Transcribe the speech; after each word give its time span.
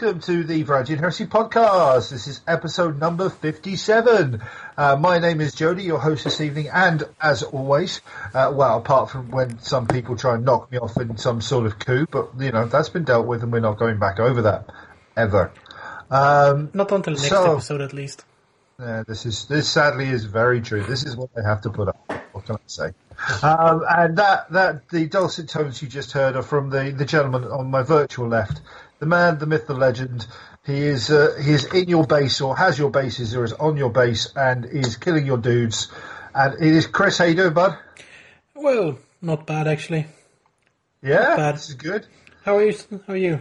welcome 0.00 0.20
to 0.20 0.44
the 0.44 0.62
and 0.62 0.98
Heresy 0.98 1.26
podcast. 1.26 2.10
This 2.10 2.26
is 2.26 2.40
episode 2.46 2.98
number 2.98 3.28
57. 3.28 4.40
Uh, 4.74 4.96
my 4.96 5.18
name 5.18 5.42
is 5.42 5.54
Jody, 5.54 5.82
your 5.82 5.98
host 5.98 6.24
this 6.24 6.40
evening, 6.40 6.68
and 6.72 7.04
as 7.20 7.42
always, 7.42 8.00
uh, 8.32 8.50
well, 8.54 8.78
apart 8.78 9.10
from 9.10 9.30
when 9.30 9.58
some 9.58 9.86
people 9.86 10.16
try 10.16 10.36
and 10.36 10.44
knock 10.46 10.72
me 10.72 10.78
off 10.78 10.96
in 10.96 11.18
some 11.18 11.42
sort 11.42 11.66
of 11.66 11.78
coup, 11.78 12.06
but, 12.10 12.30
you 12.38 12.50
know, 12.50 12.64
that's 12.64 12.88
been 12.88 13.04
dealt 13.04 13.26
with 13.26 13.42
and 13.42 13.52
we're 13.52 13.60
not 13.60 13.78
going 13.78 13.98
back 13.98 14.18
over 14.20 14.40
that, 14.42 14.70
ever. 15.18 15.52
Um, 16.10 16.70
Not 16.72 16.90
until 16.92 17.12
next 17.12 17.28
so- 17.28 17.52
episode, 17.52 17.82
at 17.82 17.92
least. 17.92 18.24
yeah, 18.78 19.02
this 19.06 19.26
is 19.26 19.44
this 19.46 19.68
sadly 19.68 20.08
is 20.08 20.24
very 20.24 20.62
true. 20.62 20.82
This 20.82 21.04
is 21.04 21.14
what 21.14 21.28
they 21.34 21.42
have 21.42 21.60
to 21.62 21.70
put 21.70 21.88
up. 21.88 22.10
What 22.32 22.46
can 22.46 22.56
I 22.56 22.58
say? 22.66 22.92
Um, 23.42 23.84
and 23.86 24.16
that 24.16 24.50
that 24.52 24.88
the 24.88 25.06
dulcet 25.06 25.50
tones 25.50 25.82
you 25.82 25.88
just 25.88 26.12
heard 26.12 26.36
are 26.36 26.42
from 26.42 26.70
the 26.70 26.90
the 26.90 27.04
gentleman 27.04 27.44
on 27.44 27.70
my 27.70 27.82
virtual 27.82 28.28
left, 28.28 28.62
the 29.00 29.06
man, 29.06 29.38
the 29.38 29.46
myth, 29.46 29.66
the 29.66 29.74
legend. 29.74 30.26
He 30.64 30.82
is 30.82 31.10
uh, 31.10 31.36
he 31.42 31.52
is 31.52 31.64
in 31.64 31.88
your 31.88 32.06
base 32.06 32.40
or 32.40 32.56
has 32.56 32.78
your 32.78 32.90
bases 32.90 33.34
or 33.34 33.44
is 33.44 33.54
on 33.54 33.76
your 33.76 33.90
base 33.90 34.30
and 34.36 34.64
is 34.66 34.96
killing 34.96 35.26
your 35.26 35.38
dudes. 35.38 35.90
And 36.34 36.54
it 36.54 36.72
is 36.72 36.86
Chris. 36.86 37.18
How 37.18 37.24
you 37.24 37.34
doing, 37.34 37.54
bud? 37.54 37.76
Well, 38.54 38.98
not 39.20 39.46
bad 39.46 39.66
actually. 39.66 40.06
Yeah, 41.02 41.36
bad. 41.36 41.54
this 41.56 41.70
is 41.70 41.74
good. 41.74 42.06
How 42.44 42.58
are 42.58 42.64
you? 42.64 42.76
How 43.06 43.14
are 43.14 43.16
you? 43.16 43.40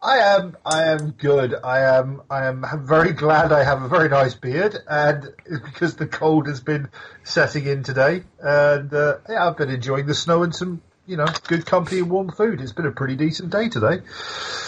I 0.00 0.18
am. 0.18 0.56
I 0.64 0.84
am 0.84 1.10
good. 1.12 1.54
I 1.64 1.80
am. 1.98 2.22
I 2.30 2.46
am 2.46 2.64
very 2.84 3.12
glad. 3.12 3.50
I 3.50 3.64
have 3.64 3.82
a 3.82 3.88
very 3.88 4.08
nice 4.08 4.34
beard, 4.34 4.76
and 4.88 5.32
because 5.44 5.96
the 5.96 6.06
cold 6.06 6.46
has 6.46 6.60
been 6.60 6.90
setting 7.24 7.66
in 7.66 7.82
today, 7.82 8.22
and 8.40 8.92
uh, 8.94 9.18
yeah, 9.28 9.48
I've 9.48 9.56
been 9.56 9.70
enjoying 9.70 10.06
the 10.06 10.14
snow 10.14 10.44
and 10.44 10.54
some, 10.54 10.80
you 11.06 11.16
know, 11.16 11.26
good 11.48 11.66
company 11.66 12.00
and 12.00 12.10
warm 12.10 12.30
food. 12.32 12.60
It's 12.60 12.72
been 12.72 12.86
a 12.86 12.92
pretty 12.92 13.16
decent 13.16 13.50
day 13.50 13.68
today. 13.68 14.00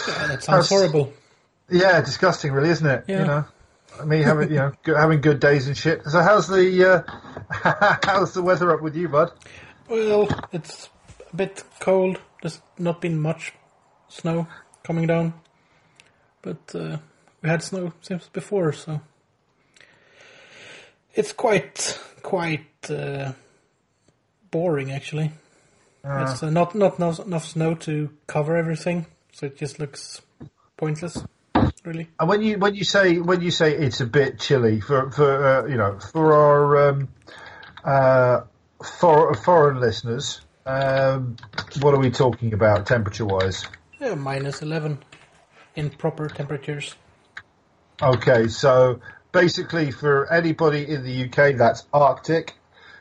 Yeah, 0.07 0.27
that 0.27 0.43
sounds 0.43 0.47
How's- 0.47 0.69
horrible. 0.69 1.13
Yeah, 1.71 2.01
disgusting, 2.01 2.51
really, 2.51 2.69
isn't 2.69 2.87
it? 2.87 3.03
Yeah. 3.07 3.19
You 3.19 3.25
know, 3.25 3.45
me 4.05 4.21
having 4.23 4.49
you 4.49 4.55
know 4.55 4.71
go- 4.83 4.95
having 4.95 5.21
good 5.21 5.39
days 5.39 5.67
and 5.67 5.77
shit. 5.77 6.03
So 6.05 6.21
how's 6.21 6.47
the 6.47 7.05
uh, 7.63 7.97
how's 8.03 8.33
the 8.33 8.41
weather 8.41 8.73
up 8.73 8.81
with 8.81 8.95
you, 8.95 9.07
bud? 9.09 9.31
Well, 9.87 10.27
it's 10.51 10.89
a 11.31 11.35
bit 11.35 11.63
cold. 11.79 12.19
There's 12.41 12.59
not 12.79 13.01
been 13.01 13.19
much 13.21 13.53
snow 14.07 14.47
coming 14.83 15.05
down, 15.05 15.33
but 16.41 16.73
uh, 16.73 16.97
we 17.43 17.49
had 17.49 17.61
snow 17.61 17.93
since 18.01 18.27
before, 18.29 18.73
so 18.73 19.01
it's 21.13 21.33
quite 21.33 21.99
quite 22.23 22.89
uh, 22.89 23.33
boring 24.51 24.91
actually. 24.91 25.31
It's 26.03 26.43
uh, 26.43 26.49
not 26.49 26.75
not 26.75 26.97
enough, 26.97 27.19
enough 27.19 27.45
snow 27.45 27.75
to 27.75 28.09
cover 28.27 28.55
everything, 28.55 29.05
so 29.31 29.47
it 29.47 29.57
just 29.57 29.79
looks 29.79 30.21
pointless. 30.77 31.23
Really. 31.83 32.09
And 32.19 32.29
when 32.29 32.41
you 32.41 32.57
when 32.57 32.75
you 32.75 32.83
say 32.83 33.19
when 33.19 33.41
you 33.41 33.51
say 33.51 33.75
it's 33.75 34.01
a 34.01 34.05
bit 34.05 34.39
chilly 34.39 34.81
for 34.81 35.11
for 35.11 35.47
uh, 35.47 35.65
you 35.67 35.77
know 35.77 35.99
for 35.99 36.33
our 36.33 36.89
um, 36.89 37.09
uh, 37.83 38.41
for 38.99 39.33
foreign 39.33 39.79
listeners, 39.79 40.41
um, 40.65 41.35
what 41.81 41.93
are 41.93 41.99
we 41.99 42.11
talking 42.11 42.53
about 42.53 42.85
temperature 42.85 43.25
wise? 43.25 43.65
Yeah, 43.99 44.15
minus 44.15 44.61
11 44.61 44.99
in 45.75 45.89
proper 45.89 46.29
temperatures. 46.29 46.95
Okay, 48.01 48.47
so 48.47 49.01
basically 49.31 49.91
for 49.91 50.31
anybody 50.31 50.87
in 50.87 51.03
the 51.03 51.25
UK, 51.25 51.57
that's 51.57 51.85
Arctic. 51.93 52.55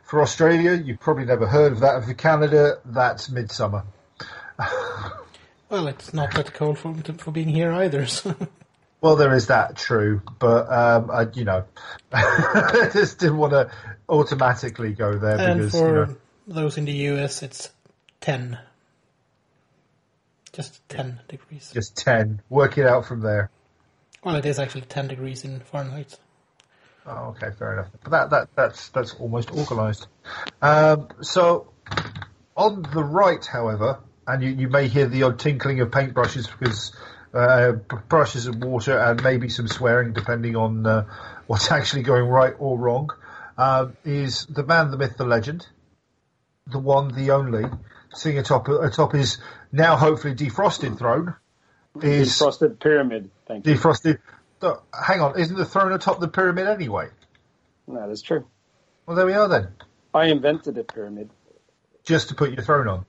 For 0.08 0.22
Australia, 0.22 0.72
you've 0.72 1.00
probably 1.00 1.26
never 1.26 1.46
heard 1.46 1.72
of 1.72 1.80
that. 1.80 1.96
And 1.96 2.04
for 2.06 2.14
Canada, 2.14 2.80
that's 2.84 3.28
midsummer. 3.28 3.84
Well, 5.70 5.86
it's 5.86 6.14
not 6.14 6.32
that 6.32 6.54
cold 6.54 6.78
for, 6.78 6.94
for 6.94 7.30
being 7.30 7.50
here 7.50 7.70
either. 7.72 8.06
So. 8.06 8.34
Well, 9.02 9.16
there 9.16 9.34
is 9.34 9.46
that, 9.46 9.76
true, 9.76 10.22
but 10.40 10.66
um, 10.72 11.10
I, 11.10 11.26
you 11.32 11.44
know, 11.44 11.66
I 12.10 12.88
just 12.92 13.20
didn't 13.20 13.36
want 13.36 13.52
to 13.52 13.70
automatically 14.08 14.92
go 14.92 15.16
there 15.18 15.38
and 15.38 15.60
because 15.60 15.72
for 15.72 15.88
you 16.00 16.06
know, 16.06 16.16
those 16.48 16.78
in 16.78 16.86
the 16.86 16.92
US, 16.92 17.44
it's 17.44 17.70
10. 18.22 18.58
Just 20.52 20.88
10 20.88 21.20
degrees. 21.28 21.70
just 21.72 21.96
ten. 21.96 22.40
Work 22.48 22.78
it 22.78 22.86
out 22.86 23.06
from 23.06 23.20
there. 23.20 23.50
Well, 24.24 24.34
it 24.34 24.46
is 24.46 24.58
actually 24.58 24.80
10 24.80 25.06
degrees 25.06 25.44
in 25.44 25.60
Fahrenheit. 25.60 26.18
Oh, 27.08 27.34
okay, 27.36 27.48
fair 27.58 27.72
enough. 27.72 27.88
But 28.02 28.10
that, 28.10 28.30
that 28.30 28.48
that's 28.54 28.88
that's 28.90 29.14
almost 29.14 29.50
organised. 29.50 30.08
Um, 30.60 31.08
so 31.22 31.72
on 32.54 32.82
the 32.82 33.02
right, 33.02 33.44
however, 33.44 34.00
and 34.26 34.42
you, 34.42 34.50
you 34.50 34.68
may 34.68 34.88
hear 34.88 35.06
the 35.06 35.22
odd 35.22 35.38
tinkling 35.38 35.80
of 35.80 35.90
paintbrushes 35.90 36.48
because 36.58 36.94
uh, 37.32 37.72
brushes 38.08 38.46
of 38.46 38.56
water 38.56 38.98
and 38.98 39.22
maybe 39.22 39.48
some 39.48 39.68
swearing, 39.68 40.12
depending 40.12 40.54
on 40.54 40.86
uh, 40.86 41.06
what's 41.46 41.70
actually 41.70 42.02
going 42.02 42.28
right 42.28 42.54
or 42.58 42.78
wrong. 42.78 43.10
Um, 43.56 43.96
is 44.04 44.46
the 44.46 44.62
man, 44.62 44.90
the 44.90 44.96
myth, 44.96 45.16
the 45.16 45.24
legend, 45.24 45.66
the 46.66 46.78
one, 46.78 47.14
the 47.14 47.32
only, 47.32 47.64
sitting 48.12 48.38
atop 48.38 48.68
atop 48.68 49.12
his 49.12 49.38
now 49.72 49.96
hopefully 49.96 50.34
defrosted 50.34 50.98
throne. 50.98 51.34
Is 52.02 52.38
defrosted 52.38 52.78
pyramid. 52.78 53.30
Thank 53.46 53.66
you. 53.66 53.74
Defrosted? 54.60 54.82
Hang 55.06 55.20
on, 55.20 55.38
isn't 55.38 55.56
the 55.56 55.64
throne 55.64 55.92
atop 55.92 56.20
the 56.20 56.28
pyramid 56.28 56.66
anyway? 56.66 57.08
That 57.88 58.10
is 58.10 58.22
true. 58.22 58.46
Well, 59.06 59.16
there 59.16 59.26
we 59.26 59.32
are 59.32 59.48
then. 59.48 59.68
I 60.14 60.26
invented 60.26 60.76
a 60.78 60.84
pyramid. 60.84 61.30
Just 62.04 62.28
to 62.28 62.34
put 62.34 62.52
your 62.52 62.62
throne 62.62 62.88
on. 62.88 63.06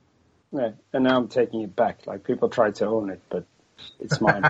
Yeah, 0.52 0.70
and 0.92 1.04
now 1.04 1.16
I'm 1.16 1.28
taking 1.28 1.62
it 1.62 1.74
back. 1.76 2.06
Like 2.06 2.24
people 2.24 2.48
tried 2.48 2.76
to 2.76 2.86
own 2.86 3.10
it, 3.10 3.20
but 3.28 3.44
it's 3.98 4.20
mine. 4.20 4.42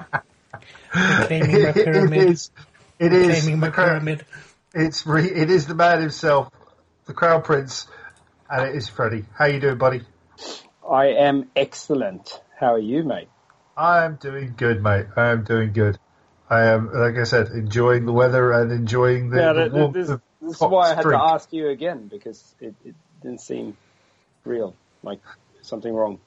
Claiming 0.93 1.63
my 1.63 1.73
pyramid. 1.73 2.31
is. 2.31 2.51
It 2.99 3.13
is. 3.13 3.43
Claiming 3.43 3.61
my 3.61 3.67
the 3.69 3.73
crown- 3.73 3.89
pyramid. 3.89 4.25
It's 4.75 5.07
re, 5.07 5.25
it 5.29 5.51
is 5.51 5.67
the 5.67 5.75
man 5.75 6.01
himself, 6.01 6.49
the 7.07 7.13
crown 7.13 7.43
prince, 7.43 7.89
and 8.49 8.69
it 8.69 8.77
is 8.77 8.89
Freddie. 8.89 9.25
How 9.37 9.47
you 9.47 9.59
doing, 9.61 9.79
buddy? 9.79 10.03
I 10.89 11.07
am 11.07 11.51
excellent. 11.57 12.41
How 12.59 12.75
are 12.75 12.79
you, 12.79 13.03
mate? 13.03 13.29
I'm 13.77 14.17
doing 14.17 14.55
good, 14.57 14.83
mate. 14.83 15.07
I 15.17 15.29
am 15.31 15.43
doing 15.45 15.73
good. 15.73 15.99
I 16.51 16.67
am, 16.67 16.93
like 16.93 17.17
I 17.17 17.23
said, 17.23 17.49
enjoying 17.49 18.07
the 18.07 18.13
weather 18.13 18.51
and 18.53 18.73
enjoying 18.73 19.31
the, 19.31 19.41
yeah, 19.41 19.53
the 19.53 19.63
th- 19.63 19.73
warmth 19.73 19.95
this, 19.95 20.09
this 20.43 20.57
is 20.57 20.61
why 20.61 20.87
I 20.87 20.95
had 20.95 21.03
spring. 21.03 21.17
to 21.19 21.25
ask 21.25 21.53
you 21.53 21.69
again 21.69 22.09
because 22.09 22.57
it, 22.61 22.75
it 22.85 22.97
didn't 23.23 23.41
seem 23.41 23.77
real. 24.45 24.75
Like 25.05 25.21
something 25.63 25.95
wrong. 25.95 26.19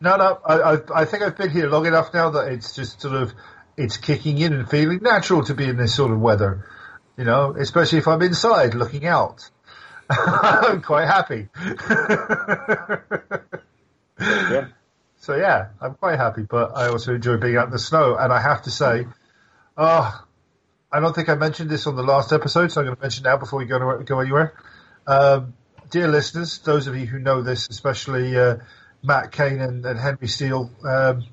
No, 0.00 0.16
no. 0.16 0.38
I, 0.46 0.54
I, 0.54 1.00
I 1.02 1.04
think 1.04 1.24
I've 1.24 1.36
been 1.36 1.50
here 1.50 1.68
long 1.68 1.86
enough 1.86 2.14
now 2.14 2.30
that 2.30 2.52
it's 2.52 2.76
just 2.76 3.00
sort 3.00 3.14
of 3.14 3.34
it's 3.76 3.96
kicking 3.96 4.38
in 4.38 4.52
and 4.52 4.70
feeling 4.70 5.00
natural 5.02 5.42
to 5.44 5.54
be 5.54 5.64
in 5.64 5.76
this 5.76 5.94
sort 5.94 6.12
of 6.12 6.20
weather. 6.20 6.64
You 7.16 7.24
know, 7.24 7.54
especially 7.58 7.98
if 7.98 8.06
I'm 8.06 8.22
inside 8.22 8.74
looking 8.74 9.04
out. 9.04 9.50
I'm 10.10 10.80
quite 10.82 11.06
happy. 11.06 11.48
Yeah. 14.20 14.66
So 15.22 15.36
yeah, 15.36 15.68
I'm 15.80 15.94
quite 15.94 16.18
happy, 16.18 16.42
but 16.42 16.76
I 16.76 16.88
also 16.88 17.14
enjoy 17.14 17.36
being 17.36 17.56
out 17.56 17.66
in 17.66 17.70
the 17.70 17.78
snow. 17.78 18.16
And 18.16 18.32
I 18.32 18.40
have 18.40 18.62
to 18.62 18.72
say, 18.72 19.06
oh, 19.76 20.24
I 20.90 21.00
don't 21.00 21.14
think 21.14 21.28
I 21.28 21.34
mentioned 21.34 21.70
this 21.70 21.86
on 21.86 21.96
the 21.96 22.02
last 22.02 22.32
episode, 22.32 22.70
so 22.70 22.80
I'm 22.80 22.86
going 22.86 22.96
to 22.96 23.02
mention 23.02 23.24
now 23.24 23.36
before 23.36 23.58
we 23.58 23.64
go 23.64 23.78
to, 23.78 24.04
go 24.04 24.20
anywhere. 24.20 24.54
Um, 25.06 25.54
dear 25.90 26.08
listeners, 26.08 26.58
those 26.58 26.86
of 26.86 26.96
you 26.96 27.06
who 27.06 27.18
know 27.18 27.42
this, 27.42 27.68
especially 27.68 28.36
uh, 28.36 28.58
Matt 29.02 29.32
Kane 29.32 29.60
and, 29.60 29.84
and 29.86 29.98
Henry 29.98 30.28
Steele, 30.28 30.70
um, 30.84 31.24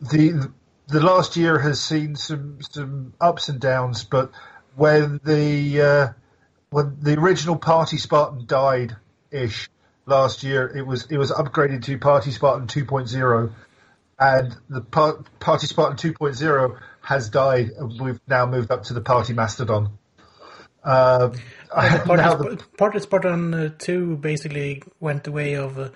the 0.00 0.50
the 0.86 1.00
last 1.00 1.36
year 1.36 1.58
has 1.58 1.80
seen 1.80 2.16
some 2.16 2.58
some 2.62 3.12
ups 3.20 3.48
and 3.48 3.60
downs, 3.60 4.04
but 4.04 4.30
when 4.76 5.20
the 5.24 5.82
uh, 5.82 6.08
when 6.70 6.96
the 7.00 7.18
original 7.18 7.56
Party 7.56 7.96
Spartan 7.96 8.46
died 8.46 8.96
ish 9.30 9.68
last 10.06 10.42
year, 10.42 10.66
it 10.66 10.86
was 10.86 11.06
it 11.10 11.18
was 11.18 11.30
upgraded 11.30 11.84
to 11.84 11.98
Party 11.98 12.30
Spartan 12.30 12.66
2.0, 12.66 13.52
and 14.18 14.56
the 14.68 14.80
par- 14.80 15.24
Party 15.38 15.66
Spartan 15.66 15.96
2.0 15.96 16.78
has 17.10 17.28
died, 17.28 17.70
and 17.76 18.00
we've 18.00 18.20
now 18.28 18.46
moved 18.46 18.70
up 18.70 18.84
to 18.84 18.94
the 18.94 19.00
Party 19.00 19.32
Mastodon. 19.32 19.98
Um, 20.84 21.32
the- 21.74 23.00
Spartan 23.00 23.52
uh, 23.52 23.70
2 23.76 24.16
basically 24.18 24.82
went 25.00 25.24
the 25.24 25.32
way 25.32 25.54
of 25.56 25.76
uh, 25.76 25.88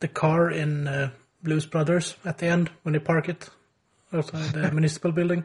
the 0.00 0.08
car 0.08 0.50
in 0.50 0.86
uh, 0.86 1.10
Blues 1.42 1.64
Brothers 1.64 2.14
at 2.26 2.36
the 2.38 2.46
end 2.46 2.70
when 2.82 2.92
they 2.92 2.98
park 2.98 3.30
it 3.30 3.48
outside 4.12 4.52
the 4.52 4.70
municipal 4.78 5.12
building. 5.12 5.44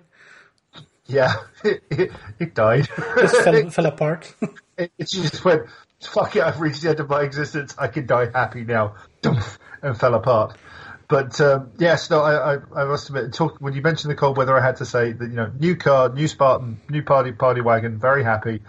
yeah, 1.05 1.33
it, 1.63 1.81
it, 1.89 2.11
it 2.37 2.53
died. 2.53 2.89
Just 3.17 3.41
fell, 3.41 3.69
fell 3.69 3.85
apart. 3.85 4.35
it, 4.77 4.91
it 4.97 5.07
just 5.07 5.45
went, 5.45 5.63
fuck 6.01 6.35
it, 6.35 6.43
I've 6.43 6.59
reached 6.59 6.81
the 6.81 6.89
end 6.89 6.99
of 6.99 7.09
my 7.09 7.21
existence. 7.21 7.73
I 7.77 7.87
can 7.87 8.05
die 8.05 8.29
happy 8.33 8.65
now. 8.65 8.95
And 9.81 9.97
fell 9.97 10.13
apart. 10.13 10.57
But 11.09 11.41
um, 11.41 11.71
yes, 11.79 12.11
no, 12.11 12.21
I, 12.21 12.53
I, 12.53 12.57
I 12.75 12.83
must 12.85 13.09
admit, 13.09 13.33
talk, 13.33 13.57
when 13.59 13.73
you 13.73 13.81
mentioned 13.81 14.11
the 14.11 14.15
cold 14.15 14.37
weather, 14.37 14.55
I 14.55 14.63
had 14.63 14.77
to 14.77 14.85
say 14.85 15.11
that 15.11 15.27
you 15.27 15.35
know, 15.35 15.51
new 15.59 15.75
car, 15.75 16.09
new 16.09 16.27
Spartan, 16.27 16.77
new 16.87 17.01
party 17.01 17.31
party 17.31 17.61
wagon, 17.61 17.97
very 17.97 18.23
happy, 18.23 18.61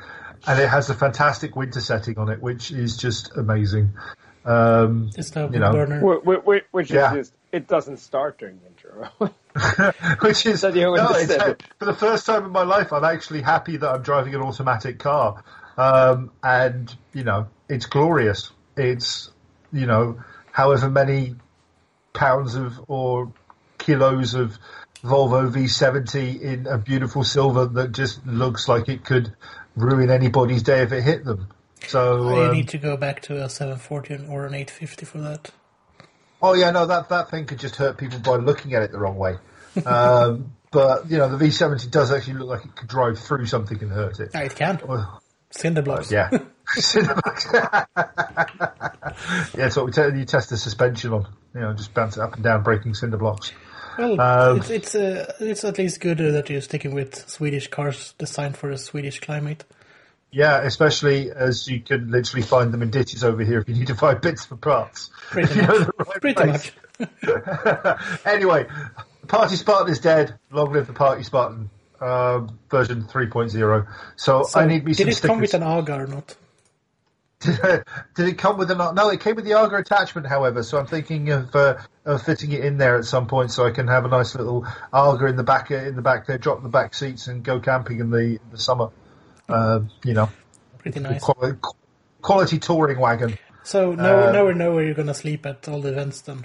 and 0.46 0.58
it 0.58 0.68
has 0.68 0.88
a 0.88 0.94
fantastic 0.94 1.54
winter 1.54 1.82
setting 1.82 2.18
on 2.18 2.30
it, 2.30 2.40
which 2.40 2.70
is 2.70 2.96
just 2.96 3.36
amazing. 3.36 3.90
Um, 4.46 5.10
It's 5.18 5.30
the 5.30 5.50
You 5.52 5.58
know. 5.58 5.72
burner. 5.72 6.00
Wh- 6.00 6.24
wh- 6.26 6.42
wh- 6.42 6.74
Which 6.74 6.90
Yeah. 6.90 7.12
is 7.12 7.18
just 7.18 7.34
it 7.52 7.68
doesn't 7.68 7.98
start 7.98 8.38
during 8.38 8.58
winter. 8.62 9.10
Which 10.20 10.46
is 10.46 10.62
That 10.62 10.74
you 10.74 10.96
no, 10.96 11.08
it's, 11.10 11.34
for 11.78 11.84
the 11.84 11.92
first 11.92 12.24
time 12.24 12.46
in 12.46 12.52
my 12.52 12.62
life, 12.62 12.90
I'm 12.92 13.04
actually 13.04 13.42
happy 13.42 13.76
that 13.76 13.88
I'm 13.88 14.02
driving 14.02 14.34
an 14.34 14.40
automatic 14.40 14.98
car, 14.98 15.44
um, 15.76 16.30
and 16.42 16.94
you 17.12 17.24
know 17.24 17.48
it's 17.68 17.84
glorious. 17.84 18.50
It's 18.78 19.30
you 19.72 19.84
know 19.84 20.22
however 20.52 20.88
many 20.88 21.34
pounds 22.12 22.54
of 22.54 22.80
or 22.88 23.32
kilos 23.78 24.34
of 24.34 24.58
Volvo 25.02 25.50
V70 25.50 26.40
in 26.40 26.66
a 26.66 26.78
beautiful 26.78 27.24
silver 27.24 27.66
that 27.66 27.92
just 27.92 28.26
looks 28.26 28.68
like 28.68 28.88
it 28.88 29.04
could 29.04 29.34
ruin 29.76 30.10
anybody's 30.10 30.62
day 30.62 30.82
if 30.82 30.92
it 30.92 31.02
hit 31.02 31.24
them. 31.24 31.48
So 31.86 32.28
I 32.28 32.48
um, 32.48 32.52
need 32.52 32.68
to 32.68 32.78
go 32.78 32.96
back 32.96 33.22
to 33.22 33.42
a 33.42 33.48
740 33.48 34.26
or 34.28 34.46
an 34.46 34.54
850 34.54 35.06
for 35.06 35.18
that. 35.18 35.50
Oh 36.42 36.54
yeah, 36.54 36.70
no, 36.70 36.86
that 36.86 37.08
that 37.08 37.30
thing 37.30 37.46
could 37.46 37.58
just 37.58 37.76
hurt 37.76 37.96
people 37.96 38.18
by 38.18 38.36
looking 38.36 38.74
at 38.74 38.82
it 38.82 38.92
the 38.92 38.98
wrong 38.98 39.16
way. 39.16 39.36
Um, 39.84 40.52
but 40.70 41.10
you 41.10 41.18
know, 41.18 41.34
the 41.34 41.42
V70 41.42 41.90
does 41.90 42.12
actually 42.12 42.34
look 42.34 42.48
like 42.48 42.64
it 42.64 42.76
could 42.76 42.88
drive 42.88 43.18
through 43.18 43.46
something 43.46 43.80
and 43.82 43.90
hurt 43.90 44.20
it. 44.20 44.30
Yeah, 44.34 44.40
it 44.40 44.54
can. 44.54 44.80
Well, 44.86 45.19
Cinder 45.50 45.82
blocks. 45.82 46.10
yeah. 46.12 46.30
yeah, 49.56 49.68
so 49.68 49.84
we 49.84 49.90
tell 49.92 50.14
you 50.14 50.24
test 50.24 50.50
the 50.50 50.56
suspension 50.56 51.12
on. 51.12 51.26
You 51.54 51.60
know, 51.60 51.72
just 51.74 51.92
bounce 51.94 52.16
it 52.16 52.20
up 52.22 52.34
and 52.34 52.44
down, 52.44 52.62
breaking 52.62 52.94
cinder 52.94 53.16
blocks. 53.16 53.52
Well, 53.98 54.20
Um, 54.20 54.58
it's 54.58 54.70
it's 54.70 54.94
uh, 54.94 55.32
it's 55.40 55.64
at 55.64 55.78
least 55.78 56.00
good 56.00 56.20
uh, 56.20 56.30
that 56.32 56.48
you're 56.48 56.60
sticking 56.60 56.94
with 56.94 57.28
Swedish 57.28 57.68
cars 57.68 58.14
designed 58.18 58.56
for 58.56 58.70
a 58.70 58.78
Swedish 58.78 59.18
climate. 59.20 59.64
Yeah, 60.30 60.60
especially 60.62 61.32
as 61.32 61.66
you 61.66 61.80
can 61.80 62.10
literally 62.12 62.42
find 62.42 62.72
them 62.72 62.82
in 62.82 62.90
ditches 62.90 63.24
over 63.24 63.42
here 63.42 63.58
if 63.58 63.68
you 63.68 63.74
need 63.74 63.88
to 63.88 63.96
find 63.96 64.20
bits 64.20 64.44
for 64.46 64.54
parts. 64.56 65.10
Pretty 65.30 65.50
If 65.50 65.56
you 65.56 65.62
know 65.62 65.78
much. 65.98 66.06
right 66.06 66.20
Pretty 66.36 66.50
much. 66.52 66.72
anyway, 68.24 68.66
Party 69.26 69.56
Spartan 69.56 69.90
is 69.90 69.98
dead. 69.98 70.38
Long 70.52 70.72
live 70.72 70.86
the 70.86 70.92
Party 70.92 71.24
Spartan 71.24 71.68
um, 72.00 72.58
version 72.70 73.04
3.0. 73.04 73.86
So, 74.16 74.42
So 74.44 74.60
I 74.60 74.66
need 74.66 74.84
me 74.84 74.92
did 74.94 75.08
it 75.08 75.14
stickers. 75.14 75.28
come 75.28 75.40
with 75.40 75.54
an 75.54 75.62
AGA 75.62 75.94
or 76.02 76.06
not? 76.06 76.36
Did 77.40 78.28
it 78.28 78.36
come 78.36 78.58
with 78.58 78.70
an? 78.70 78.76
No, 78.94 79.08
it 79.08 79.20
came 79.20 79.34
with 79.34 79.46
the 79.46 79.54
AGA 79.54 79.76
attachment. 79.76 80.26
However, 80.26 80.62
so 80.62 80.76
I'm 80.78 80.86
thinking 80.86 81.30
of, 81.30 81.56
uh, 81.56 81.78
of 82.04 82.22
fitting 82.22 82.52
it 82.52 82.62
in 82.62 82.76
there 82.76 82.96
at 82.98 83.06
some 83.06 83.26
point, 83.28 83.50
so 83.50 83.64
I 83.66 83.70
can 83.70 83.88
have 83.88 84.04
a 84.04 84.08
nice 84.08 84.34
little 84.34 84.66
AGA 84.92 85.24
in 85.24 85.36
the 85.36 85.42
back 85.42 85.70
in 85.70 85.96
the 85.96 86.02
back 86.02 86.26
there, 86.26 86.36
drop 86.36 86.62
the 86.62 86.68
back 86.68 86.92
seats, 86.92 87.28
and 87.28 87.42
go 87.42 87.58
camping 87.58 87.98
in 88.00 88.10
the 88.10 88.18
in 88.18 88.40
the 88.50 88.58
summer. 88.58 88.90
Uh, 89.48 89.80
you 90.04 90.12
know, 90.12 90.28
Pretty 90.80 91.00
nice. 91.00 91.22
quality, 91.22 91.58
quality 92.20 92.58
touring 92.58 92.98
wagon. 93.00 93.38
So 93.62 93.94
now, 93.94 94.28
Uh, 94.28 94.32
now 94.32 94.46
we 94.46 94.52
know 94.52 94.74
where 94.74 94.84
you're 94.84 94.94
gonna 94.94 95.14
sleep 95.14 95.46
at 95.46 95.66
all 95.66 95.80
the 95.80 95.88
events 95.92 96.20
then. 96.20 96.44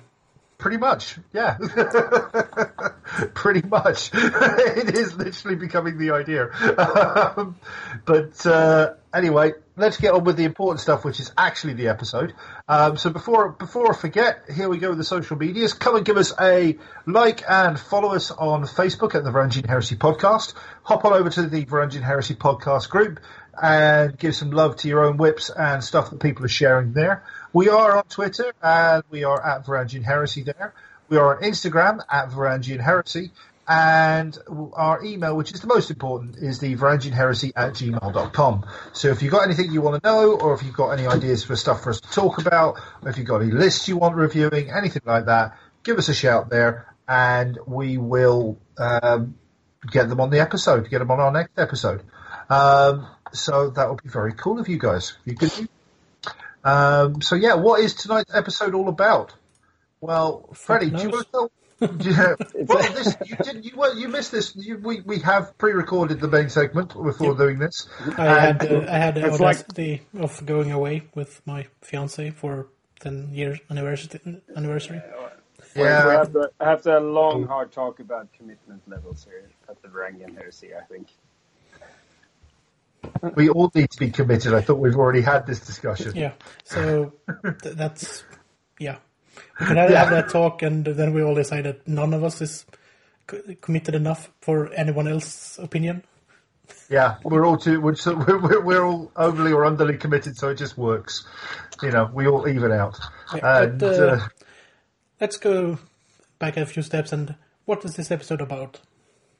Pretty 0.57 0.77
much, 0.77 1.17
yeah. 1.33 1.57
Pretty 3.33 3.61
much, 3.67 4.09
it 4.13 4.95
is 4.95 5.15
literally 5.15 5.57
becoming 5.57 5.97
the 5.97 6.11
idea. 6.11 6.49
Um, 6.77 7.57
but 8.05 8.45
uh, 8.45 8.93
anyway, 9.13 9.53
let's 9.75 9.97
get 9.97 10.13
on 10.13 10.23
with 10.23 10.37
the 10.37 10.45
important 10.45 10.79
stuff, 10.79 11.03
which 11.03 11.19
is 11.19 11.31
actually 11.37 11.73
the 11.73 11.89
episode. 11.89 12.33
Um, 12.67 12.97
so 12.97 13.09
before 13.09 13.49
before 13.49 13.91
I 13.91 13.95
forget, 13.95 14.45
here 14.53 14.69
we 14.69 14.77
go 14.77 14.89
with 14.89 14.97
the 14.97 15.03
social 15.03 15.37
medias. 15.37 15.73
Come 15.73 15.97
and 15.97 16.05
give 16.05 16.17
us 16.17 16.33
a 16.39 16.77
like 17.05 17.43
and 17.49 17.79
follow 17.79 18.13
us 18.13 18.31
on 18.31 18.63
Facebook 18.63 19.13
at 19.13 19.23
the 19.23 19.31
Varangian 19.31 19.67
Heresy 19.67 19.95
Podcast. 19.95 20.53
Hop 20.83 21.03
on 21.05 21.13
over 21.13 21.29
to 21.29 21.43
the 21.47 21.65
Varangian 21.65 22.03
Heresy 22.03 22.35
Podcast 22.35 22.89
group 22.89 23.19
and 23.61 24.17
give 24.17 24.35
some 24.35 24.51
love 24.51 24.77
to 24.77 24.87
your 24.87 25.05
own 25.05 25.17
whips 25.17 25.49
and 25.49 25.83
stuff 25.83 26.09
that 26.09 26.19
people 26.19 26.45
are 26.45 26.49
sharing 26.49 26.93
there. 26.93 27.23
We 27.55 27.69
are 27.69 27.95
on 27.95 28.03
Twitter 28.09 28.51
and 28.61 29.01
we 29.09 29.23
are 29.23 29.41
at 29.41 29.65
Varangian 29.65 30.03
Heresy 30.03 30.43
there. 30.43 30.73
We 31.07 31.15
are 31.15 31.37
on 31.37 31.41
Instagram 31.41 32.01
at 32.11 32.27
Varangian 32.27 32.81
Heresy. 32.81 33.31
And 33.65 34.37
our 34.73 35.01
email, 35.05 35.37
which 35.37 35.53
is 35.53 35.61
the 35.61 35.67
most 35.67 35.89
important, 35.89 36.35
is 36.35 36.59
the 36.59 36.75
Heresy 36.75 37.53
at 37.55 37.71
gmail.com. 37.71 38.65
So 38.91 39.07
if 39.07 39.21
you've 39.21 39.31
got 39.31 39.45
anything 39.45 39.71
you 39.71 39.79
want 39.79 40.03
to 40.03 40.09
know, 40.09 40.33
or 40.35 40.53
if 40.53 40.63
you've 40.63 40.75
got 40.75 40.89
any 40.89 41.07
ideas 41.07 41.45
for 41.45 41.55
stuff 41.55 41.81
for 41.81 41.91
us 41.91 42.01
to 42.01 42.11
talk 42.11 42.39
about, 42.39 42.77
or 43.01 43.09
if 43.09 43.17
you've 43.17 43.25
got 43.25 43.41
any 43.41 43.51
lists 43.51 43.87
you 43.87 43.95
want 43.95 44.17
reviewing, 44.17 44.69
anything 44.69 45.03
like 45.05 45.27
that, 45.27 45.57
give 45.83 45.97
us 45.97 46.09
a 46.09 46.13
shout 46.13 46.49
there, 46.49 46.93
and 47.07 47.57
we 47.65 47.97
will 47.97 48.59
um, 48.77 49.35
get 49.89 50.09
them 50.09 50.19
on 50.19 50.29
the 50.29 50.41
episode, 50.41 50.89
get 50.89 50.99
them 50.99 51.09
on 51.09 51.21
our 51.21 51.31
next 51.31 51.57
episode. 51.57 52.03
Um, 52.49 53.07
so 53.31 53.69
that 53.69 53.89
would 53.89 54.03
be 54.03 54.09
very 54.09 54.33
cool 54.33 54.59
of 54.59 54.67
you 54.67 54.77
guys. 54.77 55.13
You 55.23 55.35
could. 55.35 55.69
Um, 56.65 57.21
so 57.21 57.35
yeah, 57.35 57.53
what 57.53 57.79
is 57.79 57.93
tonight's 57.93 58.33
episode 58.33 58.73
all 58.73 58.89
about? 58.89 59.33
Well, 60.01 60.49
Freddie, 60.53 60.89
do 60.89 61.01
you 61.03 61.09
want 61.09 61.25
to 61.27 61.31
tell? 61.31 61.51
Yeah. 61.99 62.35
well, 62.55 62.93
this, 62.93 63.17
you 63.25 63.35
did. 63.35 63.65
You, 63.65 63.71
well, 63.75 63.97
you 63.97 64.07
missed 64.07 64.31
this. 64.31 64.55
You, 64.55 64.77
we 64.77 65.01
we 65.01 65.19
have 65.19 65.57
pre-recorded 65.57 66.21
the 66.21 66.29
main 66.29 66.49
segment 66.49 66.93
before 66.93 67.35
doing 67.35 67.59
this. 67.59 67.87
I 68.17 68.39
had 68.39 68.65
uh, 68.65 68.85
I 68.89 68.97
had 68.97 69.15
the 69.15 69.25
It's 69.25 69.41
like- 69.41 69.57
audacity 69.57 70.01
of 70.17 70.45
going 70.45 70.71
away 70.71 71.03
with 71.15 71.41
my 71.45 71.67
fiance 71.81 72.29
for 72.29 72.67
10 73.01 73.29
years 73.33 73.59
anniversary. 73.69 74.21
anniversary. 74.55 75.01
We 75.75 75.81
yeah, 75.81 76.11
have 76.11 76.31
to 76.31 76.49
have 76.61 76.81
to 76.83 76.91
have 76.91 77.03
a 77.03 77.05
long, 77.05 77.45
hard 77.45 77.73
talk 77.73 77.99
about 77.99 78.31
commitment 78.31 78.81
levels 78.87 79.25
here 79.29 79.49
at 79.67 79.81
the 79.81 79.89
Varangian 79.89 80.33
Heresy. 80.37 80.69
I 80.73 80.83
think. 80.85 81.09
We 83.35 83.49
all 83.49 83.71
need 83.75 83.89
to 83.91 83.99
be 83.99 84.09
committed. 84.11 84.53
I 84.53 84.61
thought 84.61 84.75
we've 84.79 84.95
already 84.95 85.21
had 85.21 85.45
this 85.47 85.59
discussion. 85.59 86.15
Yeah. 86.15 86.33
So 86.63 87.13
th- 87.61 87.75
that's 87.75 88.23
yeah. 88.79 88.97
We 89.59 89.65
could 89.67 89.77
have, 89.77 89.89
have 89.89 90.09
that 90.11 90.29
talk, 90.29 90.61
and 90.61 90.85
then 90.85 91.13
we 91.13 91.21
all 91.23 91.35
decide 91.35 91.65
that 91.65 91.87
none 91.87 92.13
of 92.13 92.23
us 92.23 92.41
is 92.41 92.65
co- 93.27 93.41
committed 93.61 93.95
enough 93.95 94.31
for 94.41 94.71
anyone 94.73 95.07
else's 95.07 95.57
opinion. 95.61 96.03
Yeah, 96.89 97.17
we're 97.23 97.45
all 97.45 97.57
too. 97.57 97.79
We're, 97.81 97.95
we're, 98.05 98.37
we're, 98.39 98.61
we're 98.61 98.83
all 98.83 99.11
overly 99.15 99.51
or 99.51 99.63
underly 99.63 99.99
committed, 99.99 100.37
so 100.37 100.49
it 100.49 100.55
just 100.55 100.77
works. 100.77 101.25
You 101.81 101.91
know, 101.91 102.09
we 102.13 102.27
all 102.27 102.47
even 102.47 102.71
out. 102.71 102.99
Yeah, 103.35 103.61
And 103.63 103.79
but, 103.79 103.99
uh, 103.99 104.05
uh, 104.05 104.27
Let's 105.19 105.37
go 105.37 105.77
back 106.39 106.57
a 106.57 106.65
few 106.65 106.81
steps. 106.83 107.11
And 107.13 107.35
what 107.65 107.83
is 107.85 107.95
this 107.95 108.11
episode 108.11 108.41
about? 108.41 108.79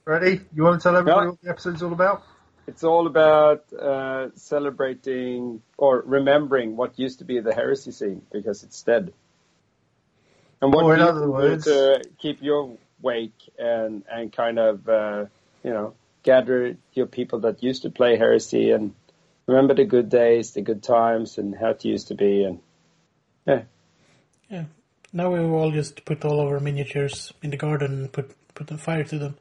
ready? 0.05 0.41
You 0.53 0.63
want 0.63 0.79
to 0.79 0.84
tell 0.84 0.95
everybody 0.95 1.25
Yeah. 1.25 1.29
what 1.31 1.41
the 1.41 1.50
episode's 1.50 1.81
all 1.84 1.93
about? 1.93 2.24
It's 2.67 2.84
all 2.84 3.05
about 3.05 3.72
uh, 3.74 4.29
celebrating 4.36 5.62
or 5.77 6.01
remembering 6.05 6.75
what 6.75 6.98
used 6.98 7.19
to 7.19 7.25
be 7.25 7.39
the 7.39 7.53
heresy 7.53 7.91
scene 7.91 8.24
because 8.31 8.63
it's 8.63 8.81
dead. 8.81 9.13
And 10.62 10.74
what 10.74 10.84
Or 10.86 10.95
in 10.95 11.01
other 11.01 11.29
words- 11.29 11.65
to 11.65 12.03
keep 12.17 12.41
your 12.41 12.77
wake 13.01 13.38
and 13.60 14.03
and 14.10 14.31
kind 14.34 14.57
of 14.57 14.89
uh, 14.89 15.25
you 15.63 15.72
know 15.72 15.93
gather 16.24 16.75
your 16.93 17.05
people 17.05 17.39
that 17.41 17.62
used 17.62 17.84
to 17.84 17.89
play 17.91 18.17
heresy 18.17 18.72
and 18.72 18.93
remember 19.45 19.75
the 19.75 19.86
good 19.86 20.10
days, 20.10 20.51
the 20.53 20.62
good 20.62 20.81
times, 20.81 21.38
and 21.38 21.55
how 21.55 21.69
it 21.69 21.86
used 21.86 22.07
to 22.07 22.15
be. 22.15 22.43
And 22.43 22.60
yeah, 23.45 23.62
Yeah. 24.50 24.65
Now 25.13 25.31
we 25.31 25.39
all 25.39 25.72
just 25.72 26.03
put 26.03 26.25
all 26.25 26.39
our 26.39 26.60
miniatures 26.60 27.31
in 27.43 27.51
the 27.51 27.57
garden 27.57 27.91
and 27.93 28.12
put 28.12 28.31
put 28.55 28.72
a 28.72 28.77
fire 28.77 29.03
to 29.03 29.19
them. 29.19 29.36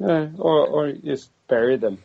yeah 0.00 0.28
or 0.38 0.66
or 0.66 0.92
just 0.92 1.30
bury 1.48 1.76
them. 1.76 1.98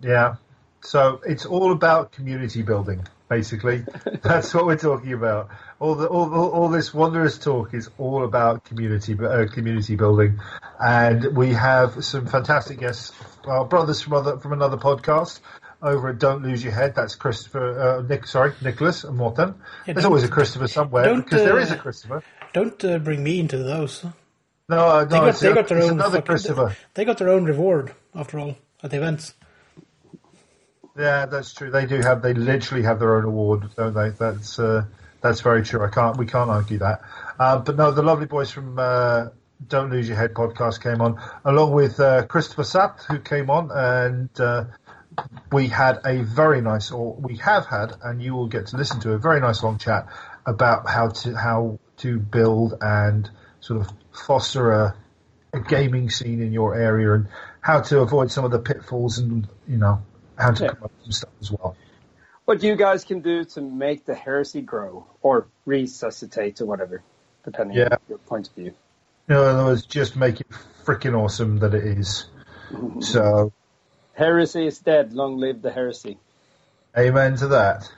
Yeah. 0.00 0.36
So 0.82 1.20
it's 1.26 1.44
all 1.44 1.72
about 1.72 2.12
community 2.12 2.62
building, 2.62 3.06
basically. 3.28 3.84
That's 4.22 4.52
what 4.54 4.66
we're 4.66 4.76
talking 4.76 5.12
about. 5.12 5.50
All 5.78 5.94
the 5.94 6.06
all, 6.06 6.32
all, 6.32 6.50
all 6.50 6.68
this 6.68 6.92
wondrous 6.94 7.38
talk 7.38 7.74
is 7.74 7.90
all 7.98 8.24
about 8.24 8.64
community 8.64 9.16
uh, 9.18 9.46
community 9.46 9.96
building, 9.96 10.40
and 10.78 11.36
we 11.36 11.52
have 11.54 12.04
some 12.04 12.26
fantastic 12.26 12.80
guests, 12.80 13.12
our 13.44 13.64
brothers 13.64 14.00
from 14.00 14.14
other 14.14 14.38
from 14.38 14.52
another 14.52 14.76
podcast 14.76 15.40
over 15.82 16.10
at 16.10 16.18
Don't 16.18 16.42
Lose 16.42 16.62
Your 16.62 16.72
Head. 16.72 16.94
That's 16.94 17.14
Christopher, 17.14 17.80
uh, 17.80 18.02
Nick, 18.02 18.26
sorry, 18.26 18.52
Nicholas 18.62 19.04
and 19.04 19.16
Morten. 19.16 19.54
Yeah, 19.86 19.94
There's 19.94 20.06
always 20.06 20.24
a 20.24 20.28
Christopher 20.28 20.68
somewhere 20.68 21.04
don't, 21.04 21.24
because 21.24 21.42
there 21.42 21.58
is 21.58 21.70
uh, 21.70 21.74
a 21.74 21.78
Christopher. 21.78 22.22
Don't 22.52 22.84
uh, 22.84 22.98
bring 22.98 23.22
me 23.22 23.40
into 23.40 23.58
those. 23.58 24.04
No, 24.70 24.88
uh, 24.88 25.00
no, 25.00 25.04
They 25.06 25.18
got 25.18 25.40
they 25.40 25.52
got 25.52 25.68
their 25.68 25.82
own 25.82 25.90
another 25.90 26.22
Christopher. 26.22 26.76
They 26.94 27.04
got 27.04 27.18
their 27.18 27.28
own 27.28 27.44
reward 27.44 27.92
after 28.14 28.38
all 28.38 28.56
at 28.84 28.92
the 28.92 28.98
events. 28.98 29.34
Yeah, 30.96 31.26
that's 31.26 31.52
true. 31.52 31.72
They 31.72 31.86
do 31.86 31.96
have. 31.96 32.22
They 32.22 32.34
literally 32.34 32.84
have 32.84 33.00
their 33.00 33.16
own 33.16 33.24
award, 33.24 33.64
don't 33.74 33.94
they? 33.94 34.10
That's 34.10 34.60
uh, 34.60 34.84
that's 35.22 35.40
very 35.40 35.64
true. 35.64 35.84
I 35.84 35.88
can't. 35.88 36.16
We 36.16 36.26
can't 36.26 36.50
argue 36.50 36.78
that. 36.78 37.00
Uh, 37.36 37.58
but 37.58 37.76
no, 37.76 37.90
the 37.90 38.02
lovely 38.02 38.26
boys 38.26 38.52
from 38.52 38.78
uh, 38.78 39.30
Don't 39.66 39.90
Lose 39.90 40.06
Your 40.06 40.16
Head 40.16 40.34
podcast 40.34 40.80
came 40.80 41.00
on, 41.00 41.20
along 41.44 41.72
with 41.72 41.98
uh, 41.98 42.26
Christopher 42.26 42.62
Sapp, 42.62 43.02
who 43.06 43.18
came 43.18 43.50
on, 43.50 43.72
and 43.72 44.40
uh, 44.40 44.66
we 45.50 45.66
had 45.66 45.98
a 46.04 46.22
very 46.22 46.60
nice, 46.60 46.92
or 46.92 47.14
we 47.14 47.38
have 47.38 47.66
had, 47.66 47.94
and 48.04 48.22
you 48.22 48.34
will 48.34 48.46
get 48.46 48.68
to 48.68 48.76
listen 48.76 49.00
to 49.00 49.14
a 49.14 49.18
very 49.18 49.40
nice 49.40 49.64
long 49.64 49.78
chat 49.78 50.06
about 50.46 50.88
how 50.88 51.08
to 51.08 51.34
how 51.34 51.80
to 51.96 52.20
build 52.20 52.74
and 52.80 53.28
sort 53.60 53.80
of 53.80 53.90
foster 54.12 54.72
a, 54.72 54.96
a 55.52 55.60
gaming 55.60 56.10
scene 56.10 56.40
in 56.42 56.52
your 56.52 56.74
area 56.74 57.12
and 57.14 57.28
how 57.60 57.80
to 57.80 58.00
avoid 58.00 58.30
some 58.30 58.44
of 58.44 58.50
the 58.50 58.58
pitfalls 58.58 59.18
and 59.18 59.46
you 59.68 59.76
know 59.76 60.02
how 60.38 60.50
to 60.50 60.64
Yeah. 60.64 60.70
come 60.70 60.84
up 60.84 60.92
with 60.96 61.02
some 61.04 61.12
stuff 61.12 61.30
as 61.40 61.50
well. 61.50 61.76
What 62.46 62.62
you 62.62 62.74
guys 62.76 63.04
can 63.04 63.20
do 63.20 63.44
to 63.44 63.60
make 63.60 64.04
the 64.06 64.14
heresy 64.14 64.60
grow 64.62 65.06
or 65.22 65.46
resuscitate 65.66 66.60
or 66.60 66.66
whatever. 66.66 67.02
depending 67.42 67.74
Yeah. 67.76 67.88
on 67.92 67.98
your 68.08 68.18
point 68.18 68.48
of 68.48 68.54
view. 68.54 68.74
No, 69.26 69.48
in 69.48 69.54
other 69.56 69.64
words, 69.64 69.86
just 69.86 70.14
make 70.14 70.40
it 70.42 70.46
freaking 70.84 71.18
awesome 71.18 71.58
that 71.60 71.72
it 71.72 71.84
is. 71.84 72.26
Mm-hmm. 72.70 73.00
So, 73.00 73.52
Heresy 74.12 74.66
is 74.66 74.78
dead. 74.78 75.14
Long 75.14 75.38
live 75.38 75.62
the 75.62 75.70
heresy. 75.70 76.18
amen 76.98 77.36
to 77.36 77.48
that. 77.48 77.90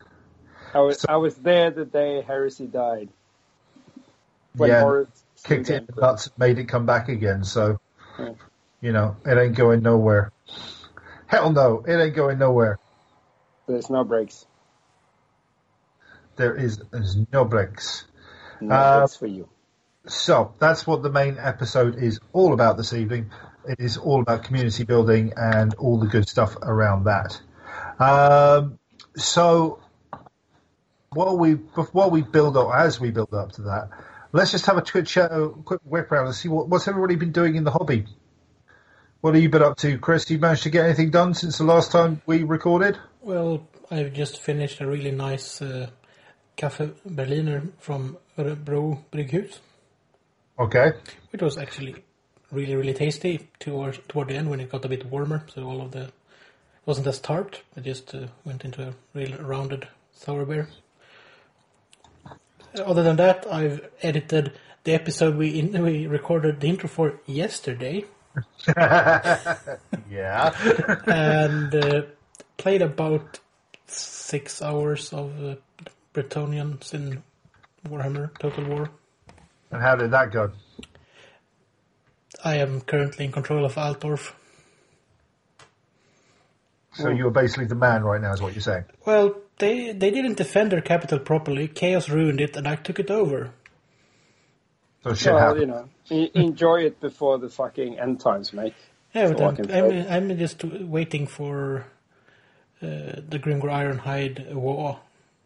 I 0.75 0.78
was 0.81 1.00
So- 1.00 1.07
I 1.09 1.16
was 1.16 1.35
there 1.37 1.71
the 1.73 1.85
day 1.85 2.23
heresy 2.23 2.66
died. 2.69 3.09
When 4.54 4.71
Yeah, 4.71 4.85
Kicked 5.44 5.70
it 5.70 5.76
in 5.76 5.87
the 5.94 6.00
nuts, 6.00 6.30
made 6.38 6.58
it 6.58 6.68
come 6.68 6.87
back 6.87 7.08
again. 7.08 7.44
So, 7.44 7.80
Yeah. 8.18 8.34
you 8.80 8.92
know, 8.92 9.16
it 9.26 9.37
ain't 9.37 9.56
going 9.56 9.82
nowhere. 9.82 10.32
Hell 11.26 11.52
no, 11.52 11.82
it 11.87 11.94
ain't 11.96 12.14
going 12.14 12.38
nowhere. 12.38 12.78
There's 13.66 13.90
no 13.90 14.04
breaks. 14.04 14.46
There 16.37 16.54
is 16.54 16.78
there's 16.90 17.16
no 17.32 17.44
breaks. 17.44 18.04
No 18.61 18.75
Uh, 18.75 18.99
breaks 18.99 19.16
for 19.16 19.26
you. 19.26 19.49
So 20.06 20.54
that's 20.58 20.87
what 20.87 21.02
the 21.02 21.11
main 21.11 21.38
episode 21.38 21.96
is 21.96 22.18
all 22.32 22.52
about 22.52 22.76
this 22.76 22.92
evening. 22.92 23.30
It 23.66 23.78
is 23.78 23.96
all 23.96 24.20
about 24.20 24.42
community 24.44 24.84
building 24.84 25.32
and 25.37 25.75
all 25.75 25.99
the 26.00 26.06
good 26.06 26.28
stuff 26.28 26.56
around 26.61 27.04
that. 27.04 27.40
Um, 28.00 28.78
so 29.16 29.78
while 31.11 31.37
we 31.38 31.52
while 31.92 32.11
we 32.11 32.22
build 32.22 32.56
up 32.56 32.75
as 32.75 32.99
we 32.99 33.11
build 33.11 33.32
up 33.34 33.52
to 33.52 33.62
that, 33.62 33.90
let's 34.32 34.50
just 34.50 34.66
have 34.66 34.76
a 34.76 34.82
quick 34.82 35.14
a 35.16 35.50
quick 35.64 35.80
whip 35.84 36.10
around 36.10 36.26
and 36.26 36.34
see 36.34 36.48
what, 36.48 36.68
what's 36.68 36.88
everybody 36.88 37.16
been 37.16 37.32
doing 37.32 37.54
in 37.54 37.64
the 37.64 37.70
hobby. 37.70 38.06
What 39.20 39.34
have 39.34 39.42
you 39.42 39.50
been 39.50 39.62
up 39.62 39.76
to, 39.78 39.98
Chris? 39.98 40.28
You 40.30 40.38
managed 40.38 40.64
to 40.64 40.70
get 40.70 40.84
anything 40.84 41.10
done 41.10 41.34
since 41.34 41.58
the 41.58 41.64
last 41.64 41.92
time 41.92 42.20
we 42.26 42.42
recorded? 42.42 42.98
Well, 43.20 43.68
I've 43.88 44.12
just 44.12 44.40
finished 44.40 44.80
a 44.80 44.86
really 44.86 45.12
nice 45.12 45.62
uh, 45.62 45.90
Cafe 46.56 46.90
Berliner 47.06 47.62
from 47.78 48.16
Örebro 48.36 49.04
Brygghus. 49.12 49.58
Okay. 50.58 50.92
It 51.32 51.40
was 51.40 51.56
actually 51.56 52.02
really, 52.50 52.74
really 52.74 52.94
tasty 52.94 53.48
toward, 53.60 54.00
toward 54.08 54.28
the 54.28 54.34
end 54.34 54.50
when 54.50 54.58
it 54.58 54.70
got 54.70 54.84
a 54.84 54.88
bit 54.88 55.06
warmer. 55.06 55.44
So 55.54 55.64
all 55.64 55.80
of 55.82 55.92
the 55.92 56.10
wasn't 56.84 57.06
as 57.06 57.20
tart. 57.20 57.62
It 57.76 57.84
just 57.84 58.14
uh, 58.14 58.26
went 58.44 58.64
into 58.64 58.88
a 58.88 58.94
real 59.14 59.36
rounded 59.38 59.86
sour 60.12 60.44
beer. 60.44 60.68
Other 62.78 63.02
than 63.02 63.16
that, 63.16 63.46
I've 63.50 63.88
edited 64.02 64.52
the 64.84 64.94
episode 64.94 65.36
we 65.36 65.58
in, 65.58 65.82
we 65.82 66.06
recorded 66.06 66.60
the 66.60 66.68
intro 66.68 66.88
for 66.88 67.20
yesterday 67.26 68.04
Yeah. 70.10 70.54
and 71.06 71.74
uh, 71.74 72.02
played 72.56 72.82
about 72.82 73.38
six 73.86 74.62
hours 74.62 75.12
of 75.12 75.44
uh, 75.44 75.54
Bretonnians 76.14 76.94
in 76.94 77.22
Warhammer 77.88 78.36
Total 78.38 78.64
War. 78.64 78.90
and 79.70 79.82
how 79.82 79.96
did 79.96 80.10
that 80.12 80.30
go? 80.32 80.50
I 82.44 82.56
am 82.56 82.80
currently 82.80 83.26
in 83.26 83.32
control 83.32 83.64
of 83.64 83.74
Altdorf. 83.74 84.32
So 86.94 87.08
you're 87.08 87.30
basically 87.30 87.66
the 87.66 87.74
man 87.74 88.02
right 88.02 88.20
now, 88.20 88.32
is 88.32 88.42
what 88.42 88.52
you're 88.54 88.60
saying. 88.62 88.84
Well, 89.06 89.34
they 89.62 89.92
they 89.92 90.11
didn't 90.11 90.37
defend 90.37 90.73
their 90.73 90.81
capital 90.81 91.19
properly. 91.21 91.69
Chaos 91.69 92.09
ruined 92.09 92.40
it, 92.40 92.57
and 92.57 92.66
I 92.66 92.76
took 92.76 92.99
it 92.99 93.11
over. 93.11 93.52
So 95.04 95.14
shit 95.14 95.33
Well, 95.33 95.59
you 95.59 95.66
know, 95.66 95.88
enjoy 96.35 96.78
it 96.88 97.00
before 97.00 97.38
the 97.38 97.49
fucking 97.49 97.99
end 97.99 98.21
times, 98.21 98.52
mate. 98.52 98.75
Yeah, 99.14 99.28
I 99.28 99.33
but 99.33 99.57
can 99.57 99.71
I'm, 99.71 99.85
I'm, 99.85 100.31
I'm 100.31 100.38
just 100.38 100.64
waiting 100.64 101.26
for 101.26 101.87
uh, 102.83 103.21
the 103.33 103.38
Grimgor 103.38 103.71
Ironhide 103.71 104.52
war 104.52 105.00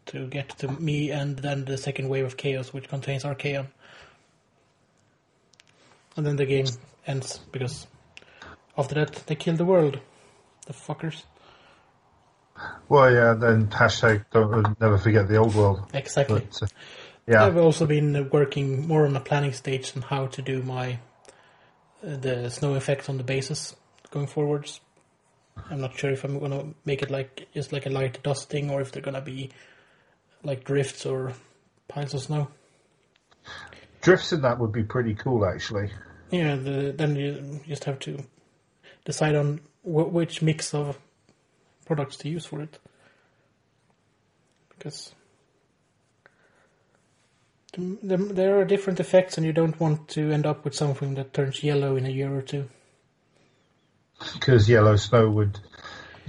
to 0.07 0.27
get 0.27 0.51
to 0.61 0.69
me, 0.69 1.11
and 1.11 1.39
then 1.39 1.65
the 1.65 1.77
second 1.77 2.09
wave 2.09 2.25
of 2.25 2.37
chaos, 2.37 2.73
which 2.73 2.89
contains 2.89 3.25
Archaon. 3.25 3.67
And 6.17 6.25
then 6.25 6.37
the 6.37 6.47
game 6.47 6.67
ends 7.07 7.41
because 7.53 7.87
after 8.79 8.95
that 8.95 9.27
they 9.27 9.35
kill 9.35 9.57
the 9.57 9.67
world, 9.67 10.01
the 10.67 10.73
fuckers. 10.73 11.25
Well, 12.89 13.13
yeah, 13.13 13.35
then 13.35 13.69
hashtag 13.69 14.25
don't 14.33 14.81
never 14.81 14.99
forget 14.99 15.29
the 15.29 15.37
old 15.37 15.55
world. 15.55 15.91
Exactly. 15.93 16.47
But, 16.49 16.63
uh, 16.63 16.67
yeah, 17.27 17.45
I've 17.45 17.57
also 17.57 17.87
been 17.87 18.15
uh, 18.15 18.23
working 18.31 18.87
more 18.87 19.05
on 19.05 19.13
the 19.13 19.21
planning 19.21 19.53
stage 19.53 19.93
on 19.97 20.03
how 20.03 20.27
to 20.29 20.43
do 20.43 20.63
my 20.63 20.99
uh, 22.07 22.17
the 22.17 22.51
snow 22.51 22.75
effects 22.75 23.09
on 23.09 23.17
the 23.17 23.25
bases 23.25 23.75
going 24.11 24.27
forwards. 24.27 24.81
I'm 25.71 25.81
not 25.81 25.99
sure 25.99 26.11
if 26.11 26.23
I'm 26.23 26.39
gonna 26.39 26.75
make 26.85 27.03
it 27.03 27.11
like 27.11 27.49
just 27.53 27.73
like 27.73 27.87
a 27.87 27.91
light 27.91 28.23
dusting 28.23 28.71
or 28.71 28.81
if 28.81 28.93
they're 28.93 29.03
gonna 29.03 29.21
be 29.21 29.51
like 30.45 30.65
drifts 30.65 31.05
or 31.05 31.33
piles 31.89 32.15
of 32.15 32.23
snow. 32.23 32.49
drifts 34.01 34.33
in 34.33 34.43
that 34.43 34.59
would 34.59 34.73
be 34.73 34.85
pretty 34.85 35.15
cool, 35.15 35.45
actually. 35.45 35.91
Yeah, 36.31 36.57
the, 36.57 36.95
then 36.97 37.17
you 37.17 37.61
just 37.67 37.85
have 37.85 37.99
to 38.01 38.23
decide 39.05 39.35
on 39.35 39.61
wh- 39.83 40.13
which 40.13 40.43
mix 40.43 40.75
of 40.75 40.99
products 41.87 42.17
to 42.19 42.29
use 42.29 42.45
for 42.45 42.61
it. 42.61 42.79
Because 44.71 45.15
the- 47.73 47.99
the- 48.03 48.17
there 48.35 48.59
are 48.61 48.65
different 48.65 49.01
effects, 49.01 49.37
and 49.39 49.47
you 49.47 49.53
don't 49.53 49.79
want 49.81 50.09
to 50.11 50.31
end 50.31 50.45
up 50.47 50.65
with 50.65 50.75
something 50.75 51.15
that 51.15 51.33
turns 51.33 51.63
yellow 51.63 51.97
in 51.97 52.05
a 52.05 52.11
year 52.11 52.35
or 52.37 52.43
two. 52.43 52.69
Because 54.35 54.69
yellow 54.69 54.97
snow 54.97 55.31
would 55.31 55.59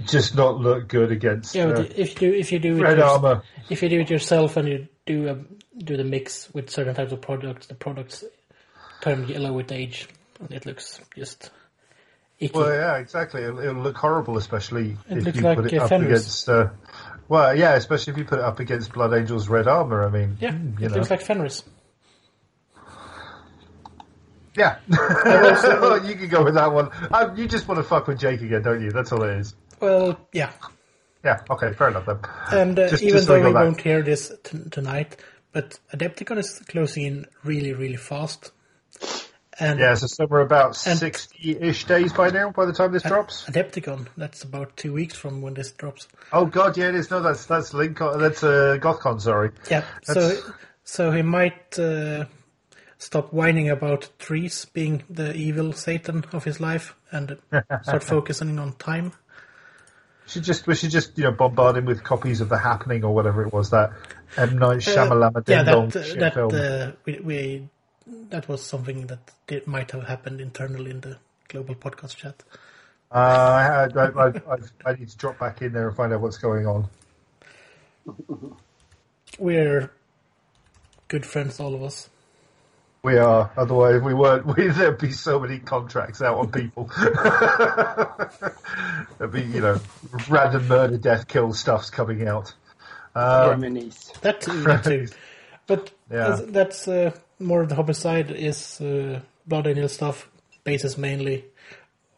just 0.06 0.34
not 0.36 0.58
look 0.60 0.88
good 0.88 1.10
against 1.10 1.54
Yeah, 1.54 1.66
uh, 1.66 1.86
if 1.96 2.20
you 2.22 2.30
do 2.32 2.38
if 2.38 2.52
you 2.52 2.58
do 2.58 2.76
it 2.76 2.80
red 2.82 2.98
yours- 2.98 3.10
armor. 3.10 3.42
if 3.68 3.82
you 3.82 3.88
do 3.88 4.00
it 4.00 4.10
yourself 4.10 4.56
and 4.56 4.68
you 4.68 4.88
do 5.06 5.28
a, 5.28 5.38
do 5.82 5.96
the 5.96 6.04
mix 6.04 6.52
with 6.54 6.70
certain 6.70 6.94
types 6.94 7.12
of 7.12 7.20
products, 7.20 7.66
the 7.66 7.74
products 7.74 8.24
turn 9.00 9.26
yellow 9.26 9.52
with 9.52 9.72
age, 9.72 10.06
and 10.40 10.52
it 10.52 10.66
looks 10.66 11.00
just 11.16 11.50
icky. 12.40 12.52
Well, 12.58 12.72
yeah, 12.72 12.96
exactly. 12.98 13.42
It'll, 13.42 13.58
it'll 13.58 13.82
look 13.82 13.96
horrible, 13.96 14.36
especially 14.36 14.96
It 15.08 15.26
if 15.26 15.36
you 15.36 15.42
like, 15.42 15.56
put 15.58 15.72
it 15.72 15.78
up 15.78 15.88
Fenris. 15.88 16.08
against. 16.22 16.48
Uh, 16.48 16.68
well, 17.28 17.54
yeah, 17.56 17.74
especially 17.74 18.12
if 18.12 18.18
you 18.18 18.24
put 18.24 18.38
it 18.38 18.44
up 18.44 18.58
against 18.60 18.92
Blood 18.92 19.12
Angel's 19.14 19.48
red 19.48 19.66
armor. 19.68 20.04
I 20.06 20.10
mean, 20.10 20.36
yeah, 20.40 20.50
mm, 20.52 20.80
it 20.80 20.90
know, 20.90 20.96
looks 20.96 21.10
like 21.10 21.20
Fenris. 21.22 21.62
yeah. 24.56 24.78
you 24.88 26.14
can 26.16 26.28
go 26.28 26.42
with 26.42 26.54
that 26.54 26.72
one. 26.72 26.90
Um, 27.12 27.36
you 27.36 27.46
just 27.46 27.68
want 27.68 27.78
to 27.78 27.84
fuck 27.84 28.06
with 28.06 28.18
Jake 28.18 28.40
again, 28.40 28.62
don't 28.62 28.82
you? 28.82 28.90
That's 28.90 29.12
all 29.12 29.22
it 29.22 29.38
is. 29.38 29.54
Well, 29.80 30.18
yeah. 30.32 30.50
Yeah. 31.24 31.40
Okay. 31.50 31.72
Fair 31.74 31.88
enough 31.88 32.06
then. 32.06 32.18
And 32.50 32.78
uh, 32.78 32.88
Just- 32.88 33.02
even 33.02 33.16
just 33.16 33.28
though 33.28 33.40
we 33.40 33.46
we 33.46 33.52
back. 33.52 33.64
won't 33.64 33.80
hear 33.80 34.02
this 34.02 34.32
t- 34.44 34.58
tonight, 34.70 35.16
but 35.52 35.78
Adepticon 35.94 36.38
is 36.38 36.58
closing 36.68 37.04
in 37.04 37.26
really, 37.44 37.72
really 37.72 37.96
fast. 37.96 38.52
And 39.60 39.80
Yeah. 39.80 39.94
So 39.94 40.06
somewhere 40.06 40.40
about 40.40 40.76
sixty-ish 40.76 41.84
days 41.86 42.12
by 42.12 42.30
now. 42.30 42.50
By 42.50 42.66
the 42.66 42.72
time 42.72 42.92
this 42.92 43.02
drops. 43.02 43.44
Adepticon, 43.46 44.06
that's 44.16 44.42
about 44.44 44.76
two 44.76 44.92
weeks 44.92 45.14
from 45.16 45.42
when 45.42 45.54
this 45.54 45.72
drops. 45.72 46.06
Oh 46.32 46.46
God, 46.46 46.76
yeah, 46.76 46.88
it 46.88 46.94
is. 46.94 47.10
No, 47.10 47.20
that's 47.20 47.46
that's 47.46 47.74
Link. 47.74 47.98
That's 47.98 48.42
uh, 48.44 48.78
GothCon. 48.80 49.20
Sorry. 49.20 49.50
Yeah, 49.70 49.84
so 50.02 50.14
That's- 50.14 50.42
so 50.84 51.10
he 51.10 51.22
might 51.22 51.78
uh, 51.78 52.24
stop 52.98 53.32
whining 53.32 53.68
about 53.68 54.08
trees 54.18 54.64
being 54.66 55.02
the 55.10 55.34
evil 55.34 55.72
Satan 55.72 56.24
of 56.32 56.44
his 56.44 56.60
life 56.60 56.94
and 57.10 57.38
start 57.82 58.02
focusing 58.04 58.58
on 58.58 58.72
time. 58.74 59.12
Should 60.28 60.44
just 60.44 60.66
we 60.66 60.74
should 60.74 60.90
just 60.90 61.16
you 61.18 61.24
know 61.24 61.32
bombard 61.32 61.76
him 61.78 61.84
with 61.86 62.04
copies 62.04 62.40
of 62.42 62.48
the 62.48 62.58
Happening 62.58 63.02
or 63.02 63.14
whatever 63.14 63.46
it 63.46 63.52
was 63.52 63.70
that 63.70 63.90
M 64.36 64.58
Night 64.58 64.86
Uh, 64.86 64.90
Shyamalan 64.92 65.48
yeah, 65.48 65.62
that 65.62 65.74
uh, 65.96 66.02
shit 66.04 66.20
that 66.20 66.34
film. 66.34 66.50
uh, 66.54 66.92
we, 67.06 67.20
we 67.20 67.68
that 68.30 68.48
was 68.48 68.62
something 68.64 69.06
that 69.06 69.18
did, 69.46 69.66
might 69.66 69.90
have 69.92 70.04
happened 70.04 70.40
internally 70.40 70.90
in 70.90 71.00
the 71.00 71.18
global 71.48 71.74
podcast 71.74 72.16
chat. 72.16 72.42
Uh, 73.10 73.14
I, 73.14 73.88
I, 73.98 74.06
I, 74.06 74.26
I, 74.26 74.56
I 74.86 74.92
need 74.94 75.08
to 75.08 75.16
drop 75.16 75.38
back 75.38 75.62
in 75.62 75.72
there 75.72 75.88
and 75.88 75.96
find 75.96 76.12
out 76.12 76.20
what's 76.20 76.38
going 76.38 76.66
on. 76.66 76.88
We're 79.38 79.90
good 81.08 81.24
friends, 81.24 81.60
all 81.60 81.74
of 81.74 81.82
us. 81.82 82.10
We 83.02 83.16
are, 83.16 83.50
otherwise 83.56 83.96
if 83.96 84.02
we 84.02 84.12
weren't. 84.12 84.44
We, 84.44 84.66
there'd 84.68 84.98
be 84.98 85.12
so 85.12 85.38
many 85.40 85.58
contracts 85.58 86.20
out 86.20 86.36
on 86.38 86.50
people. 86.50 86.90
There'd 89.18 89.32
be, 89.32 89.42
you 89.42 89.60
know, 89.60 89.80
random 90.28 90.66
murder, 90.66 90.98
death, 90.98 91.28
kill 91.28 91.52
stuffs 91.52 91.90
coming 91.90 92.26
out. 92.26 92.52
Um, 93.14 93.50
Reminisce. 93.50 94.12
That 94.22 94.40
too, 94.40 94.62
that 94.64 94.84
too. 94.84 95.06
But 95.66 95.90
Yeah. 96.10 96.28
that's, 96.30 96.40
that's 96.50 96.88
uh, 96.88 97.12
more 97.38 97.62
of 97.62 97.68
the 97.68 97.74
hobby 97.74 97.92
side 97.94 98.30
is 98.30 98.80
uh, 98.80 99.20
Blood 99.46 99.66
Angel 99.66 99.88
stuff. 99.88 100.28
Bases 100.64 100.98
mainly. 100.98 101.44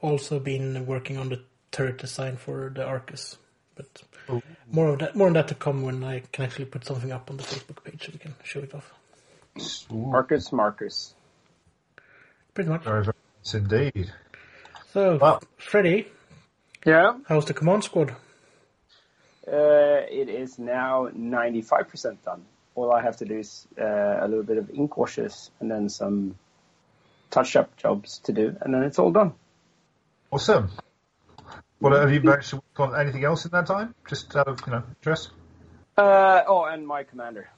Also 0.01 0.39
been 0.41 0.87
working 0.87 1.17
on 1.19 1.29
the 1.29 1.43
turret 1.71 1.99
design 1.99 2.37
for 2.37 2.71
the 2.75 2.85
Arcus. 2.85 3.37
But 3.75 3.87
Oh. 4.29 4.43
more 4.71 4.91
of 4.91 4.99
that, 5.01 5.17
more 5.17 5.27
on 5.27 5.33
that 5.33 5.49
to 5.49 5.55
come 5.57 5.83
when 5.83 6.05
I 6.05 6.21
can 6.33 6.45
actually 6.45 6.67
put 6.67 6.85
something 6.85 7.11
up 7.11 7.31
on 7.31 7.37
the 7.37 7.43
Facebook 7.43 7.83
page 7.83 8.07
so 8.07 8.13
we 8.13 8.19
can 8.19 8.35
show 8.45 8.61
it 8.61 8.73
off. 8.75 8.93
Marcus, 9.91 10.53
Marcus. 10.53 11.15
Pretty 12.55 12.71
much. 12.71 12.85
very, 12.85 13.03
very 13.05 13.15
nice 13.43 13.55
indeed. 13.55 14.13
So, 14.93 15.17
Wow. 15.19 15.41
Freddy, 15.59 16.07
Yeah. 16.87 17.19
how's 17.29 17.45
the 17.47 17.55
command 17.55 17.83
squad? 17.85 18.15
Uh, 19.49 20.07
it 20.09 20.29
is 20.29 20.59
now 20.59 21.09
95% 21.13 22.23
done. 22.25 22.45
All 22.81 22.93
I 22.93 23.03
have 23.03 23.17
to 23.19 23.25
do 23.25 23.39
is 23.39 23.67
uh, 23.81 23.85
a 23.85 24.27
little 24.29 24.43
bit 24.43 24.59
of 24.59 24.71
ink 24.71 24.97
washes 24.97 25.51
and 25.61 25.71
then 25.71 25.89
some 25.89 26.37
touch-up 27.31 27.77
jobs 27.77 28.19
to 28.25 28.33
do, 28.33 28.57
and 28.61 28.75
then 28.75 28.83
it's 28.83 28.99
all 28.99 29.13
done. 29.13 29.35
Awesome. 30.31 30.71
Well, 31.81 31.99
have 31.99 32.13
you 32.13 32.21
managed 32.21 32.51
to 32.51 32.57
work 32.57 32.81
on 32.81 33.01
anything 33.01 33.25
else 33.25 33.45
in 33.45 33.53
that 33.53 33.67
time? 33.67 33.95
Just 34.07 34.35
out 34.37 34.49
of 34.49 34.61
you 34.67 34.73
know 34.73 34.83
interest. 34.99 35.31
Uh, 35.97 36.43
oh, 36.47 36.65
and 36.65 36.87
my 36.87 37.05
commander, 37.05 37.49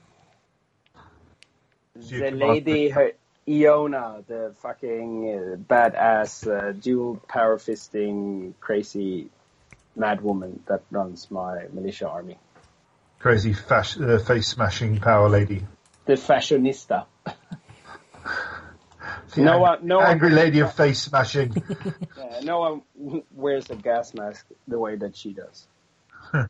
So 2.01 2.19
the 2.19 2.31
lady 2.31 2.89
her, 2.89 3.13
Iona, 3.49 4.23
the 4.27 4.55
fucking 4.63 5.29
uh, 5.29 5.57
badass 5.57 6.47
uh, 6.47 6.73
dual 6.73 7.17
power 7.29 7.59
fisting 7.59 8.55
crazy 8.61 9.29
mad 9.97 10.21
woman 10.21 10.63
that 10.67 10.83
runs 10.91 11.31
my 11.31 11.67
militia 11.73 12.09
army, 12.09 12.39
Crazy 13.23 13.53
fash- 13.55 13.99
uh, 14.01 14.19
face 14.19 14.49
smashing 14.49 14.99
power 15.01 15.29
lady. 15.29 15.65
the 16.07 16.15
fashionista. 16.15 17.07
The 19.35 19.41
No 19.41 19.55
ang- 19.55 19.61
one- 19.61 19.87
no 19.87 19.99
one- 19.99 20.07
angry 20.11 20.31
lady 20.31 20.61
of 20.61 20.75
face 20.75 21.01
smashing. 21.03 21.63
Uh, 22.21 22.41
no 22.43 22.59
one 22.61 22.83
wears 23.33 23.71
a 23.71 23.77
gas 23.77 24.13
mask 24.15 24.47
the 24.69 24.79
way 24.79 24.97
that 24.97 25.17
she 25.17 25.33
does. 25.33 25.67
oh 26.35 26.47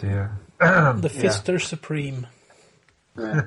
dear. 0.00 0.32
The 0.58 1.10
Fister 1.20 1.60
Supreme. 1.60 2.26
Yeah. 3.18 3.42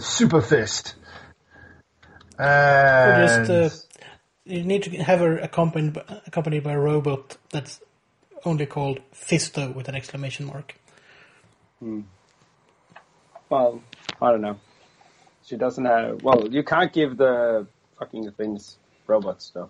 Super 0.00 0.40
fist. 0.42 0.94
Or 2.38 2.44
And 2.44 3.46
just 3.46 3.50
uh, 3.50 3.70
you 4.44 4.62
need 4.64 4.82
to 4.84 4.90
have 5.02 5.20
her 5.20 5.38
accompanied 5.38 5.94
by, 5.94 6.04
accompanied 6.26 6.62
by 6.64 6.72
a 6.72 6.78
robot 6.78 7.36
that's 7.50 7.80
only 8.46 8.66
called 8.66 9.00
Fisto 9.12 9.74
with 9.74 9.88
an 9.88 9.94
exclamation 9.94 10.46
mark. 10.46 10.74
Hmm. 11.80 12.02
Well, 13.50 13.82
I 14.20 14.30
don't 14.30 14.40
know. 14.40 14.58
She 15.44 15.56
doesn't 15.56 15.84
have. 15.84 16.22
Well, 16.22 16.48
you 16.50 16.62
can't 16.64 16.92
give 16.92 17.16
the 17.16 17.66
fucking 17.98 18.30
things 18.32 18.76
robots 19.06 19.50
though. 19.54 19.68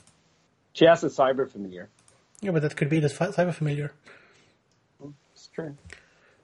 She 0.72 0.84
has 0.84 1.02
a 1.04 1.08
cyber 1.08 1.50
familiar. 1.50 1.88
Yeah, 2.40 2.50
but 2.50 2.62
that 2.62 2.76
could 2.76 2.88
be 2.90 3.00
the 3.00 3.08
cyber 3.08 3.54
familiar 3.54 3.92
hmm, 5.00 5.10
It's 5.32 5.48
true. 5.48 5.74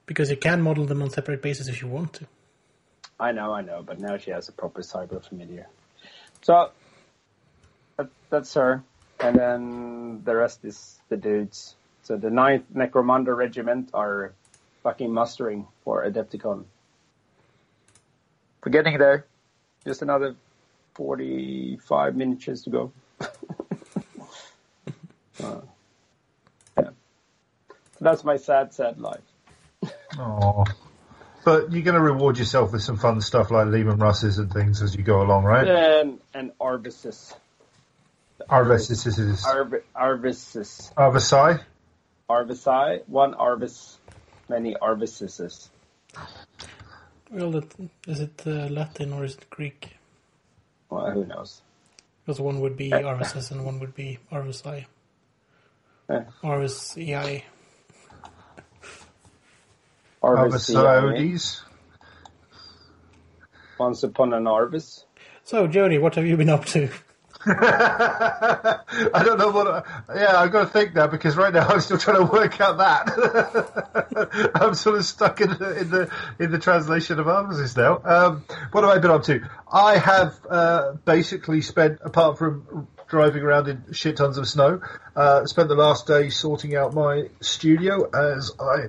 because 0.05 0.29
you 0.31 0.37
can 0.37 0.61
model 0.61 0.85
them 0.85 1.01
on 1.01 1.09
separate 1.11 1.41
bases 1.41 1.67
if 1.67 1.81
you 1.81 1.87
want 1.87 2.13
to. 2.13 2.27
I 3.19 3.31
know, 3.31 3.53
I 3.53 3.61
know, 3.61 3.83
but 3.83 3.99
now 3.99 4.17
she 4.17 4.31
has 4.31 4.49
a 4.49 4.51
proper 4.51 4.81
cyber 4.81 5.23
familiar. 5.23 5.67
So 6.41 6.71
that, 7.97 8.09
that's 8.29 8.53
her, 8.55 8.83
and 9.19 9.35
then 9.35 10.21
the 10.25 10.35
rest 10.35 10.65
is 10.65 10.99
the 11.09 11.17
dudes. 11.17 11.75
So 12.03 12.17
the 12.17 12.29
ninth 12.29 12.65
Necromunda 12.73 13.35
Regiment 13.35 13.89
are 13.93 14.33
fucking 14.83 15.11
mustering 15.13 15.67
for 15.83 16.05
Adepticon. 16.05 16.65
We're 18.63 18.71
getting 18.71 18.97
there. 18.97 19.25
Just 19.85 20.01
another 20.01 20.35
forty-five 20.95 22.15
miniatures 22.15 22.63
to 22.63 22.69
go. 22.69 22.91
Uh, 25.43 25.61
yeah. 26.77 26.83
So 26.85 27.99
that's 28.01 28.23
my 28.23 28.37
sad, 28.37 28.71
sad 28.73 28.99
life. 28.99 29.19
oh. 30.19 30.63
But 31.43 31.71
you're 31.73 31.81
going 31.81 31.95
to 31.95 32.01
reward 32.01 32.37
yourself 32.37 32.71
with 32.71 32.83
some 32.83 32.97
fun 32.97 33.19
stuff 33.19 33.51
like 33.51 33.67
Leman 33.67 33.97
Russes 33.97 34.37
and 34.37 34.53
things 34.53 34.81
as 34.81 34.95
you 34.95 35.03
go 35.03 35.21
along, 35.23 35.43
right? 35.43 35.67
And 35.67 36.19
and 36.33 36.51
Arvises. 36.59 37.33
Arvis, 38.49 38.87
this 38.89 39.05
is 39.07 39.43
Arv- 39.45 39.83
Arvises. 39.95 40.93
Arvisai. 40.93 41.61
Arvisi, 42.33 43.03
one 43.07 43.33
Arvis, 43.35 43.97
many 44.49 44.75
Arvises. 44.81 45.69
Well, 47.31 47.51
that, 47.51 47.73
is 48.07 48.19
it 48.21 48.41
uh, 48.45 48.67
Latin 48.69 49.13
or 49.13 49.23
is 49.23 49.35
it 49.35 49.49
Greek? 49.49 49.97
Well, 50.89 51.11
who 51.11 51.25
knows? 51.25 51.61
Because 52.25 52.39
one 52.41 52.59
would 52.61 52.75
be 52.77 52.89
Arvises 53.09 53.51
and 53.51 53.65
one 53.65 53.79
would 53.79 53.93
be 53.93 54.19
Arvisai. 54.31 54.85
Eh. 56.09 56.23
Arvis 56.43 56.97
EI. 56.97 57.43
Arvis, 60.23 61.61
Once 63.77 64.03
upon 64.03 64.33
an 64.33 64.45
Arvis. 64.45 65.03
So, 65.43 65.67
Jody, 65.67 65.97
what 65.97 66.15
have 66.15 66.25
you 66.25 66.37
been 66.37 66.49
up 66.49 66.65
to? 66.65 66.89
I 67.45 69.21
don't 69.25 69.37
know 69.37 69.51
what. 69.51 69.67
I, 69.67 69.83
yeah, 70.15 70.37
I've 70.37 70.51
got 70.51 70.61
to 70.61 70.69
think 70.69 70.95
now 70.95 71.07
because 71.07 71.35
right 71.35 71.53
now 71.53 71.67
I'm 71.67 71.81
still 71.81 71.97
trying 71.97 72.25
to 72.25 72.31
work 72.31 72.61
out 72.61 72.77
that. 72.77 74.51
I'm 74.55 74.73
sort 74.75 74.97
of 74.97 75.05
stuck 75.05 75.41
in 75.41 75.49
the 75.49 75.79
in 75.79 75.89
the 75.89 76.11
in 76.39 76.51
the 76.51 76.59
translation 76.59 77.19
of 77.19 77.27
answers 77.27 77.75
now. 77.75 78.01
Um, 78.03 78.45
what 78.71 78.85
have 78.85 78.91
I 78.91 78.99
been 78.99 79.11
up 79.11 79.23
to? 79.23 79.41
I 79.71 79.97
have 79.97 80.39
uh, 80.49 80.93
basically 81.03 81.61
spent, 81.61 81.99
apart 82.01 82.37
from 82.37 82.87
driving 83.09 83.43
around 83.43 83.67
in 83.67 83.83
shit 83.91 84.17
tons 84.17 84.37
of 84.37 84.47
snow, 84.47 84.81
uh, 85.15 85.45
spent 85.45 85.67
the 85.67 85.75
last 85.75 86.07
day 86.07 86.29
sorting 86.29 86.75
out 86.75 86.93
my 86.93 87.29
studio 87.41 88.09
as 88.09 88.51
I 88.59 88.87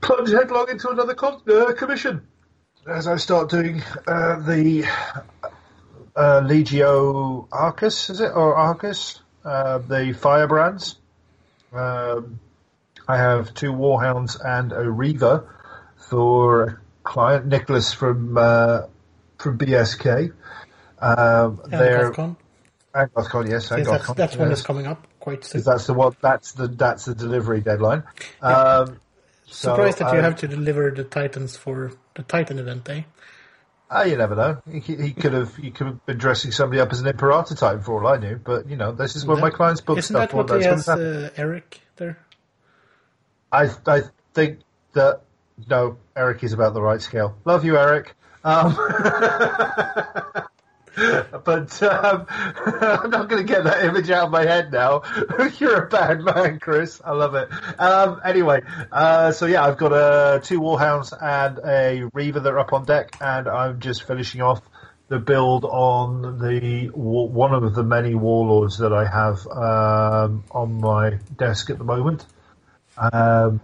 plunge 0.00 0.30
headlong 0.30 0.70
into 0.70 0.88
another 0.88 1.14
con- 1.14 1.42
uh, 1.48 1.72
commission. 1.74 2.26
As 2.86 3.06
I 3.06 3.16
start 3.16 3.50
doing 3.50 3.82
uh, 4.06 4.40
the 4.40 4.88
uh, 6.16 6.40
Legio 6.42 7.46
Arcus, 7.52 8.10
is 8.10 8.20
it 8.20 8.30
or 8.34 8.54
Arcus? 8.56 9.20
Uh, 9.44 9.78
the 9.78 10.12
firebrands. 10.18 10.96
Um, 11.72 12.40
I 13.08 13.16
have 13.16 13.54
two 13.54 13.72
Warhounds 13.72 14.36
and 14.44 14.72
a 14.72 14.88
Reaver 14.90 15.48
for 16.08 16.82
client 17.04 17.46
Nicholas 17.46 17.92
from 17.92 18.36
uh, 18.36 18.82
from 19.38 19.56
BSK. 19.58 20.32
Um, 21.00 21.60
And 21.64 21.72
they're 21.72 22.10
GothCon? 22.12 22.36
and 22.94 23.14
Gothcon, 23.14 23.48
yes, 23.48 23.70
and 23.70 23.78
Yes, 23.78 23.88
that's, 23.88 24.04
Gothcon, 24.04 24.16
that's 24.16 24.36
one 24.36 24.48
yes. 24.48 24.58
that's 24.58 24.66
coming 24.66 24.86
up 24.86 25.06
quite 25.20 25.44
soon. 25.44 25.62
That's 25.62 25.86
the 25.86 25.94
one. 25.94 26.14
That's 26.20 26.52
the 26.52 26.68
that's 26.68 27.04
the 27.06 27.14
delivery 27.14 27.60
deadline. 27.62 28.02
Um, 28.42 29.00
so 29.46 29.70
Surprised 29.74 29.98
that 29.98 30.12
you 30.12 30.18
I- 30.18 30.22
have 30.22 30.36
to 30.36 30.48
deliver 30.48 30.90
the 30.90 31.04
Titans 31.04 31.56
for 31.56 31.92
the 32.14 32.22
Titan 32.24 32.58
event, 32.58 32.88
eh? 32.90 33.02
Ah, 33.92 34.04
you 34.04 34.16
never 34.16 34.36
know. 34.36 34.62
He, 34.70 34.78
he 34.78 35.12
could 35.12 35.32
have 35.32 35.56
he 35.56 35.72
could 35.72 35.88
have 35.88 36.06
been 36.06 36.16
dressing 36.16 36.52
somebody 36.52 36.80
up 36.80 36.92
as 36.92 37.00
an 37.00 37.08
Imperator 37.08 37.56
type 37.56 37.82
for 37.82 38.00
all 38.00 38.06
I 38.06 38.18
knew. 38.18 38.36
But 38.36 38.68
you 38.70 38.76
know, 38.76 38.92
this 38.92 39.16
is 39.16 39.26
when 39.26 39.40
my 39.40 39.50
clients 39.50 39.80
book 39.80 39.98
Isn't 39.98 40.14
stuff. 40.14 40.30
that 40.30 40.36
what 40.36 40.50
has, 40.62 40.88
uh, 40.88 41.30
Eric 41.36 41.80
there? 41.96 42.18
I 43.50 43.68
I 43.86 44.02
think 44.32 44.60
that 44.92 45.22
no, 45.68 45.98
Eric 46.14 46.44
is 46.44 46.52
about 46.52 46.74
the 46.74 46.82
right 46.82 47.02
scale. 47.02 47.36
Love 47.44 47.64
you, 47.64 47.76
Eric. 47.76 48.14
Um, 48.44 48.76
but 51.44 51.82
um, 51.82 52.26
I'm 52.28 53.10
not 53.10 53.28
going 53.28 53.46
to 53.46 53.52
get 53.52 53.64
that 53.64 53.84
image 53.84 54.10
out 54.10 54.26
of 54.26 54.30
my 54.30 54.42
head 54.42 54.72
now. 54.72 55.02
You're 55.58 55.84
a 55.84 55.88
bad 55.88 56.20
man, 56.22 56.58
Chris. 56.58 57.00
I 57.04 57.12
love 57.12 57.34
it. 57.34 57.48
Um, 57.78 58.20
anyway, 58.24 58.62
uh, 58.90 59.32
so 59.32 59.46
yeah, 59.46 59.64
I've 59.64 59.78
got 59.78 59.92
uh, 59.92 60.40
two 60.40 60.60
Warhounds 60.60 61.12
and 61.20 61.60
a 61.64 62.10
Reaver 62.12 62.40
that 62.40 62.52
are 62.52 62.58
up 62.58 62.72
on 62.72 62.84
deck, 62.84 63.16
and 63.20 63.48
I'm 63.48 63.80
just 63.80 64.02
finishing 64.04 64.42
off 64.42 64.62
the 65.08 65.18
build 65.18 65.64
on 65.64 66.38
the 66.38 66.86
one 66.94 67.52
of 67.52 67.74
the 67.74 67.82
many 67.82 68.14
warlords 68.14 68.78
that 68.78 68.92
I 68.92 69.04
have 69.04 69.46
um, 69.46 70.44
on 70.52 70.80
my 70.80 71.18
desk 71.36 71.70
at 71.70 71.78
the 71.78 71.84
moment. 71.84 72.26
Um, 72.96 73.60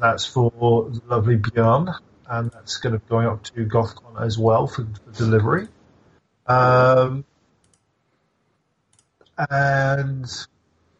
that's 0.00 0.26
for 0.26 0.50
the 0.90 1.00
lovely 1.06 1.36
Björn, 1.36 1.94
and 2.28 2.50
that's 2.50 2.78
going 2.78 2.94
to 2.94 2.98
be 2.98 3.08
going 3.08 3.26
up 3.26 3.42
to 3.44 3.66
GothCon 3.66 4.20
as 4.20 4.38
well 4.38 4.66
for, 4.66 4.86
for 5.04 5.12
delivery. 5.12 5.68
Um, 6.48 7.24
and 9.36 10.26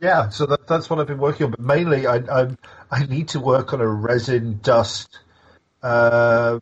yeah, 0.00 0.28
so 0.28 0.46
that, 0.46 0.66
that's 0.66 0.88
what 0.88 1.00
I've 1.00 1.06
been 1.06 1.18
working 1.18 1.46
on. 1.46 1.50
But 1.52 1.60
mainly, 1.60 2.06
I, 2.06 2.16
I 2.16 2.56
I 2.90 3.06
need 3.06 3.28
to 3.28 3.40
work 3.40 3.72
on 3.72 3.80
a 3.80 3.86
resin 3.86 4.60
dust, 4.62 5.18
uh, 5.82 6.60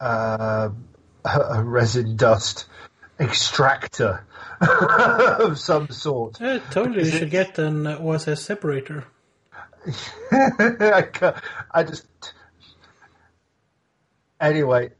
uh, 0.00 0.70
a 1.24 1.62
resin 1.62 2.16
dust 2.16 2.66
extractor 3.20 4.24
of 4.60 5.58
some 5.58 5.88
sort. 5.90 6.40
Yeah, 6.40 6.58
totally. 6.70 7.04
You 7.04 7.10
should 7.10 7.30
get 7.30 7.58
an 7.58 7.86
OSS 7.86 8.42
separator. 8.42 9.04
I, 10.32 11.04
I 11.70 11.82
just. 11.84 12.06
Anyway, 14.40 14.90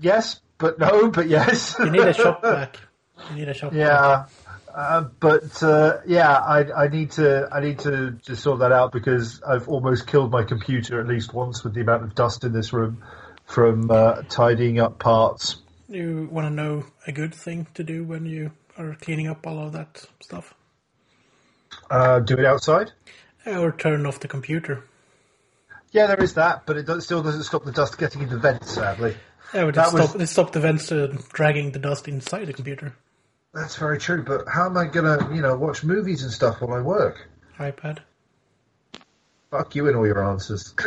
yes, 0.00 0.40
but 0.58 0.78
no, 0.78 1.10
but 1.10 1.28
yes. 1.28 1.76
You 1.78 1.90
need 1.90 2.02
a 2.02 2.14
shop 2.14 2.42
vac. 2.42 2.78
You 3.30 3.36
need 3.36 3.48
a 3.48 3.54
shop 3.54 3.74
yeah, 3.74 4.26
uh, 4.72 5.00
but 5.18 5.60
uh, 5.60 5.98
yeah, 6.06 6.36
I, 6.36 6.84
I 6.84 6.88
need 6.88 7.10
to 7.12 7.48
I 7.50 7.60
need 7.60 7.80
to, 7.80 8.16
to 8.26 8.36
sort 8.36 8.60
that 8.60 8.70
out 8.70 8.92
because 8.92 9.42
I've 9.42 9.68
almost 9.68 10.06
killed 10.06 10.30
my 10.30 10.44
computer 10.44 11.00
at 11.00 11.08
least 11.08 11.34
once 11.34 11.64
with 11.64 11.74
the 11.74 11.80
amount 11.80 12.04
of 12.04 12.14
dust 12.14 12.44
in 12.44 12.52
this 12.52 12.72
room 12.72 13.02
from 13.44 13.90
uh, 13.90 14.22
tidying 14.28 14.78
up 14.78 15.00
parts. 15.00 15.56
You 15.88 16.28
want 16.30 16.46
to 16.46 16.50
know 16.50 16.84
a 17.08 17.12
good 17.12 17.34
thing 17.34 17.66
to 17.74 17.82
do 17.82 18.04
when 18.04 18.24
you 18.24 18.52
are 18.76 18.94
cleaning 18.94 19.26
up 19.26 19.46
all 19.46 19.66
of 19.66 19.72
that 19.72 20.04
stuff? 20.20 20.54
Uh, 21.90 22.20
do 22.20 22.34
it 22.34 22.44
outside. 22.44 22.92
Or 23.46 23.72
turn 23.72 24.06
off 24.06 24.20
the 24.20 24.28
computer. 24.28 24.84
Yeah, 25.90 26.06
there 26.06 26.22
is 26.22 26.34
that, 26.34 26.66
but 26.66 26.76
it 26.76 27.02
still 27.02 27.22
doesn't 27.22 27.44
stop 27.44 27.64
the 27.64 27.72
dust 27.72 27.96
getting 27.98 28.22
into 28.22 28.36
vents. 28.36 28.72
Sadly, 28.72 29.16
Yeah, 29.54 29.62
but 29.64 29.68
it 29.70 29.74
That 29.76 29.92
was- 29.92 30.04
stopped, 30.10 30.22
it 30.22 30.26
stopped 30.26 30.52
the 30.52 30.60
vents 30.60 30.92
uh, 30.92 31.16
dragging 31.32 31.72
the 31.72 31.78
dust 31.78 32.06
inside 32.08 32.46
the 32.46 32.52
computer. 32.52 32.94
that's 33.54 33.76
very 33.76 33.98
true. 33.98 34.22
But 34.22 34.46
how 34.48 34.66
am 34.66 34.76
I 34.76 34.84
gonna, 34.86 35.34
you 35.34 35.40
know, 35.40 35.56
watch 35.56 35.82
movies 35.84 36.22
and 36.22 36.30
stuff 36.32 36.60
while 36.60 36.74
I 36.74 36.80
work? 36.82 37.28
iPad. 37.58 37.98
Fuck 39.50 39.74
you 39.74 39.88
and 39.88 39.96
all 39.96 40.06
your 40.06 40.22
answers. 40.22 40.74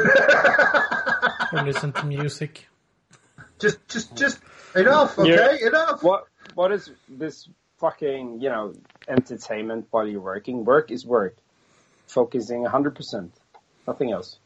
Or 1.54 1.64
listen 1.64 1.92
to 1.92 2.06
music. 2.06 2.70
just, 3.60 3.86
just, 3.90 4.16
just 4.16 4.40
enough. 4.74 5.20
Okay, 5.20 5.30
Yeah. 5.60 5.68
enough. 5.68 6.02
What 6.02 6.28
what 6.54 6.72
is 6.72 6.90
this 7.10 7.50
fucking 7.80 8.40
you 8.42 8.48
know 8.50 8.74
entertainment 9.10 9.88
while 9.92 10.08
you're 10.08 10.22
working? 10.22 10.64
Work 10.64 10.92
is 10.92 11.06
work. 11.06 11.36
Focusing 12.08 12.62
100 12.62 12.96
percent, 12.96 13.34
nothing 13.86 14.12
else. 14.14 14.40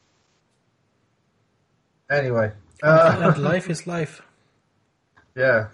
Anyway, 2.09 2.51
uh, 2.83 3.17
and 3.33 3.37
life 3.43 3.69
is 3.69 3.87
life. 3.87 4.21
yeah. 5.35 5.67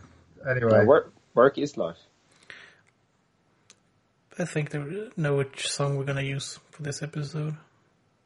Anyway, 0.50 0.72
Yeah, 0.72 0.84
work 0.86 1.14
work 1.34 1.58
is 1.58 1.78
life. 1.78 1.98
I 4.40 4.46
think 4.46 4.70
they 4.72 4.80
know 5.18 5.36
which 5.36 5.68
song 5.68 5.98
we're 5.98 6.06
gonna 6.06 6.22
use 6.22 6.60
for 6.72 6.84
this 6.84 7.04
episode. 7.04 7.58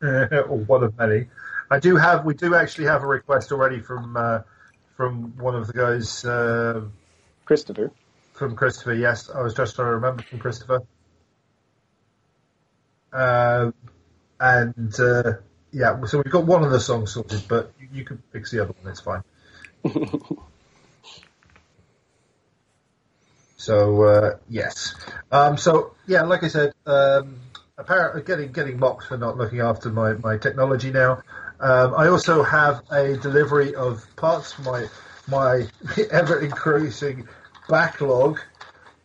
or 0.01 0.43
one 0.43 0.83
of 0.83 0.97
many. 0.97 1.27
I 1.69 1.79
do 1.79 1.95
have. 1.95 2.25
We 2.25 2.33
do 2.35 2.55
actually 2.55 2.85
have 2.85 3.03
a 3.03 3.07
request 3.07 3.51
already 3.51 3.79
from 3.79 4.15
uh, 4.15 4.41
from 4.95 5.35
one 5.37 5.55
of 5.55 5.67
the 5.67 5.73
guys 5.73 6.23
uh, 6.23 6.81
Christopher. 7.45 7.91
from 8.33 8.55
Christopher. 8.55 8.93
Yes, 8.93 9.29
I 9.29 9.41
was 9.41 9.53
just 9.53 9.75
trying 9.75 9.87
to 9.87 9.91
remember 9.95 10.23
from 10.23 10.39
Christopher. 10.39 10.81
Uh, 13.11 13.71
and 14.39 14.99
uh, 14.99 15.33
yeah, 15.75 16.05
so 16.05 16.19
we've 16.19 16.31
got 16.31 16.45
one 16.45 16.63
of 16.63 16.71
the 16.71 16.79
songs 16.79 17.11
sorted, 17.11 17.43
but 17.49 17.73
you, 17.77 17.89
you 17.91 18.05
can 18.05 18.23
fix 18.31 18.49
the 18.49 18.61
other 18.61 18.73
one. 18.81 18.89
It's 18.89 19.01
fine. 19.01 19.23
so 23.57 24.03
uh, 24.03 24.37
yes, 24.49 24.95
um, 25.33 25.57
so 25.57 25.91
yeah, 26.07 26.21
like 26.21 26.45
I 26.45 26.47
said, 26.47 26.71
um, 26.85 27.41
apparently 27.77 28.21
getting 28.21 28.53
getting 28.53 28.79
mocked 28.79 29.07
for 29.07 29.17
not 29.17 29.35
looking 29.37 29.59
after 29.59 29.89
my, 29.89 30.13
my 30.13 30.37
technology 30.37 30.91
now. 30.91 31.21
Um, 31.59 31.93
I 31.93 32.07
also 32.07 32.41
have 32.41 32.81
a 32.89 33.17
delivery 33.17 33.75
of 33.75 34.05
parts 34.15 34.53
for 34.53 34.61
my 34.61 34.85
my 35.27 35.67
ever 36.09 36.39
increasing 36.39 37.27
backlog 37.67 38.39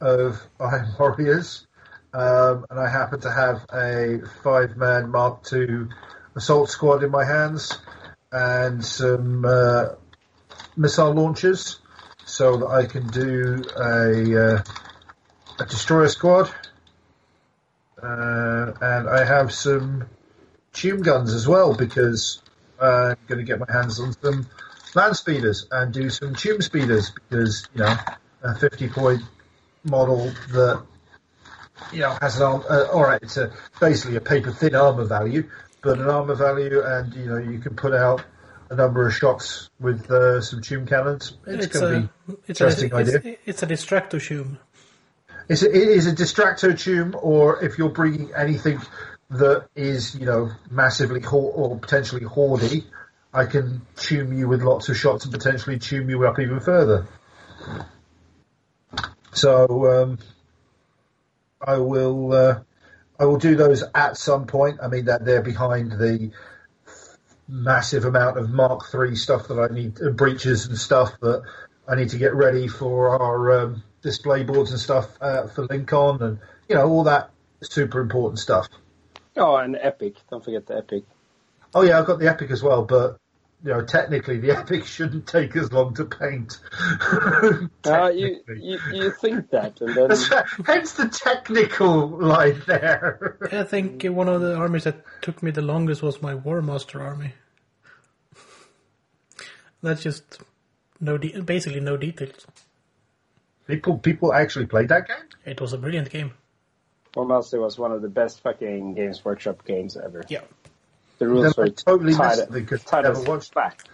of 0.01 0.41
Iron 0.61 0.87
Warriors, 1.01 1.67
um, 2.15 2.65
and 2.71 2.79
I 2.79 2.89
happen 2.89 3.19
to 3.23 3.33
have 3.33 3.67
a 3.73 4.21
five 4.45 4.77
man 4.77 5.11
Mark 5.11 5.53
II 5.53 5.89
assault 6.35 6.71
squad 6.71 7.03
in 7.03 7.11
my 7.11 7.25
hands 7.25 7.79
and 8.33 8.85
some 8.85 9.45
uh, 9.45 9.89
missile 10.77 11.13
launchers, 11.13 11.81
so 12.25 12.59
that 12.59 12.67
I 12.69 12.87
can 12.87 13.07
do 13.09 13.65
a 13.77 14.55
uh, 14.55 14.63
a 15.59 15.67
destroyer 15.67 16.09
squad, 16.09 16.51
uh, 18.03 18.73
and 18.81 19.09
I 19.09 19.25
have 19.25 19.53
some 19.53 20.09
tube 20.73 21.05
guns 21.05 21.35
as 21.35 21.47
well 21.47 21.75
because 21.75 22.41
I'm 22.81 23.17
going 23.27 23.39
to 23.39 23.45
get 23.45 23.59
my 23.59 23.71
hands 23.71 24.01
on 24.01 24.13
some 24.23 24.47
land 24.95 25.17
speeders 25.17 25.67
and 25.71 25.93
do 25.93 26.11
some 26.11 26.35
tube 26.35 26.63
speeders 26.63 27.11
because 27.11 27.69
you 27.75 27.81
know 27.81 27.95
a 28.43 28.55
50 28.55 28.89
point 28.89 29.23
model 29.85 30.33
that 30.53 30.83
you 31.93 32.01
know 32.01 32.17
has 32.21 32.37
an 32.37 32.43
arm. 32.43 32.65
Uh, 32.69 32.87
all 32.93 33.03
right, 33.03 33.23
it's 33.23 33.37
a 33.37 33.53
basically 33.81 34.17
a 34.17 34.21
paper 34.21 34.53
thin 34.53 34.75
armor 34.75 35.05
value, 35.05 35.49
but 35.83 35.99
an 35.99 36.09
armor 36.09 36.35
value, 36.35 36.83
and 36.83 37.15
you 37.15 37.27
know 37.27 37.39
you 37.39 37.59
can 37.59 37.75
put 37.77 37.95
out 37.95 38.25
a 38.71 38.77
number 38.77 39.07
of 39.07 39.15
shots 39.15 39.71
with 39.81 40.11
uh, 40.11 40.41
some 40.41 40.61
tune 40.63 40.87
cannons. 40.87 41.37
It's, 41.47 41.67
It's 41.67 41.79
going 41.81 42.03
to 42.03 42.09
be 42.09 42.35
it's 42.47 42.61
interesting 42.61 42.93
a 42.93 42.97
it's, 42.99 43.15
idea. 43.15 43.37
it's 43.45 43.63
a 43.63 43.67
distractor 43.67 44.21
shoom. 44.21 44.59
It's 45.49 45.63
a, 45.63 45.67
it 45.67 45.89
is 45.89 46.07
a 46.07 46.13
distractor 46.13 46.79
tune, 46.79 47.15
or 47.15 47.65
if 47.65 47.79
you're 47.79 47.89
bringing 47.89 48.33
anything 48.37 48.81
that 49.31 49.67
is, 49.75 50.15
you 50.15 50.27
know, 50.27 50.51
massively 50.71 51.21
ho- 51.21 51.39
or 51.39 51.79
potentially 51.79 52.23
hoardy, 52.23 52.85
I 53.35 53.47
can 53.47 53.83
tune 53.97 54.37
you 54.37 54.49
with 54.49 54.63
lots 54.63 54.89
of 54.89 54.97
shots 54.97 55.25
and 55.25 55.33
potentially 55.33 55.79
tune 55.79 56.09
you 56.09 56.25
up 56.27 56.39
even 56.39 56.61
further. 56.61 57.07
So 59.33 60.03
um, 60.03 60.19
I 61.61 61.79
will 61.79 62.33
uh, 62.33 62.61
I 63.21 63.27
will 63.27 63.37
do 63.37 63.55
those 63.55 63.85
at 63.95 64.17
some 64.17 64.47
point. 64.47 64.81
I 64.83 64.89
mean 64.89 65.05
that 65.05 65.25
they're 65.25 65.43
behind 65.43 65.93
the 65.93 66.31
massive 67.47 68.07
amount 68.07 68.39
of 68.39 68.51
Mark 68.51 68.83
III 68.95 69.15
stuff 69.15 69.49
that 69.49 69.59
I 69.59 69.73
need, 69.73 70.01
uh, 70.03 70.11
breaches 70.11 70.67
and 70.67 70.79
stuff 70.79 71.13
that 71.21 71.43
I 71.87 71.97
need 71.97 72.09
to 72.11 72.19
get 72.19 72.35
ready 72.35 72.67
for 72.67 73.11
our 73.21 73.61
um, 73.61 73.83
display 74.03 74.43
boards 74.43 74.71
and 74.71 74.81
stuff 74.81 75.19
uh, 75.21 75.49
for 75.49 75.67
Lincoln 75.67 76.23
and 76.23 76.39
you 76.69 76.77
know 76.77 76.89
all 76.89 77.05
that 77.05 77.31
super 77.61 78.01
important 78.01 78.39
stuff. 78.39 78.67
Oh, 79.37 79.57
and 79.57 79.77
Epic. 79.77 80.15
Don't 80.31 80.43
forget 80.43 80.67
the 80.67 80.79
Epic. 80.79 81.05
Oh 81.75 81.83
yeah, 81.83 81.99
I've 81.99 82.07
got 82.07 82.21
the 82.21 82.29
Epic 82.29 82.51
as 82.51 82.63
well, 82.63 82.85
but 82.85 83.19
you 83.65 83.73
know 83.73 83.83
technically 83.85 84.39
the 84.39 84.51
Epic 84.59 84.85
shouldn't 84.85 85.27
take 85.27 85.55
as 85.57 85.73
long 85.73 85.95
to 85.95 86.05
paint. 86.05 86.59
Uh, 87.85 88.09
you, 88.11 88.41
you 88.49 88.79
you 88.93 89.11
think 89.11 89.51
that, 89.51 89.81
and 89.81 89.95
then 89.97 90.09
That's- 90.09 90.31
Hence 90.67 90.93
the 90.93 91.09
technical 91.09 92.07
line 92.09 92.63
there. 92.67 93.37
I 93.51 93.65
think 93.65 94.05
one 94.05 94.29
of 94.29 94.41
the 94.43 94.55
armies 94.55 94.85
that 94.85 95.03
took 95.23 95.43
me 95.43 95.51
the 95.51 95.63
longest 95.63 96.03
was 96.03 96.21
my 96.23 96.35
Warmaster 96.35 97.01
army. 97.01 97.33
That's 99.83 100.03
just 100.03 100.41
no, 101.01 101.17
de- 101.19 101.41
basically 101.41 101.81
no 101.81 101.97
details. 101.97 102.47
people 103.67 103.99
people 103.99 104.33
actually 104.35 104.67
played 104.67 104.89
that 104.91 105.09
game. 105.09 105.27
It 105.47 105.61
was 105.61 105.73
a 105.73 105.79
brilliant 105.79 106.11
game. 106.11 106.33
Warmaster 107.15 107.61
was 107.61 107.79
one 107.79 107.93
of 107.93 108.03
the 108.03 108.09
best 108.09 108.41
fucking 108.43 108.95
Games 108.95 109.25
Workshop 109.25 109.65
games 109.65 109.97
ever. 109.97 110.23
Yeah, 110.29 110.43
The 111.21 111.29
rules 111.29 111.55
Then 111.55 111.65
were 111.67 111.71
totally 111.71 112.15
tight, 112.15 112.39
missed 112.39 112.43
it 112.45 112.53
because 112.53 112.85
I 112.93 113.03
never 113.03 113.23
watched. 113.23 113.55
back. 113.55 113.85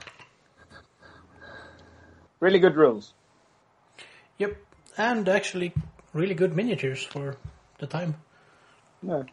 Really 2.39 2.61
good 2.61 2.77
rules. 2.77 3.15
yep, 4.39 4.57
and 4.97 5.29
actually 5.29 5.75
really 6.13 6.35
good 6.35 6.55
miniatures 6.55 7.03
for 7.03 7.37
the 7.81 7.89
time. 7.89 8.15
Yeah. 9.03 9.25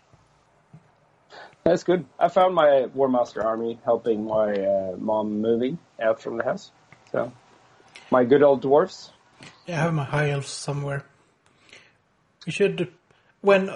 That's 1.64 1.84
good. 1.84 2.06
I 2.20 2.30
found 2.30 2.56
my 2.56 2.88
Warmaster 2.96 3.46
army 3.46 3.80
helping 3.86 4.26
my 4.26 4.52
uh, 4.54 4.96
mom 4.98 5.42
moving 5.42 5.78
out 6.02 6.20
from 6.20 6.38
the 6.38 6.44
house. 6.44 6.72
So, 7.12 7.32
my 8.10 8.24
good 8.26 8.42
old 8.42 8.62
dwarfs. 8.64 9.12
Yeah, 9.68 9.80
I 9.80 9.84
have 9.84 9.94
my 9.94 10.04
high 10.04 10.32
elves 10.32 10.50
somewhere. 10.50 11.06
We 12.48 12.52
should 12.52 12.92
when 13.42 13.70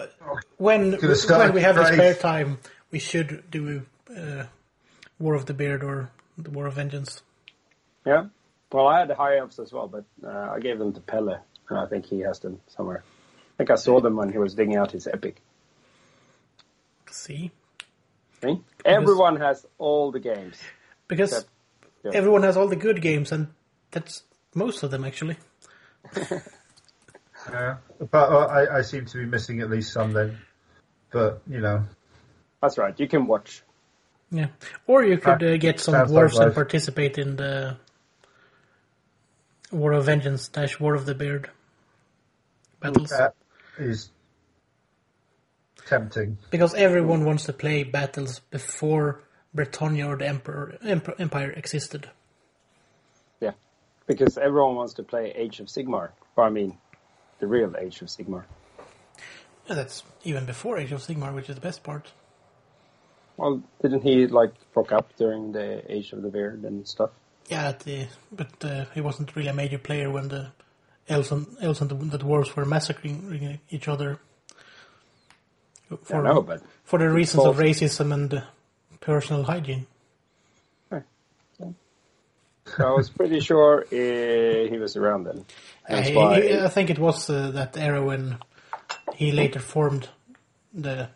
when 0.57 0.93
when 0.93 1.53
we 1.53 1.61
have 1.61 1.75
the 1.75 1.85
spare 1.85 2.15
time, 2.15 2.57
we 2.89 2.97
should 2.97 3.51
do 3.51 3.85
uh, 4.17 4.45
War 5.19 5.35
of 5.35 5.45
the 5.45 5.53
Beard 5.53 5.83
or 5.83 6.09
the 6.37 6.49
War 6.49 6.65
of 6.67 6.73
Vengeance. 6.73 7.21
Yeah. 8.05 8.25
Well, 8.71 8.87
I 8.87 8.99
had 8.99 9.07
the 9.07 9.15
high 9.15 9.37
elves 9.37 9.59
as 9.59 9.71
well, 9.71 9.87
but 9.87 10.03
uh, 10.23 10.51
I 10.51 10.59
gave 10.59 10.77
them 10.79 10.93
to 10.93 10.99
Pelle, 10.99 11.41
and 11.69 11.77
I 11.77 11.85
think 11.85 12.05
he 12.05 12.19
has 12.21 12.39
them 12.39 12.59
somewhere. 12.67 13.03
I 13.05 13.57
think 13.57 13.71
I 13.71 13.75
saw 13.75 13.99
them 14.01 14.15
when 14.15 14.31
he 14.31 14.37
was 14.37 14.53
digging 14.53 14.75
out 14.75 14.91
his 14.91 15.07
epic. 15.07 15.41
See, 17.09 17.51
See? 18.43 18.61
Everyone 18.85 19.37
has 19.37 19.65
all 19.77 20.11
the 20.11 20.19
games. 20.19 20.57
because 21.07 21.31
Yep. 21.31 21.43
Yep. 22.03 22.13
everyone 22.15 22.43
has 22.43 22.55
all 22.57 22.67
the 22.67 22.75
good 22.75 23.01
games, 23.01 23.31
and 23.31 23.47
that's 23.91 24.23
most 24.53 24.83
of 24.83 24.91
them 24.91 25.03
actually. 25.03 25.37
Yeah, 27.49 27.77
but 28.11 28.29
uh, 28.29 28.45
I, 28.47 28.79
I 28.79 28.81
seem 28.81 29.05
to 29.05 29.17
be 29.19 29.25
missing 29.25 29.61
at 29.61 29.69
least 29.69 29.93
some 29.93 30.11
then. 30.11 30.37
But 31.11 31.41
you 31.47 31.61
know, 31.61 31.85
That's 32.61 32.77
right. 32.77 32.93
You 32.99 33.07
can 33.07 33.25
watch. 33.25 33.63
Yeah, 34.29 34.47
or 34.87 35.05
you 35.05 35.17
could 35.17 35.41
uh, 35.41 35.57
get 35.57 35.79
some 35.79 35.93
Sounds 35.93 36.11
dwarves 36.11 36.33
like 36.33 36.39
and 36.41 36.45
life. 36.47 36.55
participate 36.55 37.17
in 37.17 37.37
the 37.37 37.77
War 39.71 39.93
of 39.93 40.05
Vengeance 40.05 40.47
dash 40.49 40.79
War 40.79 40.95
of 40.95 41.05
the 41.05 41.15
Beard 41.15 41.49
battles. 42.81 43.09
that 43.09 43.35
is 43.77 44.09
tempting. 45.85 46.37
Because 46.51 46.73
everyone 46.73 47.23
wants 47.25 47.45
to 47.45 47.53
play 47.53 47.83
battles 47.83 48.39
before 48.51 49.21
Bretonnia 49.55 50.07
or 50.07 50.17
the 50.17 50.27
Emperor, 50.27 50.77
Emperor 50.83 51.15
Empire 51.19 51.51
existed. 51.51 52.09
Yeah. 53.39 53.51
Because 54.07 54.37
everyone 54.37 54.75
wants 54.75 54.93
to 54.95 55.03
play 55.03 55.31
Age 55.35 55.59
of 55.61 55.67
Sigmar. 55.67 56.09
Or, 56.35 56.43
I 56.43 56.49
mean, 56.49 56.77
the 57.39 57.47
real 57.47 57.73
Age 57.77 58.01
of 58.01 58.09
Sigmar. 58.09 58.43
Yeah, 59.67 59.75
that's 59.75 60.03
even 60.23 60.45
before 60.45 60.77
Age 60.77 60.91
of 60.91 61.01
Sigmar, 61.01 61.33
which 61.33 61.49
is 61.49 61.55
the 61.55 61.61
best 61.61 61.83
part. 61.83 62.11
Well, 63.37 63.61
didn't 63.81 64.01
he, 64.01 64.27
like, 64.27 64.51
broke 64.73 64.91
up 64.91 65.15
during 65.17 65.51
the 65.51 65.89
Age 65.91 66.11
of 66.11 66.21
the 66.23 66.29
Beard 66.29 66.63
and 66.63 66.87
stuff? 66.87 67.11
Yeah, 67.49 67.71
the, 67.83 68.07
but 68.31 68.65
uh, 68.65 68.85
he 68.93 69.01
wasn't 69.01 69.35
really 69.35 69.47
a 69.49 69.53
major 69.53 69.77
player 69.77 70.09
when 70.11 70.27
the 70.27 70.47
elves 71.07 71.31
and, 71.31 71.45
elves 71.61 71.79
and 71.81 71.89
the, 71.89 71.95
the 71.95 72.17
dwarves 72.17 72.55
were 72.55 72.65
massacring 72.65 73.59
each 73.69 73.87
other. 73.87 74.19
For, 76.03 76.17
I 76.25 76.33
know, 76.33 76.41
but 76.41 76.61
for 76.83 76.99
the 76.99 77.09
reasons 77.09 77.45
of 77.45 77.57
racism 77.57 78.11
and 78.13 78.33
uh, 78.33 78.41
personal 78.99 79.43
hygiene. 79.43 79.85
So 82.75 82.85
I 82.85 82.91
was 82.91 83.09
pretty 83.09 83.39
sure 83.39 83.85
uh, 83.89 84.69
he 84.69 84.77
was 84.77 84.97
around 84.97 85.23
then. 85.23 85.45
He- 86.03 86.17
I 86.17 86.67
think 86.67 86.89
it 86.89 86.99
was 86.99 87.29
uh, 87.29 87.51
that 87.51 87.77
era 87.77 88.03
when 88.03 88.39
he 89.15 89.31
later 89.31 89.59
formed 89.59 90.09
the 90.73 91.07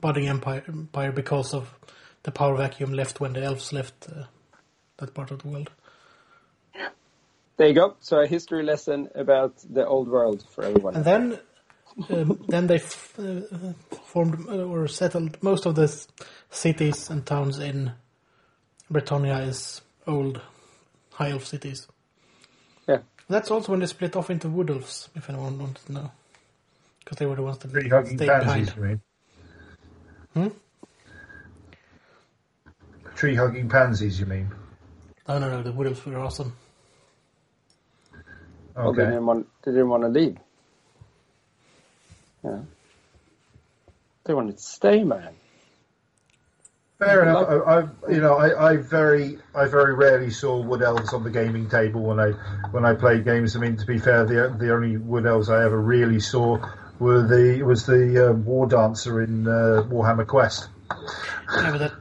budding 0.00 0.28
empire, 0.28 0.64
empire 0.68 1.12
because 1.12 1.54
of 1.54 1.74
the 2.24 2.32
power 2.32 2.56
vacuum 2.56 2.92
left 2.94 3.20
when 3.20 3.34
the 3.34 3.42
elves 3.42 3.72
left 3.72 4.08
uh, 4.14 4.24
that 4.98 5.14
part 5.14 5.30
of 5.30 5.40
the 5.42 5.48
world. 5.48 5.70
There 7.58 7.68
you 7.68 7.74
go. 7.74 7.96
So 8.00 8.20
a 8.20 8.26
history 8.26 8.64
lesson 8.64 9.10
about 9.14 9.54
the 9.68 9.86
old 9.86 10.08
world 10.08 10.44
for 10.54 10.64
everyone. 10.64 10.94
And 10.94 11.04
then, 11.04 11.40
um, 12.10 12.44
then 12.48 12.68
they 12.68 12.76
f- 12.76 13.18
uh, 13.18 13.42
formed 14.04 14.48
uh, 14.48 14.64
or 14.64 14.88
settled 14.88 15.42
most 15.42 15.66
of 15.66 15.76
the 15.76 15.84
s- 15.84 16.08
cities 16.50 17.10
and 17.10 17.26
towns 17.26 17.58
in 17.60 17.92
Bretonnia 18.92 19.46
is 19.48 19.82
old 20.06 20.40
high 21.14 21.30
elf 21.30 21.46
cities. 21.46 21.88
Yeah. 22.88 22.98
That's 23.28 23.50
also 23.50 23.72
when 23.72 23.80
they 23.80 23.86
split 23.86 24.16
off 24.16 24.30
into 24.30 24.48
wood 24.50 24.70
elves, 24.70 25.10
if 25.16 25.30
anyone 25.30 25.58
wants 25.58 25.84
to 25.84 25.92
know, 25.92 26.12
because 27.00 27.18
they 27.18 27.26
were 27.26 27.36
the 27.36 27.42
ones 27.42 27.58
that 27.58 27.72
Tree 27.72 27.90
stayed 28.04 28.26
pansies, 28.26 28.70
behind. 28.70 28.74
You 30.34 30.42
mean? 30.42 30.50
Hmm? 30.50 30.56
Tree 33.14 33.34
hugging 33.34 33.68
pansies, 33.68 34.20
you 34.20 34.26
mean? 34.26 34.50
No, 35.26 35.38
no, 35.38 35.50
no. 35.50 35.62
The 35.62 35.72
wood 35.72 35.88
elves 35.88 36.04
were 36.06 36.18
awesome. 36.18 36.54
Okay. 38.14 38.22
Well, 38.76 38.92
they 38.92 39.04
didn't 39.04 39.26
want, 39.26 39.46
they 39.62 39.72
didn't 39.72 39.88
want 39.88 40.02
to 40.04 40.08
leave. 40.08 40.38
Yeah. 42.44 42.60
They 44.24 44.34
wanted 44.34 44.56
to 44.56 44.62
stay, 44.62 45.02
man. 45.02 45.34
Fair 46.98 47.22
enough. 47.22 47.48
I, 47.48 47.54
I, 47.54 48.12
you 48.12 48.20
know, 48.20 48.36
I, 48.36 48.70
I 48.72 48.76
very, 48.76 49.38
I 49.54 49.66
very 49.66 49.94
rarely 49.94 50.30
saw 50.30 50.60
wood 50.60 50.82
elves 50.82 51.12
on 51.12 51.22
the 51.22 51.30
gaming 51.30 51.70
table 51.70 52.02
when 52.02 52.18
I, 52.18 52.32
when 52.72 52.84
I 52.84 52.94
played 52.94 53.24
games. 53.24 53.54
I 53.56 53.60
mean, 53.60 53.76
to 53.76 53.86
be 53.86 53.98
fair, 53.98 54.24
the 54.24 54.54
the 54.58 54.74
only 54.74 54.96
wood 54.96 55.24
elves 55.24 55.48
I 55.48 55.64
ever 55.64 55.80
really 55.80 56.18
saw 56.18 56.58
were 56.98 57.26
the 57.26 57.62
was 57.62 57.86
the 57.86 58.30
uh, 58.30 58.32
war 58.32 58.66
dancer 58.66 59.22
in 59.22 59.46
uh, 59.46 59.84
Warhammer 59.88 60.26
Quest. 60.26 60.68
Yeah, 60.90 61.70
but 61.70 61.78
that 61.78 61.94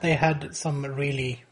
they 0.00 0.14
had 0.14 0.54
some 0.54 0.84
really 0.84 1.44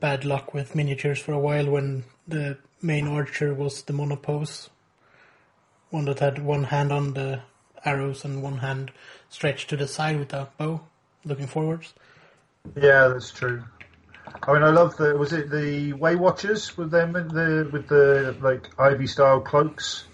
bad 0.00 0.24
luck 0.24 0.54
with 0.54 0.74
miniatures 0.74 1.18
for 1.18 1.32
a 1.32 1.38
while 1.38 1.70
when 1.70 2.04
the 2.26 2.58
main 2.80 3.08
archer 3.08 3.52
was 3.52 3.82
the 3.82 3.92
monopose, 3.92 4.70
one 5.90 6.04
that 6.04 6.20
had 6.20 6.42
one 6.42 6.64
hand 6.64 6.92
on 6.92 7.14
the 7.14 7.40
arrows 7.84 8.24
and 8.24 8.42
one 8.42 8.58
hand 8.58 8.90
stretched 9.28 9.70
to 9.70 9.76
the 9.76 9.88
side 9.88 10.18
with 10.18 10.32
a 10.32 10.48
bow, 10.56 10.80
looking 11.24 11.46
forwards. 11.46 11.94
Yeah, 12.76 13.08
that's 13.08 13.30
true. 13.30 13.64
I 14.42 14.52
mean, 14.52 14.62
I 14.62 14.70
love 14.70 14.96
the 14.96 15.16
was 15.16 15.32
it 15.32 15.50
the 15.50 15.92
Waywatchers 15.94 16.76
with 16.76 16.90
them 16.90 17.12
the 17.12 17.68
with 17.72 17.88
the 17.88 18.36
like 18.40 18.68
ivy 18.78 19.06
style 19.06 19.40
cloaks. 19.40 20.04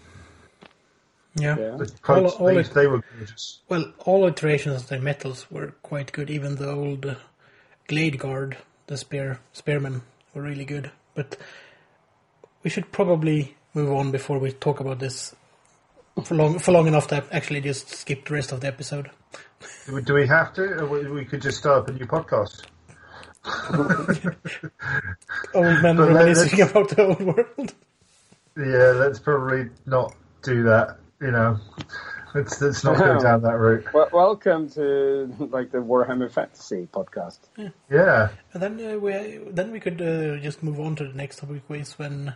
Yeah. 1.36 1.56
Yeah. 1.58 1.76
The 1.76 1.86
cloaks 2.02 2.34
all 2.34 2.46
they, 2.46 2.58
it- 2.58 2.74
they 2.74 2.86
were 2.86 3.02
gorgeous. 3.16 3.60
Well, 3.68 3.92
all 4.04 4.26
iterations 4.26 4.82
of 4.82 4.88
the 4.88 5.00
metals 5.00 5.50
were 5.50 5.72
quite 5.82 6.12
good. 6.12 6.30
Even 6.30 6.56
the 6.56 6.70
old 6.70 7.04
uh, 7.06 7.14
Glade 7.88 8.18
Guard, 8.18 8.56
the 8.86 8.96
spear 8.96 9.40
spearmen, 9.52 10.02
were 10.34 10.42
really 10.42 10.64
good. 10.64 10.90
But 11.14 11.36
we 12.62 12.70
should 12.70 12.92
probably 12.92 13.56
move 13.74 13.92
on 13.92 14.10
before 14.10 14.38
we 14.38 14.52
talk 14.52 14.80
about 14.80 15.00
this 15.00 15.34
for 16.22 16.34
long 16.36 16.58
for 16.60 16.70
long 16.72 16.86
enough 16.86 17.08
to 17.08 17.24
actually 17.32 17.60
just 17.60 17.88
skip 17.88 18.24
the 18.26 18.34
rest 18.34 18.52
of 18.52 18.60
the 18.60 18.68
episode. 18.68 19.10
Do 20.04 20.14
we, 20.14 20.26
have 20.26 20.52
to? 20.54 20.62
Or 20.62 20.86
we, 20.86 21.06
we 21.10 21.24
could 21.24 21.42
just 21.42 21.58
start 21.58 21.78
up 21.82 21.88
a 21.88 21.92
new 21.92 22.06
podcast. 22.06 22.62
Old 25.54 25.82
men 25.82 25.96
But 25.96 26.12
let- 26.12 26.14
reminiscing 26.14 26.60
about 26.62 26.88
the 26.90 27.02
old 27.06 27.20
world. 27.22 27.74
Yeah, 28.56 28.92
let's 28.96 29.18
probably 29.18 29.68
not 29.86 30.14
do 30.42 30.62
that. 30.64 30.98
You 31.24 31.30
know, 31.30 31.58
let's 32.34 32.60
let's 32.60 32.84
not 32.84 32.98
go 32.98 33.18
down 33.18 33.40
that 33.40 33.58
route. 33.58 33.94
Well, 33.94 34.10
welcome 34.12 34.68
to 34.72 35.34
like 35.38 35.70
the 35.72 35.78
Warhammer 35.78 36.30
Fantasy 36.30 36.86
podcast. 36.92 37.38
Yeah, 37.90 38.28
And 38.52 38.62
then 38.62 38.78
uh, 38.78 38.98
we 38.98 39.38
then 39.50 39.70
we 39.72 39.80
could 39.80 40.02
uh, 40.02 40.36
just 40.36 40.62
move 40.62 40.78
on 40.78 40.96
to 40.96 41.08
the 41.08 41.14
next 41.14 41.38
topic, 41.38 41.62
which 41.66 41.80
is 41.80 41.98
when 41.98 42.34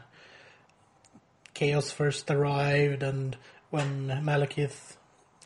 Chaos 1.53 1.90
first 1.90 2.31
arrived 2.31 3.03
and 3.03 3.37
when 3.68 4.09
Malekith 4.09 4.96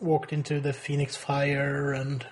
walked 0.01 0.33
into 0.33 0.61
the 0.61 0.73
Phoenix 0.73 1.17
Fire 1.17 1.93
and 1.93 2.25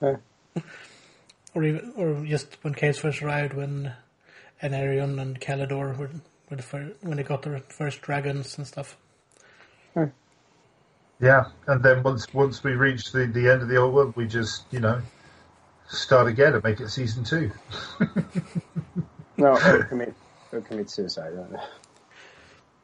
Yeah. 0.00 0.16
or 1.54 1.62
even 1.62 1.92
or 1.96 2.24
just 2.26 2.56
when 2.62 2.74
Chaos 2.74 2.98
first 2.98 3.22
arrived 3.22 3.54
when 3.54 3.92
Aenarion 4.60 5.22
and 5.22 5.40
Caledor 5.40 5.96
were, 5.96 6.10
were 6.50 6.56
the 6.56 6.62
fir- 6.64 6.96
when 7.02 7.18
they 7.18 7.22
got 7.22 7.42
their 7.42 7.60
first 7.68 8.02
dragons 8.02 8.58
and 8.58 8.66
stuff. 8.66 8.96
Yeah. 11.22 11.44
And 11.68 11.82
then 11.82 12.02
once 12.02 12.32
once 12.34 12.64
we 12.64 12.72
reach 12.72 13.12
the 13.12 13.26
the 13.26 13.48
end 13.48 13.62
of 13.62 13.68
the 13.68 13.76
old 13.76 13.94
world, 13.94 14.16
we 14.16 14.26
just 14.26 14.64
you 14.72 14.80
know 14.80 15.00
start 15.88 16.26
again 16.26 16.54
and 16.54 16.64
make 16.64 16.80
it 16.80 16.88
season 16.88 17.22
two. 17.22 17.50
No, 19.36 19.52
or 19.52 19.84
commit, 19.88 20.14
or 20.52 20.60
commit 20.60 20.90
suicide. 20.90 21.32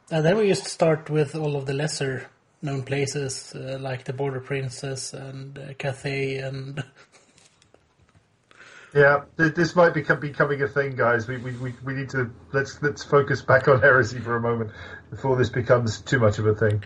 And 0.09 0.25
then 0.25 0.37
we 0.37 0.47
just 0.47 0.65
start 0.65 1.09
with 1.09 1.35
all 1.35 1.55
of 1.57 1.65
the 1.65 1.73
lesser 1.73 2.27
known 2.61 2.83
places 2.83 3.53
uh, 3.55 3.77
like 3.79 4.05
the 4.05 4.13
Border 4.13 4.39
Princes 4.39 5.13
and 5.13 5.57
uh, 5.57 5.73
Cathay 5.77 6.37
and 6.37 6.83
Yeah, 8.93 9.25
this 9.35 9.75
might 9.75 9.93
become 9.93 10.19
becoming 10.19 10.63
a 10.63 10.67
thing, 10.67 10.95
guys. 10.95 11.27
We, 11.27 11.37
we, 11.37 11.51
we, 11.57 11.73
we 11.85 11.93
need 11.93 12.09
to 12.09 12.31
let's 12.53 12.81
let's 12.81 13.03
focus 13.03 13.41
back 13.41 13.67
on 13.67 13.81
heresy 13.81 14.19
for 14.19 14.35
a 14.35 14.41
moment 14.41 14.71
before 15.09 15.35
this 15.37 15.49
becomes 15.49 16.01
too 16.01 16.19
much 16.19 16.39
of 16.39 16.45
a 16.47 16.55
thing. 16.55 16.83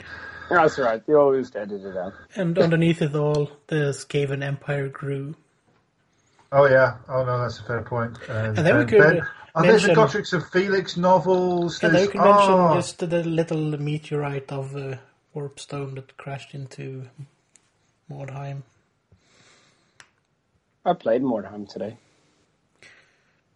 That's 0.50 0.78
right. 0.78 1.02
You 1.08 1.18
always 1.20 1.56
edit 1.56 1.84
it 1.84 1.98
out. 1.98 2.14
And 2.36 2.58
underneath 2.60 3.02
it 3.02 3.16
all, 3.16 3.50
the 3.68 3.92
Skaven 3.94 4.44
Empire 4.44 4.90
grew. 4.90 5.36
Oh 6.52 6.68
yeah, 6.68 6.98
oh 7.10 7.24
no, 7.26 7.40
that's 7.42 7.60
a 7.60 7.64
fair 7.64 7.82
point. 7.82 8.18
And, 8.30 8.58
And 8.58 8.68
then 8.68 8.76
we 8.76 8.82
and 8.82 8.90
could, 8.90 9.02
then- 9.02 9.22
uh, 9.22 9.26
oh, 9.56 9.62
there's 9.64 9.82
the 9.84 9.96
mention- 9.96 10.22
Gotrix 10.22 10.34
of 10.34 10.48
Felix 10.50 10.98
novels. 10.98 11.82
And 11.82 11.94
then 11.94 11.94
there's- 11.94 12.08
we 12.08 12.12
can 12.20 12.22
mention 12.30 12.54
oh, 12.54 12.76
just 12.76 13.00
the 13.00 13.24
little 13.24 13.78
meteorite 13.80 14.52
of 14.52 14.76
uh, 14.76 14.98
Warpstone 15.36 15.96
that 15.96 16.16
crashed 16.18 16.54
into 16.54 17.10
Mordheim. 18.12 18.62
I 20.86 20.94
played 20.94 21.22
Mordheim 21.24 21.68
today. 21.68 21.98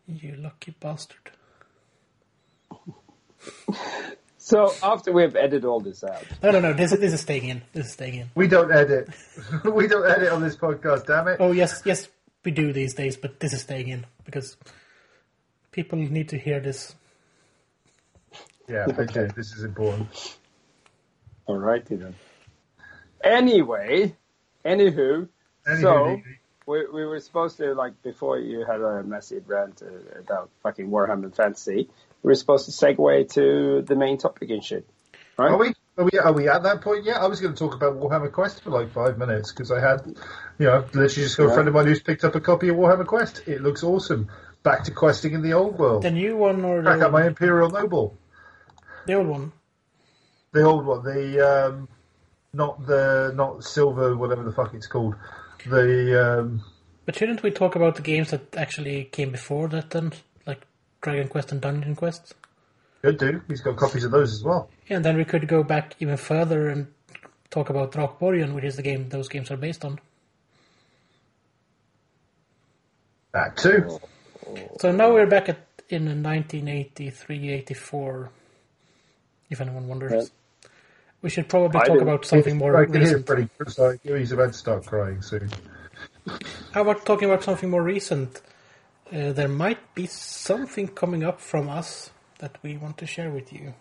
You 0.08 0.36
lucky 0.38 0.74
bastard. 0.80 1.32
So 4.48 4.72
after 4.82 5.12
we've 5.12 5.36
edited 5.36 5.66
all 5.66 5.82
this 5.82 6.06
out, 6.06 6.24
No, 6.42 6.52
no, 6.52 6.62
no. 6.62 6.72
This, 6.72 6.94
is- 6.94 7.00
this 7.02 7.12
is 7.12 7.20
staying 7.20 7.50
in. 7.50 7.62
This 7.74 7.88
is 7.88 7.92
staying 7.92 8.16
in. 8.16 8.30
we 8.34 8.48
don't 8.48 8.72
edit. 8.72 9.10
we 9.66 9.88
don't 9.88 10.10
edit 10.10 10.32
on 10.32 10.42
this 10.42 10.56
podcast. 10.56 11.06
Damn 11.06 11.28
it. 11.28 11.38
Oh 11.42 11.52
yes, 11.52 11.82
yes, 11.84 12.08
we 12.46 12.52
do 12.52 12.72
these 12.72 12.94
days, 12.94 13.18
but 13.18 13.42
this 13.42 13.52
is 13.52 13.60
staying 13.62 13.90
in 13.90 14.06
because 14.24 14.56
people 15.72 16.00
need 16.00 16.30
to 16.30 16.38
hear 16.38 16.62
this. 16.62 16.96
Yeah, 18.70 18.86
okay, 18.98 19.28
this 19.36 19.52
is 19.52 19.66
important. 19.66 20.38
All 21.46 21.58
righty 21.58 21.98
then. 21.98 22.16
Anyway, 23.22 24.16
anywho, 24.64 25.28
Anywho, 25.68 25.82
so 25.82 26.22
we, 26.66 26.86
we 26.94 27.06
were 27.06 27.20
supposed 27.20 27.58
to 27.58 27.74
like 27.74 28.02
before 28.02 28.40
you 28.40 28.64
had 28.66 28.80
a 28.80 29.04
massive 29.04 29.44
rant 29.50 29.82
uh, 29.82 30.20
about 30.20 30.50
fucking 30.64 30.90
Warhammer 30.90 31.36
Fantasy. 31.36 31.90
We 32.24 32.30
were 32.30 32.36
supposed 32.36 32.66
to 32.66 32.72
segue 32.72 33.32
to 33.34 33.82
the 33.82 33.96
main 33.96 34.18
topic 34.18 34.50
and 34.50 34.64
shit, 34.64 34.88
right? 35.38 35.52
Are 35.52 35.58
we? 35.58 35.74
Are 35.98 36.04
we? 36.04 36.20
Are 36.20 36.34
we 36.34 36.48
at 36.50 36.64
that 36.64 36.82
point 36.82 37.06
yet? 37.06 37.18
I 37.18 37.28
was 37.28 37.40
going 37.40 37.54
to 37.54 37.60
talk 37.60 37.74
about 37.76 37.96
Warhammer 38.00 38.32
Quest 38.32 38.62
for 38.64 38.70
like 38.70 38.92
five 38.92 39.18
minutes 39.18 39.52
because 39.52 39.72
I 39.72 39.80
had, 39.80 40.06
you 40.06 40.66
know, 40.66 40.80
literally 40.94 41.08
just 41.10 41.38
got 41.38 41.50
a 41.50 41.54
friend 41.54 41.68
of 41.68 41.74
mine 41.74 41.86
who's 41.86 42.02
picked 42.02 42.24
up 42.24 42.36
a 42.36 42.40
copy 42.42 42.70
of 42.70 42.76
Warhammer 42.76 43.06
Quest. 43.06 43.44
It 43.48 43.62
looks 43.62 43.84
awesome. 43.84 44.30
Back 44.64 44.84
to 44.86 44.92
questing 44.92 45.34
in 45.34 45.42
the 45.42 45.54
old 45.54 45.80
world. 45.80 46.04
The 46.04 46.12
new 46.12 46.36
one 46.36 46.66
or 46.66 46.82
Back 46.82 47.02
up 47.02 47.12
my 47.12 47.26
Imperial 47.26 47.70
Noble. 47.70 48.18
the 49.06 49.14
old 49.14 49.28
one? 49.28 49.52
The 50.52 50.64
old 50.64 50.86
one. 50.86 51.04
The 51.04 51.68
um, 51.68 51.90
not 52.54 52.86
the 52.86 53.32
not 53.36 53.64
silver, 53.64 54.18
whatever 54.18 54.44
the 54.44 54.52
fuck 54.52 54.74
it's 54.74 54.88
called. 54.88 55.16
The 55.66 56.40
um, 56.40 56.62
But 57.06 57.16
shouldn't 57.16 57.44
we 57.44 57.52
talk 57.52 57.76
about 57.76 57.96
the 57.96 58.02
games 58.02 58.32
that 58.32 58.56
actually 58.56 59.06
came 59.06 59.32
before 59.32 59.68
that 59.70 59.92
then? 59.92 60.14
Like 60.98 61.02
Dragon 61.02 61.28
Quest 61.28 61.52
and 61.52 61.62
Dungeon 61.62 61.96
Quest? 61.96 62.34
good 63.02 63.18
dude. 63.18 63.42
He's 63.48 63.62
got 63.62 63.78
copies 63.78 64.04
of 64.04 64.12
those 64.12 64.34
as 64.34 64.44
well. 64.44 64.70
Yeah, 64.88 64.98
and 64.98 65.06
then 65.06 65.18
we 65.18 65.26
could 65.26 65.48
go 65.48 65.64
back 65.64 65.96
even 66.00 66.18
further 66.18 66.70
and 66.70 66.88
talk 67.50 67.70
about 67.70 67.92
Drakborgen, 67.92 68.54
which 68.54 68.66
is 68.66 68.76
the 68.76 68.82
game 68.82 69.10
those 69.10 69.30
games 69.30 69.52
are 69.52 69.58
based 69.58 69.86
on. 69.86 70.00
That 73.34 73.58
too. 73.58 74.00
So 74.80 74.92
now 74.92 75.14
we're 75.14 75.28
back 75.28 75.50
at 75.50 75.60
in 75.90 76.24
1983-84, 76.24 78.30
if 79.50 79.62
anyone 79.62 79.88
wonders. 79.88 80.12
Right. 80.12 80.30
We 81.22 81.30
should 81.30 81.48
probably 81.48 81.80
talk 81.80 82.02
about 82.02 82.26
something 82.26 82.58
more 82.58 82.76
I 82.78 82.82
recent. 82.82 83.26
Freddie. 83.26 83.48
It's 83.60 83.80
he's 84.04 84.34
about 84.34 84.52
to 84.52 84.58
start 84.58 84.86
crying 84.86 85.22
soon. 85.22 85.50
How 86.72 86.82
about 86.82 87.06
talking 87.06 87.30
about 87.30 87.44
something 87.44 87.70
more 87.70 87.82
recent? 87.82 88.42
Uh, 89.12 89.32
there 89.34 89.48
might 89.48 89.96
be 89.96 90.06
something 90.06 90.88
coming 90.88 91.24
up 91.24 91.39
from 91.39 91.70
us 91.70 92.12
that 92.39 92.58
we 92.63 92.78
want 92.78 92.98
to 92.98 93.06
share 93.06 93.30
with 93.30 93.52
you. 93.52 93.74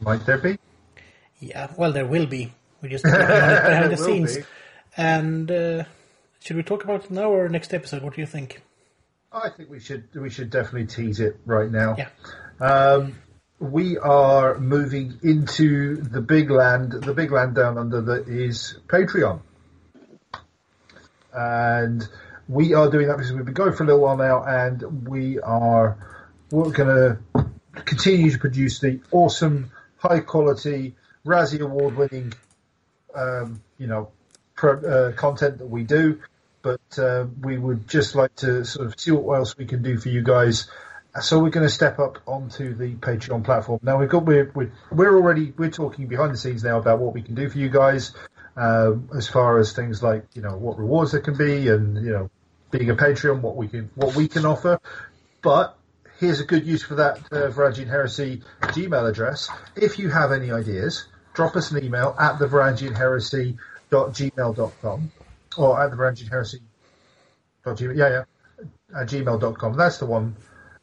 Might 0.00 0.24
there 0.26 0.38
be? 0.38 0.58
Yeah, 1.38 1.72
well, 1.76 1.92
there 1.92 2.06
will 2.06 2.26
be. 2.26 2.52
We 2.80 2.88
just 2.88 3.04
working 3.04 3.20
on 3.20 3.30
it 3.30 3.62
behind 3.64 3.92
the 3.92 3.96
scenes. 3.96 4.36
be. 4.36 4.44
And 4.96 5.50
uh, 5.50 5.84
should 6.40 6.56
we 6.56 6.62
talk 6.62 6.84
about 6.84 7.04
it 7.04 7.10
now 7.10 7.30
or 7.30 7.48
next 7.48 7.74
episode? 7.74 8.02
What 8.02 8.14
do 8.14 8.20
you 8.20 8.26
think? 8.26 8.62
I 9.32 9.48
think 9.50 9.70
we 9.70 9.78
should 9.78 10.08
we 10.14 10.28
should 10.28 10.50
definitely 10.50 10.86
tease 10.86 11.20
it 11.20 11.38
right 11.46 11.70
now. 11.70 11.96
Yeah. 11.96 12.08
Um, 12.60 13.16
we 13.60 13.98
are 13.98 14.58
moving 14.58 15.18
into 15.22 15.96
the 15.96 16.20
big 16.20 16.50
land, 16.50 16.92
the 16.92 17.14
big 17.14 17.30
land 17.30 17.54
down 17.54 17.78
under 17.78 18.00
that 18.00 18.26
is 18.26 18.78
Patreon. 18.88 19.40
And 21.32 22.08
we 22.50 22.74
are 22.74 22.90
doing 22.90 23.06
that 23.06 23.16
because 23.16 23.32
we've 23.32 23.44
been 23.44 23.54
going 23.54 23.72
for 23.72 23.84
a 23.84 23.86
little 23.86 24.02
while 24.02 24.16
now 24.16 24.42
and 24.42 25.06
we 25.06 25.38
are 25.38 25.96
we're 26.50 26.70
going 26.70 26.88
to 27.34 27.46
continue 27.84 28.28
to 28.32 28.38
produce 28.38 28.80
the 28.80 29.00
awesome, 29.12 29.70
high 29.98 30.18
quality, 30.18 30.96
Razzie 31.24 31.60
Award 31.60 31.96
winning, 31.96 32.32
um, 33.14 33.62
you 33.78 33.86
know, 33.86 34.08
pro, 34.56 34.80
uh, 34.80 35.12
content 35.12 35.58
that 35.58 35.66
we 35.66 35.84
do. 35.84 36.20
But 36.62 36.98
uh, 36.98 37.26
we 37.40 37.56
would 37.56 37.88
just 37.88 38.16
like 38.16 38.34
to 38.36 38.64
sort 38.64 38.88
of 38.88 38.98
see 38.98 39.12
what 39.12 39.34
else 39.38 39.56
we 39.56 39.64
can 39.64 39.82
do 39.82 39.96
for 39.96 40.08
you 40.08 40.22
guys. 40.22 40.68
So 41.20 41.38
we're 41.38 41.50
going 41.50 41.66
to 41.66 41.72
step 41.72 42.00
up 42.00 42.18
onto 42.26 42.74
the 42.74 42.94
Patreon 42.96 43.44
platform. 43.44 43.78
Now 43.82 43.98
we've 43.98 44.08
got 44.08 44.24
we're 44.24 44.50
we're, 44.54 44.72
we're 44.90 45.16
already 45.16 45.52
we're 45.56 45.70
talking 45.70 46.08
behind 46.08 46.32
the 46.32 46.36
scenes 46.36 46.64
now 46.64 46.78
about 46.78 46.98
what 46.98 47.14
we 47.14 47.22
can 47.22 47.34
do 47.34 47.48
for 47.48 47.58
you 47.58 47.68
guys, 47.68 48.12
um, 48.56 49.08
as 49.16 49.28
far 49.28 49.58
as 49.58 49.72
things 49.72 50.02
like 50.02 50.24
you 50.34 50.42
know 50.42 50.56
what 50.56 50.78
rewards 50.78 51.12
there 51.12 51.20
can 51.20 51.36
be, 51.36 51.68
and 51.68 52.04
you 52.04 52.12
know 52.12 52.30
being 52.70 52.90
a 52.90 52.94
Patreon, 52.96 53.40
what 53.40 53.56
we 53.56 53.68
can 53.68 53.90
what 53.94 54.14
we 54.14 54.28
can 54.28 54.44
offer. 54.46 54.80
But 55.42 55.76
here's 56.18 56.40
a 56.40 56.44
good 56.44 56.66
use 56.66 56.82
for 56.82 56.94
that 56.96 57.18
uh, 57.32 57.50
Varangian 57.50 57.88
Heresy 57.88 58.42
Gmail 58.62 59.08
address. 59.08 59.48
If 59.76 59.98
you 59.98 60.08
have 60.10 60.32
any 60.32 60.50
ideas, 60.52 61.06
drop 61.34 61.56
us 61.56 61.70
an 61.72 61.82
email 61.84 62.14
at 62.18 62.38
the 62.38 62.46
Varangianheresy.gmail.com 63.90 65.12
or 65.56 65.80
at 65.82 65.90
the 65.90 65.96
Varangian 65.96 66.28
Heresy. 66.28 66.60
Yeah, 67.66 67.74
yeah, 67.94 68.24
at 68.98 69.08
gmail.com. 69.08 69.76
That's 69.76 69.98
the 69.98 70.06
one. 70.06 70.36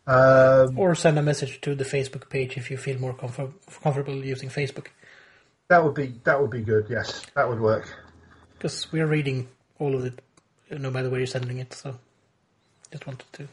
Um, 0.06 0.78
Or 0.80 0.96
send 0.96 1.20
a 1.20 1.22
message 1.22 1.60
to 1.62 1.76
the 1.76 1.84
Facebook 1.84 2.30
page 2.30 2.56
if 2.58 2.72
you 2.72 2.78
feel 2.78 2.98
more 3.00 3.14
comfort- 3.14 3.52
comfortable 3.84 4.16
using 4.24 4.50
Facebook. 4.50 4.88
that 5.70 5.84
would 5.84 5.96
be 5.96 6.14
that 6.24 6.40
would 6.42 6.50
be 6.52 6.62
good. 6.62 6.86
Yes, 6.90 7.22
that 7.36 7.50
would 7.50 7.60
work. 7.60 7.86
Because 8.54 8.90
we're 8.92 9.06
reading 9.08 9.48
all 9.80 9.94
of 9.96 10.06
it, 10.06 10.22
no 10.72 10.92
matter 10.92 11.10
where 11.10 11.20
you're 11.20 11.28
sending 11.28 11.60
it. 11.60 11.74
So 11.74 11.98
just 12.92 13.06
wanted 13.08 13.32
to 13.34 13.48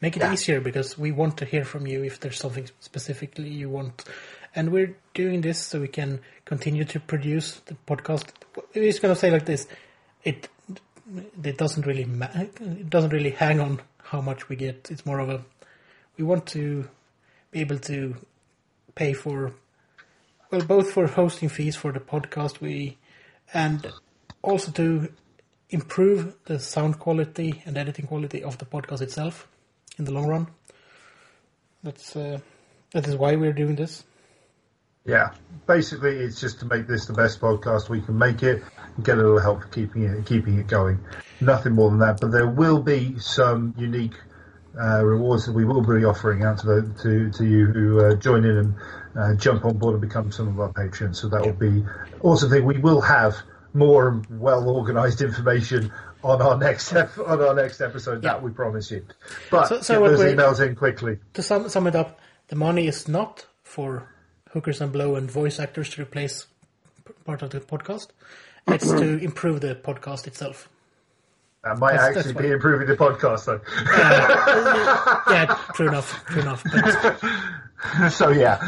make 0.00 0.16
it 0.16 0.20
Yeah. 0.20 0.32
easier 0.32 0.60
because 0.60 0.98
we 0.98 1.12
want 1.12 1.36
to 1.38 1.44
hear 1.44 1.64
from 1.64 1.86
you 1.86 2.02
if 2.04 2.20
there's 2.20 2.38
something 2.38 2.68
specifically 2.80 3.48
you 3.48 3.68
want. 3.68 4.04
And 4.54 4.72
we're 4.72 4.96
doing 5.14 5.42
this 5.42 5.58
so 5.64 5.80
we 5.80 5.88
can 5.88 6.20
continue 6.44 6.84
to 6.84 6.98
produce 7.00 7.60
the 7.66 7.76
podcast. 7.86 8.24
It's 8.74 8.98
going 8.98 9.14
to 9.14 9.20
say 9.20 9.30
like 9.30 9.46
this: 9.46 9.68
it 10.24 10.48
it 11.44 11.56
doesn't 11.56 11.86
really 11.86 12.04
ma- 12.04 12.30
it 12.34 12.90
doesn't 12.90 13.10
really 13.12 13.30
hang 13.30 13.60
on 13.60 13.80
how 14.02 14.20
much 14.20 14.48
we 14.48 14.56
get. 14.56 14.88
It's 14.90 15.06
more 15.06 15.20
of 15.20 15.28
a 15.28 15.44
we 16.16 16.24
want 16.24 16.46
to 16.46 16.88
be 17.52 17.60
able 17.60 17.78
to 17.78 18.16
pay 18.96 19.12
for 19.12 19.52
well 20.50 20.62
both 20.62 20.90
for 20.92 21.06
hosting 21.06 21.48
fees 21.48 21.76
for 21.76 21.92
the 21.92 22.00
podcast 22.00 22.60
we 22.60 22.98
and 23.54 23.86
also 24.42 24.70
to 24.72 25.12
improve 25.70 26.34
the 26.44 26.58
sound 26.58 26.98
quality 26.98 27.62
and 27.64 27.78
editing 27.78 28.06
quality 28.06 28.42
of 28.42 28.58
the 28.58 28.64
podcast 28.66 29.00
itself 29.00 29.48
in 29.98 30.04
the 30.04 30.12
long 30.12 30.26
run. 30.26 30.46
That's 31.82 32.14
uh, 32.14 32.40
that 32.92 33.06
is 33.06 33.16
why 33.16 33.36
we're 33.36 33.52
doing 33.52 33.76
this. 33.76 34.04
Yeah, 35.06 35.32
basically, 35.66 36.18
it's 36.18 36.40
just 36.40 36.60
to 36.60 36.66
make 36.66 36.86
this 36.86 37.06
the 37.06 37.14
best 37.14 37.40
podcast 37.40 37.88
we 37.88 38.02
can 38.02 38.18
make 38.18 38.42
it, 38.42 38.62
and 38.96 39.04
get 39.04 39.16
a 39.16 39.22
little 39.22 39.40
help 39.40 39.62
for 39.62 39.68
keeping 39.68 40.02
it 40.02 40.26
keeping 40.26 40.58
it 40.58 40.66
going. 40.66 40.98
Nothing 41.40 41.72
more 41.72 41.88
than 41.90 42.00
that. 42.00 42.20
But 42.20 42.32
there 42.32 42.48
will 42.48 42.82
be 42.82 43.18
some 43.18 43.74
unique 43.78 44.14
uh, 44.78 45.04
rewards 45.04 45.46
that 45.46 45.52
we 45.52 45.64
will 45.64 45.82
be 45.82 46.04
offering 46.04 46.44
out 46.44 46.58
to 46.58 46.66
the, 46.66 47.02
to 47.02 47.30
to 47.30 47.44
you 47.46 47.66
who 47.66 48.04
uh, 48.04 48.14
join 48.16 48.44
in 48.44 48.56
and 48.58 48.74
uh, 49.16 49.34
jump 49.36 49.64
on 49.64 49.78
board 49.78 49.94
and 49.94 50.02
become 50.02 50.30
some 50.30 50.48
of 50.48 50.60
our 50.60 50.72
patrons. 50.72 51.18
So 51.18 51.28
that 51.28 51.42
will 51.42 51.52
be 51.52 51.84
awesome 52.20 52.50
thing. 52.50 52.64
We 52.66 52.78
will 52.78 53.00
have 53.00 53.36
more 53.72 54.22
well 54.30 54.68
organised 54.68 55.20
information 55.22 55.92
on 56.22 56.42
our 56.42 56.56
next 56.56 56.92
ep- 56.94 57.18
on 57.18 57.40
our 57.40 57.54
next 57.54 57.80
episode. 57.80 58.22
That 58.22 58.42
we 58.42 58.50
promise 58.50 58.90
you. 58.90 59.04
But 59.50 59.66
So- 59.68 59.80
so 59.80 60.00
get 60.02 60.08
those 60.16 60.20
emails 60.34 60.66
in 60.66 60.74
quickly. 60.76 61.18
To 61.34 61.42
sum, 61.42 61.68
sum 61.68 61.86
it 61.86 61.94
up, 61.96 62.18
the 62.48 62.56
money 62.56 62.86
is 62.88 63.06
not 63.08 63.46
for 63.62 64.08
hookers 64.52 64.80
and 64.80 64.92
blow 64.92 65.14
and 65.16 65.30
voice 65.30 65.60
actors 65.60 65.90
to 65.90 66.02
replace 66.02 66.46
part 67.24 67.42
of 67.42 67.50
the 67.50 67.60
podcast. 67.60 68.08
It's 68.68 68.90
to 68.90 69.18
improve 69.18 69.60
the 69.62 69.74
podcast 69.74 70.26
itself. 70.26 70.68
That 71.64 71.78
might 71.78 71.92
That's- 71.92 72.16
actually 72.18 72.32
that's 72.34 72.46
be 72.46 72.52
improving 72.52 72.86
the 72.88 72.96
podcast 72.96 73.44
though. 73.46 73.60
Yeah, 75.32 75.58
true 75.74 75.88
enough, 75.88 76.24
true 76.26 76.42
enough. 76.42 76.62
But 76.64 78.08
so 78.12 78.28
yeah. 78.30 78.58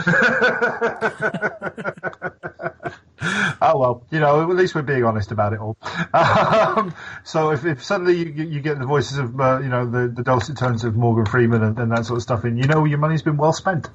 oh 3.63 3.79
well, 3.79 4.07
you 4.11 4.19
know, 4.21 4.51
at 4.51 4.57
least 4.57 4.75
we're 4.75 4.83
being 4.83 5.05
honest 5.05 5.31
about 5.31 5.53
it 5.53 5.61
all. 5.61 5.77
Um, 6.15 6.95
so 7.25 7.51
if, 7.51 7.65
if 7.65 7.85
suddenly 7.85 8.17
you, 8.17 8.45
you 8.45 8.61
get 8.61 8.79
the 8.79 8.87
voices 8.87 9.19
of 9.19 9.39
uh, 9.41 9.61
you 9.61 9.69
know 9.69 9.89
the, 9.89 10.09
the 10.09 10.23
dulcet 10.23 10.57
tones 10.57 10.85
of 10.85 10.95
Morgan 10.95 11.27
Freeman 11.27 11.63
and, 11.63 11.79
and 11.79 11.93
that 11.93 12.07
sort 12.07 12.19
of 12.19 12.23
stuff 12.23 12.45
in, 12.45 12.57
you 12.57 12.65
know 12.65 12.85
your 12.85 12.99
money's 12.99 13.23
been 13.23 13.37
well 13.37 13.53
spent. 13.53 13.89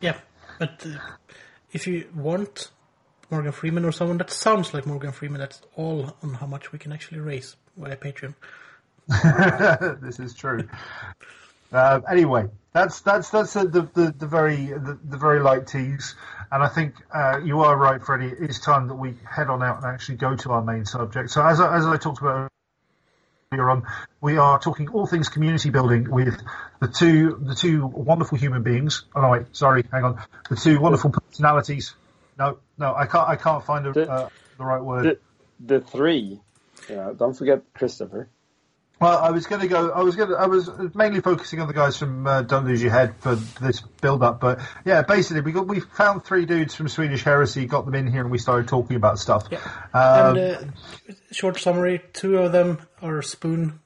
yeah, 0.00 0.18
but 0.58 0.84
uh, 0.86 0.98
if 1.72 1.86
you 1.86 2.08
want 2.14 2.70
Morgan 3.30 3.52
Freeman 3.52 3.84
or 3.84 3.92
someone 3.92 4.18
that 4.18 4.30
sounds 4.30 4.74
like 4.74 4.86
Morgan 4.86 5.12
Freeman, 5.12 5.40
that's 5.40 5.62
all 5.76 6.16
on 6.22 6.34
how 6.34 6.46
much 6.46 6.72
we 6.72 6.78
can 6.78 6.92
actually 6.92 7.20
raise 7.20 7.56
via 7.76 7.96
Patreon. 7.96 8.34
this 10.02 10.18
is 10.20 10.34
true. 10.34 10.68
Uh, 11.72 12.00
anyway, 12.10 12.44
that's 12.72 13.00
that's 13.00 13.30
that's 13.30 13.54
the, 13.54 13.64
the 13.64 14.14
the 14.16 14.26
very 14.26 14.66
the, 14.66 14.98
the 15.04 15.16
very 15.16 15.40
light 15.40 15.66
tease, 15.66 16.14
and 16.50 16.62
I 16.62 16.68
think 16.68 16.94
uh, 17.14 17.40
you 17.42 17.60
are 17.60 17.76
right, 17.76 18.02
Freddie. 18.02 18.32
It's 18.38 18.60
time 18.60 18.88
that 18.88 18.94
we 18.94 19.14
head 19.24 19.48
on 19.48 19.62
out 19.62 19.78
and 19.78 19.86
actually 19.86 20.16
go 20.16 20.36
to 20.36 20.50
our 20.52 20.62
main 20.62 20.84
subject. 20.84 21.30
So 21.30 21.44
as 21.44 21.60
I, 21.60 21.76
as 21.76 21.86
I 21.86 21.96
talked 21.96 22.20
about 22.20 22.50
earlier 23.52 23.70
on, 23.70 23.84
we 24.20 24.36
are 24.36 24.58
talking 24.58 24.88
all 24.88 25.06
things 25.06 25.28
community 25.28 25.70
building 25.70 26.10
with 26.10 26.40
the 26.80 26.88
two 26.88 27.38
the 27.42 27.54
two 27.54 27.86
wonderful 27.86 28.36
human 28.38 28.62
beings. 28.62 29.04
Oh 29.14 29.22
no, 29.22 29.30
wait, 29.30 29.46
sorry, 29.52 29.84
hang 29.90 30.04
on. 30.04 30.22
The 30.50 30.56
two 30.56 30.78
wonderful 30.80 31.10
personalities. 31.10 31.94
No, 32.38 32.58
no, 32.78 32.94
I 32.94 33.06
can't 33.06 33.28
I 33.28 33.36
can't 33.36 33.64
find 33.64 33.86
a, 33.86 33.92
The- 33.92 34.10
uh, 34.10 34.28
the 34.58 34.64
right 34.64 34.82
word. 34.82 35.18
The, 35.60 35.78
the 35.78 35.80
three. 35.80 36.40
Yeah, 36.90 37.12
don't 37.16 37.34
forget 37.34 37.62
Christopher. 37.74 38.28
Well, 39.02 39.18
I 39.18 39.30
was 39.30 39.46
going 39.46 39.60
to 39.62 39.66
go. 39.66 39.90
I 39.90 40.02
was 40.02 40.14
going. 40.14 40.32
I 40.32 40.46
was 40.46 40.70
mainly 40.94 41.20
focusing 41.20 41.60
on 41.60 41.66
the 41.66 41.74
guys 41.74 41.96
from 41.96 42.24
uh, 42.24 42.42
Don't 42.42 42.64
Lose 42.66 42.80
Your 42.80 42.92
Head 42.92 43.16
for 43.18 43.34
this 43.34 43.80
build-up, 44.00 44.38
but 44.40 44.60
yeah, 44.84 45.02
basically 45.02 45.40
we 45.40 45.50
got 45.50 45.66
we 45.66 45.80
found 45.80 46.24
three 46.24 46.46
dudes 46.46 46.76
from 46.76 46.88
Swedish 46.88 47.24
Heresy, 47.24 47.66
got 47.66 47.84
them 47.84 47.96
in 47.96 48.06
here, 48.06 48.20
and 48.20 48.30
we 48.30 48.38
started 48.38 48.68
talking 48.68 48.94
about 48.94 49.18
stuff. 49.18 49.48
Yeah. 49.50 49.58
Um, 49.92 50.36
and 50.36 50.38
uh, 50.38 51.14
short 51.32 51.58
summary: 51.58 52.00
two 52.12 52.38
of 52.38 52.52
them 52.52 52.78
are 53.02 53.22
spoon 53.22 53.80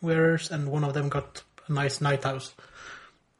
wearers, 0.00 0.50
and 0.50 0.66
one 0.66 0.84
of 0.84 0.94
them 0.94 1.10
got 1.10 1.42
a 1.68 1.72
nice 1.72 2.00
knight 2.00 2.24
house. 2.24 2.54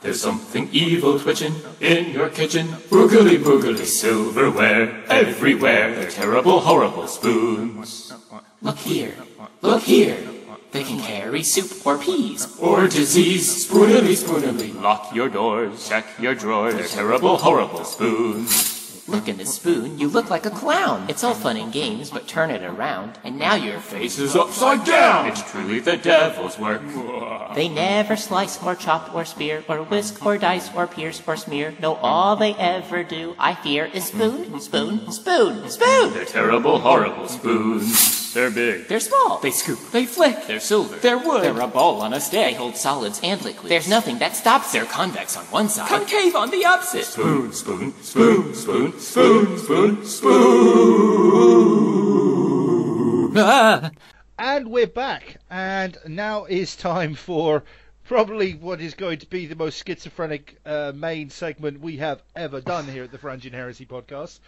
There's 0.00 0.20
something 0.20 0.68
evil 0.72 1.18
twitching 1.18 1.54
in 1.80 2.10
your 2.10 2.30
kitchen. 2.30 2.68
Boogly 2.88 3.36
boogly 3.36 3.84
silverware 3.84 5.04
everywhere. 5.08 5.94
They're 5.94 6.10
terrible, 6.10 6.60
horrible 6.60 7.06
spoons. 7.06 8.10
Look 8.62 8.78
here. 8.78 9.14
Look 9.62 9.82
here. 9.82 10.18
They 10.72 10.84
can 10.84 11.00
carry 11.00 11.42
soup 11.42 11.84
or 11.86 11.98
peas. 11.98 12.58
Or 12.60 12.86
disease. 12.86 13.66
Spoonily, 13.66 14.14
spoonily. 14.14 14.80
Lock 14.80 15.14
your 15.14 15.28
doors. 15.28 15.88
Check 15.88 16.06
your 16.20 16.34
drawers. 16.34 16.74
They're 16.74 16.86
terrible, 16.86 17.38
horrible 17.38 17.84
spoons. 17.84 18.80
Look 19.08 19.26
in 19.26 19.38
the 19.38 19.46
spoon, 19.46 19.98
you 19.98 20.08
look 20.08 20.30
like 20.30 20.46
a 20.46 20.50
clown. 20.50 21.06
It's 21.08 21.24
all 21.24 21.34
fun 21.34 21.56
and 21.56 21.72
games, 21.72 22.10
but 22.10 22.28
turn 22.28 22.48
it 22.48 22.62
around, 22.62 23.18
and 23.24 23.40
now 23.40 23.56
your 23.56 23.80
face 23.80 24.14
Face 24.14 24.18
is 24.20 24.36
upside 24.36 24.84
down. 24.84 25.26
It's 25.26 25.50
truly 25.50 25.80
the 25.80 25.96
devil's 25.96 26.56
work. 26.60 26.80
They 27.56 27.68
never 27.68 28.14
slice 28.14 28.62
or 28.62 28.76
chop 28.76 29.12
or 29.12 29.24
spear 29.24 29.64
or 29.68 29.82
whisk 29.82 30.24
or 30.24 30.38
dice 30.38 30.70
or 30.76 30.86
pierce 30.86 31.20
or 31.26 31.36
smear. 31.36 31.74
No, 31.80 31.94
all 31.96 32.36
they 32.36 32.54
ever 32.54 33.02
do, 33.02 33.34
I 33.36 33.56
fear, 33.56 33.86
is 33.86 34.04
spoon, 34.04 34.60
spoon, 34.60 35.10
spoon, 35.10 35.68
spoon. 35.68 36.12
They're 36.12 36.24
terrible, 36.24 36.78
horrible 36.78 37.26
spoons. 37.26 38.19
They're 38.32 38.50
big. 38.50 38.86
They're 38.86 39.00
small. 39.00 39.38
They 39.40 39.50
scoop. 39.50 39.78
They 39.90 40.06
flick. 40.06 40.46
They're 40.46 40.60
silver. 40.60 40.96
They're 40.96 41.18
wood. 41.18 41.42
They're 41.42 41.60
a 41.60 41.66
ball 41.66 42.00
on 42.02 42.12
a 42.14 42.20
stick. 42.20 42.46
They 42.46 42.54
hold 42.54 42.76
solids 42.76 43.20
and 43.22 43.42
liquids. 43.44 43.68
There's 43.68 43.88
nothing 43.88 44.18
that 44.18 44.36
stops. 44.36 44.72
They're 44.72 44.84
convex 44.84 45.36
on 45.36 45.44
one 45.46 45.68
side. 45.68 45.88
Concave 45.88 46.36
on 46.36 46.50
the 46.50 46.64
opposite. 46.64 47.04
Spoon, 47.04 47.52
spoon, 47.52 47.92
spoon, 48.02 48.54
spoon, 48.54 48.98
spoon, 49.00 49.58
spoon, 49.58 50.06
spoon. 50.06 50.40
Ah. 53.36 53.90
And 54.38 54.70
we're 54.70 54.86
back, 54.86 55.36
and 55.50 55.98
now 56.08 56.46
is 56.46 56.74
time 56.74 57.14
for 57.14 57.62
probably 58.04 58.54
what 58.54 58.80
is 58.80 58.94
going 58.94 59.18
to 59.18 59.26
be 59.26 59.44
the 59.44 59.54
most 59.54 59.86
schizophrenic 59.86 60.56
uh, 60.64 60.92
main 60.94 61.28
segment 61.28 61.80
we 61.80 61.98
have 61.98 62.22
ever 62.34 62.60
done 62.60 62.88
here 62.88 63.04
at 63.04 63.12
the 63.12 63.18
Varangian 63.18 63.52
Heresy 63.52 63.84
podcast, 63.84 64.40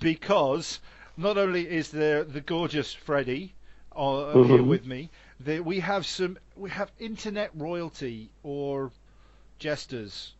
because 0.00 0.80
not 1.16 1.38
only 1.38 1.68
is 1.68 1.90
there 1.90 2.24
the 2.24 2.40
gorgeous 2.40 2.92
Freddie 2.92 3.54
uh, 3.94 4.42
here 4.42 4.62
with 4.62 4.86
me, 4.86 5.10
there, 5.40 5.62
we 5.62 5.80
have 5.80 6.06
some 6.06 6.38
we 6.56 6.70
have 6.70 6.90
internet 6.98 7.50
royalty 7.54 8.30
or 8.42 8.90
jesters, 9.58 10.32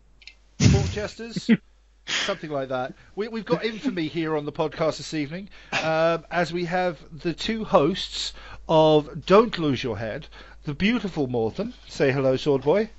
court 0.70 0.90
jesters. 0.90 1.50
Something 2.08 2.50
like 2.50 2.68
that. 2.68 2.94
We, 3.16 3.26
we've 3.26 3.44
got 3.44 3.64
infamy 3.64 4.06
here 4.06 4.36
on 4.36 4.44
the 4.44 4.52
podcast 4.52 4.98
this 4.98 5.12
evening, 5.12 5.48
um, 5.82 6.24
as 6.30 6.52
we 6.52 6.66
have 6.66 7.00
the 7.12 7.32
two 7.32 7.64
hosts 7.64 8.32
of 8.68 9.26
Don't 9.26 9.58
Lose 9.58 9.82
Your 9.82 9.98
Head, 9.98 10.28
the 10.62 10.74
beautiful 10.74 11.26
Morten. 11.26 11.74
Say 11.88 12.12
hello, 12.12 12.36
Sword 12.36 12.62
Boy. 12.62 12.90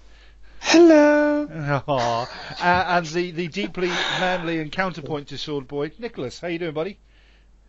Hello. 0.60 1.26
Uh, 1.88 2.26
and 2.60 3.06
the, 3.06 3.32
the 3.32 3.48
deeply 3.48 3.88
manly 4.20 4.60
and 4.60 4.72
counterpoint 4.72 5.28
to 5.30 5.38
Sword 5.38 5.68
Boy, 5.68 5.92
Nicholas. 6.00 6.40
How 6.40 6.48
you 6.48 6.60
doing, 6.60 6.74
buddy? 6.74 6.98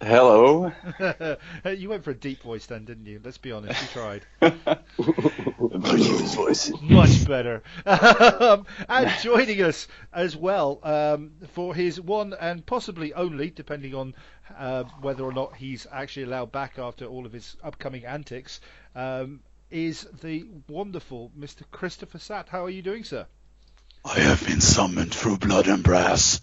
Hello. 0.00 0.72
you 1.64 1.88
went 1.88 2.04
for 2.04 2.12
a 2.12 2.14
deep 2.14 2.42
voice 2.42 2.66
then, 2.66 2.84
didn't 2.84 3.06
you? 3.06 3.20
Let's 3.22 3.38
be 3.38 3.50
honest, 3.50 3.80
you 3.82 3.88
tried. 3.88 4.24
Voice. 5.78 6.72
Much 6.80 7.26
better. 7.26 7.62
um, 7.86 8.64
and 8.88 9.10
joining 9.22 9.62
us 9.62 9.88
as 10.12 10.36
well 10.36 10.78
um, 10.84 11.32
for 11.52 11.74
his 11.74 12.00
one 12.00 12.34
and 12.40 12.64
possibly 12.64 13.12
only, 13.14 13.50
depending 13.50 13.94
on 13.94 14.14
uh, 14.56 14.84
whether 15.00 15.24
or 15.24 15.32
not 15.32 15.56
he's 15.56 15.86
actually 15.90 16.24
allowed 16.24 16.52
back 16.52 16.78
after 16.78 17.04
all 17.04 17.26
of 17.26 17.32
his 17.32 17.56
upcoming 17.64 18.04
antics, 18.04 18.60
um, 18.94 19.40
is 19.70 20.06
the 20.22 20.46
wonderful 20.68 21.32
Mr. 21.38 21.62
Christopher 21.72 22.18
Satt. 22.18 22.48
How 22.48 22.64
are 22.64 22.70
you 22.70 22.82
doing, 22.82 23.02
sir? 23.02 23.26
I 24.04 24.20
have 24.20 24.46
been 24.46 24.60
summoned 24.60 25.12
through 25.12 25.38
blood 25.38 25.66
and 25.66 25.82
brass. 25.82 26.40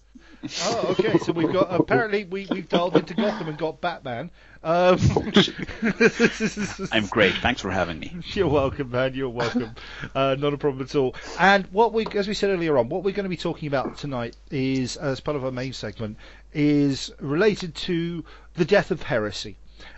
Oh, 0.64 0.96
okay. 1.00 1.18
So 1.20 1.32
we've 1.32 1.52
got 1.52 1.68
apparently 1.74 2.24
we 2.24 2.48
we've 2.50 2.68
dialed 2.70 2.96
into 2.96 3.14
Gotham 3.14 3.48
and 3.48 3.58
got 3.58 3.82
Batman. 3.82 4.32
Um, 4.64 4.98
I'm 6.91 7.06
great. 7.08 7.36
Thanks 7.36 7.62
for 7.62 7.70
having 7.70 8.00
me. 8.00 8.18
You're 8.34 8.48
welcome, 8.48 8.89
man. 8.89 9.14
You're 9.14 9.30
welcome. 9.30 9.76
Uh, 10.16 10.36
not 10.39 10.54
a 10.54 10.58
problem 10.58 10.84
at 10.84 10.96
all. 10.96 11.16
And 11.39 11.66
what 11.68 11.93
we, 11.93 12.08
as 12.16 12.28
we 12.28 12.34
said 12.34 12.50
earlier 12.50 12.78
on, 12.78 12.89
what 12.89 13.04
we're 13.04 13.14
going 13.14 13.26
to 13.26 13.30
be 13.30 13.38
talking 13.38 13.68
about 13.68 13.98
tonight 13.98 14.36
is, 14.50 14.98
as 14.98 15.20
part 15.20 15.38
of 15.38 15.46
our 15.46 15.52
main 15.52 15.74
segment, 15.74 16.18
is 16.52 17.12
related 17.20 17.76
to 17.76 18.26
the 18.56 18.66
death 18.66 18.89
of 18.89 19.04
heresy. 19.04 19.58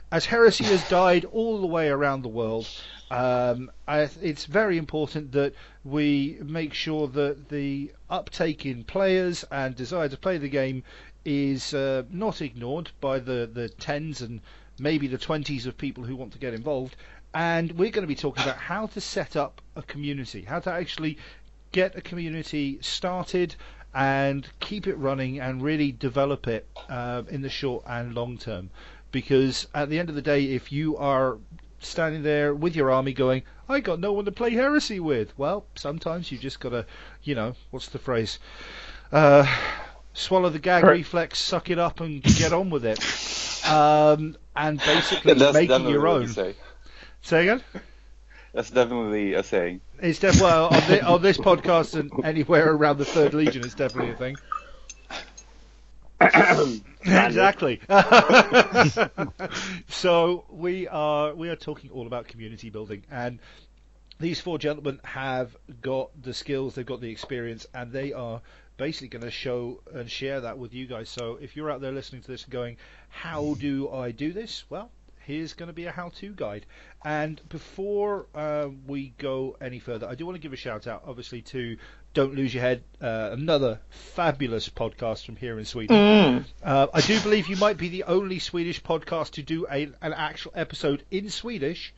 As 0.10 0.26
heresy 0.26 0.64
has 0.64 0.88
died 0.88 1.26
all 1.26 1.60
the 1.60 1.68
way 1.68 1.90
around 1.90 2.22
the 2.22 2.30
world, 2.30 2.66
um, 3.12 3.70
I, 3.90 4.10
it's 4.22 4.46
very 4.46 4.78
important 4.78 5.34
that 5.34 5.54
we 5.84 6.38
make 6.42 6.74
sure 6.74 7.10
that 7.10 7.50
the 7.50 7.92
uptake 8.10 8.66
in 8.66 8.86
players 8.86 9.44
and 9.52 9.76
desire 9.76 10.08
to 10.08 10.16
play 10.16 10.38
the 10.38 10.48
game 10.48 10.84
is 11.26 11.74
uh, 11.74 12.04
not 12.10 12.42
ignored 12.42 12.92
by 13.02 13.20
the, 13.20 13.50
the 13.52 13.68
tens 13.68 14.22
and 14.22 14.40
maybe 14.80 15.08
the 15.08 15.18
twenties 15.18 15.66
of 15.66 15.78
people 15.78 16.06
who 16.06 16.16
want 16.16 16.32
to 16.32 16.40
get 16.40 16.54
involved. 16.54 16.96
And 17.34 17.74
we're 17.74 17.92
going 17.92 18.04
to 18.04 18.08
be 18.08 18.16
talking 18.16 18.44
about 18.44 18.56
how 18.56 18.86
to 18.88 19.02
set 19.02 19.36
up 19.36 19.62
a 19.76 19.82
community, 19.82 20.44
how 20.44 20.62
to 20.62 20.72
actually 20.72 21.18
get 21.74 21.98
a 21.98 22.02
community 22.02 22.78
started 22.82 23.56
and 23.94 24.48
keep 24.62 24.88
it 24.88 24.96
running 24.96 25.42
and 25.42 25.62
really 25.62 25.92
develop 25.92 26.48
it 26.48 26.66
uh, 26.88 27.24
in 27.30 27.42
the 27.42 27.50
short 27.50 27.84
and 27.86 28.16
long 28.16 28.38
term. 28.38 28.70
Because 29.12 29.68
at 29.74 29.90
the 29.90 30.00
end 30.00 30.10
of 30.10 30.16
the 30.16 30.22
day, 30.22 30.46
if 30.46 30.72
you 30.72 30.98
are 30.98 31.38
standing 31.80 32.24
there 32.24 32.54
with 32.54 32.76
your 32.76 32.92
army 32.92 33.14
going, 33.14 33.44
I 33.70 33.80
got 33.80 34.00
no 34.00 34.14
one 34.14 34.26
to 34.26 34.32
play 34.32 34.52
heresy 34.52 35.00
with, 35.00 35.38
well, 35.38 35.66
sometimes 35.76 36.32
you 36.32 36.38
just 36.38 36.60
got 36.60 36.70
to, 36.70 36.86
you 37.24 37.36
know, 37.36 37.56
what's 37.72 37.88
the 37.88 38.00
phrase? 38.00 38.40
Uh, 39.12 39.46
swallow 40.14 40.50
the 40.50 40.60
gag 40.60 40.84
reflex, 40.84 41.40
suck 41.40 41.70
it 41.70 41.80
up, 41.80 42.00
and 42.00 42.22
get 42.24 42.54
on 42.54 42.70
with 42.70 42.86
it. 42.86 43.00
Um, 43.70 44.38
and 44.56 44.80
basically 44.80 45.34
That's 45.34 45.54
making 45.54 45.70
definitely 45.70 45.94
your 45.94 46.02
what 46.04 46.12
own. 46.12 46.22
you 46.24 46.28
say. 46.30 46.56
Say 47.22 47.42
again? 47.48 47.64
That's 48.54 48.72
definitely 48.72 49.34
a 49.34 49.44
saying. 49.44 49.82
It's 50.02 50.20
def- 50.20 50.42
well 50.42 50.68
on, 50.68 50.82
thi- 50.82 51.02
on 51.02 51.22
this 51.22 51.38
podcast 51.38 52.00
and 52.00 52.12
anywhere 52.26 52.72
around 52.72 52.98
the 52.98 53.06
Third 53.06 53.34
Legion, 53.34 53.64
it's 53.64 53.76
definitely 53.76 54.12
a 54.12 54.16
thing. 54.16 54.36
exactly. 57.08 57.80
so 59.88 60.46
we 60.50 60.88
are 60.88 61.34
we 61.34 61.50
are 61.50 61.56
talking 61.56 61.90
all 61.92 62.08
about 62.08 62.28
community 62.28 62.70
building, 62.70 63.04
and 63.10 63.40
these 64.20 64.42
four 64.42 64.58
gentlemen 64.58 65.00
have 65.04 65.56
got 65.82 66.10
the 66.22 66.34
skills, 66.34 66.76
they've 66.76 66.86
got 66.86 67.02
the 67.02 67.10
experience, 67.10 67.66
and 67.74 67.92
they 67.92 68.14
are 68.14 68.42
basically 68.78 69.08
going 69.08 69.24
to 69.24 69.32
show 69.32 69.82
and 69.94 70.10
share 70.10 70.42
that 70.42 70.58
with 70.58 70.74
you 70.74 70.86
guys. 70.86 71.10
So 71.10 71.38
if 71.42 71.56
you're 71.56 71.72
out 71.72 71.82
there 71.82 71.92
listening 71.92 72.22
to 72.24 72.28
this 72.28 72.44
and 72.44 72.52
going, 72.52 72.78
"How 73.10 73.56
do 73.56 73.90
I 73.90 74.12
do 74.12 74.34
this?" 74.34 74.66
Well, 74.70 74.92
here's 75.28 75.54
going 75.54 75.68
to 75.68 75.74
be 75.74 75.86
a 75.86 75.92
how-to 75.92 76.34
guide. 76.34 76.66
And 77.04 77.42
before 77.50 78.28
uh, 78.34 78.70
we 78.88 79.14
go 79.18 79.58
any 79.60 79.80
further, 79.80 80.08
I 80.08 80.16
do 80.16 80.26
want 80.26 80.38
to 80.38 80.42
give 80.42 80.54
a 80.54 80.58
shout 80.58 80.88
out, 80.88 81.04
obviously, 81.06 81.42
to 81.42 81.78
Don't 82.18 82.34
Lose 82.34 82.52
Your 82.52 82.64
Head, 82.64 82.84
uh, 83.00 83.30
another 83.34 83.80
fabulous 83.92 84.70
podcast 84.70 85.24
from 85.24 85.36
here 85.36 85.60
in 85.60 85.66
Sweden. 85.66 85.96
Uh, 86.64 86.88
I 86.92 87.02
do 87.02 87.20
believe 87.22 87.48
you 87.48 87.58
might 87.58 87.78
be 87.78 87.90
the 87.90 88.06
only 88.06 88.40
Swedish 88.40 88.82
podcast 88.82 89.34
to 89.34 89.44
do 89.44 89.68
a, 89.70 89.84
an 90.02 90.14
actual 90.14 90.52
episode 90.56 91.04
in 91.12 91.30
Swedish, 91.30 91.94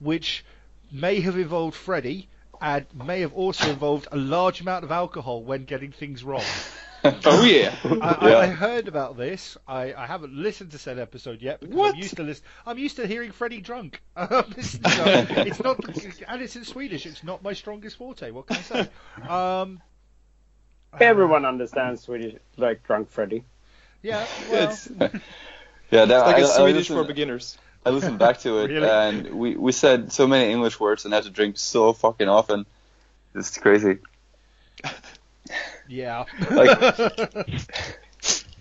which 0.00 0.44
may 0.92 1.20
have 1.20 1.38
involved 1.38 1.74
Freddie 1.74 2.28
and 2.60 2.84
may 2.92 3.22
have 3.22 3.32
also 3.32 3.70
involved 3.70 4.06
a 4.12 4.18
large 4.18 4.60
amount 4.60 4.84
of 4.84 4.92
alcohol 4.92 5.42
when 5.42 5.64
getting 5.64 5.92
things 5.92 6.22
wrong. 6.22 6.44
oh 7.26 7.44
yeah. 7.44 7.74
I, 7.84 7.88
I, 8.20 8.30
Yeah. 8.30 8.38
I 8.38 8.46
heard 8.46 8.88
about 8.88 9.16
this. 9.16 9.56
I, 9.68 9.92
I 9.92 10.06
haven't 10.06 10.32
listened 10.34 10.70
to 10.72 10.78
said 10.78 10.98
episode 10.98 11.42
yet 11.42 11.60
because 11.60 11.92
I'm 11.92 11.96
used 11.96 12.16
to 12.16 12.22
listen. 12.22 12.44
I'm 12.66 12.78
used 12.78 12.96
to 12.96 13.06
hearing 13.06 13.30
Freddie 13.32 13.60
drunk. 13.60 14.00
Um, 14.16 14.54
it's, 14.56 14.74
you 14.74 14.80
it's 14.84 15.62
not, 15.62 15.78
and 16.28 16.42
it's 16.42 16.56
in 16.56 16.64
Swedish. 16.64 17.04
It's 17.06 17.22
not 17.22 17.42
my 17.42 17.52
strongest 17.52 17.96
forte. 17.98 18.30
What 18.30 18.46
can 18.46 18.56
I 18.56 18.60
say? 18.60 18.88
Um, 19.28 19.82
Everyone 21.00 21.44
understands 21.44 22.02
Swedish, 22.02 22.36
like 22.56 22.82
drunk 22.84 23.10
Freddy. 23.10 23.44
yeah, 24.02 24.24
well, 24.50 24.68
It's, 24.70 24.88
yeah, 25.90 26.04
that, 26.04 26.18
like 26.26 26.36
I, 26.36 26.40
a 26.40 26.44
I 26.44 26.46
Swedish 26.46 26.90
listened, 26.90 26.98
for 27.00 27.04
beginners. 27.04 27.58
I 27.84 27.90
listened 27.90 28.18
back 28.18 28.38
to 28.40 28.60
it, 28.60 28.70
Really? 28.70 28.88
and 28.88 29.30
we, 29.34 29.56
we 29.56 29.72
said 29.72 30.12
so 30.12 30.26
many 30.26 30.50
English 30.52 30.78
words 30.80 31.04
and 31.04 31.12
had 31.12 31.24
to 31.24 31.30
drink 31.30 31.58
so 31.58 31.92
fucking 31.92 32.28
often. 32.28 32.64
It's 33.34 33.58
crazy. 33.58 33.98
Yeah. 35.88 36.24
Like, 36.50 37.46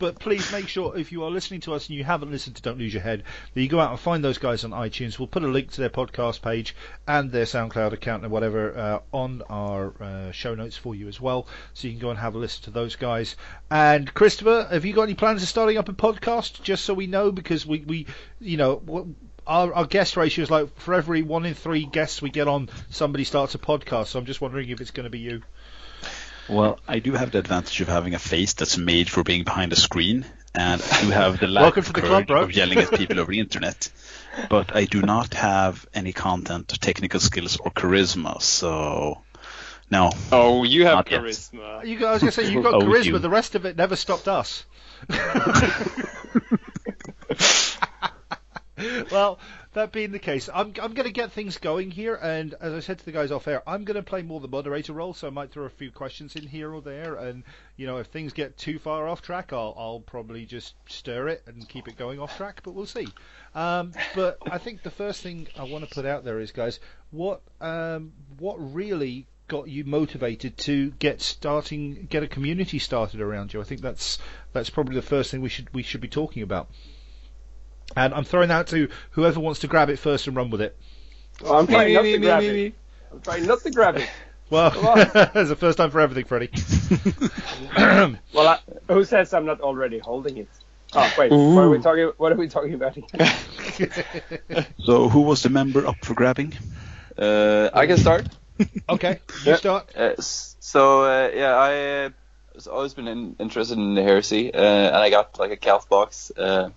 But 0.03 0.19
please 0.19 0.51
make 0.51 0.67
sure 0.67 0.97
if 0.97 1.13
you 1.13 1.23
are 1.23 1.31
listening 1.31 1.61
to 1.61 1.73
us 1.73 1.87
and 1.87 1.97
you 1.97 2.03
haven't 2.03 2.29
listened 2.29 2.57
to 2.57 2.61
Don't 2.61 2.77
Lose 2.77 2.93
Your 2.93 3.01
Head, 3.01 3.23
that 3.53 3.61
you 3.61 3.69
go 3.69 3.79
out 3.79 3.91
and 3.91 3.97
find 3.97 4.21
those 4.21 4.37
guys 4.37 4.65
on 4.65 4.71
iTunes. 4.71 5.17
We'll 5.17 5.29
put 5.29 5.45
a 5.45 5.47
link 5.47 5.71
to 5.71 5.79
their 5.79 5.89
podcast 5.89 6.41
page 6.41 6.75
and 7.07 7.31
their 7.31 7.45
SoundCloud 7.45 7.93
account 7.93 8.23
and 8.23 8.31
whatever 8.31 8.77
uh, 8.77 8.99
on 9.13 9.43
our 9.49 9.93
uh, 10.03 10.31
show 10.31 10.55
notes 10.55 10.75
for 10.75 10.93
you 10.93 11.07
as 11.07 11.21
well, 11.21 11.47
so 11.73 11.87
you 11.87 11.93
can 11.93 12.01
go 12.01 12.09
and 12.09 12.19
have 12.19 12.35
a 12.35 12.37
listen 12.37 12.63
to 12.63 12.71
those 12.71 12.97
guys. 12.97 13.37
And 13.71 14.13
Christopher, 14.13 14.67
have 14.69 14.83
you 14.83 14.91
got 14.91 15.03
any 15.03 15.13
plans 15.13 15.41
of 15.41 15.47
starting 15.47 15.77
up 15.77 15.87
a 15.87 15.93
podcast? 15.93 16.61
Just 16.63 16.83
so 16.83 16.93
we 16.93 17.07
know, 17.07 17.31
because 17.31 17.65
we, 17.65 17.79
we 17.79 18.07
you 18.41 18.57
know. 18.57 19.15
our, 19.47 19.73
our 19.73 19.85
guest 19.85 20.17
ratio 20.17 20.43
is 20.43 20.51
like 20.51 20.75
for 20.79 20.95
every 20.95 21.21
one 21.21 21.45
in 21.45 21.53
three 21.53 21.85
guests 21.85 22.21
we 22.21 22.29
get 22.29 22.49
on, 22.49 22.69
somebody 22.89 23.23
starts 23.23 23.55
a 23.55 23.57
podcast. 23.57 24.07
So 24.07 24.19
I'm 24.19 24.25
just 24.25 24.41
wondering 24.41 24.67
if 24.67 24.81
it's 24.81 24.91
going 24.91 25.05
to 25.05 25.09
be 25.09 25.19
you. 25.19 25.43
Well, 26.49 26.79
I 26.87 26.99
do 26.99 27.13
have 27.13 27.31
the 27.31 27.39
advantage 27.39 27.79
of 27.81 27.87
having 27.87 28.13
a 28.13 28.19
face 28.19 28.53
that's 28.53 28.77
made 28.77 29.09
for 29.09 29.23
being 29.23 29.43
behind 29.43 29.71
a 29.73 29.77
screen, 29.77 30.25
and 30.53 30.81
I 30.81 31.01
do 31.01 31.09
have 31.09 31.39
the 31.39 31.47
lack 31.47 31.63
Welcome 31.63 31.79
of 31.79 31.85
to 31.87 31.93
the 31.93 32.01
courage 32.01 32.11
club, 32.11 32.27
bro. 32.27 32.41
of 32.43 32.55
yelling 32.55 32.79
at 32.79 32.91
people 32.91 33.19
over 33.19 33.31
the 33.31 33.39
internet. 33.47 33.89
But 34.49 34.75
I 34.75 34.85
do 34.85 35.01
not 35.01 35.33
have 35.35 35.87
any 35.93 36.11
content, 36.11 36.67
technical 36.81 37.19
skills, 37.19 37.57
or 37.57 37.71
charisma. 37.71 38.41
So, 38.41 39.21
no. 39.89 40.11
Oh, 40.31 40.63
you 40.63 40.85
have 40.85 40.95
Not 40.95 41.05
charisma. 41.05 41.85
You 41.85 41.99
got, 41.99 42.09
I 42.09 42.13
was 42.13 42.21
going 42.23 42.33
to 42.33 42.43
say, 42.43 42.51
you 42.51 42.61
got 42.61 42.73
Oh, 42.75 42.79
charisma. 42.81 43.05
you. 43.05 43.19
The 43.19 43.29
rest 43.29 43.55
of 43.55 43.65
it 43.65 43.77
never 43.77 43.95
stopped 43.95 44.27
us. 44.27 44.65
well, 49.11 49.39
that 49.73 49.91
being 49.91 50.11
the 50.11 50.19
case, 50.19 50.49
I'm, 50.53 50.73
I'm 50.81 50.93
going 50.93 51.07
to 51.07 51.11
get 51.11 51.31
things 51.31 51.57
going 51.57 51.91
here, 51.91 52.15
and 52.15 52.53
as 52.59 52.73
I 52.73 52.79
said 52.79 52.99
to 52.99 53.05
the 53.05 53.11
guys 53.11 53.31
off 53.31 53.47
air, 53.47 53.61
I'm 53.67 53.83
going 53.83 53.95
to 53.95 54.03
play 54.03 54.21
more 54.21 54.39
the 54.39 54.47
moderator 54.47 54.93
role, 54.93 55.13
so 55.13 55.27
I 55.27 55.31
might 55.31 55.51
throw 55.51 55.65
a 55.65 55.69
few 55.69 55.91
questions 55.91 56.35
in 56.35 56.47
here 56.47 56.73
or 56.73 56.81
there, 56.81 57.15
and 57.15 57.43
you 57.77 57.87
know, 57.87 57.97
if 57.97 58.07
things 58.07 58.33
get 58.33 58.57
too 58.57 58.79
far 58.79 59.07
off 59.07 59.21
track, 59.21 59.53
I'll, 59.53 59.73
I'll 59.77 59.99
probably 59.99 60.45
just 60.45 60.75
stir 60.87 61.27
it 61.29 61.43
and 61.45 61.67
keep 61.67 61.87
it 61.87 61.97
going 61.97 62.19
off 62.19 62.35
track, 62.37 62.61
but 62.63 62.73
we'll 62.73 62.85
see. 62.85 63.07
Um, 63.55 63.93
but 64.15 64.37
I 64.49 64.57
think 64.57 64.83
the 64.83 64.91
first 64.91 65.21
thing 65.21 65.47
I 65.57 65.63
want 65.63 65.87
to 65.87 65.93
put 65.93 66.05
out 66.05 66.23
there 66.23 66.39
is, 66.39 66.51
guys, 66.51 66.79
what 67.11 67.41
um, 67.61 68.13
what 68.39 68.55
really 68.57 69.27
got 69.47 69.67
you 69.67 69.83
motivated 69.83 70.57
to 70.57 70.91
get 70.91 71.21
starting, 71.21 72.07
get 72.09 72.23
a 72.23 72.27
community 72.27 72.79
started 72.79 73.21
around 73.21 73.53
you? 73.53 73.61
I 73.61 73.63
think 73.63 73.81
that's 73.81 74.17
that's 74.51 74.69
probably 74.69 74.95
the 74.95 75.01
first 75.01 75.31
thing 75.31 75.41
we 75.41 75.49
should 75.49 75.73
we 75.73 75.83
should 75.83 76.01
be 76.01 76.07
talking 76.07 76.43
about. 76.43 76.69
And 77.95 78.13
I'm 78.13 78.23
throwing 78.23 78.49
that 78.49 78.67
to 78.67 78.89
whoever 79.11 79.39
wants 79.39 79.59
to 79.61 79.67
grab 79.67 79.89
it 79.89 79.97
first 79.99 80.27
and 80.27 80.35
run 80.35 80.49
with 80.49 80.61
it. 80.61 80.77
Oh, 81.43 81.55
I'm 81.57 81.67
trying 81.67 81.87
Me, 81.87 81.93
not 81.93 82.03
me, 82.03 82.11
to 82.11 82.19
me, 82.19 82.25
grab 82.25 82.43
it. 82.43 82.73
I'm 83.11 83.21
trying 83.21 83.45
not 83.45 83.61
to 83.63 83.71
grab 83.71 83.97
it. 83.97 84.09
Well, 84.49 84.71
Come 84.71 84.85
it's 85.35 85.49
the 85.49 85.55
first 85.55 85.77
time 85.77 85.89
for 85.89 85.99
everything, 85.99 86.25
Freddie. 86.25 86.51
Well, 88.31 88.47
I, 88.47 88.59
who 88.91 89.03
says 89.03 89.33
I'm 89.33 89.45
not 89.45 89.61
already 89.61 89.99
holding 89.99 90.37
it? 90.37 90.49
Oh 90.93 91.11
wait, 91.17 91.37
what 91.51 91.63
are 91.63 91.69
we 91.69 91.79
talking? 91.79 92.11
What 92.17 92.31
are 92.31 92.35
we 92.35 92.47
talking 92.49 92.73
about? 92.73 92.95
here? 92.95 93.05
So, 94.85 95.09
who 95.09 95.21
was 95.21 95.41
the 95.43 95.49
member 95.49 95.87
up 95.87 96.03
for 96.03 96.13
grabbing? 96.13 96.53
Uh, 97.17 97.69
I 97.73 97.87
can 97.87 97.97
start. 97.97 98.27
okay, 98.89 99.19
you 99.43 99.53
Yeah. 99.53 99.55
start. 99.55 99.95
Uh, 99.95 100.13
so 100.19 101.03
uh, 101.03 101.31
yeah, 101.33 101.55
I 101.55 102.05
uh, 102.05 102.09
always 102.71 102.93
been 102.93 103.07
in, 103.07 103.35
interested 103.39 103.77
in 103.77 103.95
the 103.95 104.03
heresy, 104.03 104.53
uh, 104.53 104.59
and 104.61 104.95
I 104.95 105.09
got 105.09 105.39
like 105.39 105.51
a 105.51 105.57
Calth 105.57 105.89
box 105.89 106.31
uh, 106.37 106.69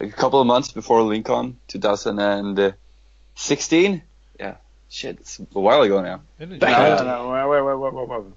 like 0.00 0.10
a 0.10 0.12
couple 0.12 0.40
of 0.40 0.46
months 0.46 0.72
before 0.72 1.02
Lincoln 1.02 1.58
2016. 1.68 4.02
Yeah, 4.40 4.56
shit, 4.88 5.18
it's 5.20 5.38
a 5.38 5.60
while 5.60 5.82
ago 5.82 6.00
now. 6.02 6.22
No, 6.38 6.46
no, 6.46 6.56
no, 7.04 7.28
wait, 7.30 7.46
wait, 7.48 7.62
wait, 7.62 7.76
wait, 7.92 8.08
wait, 8.08 8.22
wait. 8.24 8.32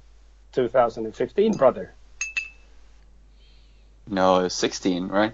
2015, 0.54 1.54
brother. 1.54 1.94
No, 4.10 4.40
it 4.40 4.44
was 4.44 4.54
16, 4.54 5.08
right? 5.10 5.34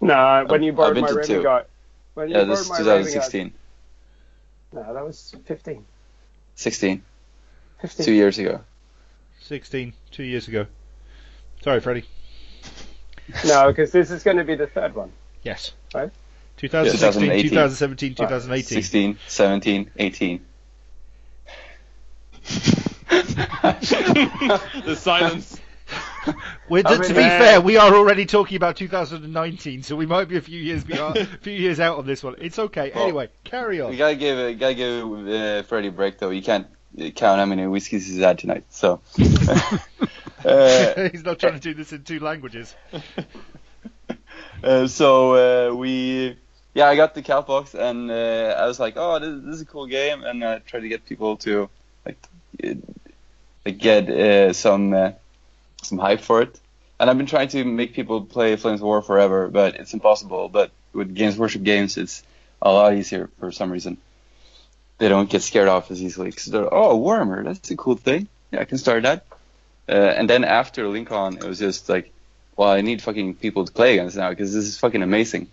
No, 0.00 0.44
when 0.48 0.62
you 0.62 0.70
I've 0.72 0.76
borrowed 0.76 0.94
been 0.94 1.02
my 1.02 1.08
to 1.08 1.14
Raven 1.16 1.36
two. 1.36 1.42
Guard. 1.42 1.66
When 2.14 2.28
you 2.28 2.36
Yeah, 2.36 2.44
this 2.44 2.60
is 2.60 2.68
my 2.70 2.78
Raven 2.78 3.04
2016. 3.04 3.52
No, 4.72 4.94
that 4.94 5.04
was 5.04 5.34
15. 5.44 5.84
16, 6.56 7.02
15. 7.80 8.06
two 8.06 8.12
years 8.12 8.38
ago. 8.38 8.60
16, 9.42 9.92
two 10.12 10.22
years 10.22 10.46
ago. 10.48 10.66
Sorry, 11.62 11.80
Freddie. 11.80 12.04
No, 13.46 13.68
because 13.68 13.90
this 13.90 14.10
is 14.10 14.22
going 14.22 14.36
to 14.36 14.44
be 14.44 14.54
the 14.54 14.66
third 14.66 14.94
one. 14.94 15.10
Yes. 15.44 15.72
Right. 15.94 16.10
2016, 16.56 17.22
2018. 17.22 17.50
2017, 17.50 18.14
2018. 18.14 18.82
16, 18.82 19.18
17, 19.28 19.90
18. 19.96 20.46
the 24.84 24.96
silence. 24.96 25.60
We're, 26.68 26.82
I 26.86 26.96
to, 26.96 27.02
to 27.02 27.02
mean, 27.02 27.14
be 27.14 27.22
uh, 27.22 27.38
fair, 27.38 27.60
we 27.60 27.76
are 27.76 27.94
already 27.94 28.24
talking 28.24 28.56
about 28.56 28.76
2019, 28.76 29.82
so 29.82 29.96
we 29.96 30.06
might 30.06 30.28
be 30.28 30.38
a 30.38 30.40
few 30.40 30.58
years 30.58 30.82
beyond, 30.82 31.18
a 31.18 31.26
few 31.26 31.52
years 31.52 31.80
out 31.80 31.98
on 31.98 32.06
this 32.06 32.22
one. 32.22 32.36
It's 32.38 32.58
okay. 32.58 32.92
Well, 32.94 33.04
anyway, 33.04 33.28
carry 33.44 33.82
on. 33.82 33.90
We 33.90 33.98
gotta 33.98 34.16
give 34.16 34.38
uh, 34.38 34.52
gotta 34.52 34.74
give 34.74 35.28
uh, 35.28 35.62
Freddie 35.64 35.88
a 35.88 35.92
break 35.92 36.18
though. 36.18 36.30
You 36.30 36.42
can't 36.42 36.66
uh, 36.98 37.10
count 37.10 37.38
how 37.38 37.44
many 37.44 37.66
whiskeys 37.66 38.06
he's 38.06 38.18
had 38.18 38.38
tonight. 38.38 38.64
So, 38.70 39.02
uh, 40.44 41.08
He's 41.10 41.24
not 41.24 41.38
trying 41.38 41.54
to 41.54 41.60
do 41.60 41.74
this 41.74 41.92
in 41.92 42.04
two 42.04 42.20
languages. 42.20 42.74
Uh, 44.64 44.86
so 44.86 45.34
uh, 45.34 45.74
we, 45.74 46.36
yeah, 46.72 46.86
I 46.86 46.96
got 46.96 47.14
the 47.14 47.20
Calth 47.20 47.46
box 47.46 47.74
and 47.74 48.10
uh, 48.10 48.56
I 48.58 48.66
was 48.66 48.80
like, 48.80 48.94
oh, 48.96 49.18
this, 49.18 49.44
this 49.44 49.54
is 49.56 49.60
a 49.60 49.66
cool 49.66 49.86
game, 49.86 50.24
and 50.24 50.42
I 50.42 50.58
tried 50.60 50.80
to 50.80 50.88
get 50.88 51.04
people 51.04 51.36
to 51.38 51.68
like, 52.06 52.16
uh, 52.64 52.74
like 53.66 53.76
get 53.76 54.08
uh, 54.08 54.52
some 54.54 55.14
some 55.82 55.98
hype 55.98 56.22
for 56.22 56.40
it. 56.40 56.58
And 56.98 57.10
I've 57.10 57.18
been 57.18 57.26
trying 57.26 57.48
to 57.48 57.64
make 57.64 57.92
people 57.92 58.22
play 58.22 58.56
Flames 58.56 58.80
of 58.80 58.86
War 58.86 59.02
forever, 59.02 59.48
but 59.48 59.74
it's 59.76 59.92
impossible. 59.92 60.48
But 60.48 60.70
with 60.94 61.14
Games 61.14 61.36
Workshop 61.36 61.62
games, 61.62 61.98
it's 61.98 62.22
a 62.62 62.72
lot 62.72 62.94
easier 62.94 63.28
for 63.38 63.52
some 63.52 63.70
reason. 63.70 63.98
They 64.98 65.08
don't 65.08 65.28
get 65.28 65.42
scared 65.42 65.68
off 65.68 65.90
as 65.90 66.00
easily. 66.00 66.30
Cause 66.32 66.46
they're, 66.46 66.72
oh, 66.72 66.98
Warhammer, 66.98 67.44
that's 67.44 67.70
a 67.70 67.76
cool 67.76 67.96
thing. 67.96 68.28
Yeah, 68.52 68.60
I 68.60 68.64
can 68.64 68.78
start 68.78 69.02
that. 69.02 69.26
Uh, 69.88 69.92
and 69.92 70.30
then 70.30 70.44
after 70.44 70.88
Lincoln, 70.88 71.36
it 71.36 71.44
was 71.44 71.58
just 71.58 71.88
like, 71.88 72.13
well, 72.56 72.68
I 72.70 72.80
need 72.80 73.02
fucking 73.02 73.34
people 73.36 73.64
to 73.64 73.72
play 73.72 73.94
against 73.98 74.16
now 74.16 74.30
because 74.30 74.52
this 74.54 74.64
is 74.64 74.78
fucking 74.78 75.02
amazing. 75.02 75.48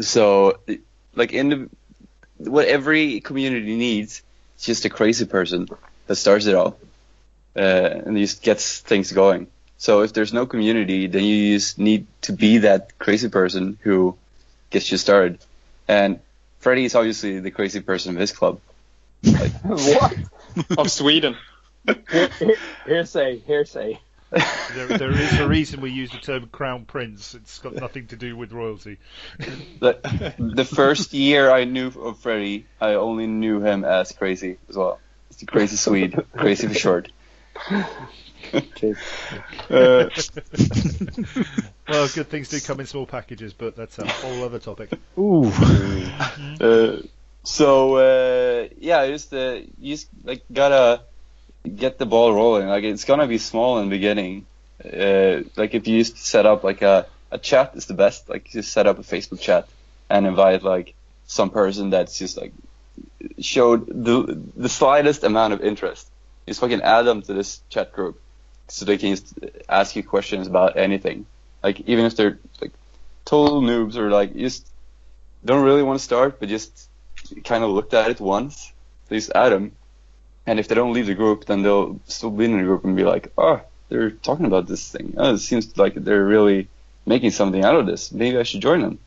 So, 0.00 0.58
like 1.14 1.32
in 1.32 1.48
the, 1.48 1.70
what 2.50 2.66
every 2.66 3.20
community 3.20 3.76
needs, 3.76 4.22
it's 4.56 4.64
just 4.66 4.84
a 4.84 4.90
crazy 4.90 5.24
person 5.24 5.68
that 6.06 6.16
starts 6.16 6.46
it 6.46 6.54
all, 6.54 6.78
uh, 7.56 7.60
and 7.60 8.16
just 8.16 8.42
gets 8.42 8.80
things 8.80 9.12
going. 9.12 9.46
So 9.78 10.02
if 10.02 10.12
there's 10.12 10.32
no 10.32 10.44
community, 10.46 11.06
then 11.06 11.24
you 11.24 11.56
just 11.56 11.78
need 11.78 12.06
to 12.22 12.32
be 12.32 12.58
that 12.58 12.98
crazy 12.98 13.28
person 13.28 13.78
who 13.82 14.16
gets 14.70 14.90
you 14.90 14.98
started. 14.98 15.38
And 15.86 16.18
Freddie 16.58 16.84
is 16.84 16.94
obviously 16.96 17.38
the 17.38 17.52
crazy 17.52 17.80
person 17.80 18.14
of 18.14 18.20
his 18.20 18.32
club. 18.32 18.60
Like, 19.22 19.52
what? 19.62 20.16
of 20.76 20.90
Sweden. 20.90 21.36
Here- 22.10 22.28
here- 22.38 22.56
hearsay, 22.86 23.38
hearsay. 23.38 24.00
There, 24.30 24.86
there 24.86 25.10
is 25.10 25.38
a 25.38 25.48
reason 25.48 25.80
we 25.80 25.90
use 25.90 26.10
the 26.10 26.18
term 26.18 26.48
crown 26.52 26.84
prince. 26.84 27.34
It's 27.34 27.58
got 27.58 27.74
nothing 27.74 28.08
to 28.08 28.16
do 28.16 28.36
with 28.36 28.52
royalty. 28.52 28.98
The, 29.80 30.34
the 30.38 30.64
first 30.64 31.14
year 31.14 31.50
I 31.50 31.64
knew 31.64 31.88
of 31.88 32.18
Freddie, 32.18 32.66
I 32.80 32.94
only 32.94 33.26
knew 33.26 33.60
him 33.60 33.84
as 33.84 34.12
crazy 34.12 34.58
as 34.68 34.76
well. 34.76 35.00
It's 35.30 35.38
the 35.40 35.46
crazy 35.46 35.76
Swede, 35.76 36.22
crazy 36.36 36.68
for 36.68 36.74
short. 36.74 37.10
Uh, 39.70 40.08
Well, 41.88 42.08
good 42.14 42.28
things 42.28 42.50
do 42.50 42.60
come 42.60 42.80
in 42.80 42.86
small 42.86 43.06
packages, 43.06 43.54
but 43.54 43.74
that's 43.74 43.98
a 43.98 44.06
whole 44.06 44.44
other 44.44 44.58
topic. 44.58 44.90
Uh, 46.60 46.96
so 47.44 47.96
uh, 47.96 48.68
yeah, 48.78 49.06
just 49.06 49.32
uh, 49.32 49.60
you 49.78 49.94
just 49.94 50.08
like 50.22 50.42
gotta 50.52 51.02
get 51.64 51.98
the 51.98 52.06
ball 52.06 52.32
rolling. 52.32 52.68
Like 52.68 52.84
it's 52.84 53.04
gonna 53.04 53.26
be 53.26 53.38
small 53.38 53.78
in 53.78 53.88
the 53.88 53.96
beginning. 53.96 54.46
Uh, 54.84 55.42
like 55.56 55.74
if 55.74 55.88
you 55.88 55.98
just 55.98 56.18
set 56.18 56.46
up 56.46 56.64
like 56.64 56.82
a 56.82 57.06
a 57.30 57.38
chat 57.38 57.72
is 57.74 57.86
the 57.86 57.94
best. 57.94 58.28
Like 58.28 58.48
just 58.50 58.72
set 58.72 58.86
up 58.86 58.98
a 58.98 59.02
Facebook 59.02 59.40
chat 59.40 59.68
and 60.08 60.26
invite 60.26 60.62
like 60.62 60.94
some 61.26 61.50
person 61.50 61.90
that's 61.90 62.18
just 62.18 62.36
like 62.36 62.52
showed 63.38 63.86
the 63.86 64.40
the 64.56 64.68
slightest 64.68 65.24
amount 65.24 65.52
of 65.52 65.60
interest. 65.60 66.08
Just 66.46 66.60
fucking 66.60 66.80
add 66.82 67.02
them 67.02 67.22
to 67.22 67.34
this 67.34 67.60
chat 67.68 67.92
group 67.92 68.20
so 68.68 68.84
they 68.84 68.98
can 68.98 69.10
just 69.10 69.34
ask 69.68 69.96
you 69.96 70.02
questions 70.02 70.46
about 70.46 70.76
anything. 70.76 71.26
Like 71.62 71.80
even 71.80 72.04
if 72.04 72.16
they're 72.16 72.38
like 72.60 72.72
total 73.24 73.60
noobs 73.60 73.96
or 73.96 74.10
like 74.10 74.34
just 74.34 74.66
don't 75.44 75.64
really 75.64 75.82
want 75.82 75.98
to 75.98 76.04
start, 76.04 76.40
but 76.40 76.48
just 76.48 76.88
kind 77.44 77.64
of 77.64 77.70
looked 77.70 77.94
at 77.94 78.10
it 78.10 78.20
once. 78.20 78.72
Just 79.08 79.32
add 79.34 79.50
them, 79.50 79.72
and 80.48 80.58
if 80.58 80.66
they 80.66 80.74
don't 80.74 80.94
leave 80.94 81.06
the 81.06 81.14
group, 81.14 81.44
then 81.44 81.60
they'll 81.60 82.00
still 82.06 82.30
be 82.30 82.46
in 82.46 82.56
the 82.56 82.64
group 82.64 82.82
and 82.82 82.96
be 82.96 83.04
like, 83.04 83.30
"Oh, 83.36 83.60
they're 83.90 84.10
talking 84.10 84.46
about 84.46 84.66
this 84.66 84.90
thing. 84.90 85.12
Oh, 85.18 85.34
it 85.34 85.38
seems 85.38 85.76
like 85.76 85.94
they're 85.94 86.24
really 86.24 86.68
making 87.04 87.32
something 87.32 87.62
out 87.62 87.76
of 87.76 87.84
this. 87.84 88.10
Maybe 88.12 88.38
I 88.38 88.44
should 88.44 88.62
join 88.62 88.80
them." 88.80 88.98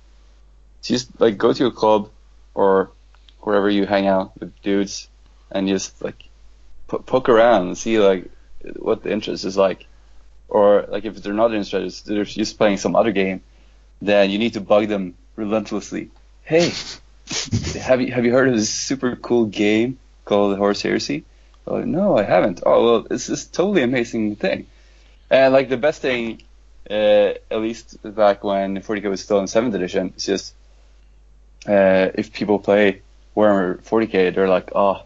So 0.82 0.94
just 0.94 1.20
like 1.20 1.40
go 1.40 1.52
to 1.52 1.66
a 1.66 1.72
club 1.72 2.12
or 2.54 2.92
wherever 3.40 3.72
you 3.72 3.88
hang 3.88 4.06
out 4.06 4.40
with 4.40 4.54
dudes, 4.62 5.10
and 5.50 5.68
just 5.68 6.00
like 6.04 6.30
po- 6.88 7.00
poke 7.00 7.28
around 7.28 7.70
and 7.70 7.78
see 7.78 7.98
like 7.98 8.30
what 8.78 9.02
the 9.02 9.12
interest 9.12 9.44
is 9.44 9.58
like. 9.58 9.88
Or 10.48 10.86
like 10.90 11.06
if 11.06 11.24
they're 11.24 11.34
not 11.34 11.56
interested, 11.56 12.06
they're 12.06 12.24
just 12.24 12.60
playing 12.60 12.78
some 12.78 12.96
other 12.96 13.12
game, 13.12 13.42
then 14.00 14.30
you 14.30 14.38
need 14.38 14.54
to 14.54 14.62
bug 14.62 14.90
them 14.90 15.16
relentlessly. 15.36 16.12
Hey, 16.44 16.70
have 17.82 18.00
you 18.00 18.12
have 18.12 18.26
you 18.26 18.32
heard 18.32 18.50
of 18.50 18.56
this 18.56 18.70
super 18.70 19.16
cool 19.16 19.46
game 19.46 19.98
called 20.24 20.56
Horus 20.56 20.84
Heresy? 20.84 21.26
Oh, 21.72 21.80
no, 21.86 22.18
I 22.18 22.24
haven't. 22.24 22.62
Oh 22.66 22.84
well, 22.84 23.08
it's 23.10 23.28
this 23.28 23.46
totally 23.46 23.82
amazing 23.82 24.36
thing. 24.36 24.68
And 25.30 25.54
like 25.54 25.70
the 25.70 25.78
best 25.78 26.02
thing, 26.02 26.42
uh, 26.90 27.34
at 27.50 27.62
least 27.62 27.98
back 28.04 28.44
when 28.44 28.82
40k 28.82 29.10
was 29.10 29.22
still 29.22 29.40
in 29.40 29.48
seventh 29.48 29.74
edition, 29.74 30.08
it's 30.08 30.26
just 30.26 30.54
uh, 31.66 32.10
if 32.14 32.34
people 32.34 32.60
play 32.60 33.04
Warhammer 33.38 33.82
40k, 33.84 34.36
they're 34.36 34.50
like, 34.50 34.72
oh, 34.76 35.04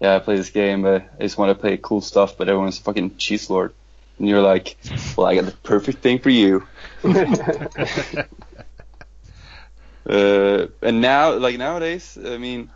yeah, 0.00 0.14
I 0.14 0.20
play 0.20 0.36
this 0.36 0.50
game, 0.50 0.82
but 0.82 1.10
I 1.18 1.22
just 1.22 1.38
want 1.38 1.50
to 1.50 1.60
play 1.60 1.76
cool 1.76 2.00
stuff, 2.00 2.36
but 2.38 2.48
everyone's 2.48 2.78
a 2.78 2.82
fucking 2.82 3.16
cheese 3.16 3.50
lord. 3.50 3.74
And 4.20 4.28
you're 4.28 4.42
like, 4.42 4.76
well, 5.16 5.26
I 5.26 5.34
got 5.34 5.46
the 5.46 5.52
perfect 5.64 5.98
thing 5.98 6.20
for 6.20 6.30
you. 6.30 6.64
uh, 10.08 10.66
and 10.82 11.00
now, 11.00 11.34
like 11.34 11.58
nowadays, 11.58 12.16
I 12.24 12.38
mean, 12.38 12.70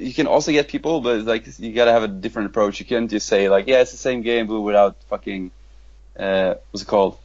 you 0.00 0.14
can 0.14 0.26
also 0.26 0.52
get 0.52 0.68
people, 0.68 1.00
but 1.00 1.22
like 1.24 1.46
you 1.58 1.72
gotta 1.72 1.92
have 1.92 2.02
a 2.02 2.08
different 2.08 2.46
approach. 2.46 2.80
You 2.80 2.86
can't 2.86 3.10
just 3.10 3.26
say 3.26 3.48
like, 3.48 3.66
yeah, 3.66 3.80
it's 3.80 3.92
the 3.92 3.96
same 3.96 4.22
game, 4.22 4.46
but 4.46 4.60
without 4.60 4.96
fucking, 5.08 5.50
uh, 6.18 6.54
what's 6.70 6.82
it 6.82 6.86
called, 6.88 7.18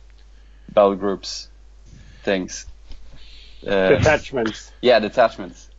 battle 0.74 0.96
groups, 0.96 1.48
things. 2.24 2.66
Uh, 3.66 3.90
Detachments. 3.90 4.72
yeah, 4.82 5.00
detachments. 5.00 5.70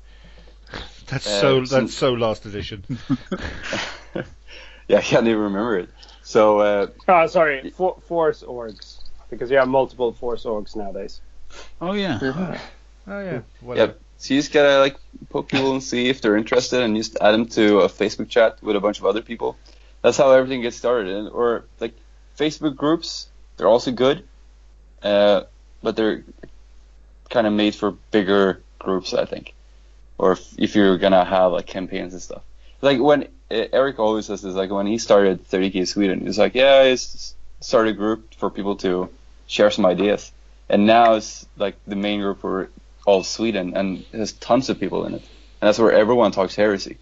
That's 1.07 1.27
Uh, 1.27 1.41
so 1.41 1.65
some- 1.65 1.85
that's 1.85 1.95
so 1.95 2.13
last 2.15 2.47
edition. 2.47 2.85
Yeah, 4.89 4.99
I 4.99 5.03
can't 5.03 5.27
even 5.27 5.41
remember 5.41 5.79
it. 5.81 5.89
So 6.23 6.61
uh, 6.61 6.87
Oh, 7.09 7.27
sorry, 7.27 7.71
for, 7.71 7.97
force 8.07 8.43
orgs. 8.43 9.01
Because 9.31 9.51
you 9.51 9.57
have 9.57 9.67
multiple 9.69 10.13
force 10.13 10.45
orgs 10.45 10.77
nowadays. 10.77 11.21
Oh 11.81 11.93
yeah. 11.93 12.19
Oh 12.23 12.31
yeah. 13.21 13.23
yeah, 13.25 13.41
Whatever. 13.61 13.95
So 14.19 14.35
you 14.35 14.41
just 14.41 14.53
gotta 14.53 14.79
like 14.79 14.97
poke 15.29 15.49
people 15.49 15.73
and 15.73 15.83
see 15.83 16.09
if 16.09 16.21
they're 16.21 16.37
interested, 16.37 16.83
and 16.83 16.97
just 16.97 17.17
add 17.21 17.33
them 17.33 17.47
to 17.47 17.81
a 17.81 17.89
Facebook 17.89 18.29
chat 18.29 18.63
with 18.63 18.77
a 18.77 18.81
bunch 18.81 18.99
of 18.99 19.07
other 19.07 19.23
people. 19.23 19.57
That's 20.03 20.17
how 20.17 20.31
everything 20.33 20.63
gets 20.63 20.77
started. 20.77 21.15
And, 21.15 21.29
or 21.29 21.65
like 21.81 21.95
Facebook 22.39 22.77
groups, 22.77 23.29
they're 23.57 23.69
also 23.69 23.91
good, 23.93 24.25
uh, 25.03 25.43
but 25.83 25.97
they're 25.97 26.25
kind 27.29 27.47
of 27.47 27.53
made 27.53 27.75
for 27.75 27.93
bigger 28.11 28.63
groups, 28.79 29.15
I 29.15 29.25
think. 29.25 29.55
Or 30.19 30.33
if, 30.33 30.59
if 30.59 30.75
you're 30.75 30.99
gonna 30.99 31.25
have 31.25 31.53
like 31.53 31.67
campaigns 31.67 32.13
and 32.13 32.23
stuff. 32.23 32.43
Like 32.81 33.01
when 33.01 33.29
Eric 33.51 33.99
always 33.99 34.27
says 34.27 34.43
this, 34.43 34.55
like 34.55 34.71
when 34.71 34.87
he 34.87 34.99
started 34.99 35.49
30k 35.49 35.87
Sweden, 35.87 36.21
he's 36.21 36.39
like, 36.39 36.55
yeah, 36.55 36.83
I 36.85 36.97
started 37.61 37.91
a 37.91 37.99
group 37.99 38.35
for 38.35 38.51
people 38.51 38.77
to 38.77 39.09
share 39.47 39.71
some 39.71 39.87
ideas, 39.87 40.33
and 40.69 40.87
now 40.87 41.15
it's 41.15 41.47
like 41.57 41.77
the 41.87 41.97
main 41.97 42.21
group 42.21 42.41
for 42.41 42.71
all 43.07 43.21
of 43.21 43.27
Sweden, 43.27 43.75
and 43.77 44.05
it 44.13 44.19
has 44.19 44.33
tons 44.33 44.69
of 44.69 44.79
people 44.79 45.07
in 45.07 45.15
it, 45.15 45.23
and 45.23 45.69
that's 45.69 45.79
where 45.79 45.93
everyone 45.93 46.33
talks 46.33 46.55
heresy. 46.55 46.99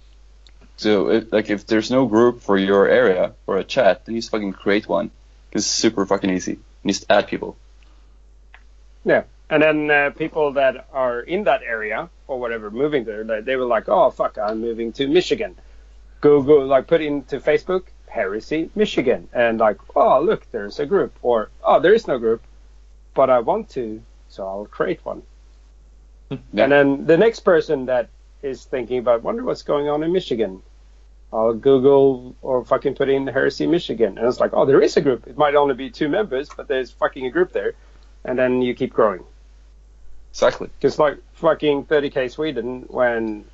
So, 0.77 1.09
if, 1.11 1.33
like, 1.33 1.51
if 1.51 1.67
there's 1.67 1.91
no 1.91 2.07
group 2.07 2.43
for 2.43 2.57
your 2.57 2.87
area 2.89 3.35
or 3.47 3.59
a 3.59 3.65
chat, 3.65 4.05
then 4.05 4.15
you 4.15 4.21
just 4.21 4.31
fucking 4.31 4.53
create 4.53 4.89
one. 4.89 5.11
It's 5.53 5.67
super 5.67 6.05
fucking 6.05 6.31
easy. 6.31 6.59
You 6.83 6.89
just 6.89 7.07
add 7.09 7.29
people. 7.29 7.57
Yeah. 9.05 9.25
And 9.51 9.63
then 9.63 9.91
uh, 9.91 10.11
people 10.11 10.53
that 10.55 10.89
are 10.93 11.21
in 11.21 11.45
that 11.45 11.63
area 11.63 12.09
or 12.27 12.41
whatever 12.41 12.71
moving 12.71 13.05
there, 13.05 13.23
they, 13.23 13.41
they 13.41 13.57
were 13.57 13.67
like, 13.67 13.89
oh, 13.89 14.11
fuck, 14.11 14.37
I'm 14.39 14.61
moving 14.61 14.93
to 14.95 15.07
Michigan. 15.07 15.55
Go, 16.21 16.43
go, 16.43 16.61
like 16.61 16.87
put 16.87 17.03
into 17.03 17.39
Facebook, 17.39 17.85
Heresy, 18.09 18.71
Michigan. 18.75 19.29
And 19.33 19.59
like, 19.61 19.79
oh, 19.95 20.21
look, 20.23 20.51
there's 20.51 20.81
a 20.81 20.87
group. 20.87 21.15
Or, 21.23 21.51
oh, 21.63 21.79
there 21.79 21.95
is 21.95 22.09
no 22.09 22.19
group, 22.19 22.43
but 23.13 23.31
I 23.31 23.41
want 23.41 23.69
to, 23.71 24.03
so 24.29 24.47
I'll 24.47 24.65
create 24.65 25.05
one. 25.05 25.23
Yeah. 26.31 26.65
And 26.65 26.73
then 26.73 27.07
the 27.07 27.17
next 27.17 27.41
person 27.41 27.87
that 27.87 28.09
is 28.43 28.65
thinking 28.65 28.99
about, 28.99 29.23
wonder 29.23 29.45
what's 29.45 29.63
going 29.63 29.89
on 29.89 30.03
in 30.03 30.13
Michigan. 30.13 30.63
I'll 31.33 31.55
Google 31.55 32.37
or 32.43 32.65
fucking 32.65 32.95
put 32.95 33.09
in 33.09 33.27
Heresy 33.27 33.67
Michigan. 33.67 34.19
And 34.19 34.29
it's 34.29 34.39
like, 34.39 34.53
oh, 34.53 34.65
there 34.67 34.81
is 34.81 34.97
a 34.97 35.01
group. 35.01 35.27
It 35.27 35.37
might 35.37 35.55
only 35.55 35.75
be 35.75 35.91
two 35.91 36.09
members, 36.09 36.49
but 36.57 36.69
there's 36.69 36.91
fucking 36.93 37.27
a 37.27 37.31
group 37.31 37.53
there. 37.53 37.73
And 38.25 38.39
then 38.39 38.63
you 38.63 38.75
keep 38.75 38.93
growing. 38.93 39.25
Exactly. 40.31 40.69
Because 40.79 40.99
like 40.99 41.19
fucking 41.35 41.85
30k 41.87 42.31
Sweden, 42.31 42.85
when 42.89 43.45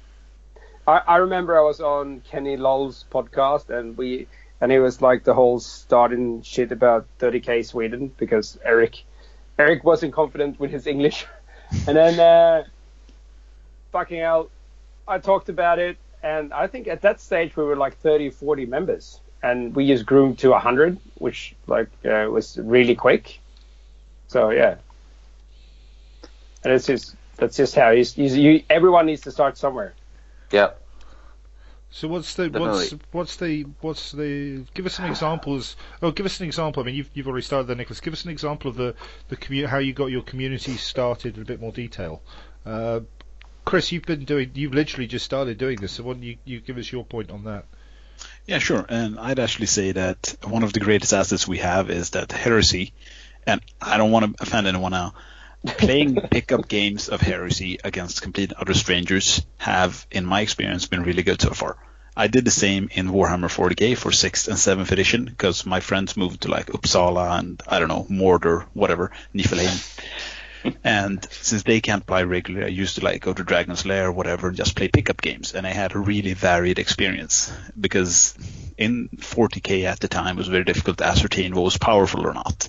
I, 0.87 1.03
I 1.07 1.17
remember 1.17 1.59
I 1.59 1.63
was 1.63 1.81
on 1.81 2.21
Kenny 2.21 2.57
Loll's 2.57 3.05
podcast 3.11 3.71
and 3.71 3.97
we 3.97 4.27
and 4.61 4.73
it 4.73 4.81
was 4.81 5.01
like 5.01 5.25
the 5.25 5.35
whole 5.35 5.61
starting 5.61 6.43
shit 6.43 6.73
about 6.73 7.07
30k 7.19 7.65
Sweden 7.65 8.13
because 8.17 8.59
Eric 8.65 9.05
Eric 9.59 9.85
wasn't 9.85 10.15
confident 10.15 10.59
with 10.59 10.71
his 10.71 10.87
English, 10.87 11.27
and 11.87 11.97
then 11.97 12.21
uh, 12.21 12.65
fucking 13.93 14.19
hell, 14.19 14.51
I 15.07 15.19
talked 15.19 15.49
about 15.49 15.79
it 15.79 15.97
and 16.23 16.53
I 16.53 16.67
think 16.67 16.87
at 16.89 17.03
that 17.03 17.21
stage 17.21 17.57
we 17.57 17.65
were 17.65 17.77
like 17.77 17.97
30 17.99 18.31
40 18.31 18.67
members 18.67 19.21
and 19.43 19.75
we 19.75 19.87
just 19.87 20.07
grew 20.07 20.35
to 20.35 20.51
100, 20.51 20.99
which 21.17 21.55
like 21.67 21.89
uh, 22.05 22.29
was 22.31 22.59
really 22.59 22.95
quick. 22.95 23.41
So 24.29 24.51
yeah, 24.51 24.77
and 26.63 26.73
it's 26.73 26.87
just 26.87 27.17
that's 27.37 27.57
just 27.57 27.75
how 27.75 27.91
you, 27.91 28.05
you 28.17 28.63
everyone 28.69 29.07
needs 29.07 29.23
to 29.23 29.31
start 29.31 29.57
somewhere. 29.57 29.95
Yeah. 30.53 30.71
So 31.91 32.07
what's 32.07 32.35
the 32.35 32.49
what's 32.49 32.91
Definitely. 32.91 32.99
what's 33.11 33.37
the 33.37 33.67
what's 33.81 34.13
the 34.13 34.65
give 34.75 34.87
us 34.87 34.95
some 34.95 35.07
examples? 35.11 35.77
Oh, 36.01 36.13
give 36.13 36.27
us 36.27 36.41
an 36.41 36.47
example. 36.47 36.83
I 36.83 36.87
mean, 36.87 36.95
you've 36.95 37.11
you've 37.15 37.27
already 37.27 37.45
started 37.45 37.67
there, 37.67 37.77
Nicholas. 37.77 38.01
Give 38.01 38.13
us 38.13 38.25
an 38.25 38.31
example 38.31 38.71
of 38.71 38.77
the 38.77 38.95
the 39.29 39.37
commu- 39.37 39.67
how 39.67 39.79
you 39.79 39.93
got 39.93 40.07
your 40.07 40.23
community 40.23 40.77
started 40.77 41.37
in 41.37 41.43
a 41.43 41.45
bit 41.45 41.61
more 41.61 41.73
detail. 41.73 42.23
Uh, 42.65 43.01
Chris, 43.65 43.93
you've 43.93 44.05
been 44.05 44.25
doing 44.25 44.53
you've 44.55 44.75
literally 44.75 45.07
just 45.07 45.25
started 45.25 45.59
doing 45.59 45.81
this. 45.81 45.93
So 45.93 46.05
why 46.05 46.15
don't 46.15 46.23
you 46.23 46.37
you 46.45 46.61
give 46.61 46.79
us 46.79 46.91
your 46.91 47.05
point 47.05 47.31
on 47.31 47.45
that? 47.45 47.65
Yeah, 48.47 48.59
sure. 48.59 48.85
And 48.89 49.19
I'd 49.19 49.39
actually 49.39 49.67
say 49.67 49.93
that 49.93 50.37
one 50.45 50.63
of 50.63 50.73
the 50.73 50.81
greatest 50.81 51.13
assets 51.13 51.49
we 51.49 51.59
have 51.59 51.91
is 51.91 52.11
that 52.11 52.31
heresy, 52.33 52.93
and 53.47 53.61
I 53.81 53.97
don't 53.97 54.11
want 54.11 54.37
to 54.37 54.43
offend 54.43 54.67
anyone 54.67 54.93
now. 54.93 55.15
Playing 55.67 56.15
pickup 56.31 56.69
games 56.69 57.09
of 57.11 57.21
heresy 57.21 57.79
against 57.85 58.23
complete 58.23 58.55
other 58.55 58.73
strangers 58.73 59.45
have, 59.59 60.07
in 60.11 60.25
my 60.25 60.41
experience, 60.41 60.87
been 60.87 61.03
really 61.03 61.23
good 61.23 61.43
so 61.43 61.51
far. 61.51 61.77
I 62.17 62.29
did 62.29 62.47
the 62.47 62.51
same 62.51 62.89
in 62.93 63.09
Warhammer 63.09 63.49
40k 63.49 63.97
for 63.97 64.11
6th 64.11 64.49
and 64.49 64.57
7th 64.57 64.91
edition 64.91 65.27
because 65.27 65.67
my 65.67 65.81
friends 65.81 66.17
moved 66.17 66.43
to 66.43 66.51
like 66.51 66.69
Uppsala 66.69 67.39
and 67.39 67.63
I 67.69 67.79
don't 67.79 67.89
know, 67.89 68.07
Mordor, 68.11 68.67
whatever, 68.73 69.13
Niflheim. 69.35 69.99
And 70.85 71.27
since 71.31 71.63
they 71.63 71.81
can't 71.81 72.05
play 72.05 72.23
regularly, 72.25 72.67
I 72.67 72.69
used 72.69 72.97
to 72.97 73.05
like 73.05 73.23
go 73.23 73.33
to 73.33 73.45
Dragon's 73.45 73.87
Lair, 73.87 74.09
or 74.09 74.13
whatever, 74.13 74.49
and 74.49 74.57
just 74.59 74.77
play 74.77 74.89
pickup 74.89 75.23
games. 75.23 75.55
And 75.55 75.67
I 75.67 75.71
had 75.71 75.95
a 75.95 75.99
really 75.99 76.35
varied 76.35 76.79
experience 76.79 77.51
because 77.81 78.35
in 78.77 79.09
40k 79.17 79.85
at 79.85 80.01
the 80.01 80.09
time 80.09 80.37
it 80.37 80.39
was 80.39 80.49
very 80.49 80.65
difficult 80.65 80.99
to 80.99 81.07
ascertain 81.07 81.55
what 81.55 81.65
was 81.65 81.79
powerful 81.79 82.27
or 82.27 82.35
not. 82.35 82.69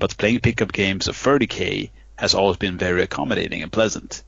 But 0.00 0.16
playing 0.16 0.40
pickup 0.40 0.72
games 0.72 1.06
of 1.06 1.16
30k 1.16 1.90
has 2.18 2.34
always 2.34 2.56
been 2.56 2.76
very 2.76 3.02
accommodating 3.02 3.62
and 3.62 3.70
pleasant. 3.70 4.24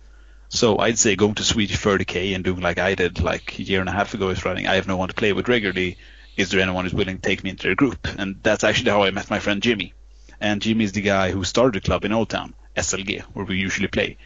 So 0.48 0.78
I'd 0.78 0.98
say 0.98 1.16
going 1.16 1.34
to 1.34 1.42
Swedish 1.42 1.76
30k 1.76 2.34
and 2.36 2.44
doing 2.44 2.60
like 2.60 2.78
I 2.78 2.94
did 2.94 3.20
like 3.20 3.58
a 3.58 3.62
year 3.62 3.80
and 3.80 3.88
a 3.88 3.92
half 3.92 4.14
ago 4.14 4.28
is 4.28 4.44
running. 4.44 4.68
I 4.68 4.76
have 4.76 4.86
no 4.86 4.96
one 4.96 5.08
to 5.08 5.14
play 5.14 5.32
with 5.32 5.48
regularly. 5.48 5.98
Is 6.36 6.50
there 6.50 6.60
anyone 6.60 6.84
who's 6.84 6.94
willing 6.94 7.16
to 7.16 7.22
take 7.22 7.42
me 7.42 7.50
into 7.50 7.64
their 7.64 7.74
group? 7.74 8.06
And 8.16 8.36
that's 8.44 8.62
actually 8.62 8.92
how 8.92 9.02
I 9.02 9.10
met 9.10 9.28
my 9.28 9.40
friend 9.40 9.60
Jimmy. 9.60 9.92
And 10.40 10.62
Jimmy's 10.62 10.92
the 10.92 11.00
guy 11.00 11.32
who 11.32 11.42
started 11.42 11.82
the 11.82 11.84
club 11.84 12.04
in 12.04 12.12
Old 12.12 12.30
Town, 12.30 12.54
SLG, 12.76 13.22
where 13.34 13.44
we 13.44 13.58
usually 13.58 13.88
play. 13.88 14.18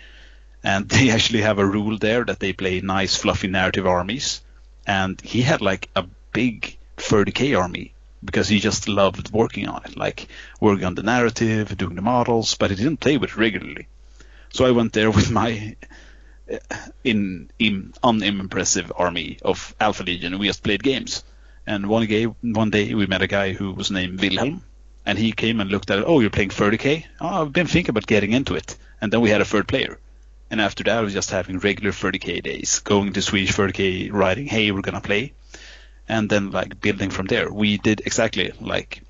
And 0.63 0.87
they 0.91 1.11
actually 1.11 1.41
have 1.41 1.59
a 1.59 1.67
rule 1.67 1.97
there 1.97 2.25
that 2.25 2.41
they 2.41 2.53
play 2.53 2.83
nice, 2.83 3.17
fluffy 3.17 3.49
narrative 3.49 3.87
armies. 3.87 4.43
And 4.87 5.19
he 5.23 5.41
had 5.41 5.63
like 5.63 5.89
a 5.97 6.05
big 6.33 6.77
30k 6.99 7.59
army 7.59 7.94
because 8.25 8.49
he 8.49 8.61
just 8.61 8.89
loved 8.89 9.33
working 9.33 9.69
on 9.69 9.83
it, 9.85 9.97
like 9.97 10.29
working 10.61 10.85
on 10.85 10.95
the 10.95 11.03
narrative, 11.03 11.77
doing 11.77 11.95
the 11.95 12.03
models, 12.03 12.55
but 12.57 12.71
he 12.71 12.77
didn't 12.77 13.01
play 13.01 13.17
with 13.17 13.31
it 13.31 13.37
regularly. 13.37 13.87
So 14.51 14.65
I 14.65 14.71
went 14.71 14.93
there 14.93 15.11
with 15.19 15.31
my 15.31 15.77
uh, 16.51 16.59
in, 17.03 17.51
in 17.59 17.95
unimpressive 18.03 18.93
army 18.97 19.39
of 19.43 19.75
Alpha 19.81 20.03
Legion, 20.03 20.33
and 20.33 20.41
we 20.41 20.47
just 20.47 20.63
played 20.63 20.83
games. 20.83 21.25
And 21.67 21.89
one 21.89 22.07
day, 22.07 22.25
one 22.25 22.71
day 22.71 22.95
we 22.95 23.07
met 23.07 23.23
a 23.23 23.27
guy 23.27 23.53
who 23.53 23.73
was 23.73 23.91
named 23.91 24.21
Wilhelm, 24.21 24.63
and 25.07 25.19
he 25.19 25.33
came 25.33 25.61
and 25.61 25.71
looked 25.71 25.91
at 25.91 25.99
it. 25.99 26.05
Oh, 26.07 26.21
you're 26.21 26.31
playing 26.31 26.51
30k? 26.51 27.05
Oh, 27.21 27.43
I've 27.43 27.53
been 27.53 27.67
thinking 27.67 27.91
about 27.91 28.07
getting 28.07 28.33
into 28.33 28.55
it. 28.55 28.77
And 29.01 29.13
then 29.13 29.23
we 29.23 29.31
had 29.31 29.41
a 29.41 29.47
third 29.47 29.69
player. 29.69 29.99
And 30.51 30.61
after 30.61 30.85
that, 30.85 30.99
I 30.99 31.01
was 31.01 31.15
just 31.15 31.31
having 31.31 31.59
regular 31.59 31.91
30k 31.91 32.43
days, 32.43 32.81
going 32.81 33.15
to 33.15 33.23
Swedish 33.23 33.57
30k, 33.57 34.13
writing, 34.13 34.47
hey, 34.47 34.71
we're 34.71 34.83
gonna 34.83 35.01
play, 35.01 35.33
and 36.09 36.29
then 36.29 36.51
like 36.51 36.81
building 36.81 37.11
from 37.11 37.27
there. 37.27 37.53
We 37.53 37.79
did 37.79 38.03
exactly 38.05 38.53
like 38.61 39.03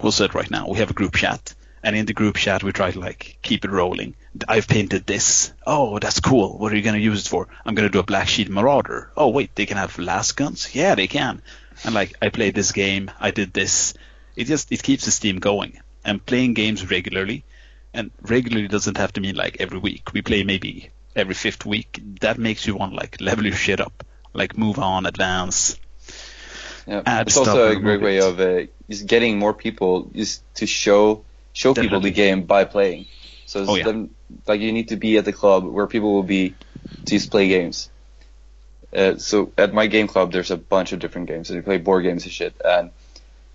was 0.00 0.16
said 0.16 0.34
right 0.34 0.50
now. 0.50 0.68
We 0.68 0.78
have 0.78 0.90
a 0.90 0.94
group 0.94 1.14
chat, 1.14 1.54
and 1.82 1.94
in 1.96 2.06
the 2.06 2.14
group 2.14 2.36
chat, 2.36 2.62
we 2.62 2.72
try 2.72 2.90
to 2.90 3.00
like 3.00 3.38
keep 3.42 3.64
it 3.64 3.70
rolling. 3.70 4.14
I've 4.48 4.68
painted 4.68 5.06
this. 5.06 5.52
Oh, 5.66 5.98
that's 5.98 6.20
cool. 6.20 6.56
What 6.58 6.72
are 6.72 6.76
you 6.76 6.82
gonna 6.82 6.98
use 6.98 7.26
it 7.26 7.28
for? 7.28 7.48
I'm 7.64 7.74
gonna 7.74 7.90
do 7.90 7.98
a 7.98 8.04
Black 8.04 8.28
Shield 8.28 8.48
Marauder. 8.48 9.10
Oh, 9.16 9.28
wait, 9.28 9.54
they 9.54 9.66
can 9.66 9.76
have 9.76 9.96
lasguns. 9.96 10.74
Yeah, 10.74 10.94
they 10.94 11.06
can. 11.06 11.42
And 11.84 11.94
like, 11.94 12.14
I 12.22 12.28
played 12.28 12.54
this 12.54 12.72
game. 12.72 13.10
I 13.20 13.30
did 13.30 13.52
this. 13.52 13.94
It 14.36 14.44
just 14.44 14.72
it 14.72 14.82
keeps 14.82 15.04
the 15.04 15.10
steam 15.10 15.38
going. 15.38 15.80
And 16.04 16.24
playing 16.24 16.54
games 16.54 16.90
regularly, 16.90 17.44
and 17.94 18.10
regularly 18.22 18.68
doesn't 18.68 18.96
have 18.96 19.12
to 19.12 19.20
mean 19.20 19.36
like 19.36 19.58
every 19.60 19.78
week. 19.78 20.12
We 20.12 20.22
play 20.22 20.42
maybe 20.42 20.90
every 21.14 21.34
fifth 21.34 21.66
week. 21.66 22.00
That 22.20 22.38
makes 22.38 22.66
you 22.66 22.74
want 22.74 22.94
like 22.94 23.20
level 23.20 23.44
your 23.44 23.54
shit 23.54 23.80
up, 23.80 24.04
like 24.32 24.56
move 24.56 24.78
on, 24.78 25.06
advance. 25.06 25.78
Yeah. 26.86 27.22
It's 27.22 27.36
also 27.36 27.70
a 27.70 27.76
great 27.76 28.00
way 28.00 28.20
of 28.20 28.40
uh, 28.40 28.62
just 28.90 29.06
getting 29.06 29.38
more 29.38 29.54
people 29.54 30.10
just 30.14 30.42
to 30.56 30.66
show 30.66 31.24
show 31.52 31.74
people 31.74 32.00
the 32.00 32.10
game 32.10 32.42
by 32.44 32.64
playing. 32.64 33.06
So 33.46 33.64
Oh, 33.68 33.74
yeah. 33.74 33.84
them, 33.84 34.10
like 34.46 34.60
you 34.60 34.72
need 34.72 34.88
to 34.88 34.96
be 34.96 35.18
at 35.18 35.24
the 35.24 35.32
club 35.32 35.64
where 35.64 35.86
people 35.86 36.12
will 36.14 36.22
be 36.22 36.54
to 37.04 37.04
just 37.04 37.30
play 37.30 37.48
games. 37.48 37.90
Uh, 38.94 39.16
so 39.16 39.52
at 39.56 39.72
my 39.72 39.86
game 39.86 40.06
club, 40.06 40.32
there's 40.32 40.50
a 40.50 40.56
bunch 40.56 40.92
of 40.92 40.98
different 40.98 41.28
games, 41.28 41.50
and 41.50 41.56
you 41.56 41.62
play 41.62 41.78
board 41.78 42.04
games 42.04 42.24
and 42.24 42.32
shit. 42.32 42.54
And 42.64 42.90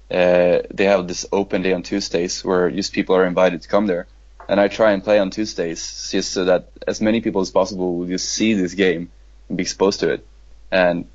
uh, 0.09 0.63
they 0.73 0.85
have 0.85 1.07
this 1.07 1.25
open 1.31 1.61
day 1.61 1.73
on 1.73 1.83
Tuesdays 1.83 2.43
where 2.43 2.71
just 2.71 2.93
people 2.93 3.15
are 3.15 3.25
invited 3.25 3.61
to 3.61 3.67
come 3.67 3.87
there. 3.87 4.07
And 4.49 4.59
I 4.59 4.67
try 4.69 4.93
and 4.93 5.03
play 5.03 5.19
on 5.19 5.29
Tuesdays 5.29 6.09
just 6.09 6.31
so 6.31 6.45
that 6.45 6.69
as 6.87 7.01
many 7.01 7.19
people 7.21 7.41
as 7.41 7.51
possible 7.51 7.97
will 7.97 8.07
just 8.07 8.29
see 8.29 8.53
this 8.53 8.73
game 8.75 9.11
and 9.49 9.57
be 9.57 9.63
exposed 9.63 9.99
to 9.99 10.09
it. 10.11 10.25
And 10.71 11.05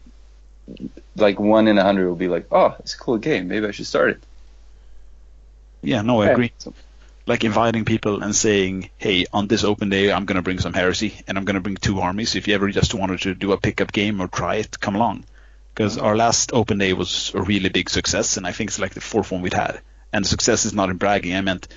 like 1.16 1.38
one 1.40 1.68
in 1.68 1.78
a 1.78 1.82
hundred 1.82 2.08
will 2.08 2.16
be 2.16 2.28
like, 2.28 2.46
oh, 2.50 2.76
it's 2.80 2.94
a 2.94 2.98
cool 2.98 3.18
game. 3.18 3.48
Maybe 3.48 3.66
I 3.66 3.72
should 3.72 3.86
start 3.86 4.10
it. 4.10 4.22
Yeah, 5.82 6.02
no, 6.02 6.22
I 6.22 6.26
Yeah. 6.26 6.32
agree. 6.32 6.52
Like 7.26 7.44
inviting 7.44 7.84
people 7.84 8.22
and 8.22 8.34
saying, 8.34 8.90
"Hey, 8.98 9.26
on 9.32 9.46
this 9.48 9.64
open 9.64 9.90
day, 9.90 10.10
I'm 10.12 10.24
going 10.24 10.36
to 10.36 10.42
bring 10.42 10.58
some 10.60 10.72
heresy, 10.72 11.20
and 11.26 11.38
I'm 11.38 11.44
going 11.44 11.54
to 11.54 11.60
bring 11.60 11.76
two 11.76 12.00
armies. 12.00 12.34
If 12.34 12.48
you 12.48 12.54
ever 12.54 12.70
just 12.70 12.94
wanted 12.94 13.20
to 13.22 13.34
do 13.34 13.52
a 13.52 13.58
pickup 13.58 13.92
game 13.92 14.20
or 14.20 14.28
try 14.28 14.56
it, 14.56 14.80
come 14.80 14.96
along." 14.96 15.24
Because 15.74 15.98
our 15.98 16.16
last 16.16 16.52
open 16.52 16.78
day 16.78 16.92
was 16.92 17.32
a 17.34 17.42
really 17.42 17.68
big 17.68 17.90
success, 17.90 18.36
and 18.36 18.46
I 18.46 18.52
think 18.52 18.70
it's 18.70 18.78
like 18.78 18.94
the 18.94 19.00
fourth 19.00 19.30
one 19.32 19.42
we'd 19.42 19.54
had. 19.54 19.80
And 20.12 20.26
success 20.26 20.64
is 20.66 20.74
not 20.74 20.90
in 20.90 20.98
bragging. 20.98 21.34
I 21.36 21.40
meant 21.42 21.68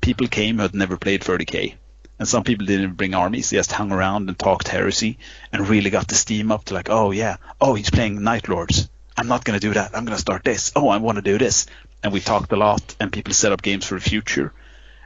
people 0.00 0.28
came 0.28 0.56
who 0.56 0.62
had 0.62 0.74
never 0.74 0.96
played 0.96 1.22
30k, 1.22 1.74
and 2.18 2.28
some 2.28 2.44
people 2.44 2.66
didn't 2.66 2.94
bring 2.94 3.14
armies. 3.14 3.50
They 3.50 3.56
just 3.56 3.72
hung 3.72 3.92
around 3.92 4.28
and 4.28 4.38
talked 4.38 4.68
heresy, 4.68 5.18
and 5.52 5.68
really 5.68 5.90
got 5.90 6.08
the 6.08 6.14
steam 6.14 6.52
up 6.52 6.64
to 6.66 6.74
like, 6.74 6.90
"Oh 6.90 7.10
yeah, 7.10 7.36
oh 7.60 7.74
he's 7.74 7.90
playing 7.90 8.22
Night 8.22 8.48
Lords. 8.48 8.88
I'm 9.16 9.28
not 9.28 9.44
going 9.44 9.58
to 9.58 9.66
do 9.66 9.74
that. 9.74 9.96
I'm 9.96 10.04
going 10.04 10.16
to 10.16 10.20
start 10.20 10.44
this. 10.44 10.72
Oh, 10.76 10.88
I 10.88 10.98
want 10.98 11.16
to 11.16 11.22
do 11.22 11.38
this." 11.38 11.66
And 12.02 12.12
we 12.12 12.20
talked 12.20 12.52
a 12.52 12.56
lot, 12.56 12.96
and 13.00 13.12
people 13.12 13.34
set 13.34 13.52
up 13.52 13.62
games 13.62 13.86
for 13.86 13.94
the 13.94 14.10
future. 14.10 14.52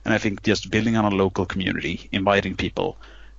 And 0.04 0.14
I 0.14 0.18
think 0.18 0.42
just 0.42 0.70
building 0.70 0.96
on 0.96 1.12
a 1.12 1.16
local 1.16 1.46
community, 1.46 2.08
inviting 2.12 2.56
people, 2.56 2.96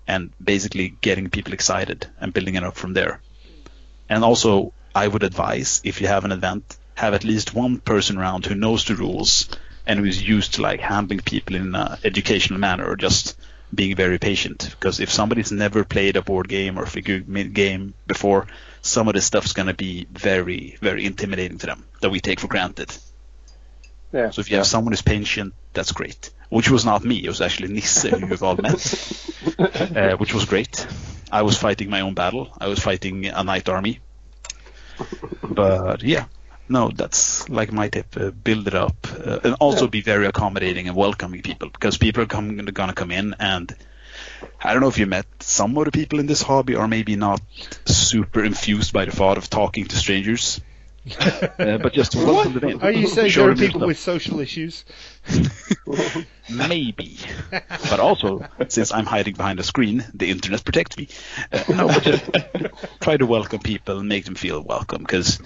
and 0.08 0.32
basically 0.44 0.96
getting 1.02 1.30
people 1.30 1.54
excited 1.54 2.08
and 2.20 2.34
building 2.34 2.56
it 2.56 2.64
up 2.64 2.76
from 2.76 2.94
there. 2.94 3.22
And 4.10 4.24
also, 4.24 4.74
I 4.96 5.08
would 5.08 5.24
advise 5.24 5.82
if 5.84 6.02
you 6.02 6.08
have 6.08 6.26
an 6.26 6.32
event, 6.32 6.78
have 6.96 7.14
at 7.14 7.24
least 7.24 7.54
one 7.54 7.78
person 7.78 8.18
around 8.18 8.46
who 8.46 8.56
knows 8.56 8.84
the 8.86 8.96
rules 8.96 9.48
and 9.86 10.00
who 10.00 10.06
is 10.06 10.22
used 10.22 10.56
to 10.56 10.62
like 10.62 10.80
handling 10.80 11.20
people 11.20 11.56
in 11.56 11.76
an 11.76 11.98
educational 12.04 12.60
manner 12.60 12.86
or 12.86 12.96
just 12.96 13.39
being 13.74 13.96
very 13.96 14.18
patient. 14.18 14.70
Because 14.72 15.00
if 15.00 15.12
somebody's 15.12 15.52
never 15.52 15.84
played 15.84 16.16
a 16.16 16.22
board 16.22 16.48
game 16.48 16.78
or 16.78 16.86
figure 16.86 17.20
game 17.20 17.94
before, 18.08 18.48
some 18.82 19.08
of 19.08 19.14
this 19.14 19.26
stuff's 19.26 19.54
going 19.54 19.68
to 19.68 19.74
be 19.74 20.08
very, 20.12 20.78
very 20.82 21.06
intimidating 21.06 21.58
to 21.60 21.68
them 21.68 21.86
that 22.02 22.10
we 22.10 22.20
take 22.20 22.40
for 22.40 22.48
granted. 22.48 22.96
Yeah. 24.12 24.32
So 24.32 24.40
if 24.40 24.50
you 24.50 24.58
have 24.58 24.66
someone 24.68 24.92
who's 24.92 25.02
patient, 25.02 25.54
that's 25.74 25.92
great. 25.92 26.32
Which 26.50 26.70
was 26.72 26.84
not 26.84 27.04
me. 27.04 27.24
It 27.24 27.28
was 27.28 27.42
actually 27.42 27.74
Nisse 27.74 28.04
who 28.04 28.28
you've 28.28 28.42
all 28.42 28.56
met, 28.56 28.82
uh, 29.60 30.18
which 30.18 30.34
was 30.34 30.46
great. 30.46 30.88
I 31.32 31.44
was 31.44 31.56
fighting 31.58 31.92
my 31.92 32.02
own 32.02 32.16
battle. 32.16 32.50
I 32.58 32.68
was 32.68 32.80
fighting 32.80 33.28
a 33.28 33.44
knight 33.44 33.70
army. 33.70 34.00
But 35.44 36.02
yeah, 36.02 36.26
no, 36.70 36.90
that's 36.90 37.50
like 37.50 37.72
my 37.72 37.90
tip. 37.90 38.16
Uh, 38.16 38.32
build 38.32 38.68
it 38.68 38.76
up, 38.76 39.08
uh, 39.26 39.40
and 39.44 39.56
also 39.56 39.88
be 39.88 40.02
very 40.02 40.28
accommodating 40.28 40.88
and 40.88 40.96
welcoming 40.96 41.42
people 41.42 41.70
because 41.70 41.98
people 41.98 42.24
are 42.24 42.28
come, 42.28 42.58
gonna 42.58 42.94
come 42.94 43.12
in 43.12 43.36
and. 43.40 43.76
I 44.62 44.74
don't 44.74 44.82
know 44.82 44.90
if 44.90 44.98
you 44.98 45.06
met 45.06 45.26
some 45.40 45.78
of 45.78 45.86
the 45.86 45.92
people 45.92 46.20
in 46.20 46.26
this 46.26 46.42
hobby 46.42 46.76
or 46.76 46.88
maybe 46.88 47.16
not 47.16 47.42
super 47.86 48.44
infused 48.44 48.94
by 48.94 49.06
the 49.06 49.12
thought 49.12 49.38
of 49.38 49.50
talking 49.50 49.86
to 49.86 49.96
strangers. 49.96 50.62
uh, 51.20 51.78
but 51.78 51.94
just 51.94 52.16
welcome 52.16 52.54
them 52.54 52.70
in. 52.70 52.82
Are 52.82 52.92
you 52.92 53.08
saying 53.08 53.32
Show 53.32 53.44
there 53.44 53.52
are 53.52 53.56
people 53.56 53.88
with 53.88 53.98
social 53.98 54.40
issues? 54.40 54.86
Maybe. 56.50 57.18
But 57.52 58.00
also, 58.00 58.46
since 58.68 58.92
I'm 58.92 59.06
hiding 59.06 59.36
behind 59.36 59.60
a 59.60 59.64
screen, 59.64 60.06
the 60.14 60.30
internet 60.30 60.64
protects 60.64 60.98
me. 60.98 61.08
Uh, 61.52 61.64
no, 61.70 61.88
but 61.88 62.04
just 62.04 62.30
try 63.02 63.18
to 63.18 63.26
welcome 63.26 63.60
people 63.60 64.00
and 64.00 64.10
make 64.10 64.26
them 64.26 64.36
feel 64.36 64.62
welcome. 64.62 65.02
Because 65.02 65.40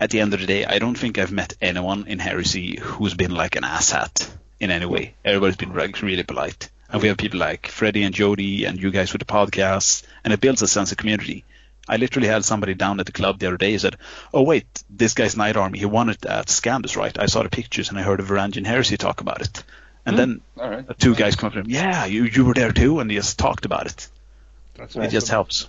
at 0.00 0.10
the 0.10 0.20
end 0.20 0.34
of 0.34 0.40
the 0.40 0.46
day, 0.46 0.64
I 0.64 0.78
don't 0.78 0.98
think 0.98 1.18
I've 1.18 1.32
met 1.32 1.54
anyone 1.60 2.06
in 2.06 2.18
Heresy 2.18 2.78
who's 2.80 3.14
been 3.14 3.30
like 3.30 3.56
an 3.56 3.62
asshat 3.62 4.28
in 4.60 4.70
any 4.70 4.86
way. 4.86 5.14
Everybody's 5.24 5.56
been 5.56 5.74
like 5.74 6.00
really 6.02 6.22
polite. 6.22 6.70
And 6.90 7.02
we 7.02 7.08
have 7.08 7.16
people 7.16 7.40
like 7.40 7.66
Freddie 7.66 8.02
and 8.02 8.14
Jody 8.14 8.64
and 8.64 8.80
you 8.80 8.90
guys 8.90 9.12
with 9.12 9.20
the 9.20 9.26
podcast, 9.26 10.04
and 10.22 10.32
it 10.32 10.40
builds 10.40 10.62
a 10.62 10.68
sense 10.68 10.92
of 10.92 10.98
community. 10.98 11.44
I 11.88 11.96
literally 11.96 12.28
had 12.28 12.44
somebody 12.44 12.74
down 12.74 13.00
at 13.00 13.06
the 13.06 13.12
club 13.12 13.38
the 13.38 13.46
other 13.48 13.56
day 13.56 13.72
who 13.72 13.78
said, 13.78 13.96
"Oh 14.32 14.42
wait, 14.42 14.66
this 14.88 15.14
guy's 15.14 15.36
Knight 15.36 15.56
Army. 15.56 15.78
He 15.78 15.86
won 15.86 16.08
it 16.08 16.24
at 16.24 16.48
Scandus, 16.48 16.96
right? 16.96 17.18
I 17.18 17.26
saw 17.26 17.42
the 17.42 17.50
pictures 17.50 17.90
and 17.90 17.98
I 17.98 18.02
heard 18.02 18.20
a 18.20 18.22
Varangian 18.22 18.66
Heresy 18.66 18.96
talk 18.96 19.20
about 19.20 19.42
it." 19.42 19.64
And 20.06 20.14
hmm. 20.14 20.18
then 20.18 20.40
All 20.58 20.70
right. 20.70 20.98
two 20.98 21.14
guys 21.14 21.36
come 21.36 21.48
up 21.48 21.52
to 21.54 21.60
him, 21.60 21.66
yeah, 21.68 22.04
you 22.06 22.24
you 22.24 22.44
were 22.44 22.54
there 22.54 22.72
too, 22.72 23.00
and 23.00 23.10
they 23.10 23.14
just 23.14 23.38
talked 23.38 23.64
about 23.64 23.86
it. 23.86 24.08
That's 24.76 24.96
It 24.96 25.10
just 25.10 25.28
helps. 25.28 25.68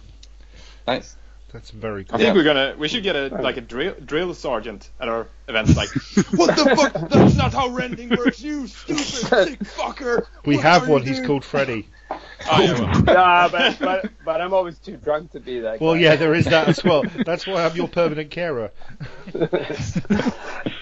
Nice. 0.88 1.16
That's 1.56 1.72
very 1.72 2.06
I 2.10 2.18
think 2.18 2.22
Yeah. 2.28 2.34
we're 2.34 2.44
gonna 2.44 2.76
we 2.78 2.90
should 2.90 3.02
get 3.04 3.16
a 3.16 3.30
like 3.30 3.56
a 3.56 3.62
drill 3.62 3.96
drill 4.04 4.34
sergeant 4.34 4.90
at 5.00 5.08
our 5.08 5.30
events. 5.48 5.78
Like, 5.78 5.88
what 6.36 6.54
the 6.54 6.76
fuck? 6.76 7.10
That's 7.10 7.36
not 7.36 7.54
how 7.54 7.70
rending 7.70 8.10
works. 8.10 8.42
You 8.42 8.68
stupid 8.68 9.00
sick 9.06 9.60
fucker. 9.60 10.26
We 10.46 10.58
What 10.58 10.64
have 10.66 10.90
one. 10.90 11.04
He's 11.04 11.16
doing?" 11.16 11.28
called 11.28 11.46
Freddy. 11.46 11.88
Oh, 12.52 12.62
yeah, 12.62 12.80
well. 12.80 13.02
nah, 13.02 13.48
but, 13.50 13.80
but 13.80 14.12
but 14.24 14.40
I'm 14.42 14.54
always 14.54 14.78
too 14.78 14.98
drunk 14.98 15.32
to 15.32 15.40
be 15.40 15.62
that. 15.62 15.82
Well, 15.82 15.96
guy. 15.96 16.02
yeah, 16.02 16.16
there 16.16 16.36
is 16.36 16.46
that 16.46 16.68
as 16.68 16.84
well. 16.84 17.02
That's 17.26 17.48
why 17.48 17.66
I'm 17.66 17.76
your 17.76 17.88
permanent 17.88 18.30
carer. 18.30 18.70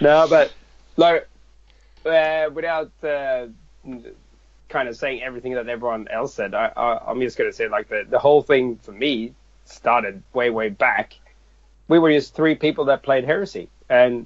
no, 0.02 0.28
but 0.30 0.52
like 0.98 1.30
uh, 2.06 2.50
without 2.54 2.92
uh, 3.04 3.48
kind 4.68 4.90
of 4.90 4.98
saying 4.98 5.24
everything 5.24 5.54
that 5.54 5.70
everyone 5.70 6.08
else 6.10 6.34
said, 6.34 6.54
I, 6.54 6.72
I, 6.76 7.10
I'm 7.10 7.22
just 7.22 7.38
gonna 7.38 7.54
say 7.54 7.70
like 7.70 7.88
the 7.88 8.06
the 8.10 8.20
whole 8.20 8.42
thing 8.42 8.78
for 8.78 8.92
me 8.92 9.34
started 9.66 10.24
way 10.34 10.50
way 10.50 10.70
back. 10.70 11.14
We 11.88 12.00
were 12.00 12.12
just 12.12 12.36
three 12.36 12.56
people 12.56 12.86
that 12.86 13.04
played 13.04 13.26
Heresy, 13.26 13.70
and 13.90 14.26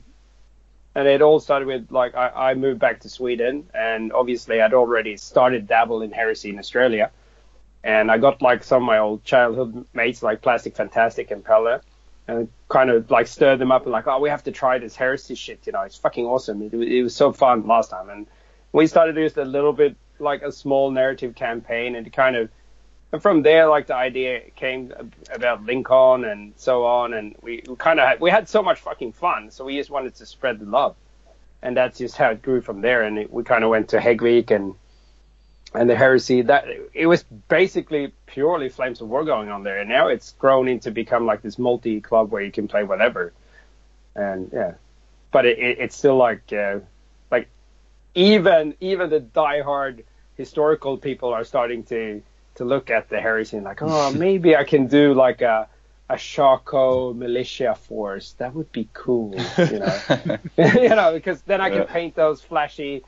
and 0.95 1.07
it 1.07 1.21
all 1.21 1.39
started 1.39 1.67
with 1.67 1.91
like 1.91 2.15
I, 2.15 2.51
I 2.51 2.53
moved 2.53 2.79
back 2.79 3.01
to 3.01 3.09
Sweden, 3.09 3.69
and 3.73 4.11
obviously 4.13 4.61
I'd 4.61 4.73
already 4.73 5.17
started 5.17 5.67
dabble 5.67 6.01
in 6.01 6.11
Heresy 6.11 6.49
in 6.49 6.59
Australia, 6.59 7.11
and 7.83 8.11
I 8.11 8.17
got 8.17 8.41
like 8.41 8.63
some 8.63 8.83
of 8.83 8.87
my 8.87 8.97
old 8.97 9.23
childhood 9.23 9.85
mates 9.93 10.23
like 10.23 10.41
Plastic 10.41 10.75
Fantastic 10.75 11.31
and 11.31 11.43
Pelle, 11.43 11.81
and 12.27 12.49
kind 12.69 12.89
of 12.89 13.09
like 13.11 13.27
stirred 13.27 13.59
them 13.59 13.71
up 13.71 13.83
and 13.83 13.91
like, 13.91 14.07
oh, 14.07 14.19
we 14.19 14.29
have 14.29 14.43
to 14.43 14.51
try 14.51 14.77
this 14.79 14.95
heresy 14.95 15.35
shit. 15.35 15.65
You 15.65 15.73
know, 15.73 15.81
it's 15.81 15.97
fucking 15.97 16.25
awesome. 16.25 16.61
It, 16.61 16.73
it 16.73 17.03
was 17.03 17.15
so 17.15 17.31
fun 17.31 17.67
last 17.67 17.91
time, 17.91 18.09
and 18.09 18.27
we 18.71 18.87
started 18.87 19.15
just 19.15 19.37
a 19.37 19.45
little 19.45 19.73
bit 19.73 19.95
like 20.19 20.41
a 20.41 20.51
small 20.51 20.91
narrative 20.91 21.35
campaign, 21.35 21.95
and 21.95 22.11
kind 22.11 22.35
of, 22.35 22.49
and 23.11 23.21
from 23.21 23.41
there, 23.41 23.69
like 23.69 23.87
the 23.87 23.95
idea 23.95 24.41
came 24.55 24.93
about 25.31 25.65
Lincoln 25.65 26.25
and 26.25 26.53
so 26.57 26.85
on, 26.85 27.13
and 27.13 27.35
we, 27.41 27.63
we 27.67 27.75
kind 27.75 27.99
of 27.99 28.07
had, 28.07 28.19
we 28.19 28.29
had 28.29 28.49
so 28.49 28.61
much 28.61 28.79
fucking 28.79 29.13
fun, 29.13 29.51
so 29.51 29.65
we 29.65 29.77
just 29.77 29.89
wanted 29.89 30.15
to 30.15 30.25
spread 30.25 30.59
the 30.59 30.65
love, 30.65 30.95
and 31.61 31.77
that's 31.77 31.97
just 31.97 32.17
how 32.17 32.31
it 32.31 32.41
grew 32.41 32.61
from 32.61 32.81
there, 32.81 33.03
and 33.03 33.17
it, 33.17 33.31
we 33.31 33.43
kind 33.43 33.63
of 33.63 33.69
went 33.69 33.89
to 33.89 33.97
Hegvik 33.97 34.51
and 34.51 34.75
and 35.73 35.89
the 35.89 35.95
heresy. 35.95 36.41
That 36.41 36.65
it 36.93 37.07
was 37.07 37.23
basically 37.23 38.13
purely 38.25 38.69
flames 38.69 39.01
of 39.01 39.07
war 39.09 39.23
going 39.25 39.49
on 39.49 39.63
there 39.63 39.79
and 39.79 39.89
now 39.89 40.07
it's 40.07 40.33
grown 40.33 40.67
into 40.67 40.91
become 40.91 41.25
like 41.25 41.41
this 41.41 41.57
multi 41.57 42.01
club 42.01 42.31
where 42.31 42.41
you 42.41 42.51
can 42.51 42.67
play 42.67 42.83
whatever. 42.83 43.33
And 44.15 44.49
yeah. 44.53 44.73
But 45.31 45.45
it, 45.45 45.59
it, 45.59 45.79
it's 45.79 45.95
still 45.95 46.17
like 46.17 46.51
uh, 46.53 46.79
like 47.31 47.47
even 48.15 48.75
even 48.79 49.09
the 49.09 49.19
diehard 49.19 50.03
historical 50.35 50.97
people 50.97 51.33
are 51.33 51.43
starting 51.43 51.83
to 51.83 52.21
to 52.57 52.65
look 52.65 52.89
at 52.89 53.09
the 53.09 53.19
heresy 53.19 53.57
and 53.57 53.65
like 53.65 53.81
oh 53.81 54.11
maybe 54.25 54.55
i 54.55 54.63
can 54.63 54.87
do 54.87 55.13
like 55.13 55.41
a 55.41 55.67
a 56.09 56.15
Shaco 56.15 57.13
militia 57.13 57.75
force 57.75 58.33
that 58.37 58.53
would 58.53 58.71
be 58.71 58.87
cool 58.93 59.35
you 59.57 59.79
know 59.79 59.99
you 60.57 60.89
know 60.89 61.11
because 61.13 61.41
then 61.41 61.59
i 61.59 61.69
can 61.69 61.85
paint 61.85 62.15
those 62.15 62.41
flashy 62.41 63.03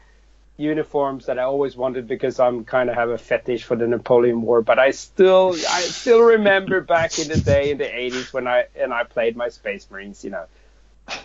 uniforms 0.60 1.28
that 1.28 1.40
I 1.40 1.44
always 1.44 1.78
wanted 1.78 2.08
because 2.08 2.40
I'm 2.40 2.66
kind 2.66 2.90
of 2.90 2.96
have 2.96 3.10
a 3.10 3.18
fetish 3.18 3.64
for 3.64 3.78
the 3.78 3.88
Napoleon 3.88 4.42
War. 4.42 4.62
But 4.62 4.78
I 4.78 4.92
still, 4.92 5.54
I 5.54 5.82
still 5.82 6.22
remember 6.22 6.82
back 6.82 7.18
in 7.18 7.30
the 7.30 7.40
day 7.40 7.72
in 7.72 7.78
the 7.78 7.86
80s 7.86 8.34
when 8.34 8.46
I 8.46 8.66
and 8.76 8.94
I 8.94 9.06
played 9.06 9.38
my 9.38 9.48
Space 9.50 9.88
Marines. 9.90 10.24
You 10.24 10.32
know, 10.32 10.46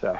so 0.00 0.18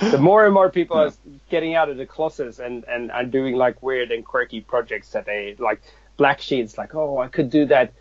the 0.00 0.18
more 0.18 0.44
and 0.44 0.52
more 0.52 0.70
people 0.70 0.98
are 0.98 1.12
getting 1.48 1.74
out 1.74 1.88
of 1.88 1.96
the 1.96 2.06
closets 2.06 2.58
and 2.58 2.84
and 2.84 3.10
are 3.10 3.24
doing 3.24 3.56
like 3.56 3.82
weird 3.82 4.12
and 4.12 4.24
quirky 4.24 4.60
projects 4.60 5.10
that 5.12 5.24
they 5.24 5.56
like 5.58 5.82
Black 6.20 6.42
Shields. 6.42 6.76
Like, 6.76 6.94
oh, 6.94 7.16
I 7.18 7.28
could 7.28 7.48
do 7.48 7.64
that 7.66 7.94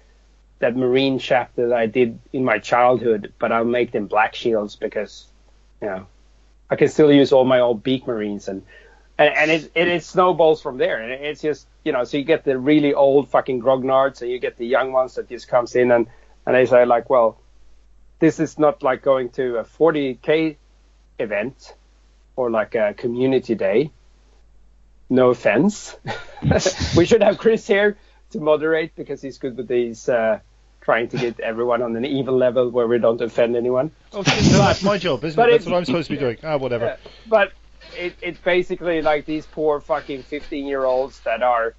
that 0.60 0.76
Marine 0.76 1.20
shaft 1.20 1.56
that 1.56 1.72
I 1.72 1.86
did 1.86 2.20
in 2.34 2.44
my 2.44 2.60
childhood, 2.60 3.32
but 3.40 3.54
I'll 3.54 3.64
make 3.64 3.94
them 3.94 4.08
Black 4.08 4.36
Shields 4.36 4.76
because 4.76 5.26
you 5.82 5.88
know 5.88 6.06
I 6.70 6.76
can 6.76 6.90
still 6.90 7.14
use 7.14 7.32
all 7.32 7.46
my 7.46 7.62
old 7.62 7.82
Beak 7.82 8.06
Marines 8.06 8.50
and 8.50 8.62
and, 9.18 9.34
and 9.36 9.52
it, 9.52 9.72
it, 9.74 9.88
it 9.88 10.04
snowballs 10.04 10.62
from 10.62 10.78
there. 10.78 11.02
And 11.02 11.12
it's 11.12 11.42
just, 11.42 11.68
you 11.84 11.92
know, 11.92 12.04
so 12.06 12.18
you 12.18 12.24
get 12.24 12.46
the 12.46 12.58
really 12.58 12.94
old 12.94 13.30
fucking 13.30 13.62
grognards 13.62 14.22
and 14.22 14.32
you 14.32 14.40
get 14.40 14.58
the 14.58 14.66
young 14.66 14.94
ones 14.94 15.16
that 15.16 15.28
just 15.28 15.48
comes 15.48 15.76
in 15.76 15.92
and, 15.92 16.08
and 16.46 16.56
they 16.56 16.66
say 16.66 16.86
like, 16.86 17.10
well, 17.10 17.38
this 18.20 18.40
is 18.40 18.58
not 18.58 18.82
like 18.82 19.02
going 19.02 19.30
to 19.32 19.58
a 19.58 19.64
40k 19.66 20.56
event 21.20 21.76
or 22.38 22.50
like 22.50 22.76
a 22.76 22.94
community 22.94 23.56
day. 23.56 23.92
No 25.10 25.32
offense. 25.32 25.98
we 26.96 27.06
should 27.06 27.22
have 27.22 27.38
Chris 27.38 27.68
here 27.68 27.98
to 28.32 28.40
moderate 28.40 28.96
because 28.96 29.22
he's 29.22 29.38
good 29.38 29.58
with 29.58 29.68
these 29.68 30.08
uh, 30.10 30.40
trying 30.82 31.08
to 31.10 31.18
get 31.18 31.40
everyone 31.40 31.82
on 31.82 31.96
an 31.96 32.06
even 32.06 32.38
level 32.38 32.70
where 32.70 32.88
we 32.88 32.98
don't 33.00 33.22
offend 33.22 33.56
anyone. 33.56 33.92
Oh, 34.14 34.24
shit, 34.24 34.52
no, 34.52 34.58
that's 34.60 34.84
my 34.84 34.98
job, 34.98 35.24
isn't 35.24 35.36
But 35.42 35.50
it? 35.50 35.54
That's 35.54 35.66
it- 35.68 35.72
what 35.72 35.78
I'm 35.78 35.86
supposed 35.86 36.08
to 36.10 36.14
be 36.14 36.20
doing. 36.20 36.38
Ah, 36.44 36.58
whatever. 36.58 36.86
Yeah, 36.86 36.96
but 37.28 37.52
it, 37.98 38.16
it's 38.22 38.40
basically 38.40 39.02
like 39.02 39.26
these 39.26 39.46
poor 39.46 39.80
fucking 39.82 40.24
15 40.24 40.66
year 40.66 40.84
olds 40.86 41.20
that 41.22 41.42
are 41.44 41.74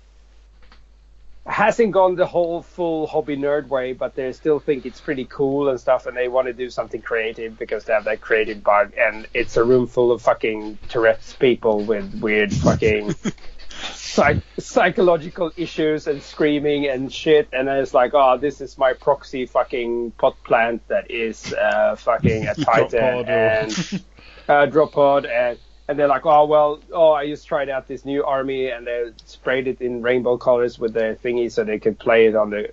hasn't 1.47 1.91
gone 1.93 2.17
the 2.17 2.27
whole 2.27 2.63
full 2.63 3.07
hobby 3.07 3.37
nerd 3.37 3.69
way, 3.69 3.93
but 3.93 4.15
they 4.15 4.31
still 4.33 4.61
think 4.61 4.85
it's 4.85 5.01
pretty 5.01 5.25
cool 5.25 5.69
and 5.71 5.81
stuff, 5.81 6.07
and 6.07 6.17
they 6.17 6.29
want 6.29 6.47
to 6.47 6.53
do 6.53 6.69
something 6.69 7.01
creative 7.01 7.59
because 7.59 7.85
they 7.85 7.93
have 7.93 8.05
that 8.05 8.21
creative 8.21 8.63
bug, 8.63 8.93
and 8.99 9.27
it's 9.35 9.57
a 9.57 9.65
room 9.65 9.87
full 9.87 10.13
of 10.13 10.21
fucking 10.23 10.79
Tourette's 10.89 11.33
people 11.35 11.83
with 11.83 12.21
weird 12.21 12.53
fucking 12.53 13.15
psych- 13.93 14.43
psychological 14.59 15.53
issues 15.57 16.07
and 16.07 16.23
screaming 16.23 16.87
and 16.87 17.13
shit, 17.13 17.49
and 17.53 17.69
then 17.69 17.79
it's 17.79 17.95
like, 17.95 18.13
oh, 18.15 18.39
this 18.39 18.61
is 18.61 18.79
my 18.79 18.93
proxy 18.93 19.47
fucking 19.47 20.13
pot 20.13 20.37
plant 20.45 20.87
that 20.89 21.11
is 21.11 21.53
uh, 21.53 21.97
fucking 21.97 22.47
a 22.47 22.55
titan 22.65 23.27
or- 23.27 23.31
and 23.31 24.05
uh, 24.49 24.67
drop 24.67 24.93
pod 24.93 25.27
and 25.27 25.59
and 25.89 25.99
they're 25.99 26.07
like, 26.07 26.25
oh 26.25 26.45
well, 26.47 26.81
oh 26.93 27.13
I 27.13 27.27
just 27.27 27.49
tried 27.49 27.69
out 27.69 27.89
this 27.89 28.05
new 28.05 28.25
army 28.25 28.69
and 28.71 28.87
they 28.87 29.11
sprayed 29.27 29.67
it 29.67 29.81
in 29.81 30.03
rainbow 30.03 30.37
colors 30.37 30.79
with 30.79 30.93
their 30.93 31.17
thingy 31.17 31.51
so 31.51 31.65
they 31.65 31.81
could 31.81 31.99
play 31.99 32.27
it 32.27 32.37
on 32.37 32.51
the, 32.51 32.71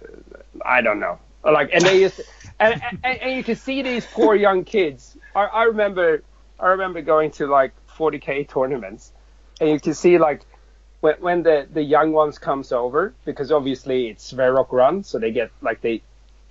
I 0.63 0.81
don't 0.81 0.99
know, 0.99 1.17
like 1.43 1.71
and 1.73 1.83
they 1.83 2.01
just 2.01 2.21
and 2.59 2.79
and, 3.03 3.21
and 3.21 3.35
you 3.35 3.43
can 3.43 3.55
see 3.55 3.81
these 3.81 4.05
poor 4.05 4.35
young 4.35 4.63
kids. 4.65 5.17
I, 5.35 5.45
I 5.45 5.63
remember 5.63 6.21
I 6.59 6.67
remember 6.67 7.01
going 7.01 7.31
to 7.31 7.47
like 7.47 7.73
40k 7.97 8.49
tournaments 8.49 9.11
and 9.59 9.69
you 9.69 9.79
can 9.79 9.95
see 9.95 10.19
like 10.19 10.41
when 11.01 11.15
when 11.19 11.43
the 11.43 11.67
the 11.71 11.81
young 11.83 12.11
ones 12.11 12.37
comes 12.39 12.71
over 12.71 13.13
because 13.25 13.51
obviously 13.51 14.07
it's 14.09 14.33
Verrock 14.33 14.71
run 14.71 15.03
so 15.03 15.19
they 15.19 15.31
get 15.31 15.51
like 15.61 15.81
they 15.81 16.01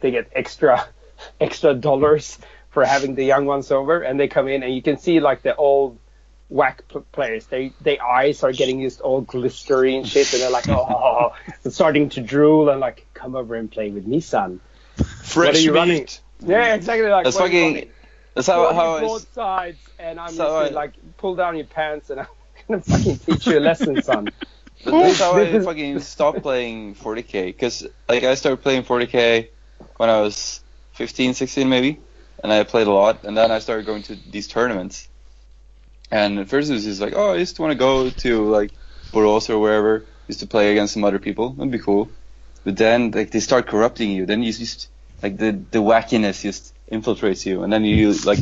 they 0.01 0.11
get 0.11 0.31
extra 0.35 0.87
extra 1.41 1.75
dollars 1.75 2.39
for 2.71 2.85
having 2.85 3.15
the 3.15 3.25
young 3.25 3.47
ones 3.47 3.71
over 3.71 4.01
and 4.03 4.21
they 4.21 4.29
come 4.29 4.49
in 4.49 4.63
and 4.63 4.75
you 4.75 4.83
can 4.83 4.99
see 4.99 5.19
like 5.21 5.43
the 5.43 5.55
old 5.57 5.99
whack 6.49 6.83
players 7.11 7.47
they 7.47 7.73
their 7.81 8.01
eyes 8.05 8.45
are 8.45 8.53
getting 8.53 8.81
just 8.83 9.01
all 9.01 9.25
glistery 9.25 9.97
and 9.99 10.07
shit 10.07 10.33
and 10.33 10.43
they're 10.43 10.51
like 10.51 10.69
oh, 10.69 10.87
oh, 10.89 11.33
oh 11.65 11.71
starting 11.71 12.09
to 12.09 12.21
drool 12.21 12.69
and 12.69 12.79
like 12.79 13.05
come 13.15 13.35
over 13.35 13.57
and 13.57 13.71
play 13.73 13.91
with 13.91 14.07
me 14.07 14.21
son 14.21 14.61
Fresh 14.97 15.35
what 15.35 15.57
are 15.57 15.59
you 15.59 15.73
meat. 15.73 15.79
running 15.79 16.07
yeah 16.47 16.75
exactly 16.75 17.09
like 17.09 17.25
That's 17.25 17.37
fucking. 17.39 17.91
That's 18.35 18.47
how, 18.47 18.73
how 18.75 18.97
I. 18.97 19.01
both 19.01 19.33
sides 19.33 19.79
and 19.99 20.21
I'm 20.21 20.29
So 20.31 20.45
just 20.61 20.73
I- 20.73 20.75
like 20.75 20.93
pull 21.17 21.35
down 21.35 21.57
your 21.57 21.65
pants 21.67 22.11
and 22.11 22.21
I'm 22.21 22.27
gonna 22.69 22.83
fucking 22.83 23.19
teach 23.19 23.47
you 23.47 23.59
a 23.59 23.61
lesson 23.61 24.03
son 24.03 24.29
That's 24.85 25.19
how 25.19 25.37
I 25.37 25.59
fucking 25.61 26.01
stopped 26.01 26.43
playing 26.43 26.95
40k. 26.95 27.47
Because 27.47 27.87
like 28.09 28.23
I 28.25 28.35
started 28.35 28.63
playing 28.63 28.85
40k 28.85 29.49
when 29.97 30.11
I 30.11 30.21
was 30.21 30.61
15, 30.95 31.35
16 31.35 31.69
maybe, 31.69 31.99
and 32.43 32.53
I 32.53 32.63
played 32.65 32.87
a 32.87 32.93
lot. 32.93 33.25
And 33.25 33.37
then 33.37 33.51
I 33.51 33.59
started 33.59 33.87
going 33.87 34.03
to 34.05 34.17
these 34.31 34.47
tournaments. 34.47 35.09
And 36.11 36.39
at 36.39 36.49
first 36.49 36.71
it 36.71 36.75
was 36.75 36.85
just 36.85 37.01
like, 37.01 37.15
oh, 37.17 37.33
I 37.33 37.39
just 37.39 37.59
want 37.59 37.73
to 37.73 37.79
go 37.79 38.11
to 38.11 38.49
like 38.49 38.71
Borås 39.13 39.51
or 39.51 39.59
wherever, 39.59 40.05
just 40.27 40.41
to 40.41 40.47
play 40.47 40.73
against 40.73 40.95
some 40.95 41.05
other 41.05 41.19
people. 41.19 41.51
That'd 41.51 41.73
be 41.73 41.79
cool. 41.79 42.09
But 42.65 42.77
then 42.77 43.11
like 43.11 43.31
they 43.31 43.41
start 43.41 43.67
corrupting 43.67 44.11
you. 44.11 44.27
Then 44.27 44.43
you 44.43 44.53
just 44.53 44.89
like 45.23 45.37
the 45.37 45.53
the 45.71 45.79
wackiness 45.79 46.43
just 46.43 46.75
infiltrates 46.91 47.47
you, 47.47 47.63
and 47.63 47.73
then 47.73 47.85
you 47.85 48.13
like 48.13 48.41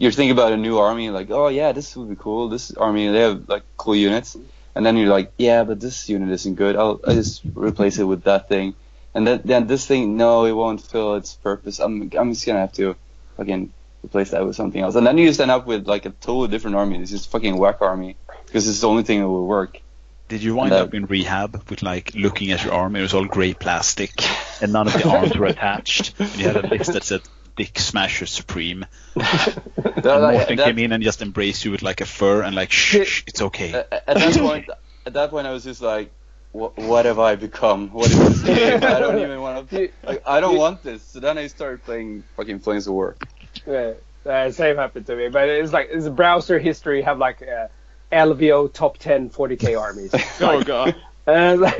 you're 0.00 0.12
thinking 0.12 0.30
about 0.30 0.52
a 0.52 0.56
new 0.56 0.78
army, 0.78 1.10
like, 1.10 1.30
oh 1.30 1.48
yeah, 1.48 1.72
this 1.72 1.94
would 1.94 2.08
be 2.08 2.16
cool. 2.16 2.48
This 2.48 2.72
army 2.72 3.08
they 3.08 3.20
have 3.20 3.50
like 3.50 3.64
cool 3.76 3.94
units, 3.94 4.34
and 4.74 4.84
then 4.84 4.96
you're 4.96 5.10
like, 5.10 5.30
yeah, 5.36 5.62
but 5.62 5.78
this 5.78 6.08
unit 6.08 6.30
isn't 6.30 6.54
good. 6.54 6.74
I'll 6.74 6.98
I 7.06 7.12
just 7.12 7.42
replace 7.54 7.98
it 7.98 8.04
with 8.04 8.22
that 8.24 8.48
thing, 8.48 8.74
and 9.14 9.26
then 9.26 9.42
then 9.44 9.66
this 9.66 9.86
thing, 9.86 10.16
no, 10.16 10.46
it 10.46 10.52
won't 10.52 10.80
fill 10.80 11.16
its 11.16 11.34
purpose. 11.34 11.80
I'm 11.80 12.10
I'm 12.18 12.32
just 12.32 12.46
gonna 12.46 12.60
have 12.60 12.72
to 12.74 12.96
fucking 13.36 13.74
replace 14.02 14.30
that 14.30 14.42
with 14.46 14.56
something 14.56 14.80
else, 14.80 14.94
and 14.94 15.06
then 15.06 15.18
you 15.18 15.28
just 15.28 15.38
end 15.38 15.50
up 15.50 15.66
with 15.66 15.86
like 15.86 16.06
a 16.06 16.10
totally 16.10 16.48
different 16.48 16.76
army. 16.76 16.98
It's 16.98 17.10
just 17.10 17.30
fucking 17.30 17.58
whack 17.58 17.82
army 17.82 18.16
because 18.46 18.66
it's 18.68 18.80
the 18.80 18.88
only 18.88 19.02
thing 19.02 19.20
that 19.20 19.28
will 19.28 19.46
work. 19.46 19.82
Did 20.28 20.42
you 20.42 20.54
wind 20.54 20.72
uh, 20.72 20.84
up 20.84 20.94
in 20.94 21.04
rehab 21.04 21.62
with 21.68 21.82
like 21.82 22.14
looking 22.14 22.52
at 22.52 22.64
your 22.64 22.72
arm? 22.72 22.96
It 22.96 23.02
was 23.02 23.12
all 23.12 23.26
grey 23.26 23.52
plastic, 23.52 24.12
and 24.62 24.72
none 24.72 24.86
of 24.86 24.94
the 24.94 25.06
arms 25.14 25.36
were 25.36 25.44
attached. 25.44 26.14
And 26.18 26.36
you 26.38 26.46
had 26.46 26.56
a 26.56 26.66
list 26.66 26.94
that 26.94 27.04
said 27.04 27.20
"Dick 27.60 27.78
Smasher 27.78 28.26
Supreme." 28.26 28.86
That- 29.14 29.56
And 29.76 30.04
that- 30.04 30.32
Morten 30.32 30.56
that- 30.56 30.66
came 30.66 30.78
in 30.78 30.92
and 30.92 31.02
just 31.04 31.20
embraced 31.22 31.64
you 31.64 31.70
with 31.72 31.82
like 31.82 32.00
a 32.00 32.06
fur 32.06 32.42
and 32.42 32.54
like, 32.56 32.70
shh, 32.72 33.04
shh 33.06 33.22
it's 33.26 33.42
okay. 33.42 33.72
at, 33.74 33.92
at 33.92 34.16
that 34.16 34.36
point, 34.48 34.66
at 35.06 35.12
that 35.12 35.30
point, 35.30 35.46
I 35.46 35.52
was 35.52 35.64
just 35.64 35.82
like, 35.82 36.10
what, 36.52 36.76
what 36.78 37.04
have 37.04 37.18
I 37.18 37.36
become? 37.36 37.90
What 37.90 38.10
is 38.10 38.18
this 38.18 38.42
game? 38.58 38.82
I 38.82 38.98
don't 38.98 39.18
even 39.20 39.40
want 39.40 39.68
to. 39.70 39.88
Like, 40.02 40.22
I 40.26 40.40
don't 40.40 40.56
want 40.56 40.82
this. 40.82 41.02
So 41.02 41.20
then 41.20 41.38
I 41.38 41.46
started 41.48 41.84
playing 41.84 42.24
fucking 42.36 42.60
Flames 42.60 42.86
of 42.86 42.94
War. 42.94 43.16
Yeah, 43.66 43.92
uh, 44.26 44.50
same 44.50 44.76
happened 44.76 45.06
to 45.06 45.16
me. 45.16 45.28
But 45.28 45.48
it's 45.48 45.72
like 45.72 45.88
it's 45.92 46.08
browser 46.08 46.58
history 46.58 47.02
have 47.02 47.18
like 47.18 47.42
uh, 47.42 47.68
LVO 48.12 48.72
top 48.72 48.98
10 48.98 49.30
40k 49.30 49.78
armies. 49.80 50.12
Oh 50.40 50.62
god. 50.62 50.96
and 51.26 51.60
like, 51.60 51.78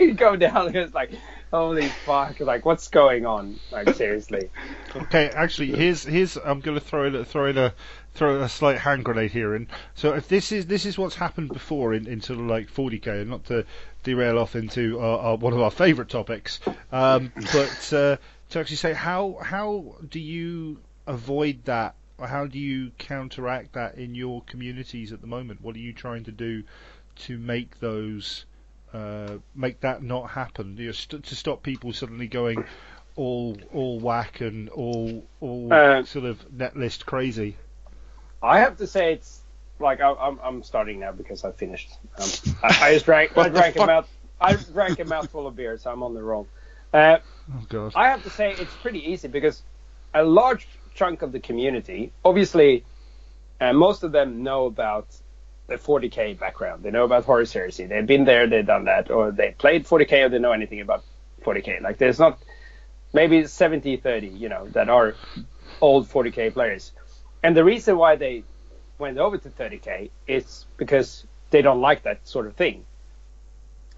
you 0.00 0.14
go 0.14 0.36
down 0.36 0.66
and 0.68 0.76
it's 0.76 0.94
like, 0.94 1.10
holy 1.50 1.88
fuck! 1.88 2.40
Like 2.40 2.64
what's 2.64 2.88
going 2.88 3.26
on? 3.26 3.58
Like 3.70 3.94
seriously. 3.94 4.50
Okay, 4.94 5.28
actually, 5.28 5.72
here's 5.72 6.04
here's 6.04 6.36
I'm 6.36 6.60
going 6.60 6.78
to 6.78 6.84
throw 6.84 7.06
in 7.06 7.14
a, 7.14 7.24
throw 7.24 7.46
in 7.46 7.58
a 7.58 7.74
throw 8.14 8.42
a 8.42 8.48
slight 8.48 8.78
hand 8.78 9.04
grenade 9.04 9.30
here. 9.30 9.54
And 9.54 9.68
so 9.94 10.14
if 10.14 10.28
this 10.28 10.52
is 10.52 10.66
this 10.66 10.84
is 10.84 10.98
what's 10.98 11.14
happened 11.14 11.48
before 11.50 11.94
in, 11.94 12.06
in 12.06 12.20
sort 12.20 12.40
of 12.40 12.46
like 12.46 12.72
40k, 12.72 13.22
and 13.22 13.30
not 13.30 13.44
to 13.46 13.64
derail 14.02 14.38
off 14.38 14.56
into 14.56 14.98
our, 15.00 15.18
our, 15.18 15.36
one 15.36 15.52
of 15.52 15.60
our 15.60 15.70
favourite 15.70 16.10
topics, 16.10 16.60
um, 16.92 17.32
but 17.52 17.92
uh, 17.92 18.16
to 18.50 18.58
actually 18.58 18.76
say 18.76 18.92
how 18.92 19.38
how 19.42 19.96
do 20.08 20.20
you 20.20 20.80
avoid 21.06 21.64
that? 21.64 21.94
Or 22.20 22.26
how 22.26 22.46
do 22.46 22.58
you 22.58 22.90
counteract 22.98 23.74
that 23.74 23.94
in 23.94 24.16
your 24.16 24.42
communities 24.42 25.12
at 25.12 25.20
the 25.20 25.28
moment? 25.28 25.62
What 25.62 25.76
are 25.76 25.78
you 25.78 25.92
trying 25.92 26.24
to 26.24 26.32
do 26.32 26.64
to 27.26 27.38
make 27.38 27.78
those 27.78 28.44
uh, 28.92 29.38
make 29.54 29.80
that 29.80 30.02
not 30.02 30.30
happen? 30.30 30.76
You 30.76 30.86
know, 30.86 30.92
st- 30.92 31.24
to 31.24 31.34
stop 31.36 31.62
people 31.62 31.92
suddenly 31.92 32.26
going 32.28 32.64
all 33.16 33.56
all 33.72 33.98
whack 34.00 34.40
and 34.40 34.68
all 34.70 35.24
all 35.40 35.72
Uh, 35.72 36.02
sort 36.04 36.24
of 36.24 36.52
net 36.52 36.76
list 36.76 37.06
crazy. 37.06 37.56
I 38.42 38.60
have 38.60 38.76
to 38.78 38.86
say 38.86 39.12
it's 39.14 39.42
like 39.80 40.00
I, 40.00 40.12
I'm 40.12 40.38
I'm 40.42 40.62
starting 40.62 41.00
now 41.00 41.12
because 41.12 41.44
I 41.44 41.52
finished. 41.52 41.90
Um, 42.18 42.28
I, 42.62 42.76
I 42.80 42.92
just 42.94 43.04
drank 43.04 43.36
I 43.36 43.48
drank 43.48 43.76
a 43.76 43.86
mouth 43.86 44.08
I 44.40 44.54
drank 44.56 44.98
a 45.00 45.04
mouthful 45.04 45.46
of 45.46 45.56
beer, 45.56 45.76
so 45.78 45.90
I'm 45.90 46.02
on 46.02 46.14
the 46.14 46.22
roll. 46.22 46.48
Uh, 46.92 47.18
Oh 47.54 47.64
god. 47.68 47.92
I 47.94 48.08
have 48.08 48.22
to 48.24 48.30
say 48.30 48.52
it's 48.52 48.74
pretty 48.74 49.10
easy 49.12 49.28
because 49.28 49.62
a 50.14 50.22
large 50.22 50.68
chunk 50.94 51.22
of 51.22 51.32
the 51.32 51.40
community, 51.40 52.12
obviously, 52.24 52.84
uh, 53.60 53.72
most 53.72 54.02
of 54.04 54.12
them 54.12 54.42
know 54.42 54.66
about 54.66 55.06
the 55.68 55.76
40k 55.76 56.38
background. 56.38 56.82
They 56.82 56.90
know 56.90 57.04
about 57.04 57.24
Horus 57.24 57.52
Heresy. 57.52 57.86
They've 57.86 58.06
been 58.06 58.24
there, 58.24 58.46
they've 58.46 58.66
done 58.66 58.86
that, 58.86 59.10
or 59.10 59.30
they 59.30 59.54
played 59.56 59.86
40k 59.86 60.24
or 60.24 60.28
they 60.30 60.38
know 60.38 60.52
anything 60.52 60.80
about 60.80 61.04
40k. 61.44 61.82
Like 61.82 61.98
there's 61.98 62.18
not 62.18 62.38
maybe 63.12 63.46
70 63.46 63.98
30, 63.98 64.28
you 64.28 64.48
know, 64.48 64.66
that 64.68 64.88
are 64.88 65.14
old 65.80 66.08
40k 66.08 66.52
players. 66.54 66.92
And 67.42 67.56
the 67.56 67.64
reason 67.64 67.98
why 67.98 68.16
they 68.16 68.44
went 68.98 69.18
over 69.18 69.36
to 69.36 69.48
30k 69.48 70.10
is 70.26 70.66
because 70.78 71.24
they 71.50 71.62
don't 71.62 71.80
like 71.80 72.02
that 72.02 72.26
sort 72.26 72.46
of 72.46 72.56
thing. 72.56 72.84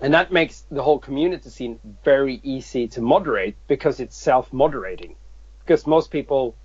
And 0.00 0.14
that 0.14 0.32
makes 0.32 0.64
the 0.70 0.82
whole 0.82 0.98
community 0.98 1.50
scene 1.50 1.78
very 2.04 2.40
easy 2.42 2.88
to 2.88 3.00
moderate 3.00 3.54
because 3.68 4.00
it's 4.00 4.16
self-moderating. 4.16 5.14
Because 5.60 5.86
most 5.86 6.10
people 6.10 6.56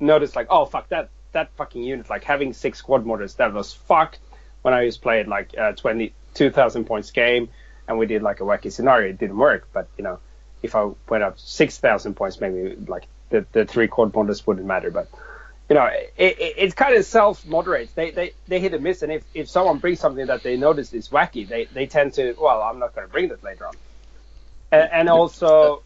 notice 0.00 0.34
like, 0.34 0.48
oh 0.50 0.64
fuck 0.64 0.88
that 0.88 1.10
that 1.34 1.50
fucking 1.56 1.82
unit, 1.82 2.10
like 2.10 2.24
having 2.24 2.52
six 2.52 2.78
squad 2.78 3.06
mortars, 3.06 3.34
that 3.34 3.52
was 3.52 3.72
fucked. 3.72 4.18
When 4.62 4.74
I 4.74 4.82
used 4.82 4.98
to 4.98 5.02
play 5.02 5.20
it 5.20 5.28
like 5.28 5.56
uh, 5.56 5.72
20, 5.72 6.14
2,000 6.32 6.84
points 6.84 7.10
game, 7.10 7.50
and 7.86 7.98
we 7.98 8.06
did 8.06 8.22
like 8.22 8.40
a 8.40 8.44
wacky 8.44 8.72
scenario, 8.72 9.10
it 9.10 9.18
didn't 9.18 9.36
work. 9.36 9.68
But 9.72 9.88
you 9.98 10.04
know, 10.04 10.18
if 10.62 10.74
I 10.74 10.90
went 11.08 11.22
up 11.22 11.38
six 11.38 11.78
thousand 11.78 12.14
points, 12.14 12.40
maybe 12.40 12.76
like 12.88 13.06
the 13.30 13.44
the 13.52 13.66
three 13.66 13.88
quad 13.88 14.14
mortars 14.14 14.46
wouldn't 14.46 14.66
matter. 14.66 14.90
But 14.90 15.08
you 15.68 15.74
know, 15.74 15.84
it, 15.84 16.12
it, 16.16 16.54
it 16.56 16.76
kind 16.76 16.94
of 16.96 17.04
self 17.04 17.46
moderates. 17.46 17.92
They, 17.92 18.10
they 18.10 18.32
they 18.48 18.60
hit 18.60 18.74
a 18.74 18.78
miss, 18.78 19.02
and 19.02 19.12
if, 19.12 19.24
if 19.34 19.48
someone 19.48 19.78
brings 19.78 20.00
something 20.00 20.26
that 20.26 20.42
they 20.42 20.56
notice 20.56 20.92
is 20.92 21.08
wacky, 21.08 21.46
they, 21.46 21.66
they 21.66 21.86
tend 21.86 22.14
to 22.14 22.34
well, 22.40 22.62
I'm 22.62 22.78
not 22.78 22.94
going 22.94 23.06
to 23.06 23.12
bring 23.12 23.28
that 23.28 23.42
later 23.44 23.66
on. 23.66 23.74
And, 24.72 24.90
and 24.92 25.08
also, 25.08 25.82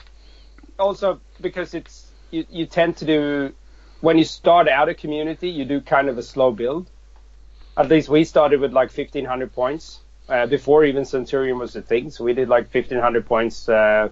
also 0.78 1.20
because 1.40 1.74
it's 1.74 2.10
you, 2.30 2.46
you 2.50 2.66
tend 2.66 2.96
to 2.98 3.04
do 3.04 3.54
when 4.00 4.18
you 4.18 4.24
start 4.24 4.68
out 4.68 4.88
a 4.88 4.94
community, 4.94 5.48
you 5.48 5.64
do 5.64 5.80
kind 5.80 6.08
of 6.08 6.18
a 6.18 6.22
slow 6.22 6.52
build. 6.52 6.88
At 7.76 7.88
least 7.88 8.08
we 8.08 8.24
started 8.24 8.60
with 8.60 8.72
like 8.72 8.96
1500 8.96 9.52
points 9.52 10.00
uh, 10.28 10.46
before 10.46 10.84
even 10.84 11.04
Centurion 11.04 11.58
was 11.58 11.76
a 11.76 11.82
thing. 11.82 12.10
So 12.10 12.24
we 12.24 12.34
did 12.34 12.48
like 12.48 12.72
1500 12.72 13.26
points 13.26 13.68
uh, 13.68 14.08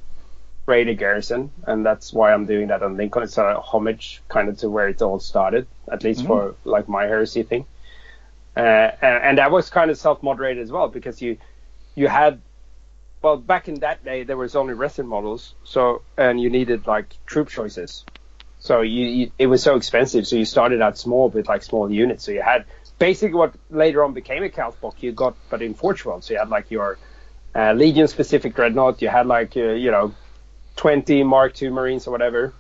rated 0.67 0.99
garrison, 0.99 1.51
and 1.65 1.85
that's 1.85 2.13
why 2.13 2.33
I'm 2.33 2.47
doing 2.47 2.69
that 2.69 2.83
on 2.83 2.97
Lincoln. 2.97 3.23
It's 3.23 3.39
a 3.39 3.61
homage 3.61 4.23
kind 4.29 4.49
of 4.49 4.59
to 4.59 4.69
where 4.69 4.89
it 4.89 5.03
all 5.03 5.21
started, 5.21 5.67
at 5.91 6.03
least 6.05 6.27
for 6.27 6.55
like 6.65 6.89
my 6.89 7.05
heresy 7.05 7.43
thing. 7.43 7.67
Uh, 8.57 8.91
and, 9.03 9.25
and 9.25 9.39
that 9.39 9.51
was 9.51 9.69
kind 9.69 9.91
of 9.91 9.99
self-moderated 9.99 10.63
as 10.63 10.73
well 10.73 10.89
because 10.89 11.21
you 11.21 11.37
you 11.95 12.09
had 12.09 12.41
well, 13.23 13.37
back 13.37 13.67
in 13.69 13.81
that 13.81 14.05
day, 14.05 14.23
there 14.23 14.37
was 14.37 14.55
only 14.55 14.75
resin 14.75 15.07
models, 15.07 15.55
so 15.65 16.03
and 16.17 16.41
you 16.41 16.49
needed 16.49 16.87
like 16.87 17.17
troop 17.27 17.49
choices. 17.49 18.05
So 18.67 18.81
you, 18.81 19.07
you 19.07 19.31
it 19.39 19.47
was 19.47 19.63
so 19.63 19.77
expensive, 19.77 20.27
so 20.27 20.35
you 20.35 20.45
started 20.45 20.83
out 20.83 20.99
small 20.99 21.29
with 21.29 21.49
like 21.49 21.63
small 21.63 21.89
units. 21.89 22.25
So 22.25 22.33
you 22.33 22.43
had 22.43 22.65
basically 22.99 23.39
what 23.39 23.55
later 23.71 24.03
on 24.03 24.13
became 24.13 24.43
a 24.43 24.49
Calth 24.49 24.81
box 24.81 25.01
you 25.05 25.13
got, 25.13 25.37
but 25.51 25.63
in 25.63 25.75
Forge 25.75 26.05
World. 26.05 26.25
So 26.25 26.35
you 26.35 26.41
had 26.41 26.49
like 26.49 26.73
your 26.73 26.99
uh, 27.55 27.75
Legion 27.75 28.09
specific 28.09 28.57
dreadnought, 28.57 29.01
you 29.03 29.09
had 29.09 29.29
like 29.29 29.57
uh, 29.57 29.61
you 29.85 29.93
know 29.93 30.15
20 30.75 31.23
Mark 31.23 31.63
II 31.63 31.71
Marines 31.71 32.09
or 32.09 32.11
whatever, 32.11 32.53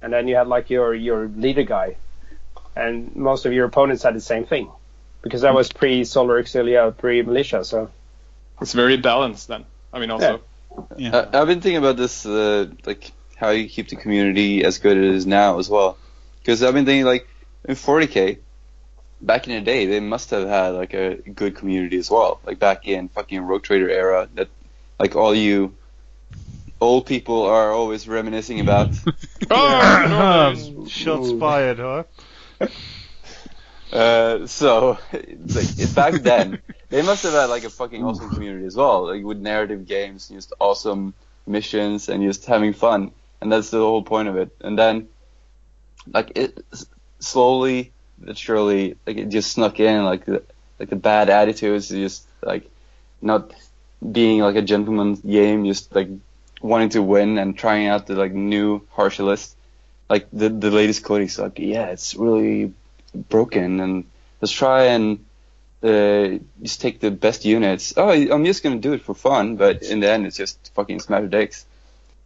and 0.00 0.10
then 0.10 0.28
you 0.28 0.34
had 0.34 0.48
like 0.48 0.70
your 0.70 0.94
your 0.94 1.28
leader 1.28 1.62
guy, 1.62 1.96
and 2.74 3.14
most 3.14 3.44
of 3.44 3.52
your 3.52 3.66
opponents 3.66 4.02
had 4.02 4.14
the 4.14 4.22
same 4.22 4.46
thing, 4.46 4.70
because 5.20 5.42
that 5.42 5.52
was 5.52 5.70
pre 5.70 6.04
Solar 6.04 6.42
Auxilia, 6.42 6.96
pre 6.96 7.20
Militia. 7.20 7.64
So 7.64 7.90
It's 8.62 8.72
very 8.72 8.96
balanced 8.96 9.48
then. 9.48 9.66
I 9.92 9.98
mean, 9.98 10.10
also. 10.10 10.40
Yeah. 10.96 11.28
I, 11.32 11.40
I've 11.40 11.46
been 11.46 11.60
thinking 11.60 11.76
about 11.76 11.98
this, 11.98 12.24
uh, 12.26 12.66
like 12.86 13.12
how 13.36 13.50
you 13.50 13.68
keep 13.68 13.88
the 13.88 13.96
community 13.96 14.64
as 14.64 14.78
good 14.78 14.96
as 14.96 15.04
it 15.04 15.14
is 15.16 15.26
now 15.26 15.58
as 15.58 15.68
well. 15.68 15.98
Because 16.38 16.62
I've 16.62 16.74
been 16.74 16.84
thinking, 16.84 17.04
like 17.06 17.28
in 17.64 17.74
40k, 17.74 18.38
back 19.20 19.46
in 19.48 19.54
the 19.54 19.60
day, 19.60 19.86
they 19.86 20.00
must 20.00 20.30
have 20.30 20.46
had 20.48 20.68
like 20.68 20.94
a 20.94 21.16
good 21.16 21.56
community 21.56 21.98
as 21.98 22.10
well. 22.10 22.40
Like 22.44 22.58
back 22.58 22.86
in 22.86 23.08
fucking 23.08 23.40
Rogue 23.40 23.62
Trader 23.62 23.90
era, 23.90 24.28
that 24.34 24.48
like 24.98 25.16
all 25.16 25.34
you 25.34 25.74
old 26.80 27.06
people 27.06 27.42
are 27.44 27.72
always 27.72 28.06
reminiscing 28.06 28.60
about. 28.60 28.90
Oh, 29.50 30.06
no, 30.08 30.86
Shots 30.88 31.32
fired, 31.32 31.78
huh? 31.78 32.04
Uh, 33.92 34.46
so, 34.46 34.98
like, 35.12 35.94
back 35.94 36.14
then, 36.22 36.62
they 36.88 37.02
must 37.02 37.24
have 37.24 37.34
had 37.34 37.46
like 37.46 37.64
a 37.64 37.70
fucking 37.70 38.02
awesome 38.02 38.30
community 38.30 38.64
as 38.64 38.74
well, 38.74 39.06
like 39.06 39.22
with 39.22 39.38
narrative 39.38 39.86
games, 39.86 40.30
and 40.30 40.38
just 40.38 40.54
awesome 40.58 41.12
missions, 41.46 42.08
and 42.08 42.22
just 42.22 42.46
having 42.46 42.72
fun, 42.72 43.12
and 43.44 43.52
that's 43.52 43.68
the 43.68 43.76
whole 43.76 44.02
point 44.02 44.26
of 44.26 44.36
it. 44.38 44.50
And 44.62 44.76
then, 44.78 45.08
like 46.10 46.32
it 46.34 46.64
slowly, 47.20 47.92
but 48.18 48.38
surely, 48.38 48.96
like 49.06 49.18
it 49.18 49.28
just 49.28 49.52
snuck 49.52 49.78
in, 49.78 50.02
like 50.02 50.24
the 50.24 50.42
like 50.80 50.88
the 50.88 50.96
bad 50.96 51.28
attitudes, 51.28 51.90
just 51.90 52.26
like 52.42 52.68
not 53.20 53.52
being 54.00 54.40
like 54.40 54.56
a 54.56 54.62
gentleman's 54.62 55.20
game, 55.20 55.66
just 55.66 55.94
like 55.94 56.08
wanting 56.62 56.88
to 56.90 57.02
win 57.02 57.36
and 57.36 57.56
trying 57.56 57.86
out 57.86 58.06
the 58.06 58.14
like 58.14 58.32
new 58.32 58.80
harsher 58.92 59.24
list. 59.24 59.56
Like 60.08 60.26
the 60.32 60.48
the 60.48 60.70
latest 60.70 61.04
codex, 61.04 61.38
like 61.38 61.58
yeah, 61.58 61.88
it's 61.88 62.14
really 62.14 62.72
broken 63.28 63.80
and 63.80 64.04
let's 64.40 64.52
try 64.52 64.84
and 64.84 65.22
uh, 65.82 66.38
just 66.62 66.80
take 66.80 67.00
the 67.00 67.10
best 67.10 67.44
units. 67.44 67.92
Oh, 67.98 68.08
I'm 68.08 68.46
just 68.46 68.62
gonna 68.62 68.78
do 68.78 68.94
it 68.94 69.02
for 69.02 69.14
fun, 69.14 69.56
but 69.56 69.82
in 69.82 70.00
the 70.00 70.10
end, 70.10 70.26
it's 70.26 70.36
just 70.38 70.72
fucking 70.74 71.00
smash 71.00 71.28
dicks. 71.28 71.66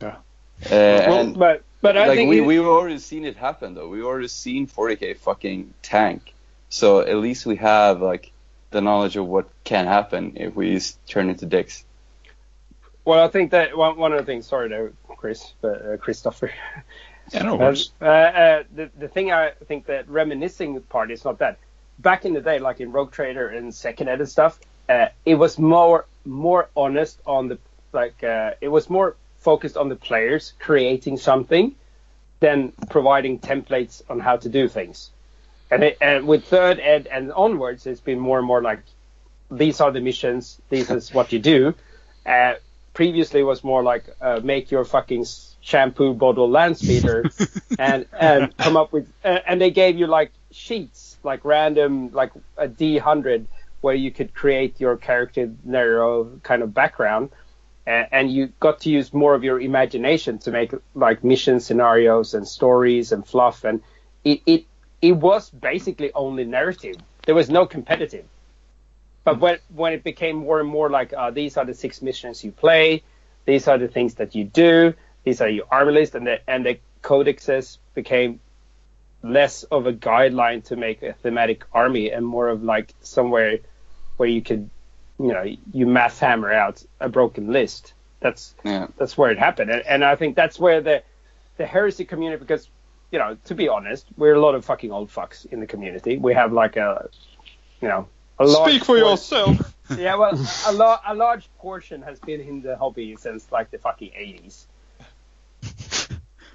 Yeah. 0.00 0.18
Uh, 0.66 0.68
well, 0.70 1.30
but 1.32 1.62
but 1.80 1.96
I 1.96 2.08
like 2.08 2.16
think 2.16 2.30
we 2.30 2.38
it- 2.38 2.46
we've 2.46 2.66
already 2.66 2.98
seen 2.98 3.24
it 3.24 3.36
happen 3.36 3.74
though. 3.74 3.88
We've 3.88 4.04
already 4.04 4.28
seen 4.28 4.66
40k 4.66 5.16
fucking 5.18 5.72
tank. 5.82 6.34
So 6.68 7.00
at 7.00 7.16
least 7.16 7.46
we 7.46 7.56
have 7.56 8.02
like 8.02 8.32
the 8.70 8.80
knowledge 8.80 9.16
of 9.16 9.26
what 9.26 9.48
can 9.64 9.86
happen 9.86 10.32
if 10.36 10.54
we 10.54 10.74
just 10.74 11.04
turn 11.06 11.30
into 11.30 11.46
dicks. 11.46 11.84
Well, 13.04 13.24
I 13.24 13.28
think 13.28 13.52
that 13.52 13.76
one, 13.76 13.96
one 13.96 14.12
of 14.12 14.18
the 14.18 14.24
things. 14.26 14.46
Sorry, 14.46 14.68
there, 14.68 14.92
Chris, 15.16 15.52
but 15.62 15.84
uh, 15.86 15.96
Christopher. 15.96 16.50
Yeah, 17.32 17.42
no 17.42 17.52
Um, 17.54 17.58
worries. 17.58 17.90
uh, 18.00 18.04
uh, 18.06 18.62
the 18.74 18.90
the 18.98 19.08
thing 19.08 19.30
I 19.32 19.50
think 19.66 19.86
that 19.86 20.08
reminiscing 20.08 20.80
part 20.82 21.10
is 21.10 21.24
not 21.24 21.38
that. 21.40 21.58
Back 21.98 22.24
in 22.24 22.32
the 22.32 22.40
day, 22.40 22.58
like 22.58 22.80
in 22.80 22.90
Rogue 22.92 23.12
Trader 23.12 23.48
and 23.48 23.74
Second 23.74 24.08
Ed 24.08 24.20
and 24.20 24.28
stuff, 24.28 24.58
uh, 24.88 25.08
it 25.26 25.34
was 25.34 25.58
more 25.58 26.06
more 26.24 26.68
honest 26.76 27.20
on 27.26 27.48
the 27.48 27.58
like. 27.92 28.24
Uh, 28.24 28.52
it 28.60 28.68
was 28.68 28.88
more 28.88 29.14
focused 29.50 29.78
on 29.78 29.88
the 29.88 29.96
players 29.96 30.52
creating 30.58 31.16
something 31.16 31.74
than 32.40 32.58
providing 32.90 33.38
templates 33.38 34.02
on 34.10 34.20
how 34.20 34.36
to 34.36 34.48
do 34.50 34.68
things. 34.68 35.10
And, 35.70 35.82
it, 35.84 35.96
and 36.02 36.26
with 36.26 36.44
Third 36.44 36.78
Ed 36.78 37.08
and 37.10 37.32
onwards, 37.32 37.86
it's 37.86 38.02
been 38.10 38.20
more 38.28 38.36
and 38.36 38.46
more 38.46 38.60
like 38.60 38.80
these 39.50 39.80
are 39.80 39.90
the 39.90 40.02
missions, 40.02 40.60
this 40.68 40.90
is 40.90 41.14
what 41.14 41.32
you 41.32 41.38
do. 41.38 41.74
Uh, 42.26 42.54
previously, 42.92 43.40
it 43.40 43.48
was 43.54 43.64
more 43.64 43.82
like 43.82 44.04
uh, 44.20 44.40
make 44.44 44.70
your 44.70 44.84
fucking 44.84 45.24
shampoo 45.62 46.12
bottle 46.12 46.50
land 46.50 46.76
speeder 46.76 47.24
and 47.78 48.04
and 48.12 48.54
come 48.58 48.76
up 48.76 48.92
with 48.92 49.06
uh, 49.24 49.38
and 49.46 49.60
they 49.62 49.70
gave 49.70 49.96
you 50.00 50.06
like 50.06 50.30
sheets 50.50 51.16
like 51.22 51.40
random 51.44 52.12
like 52.12 52.32
a 52.56 52.68
D100 52.68 53.46
where 53.80 53.94
you 54.04 54.10
could 54.10 54.30
create 54.34 54.78
your 54.78 54.96
character 54.96 55.50
narrow 55.64 56.38
kind 56.42 56.62
of 56.62 56.74
background 56.74 57.30
and, 57.88 58.30
you 58.30 58.52
got 58.60 58.80
to 58.80 58.90
use 58.90 59.14
more 59.14 59.34
of 59.34 59.42
your 59.44 59.60
imagination 59.60 60.38
to 60.40 60.50
make 60.50 60.72
like 60.94 61.24
mission 61.24 61.60
scenarios 61.60 62.34
and 62.34 62.46
stories 62.46 63.12
and 63.12 63.26
fluff 63.26 63.64
and 63.64 63.82
it 64.24 64.42
it, 64.46 64.64
it 65.00 65.12
was 65.12 65.48
basically 65.50 66.12
only 66.12 66.44
narrative. 66.44 66.96
There 67.24 67.34
was 67.34 67.48
no 67.48 67.66
competitive. 67.66 68.26
But 69.24 69.40
when 69.40 69.58
when 69.74 69.92
it 69.92 70.04
became 70.04 70.36
more 70.36 70.60
and 70.60 70.68
more 70.68 70.90
like 70.90 71.12
uh, 71.12 71.30
these 71.30 71.56
are 71.56 71.64
the 71.64 71.74
six 71.74 72.02
missions 72.02 72.44
you 72.44 72.52
play 72.52 73.02
these 73.48 73.66
are 73.66 73.78
the 73.78 73.88
things 73.88 74.14
that 74.14 74.34
you 74.34 74.44
do 74.44 74.94
these 75.24 75.40
are 75.40 75.48
your 75.48 75.64
armor 75.70 75.92
list 75.92 76.14
and 76.14 76.26
the 76.26 76.40
and 76.46 76.66
the 76.66 76.78
codexes 77.02 77.78
became 77.94 78.40
less 79.22 79.64
of 79.64 79.86
a 79.86 79.92
guideline 79.92 80.62
to 80.64 80.76
make 80.76 81.02
a 81.02 81.12
thematic 81.12 81.64
army 81.72 82.10
and 82.10 82.24
more 82.24 82.48
of 82.48 82.62
like 82.62 82.94
somewhere 83.00 83.58
where 84.16 84.28
you 84.28 84.42
could 84.42 84.70
you 85.18 85.32
know 85.32 85.44
you 85.72 85.86
math 85.86 86.18
hammer 86.20 86.52
out 86.52 86.82
a 87.00 87.08
broken 87.08 87.52
list 87.52 87.92
that's 88.20 88.54
Yeah. 88.64 88.86
that's 88.98 89.16
where 89.18 89.30
it 89.30 89.38
happened 89.38 89.70
and, 89.70 89.82
and 89.86 90.04
i 90.04 90.14
think 90.16 90.36
that's 90.36 90.58
where 90.58 90.80
the 90.80 91.02
the 91.56 91.66
heresy 91.66 92.04
community 92.04 92.38
because 92.40 92.68
you 93.10 93.18
know 93.18 93.36
to 93.46 93.54
be 93.54 93.68
honest 93.68 94.06
we're 94.16 94.34
a 94.34 94.40
lot 94.40 94.54
of 94.54 94.64
fucking 94.64 94.92
old 94.92 95.10
fucks 95.10 95.44
in 95.46 95.60
the 95.60 95.66
community 95.66 96.18
we 96.18 96.34
have 96.34 96.52
like 96.52 96.76
a 96.76 97.08
you 97.80 97.88
know 97.88 98.06
a 98.40 98.44
large 98.46 98.70
Speak 98.70 98.84
for 98.84 98.96
por- 98.98 99.10
yourself. 99.10 99.74
yeah, 99.98 100.14
well, 100.14 100.38
a, 100.68 100.72
lo- 100.72 100.98
a 101.08 101.12
large 101.14 101.48
portion 101.58 102.02
has 102.02 102.20
been 102.20 102.40
in 102.40 102.60
the 102.62 102.76
hobby 102.76 103.16
since 103.16 103.50
like 103.50 103.70
the 103.72 103.78
fucking 103.78 104.12
eighties. 104.14 104.68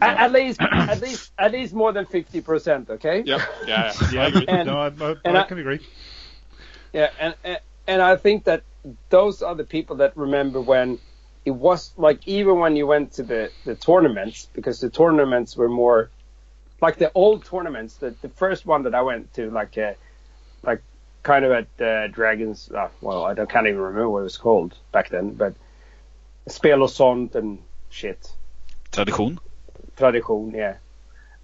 At, 0.01 0.17
at 0.17 0.31
least, 0.31 0.61
at 0.61 1.01
least, 1.01 1.31
at 1.37 1.51
least 1.51 1.73
more 1.73 1.91
than 1.91 2.05
fifty 2.05 2.41
percent. 2.41 2.89
Okay. 2.89 3.23
Yep. 3.25 3.41
Yeah. 3.67 3.93
yeah. 4.11 4.23
I 4.23 4.27
agree. 4.29 4.45
And- 4.47 4.67
no, 4.67 4.77
I, 4.79 4.85
I, 4.87 5.15
and 5.25 5.37
I 5.37 5.41
I- 5.41 5.43
can 5.43 5.59
agree. 5.59 5.85
Yeah, 6.93 7.09
and, 7.19 7.35
and 7.43 7.59
and 7.87 8.01
I 8.01 8.15
think 8.15 8.45
that 8.45 8.63
those 9.09 9.41
are 9.41 9.55
the 9.55 9.63
people 9.63 9.97
that 9.97 10.15
remember 10.17 10.61
when 10.61 10.99
it 11.45 11.51
was 11.51 11.91
like 11.97 12.27
even 12.27 12.59
when 12.59 12.75
you 12.75 12.87
went 12.87 13.13
to 13.13 13.23
the 13.23 13.51
the 13.65 13.75
tournaments 13.75 14.47
because 14.53 14.79
the 14.79 14.89
tournaments 14.89 15.57
were 15.57 15.69
more 15.69 16.09
like 16.83 16.97
the 16.97 17.11
old 17.15 17.45
tournaments. 17.45 17.95
The 17.95 18.13
the 18.21 18.29
first 18.29 18.65
one 18.65 18.83
that 18.83 18.93
I 18.93 19.01
went 19.01 19.33
to, 19.35 19.49
like 19.49 19.77
uh, 19.77 19.93
like 20.61 20.81
kind 21.23 21.45
of 21.45 21.51
at 21.51 21.81
uh, 21.81 22.07
Dragons. 22.07 22.69
Uh, 22.69 22.89
well, 23.01 23.23
I 23.23 23.33
don't, 23.33 23.49
can't 23.49 23.67
even 23.67 23.79
remember 23.79 24.09
what 24.09 24.19
it 24.19 24.23
was 24.23 24.37
called 24.37 24.77
back 24.91 25.09
then, 25.09 25.33
but 25.33 25.53
Spel 26.47 26.83
och 26.83 26.89
sånt 26.89 27.35
and 27.35 27.59
shit. 27.89 28.31
Tradition. 28.91 29.39
Tradition, 29.95 30.51
yeah. 30.51 30.75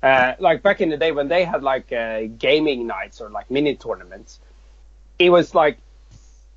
Uh, 0.03 0.33
like 0.39 0.61
back 0.61 0.81
in 0.81 0.89
the 0.89 0.97
day 0.97 1.11
when 1.11 1.27
they 1.27 1.43
had 1.43 1.63
like 1.63 1.91
uh, 1.91 2.21
gaming 2.37 2.87
nights 2.87 3.21
or 3.21 3.29
like 3.29 3.49
mini 3.49 3.75
tournaments, 3.75 4.39
it 5.17 5.29
was 5.29 5.55
like 5.55 5.77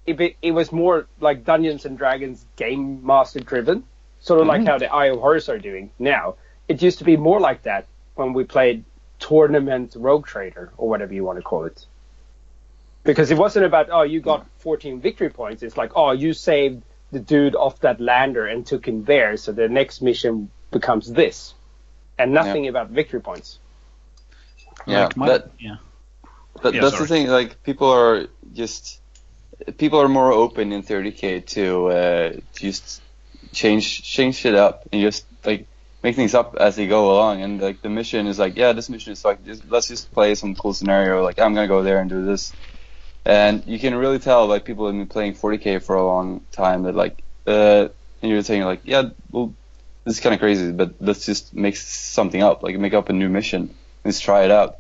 it, 0.07 0.17
be, 0.17 0.37
it 0.43 0.53
was 0.53 0.73
more 0.73 1.07
like 1.21 1.45
Dungeons 1.45 1.85
and 1.85 1.97
Dragons 1.97 2.45
game 2.57 3.05
master 3.05 3.41
driven, 3.41 3.85
sort 4.21 4.41
of 4.41 4.47
like 4.47 4.61
mm-hmm. 4.61 4.69
how 4.69 4.79
the 4.79 4.93
Eye 4.93 5.07
of 5.07 5.21
Horus 5.21 5.49
are 5.49 5.59
doing 5.59 5.91
now. 5.99 6.37
It 6.69 6.83
used 6.83 6.99
to 6.99 7.05
be 7.05 7.17
more 7.17 7.41
like 7.41 7.63
that 7.63 7.87
when 8.15 8.33
we 8.33 8.45
played 8.45 8.85
tournament 9.19 9.95
Rogue 9.97 10.27
Trader 10.27 10.73
or 10.77 10.89
whatever 10.89 11.15
you 11.15 11.25
want 11.25 11.39
to 11.39 11.43
call 11.43 11.65
it. 11.65 11.87
Because 13.05 13.31
it 13.31 13.39
wasn't 13.39 13.67
about 13.67 13.89
oh 13.91 14.03
you 14.03 14.21
got 14.21 14.45
mm. 14.45 14.47
14 14.59 15.01
victory 15.01 15.31
points. 15.31 15.63
It's 15.63 15.77
like 15.77 15.93
oh 15.97 16.13
you 16.13 16.33
saved 16.33 16.83
the 17.11 17.21
dude 17.21 17.55
off 17.55 17.81
that 17.81 18.01
lander 18.01 18.47
and 18.47 18.65
took 18.65 18.87
him 18.87 19.05
there, 19.05 19.37
so 19.37 19.53
the 19.53 19.69
next 19.69 20.01
mission 20.01 20.51
becomes 20.71 21.13
this, 21.13 21.53
and 22.19 22.33
nothing 22.33 22.69
about 22.69 22.89
victory 22.89 23.21
points. 23.21 23.59
Yeah, 24.87 25.05
Like 25.05 25.17
my- 25.17 25.29
that, 25.29 25.51
yeah. 25.59 25.77
that 26.63 26.75
Yeah, 26.75 26.81
that's 26.81 26.95
sorry. 26.95 27.07
the 27.07 27.15
thing. 27.15 27.27
Like 27.29 27.63
people 27.63 27.91
are 27.91 28.29
just 28.55 29.02
people 29.79 30.01
are 30.01 30.09
more 30.09 30.33
open 30.33 30.73
in 30.73 30.83
30k 30.83 31.47
to 31.47 31.87
uh, 31.89 32.33
just 32.55 33.03
change 33.53 34.03
change 34.03 34.37
shit 34.37 34.55
up 34.55 34.89
and 34.93 35.03
just 35.03 35.27
like 35.45 35.67
make 36.03 36.17
things 36.17 36.35
up 36.35 36.57
as 36.57 36.77
they 36.77 36.87
go 36.87 37.13
along. 37.13 37.43
And 37.43 37.61
like 37.61 37.83
the 37.83 37.89
mission 37.89 38.27
is 38.27 38.39
like, 38.39 38.57
yeah, 38.57 38.73
this 38.73 38.89
mission 38.89 39.13
is 39.13 39.25
like, 39.25 39.45
just, 39.45 39.69
let's 39.69 39.89
just 39.89 40.13
play 40.13 40.35
some 40.35 40.55
cool 40.55 40.75
scenario. 40.75 41.23
Like 41.23 41.39
I'm 41.39 41.55
gonna 41.55 41.69
go 41.69 41.83
there 41.83 42.01
and 42.01 42.11
do 42.11 42.25
this. 42.25 42.55
And 43.25 43.63
you 43.67 43.79
can 43.79 43.95
really 43.95 44.19
tell 44.19 44.47
like 44.47 44.65
people 44.65 44.87
have 44.87 44.97
been 44.97 45.07
playing 45.07 45.35
40k 45.35 45.83
for 45.83 45.97
a 45.97 46.05
long 46.05 46.45
time 46.51 46.85
that 46.85 46.95
like 46.95 47.23
uh, 47.47 47.89
and 48.21 48.31
you're 48.31 48.43
saying 48.43 48.63
like, 48.63 48.83
yeah, 48.85 49.11
well, 49.31 49.55
this 50.05 50.17
is 50.17 50.21
kind 50.21 50.35
of 50.35 50.41
crazy, 50.41 50.73
but 50.73 50.95
let's 51.01 51.27
just 51.27 51.55
make 51.55 51.77
something 51.77 52.43
up, 52.43 52.63
like 52.63 52.79
make 52.79 52.95
up 52.95 53.09
a 53.09 53.13
new 53.13 53.29
mission. 53.29 53.75
Let's 54.05 54.21
try 54.21 54.45
it 54.45 54.51
out. 54.51 54.79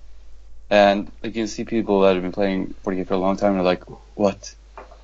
And 0.70 1.07
like 1.22 1.35
you 1.37 1.43
can 1.43 1.49
see 1.49 1.64
people 1.64 2.01
that 2.01 2.14
have 2.14 2.22
been 2.22 2.33
playing 2.33 2.74
40k 2.85 3.07
for 3.07 3.14
a 3.14 3.18
long 3.18 3.37
time 3.37 3.57
are 3.57 3.62
like, 3.62 3.85
what? 4.16 4.55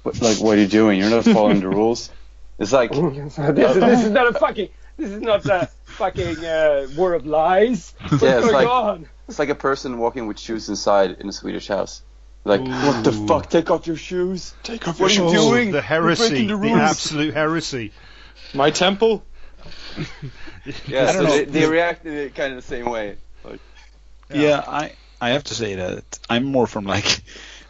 What? 0.09 0.21
Like, 0.23 0.39
what 0.41 0.59
are 0.59 0.61
you 0.61 0.67
doing? 0.69 0.99
You're 0.99 1.11
not 1.11 1.25
following 1.25 1.61
the 1.61 1.69
rules. 1.81 2.11
It's 2.59 2.73
like 2.73 2.91
this, 2.93 3.39
is, 3.39 3.81
this 3.81 4.05
is 4.05 4.11
not 4.11 4.29
a 4.29 4.39
fucking. 4.39 4.69
This 4.97 5.11
is 5.11 5.21
not 5.21 5.47
a 5.47 5.69
fucking 5.85 6.45
uh, 6.45 6.89
war 6.97 7.15
of 7.15 7.25
lies. 7.27 7.95
What's 8.09 8.23
Yeah, 8.23 8.39
it's 8.39 8.47
going 8.47 8.55
like- 8.55 8.69
on? 8.69 9.09
it's 9.29 9.39
like 9.39 9.49
a 9.51 9.55
person 9.55 9.99
walking 9.99 10.27
with 10.27 10.39
shoes 10.41 10.69
inside 10.69 11.19
in 11.21 11.29
a 11.29 11.33
Swedish 11.33 11.69
house. 11.69 12.03
Like, 12.45 12.63
what 12.63 13.05
the 13.05 13.13
fuck? 13.13 13.51
Take 13.51 13.71
off 13.71 13.87
your 13.87 13.97
shoes. 13.97 14.55
Take 14.63 14.89
off 14.89 14.99
What 14.99 15.11
are 15.11 15.15
you 15.23 15.31
doing? 15.31 15.71
the 15.71 15.83
heresy, 15.83 16.29
breaking 16.31 16.49
the, 16.49 16.57
the 16.57 16.71
absolute 16.73 17.35
heresy. 17.35 17.93
My 18.55 18.71
temple. 18.71 19.23
Yeah, 20.87 21.13
so 21.13 21.23
know. 21.25 21.31
they, 21.31 21.45
they 21.45 21.69
reacted 21.69 22.35
kind 22.35 22.55
of 22.55 22.57
the 22.57 22.67
same 22.67 22.87
way. 22.87 23.17
Like, 23.45 23.61
Yeah, 24.33 24.65
I 24.67 24.93
I 25.21 25.31
have 25.31 25.45
to 25.45 25.55
say 25.55 25.75
that 25.75 26.19
I'm 26.31 26.45
more 26.45 26.67
from 26.67 26.85
like 26.85 27.23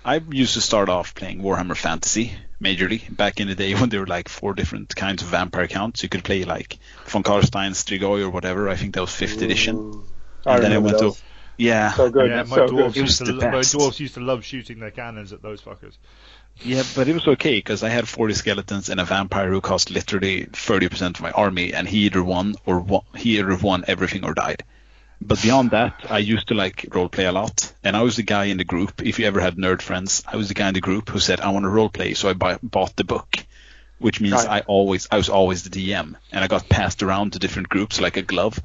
I 0.05 0.17
used 0.31 0.55
to 0.55 0.61
start 0.61 0.89
off 0.89 1.15
playing 1.15 1.41
Warhammer 1.43 1.77
Fantasy 1.77 2.33
majorly 2.63 3.15
back 3.15 3.41
in 3.41 3.49
the 3.49 3.55
day 3.55 3.75
when 3.75 3.89
there 3.89 4.01
were 4.01 4.07
like 4.07 4.29
four 4.29 4.55
different 4.55 4.95
kinds 4.97 5.23
of 5.23 5.29
vampire 5.29 5.67
counts. 5.69 6.03
You 6.03 6.09
could 6.09 6.25
play 6.25 6.45
like 6.45 6.79
von 7.07 7.23
Karstein, 7.23 7.73
Strigoi, 7.73 8.23
or 8.23 8.31
whatever. 8.31 8.69
I 8.69 8.77
think 8.77 8.95
that 8.95 9.01
was 9.03 9.15
fifth 9.15 9.43
edition. 9.43 10.03
I 10.47 10.55
And 10.57 10.65
then 10.65 10.73
I 10.73 10.79
went 10.79 10.99
those. 10.99 11.17
to 11.17 11.23
yeah, 11.59 11.93
So 11.93 12.09
good. 12.11 12.31
yeah, 12.31 12.45
my 12.45 12.57
so 12.57 12.69
dwarves 12.69 12.95
good. 12.95 12.97
Used 12.97 13.27
to 13.27 13.33
my 13.33 13.51
best. 13.51 13.75
dwarves 13.75 13.99
used 13.99 14.15
to 14.15 14.21
love 14.21 14.45
shooting 14.45 14.79
their 14.79 14.93
cannons 14.93 15.33
at 15.33 15.43
those 15.43 15.61
fuckers. 15.61 15.97
Yeah, 16.63 16.83
but 16.95 17.09
it 17.09 17.15
was 17.15 17.27
okay 17.27 17.57
because 17.59 17.83
I 17.83 17.89
had 17.89 18.09
40 18.09 18.35
skeletons 18.35 18.89
and 18.89 19.01
a 19.01 19.05
vampire 19.05 19.51
who 19.51 19.61
cost 19.61 19.91
literally 19.91 20.47
30% 20.47 21.17
of 21.17 21.21
my 21.21 21.31
army, 21.33 21.73
and 21.73 21.89
he 21.89 22.07
either 22.07 22.23
won 22.23 22.55
or 22.67 22.81
won, 22.81 23.03
he 23.17 23.39
either 23.39 23.57
won 23.57 23.85
everything 23.89 24.25
or 24.25 24.35
died. 24.35 24.63
But 25.21 25.43
beyond 25.43 25.73
that, 25.73 26.07
I 26.09 26.19
used 26.19 26.49
to 26.49 26.55
like 26.55 26.87
roleplay 26.91 27.29
a 27.29 27.33
lot, 27.33 27.73
and 27.83 27.97
I 27.97 28.03
was 28.03 28.17
the 28.17 28.23
guy 28.23 28.45
in 28.47 28.57
the 28.57 28.65
group. 28.65 29.03
If 29.03 29.19
you 29.19 29.27
ever 29.27 29.41
had 29.41 29.57
nerd 29.57 29.83
friends, 29.83 30.23
I 30.27 30.37
was 30.37 30.49
the 30.49 30.55
guy 30.55 30.69
in 30.69 30.75
the 30.75 30.81
group 30.81 31.09
who 31.11 31.19
said 31.19 31.41
I 31.41 31.51
want 31.51 31.65
to 31.65 31.71
roleplay, 31.71 32.17
so 32.17 32.29
I 32.29 32.35
buy, 32.35 32.59
bought 32.63 32.95
the 32.97 33.05
book, 33.05 33.37
which 33.99 34.21
means 34.21 34.35
Right. 34.35 34.49
I 34.49 34.61
always 34.61 35.09
I 35.11 35.17
was 35.17 35.29
always 35.29 35.65
the 35.65 35.71
DM, 35.71 36.15
and 36.33 36.45
I 36.45 36.47
got 36.47 36.69
passed 36.69 37.03
around 37.03 37.33
to 37.33 37.39
different 37.41 37.69
groups 37.69 38.01
like 38.01 38.17
a 38.17 38.23
glove. 38.23 38.61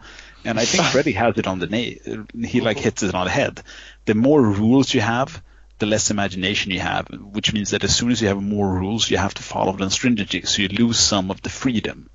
And 0.45 0.59
I 0.59 0.65
think 0.65 0.83
Freddy 0.91 1.13
has 1.13 1.37
it 1.37 1.47
on 1.47 1.59
the 1.59 1.67
na- 1.67 2.47
he 2.47 2.61
like 2.61 2.77
hits 2.77 3.01
it 3.03 3.15
on 3.15 3.25
the 3.25 3.31
head. 3.31 3.61
The 4.05 4.13
more 4.13 4.41
rules 4.41 4.93
you 4.93 5.01
have, 5.01 5.41
the 5.79 5.85
less 5.87 6.11
imagination 6.11 6.71
you 6.71 6.81
have, 6.81 7.07
which 7.09 7.51
means 7.51 7.71
that 7.71 7.83
as 7.83 7.95
soon 7.95 8.11
as 8.11 8.21
you 8.21 8.27
have 8.27 8.41
more 8.41 8.71
rules, 8.71 9.09
you 9.09 9.17
have 9.17 9.33
to 9.33 9.43
follow 9.43 9.73
them 9.75 9.89
stringently, 9.89 10.43
so 10.43 10.61
you 10.61 10.67
lose 10.67 10.99
some 10.99 11.31
of 11.31 11.41
the 11.41 11.49
freedom. 11.49 12.09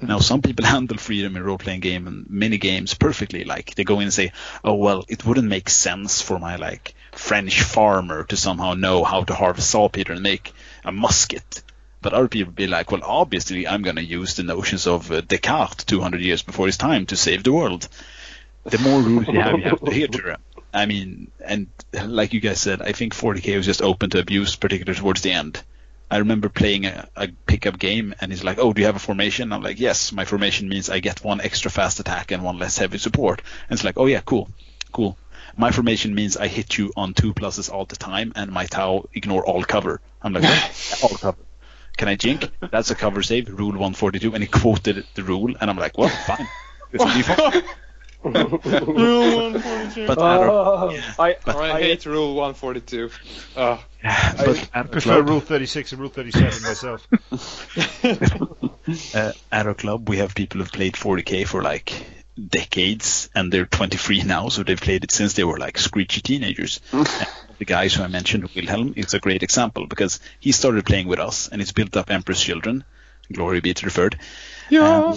Now, 0.00 0.20
some 0.20 0.42
people 0.42 0.64
handle 0.74 0.96
freedom 0.96 1.36
in 1.36 1.42
role-playing 1.42 1.80
game 1.80 2.06
and 2.06 2.28
mini 2.30 2.58
games 2.58 2.94
perfectly. 2.94 3.44
Like 3.44 3.74
they 3.74 3.84
go 3.84 3.96
in 3.96 4.04
and 4.04 4.12
say, 4.12 4.32
"Oh 4.64 4.74
well, 4.74 5.04
it 5.08 5.24
wouldn't 5.24 5.48
make 5.48 5.68
sense 5.68 6.22
for 6.22 6.38
my 6.38 6.56
like 6.56 6.94
French 7.12 7.62
farmer 7.62 8.24
to 8.24 8.36
somehow 8.36 8.74
know 8.74 9.04
how 9.04 9.24
to 9.24 9.34
harvest 9.34 9.70
saltpeter 9.70 10.12
and 10.12 10.22
make 10.22 10.52
a 10.84 10.92
musket." 10.92 11.62
But 12.00 12.12
other 12.12 12.28
people 12.28 12.52
be 12.52 12.68
like, 12.68 12.92
"Well, 12.92 13.02
obviously, 13.02 13.66
I'm 13.66 13.82
going 13.82 13.96
to 13.96 14.04
use 14.04 14.34
the 14.34 14.44
notions 14.44 14.86
of 14.86 15.10
uh, 15.10 15.20
Descartes 15.20 15.84
200 15.84 16.20
years 16.20 16.42
before 16.42 16.66
his 16.66 16.76
time 16.76 17.06
to 17.06 17.16
save 17.16 17.42
the 17.42 17.52
world." 17.52 17.88
The 18.64 18.78
more 18.78 19.00
rules 19.00 19.26
you 19.28 19.40
have, 19.40 19.58
you 19.58 19.64
have 19.64 19.80
to 19.80 19.86
adhere 19.86 20.08
to 20.08 20.22
them. 20.22 20.40
I 20.72 20.86
mean, 20.86 21.30
and 21.44 21.68
like 22.04 22.34
you 22.34 22.40
guys 22.40 22.60
said, 22.60 22.82
I 22.82 22.92
think 22.92 23.14
40k 23.14 23.56
was 23.56 23.66
just 23.66 23.82
open 23.82 24.10
to 24.10 24.18
abuse, 24.18 24.56
particularly 24.56 24.98
towards 24.98 25.22
the 25.22 25.32
end. 25.32 25.62
I 26.10 26.18
remember 26.18 26.48
playing 26.48 26.86
a, 26.86 27.08
a 27.16 27.28
pickup 27.46 27.78
game, 27.78 28.14
and 28.20 28.32
he's 28.32 28.44
like, 28.44 28.58
"Oh, 28.58 28.72
do 28.72 28.80
you 28.80 28.86
have 28.86 28.96
a 28.96 29.00
formation?" 29.00 29.52
I'm 29.52 29.62
like, 29.62 29.78
"Yes, 29.80 30.12
my 30.12 30.24
formation 30.24 30.68
means 30.68 30.88
I 30.88 31.00
get 31.00 31.24
one 31.24 31.40
extra 31.40 31.70
fast 31.70 32.00
attack 32.00 32.30
and 32.30 32.42
one 32.42 32.58
less 32.58 32.78
heavy 32.78 32.98
support." 32.98 33.42
And 33.68 33.76
it's 33.76 33.84
like, 33.84 33.98
"Oh 33.98 34.06
yeah, 34.06 34.20
cool, 34.24 34.48
cool." 34.92 35.16
My 35.56 35.70
formation 35.70 36.14
means 36.14 36.36
I 36.36 36.46
hit 36.46 36.78
you 36.78 36.92
on 36.96 37.14
two 37.14 37.34
pluses 37.34 37.70
all 37.70 37.84
the 37.84 37.96
time, 37.96 38.32
and 38.36 38.50
my 38.50 38.66
Tau 38.66 39.08
ignore 39.12 39.44
all 39.44 39.62
cover. 39.64 40.00
I'm 40.22 40.32
like, 40.32 40.44
"What? 40.44 40.98
all 41.02 41.18
cover. 41.18 41.38
Can 41.98 42.08
I 42.08 42.14
jink? 42.14 42.48
That's 42.70 42.90
a 42.92 42.94
cover 42.94 43.22
save, 43.24 43.48
rule 43.48 43.72
142, 43.72 44.32
and 44.32 44.42
he 44.42 44.48
quoted 44.48 45.04
the 45.14 45.24
rule, 45.24 45.54
and 45.60 45.68
I'm 45.68 45.76
like, 45.76 45.98
well, 45.98 46.08
fine. 46.08 46.46
This 48.24 48.32
will 48.34 48.58
be 48.58 48.58
fun. 48.58 48.84
Rule 48.86 49.52
142. 49.52 50.06
But 50.06 50.18
Adder, 50.18 50.48
Oh, 50.50 50.90
yeah. 50.90 51.14
I, 51.18 51.36
But- 51.44 51.56
I 51.56 51.80
hate 51.80 52.04
Rule 52.06 52.34
142. 52.34 53.10
Oh. 53.56 53.84
but 54.02 54.68
I 54.74 54.82
prefer 54.82 55.14
Club, 55.14 55.28
Rule 55.28 55.40
36 55.40 55.92
and 55.92 56.00
Rule 56.00 56.10
37 56.10 56.62
myself. 56.62 57.06
uh, 59.14 59.32
Adder 59.52 59.74
Club, 59.74 60.08
we 60.08 60.18
have 60.18 60.34
people 60.34 60.60
who've 60.60 60.72
played 60.72 60.94
40k 60.94 61.46
for 61.46 61.62
like 61.62 61.92
decades, 62.48 63.28
and 63.34 63.52
they're 63.52 63.66
23 63.66 64.22
now, 64.22 64.48
so 64.48 64.62
they've 64.62 64.80
played 64.80 65.04
it 65.04 65.10
since 65.10 65.34
they 65.34 65.44
were 65.44 65.58
like 65.58 65.78
screechy 65.78 66.20
teenagers. 66.20 66.80
The 66.92 67.64
guys 67.64 67.94
who 67.94 68.02
I 68.04 68.08
mentioned, 68.08 68.48
Wilhelm, 68.54 68.94
is 68.96 69.14
a 69.14 69.18
great 69.18 69.42
example 69.42 69.86
because 69.86 70.20
he 70.38 70.52
started 70.52 70.86
playing 70.86 71.08
with 71.08 71.18
us, 71.18 71.48
and 71.48 71.60
he's 71.60 71.72
built 71.72 71.96
up 71.96 72.10
Emperor's 72.10 72.40
Children. 72.40 72.84
Glory 73.32 73.60
be 73.60 73.74
to 73.74 73.84
the 73.84 73.90
third. 73.90 74.18
Yeah. 74.70 75.14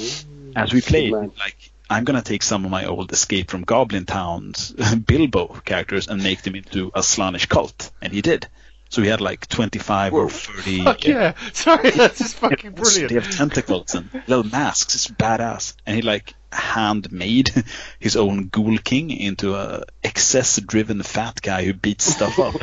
as 0.56 0.74
we 0.74 0.82
played, 0.82 1.14
like 1.14 1.71
I'm 1.92 2.06
gonna 2.06 2.22
take 2.22 2.42
some 2.42 2.64
of 2.64 2.72
my 2.72 2.86
old 2.86 3.12
Escape 3.12 3.52
from 3.52 3.64
Goblin 3.64 4.06
Town's 4.06 4.72
Bilbo 5.06 5.48
characters 5.66 6.08
and 6.08 6.24
make 6.24 6.42
them 6.42 6.56
into 6.56 6.88
a 6.88 7.02
Slaaneshi 7.02 7.50
cult, 7.50 7.92
and 8.02 8.14
he 8.14 8.22
did. 8.22 8.48
So 8.88 9.02
he 9.02 9.10
had 9.10 9.20
like 9.20 9.48
25 9.48 10.14
or 10.14 10.30
30. 10.30 10.84
Fuck 10.84 11.06
yeah! 11.06 11.34
Sorry, 11.54 11.92
that's 11.92 12.18
just 12.18 12.36
fucking 12.36 12.72
brilliant. 12.72 13.10
They 13.10 13.16
have 13.16 13.30
tentacles 13.30 13.96
and 13.96 14.10
little 14.28 14.44
masks. 14.44 14.96
It's 14.96 15.08
badass. 15.08 15.76
And 15.86 15.96
he 15.96 16.02
like 16.02 16.34
handmade 16.52 17.52
his 18.00 18.16
own 18.16 18.48
Ghoul 18.48 18.78
King 18.78 19.12
into 19.12 19.56
a 19.56 19.84
excess-driven 20.04 21.04
fat 21.04 21.42
guy 21.42 21.64
who 21.66 21.74
beats 21.74 22.06
stuff 22.06 22.40
up. 22.40 22.56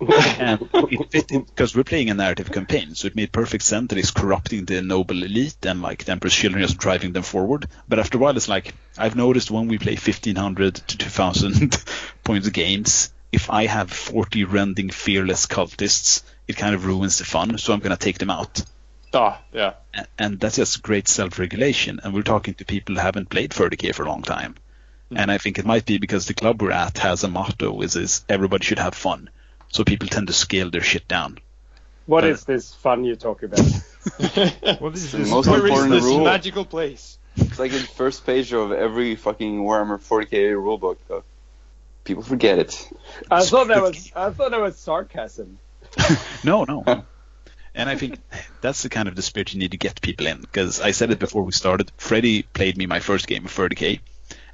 And 0.00 0.68
it 0.74 1.10
fit 1.10 1.28
because 1.28 1.74
we're 1.74 1.84
playing 1.84 2.10
a 2.10 2.14
narrative 2.14 2.52
campaign, 2.52 2.94
so 2.94 3.06
it 3.06 3.16
made 3.16 3.32
perfect 3.32 3.64
sense 3.64 3.88
that 3.88 3.96
he's 3.96 4.10
corrupting 4.10 4.64
the 4.64 4.82
noble 4.82 5.22
elite 5.22 5.56
and 5.64 5.80
like 5.82 6.04
the 6.04 6.12
Emperor's 6.12 6.34
children 6.34 6.62
just 6.62 6.78
driving 6.78 7.12
them 7.12 7.22
forward. 7.22 7.66
But 7.88 7.98
after 7.98 8.18
a 8.18 8.20
while, 8.20 8.36
it's 8.36 8.48
like 8.48 8.74
I've 8.98 9.16
noticed 9.16 9.50
when 9.50 9.68
we 9.68 9.78
play 9.78 9.92
1500 9.94 10.74
to 10.74 10.96
2000 10.98 11.82
points 12.24 12.46
of 12.46 12.52
games, 12.52 13.12
if 13.32 13.50
I 13.50 13.66
have 13.66 13.90
40 13.90 14.44
rending 14.44 14.90
fearless 14.90 15.46
cultists, 15.46 16.22
it 16.46 16.56
kind 16.56 16.74
of 16.74 16.84
ruins 16.86 17.18
the 17.18 17.24
fun. 17.24 17.58
So 17.58 17.72
I'm 17.72 17.80
gonna 17.80 17.96
take 17.96 18.18
them 18.18 18.30
out 18.30 18.62
Ah, 19.14 19.40
yeah. 19.52 19.74
and 20.18 20.38
that's 20.38 20.56
just 20.56 20.82
great 20.82 21.08
self-regulation. 21.08 22.00
And 22.02 22.12
we're 22.12 22.22
talking 22.22 22.52
to 22.54 22.64
people 22.66 22.94
who 22.96 23.00
haven't 23.00 23.30
played 23.30 23.50
30k 23.50 23.94
for 23.94 24.02
a 24.04 24.08
long 24.08 24.22
time, 24.22 24.56
and 25.14 25.30
I 25.30 25.38
think 25.38 25.58
it 25.58 25.64
might 25.64 25.86
be 25.86 25.96
because 25.96 26.26
the 26.26 26.34
club 26.34 26.60
we're 26.60 26.70
at 26.72 26.98
has 26.98 27.24
a 27.24 27.28
motto, 27.28 27.72
which 27.72 27.96
is 27.96 28.24
everybody 28.28 28.64
should 28.64 28.78
have 28.78 28.94
fun. 28.94 29.30
So 29.68 29.84
people 29.84 30.08
tend 30.08 30.26
to 30.28 30.32
scale 30.32 30.70
their 30.70 30.80
shit 30.82 31.06
down. 31.08 31.38
what 32.06 32.24
Uh, 32.24 32.28
is 32.28 32.44
this 32.44 32.72
fun 32.74 33.04
you 33.04 33.16
talk 33.16 33.42
about? 33.42 33.58
what 34.80 34.94
is 34.94 35.02
this 35.02 35.04
is 35.04 35.12
The 35.12 35.18
this 35.18 35.30
most 35.30 35.46
Where 35.48 35.58
is 35.58 35.70
important 35.70 35.90
this 35.92 36.04
rule. 36.04 36.24
magical 36.24 36.64
place? 36.64 37.18
It's 37.36 37.58
like 37.58 37.72
the 37.72 37.80
first 37.80 38.24
page 38.24 38.52
of 38.54 38.72
every 38.72 39.16
fucking 39.16 39.60
Warhammer 39.62 39.98
40k 39.98 40.54
rulebook. 40.54 40.96
Though. 41.08 41.24
People 42.04 42.22
forget 42.22 42.58
it. 42.58 42.88
I 43.30 43.44
thought 43.50 43.68
that 43.68 43.82
was 43.82 44.10
I 44.16 44.30
thought 44.30 44.52
that 44.52 44.60
was 44.60 44.76
sarcasm. 44.78 45.58
No, 46.44 46.64
no. 46.68 46.82
no. 46.86 47.04
And 47.74 47.90
I 47.90 47.96
think 47.96 48.18
that's 48.62 48.82
the 48.82 48.88
kind 48.88 49.06
of 49.06 49.16
the 49.16 49.20
spirit 49.22 49.52
you 49.52 49.58
need 49.58 49.72
to 49.72 49.76
get 49.76 50.00
people 50.00 50.26
in. 50.26 50.40
Because 50.40 50.80
I 50.80 50.92
said 50.92 51.10
it 51.10 51.18
before 51.18 51.42
we 51.42 51.52
started. 51.52 51.92
Freddie 51.98 52.42
played 52.42 52.78
me 52.78 52.86
my 52.86 53.00
first 53.00 53.26
game 53.26 53.44
of 53.44 53.52
30k, 53.52 54.00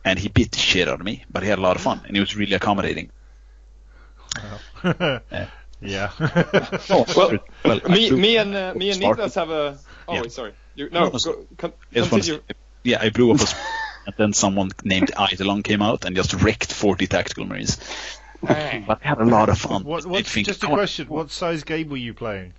and 0.04 0.18
he 0.18 0.28
beat 0.28 0.50
the 0.50 0.58
shit 0.58 0.88
out 0.88 0.98
of 0.98 1.06
me, 1.06 1.24
but 1.30 1.44
he 1.44 1.48
had 1.48 1.60
a 1.60 1.62
lot 1.62 1.76
of 1.76 1.82
fun, 1.82 2.00
and 2.04 2.16
he 2.16 2.20
was 2.20 2.34
really 2.34 2.54
accommodating. 2.54 3.10
Yeah. 5.80 6.10
Oh, 6.90 7.04
Well, 7.16 7.38
well, 7.64 7.80
Me, 7.88 8.08
blew- 8.08 8.16
me 8.18 8.36
and 8.36 8.54
uh, 8.54 8.74
me 8.74 8.90
and 8.90 8.98
Smart. 8.98 9.18
Niklas 9.18 9.34
have 9.34 9.50
a. 9.50 9.78
Oh, 10.08 10.14
Yeah. 10.14 10.22
sorry. 10.28 10.52
You, 10.74 10.88
No, 10.90 11.04
no, 11.04 11.10
no, 11.10 11.18
go, 11.18 11.46
con, 11.58 11.72
I 11.90 11.94
just 11.94 12.12
want 12.12 12.24
to 12.24 12.30
continue. 12.30 12.42
say- 12.48 12.54
yeah, 12.84 12.98
I 13.00 13.10
blew 13.10 13.30
up 13.32 13.40
a 13.40 13.46
sp- 13.46 13.56
and 14.06 14.14
then 14.18 14.32
someone 14.32 14.70
named 14.84 15.10
Eidolon 15.18 15.62
came 15.62 15.82
out 15.82 16.04
and 16.04 16.16
just 16.16 16.32
wrecked 16.34 16.72
40 16.72 17.06
tactical 17.06 17.44
marines. 17.44 17.78
but 18.40 18.50
I 18.50 18.98
had 19.02 19.18
a 19.20 19.24
lot 19.24 19.48
of 19.48 19.58
fun. 19.58 19.84
what, 19.84 20.04
I 20.04 20.08
what's, 20.08 20.32
think, 20.32 20.46
just 20.48 20.62
a 20.62 20.66
come 20.66 20.74
question. 20.74 21.06
What 21.08 21.30
size 21.30 21.62
game 21.64 21.88
were 21.88 21.96
you 21.96 22.14
playing? 22.14 22.54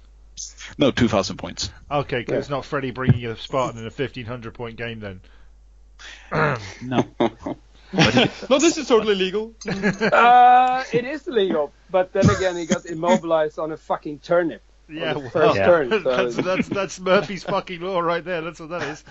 No, 0.77 0.91
2,000 0.91 1.37
points. 1.37 1.69
okay 1.91 2.17
Okay, 2.19 2.23
'cause 2.23 2.35
it's 2.37 2.49
not 2.49 2.65
Freddy 2.65 2.91
bringing 2.91 3.25
a 3.25 3.35
Spartan 3.35 3.79
in 3.79 3.85
a 3.85 3.91
1500 3.91 4.53
point 4.53 4.77
game 4.77 4.99
then. 4.99 5.21
No. 6.81 7.05
No, 8.49 8.59
this 8.59 8.77
is 8.77 8.87
totally 8.87 9.15
legal. 9.15 9.53
Uh, 9.65 10.83
it 10.91 11.05
is 11.05 11.27
legal, 11.27 11.71
but 11.89 12.11
then 12.13 12.29
again, 12.29 12.55
he 12.55 12.65
got 12.65 12.85
immobilized 12.85 13.59
on 13.59 13.71
a 13.71 13.77
fucking 13.77 14.19
turnip. 14.19 14.61
Yeah, 14.89 15.13
well, 15.13 15.29
first 15.29 15.55
Yeah. 15.55 15.65
turn. 15.65 15.89
So 16.03 16.03
that's, 16.03 16.35
that's 16.35 16.67
that's 16.69 16.99
Murphy's 16.99 17.43
fucking 17.43 17.81
law 17.81 17.99
right 17.99 18.23
there. 18.23 18.41
That's 18.41 18.59
what 18.59 18.69
that 18.69 18.81
is. 18.83 19.03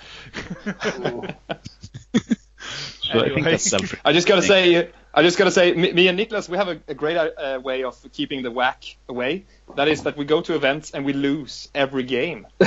So 3.02 3.20
I 3.20 3.28
think 3.28 3.44
that's 3.44 3.72
I 4.04 4.12
just 4.12 4.26
gotta 4.28 4.42
say, 4.42 4.90
I 5.14 5.22
just 5.22 5.36
gotta 5.36 5.50
say, 5.50 5.72
me, 5.74 5.92
me 5.92 6.08
and 6.08 6.18
Niklas, 6.18 6.48
we 6.48 6.56
have 6.56 6.68
a, 6.68 6.80
a 6.88 6.94
great 6.94 7.16
uh, 7.18 7.60
way 7.62 7.84
of 7.84 7.94
keeping 8.12 8.42
the 8.42 8.50
whack 8.50 8.96
away. 9.08 9.44
That 9.76 9.88
is 9.88 10.04
that 10.04 10.16
we 10.16 10.24
go 10.24 10.40
to 10.42 10.54
events 10.54 10.92
and 10.92 11.04
we 11.04 11.12
lose 11.12 11.68
every 11.74 12.02
game. 12.04 12.46
uh, 12.60 12.66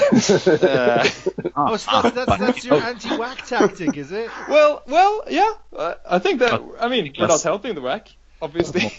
Oh, 1.57 1.77
so 1.77 2.01
that's, 2.01 2.15
that's, 2.15 2.37
that's 2.37 2.65
your 2.65 2.75
anti-whack 2.91 3.45
tactic, 3.47 3.97
is 3.97 4.11
it? 4.11 4.29
well, 4.49 4.83
well, 4.87 5.23
yeah. 5.29 5.53
Uh, 5.75 5.95
I 6.07 6.19
think 6.19 6.39
that. 6.39 6.51
But- 6.51 6.83
I 6.83 6.87
mean, 6.89 7.13
we're 7.17 7.27
not 7.27 7.41
helping 7.41 7.73
the 7.75 7.81
whack, 7.81 8.09
obviously. 8.41 8.91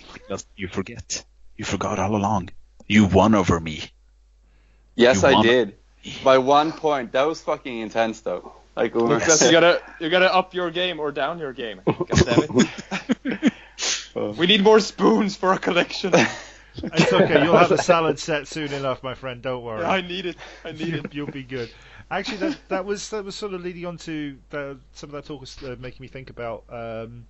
You 0.57 0.69
forget. 0.69 1.25
You 1.57 1.65
forgot 1.65 1.99
all 1.99 2.17
along. 2.17 2.51
You 2.89 3.05
won 3.07 3.35
over 3.35 3.61
me. 3.61 3.83
Yes, 4.95 5.23
You 5.23 5.29
I 5.29 5.33
won. 5.35 5.43
did. 5.45 5.75
by 6.25 6.39
one 6.39 6.73
point. 6.73 7.13
That 7.13 7.27
was 7.27 7.41
fucking 7.43 7.79
intense, 7.79 8.21
though. 8.23 8.53
Like, 8.77 8.95
when 8.95 9.05
Lucas, 9.09 9.43
you 9.45 9.51
gotta 9.51 9.83
you 10.01 10.11
gotta 10.11 10.33
up 10.33 10.55
your 10.55 10.71
game 10.71 11.01
or 11.01 11.11
down 11.11 11.39
your 11.39 11.53
game. 11.53 11.81
God 11.87 12.07
damn 12.09 12.69
it. 13.25 13.53
we 14.37 14.47
need 14.47 14.63
more 14.63 14.81
spoons 14.81 15.37
for 15.37 15.49
our 15.51 15.59
collection. 15.59 16.13
It's 16.83 17.13
okay. 17.13 17.43
You'll 17.43 17.57
have 17.57 17.73
a 17.73 17.79
salad 17.79 18.19
set 18.19 18.47
soon 18.47 18.73
enough, 18.73 19.03
my 19.03 19.15
friend. 19.15 19.41
Don't 19.41 19.65
worry. 19.65 19.83
I 19.83 20.03
need 20.03 20.27
it. 20.27 20.37
I 20.65 20.73
need 20.73 20.89
you, 20.89 20.99
it. 20.99 21.15
You'll 21.15 21.27
be 21.27 21.43
good. 21.43 21.71
Actually, 22.11 22.37
that 22.39 22.59
that 22.69 22.85
was 22.85 23.09
that 23.11 23.25
was 23.25 23.35
sort 23.35 23.55
of 23.55 23.63
leading 23.63 23.87
on 23.87 23.97
to 23.99 24.39
the, 24.51 24.79
some 24.93 25.09
of 25.11 25.15
that 25.15 25.25
talk 25.25 25.41
was 25.41 25.61
uh, 25.63 25.77
making 25.79 26.03
me 26.03 26.09
think 26.09 26.31
about 26.31 26.65
um, 26.69 27.27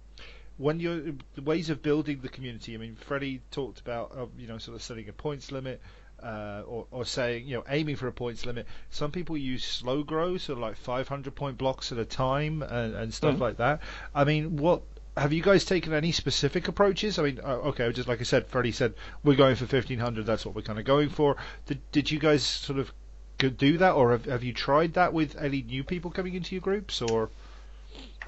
when 0.59 0.81
you're 0.81 1.01
the 1.35 1.43
ways 1.43 1.71
of 1.71 1.81
building 1.81 2.21
the 2.21 2.29
community. 2.29 2.75
I 2.75 2.79
mean, 2.79 2.97
Freddie 2.97 3.41
talked 3.51 3.81
about 3.81 4.13
uh, 4.17 4.27
you 4.37 4.47
know 4.49 4.59
sort 4.59 4.75
of 4.75 4.83
setting 4.83 5.09
a 5.09 5.13
points 5.13 5.53
limit. 5.53 5.81
Uh, 6.23 6.63
or, 6.67 6.87
or 6.91 7.05
saying, 7.05 7.47
you 7.47 7.55
know, 7.57 7.65
aiming 7.69 7.95
for 7.95 8.09
a 8.09 8.13
points 8.13 8.47
limit. 8.47 8.67
Some 8.91 9.13
people 9.13 9.37
use 9.37 9.65
slow 9.65 10.03
grow, 10.03 10.39
so 10.39 10.55
like 10.55 10.77
500 10.77 11.35
point 11.35 11.59
blocks 11.59 11.93
at 11.93 11.99
a 11.99 12.05
time 12.05 12.63
and, 12.63 12.95
and 12.95 13.15
stuff 13.15 13.39
like 13.39 13.59
that. 13.59 13.81
I 14.15 14.25
mean, 14.25 14.57
what 14.57 14.83
have 15.17 15.33
you 15.33 15.43
guys 15.43 15.65
taken 15.65 15.93
any 15.93 16.13
specific 16.13 16.69
approaches? 16.69 17.19
I 17.19 17.23
mean, 17.23 17.41
uh, 17.43 17.69
okay, 17.69 17.91
just 17.93 18.09
like 18.09 18.21
I 18.21 18.25
said, 18.25 18.47
Freddie 18.49 18.73
said 18.73 18.95
we're 19.25 19.37
going 19.37 19.57
for 19.57 19.65
1500. 19.65 20.27
That's 20.27 20.45
what 20.45 20.55
we're 20.55 20.63
kind 20.63 20.79
of 20.79 20.85
going 20.85 21.09
for. 21.09 21.37
Did 21.67 21.81
did 21.93 22.11
you 22.11 22.19
guys 22.19 22.43
sort 22.43 22.79
of 22.79 22.93
do 23.39 23.79
that, 23.79 23.93
or 23.93 24.13
have, 24.13 24.25
have 24.27 24.45
you 24.45 24.53
tried 24.53 24.95
that 24.95 25.13
with 25.13 25.37
any 25.37 25.63
new 25.63 25.85
people 25.85 26.11
coming 26.11 26.35
into 26.35 26.55
your 26.55 26.63
groups, 26.63 27.01
or 27.03 27.31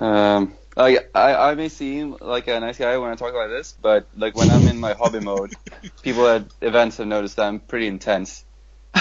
Um, 0.00 0.54
like 0.76 1.10
I, 1.14 1.34
I 1.34 1.54
may 1.54 1.68
seem 1.68 2.16
like 2.20 2.46
a 2.46 2.60
nice 2.60 2.78
guy 2.78 2.96
when 2.98 3.10
I 3.10 3.16
talk 3.16 3.34
like 3.34 3.48
this, 3.48 3.72
but 3.72 4.06
like 4.16 4.36
when 4.36 4.48
I'm 4.48 4.66
in 4.68 4.78
my 4.78 4.94
hobby 4.94 5.20
mode, 5.20 5.52
people 6.02 6.26
at 6.28 6.44
events 6.60 6.98
have 6.98 7.06
noticed 7.08 7.36
that 7.36 7.48
I'm 7.48 7.58
pretty 7.58 7.88
intense. 7.88 8.44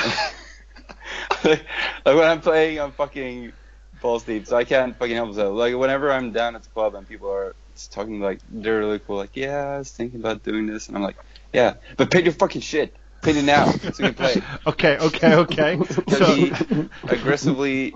like 1.44 1.62
when 2.04 2.24
I'm 2.24 2.42
playing, 2.42 2.80
I'm 2.80 2.92
fucking 2.92 3.54
balls 4.02 4.24
deep, 4.24 4.48
so 4.48 4.58
I 4.58 4.64
can't 4.64 4.98
fucking 4.98 5.16
help 5.16 5.30
myself. 5.30 5.56
Like 5.56 5.76
whenever 5.76 6.12
I'm 6.12 6.32
down 6.32 6.56
at 6.56 6.64
the 6.64 6.70
club 6.70 6.96
and 6.96 7.08
people 7.08 7.30
are 7.30 7.56
just 7.76 7.94
talking 7.94 8.20
like 8.20 8.40
they're 8.50 8.80
really 8.80 9.00
cool, 9.00 9.18
like 9.18 9.36
yeah, 9.36 9.58
I 9.58 9.78
was 9.78 9.92
thinking 9.92 10.20
about 10.20 10.42
doing 10.42 10.66
this, 10.66 10.88
and 10.88 10.98
I'm 10.98 11.04
like, 11.04 11.18
yeah, 11.54 11.76
but 11.96 12.10
paint 12.10 12.26
your 12.26 12.34
fucking 12.34 12.62
shit, 12.62 12.96
paint 13.22 13.38
it 13.38 13.44
now 13.44 13.70
so 13.70 13.92
we 14.00 14.06
can 14.06 14.14
play. 14.16 14.42
okay, 14.68 14.98
okay, 14.98 15.36
okay. 15.36 15.80
So 16.10 16.36
be 16.36 16.90
aggressively 17.04 17.94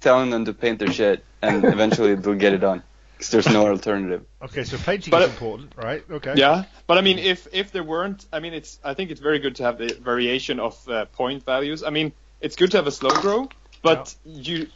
telling 0.00 0.30
them 0.30 0.44
to 0.46 0.52
paint 0.52 0.78
their 0.78 0.92
shit, 0.92 1.24
and 1.42 1.64
eventually 1.64 2.14
they'll 2.14 2.34
get 2.34 2.52
it 2.52 2.58
done. 2.58 2.82
Because 3.16 3.30
there's 3.30 3.48
no 3.48 3.66
alternative. 3.66 4.24
okay, 4.42 4.62
so 4.62 4.78
painting 4.78 5.10
But 5.10 5.22
is 5.22 5.30
important, 5.30 5.72
right? 5.76 6.04
Okay. 6.08 6.34
Yeah, 6.36 6.64
but 6.86 6.98
I 6.98 7.00
mean, 7.00 7.18
if 7.18 7.48
if 7.52 7.72
there 7.72 7.82
weren't, 7.82 8.24
I 8.32 8.38
mean, 8.38 8.54
it's 8.54 8.78
I 8.84 8.94
think 8.94 9.10
it's 9.10 9.20
very 9.20 9.40
good 9.40 9.56
to 9.56 9.64
have 9.64 9.78
the 9.78 9.92
variation 10.00 10.60
of 10.60 10.88
uh, 10.88 11.06
point 11.06 11.44
values. 11.44 11.82
I 11.82 11.90
mean, 11.90 12.12
it's 12.40 12.54
good 12.54 12.70
to 12.72 12.76
have 12.76 12.86
a 12.86 12.92
slow 12.92 13.10
grow, 13.10 13.48
but 13.82 14.14
you 14.24 14.68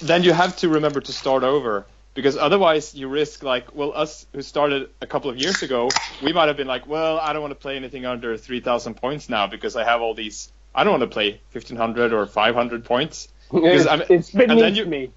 then 0.00 0.22
you 0.22 0.32
have 0.32 0.56
to 0.58 0.68
remember 0.68 1.00
to 1.00 1.12
start 1.12 1.42
over 1.42 1.86
because 2.14 2.36
otherwise 2.36 2.94
you 2.94 3.08
risk 3.08 3.42
like 3.42 3.74
well 3.74 3.92
us 3.94 4.26
who 4.32 4.42
started 4.42 4.90
a 5.00 5.06
couple 5.06 5.30
of 5.30 5.36
years 5.36 5.62
ago, 5.62 5.88
we 6.22 6.32
might 6.32 6.48
have 6.48 6.56
been 6.56 6.66
like, 6.66 6.86
well, 6.86 7.18
I 7.18 7.32
don't 7.32 7.42
want 7.42 7.52
to 7.52 7.60
play 7.60 7.76
anything 7.76 8.06
under 8.06 8.36
3,000 8.36 8.94
points 8.94 9.28
now 9.28 9.46
because 9.46 9.76
I 9.76 9.84
have 9.84 10.00
all 10.02 10.14
these. 10.14 10.52
I 10.74 10.84
don't 10.84 10.92
want 10.98 11.02
to 11.02 11.14
play 11.14 11.40
1,500 11.52 12.12
or 12.12 12.26
500 12.26 12.84
points. 12.84 13.28
Because 13.52 13.86
I'm- 13.86 14.02
it's 14.08 14.32
and 14.32 14.40
then 14.50 14.56
beneath 14.58 14.76
you- 14.76 14.86
me. 14.86 15.10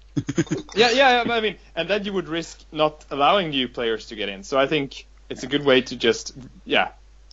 yeah, 0.74 0.90
yeah, 0.94 1.22
yeah, 1.24 1.32
I 1.34 1.40
mean, 1.40 1.56
and 1.76 1.88
then 1.88 2.04
you 2.04 2.12
would 2.12 2.28
risk 2.28 2.60
not 2.72 3.04
allowing 3.10 3.50
new 3.50 3.68
players 3.68 4.06
to 4.06 4.14
get 4.16 4.28
in. 4.28 4.42
So 4.42 4.58
I 4.58 4.66
think 4.66 5.06
it's 5.28 5.42
a 5.42 5.46
good 5.46 5.64
way 5.64 5.80
to 5.82 5.96
just, 5.96 6.34
yeah, 6.64 6.88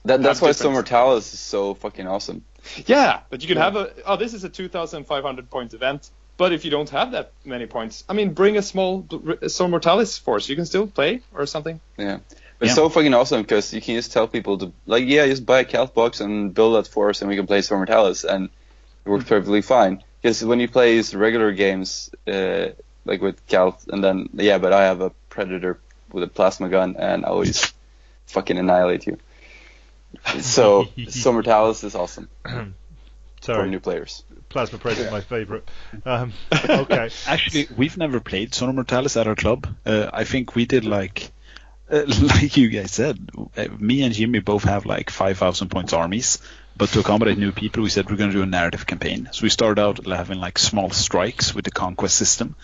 That, 0.05 0.21
that's 0.21 0.41
why 0.41 0.49
different- 0.49 0.57
Zone 0.63 0.73
Mortalis 0.73 1.33
is 1.33 1.39
so 1.39 1.73
fucking 1.73 2.07
awesome. 2.07 2.43
yeah. 2.85 3.21
But 3.29 3.41
you 3.41 3.47
can 3.47 3.57
have 3.57 3.75
a, 3.75 3.91
oh, 4.05 4.15
this 4.17 4.33
is 4.33 4.43
a 4.43 4.49
2,500 4.49 5.49
point 5.49 5.73
event. 5.73 6.09
But 6.37 6.53
if 6.53 6.63
you 6.63 6.71
don't 6.71 6.89
have 6.91 7.11
that 7.11 7.33
many 7.43 7.65
points, 7.65 8.05
I 8.07 8.13
mean, 8.13 8.33
bring 8.33 8.55
a 8.55 8.61
small 8.61 9.05
Zone 9.47 9.71
Mortalis 9.71 10.17
force. 10.17 10.47
You 10.47 10.55
can 10.55 10.65
still 10.65 10.87
play 10.87 11.19
or 11.33 11.45
something. 11.45 11.81
Yeah. 11.97 12.19
But 12.59 12.65
it's 12.67 12.71
Yeah. 12.71 12.75
so 12.75 12.87
fucking 12.89 13.13
awesome 13.13 13.41
because 13.41 13.73
you 13.73 13.81
can 13.81 13.95
just 13.95 14.13
tell 14.13 14.25
people 14.25 14.57
to, 14.59 14.71
like, 14.85 15.03
yeah, 15.05 15.25
just 15.27 15.45
buy 15.45 15.59
a 15.59 15.65
Calth 15.65 15.93
box 15.93 16.21
and 16.21 16.53
build 16.53 16.75
that 16.75 16.87
force 16.89 17.21
and 17.21 17.29
we 17.29 17.35
can 17.35 17.45
play 17.45 17.59
Zone 17.59 17.79
Mortalis 17.79 18.23
and 18.23 18.49
it 19.05 19.09
works 19.09 19.25
perfectly 19.25 19.61
fine. 19.61 20.01
Because 20.21 20.43
when 20.43 20.59
you 20.59 20.67
play 20.67 20.95
these 20.95 21.15
regular 21.15 21.51
games, 21.51 22.09
uh, 22.27 22.69
like 23.05 23.21
with 23.21 23.45
Calth, 23.47 23.87
and 23.87 24.03
then, 24.03 24.29
yeah, 24.33 24.57
but 24.57 24.73
I 24.73 24.83
have 24.85 25.01
a 25.01 25.11
Predator 25.29 25.79
with 26.11 26.23
a 26.23 26.27
plasma 26.27 26.69
gun 26.69 26.95
and 26.97 27.25
I 27.25 27.29
always 27.29 27.73
fucking 28.27 28.57
annihilate 28.57 29.07
you. 29.07 29.17
So, 30.41 30.87
Zone 31.09 31.35
Mortalis 31.35 31.83
is 31.83 31.95
awesome 31.95 32.29
for 32.43 32.73
Sorry, 33.41 33.69
new 33.69 33.79
players. 33.79 34.23
Plasma 34.49 34.79
Press 34.79 34.99
is 34.99 35.11
my 35.11 35.21
favourite. 35.21 35.63
Um, 36.05 36.33
okay. 36.69 37.09
Actually, 37.27 37.67
we've 37.77 37.97
never 37.97 38.19
played 38.19 38.53
Zone 38.53 38.75
Mortalis 38.75 39.15
at 39.17 39.27
our 39.27 39.35
club. 39.35 39.67
Uh, 39.85 40.09
I 40.11 40.23
think 40.23 40.55
we 40.55 40.65
did 40.65 40.85
like, 40.85 41.31
uh, 41.91 42.03
like 42.07 42.57
you 42.57 42.69
guys 42.69 42.91
said, 42.91 43.29
uh, 43.55 43.67
me 43.77 44.01
and 44.01 44.13
Jimmy 44.13 44.39
both 44.39 44.63
have 44.63 44.85
like 44.85 45.09
5,000 45.09 45.69
points 45.69 45.93
armies. 45.93 46.39
But 46.79 46.91
to 46.91 47.01
accommodate 47.01 47.37
new 47.37 47.51
people, 47.51 47.83
we 47.83 47.89
said 47.89 48.09
we're 48.09 48.15
going 48.15 48.29
to 48.29 48.37
do 48.37 48.41
a 48.41 48.45
narrative 48.45 48.87
campaign. 48.87 49.27
So 49.33 49.43
we 49.43 49.49
started 49.49 49.81
out 49.81 50.07
having 50.07 50.39
like 50.39 50.57
small 50.57 50.91
strikes 50.91 51.53
with 51.53 51.65
the 51.65 51.71
conquest 51.71 52.15
system. 52.15 52.55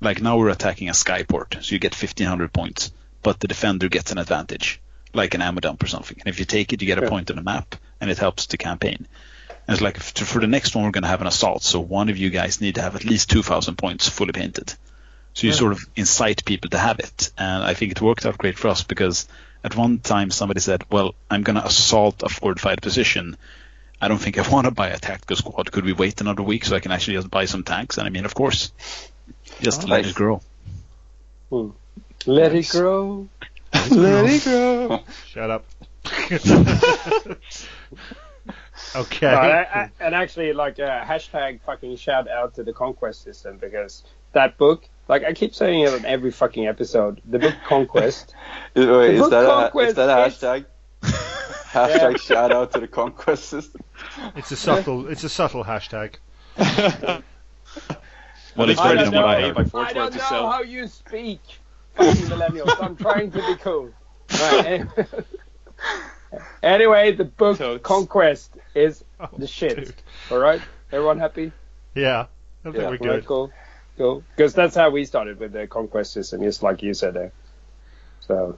Like 0.00 0.22
now 0.22 0.38
we're 0.38 0.50
attacking 0.50 0.88
a 0.88 0.92
skyport, 0.92 1.60
so 1.60 1.74
you 1.74 1.80
get 1.80 1.92
1,500 1.92 2.52
points, 2.52 2.92
but 3.24 3.40
the 3.40 3.48
defender 3.48 3.88
gets 3.88 4.12
an 4.12 4.18
advantage, 4.18 4.80
like 5.12 5.34
an 5.34 5.42
ammo 5.42 5.58
dump 5.58 5.82
or 5.82 5.88
something. 5.88 6.16
And 6.20 6.28
if 6.28 6.38
you 6.38 6.44
take 6.44 6.72
it, 6.72 6.82
you 6.82 6.86
get 6.86 7.02
a 7.02 7.08
point 7.08 7.30
on 7.30 7.36
the 7.36 7.42
map, 7.42 7.74
and 8.00 8.12
it 8.12 8.18
helps 8.18 8.46
the 8.46 8.58
campaign. 8.58 9.08
And 9.66 9.74
it's 9.74 9.80
like 9.80 9.98
for 9.98 10.40
the 10.40 10.46
next 10.46 10.76
one, 10.76 10.84
we're 10.84 10.92
going 10.92 11.02
to 11.02 11.08
have 11.08 11.22
an 11.22 11.26
assault. 11.26 11.64
So 11.64 11.80
one 11.80 12.10
of 12.10 12.16
you 12.16 12.30
guys 12.30 12.60
need 12.60 12.76
to 12.76 12.82
have 12.82 12.94
at 12.94 13.04
least 13.04 13.28
2,000 13.30 13.76
points 13.76 14.08
fully 14.08 14.30
painted. 14.30 14.72
So 15.32 15.48
you 15.48 15.52
sort 15.52 15.72
of 15.72 15.84
incite 15.96 16.44
people 16.44 16.70
to 16.70 16.78
have 16.78 17.00
it. 17.00 17.32
And 17.36 17.64
I 17.64 17.74
think 17.74 17.90
it 17.90 18.00
worked 18.00 18.24
out 18.24 18.38
great 18.38 18.56
for 18.56 18.68
us 18.68 18.84
because 18.84 19.26
at 19.64 19.76
one 19.76 19.98
time 19.98 20.30
somebody 20.30 20.60
said, 20.60 20.84
well, 20.92 21.16
I'm 21.28 21.42
going 21.42 21.56
to 21.56 21.66
assault 21.66 22.22
a 22.22 22.28
fortified 22.28 22.80
position. 22.80 23.36
I 24.04 24.08
don't 24.08 24.18
think 24.18 24.38
I 24.38 24.46
want 24.50 24.66
to 24.66 24.70
buy 24.70 24.88
a 24.88 24.98
tactical 24.98 25.34
squad. 25.36 25.72
Could 25.72 25.86
we 25.86 25.94
wait 25.94 26.20
another 26.20 26.42
week 26.42 26.66
so 26.66 26.76
I 26.76 26.80
can 26.80 26.92
actually 26.92 27.14
just 27.14 27.30
buy 27.30 27.46
some 27.46 27.62
tanks? 27.64 27.96
And 27.96 28.06
I 28.06 28.10
mean, 28.10 28.26
of 28.26 28.34
course, 28.34 28.70
just 29.62 29.80
to 29.80 29.86
let 29.86 30.02
Nice. 30.02 30.10
it 30.10 30.14
grow. 30.16 30.42
Let 32.26 32.54
it 32.54 32.68
grow. 32.70 33.28
Let 33.90 34.26
it 34.26 34.44
go. 34.44 35.00
Shut 35.28 35.50
up. 35.50 35.64
okay. 38.96 39.30
No, 39.30 39.38
I, 39.38 39.60
I, 39.62 39.90
and 40.00 40.14
actually, 40.14 40.52
like 40.52 40.78
uh, 40.80 41.02
hashtag 41.04 41.60
fucking 41.62 41.96
shout 41.96 42.28
out 42.28 42.54
to 42.56 42.62
the 42.62 42.72
Conquest 42.72 43.22
system 43.22 43.58
because 43.58 44.02
that 44.32 44.58
book, 44.58 44.88
like 45.08 45.22
I 45.24 45.32
keep 45.32 45.54
saying 45.54 45.80
it 45.80 45.92
on 45.92 46.04
every 46.04 46.30
fucking 46.30 46.66
episode, 46.66 47.20
the 47.24 47.38
book 47.38 47.54
Conquest. 47.66 48.34
Is, 48.74 48.86
wait, 48.86 49.14
is 49.14 49.20
book 49.20 49.30
that, 49.30 49.44
a, 49.44 49.48
Conquest 49.48 49.88
is 49.90 49.94
that 49.96 50.08
a 50.10 50.26
is- 50.26 50.64
hashtag? 51.74 51.98
hashtag 52.14 52.20
shout 52.20 52.52
out 52.52 52.72
to 52.72 52.80
the 52.80 52.88
conquest 52.88 53.44
system. 53.48 53.82
It's 54.36 54.50
a 54.52 54.56
subtle. 54.56 55.08
It's 55.08 55.24
a 55.24 55.28
subtle 55.28 55.64
hashtag. 55.64 56.14
Well, 58.56 58.70
it's 58.70 58.78
I 58.80 58.94
better 58.94 59.04
don't 59.06 59.12
than 59.14 59.22
what 59.22 59.30
I 59.30 59.40
know. 59.40 59.54
heard. 59.54 59.74
I 59.74 59.92
don't 59.92 60.12
to 60.12 60.18
know 60.18 60.24
sell. 60.24 60.48
how 60.48 60.62
you 60.62 60.86
speak, 60.86 61.40
fucking 61.96 62.26
millennials. 62.26 62.80
I'm 62.80 62.94
trying 62.94 63.32
to 63.32 63.38
be 63.38 63.56
cool. 63.56 63.90
Right, 64.40 64.86
anyway, 66.62 67.12
the 67.16 67.24
book 67.24 67.58
Totes. 67.58 67.82
Conquest 67.82 68.52
is 68.76 69.02
Oh, 69.18 69.28
the 69.36 69.48
shit. 69.48 69.76
dude. 69.76 69.94
All 70.30 70.38
right, 70.38 70.60
everyone 70.92 71.18
happy? 71.18 71.50
Yeah, 71.96 72.20
I 72.20 72.26
think 72.62 72.76
Yeah. 72.76 72.82
we're 72.82 72.90
Right, 72.90 73.00
good. 73.00 73.26
cool, 73.26 73.50
cool. 73.98 74.22
Because 74.36 74.54
that's 74.54 74.76
how 74.76 74.90
we 74.90 75.04
started 75.04 75.40
with 75.40 75.52
the 75.52 75.66
Conquest 75.66 76.12
system, 76.12 76.40
just 76.42 76.62
like 76.62 76.80
you 76.80 76.94
said 76.94 77.14
there. 77.14 77.32
So 78.20 78.56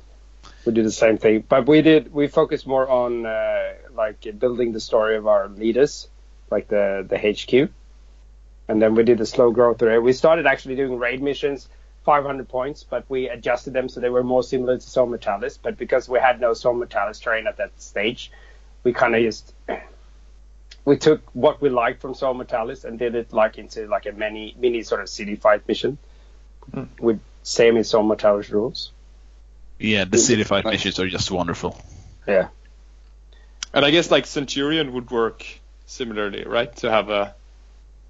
we 0.66 0.72
did 0.72 0.84
the 0.84 0.92
same 0.92 1.18
thing, 1.18 1.44
but 1.48 1.66
we 1.66 1.82
did 1.82 2.12
we 2.12 2.26
focused 2.26 2.66
more 2.66 2.88
on 2.88 3.26
uh, 3.26 3.72
like 3.94 4.26
building 4.38 4.72
the 4.72 4.80
story 4.80 5.16
of 5.16 5.26
our 5.26 5.48
leaders, 5.48 6.08
like 6.50 6.68
the 6.68 7.06
the 7.08 7.18
HQ, 7.18 7.70
and 8.68 8.82
then 8.82 8.94
we 8.94 9.04
did 9.04 9.18
the 9.18 9.26
slow 9.26 9.50
growth 9.50 9.78
there. 9.78 10.00
We 10.00 10.12
started 10.12 10.46
actually 10.46 10.76
doing 10.76 10.98
raid 10.98 11.22
missions. 11.22 11.68
500 12.04 12.48
points, 12.48 12.84
but 12.84 13.04
we 13.08 13.28
adjusted 13.28 13.72
them 13.72 13.88
so 13.88 13.98
they 13.98 14.08
were 14.08 14.22
more 14.22 14.44
similar 14.44 14.78
to 14.78 14.88
Zone 14.88 15.10
Mortalis. 15.10 15.58
But 15.58 15.76
because 15.76 16.08
we 16.08 16.20
had 16.20 16.40
no 16.40 16.54
Zone 16.54 16.78
Mortalis 16.78 17.18
terrain 17.18 17.48
at 17.48 17.56
that 17.56 17.72
stage, 17.82 18.30
we 18.84 18.92
kind 18.92 19.16
of 19.16 19.22
just 19.22 19.52
we 20.84 20.96
took 20.96 21.20
what 21.34 21.60
we 21.60 21.68
liked 21.68 22.00
from 22.00 22.14
Zone 22.14 22.36
Mortalis 22.36 22.84
and 22.84 22.96
did 22.96 23.16
it 23.16 23.32
like 23.32 23.58
into 23.58 23.88
like 23.88 24.06
a 24.06 24.12
mini 24.12 24.54
mini 24.56 24.84
sort 24.84 25.00
of 25.00 25.08
city 25.08 25.34
fight 25.34 25.66
mission 25.66 25.98
with 27.00 27.20
same 27.42 27.76
as 27.76 27.88
Zone 27.88 28.06
Mortalis 28.06 28.50
rules. 28.50 28.92
Yeah, 29.78 30.04
the 30.04 30.18
city 30.18 30.42
fight 30.44 30.64
missions 30.64 30.98
are 30.98 31.08
just 31.08 31.30
wonderful. 31.30 31.78
Yeah. 32.26 32.48
And 33.74 33.84
I 33.84 33.90
guess 33.90 34.10
like 34.10 34.26
Centurion 34.26 34.92
would 34.94 35.10
work 35.10 35.44
similarly, 35.86 36.44
right? 36.44 36.74
To 36.76 36.90
have 36.90 37.10
a 37.10 37.34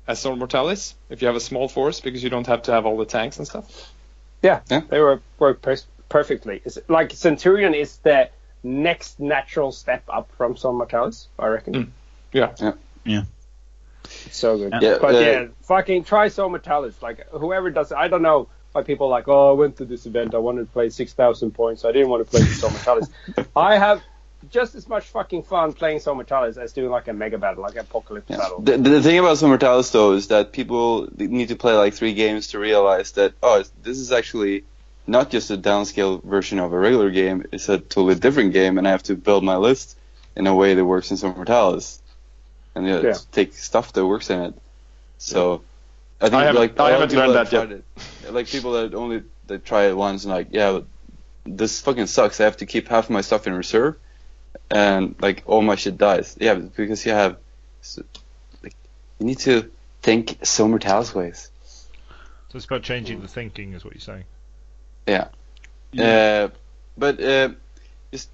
a 0.09 0.15
Zone 0.15 0.39
Mortalis 0.39 0.95
if 1.11 1.21
you 1.21 1.27
have 1.27 1.35
a 1.37 1.41
small 1.41 1.69
force 1.69 2.01
because 2.01 2.23
you 2.23 2.31
don't 2.31 2.47
have 2.47 2.63
to 2.63 2.73
have 2.73 2.87
all 2.87 2.97
the 2.97 3.05
tanks 3.07 3.39
and 3.39 3.47
stuff. 3.47 3.93
Yeah, 4.43 4.61
Yeah. 4.71 4.83
they 4.89 5.01
were 5.01 5.21
work 5.41 5.61
per- 5.63 5.77
perfectly. 6.09 6.63
It's 6.65 6.79
like 6.89 7.11
Centurion 7.13 7.75
is 7.75 7.97
the 7.99 8.31
next 8.63 9.19
natural 9.19 9.73
step 9.73 10.05
up 10.09 10.31
from 10.37 10.57
Zone 10.57 10.77
Mortalis, 10.77 11.27
I 11.39 11.47
reckon. 11.49 11.75
Mm. 11.75 11.89
Yeah. 12.33 12.73
Yeah. 13.05 13.23
It's 14.05 14.37
so 14.37 14.57
good. 14.57 14.73
Yeah, 14.81 14.99
but 15.01 15.15
uh, 15.17 15.19
yeah, 15.19 15.47
fucking 15.63 16.05
try 16.05 16.29
Zone 16.29 16.53
Mortalis. 16.53 17.03
Like 17.03 17.29
whoever 17.31 17.71
does 17.71 17.91
it, 17.91 17.97
I 17.99 18.07
don't 18.07 18.23
know 18.23 18.49
why 18.77 18.83
people 18.83 19.09
like, 19.09 19.27
oh, 19.27 19.51
I 19.51 19.53
went 19.53 19.79
to 19.79 19.85
this 19.85 20.07
event, 20.07 20.35
I 20.35 20.39
wanted 20.39 20.67
to 20.67 20.73
play 20.73 20.91
six 20.91 21.15
thousand 21.15 21.53
points, 21.53 21.85
I 21.85 21.93
didn't 21.93 22.11
want 22.11 22.25
to 22.25 22.31
play 22.31 22.43
Zone 22.43 22.73
Mortalis. 22.73 23.09
I 23.57 23.79
have 23.79 24.03
just 24.51 24.75
as 24.75 24.87
much 24.87 25.05
fucking 25.07 25.43
fun 25.43 25.73
playing 25.73 26.01
Zone 26.01 26.17
Mortalis 26.17 26.59
as 26.59 26.73
doing 26.73 26.91
like 26.91 27.09
a 27.09 27.13
mega 27.13 27.39
battle, 27.39 27.63
like 27.63 27.77
apocalypse 27.77 28.29
battle. 28.29 28.61
The, 28.61 28.77
the 28.77 29.03
thing 29.03 29.19
about 29.19 29.39
Talis 29.61 29.91
though 29.91 30.13
is 30.13 30.29
that 30.29 30.53
people 30.53 31.09
need 31.17 31.49
to 31.49 31.57
play 31.57 31.73
like 31.73 31.95
three 31.95 32.13
games 32.13 32.49
to 32.49 32.59
realize 32.59 33.13
that 33.13 33.33
oh 33.43 33.65
this 33.83 33.99
is 33.99 34.13
actually 34.13 34.65
not 35.07 35.31
just 35.31 35.51
a 35.51 35.57
downscale 35.57 36.23
version 36.23 36.59
of 36.59 36.73
a 36.73 36.79
regular 36.79 37.11
game; 37.11 37.47
it's 37.53 37.69
a 37.69 37.79
totally 37.79 38.17
different 38.17 38.53
game, 38.53 38.77
and 38.77 38.87
I 38.87 38.91
have 38.91 39.05
to 39.05 39.15
build 39.17 39.43
my 39.43 39.57
list 39.57 39.97
in 40.37 40.47
a 40.47 40.55
way 40.55 40.75
that 40.75 40.85
works 40.85 41.11
in 41.11 41.17
Zone 41.17 41.35
Mortalis, 41.35 42.03
and 42.75 42.87
yeah, 42.87 43.01
Yeah. 43.01 43.15
take 43.33 43.55
stuff 43.55 43.95
that 43.95 44.07
works 44.07 44.29
in 44.31 44.41
it. 44.41 44.55
So 45.19 45.63
I 46.21 46.25
think 46.31 46.35
I 46.35 46.45
haven't- 46.47 46.61
like 46.61 46.81
I 46.81 46.91
of 46.91 47.01
haven't 47.01 47.09
people 47.11 47.23
learned 47.33 47.35
that 47.37 47.51
that 47.51 47.69
tried 47.69 47.73
it, 48.27 48.33
like 48.33 48.47
people 48.47 48.73
that 48.73 48.95
only 48.95 49.23
that 49.49 49.65
try 49.65 49.85
it 49.85 49.97
once 49.97 50.25
and 50.25 50.33
like 50.33 50.49
yeah, 50.51 50.81
this 51.45 51.81
fucking 51.81 52.07
sucks. 52.07 52.41
I 52.41 52.45
have 52.45 52.57
to 52.59 52.67
keep 52.67 52.89
half 52.89 53.05
of 53.05 53.11
my 53.11 53.21
stuff 53.21 53.47
in 53.47 53.53
reserve, 53.55 53.97
and 54.71 55.15
like 55.21 55.43
all 55.47 55.63
my 55.63 55.75
shit 55.77 55.99
dies. 55.99 56.37
Yeah, 56.41 56.55
because 56.55 57.05
you 57.07 57.13
have 57.13 57.37
like 58.63 58.75
you 59.19 59.27
need 59.27 59.39
to 59.41 59.71
think 60.03 60.45
Zone 60.45 60.71
Mortalis 60.71 61.15
ways. 61.15 61.51
So 62.49 62.57
it's 62.57 62.65
about 62.65 62.83
changing 62.83 63.21
the 63.21 63.29
thinking, 63.29 63.75
is 63.75 63.85
what 63.85 63.95
you're 63.95 64.01
saying. 64.01 64.25
Yeah. 65.07 65.29
Uh, 65.99 66.49
but 66.99 67.21
uh, 67.23 67.51
just 68.13 68.29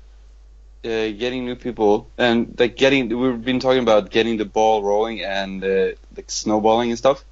uh, 0.85 0.89
getting 1.11 1.45
new 1.45 1.57
people 1.57 2.09
and 2.19 2.55
like 2.59 2.77
getting 2.77 3.09
we've 3.19 3.43
been 3.45 3.61
talking 3.61 3.83
about 3.83 4.11
getting 4.11 4.37
the 4.37 4.45
ball 4.45 4.83
rolling 4.83 5.23
and 5.23 5.63
uh, 5.65 5.89
like 6.17 6.31
snowballing 6.31 6.91
and 6.91 6.99
stuff. 6.99 7.25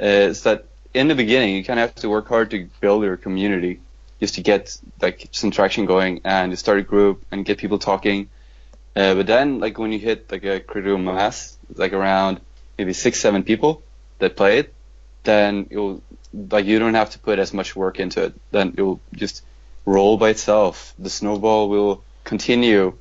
Uh, 0.00 0.30
is 0.30 0.42
that 0.42 0.66
in 0.94 1.08
the 1.08 1.14
beginning 1.14 1.54
you 1.54 1.64
kind 1.64 1.80
of 1.80 1.90
have 1.90 1.94
to 1.96 2.08
work 2.08 2.28
hard 2.28 2.50
to 2.50 2.68
build 2.80 3.02
your 3.02 3.16
community 3.16 3.80
just 4.20 4.34
to 4.34 4.42
get 4.42 4.76
like 5.00 5.28
some 5.32 5.50
traction 5.50 5.86
going 5.86 6.20
and 6.24 6.50
to 6.52 6.56
start 6.56 6.78
a 6.78 6.82
group 6.82 7.24
and 7.30 7.44
get 7.44 7.58
people 7.58 7.78
talking. 7.78 8.28
Uh, 8.96 9.14
but 9.14 9.26
then 9.26 9.60
like 9.60 9.78
when 9.78 9.92
you 9.92 9.98
hit 9.98 10.30
like 10.30 10.44
a 10.44 10.60
critical 10.60 10.98
mass, 10.98 11.56
like 11.74 11.92
around 11.92 12.40
maybe 12.76 12.92
six 12.92 13.20
seven 13.20 13.42
people 13.42 13.82
that 14.18 14.36
play 14.36 14.58
it, 14.58 14.74
then 15.24 15.66
you'll 15.70 16.02
like 16.32 16.66
you 16.66 16.78
don't 16.78 16.94
have 16.94 17.10
to 17.10 17.18
put 17.18 17.38
as 17.38 17.52
much 17.52 17.76
work 17.76 18.00
into 18.00 18.24
it. 18.24 18.34
Then 18.50 18.74
it 18.76 18.82
will 18.82 19.00
just 19.14 19.44
roll 19.84 20.16
by 20.16 20.30
itself. 20.30 20.94
The 20.98 21.10
snowball 21.10 21.68
will 21.68 22.02
continue, 22.24 22.94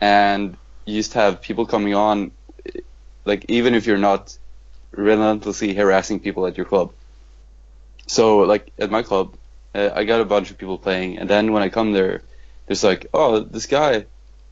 and 0.00 0.56
you 0.84 0.98
just 0.98 1.14
have 1.14 1.42
people 1.42 1.66
coming 1.66 1.94
on, 1.94 2.32
like 3.24 3.46
even 3.48 3.74
if 3.74 3.86
you're 3.86 3.98
not 3.98 4.36
relentlessly 4.96 5.74
harassing 5.74 6.20
people 6.20 6.46
at 6.46 6.56
your 6.56 6.66
club. 6.66 6.92
So 8.06 8.38
like 8.40 8.72
at 8.78 8.90
my 8.90 9.02
club, 9.02 9.36
uh, 9.74 9.90
I 9.94 10.04
got 10.04 10.20
a 10.20 10.24
bunch 10.24 10.50
of 10.50 10.58
people 10.58 10.78
playing, 10.78 11.18
and 11.18 11.28
then 11.28 11.52
when 11.52 11.62
I 11.62 11.68
come 11.68 11.92
there, 11.92 12.22
there's 12.66 12.84
like, 12.84 13.06
oh, 13.12 13.40
this 13.40 13.66
guy 13.66 14.06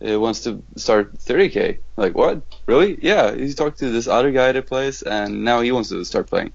uh, 0.06 0.18
wants 0.18 0.40
to 0.40 0.62
start 0.76 1.18
30k. 1.18 1.78
Like 1.96 2.14
what? 2.14 2.42
Really? 2.66 2.98
Yeah, 3.02 3.34
he 3.34 3.52
talked 3.54 3.78
to 3.78 3.90
this 3.90 4.08
other 4.08 4.32
guy 4.32 4.52
that 4.52 4.66
plays, 4.66 5.02
and 5.02 5.44
now 5.44 5.60
he 5.60 5.72
wants 5.72 5.90
to 5.90 6.04
start 6.04 6.26
playing. 6.28 6.52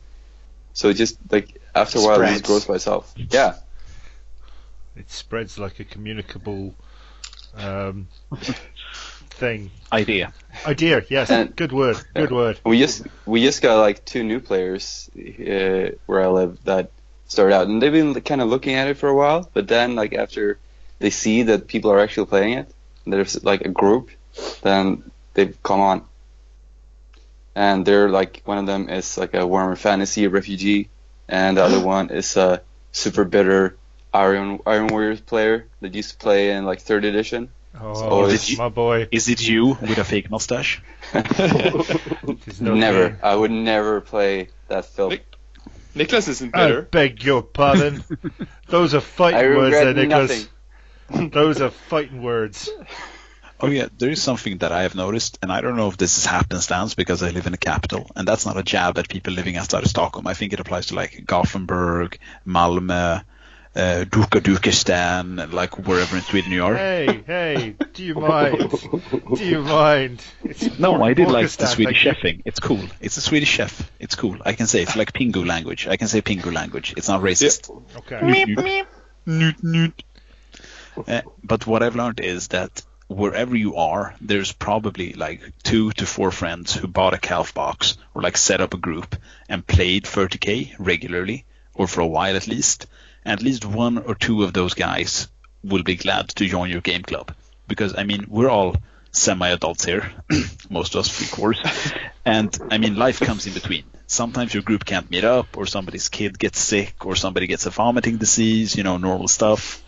So 0.74 0.94
just 0.94 1.18
like 1.32 1.62
after 1.74 2.00
a 2.00 2.02
while, 2.02 2.22
it 2.22 2.28
just 2.28 2.44
grows 2.44 2.66
by 2.66 2.76
itself. 2.76 3.14
Yeah. 3.16 3.56
It 4.96 5.12
spreads 5.12 5.60
like 5.60 5.80
a 5.80 5.84
communicable 5.84 6.74
um, 7.56 8.08
thing. 9.38 9.72
Idea. 9.92 10.34
Idea, 10.66 11.04
yes. 11.10 11.30
And- 11.30 11.56
good 11.56 11.72
word. 11.72 11.98
Good 12.14 12.32
word. 12.32 12.60
We 12.66 12.80
just 12.80 13.04
we 13.26 13.44
just 13.44 13.62
got 13.62 13.80
like 13.80 14.04
two 14.04 14.24
new 14.24 14.40
players 14.40 15.10
uh, 15.16 15.92
where 16.06 16.22
I 16.22 16.28
live 16.28 16.58
that 16.66 16.92
started 17.28 17.56
out, 17.56 17.68
and 17.68 17.82
they've 17.82 17.92
been 17.92 18.14
kind 18.22 18.42
of 18.42 18.50
looking 18.50 18.76
at 18.76 18.88
it 18.88 18.98
for 18.98 19.10
a 19.10 19.16
while. 19.16 19.50
But 19.54 19.68
then, 19.68 19.96
like 19.96 20.14
after 20.14 20.60
they 21.00 21.10
see 21.10 21.44
that 21.44 21.68
people 21.68 21.92
are 21.92 22.00
actually 22.00 22.28
playing 22.28 22.54
it, 22.54 22.74
and 23.06 23.14
there's 23.14 23.44
like 23.44 23.62
a 23.62 23.70
group, 23.70 24.10
then 24.62 25.10
they've 25.34 25.58
come 25.64 25.80
on. 25.80 26.06
And 27.56 27.86
they're 27.86 28.10
like 28.10 28.42
one 28.46 28.58
of 28.58 28.66
them 28.66 28.90
is 28.90 29.18
like 29.18 29.34
a 29.34 29.40
Warhammer 29.40 29.78
Fantasy 29.78 30.28
refugee, 30.28 30.90
and 31.28 31.58
the 31.58 31.64
other 31.64 31.80
one 31.96 32.10
is 32.10 32.36
a 32.38 32.62
super 32.92 33.24
bitter 33.24 33.78
Iron 34.14 34.60
Iron 34.66 34.88
Warriors 34.88 35.22
player 35.22 35.68
that 35.82 35.94
used 35.94 36.12
to 36.12 36.18
play 36.18 36.52
in 36.52 36.66
like 36.66 36.82
third 36.82 37.06
edition. 37.06 37.50
Oh, 37.80 38.30
did 38.30 38.50
you- 38.50 38.58
my 38.58 38.70
boy. 38.70 39.08
Is 39.12 39.30
it 39.30 39.48
you 39.48 39.78
with 39.82 39.98
a 39.98 40.04
fake 40.04 40.30
mustache? 40.32 40.82
No 41.14 42.74
never, 42.76 43.10
game. 43.10 43.20
I 43.24 43.36
would 43.36 43.52
never 43.52 44.02
play 44.02 44.50
that 44.68 44.86
film. 44.86 45.10
Nick- 45.10 45.36
Nicholas 45.96 46.28
isn't 46.28 46.52
better. 46.54 46.82
I 46.82 46.86
beg 46.86 47.24
your 47.24 47.42
pardon. 47.42 48.04
Those 48.68 48.94
are 48.94 48.98
I 48.98 49.02
fighting 49.02 49.56
words 49.56 49.76
there, 49.76 49.94
Nicholas. 49.94 50.48
Those 51.10 51.62
are 51.62 51.70
fighting 51.70 52.22
words. 52.22 52.70
Oh 53.60 53.68
yeah, 53.68 53.88
there 53.98 54.12
is 54.12 54.22
something 54.22 54.60
that 54.60 54.72
I 54.72 54.84
have 54.84 54.94
noticed, 54.94 55.40
and 55.42 55.52
I 55.52 55.62
don't 55.62 55.76
know 55.78 55.88
if 55.88 55.98
this 55.98 56.20
is 56.20 56.28
happenstance 56.28 56.94
because 56.94 57.24
I 57.24 57.32
live 57.32 57.48
in 57.48 57.54
the 57.54 57.58
capital, 57.58 58.08
and 58.16 58.28
that's 58.28 58.46
not 58.46 58.56
a 58.56 58.62
jab 58.62 59.00
at 59.00 59.10
people 59.10 59.34
living 59.34 59.58
outside 59.58 59.82
of 59.82 59.90
Stockholm. 59.90 60.28
I 60.28 60.36
think 60.36 60.54
it 60.54 60.60
applies 60.60 60.86
to 60.88 60.96
like 60.96 61.24
Gothenburg, 61.26 62.20
Malmö, 62.46 63.24
uh, 63.78 64.06
Duka 64.06 64.42
Dukestan, 64.42 65.54
like 65.54 65.78
wherever 65.88 66.16
in 66.18 66.24
Sweden 66.24 66.52
you 66.52 66.66
are. 66.66 66.76
Hey, 66.76 67.24
hey, 67.28 67.76
do 67.94 68.04
you 68.04 68.16
mind? 68.34 68.72
Do 69.36 69.46
you 69.46 69.62
mind? 69.62 70.22
It's 70.44 70.80
No, 70.80 71.04
I 71.04 71.14
did 71.14 71.30
like 71.30 71.48
the 71.50 71.68
Swedish 71.68 72.04
thank 72.04 72.24
you. 72.24 72.30
chefing. 72.32 72.42
It's 72.46 72.60
cool. 72.60 72.82
It's 73.00 73.18
a 73.18 73.22
Swedish 73.22 73.50
chef. 73.50 73.90
It's 74.00 74.16
cool. 74.16 74.38
I 74.44 74.54
can 74.54 74.68
say 74.68 74.82
it's 74.82 74.96
like 74.96 75.14
Pingu 75.14 75.46
language. 75.46 75.88
I 75.88 75.98
can 75.98 76.08
say 76.08 76.22
Pingu 76.22 76.52
language. 76.52 76.94
It's 76.98 77.08
not 77.08 77.22
racist. 77.22 77.70
Okay. 77.98 78.20
Newt, 78.26 78.58
newt. 78.66 78.88
Newt, 79.26 79.64
newt. 79.64 80.04
Uh, 81.08 81.22
but 81.44 81.68
what 81.68 81.84
I've 81.84 81.96
learned 81.96 82.20
is 82.20 82.48
that 82.48 82.82
wherever 83.08 83.56
you 83.56 83.76
are, 83.76 84.16
there's 84.20 84.52
probably 84.52 85.14
like 85.14 85.42
two 85.64 85.92
to 85.92 86.06
four 86.06 86.32
friends 86.32 86.74
who 86.74 86.88
bought 86.88 87.14
a 87.14 87.20
Calth 87.20 87.54
box 87.54 87.98
or 88.16 88.22
like 88.24 88.38
set 88.38 88.60
up 88.60 88.74
a 88.74 88.78
group 88.78 89.16
and 89.48 89.66
played 89.66 90.06
30k 90.06 90.76
regularly 90.80 91.46
or 91.76 91.88
for 91.88 92.02
a 92.02 92.08
while 92.08 92.36
at 92.36 92.48
least. 92.48 92.88
At 93.28 93.44
least 93.44 93.66
one 93.66 93.98
or 93.98 94.16
two 94.16 94.44
of 94.44 94.54
those 94.54 94.74
guys 94.74 95.28
will 95.64 95.84
be 95.84 95.96
glad 95.96 96.30
to 96.30 96.48
join 96.48 96.70
your 96.70 96.82
game 96.82 97.04
club 97.04 97.36
because 97.68 97.94
I 97.96 98.04
mean 98.04 98.26
we're 98.30 98.50
all 98.50 98.76
semi-adults 99.12 99.86
here, 99.86 100.12
most 100.70 100.96
of 100.96 101.00
us 101.00 101.10
three 101.10 101.28
quarters, 101.28 101.94
and 102.26 102.58
I 102.72 102.78
mean 102.78 102.96
life 102.96 103.20
comes 103.20 103.46
in 103.46 103.54
between. 103.54 103.84
Sometimes 104.08 104.54
your 104.54 104.64
group 104.64 104.86
can't 104.86 105.12
meet 105.12 105.26
up, 105.26 105.58
or 105.58 105.66
somebody's 105.66 106.08
kid 106.08 106.40
gets 106.40 106.60
sick, 106.60 107.06
or 107.06 107.18
somebody 107.18 107.48
gets 107.48 107.66
a 107.66 107.70
vomiting 107.70 108.16
disease, 108.16 108.78
you 108.78 108.84
know, 108.84 108.98
normal 108.98 109.28
stuff. 109.28 109.84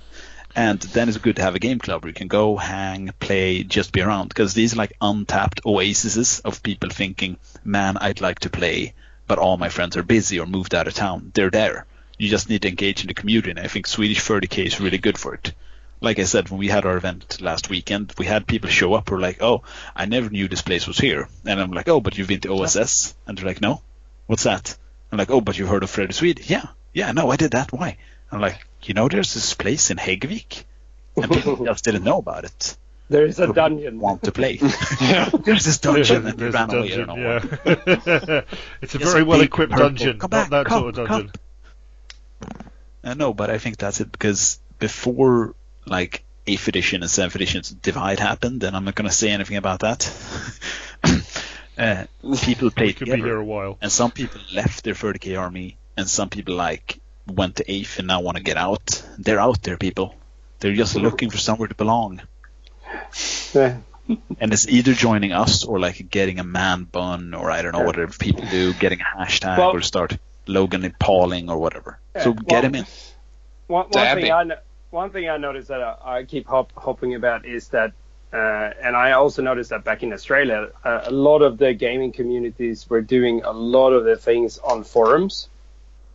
And 0.55 0.79
then 0.81 1.07
it's 1.07 1.17
good 1.19 1.37
to 1.37 1.41
have 1.41 1.55
a 1.55 1.59
game 1.59 1.79
club 1.79 2.03
where 2.03 2.09
you 2.09 2.13
can 2.13 2.27
go, 2.27 2.57
hang, 2.57 3.11
play, 3.19 3.63
just 3.63 3.93
be 3.93 4.01
around. 4.01 4.27
Because 4.27 4.53
these 4.53 4.73
are 4.73 4.77
like 4.77 4.91
untapped 4.99 5.61
oases 5.65 6.41
of 6.41 6.63
people 6.63 6.89
thinking, 6.89 7.37
man, 7.63 7.95
I'd 7.95 8.19
like 8.19 8.39
to 8.39 8.49
play, 8.49 8.93
but 9.25 9.39
all 9.39 9.55
my 9.55 9.69
friends 9.69 9.95
are 9.95 10.03
busy 10.03 10.39
or 10.39 10.45
moved 10.45 10.75
out 10.75 10.87
of 10.87 10.95
town. 10.95 11.31
They're 11.33 11.51
there. 11.51 11.85
You 12.19 12.29
just 12.29 12.49
need 12.49 12.61
to 12.61 12.67
engage 12.67 13.01
in 13.01 13.07
the 13.07 13.15
community. 13.15 13.49
And 13.49 13.59
I 13.59 13.67
think 13.67 13.87
Swedish 13.87 14.21
30K 14.21 14.67
is 14.67 14.79
really 14.79 14.99
good 14.99 15.17
for 15.17 15.33
it. 15.33 15.53
Like 16.01 16.19
I 16.19 16.25
said, 16.25 16.49
when 16.49 16.59
we 16.59 16.67
had 16.67 16.85
our 16.85 16.95
event 16.95 17.41
last 17.41 17.69
weekend, 17.69 18.13
we 18.17 18.25
had 18.25 18.45
people 18.45 18.69
show 18.69 18.93
up 18.93 19.09
who 19.09 19.15
were 19.15 19.21
like, 19.21 19.41
oh, 19.41 19.63
I 19.95 20.05
never 20.05 20.29
knew 20.29 20.47
this 20.47 20.61
place 20.61 20.85
was 20.85 20.97
here. 20.97 21.27
And 21.45 21.59
I'm 21.59 21.71
like, 21.71 21.89
oh, 21.89 21.99
but 21.99 22.17
you've 22.17 22.27
been 22.27 22.41
to 22.41 22.53
OSS? 22.53 23.15
And 23.25 23.37
they're 23.37 23.45
like, 23.45 23.61
no. 23.61 23.81
What's 24.27 24.43
that? 24.43 24.77
I'm 25.11 25.17
like, 25.17 25.31
oh, 25.31 25.41
but 25.41 25.57
you've 25.57 25.69
heard 25.69 25.83
of 25.83 25.89
Freddy 25.89 26.13
Swede? 26.13 26.41
Yeah. 26.47 26.65
Yeah, 26.93 27.11
no, 27.11 27.31
I 27.31 27.35
did 27.35 27.51
that. 27.51 27.73
Why? 27.73 27.97
I'm 28.31 28.41
like, 28.41 28.65
you 28.83 28.93
know, 28.93 29.07
there's 29.07 29.33
this 29.33 29.53
place 29.53 29.89
in 29.89 29.97
Häggvik, 29.97 30.63
and 31.17 31.31
people 31.31 31.65
just 31.65 31.83
didn't 31.83 32.03
know 32.03 32.19
about 32.19 32.45
it. 32.45 32.77
There 33.09 33.25
is 33.25 33.39
a 33.39 33.51
dungeon. 33.51 33.99
Want 33.99 34.23
to 34.23 34.31
play? 34.31 34.57
there's 35.43 35.65
this 35.65 35.79
dungeon, 35.79 36.27
and 36.27 36.39
we 36.39 36.49
There's 36.49 36.53
a 36.53 36.57
ran 36.57 36.69
away. 36.69 36.89
Dungeon, 36.89 37.17
yeah. 37.17 38.41
it's 38.81 38.95
a 38.95 38.99
Yes, 38.99 39.11
very 39.11 39.23
well 39.23 39.41
equipped 39.41 39.73
dungeon, 39.73 40.19
Come 40.19 40.29
not 40.31 40.49
back, 40.49 40.49
that 40.51 40.65
come, 40.67 40.81
sort 40.81 40.97
of 40.99 41.07
come. 41.07 41.31
Dungeon. 42.41 42.71
Uh, 43.03 43.13
no, 43.13 43.33
but 43.33 43.49
I 43.49 43.57
think 43.57 43.77
that's 43.77 44.01
it 44.01 44.11
because 44.11 44.59
before 44.79 45.55
like 45.85 46.23
8th 46.47 46.67
edition 46.67 47.01
and 47.01 47.09
7th 47.09 47.35
edition 47.35 47.61
divide 47.81 48.19
happened, 48.19 48.63
and 48.63 48.75
I'm 48.75 48.83
not 48.85 48.95
going 48.95 49.09
to 49.09 49.15
say 49.15 49.29
anything 49.29 49.57
about 49.57 49.81
that. 49.81 50.11
uh, 51.77 52.05
people 52.41 52.67
We 52.67 52.71
played 52.71 52.97
could 52.97 53.05
be 53.05 53.11
together, 53.11 53.17
here 53.27 53.37
a 53.37 53.43
while. 53.45 53.77
and 53.81 53.91
some 53.91 54.11
people 54.11 54.41
left 54.53 54.83
their 54.83 54.93
30k 54.95 55.39
army, 55.39 55.77
and 55.97 56.09
some 56.09 56.29
people 56.29 56.55
like 56.55 56.99
went 57.27 57.57
to 57.57 57.63
8th 57.63 57.99
and 57.99 58.07
now 58.07 58.21
want 58.21 58.37
to 58.37 58.43
get 58.43 58.57
out. 58.57 59.03
They're 59.17 59.39
out 59.39 59.61
there, 59.63 59.77
people. 59.77 60.15
They're 60.59 60.73
just 60.75 60.95
looking 60.95 61.29
for 61.29 61.37
somewhere 61.37 61.67
to 61.67 61.75
belong. 61.75 62.21
Yeah. 63.53 63.77
And 64.39 64.51
it's 64.51 64.67
either 64.67 64.93
joining 64.93 65.33
us 65.33 65.63
or 65.63 65.79
like 65.79 66.09
getting 66.09 66.39
a 66.39 66.43
man 66.43 66.83
bun 66.85 67.35
or 67.35 67.51
I 67.51 67.61
don't 67.61 67.73
know 67.73 67.81
whatever 67.83 68.11
people 68.11 68.43
do, 68.49 68.73
getting 68.73 69.01
a 69.01 69.03
hashtag 69.03 69.59
Well- 69.59 69.69
or 69.75 69.81
start 69.81 70.17
Logan 70.49 70.83
and 70.83 70.97
Pauling 70.99 71.49
or 71.49 71.57
whatever. 71.57 71.99
so 72.21 72.33
get 72.33 72.51
well- 72.51 72.61
him 72.63 72.75
in. 72.75 72.85
One, 73.67 73.85
one 73.91 74.15
thing 74.17 74.31
I 74.31 74.43
no- 74.43 74.57
one 74.89 75.09
thing 75.11 75.29
I 75.29 75.37
noticed 75.37 75.67
that 75.67 75.81
I, 75.81 75.95
I 76.17 76.23
keep 76.23 76.47
hop, 76.47 76.71
hopping 76.75 77.13
about 77.13 77.45
is 77.45 77.67
that 77.69 77.93
uh, 78.33 78.71
and 78.83 78.95
I 78.95 79.11
also 79.13 79.41
noticed 79.41 79.69
that 79.71 79.83
back 79.83 80.03
in 80.03 80.11
Australia, 80.13 80.69
uh, 80.83 81.01
a 81.05 81.11
lot 81.11 81.41
of 81.41 81.57
the 81.57 81.73
gaming 81.73 82.11
communities 82.11 82.87
were 82.89 83.01
doing 83.01 83.41
a 83.43 83.51
lot 83.51 83.91
of 83.91 84.03
the 84.05 84.15
things 84.15 84.57
on 84.59 84.83
forums, 84.83 85.49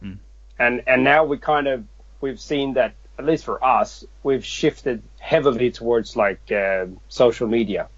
Hmm. 0.00 0.14
and 0.58 0.82
and 0.86 1.04
now 1.04 1.24
we 1.24 1.38
kind 1.38 1.66
of 1.68 1.84
we've 2.20 2.40
seen 2.40 2.74
that 2.74 2.94
at 3.18 3.24
least 3.24 3.44
for 3.44 3.64
us, 3.64 4.04
we've 4.24 4.44
shifted 4.44 5.02
heavily 5.20 5.70
towards 5.70 6.16
like 6.16 6.50
uh, 6.50 6.86
social 7.08 7.46
media. 7.46 7.88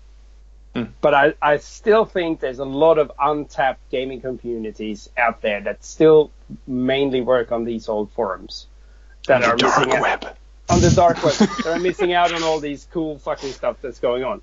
But 1.00 1.14
I, 1.14 1.34
I 1.40 1.56
still 1.58 2.04
think 2.04 2.40
there's 2.40 2.58
a 2.58 2.64
lot 2.64 2.98
of 2.98 3.12
untapped 3.18 3.90
gaming 3.90 4.20
communities 4.20 5.08
out 5.16 5.42
there 5.42 5.60
that 5.62 5.84
still 5.84 6.30
mainly 6.66 7.20
work 7.20 7.52
on 7.52 7.64
these 7.64 7.88
old 7.88 8.10
forums 8.12 8.66
that 9.26 9.42
are 9.42 9.56
missing 9.56 9.92
out 9.92 10.36
on 10.68 10.80
the 10.80 10.90
dark 10.90 11.22
web. 11.22 11.34
that 11.38 11.66
are 11.66 11.78
missing 11.78 12.12
out 12.12 12.32
on 12.32 12.42
all 12.42 12.60
these 12.60 12.86
cool 12.92 13.18
fucking 13.18 13.52
stuff 13.52 13.76
that's 13.80 13.98
going 13.98 14.24
on. 14.24 14.42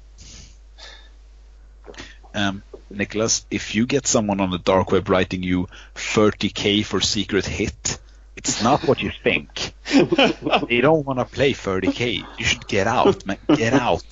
Um, 2.36 2.64
Nicholas, 2.90 3.46
if 3.52 3.76
you 3.76 3.86
get 3.86 4.08
someone 4.08 4.40
on 4.40 4.50
the 4.50 4.58
dark 4.58 4.92
web 4.92 5.10
writing 5.10 5.44
you 5.44 5.68
30k 5.96 6.84
for 6.86 7.00
secret 7.00 7.46
hit, 7.46 8.00
it's 8.44 8.62
not 8.62 8.84
what 8.88 9.02
you 9.02 9.10
think. 9.24 9.74
you 9.94 10.82
don't 10.82 11.06
want 11.06 11.20
to 11.20 11.26
play 11.26 11.54
30k. 11.54 12.26
You 12.38 12.46
should 12.46 12.68
get 12.68 12.88
out, 12.88 13.26
man. 13.26 13.38
Get 13.56 13.74
out. 13.74 14.04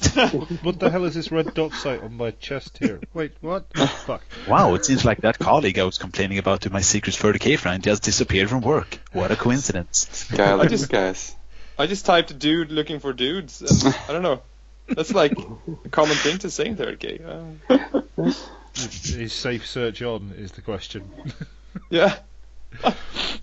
What 0.64 0.80
the 0.80 0.90
hell 0.90 1.04
is 1.04 1.16
this 1.16 1.32
red 1.32 1.54
dot 1.54 1.74
site 1.74 2.02
on 2.02 2.16
my 2.16 2.32
chest 2.32 2.78
here? 2.78 3.02
Wait, 3.14 3.34
what? 3.42 3.66
Oh, 3.76 3.86
fuck. 3.86 4.24
Wow, 4.48 4.76
it 4.76 4.86
seems 4.86 5.04
like 5.04 5.22
that 5.22 5.38
colleague 5.38 5.78
I 5.80 5.84
was 5.84 5.98
complaining 5.98 6.38
about 6.38 6.62
to 6.62 6.70
my 6.70 6.82
secret 6.82 7.16
30k 7.16 7.60
friend 7.60 7.84
just 7.84 8.04
disappeared 8.04 8.50
from 8.50 8.62
work. 8.62 9.00
What 9.12 9.32
a 9.32 9.36
coincidence. 9.36 10.30
Guy 10.32 10.54
like 10.54 10.70
just- 10.70 10.90
guys. 10.90 11.36
I 11.78 11.88
just 11.88 12.06
typed 12.06 12.32
a 12.32 12.34
dude 12.36 12.72
looking 12.72 13.00
for 13.00 13.12
dudes, 13.12 13.62
and 13.62 13.96
I 14.08 14.14
don't 14.14 14.22
know. 14.22 14.42
That's 14.88 15.14
like 15.14 15.34
a 15.86 15.90
common 15.90 16.16
thing 16.16 16.38
to 16.40 16.50
say 16.52 16.68
in 16.68 16.76
30k. 16.78 17.58
Uh, 17.70 18.32
Is 18.76 19.34
safe 19.34 19.66
search 19.66 20.02
on? 20.02 20.34
Is 20.38 20.52
the 20.52 20.62
question. 20.62 21.10
yeah. 21.90 22.18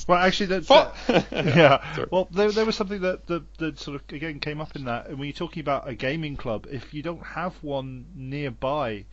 Well, 0.07 0.19
actually, 0.19 0.47
that's 0.47 0.71
yeah. 1.31 1.95
Sorry. 1.95 2.09
Well, 2.11 2.29
there, 2.31 2.51
there 2.51 2.65
was 2.65 2.77
something 2.77 3.03
that, 3.03 3.27
that 3.27 3.43
that 3.59 3.79
sort 3.79 3.97
of 3.97 4.03
again 4.11 4.41
came 4.41 4.59
up 4.59 4.75
in 4.75 4.85
that, 4.87 5.07
and 5.09 5.19
when 5.19 5.27
you're 5.29 5.35
talking 5.35 5.61
about 5.61 5.87
a 5.87 5.95
gaming 5.95 6.35
club, 6.35 6.67
if 6.71 6.95
you 6.95 7.03
don't 7.03 7.23
have 7.23 7.55
one 7.63 8.07
nearby 8.15 9.05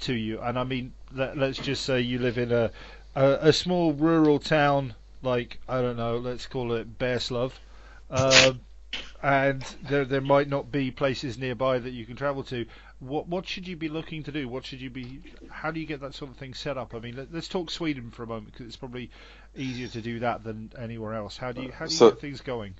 to 0.00 0.14
you, 0.14 0.40
and 0.40 0.58
I 0.58 0.64
mean, 0.64 0.94
let, 1.12 1.38
let's 1.38 1.58
just 1.58 1.84
say 1.84 2.00
you 2.00 2.18
live 2.18 2.38
in 2.38 2.52
a, 2.52 2.72
a 3.14 3.38
a 3.48 3.52
small 3.52 3.92
rural 3.92 4.38
town, 4.40 4.94
like 5.22 5.60
I 5.68 5.80
don't 5.80 5.96
know, 5.96 6.18
let's 6.18 6.46
call 6.46 6.72
it 6.72 6.98
Bearslove, 6.98 7.52
um, 8.10 8.60
and 9.22 9.62
there 9.88 10.04
there 10.04 10.20
might 10.20 10.48
not 10.48 10.70
be 10.72 10.90
places 10.90 11.38
nearby 11.38 11.78
that 11.78 11.90
you 11.92 12.04
can 12.04 12.16
travel 12.16 12.42
to. 12.44 12.66
What 12.98 13.28
what 13.28 13.46
should 13.48 13.66
you 13.66 13.76
be 13.76 13.88
looking 13.88 14.22
to 14.24 14.32
do? 14.32 14.48
What 14.48 14.64
should 14.66 14.80
you 14.80 14.90
be? 14.90 15.22
How 15.50 15.70
do 15.70 15.80
you 15.80 15.86
get 15.86 16.00
that 16.00 16.14
sort 16.14 16.30
of 16.30 16.36
thing 16.36 16.54
set 16.54 16.76
up? 16.76 16.94
I 16.94 16.98
mean, 16.98 17.16
let, 17.16 17.32
let's 17.32 17.48
talk 17.48 17.70
Sweden 17.70 18.10
for 18.10 18.22
a 18.22 18.26
moment 18.26 18.52
because 18.52 18.66
it's 18.66 18.76
probably 18.76 19.10
easier 19.56 19.88
to 19.88 20.00
do 20.00 20.20
that 20.20 20.44
than 20.44 20.70
anywhere 20.78 21.14
else. 21.14 21.36
How 21.36 21.52
do 21.52 21.62
you 21.62 21.72
how 21.72 21.86
do 21.86 21.92
you 21.92 21.96
So- 21.98 22.10
get 22.10 22.20
things 22.20 22.40
going? 22.40 22.74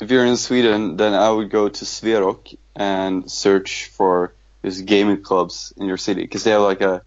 If 0.00 0.10
you're 0.12 0.24
in 0.24 0.36
Sweden, 0.36 0.96
then 0.96 1.12
I 1.12 1.28
would 1.28 1.50
go 1.50 1.68
to 1.68 1.84
Sverok 1.84 2.56
and 2.76 3.28
search 3.30 3.86
for 3.86 4.32
these 4.62 4.82
gaming 4.82 5.22
clubs 5.22 5.72
in 5.76 5.86
your 5.86 5.96
city 5.96 6.22
because 6.22 6.44
they 6.44 6.52
have 6.52 6.62
like 6.62 6.80
a 6.82 7.02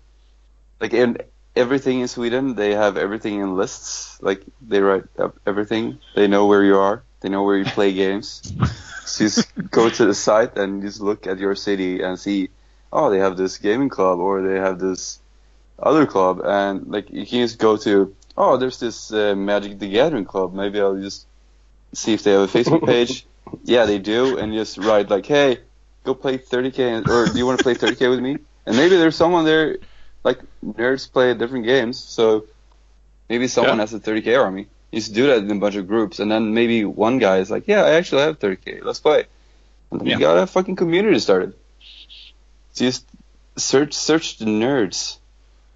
like 0.82 0.94
in 0.94 1.18
everything 1.56 2.02
in 2.02 2.08
Sweden. 2.10 2.56
They 2.56 2.74
have 2.74 2.98
everything 2.98 3.40
in 3.40 3.56
lists. 3.56 4.22
Like 4.22 4.44
they 4.62 4.82
write 4.82 5.06
up 5.18 5.38
everything. 5.48 6.00
They 6.16 6.28
know 6.28 6.48
where 6.48 6.64
you 6.64 6.78
are. 6.78 7.04
They 7.22 7.30
know 7.30 7.44
where 7.44 7.58
you 7.58 7.66
play 7.66 7.94
games. 8.04 8.42
So 9.06 9.24
just 9.26 9.48
go 9.72 9.90
to 9.90 10.06
the 10.06 10.14
site 10.14 10.58
and 10.58 10.82
just 10.82 11.00
look 11.00 11.28
at 11.28 11.40
your 11.40 11.56
city 11.56 12.02
and 12.02 12.20
see, 12.20 12.50
oh, 12.92 13.10
they 13.10 13.20
have 13.20 13.38
this 13.38 13.58
gaming 13.58 13.90
club 13.90 14.20
or 14.20 14.42
they 14.42 14.60
have 14.60 14.80
this 14.80 15.20
other 15.80 16.06
club, 16.06 16.42
and 16.44 16.88
like 16.92 17.10
you 17.10 17.26
can 17.26 17.40
just 17.48 17.58
go 17.58 17.76
to, 17.78 18.14
oh, 18.38 18.58
there's 18.58 18.80
this 18.80 19.12
uh, 19.14 19.36
Magic 19.36 19.80
the 19.80 19.90
Gathering 19.90 20.26
club. 20.26 20.54
Maybe 20.54 20.80
I'll 20.80 20.98
just 21.00 21.28
see 21.94 22.14
if 22.14 22.24
they 22.24 22.32
have 22.32 22.42
a 22.42 22.48
Facebook 22.48 22.86
page. 22.86 23.26
yeah, 23.64 23.86
they 23.86 24.00
do, 24.00 24.38
and 24.38 24.54
just 24.54 24.78
write 24.78 25.10
like, 25.10 25.26
hey, 25.26 25.60
go 26.06 26.14
play 26.14 26.38
30k, 26.38 27.08
or 27.08 27.28
do 27.28 27.38
you 27.38 27.46
want 27.46 27.60
to 27.60 27.64
play 27.64 27.76
30k 27.76 28.10
with 28.10 28.20
me? 28.20 28.40
And 28.66 28.78
maybe 28.78 28.98
there's 28.98 29.16
someone 29.16 29.46
there, 29.46 29.78
like 30.24 30.40
nerds 30.64 31.12
play 31.12 31.34
different 31.34 31.66
games, 31.66 32.00
so 32.00 32.46
maybe 33.30 33.48
someone 33.48 33.78
Yeah. 33.78 33.84
has 33.84 33.94
a 33.94 34.00
30k 34.00 34.38
army. 34.42 34.68
You 34.92 35.00
just 35.00 35.14
do 35.14 35.28
that 35.28 35.40
in 35.40 35.52
a 35.52 35.56
bunch 35.60 35.76
of 35.76 35.88
groups, 35.88 36.20
and 36.20 36.32
then 36.32 36.54
maybe 36.54 36.86
one 36.86 37.18
guy 37.20 37.38
is 37.40 37.52
like, 37.52 37.68
yeah, 37.68 37.84
I 37.84 37.92
actually 37.92 38.24
have 38.24 38.40
30k, 38.40 38.84
let's 38.84 39.00
play. 39.00 39.26
And 39.92 40.02
then 40.02 40.08
Yeah. 40.08 40.16
you 40.16 40.20
got 40.20 40.38
a 40.38 40.48
fucking 40.48 40.76
community 40.78 41.20
started. 41.20 41.54
So 42.74 42.86
just 42.86 43.08
search 43.58 43.94
search 43.94 44.38
the 44.38 44.46
nerds. 44.46 45.18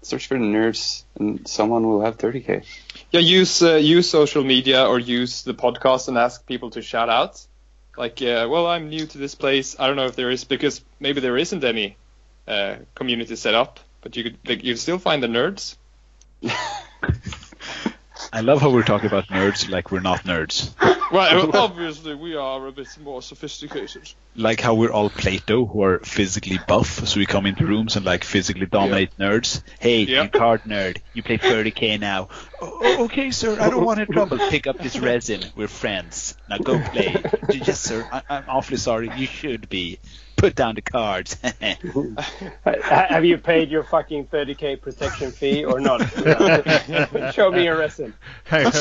Search 0.06 0.28
for 0.28 0.38
the 0.38 0.44
nerds, 0.44 1.04
and 1.18 1.46
someone 1.48 1.86
will 1.86 2.00
have 2.00 2.16
30k. 2.16 2.64
Yeah, 3.10 3.20
use 3.20 3.62
uh, 3.62 3.74
use 3.74 4.08
social 4.08 4.44
media 4.44 4.86
or 4.86 4.98
use 4.98 5.42
the 5.42 5.54
podcast 5.54 6.08
and 6.08 6.16
ask 6.16 6.46
people 6.46 6.70
to 6.70 6.82
shout 6.82 7.08
out. 7.08 7.44
Like, 7.96 8.22
uh, 8.22 8.46
well, 8.48 8.66
I'm 8.66 8.88
new 8.88 9.06
to 9.06 9.18
this 9.18 9.34
place. 9.34 9.74
I 9.78 9.86
don't 9.86 9.96
know 9.96 10.06
if 10.06 10.16
there 10.16 10.30
is 10.30 10.44
because 10.44 10.84
maybe 11.00 11.20
there 11.20 11.36
isn't 11.36 11.64
any 11.64 11.96
uh, 12.46 12.76
community 12.94 13.36
set 13.36 13.54
up, 13.54 13.80
but 14.00 14.16
you 14.16 14.22
could 14.24 14.38
like, 14.46 14.62
you 14.64 14.74
could 14.74 14.80
still 14.80 14.98
find 14.98 15.22
the 15.22 15.28
nerds. 15.28 15.76
I 18.32 18.40
love 18.40 18.60
how 18.60 18.70
we're 18.70 18.82
talking 18.82 19.06
about 19.06 19.28
nerds 19.28 19.68
like 19.70 19.90
we're 19.90 20.00
not 20.00 20.24
nerds. 20.24 20.74
Well, 21.12 21.50
obviously 21.56 22.14
we 22.14 22.34
are 22.34 22.66
a 22.66 22.72
bit 22.72 22.88
more 23.00 23.22
sophisticated. 23.22 24.12
Like 24.34 24.60
how 24.60 24.74
we're 24.74 24.90
all 24.90 25.08
Plato, 25.08 25.64
who 25.64 25.82
are 25.82 26.00
physically 26.00 26.58
buff, 26.66 27.06
so 27.06 27.18
we 27.20 27.26
come 27.26 27.46
into 27.46 27.64
rooms 27.64 27.96
and 27.96 28.04
like 28.04 28.24
physically 28.24 28.66
dominate 28.66 29.16
nerds. 29.16 29.62
Hey, 29.78 30.00
Yeah. 30.02 30.24
you 30.24 30.28
card 30.28 30.62
nerd, 30.64 30.98
you 31.14 31.22
play 31.22 31.38
30k 31.38 32.00
now. 32.00 32.28
Oh, 32.60 32.78
oh, 32.82 33.04
okay, 33.04 33.30
sir, 33.30 33.56
I 33.60 33.70
don't 33.70 33.84
want 33.84 34.00
any 34.00 34.06
trouble. 34.12 34.38
Pick 34.50 34.66
up 34.66 34.78
this 34.78 34.98
resin. 34.98 35.44
We're 35.54 35.68
friends. 35.68 36.36
Now 36.50 36.58
go 36.58 36.80
play. 36.80 37.22
yes, 37.50 37.80
sir. 37.80 38.06
I- 38.12 38.22
I'm 38.28 38.44
awfully 38.48 38.78
sorry. 38.78 39.10
You 39.16 39.26
should 39.26 39.68
be. 39.68 39.98
Put 40.36 40.54
down 40.54 40.74
the 40.74 40.82
cards. 40.82 41.36
Have 42.64 43.24
you 43.24 43.38
paid 43.38 43.70
your 43.70 43.82
fucking 43.82 44.26
30k 44.26 44.80
protection 44.82 45.32
fee 45.32 45.64
or 45.64 45.80
not? 45.80 46.00
Show 47.34 47.50
me 47.50 47.64
your 47.64 47.78
resin. 47.78 48.12
Hang 48.44 48.66
on. 48.66 48.72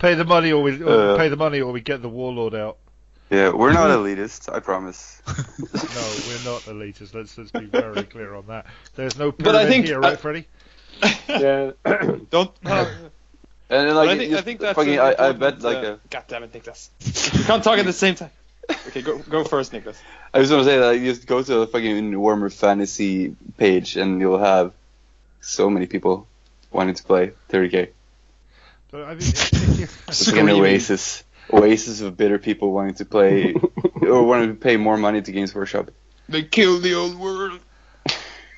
pay 0.00 0.14
the 0.14 0.24
money 0.24 0.50
or 0.52 0.62
we 0.62 0.82
or 0.82 1.12
Uh. 1.12 1.16
pay 1.16 1.28
the 1.28 1.36
money 1.36 1.60
or 1.60 1.72
we 1.72 1.80
get 1.80 2.02
the 2.02 2.08
warlord 2.08 2.54
out. 2.54 2.78
Yeah, 3.30 3.50
we're 3.50 3.72
not 3.74 3.90
elitist, 3.90 4.52
I 4.52 4.58
promise. 4.60 5.22
No, 5.28 5.34
we're 6.28 6.44
not 6.50 6.62
elitist. 6.62 7.14
Let's 7.14 7.36
let's 7.38 7.50
be 7.52 7.66
very 7.66 8.02
clear 8.04 8.34
on 8.34 8.46
that. 8.46 8.66
There's 8.96 9.18
no 9.18 9.30
But 9.32 9.54
I 9.54 9.66
think- 9.66 9.86
here, 9.86 9.98
I- 10.02 10.10
right, 10.10 10.18
Freddie? 10.20 10.46
Yeah. 11.28 11.72
Don't. 12.30 12.50
uh, 12.64 12.90
And 13.70 13.86
then, 13.86 13.94
but 13.94 14.06
like, 14.06 14.08
I 14.08 14.16
think 14.18 14.32
I 14.32 14.40
think 14.40 14.60
that's 14.60 14.76
fucking, 14.76 14.98
I, 14.98 15.14
I 15.18 15.32
bet 15.32 15.60
like 15.60 15.76
uh, 15.76 15.80
a, 15.92 15.98
God 16.08 16.24
damn 16.26 16.42
it, 16.42 16.54
Nicholas. 16.54 16.88
You 17.34 17.44
can't 17.44 17.62
talk 17.62 17.78
at 17.78 17.84
the 17.84 17.92
same 17.92 18.14
time. 18.14 18.30
Okay, 18.88 19.02
go 19.02 19.18
go 19.18 19.44
first, 19.44 19.72
Nicholas. 19.72 20.00
I 20.34 20.40
just 20.40 20.52
want 20.52 20.64
to 20.64 20.70
say 20.70 20.78
that 20.78 20.98
you 20.98 21.06
just 21.12 21.26
go 21.26 21.42
to 21.42 21.54
the 21.60 21.66
fucking 21.66 22.12
Warhammer 22.12 22.52
Fantasy 22.52 23.34
page 23.56 23.96
and 23.96 24.20
you'll 24.20 24.38
have 24.38 24.72
so 25.40 25.70
many 25.70 25.86
people 25.86 26.26
wanting 26.70 26.94
to 26.94 27.02
play 27.02 27.32
30k. 27.50 27.88
But, 28.90 29.04
I 29.04 29.08
mean, 29.14 29.18
if- 29.18 29.52
if 29.52 29.78
you- 29.78 29.86
It's 30.08 30.30
like 30.32 30.40
an 30.40 30.50
oasis, 30.50 31.24
oasis 31.52 32.00
of 32.02 32.16
bitter 32.16 32.38
people 32.38 32.72
wanting 32.72 32.94
to 32.94 33.04
play 33.04 33.54
or 34.02 34.22
wanting 34.24 34.50
to 34.50 34.54
pay 34.54 34.76
more 34.76 34.96
money 34.96 35.22
to 35.22 35.32
Games 35.32 35.54
Workshop. 35.54 35.90
They 36.28 36.42
killed 36.42 36.82
the 36.82 36.94
old 36.94 37.18
world. 37.18 37.60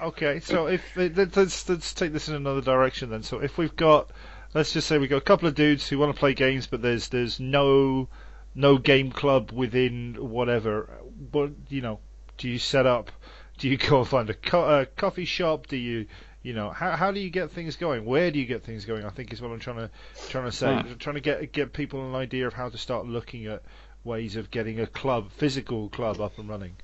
Okay, 0.01 0.41
so 0.41 0.67
if 0.67 0.83
let- 0.97 1.37
let's 1.37 1.69
let's 1.69 1.93
take 1.93 2.13
this 2.13 2.29
in 2.29 2.35
another 2.35 2.63
direction 2.63 3.11
then. 3.11 3.23
So 3.23 3.39
if 3.41 3.59
we've 3.59 3.77
got, 3.77 4.11
let's 4.55 4.73
just 4.73 4.89
say 4.89 4.99
we've 4.99 5.11
got 5.11 5.19
a 5.19 5.21
couple 5.21 5.47
of 5.47 5.55
dudes 5.55 5.89
who 5.89 5.99
want 5.99 6.15
to 6.15 6.19
play 6.19 6.33
games, 6.35 6.67
but 6.67 6.81
there's 6.83 7.09
there's 7.11 7.39
no 7.39 8.09
no 8.55 8.79
game 8.79 9.11
club 9.13 9.53
within 9.53 10.15
whatever. 10.19 10.89
But 11.33 11.51
you 11.69 11.81
know, 11.81 12.01
do 12.39 12.49
you 12.49 12.59
set 12.59 12.87
up? 12.87 13.11
Do 13.59 13.69
you 13.69 13.77
go 13.89 14.01
and 14.01 14.09
find 14.09 14.31
a, 14.31 14.35
co- 14.35 14.81
a 14.81 14.87
coffee 14.87 15.25
shop? 15.25 15.67
Do 15.67 15.77
you 15.77 16.07
you 16.43 16.55
know 16.55 16.71
how 16.71 16.97
how 16.97 17.11
do 17.13 17.21
you 17.21 17.31
get 17.31 17.51
things 17.51 17.77
going? 17.77 18.05
Where 18.05 18.31
do 18.31 18.39
you 18.39 18.47
get 18.47 18.65
things 18.65 18.85
going? 18.85 19.05
I 19.05 19.11
think 19.11 19.33
is 19.33 19.41
what 19.43 19.51
I'm 19.53 19.61
trying 19.61 19.77
to 19.77 19.91
trying 20.29 20.47
to 20.47 20.53
say. 20.53 20.83
Trying 20.99 21.17
to 21.17 21.21
get 21.21 21.53
get 21.53 21.73
people 21.73 22.09
an 22.09 22.15
idea 22.15 22.47
of 22.47 22.55
how 22.55 22.69
to 22.69 22.79
start 22.79 23.07
looking 23.07 23.47
at 23.47 23.63
ways 24.05 24.37
of 24.37 24.51
getting 24.51 24.81
a 24.81 24.87
club, 24.87 25.31
physical 25.33 25.89
club, 25.91 26.21
up 26.21 26.39
and 26.39 26.49
running. 26.49 26.77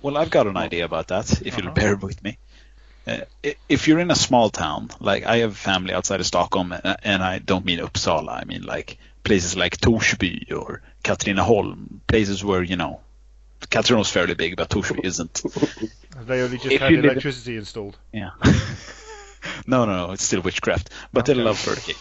Well, 0.00 0.16
I've 0.16 0.30
got 0.30 0.46
an 0.46 0.56
idea 0.56 0.86
about 0.86 1.08
that, 1.08 1.42
if 1.42 1.58
you'll 1.58 1.66
Uh-huh. 1.66 1.74
bear 1.74 1.96
with 1.96 2.22
me. 2.24 2.38
Uh, 3.06 3.18
if 3.68 3.86
you're 3.88 3.98
in 3.98 4.10
a 4.10 4.14
small 4.14 4.48
town, 4.48 4.88
like 5.00 5.24
I 5.24 5.38
have 5.38 5.56
family 5.56 5.92
outside 5.92 6.20
of 6.20 6.26
Stockholm, 6.26 6.72
and 7.02 7.22
I 7.22 7.38
don't 7.40 7.64
mean 7.66 7.80
Uppsala, 7.80 8.40
I 8.40 8.44
mean 8.44 8.62
like 8.62 8.96
places 9.24 9.56
like 9.56 9.78
Torsby 9.78 10.52
or 10.52 10.82
Katrineholm, 11.04 12.00
places 12.06 12.44
where, 12.44 12.62
you 12.62 12.76
know, 12.76 13.00
Katrineholm's 13.60 14.10
fairly 14.10 14.34
big, 14.34 14.56
but 14.56 14.68
Torsby 14.70 15.00
isn't. 15.04 15.42
Have 16.16 16.26
they 16.26 16.42
only 16.42 16.58
just 16.58 16.72
If 16.72 16.80
had 16.80 16.90
you 16.90 16.96
live- 16.96 17.12
electricity 17.12 17.56
installed? 17.56 17.96
Yeah. 18.12 18.30
no, 19.66 19.84
no, 19.84 20.06
no, 20.06 20.12
it's 20.12 20.24
still 20.24 20.40
witchcraft, 20.40 20.90
but 21.12 21.26
they 21.26 21.34
love 21.34 21.56
30k. 21.58 21.96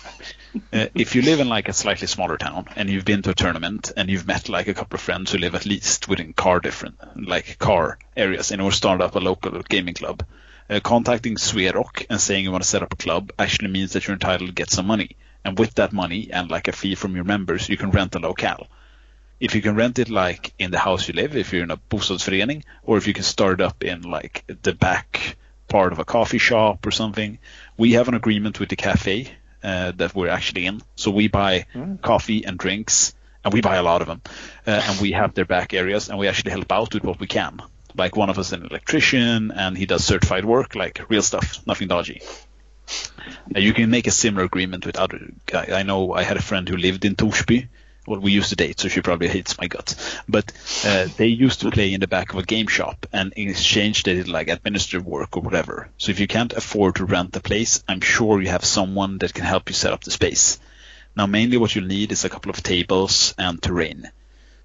Uh, 0.73 0.87
if 0.95 1.15
you 1.15 1.21
live 1.21 1.39
in 1.39 1.47
like 1.47 1.69
a 1.69 1.73
slightly 1.73 2.07
smaller 2.07 2.37
town 2.37 2.65
and 2.75 2.89
you've 2.89 3.05
been 3.05 3.21
to 3.21 3.29
a 3.29 3.33
tournament 3.33 3.91
and 3.95 4.09
you've 4.09 4.27
met 4.27 4.49
like 4.49 4.67
a 4.67 4.73
couple 4.73 4.95
of 4.95 5.01
friends 5.01 5.31
who 5.31 5.37
live 5.37 5.55
at 5.55 5.65
least 5.65 6.09
within 6.09 6.33
car 6.33 6.59
different 6.59 6.97
like 7.25 7.57
car 7.57 7.97
areas 8.17 8.51
and 8.51 8.61
or 8.61 8.69
start 8.71 8.99
up 8.99 9.15
a 9.15 9.19
local 9.19 9.61
gaming 9.61 9.93
club, 9.93 10.25
uh, 10.69 10.79
contacting 10.83 11.35
Sverok 11.35 12.05
and 12.09 12.19
saying 12.19 12.43
you 12.43 12.51
want 12.51 12.63
to 12.63 12.69
set 12.69 12.83
up 12.83 12.91
a 12.91 12.97
club 12.97 13.31
actually 13.39 13.69
means 13.69 13.93
that 13.93 14.05
you're 14.07 14.13
entitled 14.13 14.49
to 14.49 14.53
get 14.53 14.69
some 14.69 14.87
money. 14.87 15.15
And 15.43 15.57
with 15.57 15.73
that 15.75 15.91
money 15.91 16.29
and 16.31 16.51
like 16.51 16.67
a 16.67 16.71
fee 16.71 16.95
from 16.95 17.15
your 17.15 17.23
members, 17.23 17.69
you 17.69 17.77
can 17.77 17.91
rent 17.91 18.15
a 18.15 18.19
locale. 18.19 18.67
If 19.39 19.55
you 19.55 19.61
can 19.61 19.75
rent 19.75 19.97
it 19.97 20.09
like 20.09 20.53
in 20.59 20.69
the 20.69 20.77
house 20.77 21.07
you 21.07 21.15
live, 21.15 21.35
if 21.35 21.51
you're 21.51 21.63
in 21.63 21.71
a 21.71 21.77
bostadsförening, 21.77 22.63
or 22.83 22.97
if 22.97 23.07
you 23.07 23.13
can 23.13 23.23
start 23.23 23.59
up 23.59 23.83
in 23.83 24.03
like 24.03 24.43
the 24.61 24.73
back 24.73 25.35
part 25.67 25.93
of 25.93 25.99
a 25.99 26.05
coffee 26.05 26.37
shop 26.37 26.85
or 26.85 26.91
something, 26.91 27.39
we 27.77 27.93
have 27.93 28.07
an 28.07 28.13
agreement 28.13 28.59
with 28.59 28.69
the 28.69 28.75
cafe 28.75 29.31
uh, 29.63 29.91
that 29.95 30.13
we're 30.13 30.27
actually 30.27 30.65
in. 30.67 30.81
So 30.95 31.11
we 31.11 31.27
buy 31.27 31.65
coffee 32.01 32.45
and 32.45 32.57
drinks, 32.57 33.15
and 33.43 33.53
we 33.53 33.61
buy 33.61 33.77
a 33.77 33.83
lot 33.83 34.01
of 34.01 34.07
them, 34.07 34.21
uh, 34.67 34.81
and 34.87 35.01
we 35.01 35.13
have 35.13 35.33
their 35.33 35.45
back 35.45 35.73
areas, 35.73 36.09
and 36.09 36.19
we 36.19 36.27
actually 36.27 36.51
help 36.51 36.71
out 36.71 36.93
with 36.93 37.03
what 37.03 37.19
we 37.19 37.27
can. 37.27 37.61
Like 37.95 38.15
one 38.15 38.29
of 38.29 38.37
us 38.37 38.47
is 38.47 38.53
an 38.53 38.65
electrician, 38.65 39.51
and 39.51 39.77
he 39.77 39.85
does 39.85 40.03
certified 40.03 40.45
work, 40.45 40.75
like 40.75 41.09
real 41.09 41.21
stuff, 41.23 41.65
nothing 41.65 41.87
dodgy. 41.87 42.21
You 43.55 43.73
can 43.73 43.89
make 43.89 44.07
a 44.07 44.11
similar 44.11 44.45
agreement 44.45 44.85
with 44.85 44.97
other. 44.97 45.19
I, 45.53 45.73
I 45.73 45.83
know 45.83 46.13
I 46.13 46.23
had 46.23 46.37
a 46.37 46.41
friend 46.41 46.67
who 46.67 46.77
lived 46.77 47.05
in 47.05 47.15
Torsby. 47.15 47.67
Well, 48.07 48.19
we 48.19 48.31
used 48.31 48.49
to 48.49 48.55
date, 48.55 48.79
so 48.79 48.87
she 48.87 49.01
probably 49.01 49.27
hates 49.27 49.59
my 49.59 49.67
guts. 49.67 50.19
But 50.27 50.51
uh, 50.83 51.07
they 51.17 51.27
used 51.27 51.61
to 51.61 51.69
play 51.69 51.93
in 51.93 51.99
the 51.99 52.07
back 52.07 52.33
of 52.33 52.39
a 52.39 52.43
game 52.43 52.67
shop, 52.67 53.05
and 53.13 53.31
in 53.33 53.49
exchange 53.49 54.03
they 54.03 54.15
did 54.15 54.27
like 54.27 54.47
administrative 54.47 55.05
work 55.05 55.37
or 55.37 55.43
whatever. 55.43 55.89
So 55.97 56.11
if 56.11 56.19
you 56.19 56.27
can't 56.27 56.53
afford 56.53 56.95
to 56.95 57.05
rent 57.05 57.33
the 57.33 57.41
place, 57.41 57.83
I'm 57.87 58.01
sure 58.01 58.41
you 58.41 58.49
have 58.49 58.65
someone 58.65 59.19
that 59.19 59.33
can 59.33 59.45
help 59.45 59.69
you 59.69 59.75
set 59.75 59.93
up 59.93 60.03
the 60.03 60.11
space. 60.11 60.59
Now, 61.15 61.27
mainly 61.27 61.57
what 61.57 61.75
you'll 61.75 61.85
need 61.85 62.11
is 62.11 62.25
a 62.25 62.29
couple 62.29 62.49
of 62.49 62.63
tables 62.63 63.35
and 63.37 63.61
terrain. 63.61 64.09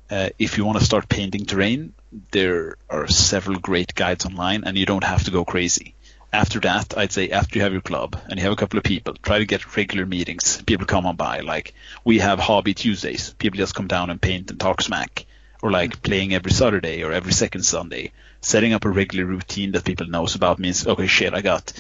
Uh, 0.09 0.31
if 0.39 0.57
you 0.57 0.65
want 0.65 0.79
to 0.79 0.85
start 0.85 1.09
painting 1.09 1.45
terrain, 1.45 1.93
there 2.31 2.77
are 2.89 3.09
several 3.09 3.59
great 3.59 3.95
guides 3.95 4.25
online, 4.25 4.65
and 4.65 4.79
you 4.79 4.87
don't 4.87 5.05
have 5.05 5.25
to 5.25 5.33
go 5.33 5.45
crazy 5.45 5.96
after 6.33 6.61
that, 6.61 6.97
I'd 6.97 7.13
say 7.13 7.31
after 7.31 7.59
you 7.59 7.63
have 7.63 7.73
your 7.73 7.81
club 7.81 8.17
and 8.29 8.39
you 8.39 8.43
have 8.45 8.53
a 8.53 8.57
couple 8.57 8.79
of 8.79 8.85
people, 8.85 9.15
try 9.23 9.39
to 9.39 9.47
get 9.47 9.77
regular 9.77 10.05
meetings. 10.07 10.63
People 10.63 10.87
come 10.87 11.07
on 11.07 11.17
by. 11.17 11.41
Like 11.41 11.75
we 12.05 12.19
have 12.19 12.39
Hobby 12.39 12.75
Tuesdays. 12.75 13.33
People 13.39 13.57
just 13.59 13.75
come 13.75 13.87
down 13.87 14.11
and 14.11 14.21
paint 14.21 14.51
and 14.51 14.61
talk 14.61 14.83
smack. 14.83 15.27
Or 15.63 15.71
like 15.71 16.03
playing 16.03 16.35
every 16.35 16.53
Saturday 16.53 17.03
or 17.03 17.13
every 17.13 17.33
second 17.33 17.63
Sunday. 17.63 18.13
Setting 18.43 18.73
up 18.75 18.85
a 18.85 18.91
regular 18.91 19.25
routine 19.25 19.73
that 19.73 19.85
people 19.85 20.07
knows 20.07 20.35
about 20.35 20.59
means, 20.59 20.87
okay, 20.87 21.07
shit, 21.07 21.33
I 21.35 21.41
got 21.41 21.73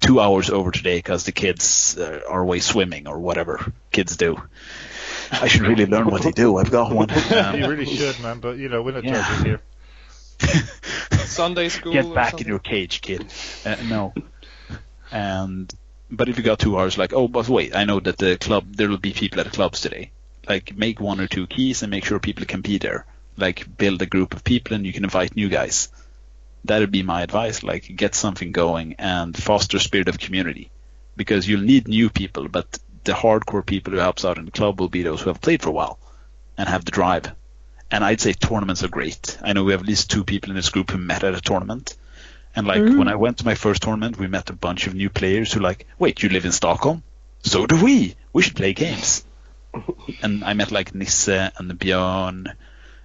two 0.00 0.20
hours 0.20 0.50
over 0.50 0.70
today 0.70 0.98
because 0.98 1.24
the 1.24 1.32
kids 1.32 1.96
uh, 1.98 2.20
are 2.28 2.42
away 2.42 2.60
swimming 2.60 3.08
or 3.08 3.18
whatever 3.18 3.72
kids 3.90 4.16
do. 4.16 4.40
I 5.32 5.48
should 5.48 5.62
really 5.62 5.86
learn 5.86 6.08
what 6.08 6.22
they 6.22 6.30
do. 6.32 6.58
I've 6.58 6.70
got 6.70 6.92
one. 6.92 7.10
Um, 7.10 7.56
you 7.58 7.66
really 7.68 7.86
should, 7.86 8.20
man. 8.20 8.40
But 8.40 8.58
you 8.58 8.68
know, 8.68 8.82
we're 8.82 8.92
not 8.92 9.04
Yeah. 9.04 9.22
judges 9.22 9.42
here. 9.44 9.60
Sunday 11.24 11.68
school. 11.68 11.92
Get 11.92 12.14
back 12.14 12.40
in 12.40 12.46
your 12.46 12.58
cage, 12.58 13.00
kid. 13.00 13.24
Uh, 13.64 13.76
no. 13.88 14.14
And 15.10 15.72
but 16.10 16.28
if 16.28 16.36
you 16.36 16.44
got 16.44 16.58
two 16.58 16.78
hours, 16.78 16.98
like, 16.98 17.12
oh, 17.14 17.28
but 17.28 17.48
wait, 17.48 17.74
I 17.74 17.84
know 17.84 18.00
that 18.00 18.18
the 18.18 18.36
club 18.36 18.76
there 18.76 18.88
will 18.88 18.98
be 18.98 19.12
people 19.12 19.40
at 19.40 19.46
the 19.46 19.52
clubs 19.52 19.80
today. 19.80 20.10
Like, 20.48 20.76
make 20.76 21.00
one 21.00 21.20
or 21.20 21.26
two 21.26 21.46
keys 21.46 21.82
and 21.82 21.90
make 21.90 22.04
sure 22.04 22.18
people 22.18 22.44
can 22.44 22.60
be 22.60 22.78
there. 22.78 23.06
Like, 23.36 23.76
build 23.78 24.02
a 24.02 24.06
group 24.06 24.34
of 24.34 24.44
people 24.44 24.74
and 24.74 24.84
you 24.84 24.92
can 24.92 25.04
invite 25.04 25.36
new 25.36 25.48
guys. 25.48 25.88
That'd 26.64 26.90
be 26.90 27.02
my 27.02 27.22
advice. 27.22 27.62
Like, 27.62 27.96
get 27.96 28.14
something 28.14 28.52
going 28.52 28.96
and 28.98 29.36
foster 29.36 29.78
spirit 29.78 30.08
of 30.08 30.18
community, 30.18 30.70
because 31.16 31.48
you'll 31.48 31.62
need 31.62 31.88
new 31.88 32.10
people, 32.10 32.48
but 32.48 32.78
the 33.04 33.12
hardcore 33.12 33.64
people 33.64 33.92
who 33.92 33.98
helps 33.98 34.24
out 34.24 34.38
in 34.38 34.44
the 34.44 34.50
club 34.50 34.80
will 34.80 34.88
be 34.88 35.02
those 35.02 35.22
who 35.22 35.30
have 35.30 35.40
played 35.40 35.62
for 35.62 35.70
a 35.70 35.72
while 35.72 35.98
and 36.56 36.68
have 36.68 36.84
the 36.84 36.92
drive. 36.92 37.32
And 37.92 38.02
I'd 38.02 38.20
say 38.20 38.32
tournaments 38.32 38.82
are 38.82 38.88
great. 38.88 39.38
I 39.42 39.52
know 39.52 39.64
we 39.64 39.72
have 39.72 39.82
at 39.82 39.86
least 39.86 40.10
two 40.10 40.24
people 40.24 40.50
in 40.50 40.56
this 40.56 40.70
group 40.70 40.90
who 40.90 40.98
met 40.98 41.24
at 41.24 41.34
a 41.34 41.40
tournament. 41.40 41.94
And 42.56 42.66
like 42.66 42.80
when 42.80 43.06
mm. 43.06 43.10
I 43.10 43.16
went 43.16 43.38
to 43.38 43.44
my 43.44 43.54
first 43.54 43.82
tournament, 43.82 44.18
we 44.18 44.26
met 44.26 44.48
a 44.48 44.54
bunch 44.54 44.86
of 44.86 44.94
new 44.94 45.10
players 45.10 45.52
who 45.52 45.60
like, 45.60 45.86
wait, 45.98 46.22
you 46.22 46.30
live 46.30 46.46
in 46.46 46.52
Stockholm? 46.52 47.02
So 47.42 47.66
do 47.66 47.82
we. 47.82 48.14
We 48.32 48.42
should 48.42 48.56
play 48.56 48.72
games. 48.72 49.24
and 50.22 50.42
I 50.42 50.54
met 50.54 50.72
like 50.72 50.94
Nisse 50.94 51.28
and 51.28 51.78
Björn, 51.78 52.54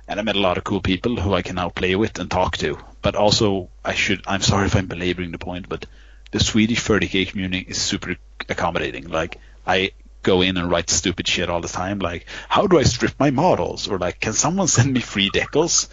and 0.08 0.20
I 0.20 0.24
met 0.24 0.36
a 0.36 0.42
lot 0.42 0.58
of 0.58 0.64
cool 0.64 0.82
people 0.82 1.18
who 1.18 1.34
I 1.34 1.42
can 1.42 1.56
now 1.56 1.70
play 1.70 1.96
with 1.96 2.20
and 2.20 2.32
talk 2.32 2.58
to. 2.58 2.78
But 3.02 3.16
also, 3.16 3.70
I 3.84 3.94
should. 3.94 4.24
I'm 4.26 4.42
sorry 4.42 4.68
if 4.68 4.76
I'm 4.76 4.88
belaboring 4.88 5.32
the 5.32 5.38
point, 5.38 5.68
but 5.70 5.86
the 6.32 6.40
Swedish 6.40 6.82
30k 6.82 7.30
community 7.30 7.66
is 7.68 7.82
super 7.82 8.16
accommodating. 8.50 9.08
Like 9.08 9.40
I 9.66 9.92
go 10.24 10.42
in 10.42 10.58
and 10.58 10.70
write 10.70 10.90
stupid 10.90 11.28
shit 11.28 11.50
all 11.50 11.62
the 11.62 11.68
time, 11.68 12.00
like 12.00 12.26
how 12.50 12.68
do 12.68 12.78
I 12.80 12.84
strip 12.84 13.14
my 13.20 13.32
models, 13.32 13.88
or 13.88 13.98
like 13.98 14.20
can 14.20 14.34
someone 14.34 14.68
send 14.68 14.94
me 14.94 15.00
free 15.02 15.30
decals? 15.30 15.90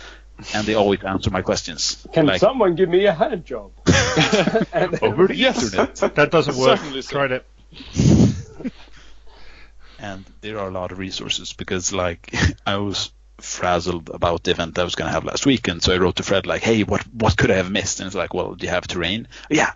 And 0.52 0.66
they 0.66 0.74
always 0.74 1.00
answer 1.04 1.30
my 1.30 1.42
questions. 1.42 2.04
Can 2.12 2.26
like, 2.26 2.40
someone 2.40 2.74
give 2.74 2.88
me 2.88 3.06
a 3.06 3.12
hand 3.14 3.44
job? 3.44 3.70
over 5.00 5.28
the 5.28 5.34
Yes. 5.36 5.62
internet. 5.62 6.14
That 6.16 6.30
doesn't 6.32 6.56
work. 6.56 6.78
Certainly 6.80 7.02
so. 7.02 7.10
Tried 7.12 7.30
it. 7.32 7.46
and 9.98 10.24
there 10.40 10.58
are 10.58 10.68
a 10.68 10.72
lot 10.72 10.92
of 10.92 10.98
resources 10.98 11.52
because 11.52 11.92
like 11.92 12.34
I 12.66 12.76
was 12.78 13.12
frazzled 13.38 14.10
about 14.10 14.42
the 14.44 14.50
event 14.52 14.78
I 14.78 14.84
was 14.84 14.94
going 14.94 15.08
to 15.08 15.12
have 15.12 15.24
last 15.24 15.46
weekend, 15.46 15.82
so 15.82 15.92
I 15.94 15.98
wrote 15.98 16.16
to 16.16 16.22
Fred 16.22 16.46
like, 16.46 16.62
"Hey, 16.62 16.82
what 16.82 17.02
what 17.12 17.36
could 17.36 17.50
I 17.50 17.56
have 17.56 17.70
missed?" 17.70 18.00
And 18.00 18.06
it's 18.06 18.16
like, 18.16 18.34
"Well, 18.34 18.54
do 18.54 18.66
you 18.66 18.70
have 18.70 18.86
terrain? 18.86 19.28
Yeah. 19.50 19.72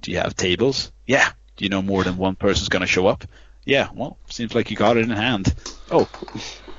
Do 0.00 0.10
you 0.12 0.18
have 0.18 0.36
tables? 0.36 0.92
Yeah. 1.06 1.28
Do 1.56 1.64
you 1.64 1.70
know 1.70 1.82
more 1.82 2.04
than 2.04 2.16
one 2.16 2.36
person's 2.36 2.68
going 2.68 2.80
to 2.82 2.86
show 2.86 3.06
up? 3.06 3.24
Yeah. 3.68 3.88
Well, 3.94 4.16
seems 4.30 4.54
like 4.54 4.70
you 4.70 4.76
got 4.76 4.96
it 4.96 5.04
in 5.04 5.10
hand. 5.10 5.54
Oh, 5.90 6.08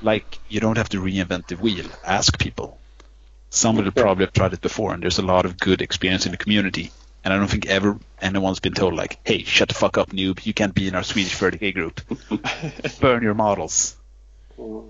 like 0.02 0.38
you 0.48 0.58
don't 0.60 0.76
have 0.76 0.88
to 0.90 0.98
reinvent 1.00 1.46
the 1.46 1.54
wheel. 1.56 1.86
Ask 2.04 2.38
people. 2.38 2.78
Somebody 3.48 3.86
will 3.86 4.02
probably 4.02 4.24
have 4.24 4.32
tried 4.32 4.52
it 4.54 4.60
before, 4.60 4.92
and 4.92 5.02
there's 5.02 5.18
a 5.18 5.22
lot 5.22 5.44
of 5.44 5.58
good 5.58 5.82
experience 5.82 6.26
in 6.26 6.32
the 6.32 6.38
community. 6.38 6.90
And 7.24 7.32
I 7.34 7.36
don't 7.38 7.48
think 7.50 7.66
ever 7.66 7.98
anyone's 8.20 8.60
been 8.60 8.74
told 8.74 8.94
like, 8.94 9.18
"Hey, 9.24 9.44
shut 9.44 9.68
the 9.68 9.74
fuck 9.74 9.98
up, 9.98 10.10
noob! 10.10 10.44
You 10.46 10.52
can't 10.54 10.74
be 10.74 10.88
in 10.88 10.94
our 10.94 11.02
Swedish 11.04 11.36
30k 11.36 11.74
group. 11.74 12.00
Burn 13.00 13.22
your 13.22 13.34
models." 13.34 13.96
Uh, 14.58 14.82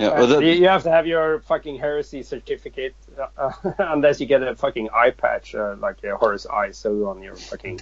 Yeah, 0.00 0.08
uh, 0.08 0.14
well, 0.18 0.26
that- 0.26 0.42
you 0.42 0.52
you 0.52 0.68
have 0.68 0.82
to 0.82 0.90
have 0.90 1.06
your 1.06 1.40
fucking 1.40 1.78
heresy 1.78 2.22
certificate 2.24 2.94
uh, 3.36 3.52
unless 3.78 4.20
you 4.20 4.26
get 4.26 4.42
a 4.42 4.54
fucking 4.56 4.88
eye 4.92 5.10
patch, 5.10 5.54
uh, 5.54 5.76
like 5.78 6.02
a 6.04 6.16
horse 6.16 6.46
eye 6.46 6.72
sew 6.72 7.08
on 7.08 7.22
your 7.22 7.36
fucking 7.36 7.80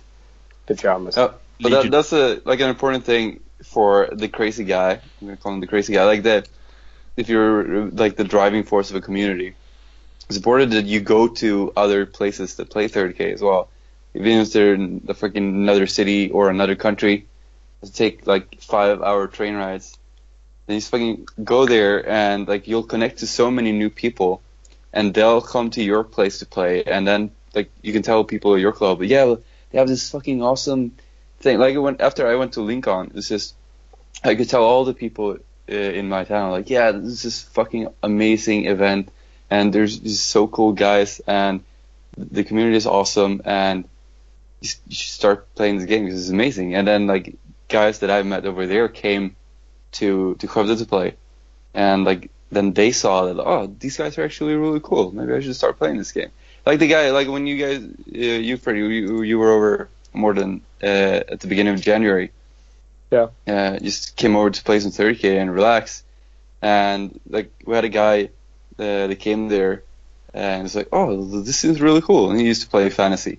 pajamas. 0.66 1.16
Oh, 1.16 1.34
but 1.60 1.70
that, 1.70 1.90
that's 1.90 2.12
a 2.12 2.40
like 2.44 2.60
an 2.60 2.68
important 2.68 3.04
thing 3.04 3.40
for 3.64 4.08
the 4.12 4.28
crazy 4.28 4.64
guy. 4.64 5.00
I'm 5.20 5.26
gonna 5.26 5.36
call 5.36 5.52
him 5.54 5.60
the 5.60 5.66
crazy 5.66 5.94
guy. 5.94 6.04
Like 6.04 6.24
that, 6.24 6.48
if 7.16 7.28
you're 7.28 7.86
like 7.90 8.16
the 8.16 8.24
driving 8.24 8.64
force 8.64 8.90
of 8.90 8.96
a 8.96 9.00
community, 9.00 9.54
it's 10.28 10.36
important 10.36 10.72
that 10.72 10.84
you 10.84 11.00
go 11.00 11.28
to 11.28 11.72
other 11.76 12.06
places 12.06 12.56
that 12.56 12.70
play 12.70 12.88
30k 12.88 13.32
as 13.32 13.42
well. 13.42 13.68
Even 14.14 14.40
if 14.40 14.52
they're 14.52 14.74
in 14.74 15.00
the 15.04 15.14
freaking 15.14 15.48
another 15.48 15.86
city 15.86 16.30
or 16.30 16.48
another 16.48 16.74
country, 16.74 17.26
to 17.82 17.92
take 17.92 18.26
like 18.26 18.60
five 18.60 19.02
hour 19.02 19.26
train 19.26 19.54
rides. 19.54 19.98
Then 20.66 20.74
you 20.74 20.80
just 20.80 20.90
fucking 20.90 21.28
go 21.42 21.66
there 21.66 22.08
and 22.08 22.48
like 22.48 22.66
you'll 22.66 22.82
connect 22.82 23.18
to 23.18 23.26
so 23.26 23.50
many 23.50 23.72
new 23.72 23.90
people, 23.90 24.42
and 24.92 25.14
they'll 25.14 25.40
come 25.40 25.70
to 25.70 25.82
your 25.82 26.04
place 26.04 26.40
to 26.40 26.46
play, 26.46 26.84
and 26.84 27.06
then 27.06 27.30
like 27.54 27.70
you 27.82 27.92
can 27.92 28.02
tell 28.02 28.24
people 28.24 28.54
at 28.54 28.60
your 28.60 28.72
club, 28.72 29.02
yeah, 29.02 29.36
they 29.70 29.78
have 29.78 29.88
this 29.88 30.10
fucking 30.10 30.42
awesome 30.42 30.92
thing. 31.40 31.58
Like 31.58 31.76
when 31.76 32.00
after 32.00 32.26
I 32.26 32.36
went 32.36 32.54
to 32.54 32.60
Lincoln, 32.60 33.12
it's 33.14 33.28
just 33.28 33.54
I 34.24 34.34
could 34.34 34.48
tell 34.48 34.64
all 34.64 34.84
the 34.84 34.94
people 34.94 35.38
uh, 35.70 35.74
in 35.74 36.08
my 36.08 36.24
town, 36.24 36.52
like, 36.52 36.70
yeah, 36.70 36.92
this 36.92 37.24
is 37.24 37.42
fucking 37.42 37.88
amazing 38.02 38.66
event, 38.66 39.10
and 39.50 39.72
there's 39.72 40.00
these 40.00 40.22
so 40.22 40.46
cool 40.46 40.72
guys, 40.72 41.20
and 41.26 41.64
the 42.16 42.44
community 42.44 42.76
is 42.76 42.86
awesome, 42.86 43.42
and 43.44 43.88
you, 44.60 44.68
should 44.68 44.92
start 44.92 45.54
playing 45.54 45.78
this 45.78 45.86
game 45.86 46.04
because 46.04 46.20
it's 46.20 46.30
amazing. 46.30 46.74
And 46.74 46.86
then 46.86 47.06
like 47.06 47.34
guys 47.68 47.98
that 48.00 48.10
I 48.10 48.22
met 48.22 48.46
over 48.46 48.66
there 48.66 48.88
came 48.88 49.36
to 49.92 50.34
to 50.36 50.46
Skövde 50.46 50.78
to 50.78 50.86
play, 50.86 51.14
and 51.74 52.04
like 52.04 52.30
then 52.50 52.72
they 52.72 52.92
saw 52.92 53.26
that 53.26 53.40
oh 53.40 53.66
these 53.78 53.96
guys 53.96 54.16
are 54.18 54.24
actually 54.24 54.54
really 54.54 54.80
cool. 54.80 55.12
Maybe 55.12 55.32
I 55.34 55.40
should 55.40 55.56
start 55.56 55.78
playing 55.78 55.98
this 55.98 56.12
game. 56.12 56.30
Like 56.64 56.78
the 56.78 56.88
guy, 56.88 57.10
like 57.10 57.28
when 57.28 57.46
you 57.46 57.56
guys, 57.58 57.78
uh, 57.78 58.18
you 58.18 58.56
Freddie, 58.56 58.80
you, 58.80 59.22
you 59.22 59.38
were 59.38 59.50
over 59.50 59.88
more 60.16 60.34
than 60.34 60.62
uh, 60.82 61.22
at 61.32 61.40
the 61.40 61.46
beginning 61.46 61.74
of 61.74 61.80
January. 61.80 62.32
Yeah. 63.10 63.28
Uh, 63.46 63.78
just 63.78 64.16
came 64.16 64.34
over 64.36 64.50
to 64.50 64.64
play 64.64 64.80
some 64.80 64.90
30k 64.90 65.40
and 65.40 65.52
relax, 65.52 66.02
and 66.60 67.20
like 67.28 67.52
we 67.64 67.74
had 67.74 67.84
a 67.84 67.88
guy 67.88 68.30
uh, 68.78 69.06
that 69.06 69.18
came 69.20 69.48
there, 69.48 69.84
and 70.34 70.64
was 70.64 70.74
like, 70.74 70.88
oh, 70.92 71.24
this 71.42 71.56
seems 71.56 71.80
really 71.80 72.02
cool, 72.02 72.30
and 72.30 72.40
he 72.40 72.46
used 72.46 72.62
to 72.62 72.68
play 72.68 72.90
fantasy. 72.90 73.38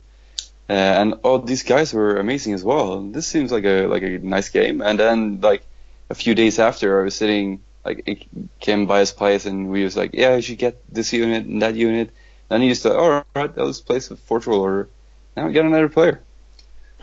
Uh, 0.69 0.73
and 0.73 1.13
all 1.23 1.39
these 1.39 1.63
guys 1.63 1.93
were 1.93 2.17
amazing 2.17 2.53
as 2.53 2.63
well. 2.63 3.01
This 3.01 3.25
seems 3.25 3.51
like 3.51 3.63
a 3.63 3.87
like 3.87 4.03
a 4.03 4.19
nice 4.19 4.49
game. 4.49 4.81
And 4.81 4.99
then 4.99 5.39
like 5.41 5.63
a 6.09 6.15
few 6.15 6.35
days 6.35 6.59
after, 6.59 6.99
I 6.99 7.03
was 7.05 7.15
sitting 7.15 7.61
like 7.85 8.03
it 8.05 8.25
came 8.59 8.85
by 8.85 8.99
his 8.99 9.11
place, 9.11 9.45
and 9.45 9.69
we 9.69 9.83
was 9.83 9.95
like, 9.95 10.11
yeah, 10.13 10.35
you 10.35 10.41
should 10.41 10.57
get 10.57 10.81
this 10.93 11.13
unit 11.13 11.45
and 11.45 11.61
that 11.61 11.75
unit. 11.75 12.11
And 12.49 12.61
he 12.61 12.69
used 12.69 12.83
to, 12.83 12.95
all 12.95 13.25
right, 13.35 13.55
that 13.55 13.57
was 13.57 13.81
place 13.81 14.09
with 14.09 14.19
Fort 14.19 14.47
order. 14.47 14.89
Now 15.35 15.47
we 15.47 15.53
got 15.53 15.65
another 15.65 15.89
player. 15.89 16.21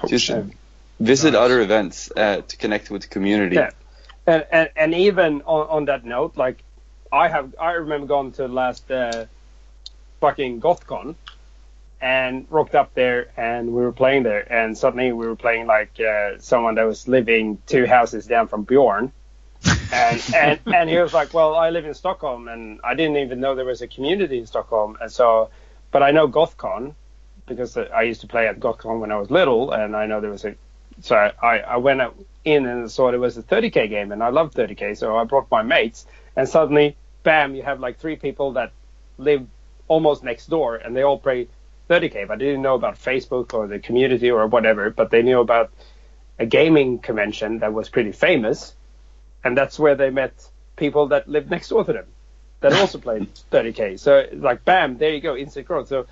Just 0.09 0.31
visit 1.01 1.35
other 1.35 1.61
events 1.61 2.11
uh, 2.17 2.43
to 2.43 2.57
connect 2.57 2.91
with 2.91 3.03
the 3.03 3.09
community. 3.09 3.57
Yeah. 3.57 3.71
And, 4.27 4.47
and 4.51 4.71
and 4.75 4.95
even 4.95 5.43
on, 5.43 5.69
on 5.69 5.85
that 5.87 6.05
note, 6.05 6.37
like 6.37 6.63
I 7.13 7.29
have, 7.29 7.55
I 7.61 7.73
remember 7.73 8.07
going 8.07 8.33
to 8.33 8.43
the 8.43 8.49
last 8.49 8.91
uh, 8.91 9.27
fucking 10.21 10.61
GothCon 10.61 11.15
and 12.01 12.47
rocked 12.51 12.75
up 12.75 12.95
there, 12.95 13.29
and 13.37 13.69
we 13.69 13.83
were 13.83 13.93
playing 13.93 14.23
there, 14.23 14.51
and 14.53 14.77
suddenly 14.77 15.13
we 15.13 15.27
were 15.27 15.37
playing 15.37 15.67
like 15.67 16.01
uh, 16.01 16.39
someone 16.39 16.75
that 16.77 16.85
was 16.85 17.07
living 17.07 17.59
two 17.67 17.87
houses 17.87 18.27
down 18.27 18.49
from 18.49 18.65
Bjorn. 18.65 19.13
and, 19.93 20.23
and 20.35 20.61
and 20.67 20.91
he 20.91 20.99
was 20.99 21.15
like, 21.15 21.33
"Well, 21.33 21.55
I 21.55 21.71
live 21.71 21.87
in 21.87 21.95
Stockholm, 21.95 22.49
and 22.49 22.81
I 22.83 22.95
didn't 22.95 23.19
even 23.19 23.41
know 23.41 23.55
there 23.55 23.65
was 23.65 23.81
a 23.81 23.89
community 23.89 24.39
in 24.39 24.47
Stockholm, 24.47 24.97
and 25.01 25.11
so, 25.11 25.51
but 25.91 26.03
I 26.03 26.11
know 26.11 26.29
GothCon 26.29 26.95
because 27.47 27.77
I 27.77 28.03
used 28.03 28.21
to 28.23 28.27
play 28.27 28.49
at 28.49 28.61
GothCon 28.61 29.01
when 29.01 29.13
I 29.13 29.19
was 29.19 29.31
little, 29.31 29.73
and 29.73 29.95
I 29.97 30.07
know 30.07 30.21
there 30.21 30.31
was 30.31 30.45
a 30.45 30.55
so 31.01 31.17
I, 31.17 31.59
I 31.59 31.77
went 31.79 32.03
in 32.45 32.67
and 32.67 32.91
saw 32.91 33.11
it 33.11 33.17
was 33.17 33.37
a 33.37 33.43
30k 33.43 33.89
game, 33.89 34.13
and 34.13 34.23
I 34.23 34.29
love 34.29 34.53
30k, 34.53 34.97
so 34.97 35.17
I 35.17 35.25
brought 35.25 35.51
my 35.51 35.63
mates, 35.63 36.07
and 36.37 36.49
suddenly, 36.49 36.97
bam, 37.23 37.55
you 37.55 37.63
have 37.63 37.81
like 37.81 37.99
three 37.99 38.17
people 38.17 38.53
that 38.53 38.73
live 39.19 39.47
almost 39.89 40.23
next 40.23 40.47
door, 40.47 40.77
and 40.77 40.97
they 40.97 41.03
all 41.03 41.19
play 41.19 41.49
30k, 41.91 42.29
but 42.29 42.39
they 42.39 42.47
didn't 42.47 42.63
know 42.63 42.75
about 42.75 42.95
Facebook 42.95 43.55
or 43.55 43.67
the 43.67 43.79
community 43.79 44.31
or 44.31 44.47
whatever, 44.47 44.91
but 44.91 45.11
they 45.11 45.23
knew 45.23 45.41
about 45.41 45.73
a 46.39 46.47
gaming 46.47 46.99
convention 46.99 47.59
that 47.59 47.73
was 47.73 47.89
pretty 47.89 48.13
famous, 48.13 48.75
and 49.43 49.57
that's 49.57 49.79
where 49.79 49.95
they 49.95 50.11
met 50.11 50.33
people 50.77 51.09
that 51.09 51.29
lived 51.29 51.51
next 51.51 51.69
door 51.69 51.85
to 51.85 51.93
them 51.93 52.07
that 52.61 52.73
also 52.73 52.99
played 53.07 53.29
30k. 53.53 53.99
So 53.99 54.27
like, 54.33 54.65
bam, 54.65 54.97
there 54.99 55.13
you 55.13 55.21
go, 55.21 55.37
instant 55.37 55.67
growth. 55.67 55.89
So 55.89 56.07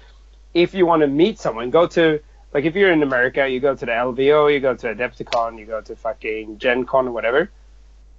if 0.55 0.75
you 0.75 0.87
want 0.87 1.03
to 1.03 1.09
meet 1.09 1.39
someone, 1.39 1.71
go 1.71 1.87
to 1.89 2.21
like 2.53 2.65
if 2.65 2.75
you're 2.75 2.93
in 2.93 3.03
America, 3.03 3.49
you 3.49 3.61
go 3.61 3.75
to 3.75 3.87
the 3.87 3.93
LVO, 3.93 4.53
you 4.53 4.61
go 4.61 4.75
to 4.75 4.95
Adepticon, 4.95 5.59
you 5.59 5.67
go 5.67 5.81
to 5.81 5.97
fucking 5.97 6.59
Gen 6.59 6.85
Con 6.85 7.09
or 7.09 7.13
whatever. 7.13 7.51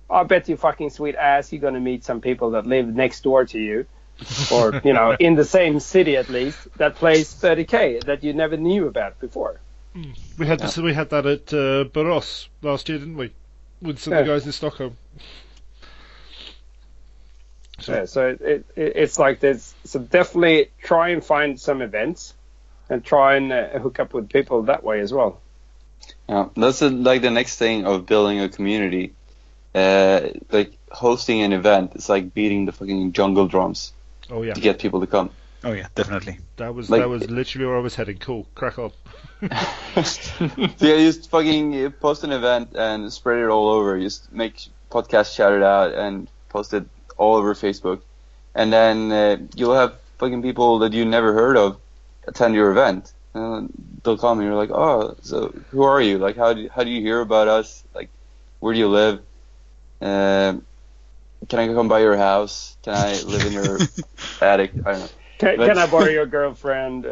I 0.09 0.23
bet 0.23 0.49
you 0.49 0.57
fucking 0.57 0.89
sweet 0.89 1.15
ass 1.15 1.51
you're 1.51 1.61
gonna 1.61 1.79
meet 1.79 2.03
some 2.03 2.21
people 2.21 2.51
that 2.51 2.65
live 2.65 2.87
next 2.87 3.21
door 3.23 3.45
to 3.45 3.59
you, 3.59 3.85
or 4.51 4.81
you 4.83 4.93
know 4.93 5.15
in 5.19 5.35
the 5.35 5.45
same 5.45 5.79
city 5.79 6.17
at 6.17 6.29
least 6.29 6.67
that 6.77 6.95
plays 6.95 7.33
30k 7.33 8.03
that 8.05 8.23
you 8.23 8.33
never 8.33 8.57
knew 8.57 8.87
about 8.87 9.19
before. 9.19 9.59
We 10.39 10.47
had 10.47 10.59
this, 10.59 10.77
we 10.77 10.93
had 10.93 11.11
that 11.11 11.25
at 11.25 11.53
uh, 11.53 11.83
Borås 11.85 12.47
last 12.63 12.89
year, 12.89 12.97
didn't 12.97 13.17
we? 13.17 13.31
With 13.81 13.99
some 13.99 14.13
of 14.13 14.25
the 14.25 14.31
guys 14.31 14.45
in 14.45 14.51
Stockholm. 14.51 14.97
So- 17.83 17.93
Yeah, 17.93 18.05
so 18.05 18.27
it, 18.39 18.65
it, 18.75 18.93
it's 18.95 19.19
like 19.19 19.39
this. 19.39 19.73
So 19.83 19.99
definitely 19.99 20.69
try 20.81 21.09
and 21.09 21.23
find 21.23 21.59
some 21.59 21.81
events, 21.81 22.33
and 22.89 23.03
try 23.03 23.35
and 23.35 23.51
uh, 23.51 23.79
hook 23.79 23.99
up 23.99 24.13
with 24.13 24.29
people 24.29 24.63
that 24.63 24.83
way 24.83 24.99
as 24.99 25.13
well. 25.13 25.39
Yeah, 26.27 26.49
that's 26.55 26.79
the, 26.79 26.89
like 26.89 27.21
the 27.21 27.31
next 27.31 27.57
thing 27.57 27.85
of 27.85 28.05
building 28.05 28.39
a 28.41 28.49
community. 28.49 29.13
Uh, 29.75 30.29
like 30.51 30.77
hosting 30.91 31.41
an 31.41 31.51
event, 31.53 31.93
it's 31.95 32.07
like 32.09 32.33
beating 32.33 32.65
the 32.65 32.71
fucking 32.71 33.11
jungle 33.13 33.47
drums 33.47 33.91
Oh 34.29 34.43
yeah, 34.43 34.53
to 34.53 34.61
get 34.61 34.77
people 34.79 34.99
to 35.01 35.07
come. 35.07 35.31
Oh 35.63 35.71
yeah, 35.71 35.87
definitely. 35.95 36.37
that 36.57 36.75
was 36.75 36.89
like- 36.91 37.01
that 37.01 37.09
was 37.09 37.29
literally 37.29 37.65
where 37.67 37.77
I 37.77 37.79
was 37.79 37.95
heading. 37.95 38.17
Cool, 38.17 38.45
crack 38.53 38.77
up. 38.77 38.93
so 40.03 40.49
yeah, 40.79 40.97
just 40.97 41.29
fucking 41.29 41.91
post 41.93 42.23
an 42.23 42.31
event 42.31 42.75
and 42.75 43.11
spread 43.11 43.39
it 43.39 43.49
all 43.49 43.69
over. 43.69 43.99
Just 43.99 44.31
make 44.31 44.55
podcast 44.91 45.35
shout 45.35 45.53
it 45.53 45.63
out 45.63 45.93
and 45.93 46.27
post 46.49 46.73
it 46.73 46.85
all 47.17 47.35
over 47.35 47.53
Facebook, 47.53 48.01
and 48.55 48.71
then 48.71 49.11
uh, 49.11 49.37
you'll 49.55 49.75
have 49.75 49.95
fucking 50.19 50.41
people 50.41 50.79
that 50.79 50.93
you 50.93 51.05
never 51.05 51.33
heard 51.33 51.57
of 51.57 51.79
attend 52.27 52.55
your 52.55 52.71
event. 52.71 53.11
And 53.33 53.71
they'll 54.03 54.17
come 54.17 54.39
and 54.39 54.47
you're 54.47 54.55
like, 54.55 54.69
oh, 54.69 55.15
so 55.23 55.53
who 55.71 55.81
are 55.83 55.99
you? 55.99 56.19
Like, 56.19 56.37
how 56.37 56.53
do 56.53 56.69
how 56.69 56.83
do 56.83 56.91
you 56.91 57.01
hear 57.01 57.19
about 57.19 57.47
us? 57.47 57.83
Like, 57.95 58.09
where 58.59 58.73
do 58.73 58.79
you 58.79 58.87
live? 58.89 59.21
Um, 60.01 60.65
can 61.49 61.59
I 61.59 61.67
come 61.73 61.87
by 61.87 62.01
your 62.01 62.15
house? 62.15 62.77
Can 62.83 62.93
I 62.93 63.19
live 63.23 63.45
in 63.45 63.53
your 63.53 63.79
attic? 64.41 64.71
I 64.85 64.91
don't 64.91 64.99
know. 65.01 65.09
Can, 65.39 65.57
But- 65.57 65.67
can 65.67 65.77
I 65.79 65.87
borrow 65.87 66.09
your 66.09 66.25
girlfriend? 66.37 67.05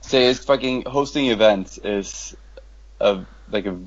Say 0.00 0.26
it's 0.26 0.44
fucking 0.44 0.82
hosting 0.82 1.26
events 1.26 1.78
is 1.78 2.36
a 3.00 3.24
like 3.50 3.66
a 3.66 3.78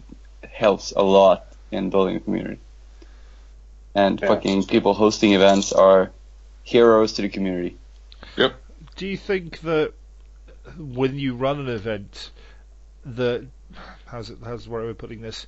helps 0.50 0.92
a 0.92 1.04
lot 1.04 1.46
in 1.72 1.90
building 1.90 2.16
a 2.16 2.20
community. 2.20 2.60
And 3.96 4.20
Yeah. 4.20 4.28
fucking 4.28 4.66
people 4.66 4.94
hosting 4.94 5.34
events 5.34 5.72
are 5.72 6.12
heroes 6.64 7.14
to 7.14 7.22
the 7.22 7.30
community. 7.30 7.78
Yep. 8.36 8.56
Do 8.98 9.08
you 9.08 9.18
think 9.18 9.62
that 9.62 9.94
when 10.78 11.18
you 11.18 11.36
run 11.36 11.60
an 11.60 11.70
event, 11.70 12.32
that 13.06 13.46
how's 14.06 14.30
it 14.30 14.38
how's 14.44 14.66
the 14.66 14.72
right 14.72 14.84
way 14.84 14.90
of 14.90 14.98
putting 14.98 15.22
this? 15.22 15.48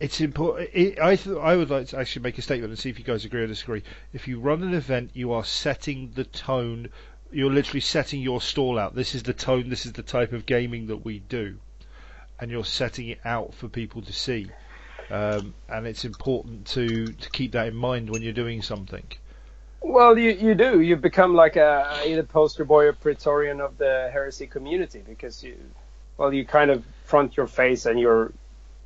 It's 0.00 0.20
important. 0.20 0.70
It, 0.72 0.98
I 0.98 1.14
th- 1.16 1.36
I 1.36 1.56
would 1.56 1.70
like 1.70 1.88
to 1.88 1.98
actually 1.98 2.22
make 2.22 2.38
a 2.38 2.42
statement 2.42 2.70
and 2.70 2.78
see 2.78 2.90
if 2.90 2.98
you 2.98 3.04
guys 3.04 3.24
agree 3.24 3.42
or 3.42 3.46
disagree. 3.46 3.82
If 4.12 4.26
you 4.26 4.40
run 4.40 4.62
an 4.62 4.74
event, 4.74 5.10
you 5.14 5.32
are 5.32 5.44
setting 5.44 6.10
the 6.14 6.24
tone. 6.24 6.88
You're 7.30 7.52
literally 7.52 7.80
setting 7.80 8.20
your 8.20 8.40
stall 8.40 8.78
out. 8.78 8.94
This 8.96 9.14
is 9.14 9.22
the 9.22 9.32
tone. 9.32 9.68
This 9.68 9.86
is 9.86 9.92
the 9.92 10.02
type 10.02 10.32
of 10.32 10.44
gaming 10.44 10.88
that 10.88 11.04
we 11.04 11.20
do, 11.20 11.58
and 12.40 12.50
you're 12.50 12.64
setting 12.64 13.08
it 13.08 13.20
out 13.24 13.54
for 13.54 13.68
people 13.68 14.02
to 14.02 14.12
see. 14.12 14.48
Um, 15.10 15.54
and 15.68 15.86
it's 15.86 16.04
important 16.04 16.66
to 16.68 17.14
to 17.14 17.30
keep 17.30 17.52
that 17.52 17.68
in 17.68 17.76
mind 17.76 18.10
when 18.10 18.22
you're 18.22 18.32
doing 18.32 18.62
something. 18.62 19.06
well, 19.82 20.18
you, 20.18 20.32
you 20.32 20.54
do. 20.56 20.80
You 20.80 20.96
become 20.96 21.34
like 21.34 21.56
a 21.56 22.02
either 22.06 22.24
poster 22.24 22.64
boy 22.64 22.86
or 22.86 22.94
praetorian 22.94 23.60
of 23.60 23.78
the 23.78 24.10
heresy 24.12 24.46
community 24.48 25.02
because 25.06 25.42
you, 25.42 25.56
well, 26.18 26.32
you 26.34 26.46
kind 26.46 26.70
of 26.70 26.84
front 27.04 27.36
your 27.36 27.48
face 27.48 27.86
and 27.86 28.00
your 28.00 28.34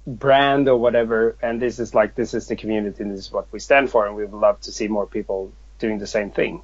brand 0.07 0.69
or 0.69 0.79
whatever, 0.79 1.37
and 1.43 1.63
this 1.63 1.79
is 1.81 1.95
like 1.95 2.15
this 2.17 2.35
is 2.35 2.49
the 2.49 2.57
community 2.57 3.03
and 3.03 3.13
this 3.13 3.21
is 3.21 3.33
what 3.33 3.53
we 3.53 3.61
stand 3.61 3.91
for, 3.91 4.07
and 4.07 4.17
we 4.17 4.25
would 4.27 4.35
love 4.41 4.61
to 4.63 4.73
see 4.73 4.89
more 4.89 5.07
people 5.09 5.53
doing 5.79 5.99
the 5.99 6.07
same 6.09 6.33
thing. 6.33 6.63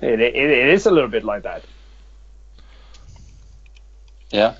It, 0.00 0.20
it, 0.20 0.36
it 0.36 0.68
is 0.70 0.86
a 0.86 0.90
little 0.90 1.10
bit 1.10 1.24
like 1.24 1.44
that. 1.44 1.66
Yeah. 4.32 4.56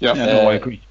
Yeah. 0.00 0.14
Yeah, 0.14 0.26
no, 0.26 0.48
I 0.48 0.54
Uh, 0.54 0.56
agree. 0.56 0.85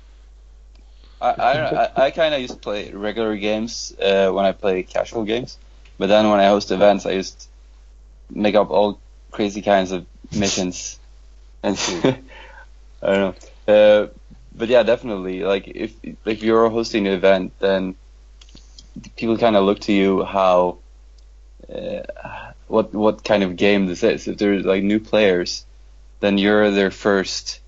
I 1.32 1.90
I, 1.96 2.06
I, 2.06 2.12
kind 2.12 2.34
of 2.34 2.42
used 2.42 2.54
to 2.54 2.60
play 2.60 2.92
regular 2.92 3.36
games 3.38 3.96
uh, 4.02 4.30
when 4.32 4.46
I 4.46 4.52
play 4.52 4.84
casual 4.84 5.24
games, 5.24 5.58
but 5.98 6.08
then 6.08 6.30
when 6.30 6.40
I 6.40 6.46
host 6.48 6.72
events, 6.72 7.06
I 7.06 7.14
just 7.16 7.50
make 8.30 8.56
up 8.56 8.70
all 8.70 9.00
crazy 9.32 9.62
kinds 9.62 9.92
of 9.92 10.06
missions, 10.32 11.00
and 11.64 11.78
I 13.02 13.08
don't 13.08 13.36
know. 13.68 13.74
Uh, 13.74 14.08
but 14.54 14.70
yeah, 14.70 14.84
definitely. 14.84 15.44
Like 15.44 15.68
if 15.68 15.94
if 16.26 16.44
you're 16.44 16.70
hosting 16.70 17.08
an 17.08 17.14
event, 17.14 17.54
then 17.60 17.96
people 19.16 19.38
kind 19.38 19.56
of 19.56 19.66
look 19.66 19.80
to 19.82 19.94
you 19.94 20.24
how 20.24 20.78
uh, 21.74 22.02
what 22.68 22.94
what 22.94 23.24
kind 23.24 23.44
of 23.44 23.56
game 23.56 23.88
this 23.88 24.04
is. 24.04 24.28
If 24.28 24.38
there's 24.38 24.66
like 24.66 24.84
new 24.84 25.00
players, 25.00 25.66
then 26.20 26.38
you're 26.38 26.72
their 26.72 26.92
first 26.92 27.60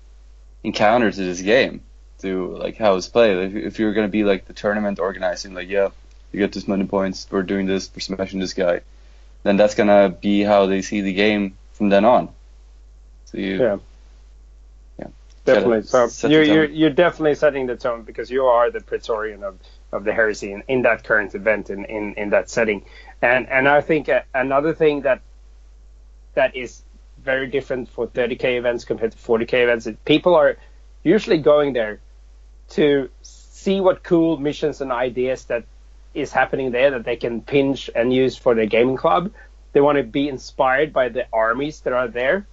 encounter 0.64 1.10
to 1.10 1.20
this 1.20 1.40
game 1.40 1.82
to 2.20 2.56
like 2.56 2.76
how 2.76 2.96
it's 2.96 3.08
played. 3.08 3.36
If, 3.36 3.54
if 3.54 3.78
you're 3.78 3.94
gonna 3.94 4.08
be 4.08 4.24
like 4.24 4.46
the 4.46 4.52
tournament 4.52 4.98
organizing, 4.98 5.54
like 5.54 5.68
yeah, 5.68 5.90
you 6.32 6.40
get 6.40 6.52
this 6.52 6.68
many 6.68 6.84
points, 6.84 7.26
we're 7.30 7.42
doing 7.42 7.66
this, 7.66 7.90
we're 7.94 8.00
smashing 8.00 8.40
this 8.40 8.54
guy, 8.54 8.80
then 9.42 9.56
that's 9.56 9.74
gonna 9.74 10.08
be 10.08 10.42
how 10.42 10.66
they 10.66 10.82
see 10.82 11.00
the 11.00 11.12
game 11.12 11.56
from 11.72 11.88
then 11.88 12.04
on. 12.04 12.28
So 13.26 13.38
you, 13.38 13.58
Yeah. 13.58 13.78
Yeah. 14.98 15.06
Definitely. 15.44 15.82
So 15.82 16.08
Set 16.08 16.30
you're, 16.30 16.42
you're 16.42 16.64
you're 16.64 16.90
definitely 16.90 17.34
setting 17.34 17.66
the 17.66 17.76
tone 17.76 18.02
because 18.02 18.30
you 18.30 18.46
are 18.46 18.70
the 18.70 18.80
praetorian 18.80 19.44
of, 19.44 19.58
of 19.92 20.04
the 20.04 20.12
heresy 20.12 20.52
in, 20.52 20.62
in 20.68 20.82
that 20.82 21.04
current 21.04 21.34
event 21.34 21.70
in, 21.70 21.84
in, 21.84 22.14
in 22.14 22.30
that 22.30 22.50
setting. 22.50 22.84
And 23.22 23.48
and 23.48 23.68
I 23.68 23.80
think 23.80 24.08
uh, 24.08 24.22
another 24.34 24.74
thing 24.74 25.02
that 25.02 25.20
that 26.34 26.56
is 26.56 26.82
very 27.22 27.48
different 27.48 27.88
for 27.88 28.06
30k 28.06 28.58
events 28.58 28.84
compared 28.84 29.12
to 29.12 29.18
40k 29.18 29.64
events 29.64 29.86
is 29.86 29.96
people 30.04 30.34
are 30.34 30.56
usually 31.02 31.38
going 31.38 31.72
there 31.72 32.00
to 32.70 33.08
see 33.22 33.80
what 33.80 34.02
cool 34.02 34.36
missions 34.36 34.80
and 34.80 34.92
ideas 34.92 35.44
that 35.46 35.64
is 36.14 36.32
happening 36.32 36.70
there 36.70 36.92
that 36.92 37.04
they 37.04 37.16
can 37.16 37.42
pinch 37.42 37.90
and 37.94 38.12
use 38.12 38.36
for 38.36 38.54
their 38.54 38.66
gaming 38.66 38.96
club. 38.96 39.32
They 39.72 39.80
want 39.80 39.98
to 39.98 40.04
be 40.04 40.28
inspired 40.28 40.92
by 40.92 41.08
the 41.10 41.26
armies 41.32 41.80
that 41.80 41.92
are 41.92 42.08
there 42.08 42.46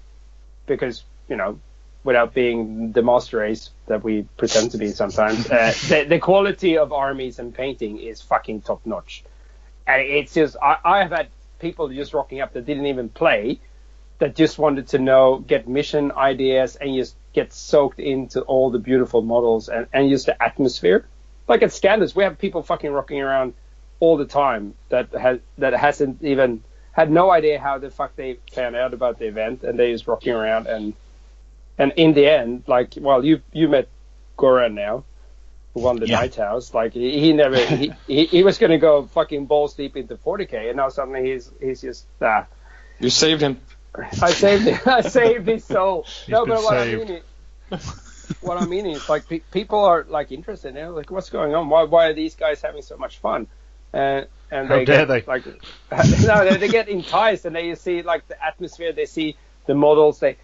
because 0.66 1.04
you 1.30 1.36
know 1.36 1.60
without 2.04 2.34
being 2.34 2.92
the 2.92 3.02
master 3.02 3.38
race 3.38 3.72
that 3.88 4.04
we 4.04 4.24
pretend 4.38 4.72
to 4.72 4.78
be 4.78 4.90
sometimes 4.90 5.50
uh, 5.50 5.74
the, 5.90 6.06
the 6.08 6.20
quality 6.20 6.78
of 6.78 6.94
armies 6.94 7.40
and 7.40 7.54
painting 7.54 8.00
is 8.00 8.22
fucking 8.22 8.62
top 8.62 8.86
notch 8.86 9.24
and 9.88 10.02
it's 10.02 10.34
just 10.34 10.56
I, 10.62 10.78
I 10.84 10.98
have 11.00 11.12
had 11.12 11.28
people 11.60 11.90
just 11.90 12.14
rocking 12.14 12.42
up 12.42 12.54
that 12.54 12.66
didn't 12.66 12.86
even 12.88 13.10
play 13.10 13.60
that 14.20 14.36
just 14.36 14.58
wanted 14.58 14.88
to 14.90 15.00
know 15.00 15.40
get 15.40 15.68
mission 15.68 16.12
ideas 16.12 16.76
and 16.76 16.96
just 16.96 17.16
get 17.36 17.54
soaked 17.54 18.00
into 18.00 18.42
all 18.42 18.72
the 18.72 18.80
beautiful 18.80 19.22
models 19.22 19.70
and, 19.70 19.88
and 19.94 20.10
just 20.10 20.26
the 20.26 20.44
atmosphere 20.44 21.06
like 21.48 21.62
at 21.62 21.70
Scandis 21.70 22.16
we 22.16 22.24
have 22.24 22.40
people 22.40 22.64
fucking 22.64 22.92
rocking 22.92 23.22
around 23.22 23.54
all 24.00 24.18
the 24.18 24.26
time 24.26 24.74
that 24.90 25.12
has 25.14 25.40
that 25.58 25.74
hasn't 25.74 26.24
even 26.24 26.64
had 26.92 27.12
no 27.12 27.30
idea 27.30 27.60
how 27.60 27.78
the 27.78 27.92
fuck 27.92 28.16
they 28.16 28.40
found 28.54 28.76
out 28.76 28.94
about 28.94 29.20
the 29.20 29.26
event 29.28 29.64
and 29.64 29.78
they 29.78 29.92
just 29.92 30.08
rocking 30.08 30.34
around 30.34 30.68
and 30.68 30.94
and 31.78 31.92
in 31.98 32.14
the 32.14 32.26
end, 32.28 32.64
like, 32.68 32.94
well, 32.98 33.24
you 33.26 33.42
you 33.52 33.68
met 33.68 33.90
Goran 34.38 34.74
now, 34.74 35.04
who 35.74 35.82
won 35.82 35.98
the 36.00 36.08
Yeah. 36.08 36.22
Knight 36.22 36.36
House. 36.36 36.74
Like, 36.74 36.94
he, 36.94 37.20
he 37.20 37.34
never 37.34 37.58
he, 37.76 37.92
he, 38.08 38.26
he 38.28 38.44
was 38.44 38.58
gonna 38.58 38.78
go 38.78 39.08
fucking 39.08 39.46
balls 39.46 39.74
deep 39.74 39.98
into 39.98 40.16
40k, 40.16 40.70
and 40.70 40.78
now 40.78 40.90
suddenly 40.90 41.32
he's 41.32 41.52
he's 41.60 41.82
just 41.82 42.06
ah. 42.22 42.46
You 43.00 43.10
saved 43.10 43.42
him. 43.42 43.60
I 44.22 44.32
saved 44.32 44.68
it. 44.68 44.88
I 44.88 45.02
saved 45.02 45.48
his 45.48 45.64
soul. 45.64 46.06
no, 46.28 46.46
but 46.46 46.64
what 46.64 46.74
saved. 46.74 47.12
I 47.12 47.14
mean 47.14 47.24
is, 47.72 48.02
what 48.42 48.58
I 48.58 48.66
mean 48.66 48.86
is, 48.86 49.08
like, 49.10 49.28
pe- 49.28 49.40
people 49.52 49.84
are 49.84 50.06
like 50.08 50.32
interested. 50.32 50.76
You 50.76 50.82
know, 50.82 50.92
like, 50.92 51.12
what's 51.12 51.30
going 51.30 51.54
on? 51.54 51.70
Why, 51.70 51.84
why 51.84 52.08
are 52.08 52.14
these 52.14 52.36
guys 52.36 52.62
having 52.62 52.82
so 52.82 52.98
much 52.98 53.18
fun? 53.20 53.48
And 53.94 54.28
and 54.52 54.68
How 54.68 54.78
they 54.78 54.86
dare 54.86 55.06
get, 55.06 55.08
they. 55.08 55.22
Like, 55.22 55.46
no, 56.26 56.46
they, 56.46 56.58
they 56.58 56.70
get 56.70 56.90
enticed, 56.90 57.46
and 57.46 57.56
they 57.56 57.74
see 57.76 58.02
like 58.02 58.28
the 58.28 58.44
atmosphere. 58.44 58.94
They 58.94 59.06
see 59.06 59.38
the 59.66 59.76
models. 59.76 60.20
They 60.20 60.38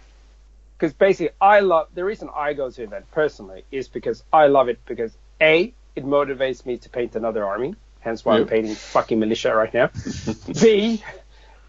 because 0.78 0.92
basically, 0.94 1.34
I 1.40 1.60
love 1.60 1.88
the 1.94 2.04
reason 2.04 2.28
I 2.34 2.54
go 2.54 2.70
to 2.70 2.82
event 2.82 3.10
personally 3.12 3.64
is 3.70 3.88
because 3.88 4.24
I 4.32 4.46
love 4.48 4.68
it 4.68 4.80
because 4.86 5.16
a 5.40 5.72
it 5.94 6.04
motivates 6.04 6.64
me 6.66 6.78
to 6.78 6.88
paint 6.88 7.14
another 7.14 7.44
army. 7.44 7.74
Hence 8.00 8.24
why 8.24 8.38
I'm 8.38 8.46
painting 8.48 8.74
fucking 8.74 9.20
militia 9.20 9.54
right 9.54 9.72
now. 9.72 9.90
B 10.60 11.02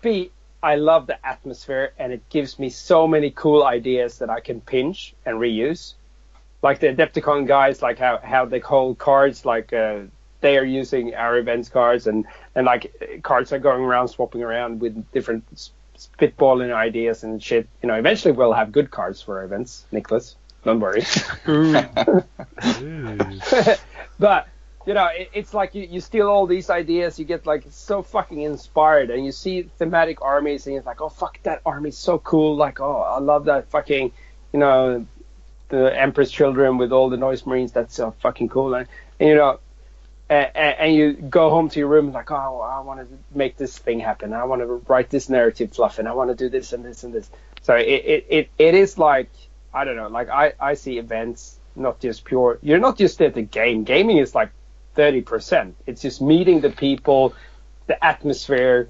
B, 0.01 0.31
I 0.63 0.75
love 0.75 1.07
the 1.07 1.25
atmosphere 1.25 1.91
and 1.99 2.13
it 2.13 2.27
gives 2.29 2.57
me 2.57 2.69
so 2.69 3.05
many 3.05 3.31
cool 3.31 3.65
ideas 3.65 4.19
that 4.19 4.29
I 4.29 4.39
can 4.39 4.61
pinch 4.61 5.13
and 5.25 5.37
reuse. 5.37 5.95
Like 6.61 6.79
the 6.79 6.87
Adepticon 6.87 7.45
guys, 7.45 7.81
like 7.81 7.99
how, 7.99 8.19
how 8.23 8.45
they 8.45 8.61
call 8.61 8.95
cards, 8.95 9.45
like 9.45 9.73
uh, 9.73 10.03
they 10.39 10.57
are 10.57 10.63
using 10.63 11.15
our 11.15 11.37
events 11.37 11.67
cards 11.67 12.07
and, 12.07 12.25
and 12.55 12.65
like 12.65 13.21
cards 13.23 13.51
are 13.51 13.59
going 13.59 13.81
around 13.81 14.07
swapping 14.07 14.41
around 14.41 14.79
with 14.79 15.11
different 15.11 15.43
spitballing 15.97 16.73
ideas 16.73 17.25
and 17.25 17.43
shit. 17.43 17.67
You 17.81 17.87
know, 17.87 17.95
eventually 17.95 18.31
we'll 18.31 18.53
have 18.53 18.71
good 18.71 18.89
cards 18.89 19.21
for 19.21 19.39
our 19.39 19.43
events, 19.43 19.85
Nicholas. 19.91 20.37
Don't 20.63 20.79
worry. 20.79 21.03
but 24.17 24.47
you 24.85 24.93
know, 24.93 25.07
it, 25.07 25.29
it's 25.33 25.53
like 25.53 25.75
you, 25.75 25.83
you 25.83 26.01
steal 26.01 26.27
all 26.27 26.45
these 26.45 26.69
ideas, 26.69 27.17
you 27.17 27.25
get 27.25 27.45
like 27.45 27.65
so 27.69 28.01
fucking 28.01 28.41
inspired, 28.41 29.09
and 29.09 29.25
you 29.25 29.31
see 29.31 29.63
thematic 29.63 30.21
armies, 30.21 30.65
and 30.65 30.75
you're 30.75 30.83
like, 30.83 31.01
oh 31.01 31.09
fuck, 31.09 31.41
that 31.43 31.61
army's 31.65 31.97
so 31.97 32.19
cool. 32.19 32.55
Like, 32.55 32.79
oh, 32.79 33.01
I 33.01 33.19
love 33.19 33.45
that 33.45 33.69
fucking, 33.69 34.11
you 34.51 34.59
know, 34.59 35.05
the 35.69 35.99
Emperor's 35.99 36.31
Children 36.31 36.77
with 36.77 36.91
all 36.91 37.09
the 37.09 37.17
Noise 37.17 37.45
Marines. 37.45 37.71
That's 37.71 37.95
so 37.95 38.11
fucking 38.21 38.49
cool. 38.49 38.75
And, 38.75 38.87
and 39.19 39.29
you 39.29 39.35
know, 39.35 39.59
and, 40.29 40.51
and 40.55 40.95
you 40.95 41.13
go 41.13 41.49
home 41.49 41.69
to 41.69 41.79
your 41.79 41.87
room 41.87 42.11
like, 42.11 42.31
oh, 42.31 42.61
I 42.61 42.79
want 42.81 42.99
to 42.99 43.07
make 43.37 43.57
this 43.57 43.77
thing 43.77 43.99
happen. 43.99 44.33
I 44.33 44.43
want 44.45 44.61
to 44.61 44.81
write 44.87 45.09
this 45.09 45.29
narrative 45.29 45.71
fluff, 45.71 45.99
and 45.99 46.07
I 46.07 46.13
want 46.13 46.29
to 46.29 46.35
do 46.35 46.49
this 46.49 46.73
and 46.73 46.83
this 46.83 47.03
and 47.03 47.13
this. 47.13 47.29
So 47.61 47.75
it, 47.75 47.87
it, 47.87 48.25
it, 48.29 48.49
it 48.57 48.75
is 48.75 48.97
like, 48.97 49.29
I 49.73 49.85
don't 49.85 49.95
know, 49.95 50.09
like 50.09 50.29
I, 50.29 50.53
I 50.59 50.73
see 50.73 50.97
events 50.97 51.57
not 51.75 51.99
just 51.99 52.25
pure. 52.25 52.59
You're 52.61 52.79
not 52.79 52.97
just 52.97 53.21
at 53.21 53.33
the 53.33 53.41
game. 53.41 53.83
Gaming 53.83 54.17
is 54.17 54.35
like 54.35 54.51
30%. 54.95 55.73
It's 55.87 56.01
just 56.01 56.21
meeting 56.21 56.61
the 56.61 56.69
people, 56.69 57.33
the 57.87 58.03
atmosphere, 58.03 58.89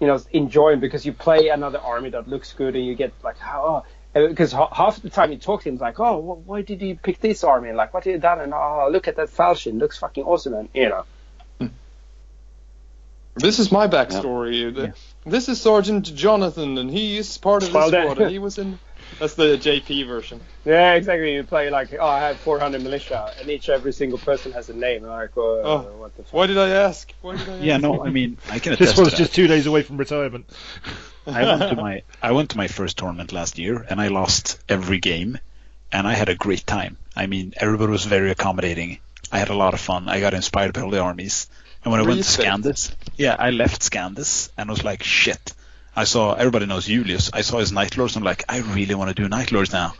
you 0.00 0.06
know, 0.06 0.20
enjoying 0.32 0.80
because 0.80 1.04
you 1.06 1.12
play 1.12 1.48
another 1.48 1.78
army 1.78 2.10
that 2.10 2.28
looks 2.28 2.52
good 2.52 2.74
and 2.76 2.84
you 2.84 2.94
get 2.94 3.12
like, 3.22 3.36
oh, 3.44 3.84
because 4.14 4.52
half 4.52 5.00
the 5.02 5.10
time 5.10 5.32
you 5.32 5.38
talk 5.38 5.62
to 5.62 5.68
him, 5.68 5.76
like, 5.78 5.98
oh, 5.98 6.20
wh- 6.22 6.46
why 6.48 6.62
did 6.62 6.80
you 6.82 6.94
pick 6.96 7.20
this 7.20 7.42
army? 7.42 7.68
And 7.68 7.76
like, 7.76 7.92
what 7.92 8.04
have 8.04 8.12
you 8.12 8.20
done? 8.20 8.40
And 8.40 8.54
oh, 8.54 8.88
look 8.90 9.08
at 9.08 9.16
that 9.16 9.28
falchion, 9.30 9.78
looks 9.78 9.98
fucking 9.98 10.24
awesome. 10.24 10.54
And 10.54 10.68
you 10.74 10.88
know, 10.88 11.04
hmm. 11.58 11.66
This 13.36 13.58
is 13.58 13.72
my 13.72 13.88
backstory. 13.88 14.72
The- 14.72 14.94
This 15.28 15.48
is 15.48 15.60
Sergeant 15.60 16.14
Jonathan, 16.14 16.78
and 16.78 16.90
he 16.90 17.16
is 17.18 17.36
part 17.38 17.62
of 17.62 17.68
this 17.70 17.74
Well, 17.74 17.90
that- 17.90 18.04
squad. 18.10 18.20
and 18.22 18.30
he 18.30 18.38
was 18.38 18.58
in. 18.58 18.78
That's 19.18 19.34
the 19.34 19.56
JP 19.56 20.06
version. 20.06 20.40
yeah, 20.64 20.94
exactly. 20.94 21.34
You 21.34 21.44
play 21.44 21.70
like, 21.70 21.94
oh, 21.98 22.06
I 22.06 22.20
have 22.20 22.36
400 22.38 22.82
militia, 22.82 23.32
and 23.40 23.48
each 23.48 23.68
every 23.68 23.92
single 23.92 24.18
person 24.18 24.52
has 24.52 24.68
a 24.70 24.74
name. 24.74 25.02
Like, 25.04 25.36
uh, 25.36 25.40
Oh. 25.40 25.78
what 25.98 26.16
the 26.16 26.22
fuck? 26.24 26.32
Why 26.32 26.46
did 26.46 26.58
I 26.58 26.68
ask? 26.70 27.12
Why 27.22 27.36
did 27.36 27.48
I 27.48 27.52
ask? 27.54 27.62
Yeah, 27.64 27.76
no, 27.78 28.04
I 28.04 28.10
mean, 28.10 28.38
I 28.50 28.58
can 28.58 28.72
attest 28.74 28.78
This 28.90 28.94
to 28.96 29.02
was 29.04 29.14
just 29.14 29.34
two 29.34 29.46
days 29.46 29.66
away 29.66 29.82
from 29.82 29.96
retirement. 29.96 30.46
I 31.26 31.44
went 31.44 31.70
to 31.70 31.76
my 31.76 32.02
I 32.22 32.32
went 32.32 32.50
to 32.50 32.56
my 32.58 32.68
first 32.68 32.98
tournament 32.98 33.32
last 33.32 33.58
year 33.58 33.86
and 33.88 33.98
I 33.98 34.08
lost 34.08 34.58
every 34.68 34.98
game 34.98 35.38
and 35.90 36.06
I 36.06 36.12
had 36.12 36.28
a 36.28 36.34
great 36.34 36.66
time. 36.66 36.98
I 37.16 37.26
mean, 37.26 37.54
everybody 37.56 37.90
was 37.92 38.04
very 38.04 38.30
accommodating. 38.30 38.98
I 39.32 39.38
had 39.38 39.48
a 39.48 39.54
lot 39.56 39.72
of 39.72 39.80
fun. 39.80 40.06
I 40.08 40.20
got 40.20 40.34
inspired 40.34 40.74
by 40.74 40.82
all 40.82 40.90
the 40.90 41.00
armies. 41.00 41.48
And 41.82 41.92
when 41.92 42.00
I 42.00 42.04
went 42.04 42.16
to 42.16 42.26
Respect. 42.26 42.46
Scandis, 42.48 42.96
yeah, 43.16 43.36
I 43.38 43.50
left 43.50 43.82
Scandis 43.82 44.50
and 44.58 44.68
was 44.68 44.84
like, 44.84 45.02
shit. 45.02 45.54
I 45.96 46.04
saw 46.04 46.34
everybody 46.34 46.66
knows 46.66 46.86
Julius. 46.86 47.30
I 47.32 47.42
saw 47.42 47.58
his 47.58 47.72
Night 47.72 47.96
Lords. 47.96 48.16
I'm 48.16 48.22
like, 48.24 48.44
I 48.48 48.60
really 48.60 48.94
want 48.94 49.14
to 49.14 49.14
do 49.14 49.28
Night 49.28 49.52
Lords 49.52 49.72
now. 49.72 49.94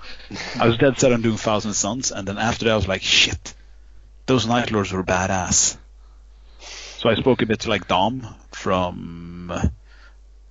I 0.58 0.66
was 0.66 0.76
dead 0.76 0.98
set 0.98 1.12
on 1.12 1.22
doing 1.22 1.36
Thousand 1.36 1.74
Suns, 1.74 2.10
and 2.10 2.26
then 2.26 2.38
after 2.38 2.64
that, 2.64 2.72
I 2.72 2.76
was 2.76 2.88
like, 2.88 3.02
shit, 3.02 3.54
those 4.26 4.46
Night 4.46 4.70
Lords 4.70 4.92
were 4.92 5.04
badass. 5.04 5.76
So 6.98 7.08
I 7.08 7.14
spoke 7.14 7.42
a 7.42 7.46
bit 7.46 7.60
to 7.60 7.70
like 7.70 7.86
Dom 7.86 8.26
from 8.50 9.52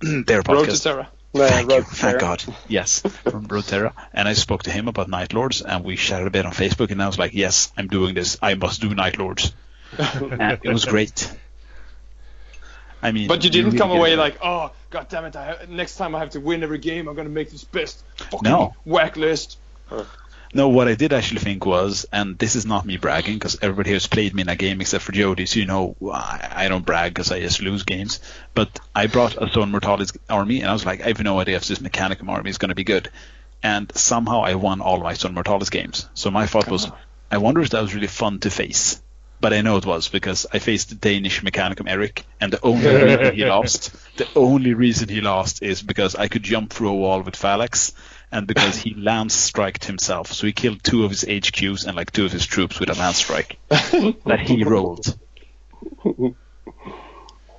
their 0.00 0.38
Road 0.38 0.44
to 0.44 0.52
podcast. 0.52 0.82
Terra. 0.82 1.08
Yeah, 1.32 1.48
Thank 1.48 1.68
Road 1.68 1.76
you, 1.78 1.82
to 1.82 1.94
thank 1.96 2.20
God. 2.20 2.44
Yes, 2.68 3.00
from 3.00 3.48
Rotera. 3.48 3.92
And 4.12 4.28
I 4.28 4.34
spoke 4.34 4.62
to 4.64 4.70
him 4.70 4.86
about 4.86 5.08
Night 5.08 5.32
Lords, 5.32 5.62
and 5.62 5.84
we 5.84 5.96
chatted 5.96 6.28
a 6.28 6.30
bit 6.30 6.46
on 6.46 6.52
Facebook, 6.52 6.92
and 6.92 7.02
I 7.02 7.08
was 7.08 7.18
like, 7.18 7.34
yes, 7.34 7.72
I'm 7.76 7.88
doing 7.88 8.14
this. 8.14 8.38
I 8.40 8.54
must 8.54 8.80
do 8.80 8.94
Night 8.94 9.18
Lords. 9.18 9.52
and 9.98 10.60
it 10.62 10.72
was 10.72 10.84
great. 10.84 11.30
I 13.04 13.12
mean, 13.12 13.28
But 13.28 13.44
you 13.44 13.50
didn't 13.50 13.66
really 13.66 13.78
come 13.78 13.90
away 13.90 14.16
like, 14.16 14.38
oh, 14.42 14.72
god 14.88 15.08
damn 15.10 15.26
it! 15.26 15.34
Ha- 15.34 15.66
next 15.68 15.96
time 15.96 16.14
I 16.14 16.20
have 16.20 16.30
to 16.30 16.40
win 16.40 16.62
every 16.62 16.78
game. 16.78 17.06
I'm 17.06 17.14
gonna 17.14 17.28
make 17.28 17.50
this 17.50 17.62
best 17.62 18.02
fucking 18.16 18.40
No. 18.42 18.74
whack 18.84 19.16
list. 19.16 19.58
No, 20.54 20.68
what 20.68 20.86
I 20.86 20.94
did 20.94 21.12
actually 21.12 21.40
think 21.40 21.66
was, 21.66 22.06
and 22.12 22.38
this 22.38 22.54
is 22.54 22.64
not 22.64 22.86
me 22.86 22.96
bragging, 22.96 23.34
because 23.34 23.58
everybody 23.60 23.92
has 23.92 24.06
played 24.06 24.32
me 24.34 24.42
in 24.42 24.48
a 24.48 24.54
game 24.54 24.80
except 24.80 25.02
for 25.02 25.10
Jody, 25.10 25.46
so 25.46 25.58
you 25.58 25.66
know 25.66 25.96
I, 26.10 26.48
I 26.64 26.68
don't 26.68 26.86
brag 26.86 27.12
because 27.12 27.30
I 27.32 27.40
just 27.40 27.60
lose 27.60 27.82
games. 27.82 28.20
But 28.54 28.80
I 28.94 29.08
brought 29.08 29.36
a 29.36 29.48
Zone 29.50 29.72
Mortalis 29.72 30.12
army, 30.30 30.60
and 30.60 30.70
I 30.70 30.72
was 30.72 30.86
like, 30.86 31.02
I 31.02 31.08
have 31.08 31.20
no 31.20 31.40
idea 31.40 31.56
if 31.56 31.66
this 31.66 31.80
Mechanicum 31.80 32.28
army 32.28 32.50
is 32.50 32.58
going 32.58 32.68
to 32.70 32.74
be 32.74 32.84
good. 32.84 33.10
And 33.62 33.90
somehow 33.96 34.44
I 34.44 34.54
won 34.54 34.80
all 34.80 35.00
my 35.00 35.14
Zone 35.14 35.34
Mortalis 35.34 35.70
games. 35.70 36.08
So 36.14 36.30
my 36.30 36.46
thought 36.46 36.70
was, 36.70 36.90
I 37.30 37.38
wonder 37.38 37.60
if 37.60 37.70
that 37.70 37.82
was 37.82 37.94
really 37.94 38.06
fun 38.06 38.38
to 38.40 38.50
face. 38.50 39.02
But 39.44 39.52
I 39.52 39.60
know 39.60 39.76
it 39.76 39.84
was 39.84 40.08
because 40.08 40.46
I 40.54 40.58
faced 40.58 40.88
the 40.88 40.94
Danish 40.94 41.42
Mechanicum 41.42 41.86
Eric, 41.86 42.24
and 42.40 42.50
the 42.50 42.64
only 42.64 42.86
reason 42.86 43.34
he 43.34 43.44
lost, 43.56 43.94
the 44.16 44.26
only 44.34 44.72
reason 44.72 45.10
he 45.10 45.20
lost 45.20 45.62
is 45.62 45.82
because 45.82 46.14
I 46.14 46.28
could 46.28 46.42
jump 46.42 46.72
through 46.72 46.88
a 46.88 46.94
wall 46.94 47.20
with 47.20 47.36
Phalanx, 47.36 47.92
and 48.32 48.46
because 48.46 48.78
he 48.78 48.94
lance 48.96 49.34
striked 49.34 49.84
himself. 49.84 50.32
So 50.32 50.46
he 50.46 50.54
killed 50.54 50.82
two 50.82 51.04
of 51.04 51.10
his 51.10 51.24
HQs 51.24 51.84
and 51.86 51.94
like 51.94 52.10
two 52.10 52.24
of 52.24 52.32
his 52.32 52.46
troops 52.46 52.80
with 52.80 52.88
a 52.88 52.94
lance 52.94 53.18
strike 53.18 53.58
that 53.68 54.40
he 54.46 54.64
rolled. 54.64 55.14
The 56.02 56.34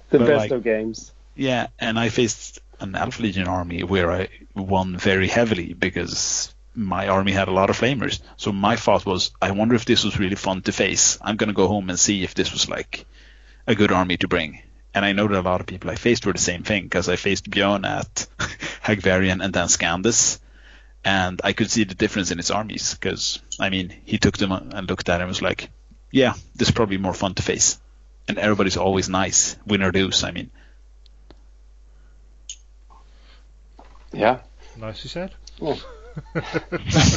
But, 0.10 0.20
best 0.26 0.40
like- 0.40 0.52
of 0.54 0.64
games. 0.64 1.12
Yeah, 1.36 1.68
and 1.78 2.00
I 2.00 2.10
faced 2.10 2.62
an 2.80 2.96
Alpha 2.96 3.22
Legion 3.22 3.48
army 3.48 3.84
where 3.84 4.12
I 4.12 4.30
won 4.56 4.98
very 4.98 5.28
heavily 5.28 5.74
because 5.74 6.55
my 6.76 7.08
army 7.08 7.32
had 7.32 7.48
a 7.48 7.54
lot 7.54 7.70
of 7.70 7.80
flamers. 7.80 8.22
So 8.38 8.52
my 8.52 8.76
thought 8.76 9.06
was, 9.06 9.32
I 9.42 9.52
wonder 9.52 9.76
if 9.76 9.86
this 9.86 10.04
was 10.04 10.20
really 10.20 10.36
fun 10.36 10.62
to 10.64 10.72
face. 10.72 11.18
I'm 11.22 11.38
gonna 11.38 11.54
go 11.54 11.68
home 11.68 11.90
and 11.90 12.00
see 12.00 12.24
if 12.24 12.34
this 12.34 12.52
was 12.52 12.70
like 12.70 13.06
a 13.68 13.76
good 13.76 13.92
army 13.92 14.18
to 14.18 14.28
bring. 14.28 14.62
And 14.94 15.04
I 15.04 15.14
know 15.14 15.28
that 15.28 15.40
a 15.40 15.42
lot 15.42 15.60
of 15.62 15.68
people 15.68 15.90
I 15.90 15.96
faced 15.96 16.26
were 16.26 16.34
the 16.34 16.40
same 16.40 16.64
thing 16.64 16.84
because 16.84 17.10
I 17.10 17.16
faced 17.16 17.50
Björn 17.50 17.86
at 17.86 18.28
Hagvarian 18.84 19.44
and 19.44 19.54
then 19.54 19.68
Scandis, 19.68 20.40
and 21.04 21.42
I 21.44 21.54
could 21.54 21.70
see 21.70 21.84
the 21.84 21.96
difference 21.96 22.32
in 22.32 22.38
his 22.38 22.52
armies 22.52 22.94
because 22.94 23.42
I 23.60 23.70
mean 23.70 23.94
he 24.06 24.18
took 24.18 24.38
them 24.38 24.52
and 24.52 24.88
looked 24.90 25.10
at 25.10 25.20
it 25.20 25.24
and 25.24 25.28
was 25.28 25.42
like, 25.42 25.70
yeah, 26.12 26.34
this 26.56 26.70
is 26.70 26.74
probably 26.74 26.98
more 26.98 27.14
fun 27.14 27.34
to 27.36 27.44
face. 27.44 27.80
And 28.28 28.40
everybody's 28.40 28.78
always 28.78 29.10
nice, 29.10 29.56
win 29.68 29.84
or 29.84 29.92
lose. 29.92 30.24
I 30.24 30.32
mean, 30.32 30.50
Yeah. 34.16 34.40
Nicely 34.78 35.10
said. 35.10 35.34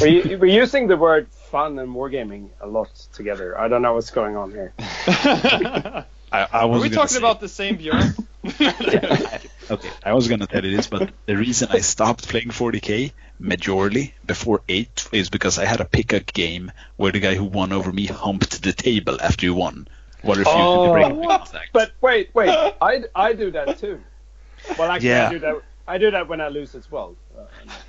We're, 0.01 0.07
u- 0.07 0.37
we're 0.37 0.45
using 0.61 0.87
the 0.87 0.97
word 0.97 1.27
fun 1.29 1.77
and 1.79 1.93
wargaming 1.95 2.49
a 2.61 2.67
lot 2.67 2.93
together. 3.13 3.57
I 3.59 3.67
don't 3.67 3.81
know 3.81 3.93
what's 3.93 4.11
going 4.11 4.35
on 4.35 4.51
here. 4.51 4.73
I, 6.31 6.47
I 6.51 6.65
was 6.65 6.81
we 6.83 6.89
gonna 6.89 6.95
talking 6.95 7.07
say- 7.15 7.17
about 7.19 7.39
the 7.39 7.47
same 7.49 7.77
Björn? 7.77 8.25
Okay, 9.71 9.89
I 10.03 10.13
was 10.13 10.27
gonna 10.27 10.47
tell 10.47 10.65
you 10.65 10.75
this, 10.75 10.87
but 10.87 11.11
the 11.27 11.37
reason 11.37 11.67
I 11.71 11.79
stopped 11.81 12.27
playing 12.27 12.47
40k 12.49 13.11
majorly 13.39 14.13
before 14.25 14.61
eight 14.67 15.07
is 15.11 15.29
because 15.29 15.59
I 15.59 15.65
had 15.65 15.79
a 15.79 15.85
pickup 15.85 16.33
game 16.33 16.71
where 16.97 17.11
the 17.11 17.19
guy 17.19 17.35
who 17.35 17.43
won 17.43 17.71
over 17.71 17.91
me 17.91 18.07
humped 18.07 18.63
the 18.63 18.73
table 18.73 19.21
after 19.21 19.45
you 19.45 19.53
won, 19.53 19.87
while 20.23 20.37
refusing 20.37 20.85
to 20.85 20.91
break 20.91 21.05
Oh. 21.05 21.27
contact. 21.37 21.69
But 21.71 21.91
wait, 22.01 22.31
wait, 22.33 22.49
I, 22.49 23.03
I 23.13 23.33
do 23.33 23.51
that 23.51 23.77
too. 23.77 24.01
Well, 24.79 24.89
actually, 24.89 25.09
Yeah. 25.09 25.27
I 25.27 25.31
do 25.33 25.39
that. 25.39 25.61
I 25.89 25.97
do 25.97 26.11
that 26.11 26.27
when 26.27 26.39
I 26.39 26.49
lose 26.49 26.75
as 26.75 26.89
well. 26.91 27.15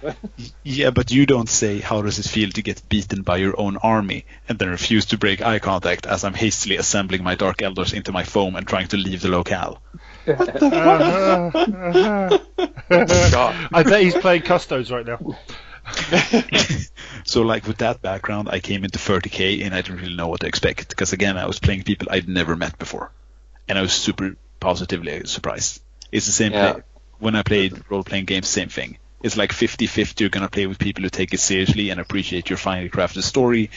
Yeah, 0.62 0.90
but 0.90 1.10
you 1.10 1.26
don't 1.26 1.48
say 1.48 1.80
how 1.80 2.00
does 2.00 2.18
it 2.18 2.24
feel 2.24 2.48
to 2.50 2.62
get 2.62 2.88
beaten 2.88 3.22
by 3.22 3.36
your 3.36 3.60
own 3.60 3.76
army 3.76 4.24
and 4.48 4.58
then 4.58 4.70
refuse 4.70 5.04
to 5.06 5.18
break 5.18 5.42
eye 5.42 5.58
contact 5.58 6.06
as 6.06 6.24
I'm 6.24 6.32
hastily 6.32 6.76
assembling 6.76 7.22
my 7.22 7.34
Dark 7.34 7.60
Elders 7.60 7.92
into 7.92 8.12
my 8.12 8.24
foam 8.24 8.56
and 8.56 8.66
trying 8.66 8.88
to 8.88 8.96
leave 8.96 9.20
the 9.20 9.28
locale. 9.28 9.82
I 10.26 10.32
bet 13.82 14.02
he's 14.02 14.16
playing 14.16 14.42
Custos 14.42 14.90
right 14.90 15.06
now. 15.06 15.18
so 17.24 17.42
like 17.42 17.66
with 17.66 17.78
that 17.78 18.00
background, 18.00 18.48
I 18.50 18.60
came 18.60 18.84
into 18.84 18.98
30k 18.98 19.64
and 19.64 19.74
I 19.74 19.82
didn't 19.82 20.00
really 20.00 20.16
know 20.16 20.28
what 20.28 20.40
to 20.40 20.46
expect 20.46 20.88
because 20.88 21.12
again, 21.12 21.36
I 21.36 21.46
was 21.46 21.58
playing 21.58 21.82
people 21.82 22.08
I'd 22.10 22.28
never 22.28 22.56
met 22.56 22.78
before, 22.78 23.10
and 23.68 23.78
I 23.78 23.82
was 23.82 23.92
super 23.92 24.36
positively 24.58 25.26
surprised. 25.26 25.82
It's 26.12 26.26
the 26.26 26.32
same 26.32 26.52
Yeah. 26.52 26.72
play 26.72 26.82
when 27.20 27.36
I 27.36 27.42
played 27.42 27.84
role-playing 27.88 28.24
games. 28.24 28.48
Same 28.48 28.68
thing. 28.68 28.98
It's 29.22 29.36
like 29.36 29.52
50-50. 29.52 30.20
You're 30.20 30.30
gonna 30.30 30.48
play 30.48 30.66
with 30.66 30.78
people 30.78 31.02
who 31.02 31.10
take 31.10 31.34
it 31.34 31.40
seriously 31.40 31.90
and 31.90 32.00
appreciate 32.00 32.50
your 32.50 32.56
finely 32.56 32.88
crafted 32.88 33.22
story, 33.22 33.70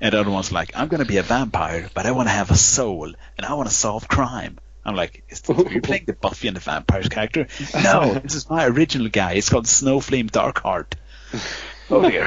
and 0.00 0.12
the 0.12 0.20
other 0.20 0.30
one's 0.30 0.52
like, 0.52 0.72
I'm 0.74 0.88
gonna 0.88 1.04
be 1.04 1.18
a 1.18 1.22
vampire, 1.22 1.88
but 1.94 2.06
I 2.06 2.12
want 2.12 2.28
to 2.28 2.32
have 2.32 2.50
a 2.50 2.56
soul 2.56 3.06
and 3.06 3.46
I 3.46 3.54
want 3.54 3.68
to 3.68 3.74
solve 3.74 4.08
crime. 4.08 4.58
I'm 4.84 4.96
like, 4.96 5.22
is 5.28 5.42
this, 5.42 5.58
are 5.58 5.70
you 5.70 5.82
playing 5.82 6.04
the 6.06 6.14
Buffy 6.14 6.48
and 6.48 6.56
the 6.56 6.60
Vampires 6.60 7.08
character? 7.08 7.46
No, 7.74 8.14
this 8.14 8.34
is 8.34 8.48
my 8.48 8.66
original 8.66 9.08
guy. 9.08 9.34
It's 9.34 9.50
called 9.50 9.66
Snowflame 9.66 10.30
Darkheart. 10.30 10.94
Oh 11.90 12.08
dear. 12.08 12.24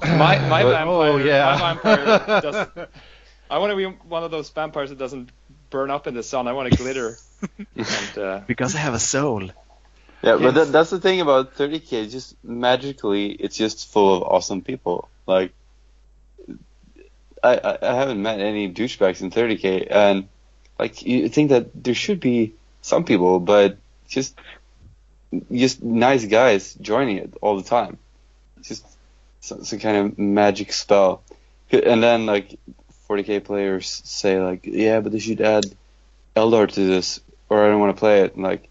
My 0.00 0.38
my 0.48 0.62
vampire. 0.62 0.86
Oh, 0.86 1.16
yeah. 1.16 1.58
My 1.60 1.74
vampire 1.74 2.40
does, 2.40 2.68
I 3.50 3.58
want 3.58 3.70
to 3.70 3.76
be 3.76 3.84
one 3.84 4.22
of 4.22 4.30
those 4.30 4.50
vampires 4.50 4.90
that 4.90 4.98
doesn't 4.98 5.30
burn 5.70 5.90
up 5.90 6.06
in 6.06 6.14
the 6.14 6.22
sun. 6.22 6.48
I 6.48 6.52
want 6.52 6.70
to 6.70 6.78
glitter. 6.78 7.16
and 7.76 8.18
uh, 8.18 8.40
because 8.46 8.74
I 8.74 8.78
have 8.78 8.94
a 8.94 9.00
soul. 9.00 9.50
Yeah, 10.22 10.36
but 10.36 10.54
that, 10.54 10.72
that's 10.72 10.90
the 10.90 11.00
thing 11.00 11.20
about 11.20 11.56
30k. 11.56 12.10
Just 12.10 12.36
magically, 12.44 13.32
it's 13.32 13.56
just 13.56 13.90
full 13.90 14.16
of 14.16 14.22
awesome 14.22 14.62
people. 14.62 15.08
Like, 15.26 15.52
I, 17.42 17.56
I, 17.56 17.78
I 17.82 17.94
haven't 17.94 18.22
met 18.22 18.38
any 18.38 18.72
douchebags 18.72 19.20
in 19.20 19.30
30k, 19.30 19.88
and 19.90 20.28
like 20.78 21.02
you 21.02 21.28
think 21.28 21.50
that 21.50 21.84
there 21.84 21.94
should 21.94 22.20
be 22.20 22.54
some 22.82 23.04
people, 23.04 23.40
but 23.40 23.78
just 24.08 24.38
just 25.50 25.82
nice 25.82 26.24
guys 26.26 26.74
joining 26.74 27.16
it 27.16 27.34
all 27.40 27.56
the 27.56 27.68
time. 27.68 27.98
Just 28.60 28.86
some, 29.40 29.64
some 29.64 29.80
kind 29.80 29.96
of 29.96 30.18
magic 30.18 30.72
spell, 30.72 31.22
and 31.72 32.02
then 32.02 32.26
like 32.26 32.58
40k 33.08 33.44
players 33.44 34.02
say 34.04 34.40
like, 34.40 34.66
yeah, 34.66 35.00
but 35.00 35.10
they 35.10 35.18
should 35.18 35.40
add 35.40 35.64
Eldar 36.36 36.70
to 36.70 36.86
this, 36.86 37.20
or 37.48 37.64
I 37.64 37.68
don't 37.68 37.80
want 37.80 37.96
to 37.96 38.00
play 38.00 38.20
it. 38.20 38.34
And 38.34 38.44
like, 38.44 38.68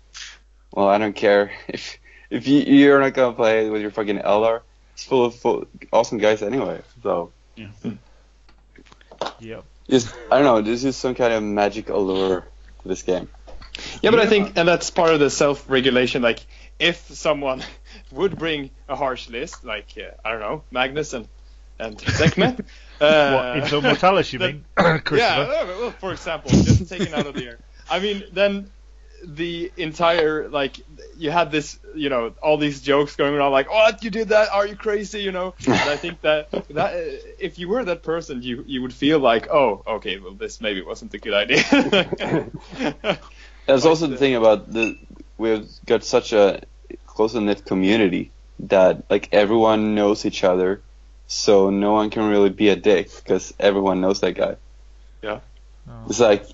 well, 0.71 0.87
I 0.87 0.97
don't 0.97 1.15
care 1.15 1.51
if 1.67 1.97
if 2.29 2.47
you 2.47 2.59
you're 2.61 2.99
not 2.99 3.13
gonna 3.13 3.33
play 3.35 3.69
with 3.69 3.81
your 3.81 3.91
fucking 3.91 4.19
Eldar. 4.19 4.61
It's 4.93 5.03
full 5.05 5.25
of 5.25 5.35
full, 5.35 5.65
awesome 5.91 6.17
guys 6.17 6.41
anyway. 6.41 6.81
So 7.01 7.31
yeah, 7.55 7.69
Yep. 9.39 9.63
just 9.89 10.13
I 10.31 10.35
don't 10.37 10.45
know. 10.45 10.61
There's 10.61 10.81
just 10.81 10.99
some 10.99 11.15
kind 11.15 11.33
of 11.33 11.43
magic 11.43 11.89
allure 11.89 12.41
to 12.81 12.87
this 12.87 13.03
game. 13.03 13.29
yeah, 14.01 14.11
but 14.11 14.19
I 14.19 14.25
think 14.27 14.57
and 14.57 14.67
that's 14.67 14.89
part 14.89 15.11
of 15.11 15.19
the 15.19 15.29
self-regulation. 15.29 16.21
Like 16.21 16.39
if 16.79 16.97
someone 17.11 17.63
would 18.11 18.37
bring 18.37 18.71
a 18.89 18.95
harsh 18.95 19.29
list, 19.29 19.63
like 19.63 19.87
uh, 19.97 20.11
I 20.25 20.31
don't 20.31 20.39
know, 20.41 20.63
Magnus 20.71 21.13
and 21.13 21.27
and 21.79 21.99
Sekhmet. 21.99 22.65
Uh, 23.01 23.33
What, 23.33 23.57
into 23.63 23.81
Mortalis, 23.81 24.31
you 24.31 24.37
then- 24.37 24.63
mean, 24.77 24.99
Christopher? 24.99 25.15
Yeah, 25.17 25.63
well, 25.79 25.89
for 25.89 26.11
example, 26.11 26.51
just 26.51 26.87
taken 26.87 27.11
out 27.15 27.25
of 27.25 27.33
the 27.33 27.47
air. 27.47 27.57
I 27.89 27.97
mean, 27.97 28.23
then 28.31 28.69
the 29.23 29.71
entire 29.77 30.49
like 30.49 30.79
you 31.17 31.31
had 31.31 31.51
this, 31.51 31.79
you 31.95 32.09
know, 32.09 32.33
all 32.41 32.57
these 32.57 32.81
jokes 32.81 33.15
going 33.15 33.33
around 33.33 33.51
like, 33.51 33.69
"What 33.69 34.03
you 34.03 34.09
did 34.09 34.29
that? 34.29 34.49
Are 34.49 34.65
you 34.65 34.75
crazy?" 34.75 35.21
You 35.21 35.31
know. 35.31 35.53
And 35.67 35.89
I 35.89 35.95
think 35.95 36.21
that 36.21 36.51
that 36.51 36.93
uh, 36.93 37.17
if 37.39 37.59
you 37.59 37.69
were 37.69 37.83
that 37.85 38.03
person, 38.03 38.41
you 38.41 38.63
you 38.67 38.81
would 38.81 38.93
feel 38.93 39.19
like, 39.19 39.49
"Oh, 39.49 39.83
okay, 39.85 40.19
well, 40.19 40.33
this 40.33 40.61
maybe 40.61 40.81
wasn't 40.81 41.13
a 41.13 41.19
good 41.19 41.33
idea." 41.33 41.63
That's 43.65 43.85
also 43.85 44.07
the 44.07 44.17
thing 44.17 44.35
about 44.35 44.71
the 44.71 44.97
we've 45.37 45.69
got 45.85 46.03
such 46.03 46.33
a 46.33 46.61
close 47.05 47.33
knit 47.33 47.65
community 47.65 48.31
that 48.59 49.09
like 49.09 49.29
everyone 49.31 49.95
knows 49.95 50.25
each 50.25 50.43
other, 50.43 50.81
so 51.27 51.69
no 51.69 51.93
one 51.93 52.09
can 52.09 52.29
really 52.29 52.49
be 52.49 52.69
a 52.69 52.75
dick 52.75 53.09
because 53.15 53.53
everyone 53.59 54.01
knows 54.01 54.19
that 54.21 54.33
guy. 54.33 54.55
Yeah. 55.21 55.39
It's 56.07 56.19
like 56.19 56.45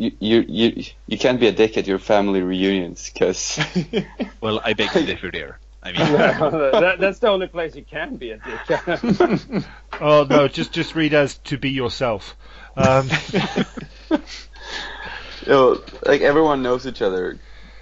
you 0.00 0.12
you 0.18 0.44
you 0.48 0.84
you 1.06 1.18
can't 1.18 1.38
be 1.38 1.46
a 1.46 1.52
dick 1.52 1.76
at 1.76 1.86
your 1.86 1.98
family 1.98 2.40
reunions 2.40 3.10
because 3.12 3.60
Well, 4.40 4.60
I 4.64 4.72
beg 4.72 4.90
to 4.92 5.04
differ 5.04 5.30
there. 5.30 5.58
I 5.82 5.92
mean, 5.92 6.12
that, 6.12 6.96
that's 6.98 7.20
the 7.20 7.28
only 7.28 7.46
place 7.46 7.74
you 7.74 7.84
can 7.84 8.16
be 8.16 8.32
a 8.32 8.38
dick. 8.38 9.64
Oh 10.00 10.26
no, 10.28 10.48
just 10.48 10.72
just 10.72 10.94
read 10.94 11.12
as 11.12 11.36
to 11.50 11.58
be 11.58 11.70
yourself. 11.70 12.34
Um, 12.76 13.10
you 14.10 14.20
know, 15.46 15.82
like 16.06 16.22
everyone 16.22 16.62
knows 16.62 16.86
each 16.86 17.02
other 17.02 17.38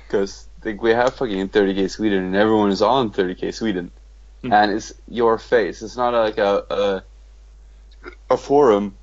because 0.06 0.48
like 0.64 0.82
we 0.82 0.90
have 0.90 1.14
fucking 1.14 1.50
30k 1.50 1.88
Sweden 1.88 2.24
and 2.24 2.34
everyone 2.34 2.70
is 2.72 2.82
on 2.82 3.12
30k 3.12 3.54
Sweden, 3.54 3.92
and 4.42 4.72
it's 4.72 4.92
your 5.06 5.38
face. 5.38 5.82
It's 5.82 5.96
not 5.96 6.14
like 6.14 6.38
a 6.38 6.64
a, 6.70 7.04
a 8.30 8.36
forum 8.36 8.96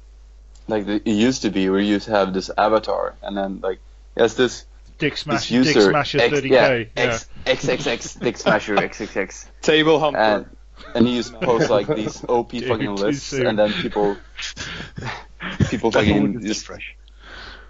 like 0.67 0.85
the, 0.85 0.95
it 0.95 1.07
used 1.13 1.41
to 1.43 1.49
be 1.49 1.69
where 1.69 1.79
you 1.79 1.93
used 1.93 2.05
to 2.05 2.11
have 2.11 2.33
this 2.33 2.49
avatar 2.57 3.15
and 3.21 3.35
then 3.37 3.59
like 3.61 3.79
yes 4.17 4.33
this 4.35 4.65
Dick 4.97 5.13
this 5.13 5.21
Smash, 5.21 5.51
user 5.51 5.73
Dick 5.73 5.89
Smasher 5.91 6.21
X, 6.21 6.33
30k. 6.33 6.49
yeah, 6.49 6.73
Yeah. 6.73 6.85
X, 6.95 7.29
XXX 7.45 8.19
Dick 8.21 8.37
Smasher 8.37 8.75
XXX 8.75 9.45
Table 9.61 9.99
humper. 9.99 10.17
and 10.19 10.45
and 10.93 11.07
he 11.07 11.15
just 11.17 11.33
posts 11.41 11.69
like 11.69 11.87
these 11.87 12.23
OP 12.29 12.49
Dude, 12.51 12.67
fucking 12.67 12.95
lists 12.95 13.25
soon. 13.27 13.47
and 13.47 13.59
then 13.59 13.73
people 13.73 14.17
people 15.69 15.91
fucking 15.91 16.41
just 16.41 16.65
fresh. 16.65 16.95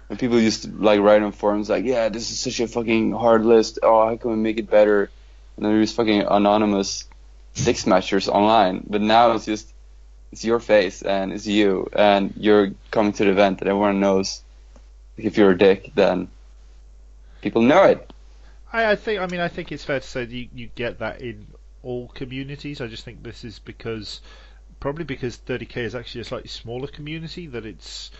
and 0.08 0.18
people 0.18 0.40
used 0.40 0.64
to 0.64 0.70
like 0.70 1.00
write 1.00 1.22
on 1.22 1.32
forums 1.32 1.68
like, 1.68 1.84
yeah, 1.84 2.08
this 2.08 2.30
is 2.30 2.38
such 2.38 2.60
a 2.60 2.68
fucking 2.68 3.12
hard 3.12 3.44
list. 3.44 3.78
Oh, 3.82 4.06
how 4.06 4.16
can 4.16 4.30
we 4.30 4.36
make 4.36 4.58
it 4.58 4.70
better? 4.70 5.10
And 5.56 5.64
then 5.64 5.72
there's 5.72 5.92
fucking 5.92 6.22
anonymous 6.22 7.04
dick 7.54 7.76
smashers 7.78 8.28
online. 8.28 8.84
But 8.88 9.00
now 9.02 9.32
it's 9.32 9.46
just 9.46 9.72
it's 10.32 10.44
your 10.44 10.60
face 10.60 11.02
and 11.02 11.32
it's 11.32 11.46
you 11.46 11.88
and 11.92 12.34
you're 12.36 12.70
coming 12.90 13.12
to 13.12 13.24
the 13.24 13.30
event 13.30 13.60
and 13.60 13.68
everyone 13.68 14.00
knows 14.00 14.42
if 15.16 15.36
you're 15.36 15.52
a 15.52 15.58
dick 15.58 15.92
then 15.94 16.28
people 17.46 17.62
know 17.62 17.84
it. 17.84 18.12
I, 18.72 18.92
I 18.92 18.96
think. 18.96 19.20
I 19.20 19.26
mean, 19.26 19.40
I 19.40 19.48
think 19.48 19.70
it's 19.70 19.84
fair 19.84 20.00
to 20.00 20.06
say 20.06 20.24
that 20.24 20.34
you, 20.34 20.48
you 20.54 20.68
get 20.74 20.98
that 20.98 21.20
in 21.20 21.46
all 21.82 22.08
communities. 22.08 22.80
I 22.80 22.88
just 22.88 23.04
think 23.04 23.22
this 23.22 23.44
is 23.44 23.58
because 23.60 24.20
probably 24.80 25.04
because 25.04 25.38
30k 25.38 25.76
is 25.78 25.94
actually 25.94 26.22
a 26.22 26.24
slightly 26.24 26.48
smaller 26.48 26.88
community 26.88 27.46
that 27.46 27.64
it's 27.64 28.10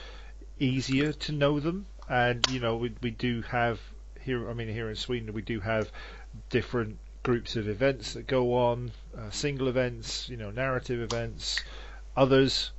easier 0.59 1.13
to 1.13 1.33
know 1.33 1.61
them. 1.61 1.87
And 2.09 2.49
you 2.51 2.61
know, 2.61 2.77
we 2.77 2.95
we 3.03 3.11
do 3.11 3.43
have 3.43 3.81
here. 4.21 4.49
I 4.49 4.55
mean, 4.55 4.69
here 4.69 4.89
in 4.89 4.97
Sweden, 4.97 5.33
we 5.33 5.43
do 5.43 5.61
have 5.61 5.91
different 6.51 6.99
groups 7.25 7.57
of 7.57 7.67
events 7.69 8.13
that 8.13 8.29
go 8.29 8.55
on, 8.55 8.93
uh, 9.19 9.31
single 9.31 9.67
events, 9.67 10.29
you 10.29 10.37
know, 10.37 10.53
narrative 10.53 11.01
events, 11.01 11.59
others 12.17 12.71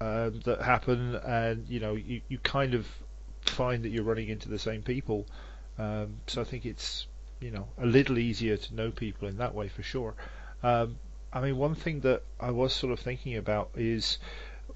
um, 0.00 0.40
that 0.44 0.62
happen, 0.62 1.14
and 1.16 1.68
you 1.68 1.80
know, 1.80 1.94
you, 1.94 2.20
you 2.28 2.38
kind 2.38 2.74
of 2.74 2.86
find 3.42 3.84
that 3.84 3.90
you're 3.90 4.04
running 4.04 4.28
into 4.28 4.48
the 4.48 4.58
same 4.58 4.82
people. 4.82 5.26
Um, 5.78 6.18
so 6.26 6.40
I 6.40 6.44
think 6.44 6.66
it's 6.66 7.06
you 7.40 7.50
know 7.50 7.68
a 7.78 7.86
little 7.86 8.18
easier 8.18 8.56
to 8.56 8.74
know 8.74 8.90
people 8.90 9.28
in 9.28 9.38
that 9.38 9.54
way 9.54 9.68
for 9.68 9.82
sure. 9.82 10.14
Um, 10.62 10.98
I 11.32 11.40
mean, 11.40 11.56
one 11.56 11.74
thing 11.74 12.00
that 12.00 12.22
I 12.40 12.50
was 12.50 12.72
sort 12.72 12.92
of 12.92 13.00
thinking 13.00 13.36
about 13.36 13.70
is 13.74 14.18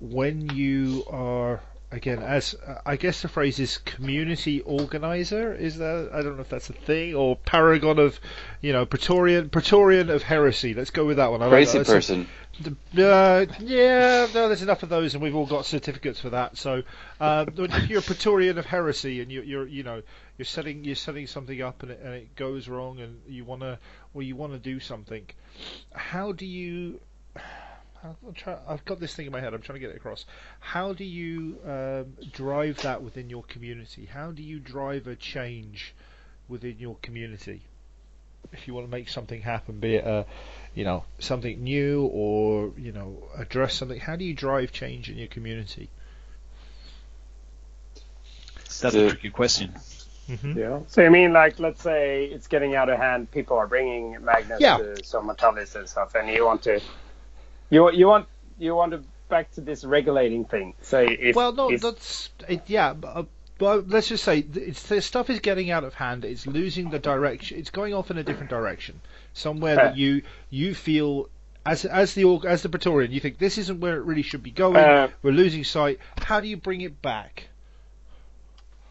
when 0.00 0.48
you 0.50 1.04
are 1.08 1.60
again 1.90 2.22
as 2.22 2.54
I 2.84 2.96
guess 2.96 3.22
the 3.22 3.28
phrase 3.28 3.58
is 3.58 3.78
community 3.78 4.60
organizer. 4.62 5.54
Is 5.54 5.78
that 5.78 6.10
I 6.12 6.22
don't 6.22 6.36
know 6.36 6.42
if 6.42 6.48
that's 6.48 6.70
a 6.70 6.74
thing 6.74 7.14
or 7.14 7.36
paragon 7.36 7.98
of 7.98 8.20
you 8.60 8.72
know 8.72 8.86
Praetorian 8.86 9.48
Praetorian 9.50 10.10
of 10.10 10.22
heresy. 10.22 10.74
Let's 10.74 10.90
go 10.90 11.04
with 11.04 11.16
that 11.16 11.30
one. 11.30 11.42
I 11.42 11.46
like 11.46 11.52
Crazy 11.52 11.78
that. 11.78 11.86
That's 11.86 11.88
a- 11.88 11.92
person. 11.92 12.28
Uh, 12.66 13.46
yeah, 13.60 14.26
no, 14.34 14.48
there's 14.48 14.62
enough 14.62 14.82
of 14.82 14.88
those, 14.88 15.14
and 15.14 15.22
we've 15.22 15.34
all 15.34 15.46
got 15.46 15.64
certificates 15.64 16.20
for 16.20 16.30
that. 16.30 16.56
So, 16.56 16.82
uh, 17.20 17.46
if 17.56 17.88
you're 17.88 18.00
a 18.00 18.02
Praetorian 18.02 18.58
of 18.58 18.66
heresy 18.66 19.20
and 19.20 19.30
you're, 19.30 19.44
you're, 19.44 19.66
you 19.66 19.82
know, 19.82 20.02
you're 20.36 20.46
setting 20.46 20.84
you're 20.84 20.96
setting 20.96 21.26
something 21.26 21.60
up 21.62 21.82
and 21.82 21.92
it, 21.92 22.00
and 22.02 22.14
it 22.14 22.34
goes 22.36 22.68
wrong, 22.68 23.00
and 23.00 23.20
you 23.26 23.44
wanna 23.44 23.78
or 24.14 24.22
you 24.22 24.36
wanna 24.36 24.58
do 24.58 24.80
something, 24.80 25.26
how 25.94 26.32
do 26.32 26.46
you? 26.46 27.00
Try, 28.36 28.56
I've 28.68 28.84
got 28.84 29.00
this 29.00 29.14
thing 29.14 29.26
in 29.26 29.32
my 29.32 29.40
head. 29.40 29.54
I'm 29.54 29.60
trying 29.60 29.76
to 29.76 29.80
get 29.80 29.90
it 29.90 29.96
across. 29.96 30.24
How 30.60 30.92
do 30.92 31.04
you 31.04 31.58
um, 31.66 32.14
drive 32.32 32.80
that 32.82 33.02
within 33.02 33.28
your 33.28 33.42
community? 33.42 34.06
How 34.06 34.30
do 34.30 34.42
you 34.42 34.60
drive 34.60 35.08
a 35.08 35.16
change 35.16 35.94
within 36.46 36.78
your 36.78 36.96
community? 37.02 37.62
If 38.52 38.68
you 38.68 38.74
want 38.74 38.86
to 38.86 38.90
make 38.90 39.08
something 39.08 39.42
happen, 39.42 39.80
be 39.80 39.96
it 39.96 40.04
a, 40.06 40.26
you 40.78 40.84
know, 40.84 41.02
something 41.18 41.64
new 41.64 42.08
or 42.12 42.70
you 42.78 42.92
know, 42.92 43.18
address 43.36 43.74
something. 43.74 43.98
How 43.98 44.14
do 44.14 44.24
you 44.24 44.32
drive 44.32 44.70
change 44.70 45.10
in 45.10 45.18
your 45.18 45.26
community? 45.26 45.90
That's 48.80 48.94
a 48.94 49.08
tricky 49.08 49.30
question. 49.30 49.74
Yeah. 50.54 50.80
So 50.86 51.02
you 51.02 51.10
mean 51.10 51.32
like, 51.32 51.58
let's 51.58 51.82
say 51.82 52.26
it's 52.26 52.46
getting 52.46 52.76
out 52.76 52.88
of 52.88 52.96
hand. 52.96 53.28
People 53.32 53.56
are 53.56 53.66
bringing 53.66 54.24
Magnus 54.24 54.60
Yeah. 54.60 54.76
to 54.76 55.04
Zone 55.04 55.26
Mortalis 55.26 55.74
and 55.74 55.88
stuff, 55.88 56.14
and 56.14 56.28
you 56.28 56.46
want 56.46 56.62
to, 56.62 56.80
you 57.70 57.90
you 57.90 58.06
want 58.06 58.28
you 58.56 58.76
want 58.76 58.92
to 58.92 59.02
back 59.28 59.50
to 59.54 59.60
this 59.60 59.82
regulating 59.82 60.44
thing. 60.44 60.74
So 60.82 61.00
if 61.00 61.34
well, 61.34 61.52
no, 61.52 61.72
if- 61.72 61.80
that's 61.80 62.30
it, 62.46 62.62
yeah. 62.68 62.92
But, 62.92 63.16
uh, 63.16 63.24
well, 63.58 63.82
let's 63.84 64.06
just 64.06 64.22
say 64.22 64.46
it's, 64.54 64.84
the 64.84 65.00
stuff 65.00 65.28
is 65.28 65.40
getting 65.40 65.72
out 65.72 65.82
of 65.82 65.94
hand. 65.94 66.24
It's 66.24 66.46
losing 66.46 66.90
the 66.90 67.00
direction. 67.00 67.58
It's 67.58 67.70
going 67.70 67.94
off 67.94 68.12
in 68.12 68.18
a 68.18 68.22
different 68.22 68.50
direction, 68.50 69.00
somewhere 69.38 69.76
that 69.76 69.96
you 69.96 70.22
you 70.50 70.74
feel 70.74 71.28
As 71.64 71.84
as 71.84 72.14
the 72.14 72.24
as 72.46 72.62
the 72.62 72.68
Praetorian, 72.68 73.12
you 73.12 73.20
think 73.20 73.38
this 73.38 73.58
isn't 73.58 73.80
where 73.80 73.96
it 73.96 74.04
really 74.04 74.22
should 74.22 74.42
be 74.42 74.50
going. 74.50 74.76
Uh, 74.76 75.08
We're 75.22 75.32
losing 75.32 75.64
sight. 75.64 75.98
How 76.16 76.40
do 76.40 76.48
you 76.48 76.56
bring 76.56 76.80
it 76.80 77.02
back? 77.02 77.48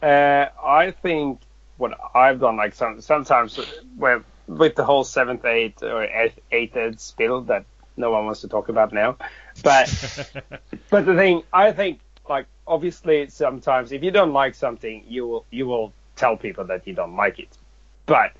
Uh, 0.02 0.48
I 0.64 0.92
think 0.92 1.42
what 1.78 1.98
I've 2.16 2.40
done, 2.40 2.58
like 2.58 2.76
some, 2.76 3.02
sometimes 3.02 3.60
with, 3.98 4.24
with 4.48 4.76
the 4.76 4.84
whole 4.86 5.04
seventh, 5.04 5.46
eighth, 5.46 5.84
or 5.84 6.04
eighth, 6.04 6.40
eighth 6.52 7.00
spill 7.00 7.42
that 7.44 7.66
no 7.96 8.12
one 8.12 8.26
wants 8.26 8.42
to 8.42 8.48
talk 8.48 8.70
about 8.70 8.94
now. 8.94 9.18
But 9.64 9.90
but 10.90 11.06
the 11.06 11.16
thing, 11.16 11.44
I 11.52 11.72
think, 11.72 12.00
like 12.30 12.48
obviously, 12.68 13.30
sometimes 13.30 13.92
if 13.92 14.04
you 14.04 14.12
don't 14.12 14.34
like 14.34 14.56
something, 14.56 15.04
you 15.08 15.28
will 15.28 15.46
you 15.52 15.68
will 15.68 15.94
tell 16.16 16.38
people 16.38 16.66
that 16.66 16.86
you 16.88 16.94
don't 16.94 17.16
like 17.16 17.40
it. 17.40 17.58
But 18.06 18.34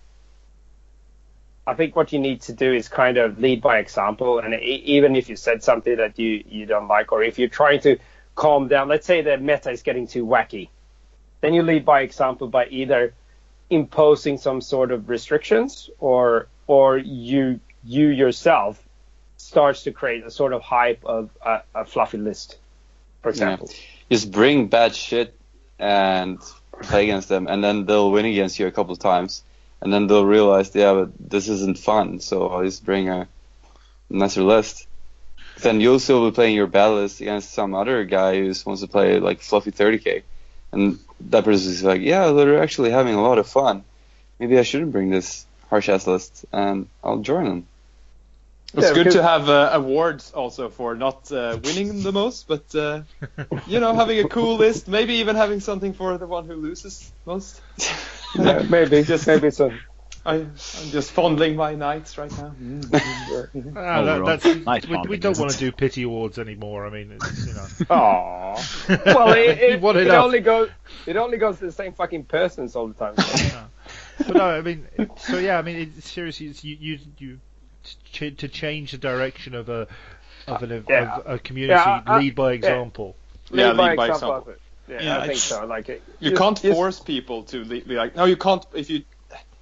I 1.68 1.76
think 1.76 1.96
what 1.96 2.12
you 2.14 2.20
need 2.20 2.42
to 2.44 2.54
do 2.54 2.74
is 2.74 2.88
kind 2.88 3.18
of 3.18 3.40
lead 3.40 3.62
by 3.62 3.78
example, 3.78 4.40
and 4.40 4.56
even 4.62 5.16
if 5.16 5.30
you 5.30 5.36
said 5.36 5.62
something 5.64 5.98
that 5.98 6.18
you 6.18 6.44
you 6.48 6.66
don't 6.66 6.88
like, 6.88 7.12
or 7.12 7.22
if 7.22 7.38
you're 7.38 7.50
trying 7.50 7.82
to 7.82 7.98
calm 8.36 8.68
down, 8.68 8.88
let's 8.88 9.06
say 9.06 9.22
the 9.22 9.38
meta 9.38 9.70
is 9.70 9.84
getting 9.84 10.08
too 10.08 10.26
wacky 10.26 10.70
then 11.42 11.54
you 11.54 11.64
lead 11.64 11.86
by 11.86 12.02
example 12.02 12.48
by 12.48 12.66
either 12.68 13.14
imposing 13.70 14.38
some 14.38 14.62
sort 14.62 14.92
of 14.92 15.10
restrictions 15.10 15.90
or 16.00 16.48
or 16.68 16.98
you 16.98 17.60
you 17.84 18.08
yourself 18.08 18.82
starts 19.38 19.84
to 19.84 19.92
create 19.92 20.26
a 20.26 20.32
sort 20.32 20.54
of 20.54 20.62
hype 20.62 21.04
of 21.06 21.30
a, 21.46 21.62
a 21.76 21.86
fluffy 21.86 22.18
list, 22.18 22.58
for 23.22 23.30
example. 23.30 23.70
Just 24.10 24.32
bring 24.32 24.68
bad 24.68 24.96
shit 24.96 25.36
and 25.80 26.40
play 26.82 27.04
against 27.04 27.30
them, 27.30 27.48
and 27.48 27.64
then 27.64 27.86
they'll 27.86 28.12
win 28.12 28.26
against 28.26 28.58
you 28.60 28.68
a 28.68 28.72
couple 28.72 28.94
of 28.94 29.00
times, 29.00 29.44
and 29.82 29.94
then 29.94 30.08
they'll 30.08 30.26
realize, 30.26 30.74
yeah, 30.76 30.94
but 30.94 31.12
this 31.20 31.48
isn't 31.50 31.78
fun, 31.78 32.20
so 32.20 32.48
I'll 32.48 32.64
just 32.64 32.86
bring 32.86 33.10
a 33.10 33.28
nicer 34.10 34.44
list. 34.44 34.88
Then 35.60 35.82
you'll 35.82 36.00
still 36.00 36.30
be 36.30 36.36
playing 36.36 36.56
your 36.56 36.68
bad 36.68 36.88
list 36.88 37.22
against 37.22 37.52
some 37.52 37.74
other 37.74 38.06
guy 38.06 38.38
who 38.38 38.48
just 38.48 38.66
wants 38.66 38.82
to 38.82 38.88
play 38.88 39.20
like 39.20 39.42
fluffy 39.42 39.72
30k, 39.72 40.24
and 40.72 41.00
that 41.30 41.44
person 41.44 41.72
is 41.72 41.84
like, 41.84 42.02
yeah, 42.02 42.32
they're 42.32 42.62
actually 42.62 42.92
having 42.92 43.16
a 43.16 43.22
lot 43.22 43.40
of 43.40 43.48
fun. 43.48 43.84
Maybe 44.40 44.58
I 44.60 44.64
shouldn't 44.64 44.92
bring 44.92 45.10
this 45.10 45.46
harsh 45.70 45.90
ass 45.90 46.06
list, 46.06 46.46
and 46.52 46.88
I'll 47.04 47.20
join 47.20 47.46
them. 47.46 47.68
It's 48.74 48.88
Yeah, 48.88 48.94
good 48.94 49.12
to 49.12 49.24
have 49.24 49.50
uh, 49.50 49.70
awards 49.74 50.32
also 50.32 50.70
for 50.70 50.96
not 50.96 51.32
uh, 51.32 51.58
winning 51.64 52.04
the 52.04 52.12
most, 52.12 52.48
but 52.48 52.74
uh, 52.76 53.02
you 53.68 53.80
know, 53.80 53.96
having 53.96 54.20
a 54.20 54.28
cool 54.28 54.58
list. 54.58 54.88
Maybe 54.88 55.16
even 55.16 55.36
having 55.36 55.62
something 55.62 55.94
for 55.94 56.18
the 56.18 56.28
one 56.28 56.46
who 56.48 56.56
loses 56.56 57.12
most. 57.26 57.62
Yeah, 58.36 58.62
maybe 58.70 59.04
just 59.04 59.26
maybe 59.26 59.50
so. 59.50 59.72
I, 60.26 60.36
I'm 60.36 60.92
just 60.92 61.12
fondling 61.12 61.56
my 61.56 61.74
knights 61.76 62.18
right 62.18 62.32
now. 62.38 62.54
Ah, 63.76 64.04
that, 64.04 64.26
that's, 64.26 64.46
nice 64.46 64.86
we, 64.86 64.98
we 65.10 65.18
don't 65.18 65.38
want 65.38 65.52
to 65.52 65.58
do 65.58 65.72
pity 65.72 66.04
awards 66.04 66.38
anymore. 66.38 66.86
I 66.86 66.90
mean, 66.90 67.12
it's, 67.12 67.48
you 67.48 67.54
know. 67.54 67.66
Aww. 67.90 69.06
Well, 69.06 69.32
it, 69.32 69.58
it, 69.60 69.84
it 69.84 70.08
only 70.10 70.40
goes 70.42 70.70
it 71.06 71.16
only 71.16 71.38
goes 71.38 71.58
to 71.60 71.66
the 71.66 71.72
same 71.72 71.94
fucking 71.94 72.26
persons 72.26 72.76
all 72.76 72.88
the 72.88 72.94
time. 72.94 73.16
but 74.28 74.36
no, 74.36 74.44
I 74.44 74.62
mean, 74.62 74.88
so 75.18 75.38
yeah, 75.38 75.58
I 75.58 75.62
mean, 75.62 75.78
it, 75.78 76.04
seriously, 76.04 76.48
it's 76.48 76.64
you, 76.64 76.78
you, 76.80 77.00
you 77.18 77.40
ch- 78.12 78.36
to 78.38 78.48
change 78.48 78.92
the 78.92 78.98
direction 78.98 79.56
of 79.56 79.70
a 79.70 79.88
of, 80.48 80.64
an, 80.64 80.86
Yeah. 80.90 81.18
of 81.18 81.24
a 81.36 81.40
community, 81.40 81.74
Yeah, 81.80 82.02
I- 82.06 82.20
lead 82.20 82.36
by 82.36 82.54
example. 82.54 83.16
Yeah, 83.52 83.68
Lead 83.70 83.78
by 83.78 83.90
lead 83.90 83.98
by 83.98 84.06
example. 84.08 84.38
example. 84.38 84.54
Yeah, 84.88 85.02
Yeah, 85.02 85.16
I 85.18 85.20
think 85.22 85.32
it's- 85.32 85.44
so. 85.44 85.66
Like 85.66 85.90
it- 85.90 86.02
You 86.20 86.30
just- 86.32 86.42
can't 86.42 86.62
just- 86.62 86.74
force 86.76 87.00
people 87.02 87.44
to 87.44 87.66
be 87.66 87.82
like, 87.96 88.16
no, 88.16 88.24
you 88.26 88.38
can't. 88.38 88.66
If 88.74 88.90
you 88.90 89.04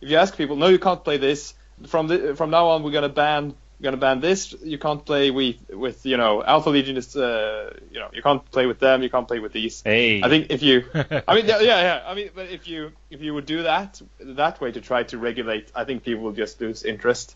if 0.01 0.09
you 0.11 0.17
ask 0.17 0.37
people, 0.37 0.55
no, 0.55 0.67
you 0.67 0.77
can't 0.79 1.03
play 1.03 1.17
this. 1.17 1.53
From 1.87 2.07
the 2.07 2.35
from 2.35 2.51
now 2.51 2.67
on, 2.67 2.83
we're 2.83 2.91
gonna 2.91 3.09
ban 3.09 3.53
we're 3.79 3.83
gonna 3.83 3.97
ban 3.97 4.19
this. 4.21 4.53
You 4.63 4.77
can't 4.77 5.03
play 5.05 5.31
with 5.31 5.57
with 5.69 6.05
you 6.05 6.15
know 6.17 6.43
Alpha 6.43 6.69
Legion 6.69 6.95
is 6.95 7.15
uh, 7.15 7.73
you 7.91 7.99
know 7.99 8.09
you 8.13 8.21
can't 8.21 8.49
play 8.51 8.65
with 8.67 8.79
them. 8.79 9.01
You 9.03 9.09
can't 9.09 9.27
play 9.27 9.39
with 9.39 9.51
these. 9.51 9.81
Hey, 9.83 10.21
I 10.23 10.29
think 10.29 10.47
if 10.51 10.61
you, 10.63 10.85
I 11.27 11.35
mean, 11.35 11.45
yeah, 11.47 11.59
yeah, 11.59 11.81
yeah. 11.89 12.03
I 12.07 12.13
mean, 12.13 12.29
but 12.35 12.49
if 12.49 12.67
you 12.67 12.91
if 13.09 13.21
you 13.21 13.33
would 13.33 13.45
do 13.45 13.63
that 13.63 14.01
that 14.19 14.61
way 14.61 14.71
to 14.71 14.79
try 14.81 15.03
to 15.03 15.17
regulate, 15.17 15.71
I 15.75 15.83
think 15.83 16.03
people 16.03 16.23
will 16.23 16.31
just 16.33 16.61
lose 16.61 16.83
interest. 16.83 17.35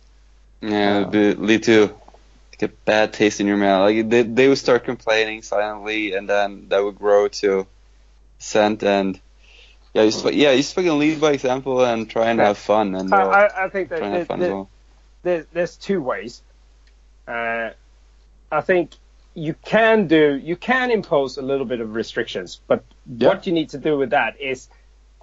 Yeah, 0.61 0.99
it'd 0.99 1.11
be, 1.11 1.33
lead 1.35 1.63
to 1.63 1.87
like 2.51 2.61
a 2.63 2.67
bad 2.67 3.13
taste 3.13 3.39
in 3.39 3.47
your 3.47 3.57
mouth. 3.57 3.89
Like 3.89 4.09
they 4.09 4.23
they 4.23 4.47
would 4.47 4.57
start 4.57 4.83
complaining 4.83 5.41
silently, 5.41 6.13
and 6.13 6.27
then 6.29 6.67
that 6.69 6.83
would 6.83 6.97
grow 6.97 7.27
to 7.27 7.67
scent 8.39 8.83
and 8.83 9.19
yeah, 9.93 10.03
you 10.03 10.11
just, 10.11 10.23
yeah, 10.33 10.51
you 10.51 10.57
just 10.57 10.75
fucking 10.75 10.99
lead 10.99 11.19
by 11.19 11.31
example 11.31 11.83
and 11.83 12.09
try 12.09 12.29
and 12.29 12.39
have 12.39 12.57
fun 12.57 12.95
and 12.95 13.13
I, 13.13 13.21
uh, 13.21 13.27
I, 13.27 13.65
I 13.65 13.69
think 13.69 13.89
that 13.89 13.97
try 13.99 14.07
and 14.07 14.15
have 14.17 14.27
that- 14.27 14.27
fun 14.27 14.41
as 14.41 14.47
that- 14.47 14.53
well. 14.53 14.69
there, 15.23 15.45
there's 15.51 15.75
two 15.77 16.01
ways. 16.01 16.41
Uh, 17.27 17.71
I 18.51 18.61
think 18.61 18.91
you 19.33 19.53
can 19.53 20.07
do 20.07 20.39
you 20.43 20.55
can 20.55 20.91
impose 20.91 21.37
a 21.37 21.41
little 21.41 21.65
bit 21.65 21.81
of 21.81 21.93
restrictions, 21.93 22.59
but 22.67 22.83
what 23.05 23.47
you 23.47 23.53
need 23.53 23.69
to 23.69 23.77
do 23.77 23.97
with 23.97 24.11
that 24.11 24.39
is 24.39 24.69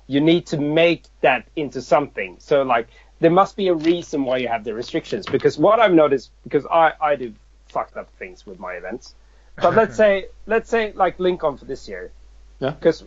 you 0.06 0.20
need 0.20 0.46
to 0.46 0.58
make 0.58 1.04
that 1.20 1.46
into 1.56 1.82
something. 1.82 2.36
So 2.38 2.62
like 2.62 2.88
there 3.20 3.30
must 3.30 3.56
be 3.56 3.68
a 3.68 3.74
reason 3.74 4.24
why 4.24 4.38
you 4.38 4.48
have 4.48 4.64
the 4.64 4.74
restrictions. 4.74 5.26
Because 5.26 5.58
what 5.58 5.80
I've 5.80 5.94
noticed, 5.94 6.30
because 6.44 6.66
I 6.66 6.92
I 7.00 7.16
do 7.16 7.34
fucked 7.68 7.96
up 7.96 8.08
things 8.18 8.46
with 8.46 8.58
my 8.58 8.74
events, 8.74 9.14
but 9.56 9.74
let's 9.74 9.96
say 10.02 10.26
let's 10.46 10.68
say 10.70 10.92
like 10.92 11.18
Lincoln 11.18 11.56
for 11.56 11.64
this 11.64 11.88
year, 11.88 12.12
Yeah. 12.60 12.70
because. 12.70 13.04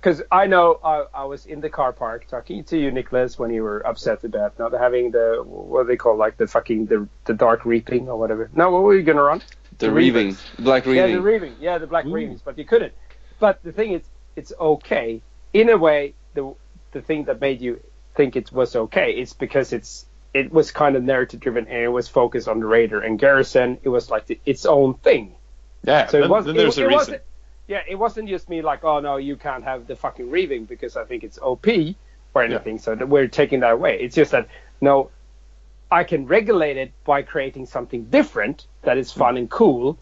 Because 0.00 0.20
I 0.32 0.48
know 0.48 0.80
I, 0.82 1.04
I 1.14 1.24
was 1.26 1.46
in 1.46 1.60
the 1.60 1.70
car 1.70 1.92
park 1.92 2.26
talking 2.26 2.64
to 2.64 2.76
you, 2.76 2.90
Nicholas, 2.90 3.38
when 3.38 3.54
you 3.54 3.62
were 3.62 3.86
upset 3.86 4.24
about 4.24 4.58
not 4.58 4.72
having 4.72 5.12
the 5.12 5.44
what 5.46 5.84
do 5.84 5.86
they 5.86 5.96
call 5.96 6.16
like 6.16 6.36
the 6.36 6.48
fucking 6.48 6.86
the, 6.86 7.08
the 7.26 7.34
dark 7.34 7.64
reaping 7.64 8.08
or 8.08 8.18
whatever. 8.18 8.50
No, 8.52 8.72
what 8.72 8.82
were 8.82 8.96
you 8.96 9.04
gonna 9.04 9.22
run? 9.22 9.42
The, 9.78 9.86
the 9.86 9.92
reaving, 9.92 10.36
black 10.58 10.86
Yeah, 10.86 11.06
the 11.06 11.20
reaving. 11.20 11.54
Yeah, 11.60 11.78
the 11.78 11.86
black 11.86 12.04
reavings, 12.04 12.42
but 12.44 12.58
you 12.58 12.64
couldn't. 12.64 12.92
But 13.38 13.62
the 13.62 13.70
thing 13.70 13.92
is, 13.92 14.02
it's 14.34 14.52
okay 14.58 15.22
in 15.52 15.68
a 15.68 15.76
way. 15.78 16.14
The 16.34 16.52
the 16.90 17.00
thing 17.00 17.22
that 17.26 17.40
made 17.40 17.60
you 17.60 17.80
think 18.14 18.36
it 18.36 18.52
was 18.52 18.76
okay 18.76 19.12
It's 19.12 19.32
because 19.32 19.72
it's 19.72 20.06
it 20.34 20.52
was 20.52 20.70
kind 20.70 20.96
of 20.96 21.02
narrative 21.02 21.40
driven 21.40 21.66
and 21.68 21.78
it 21.82 21.88
was 21.88 22.08
focused 22.08 22.48
on 22.48 22.60
the 22.60 22.66
raider 22.66 23.00
and 23.00 23.18
garrison. 23.18 23.78
It 23.82 23.88
was 23.90 24.10
like 24.10 24.26
the, 24.26 24.40
its 24.46 24.64
own 24.64 24.94
thing. 24.94 25.34
Yeah, 25.84 26.06
So 26.06 26.20
then, 26.20 26.24
it 26.24 26.30
was. 26.30 26.44
then 26.46 26.56
it, 26.56 26.58
there's 26.58 26.78
it 26.78 26.82
a 26.82 26.88
reason. 26.88 26.96
wasn't. 26.98 27.22
Yeah, 27.68 27.82
it 27.88 27.96
wasn't 27.96 28.28
just 28.28 28.48
me 28.48 28.62
like, 28.62 28.84
oh 28.84 29.00
no, 29.00 29.16
you 29.18 29.36
can't 29.36 29.64
have 29.64 29.86
the 29.86 29.96
fucking 29.96 30.30
reaving 30.30 30.64
because 30.64 30.96
I 30.96 31.04
think 31.04 31.22
it's 31.24 31.38
OP 31.40 31.66
or 32.34 32.42
anything. 32.42 32.78
So 32.78 32.94
that 32.94 33.08
we're 33.08 33.28
taking 33.28 33.60
that 33.60 33.72
away. 33.72 34.00
It's 34.00 34.14
just 34.16 34.32
that 34.32 34.48
no, 34.80 35.10
I 35.90 36.04
can 36.04 36.26
regulate 36.26 36.76
it 36.78 36.92
by 37.04 37.22
creating 37.22 37.66
something 37.66 38.04
different 38.06 38.66
that 38.82 38.96
is 38.98 39.12
fun 39.12 39.36
and 39.36 39.50
cool, 39.50 39.98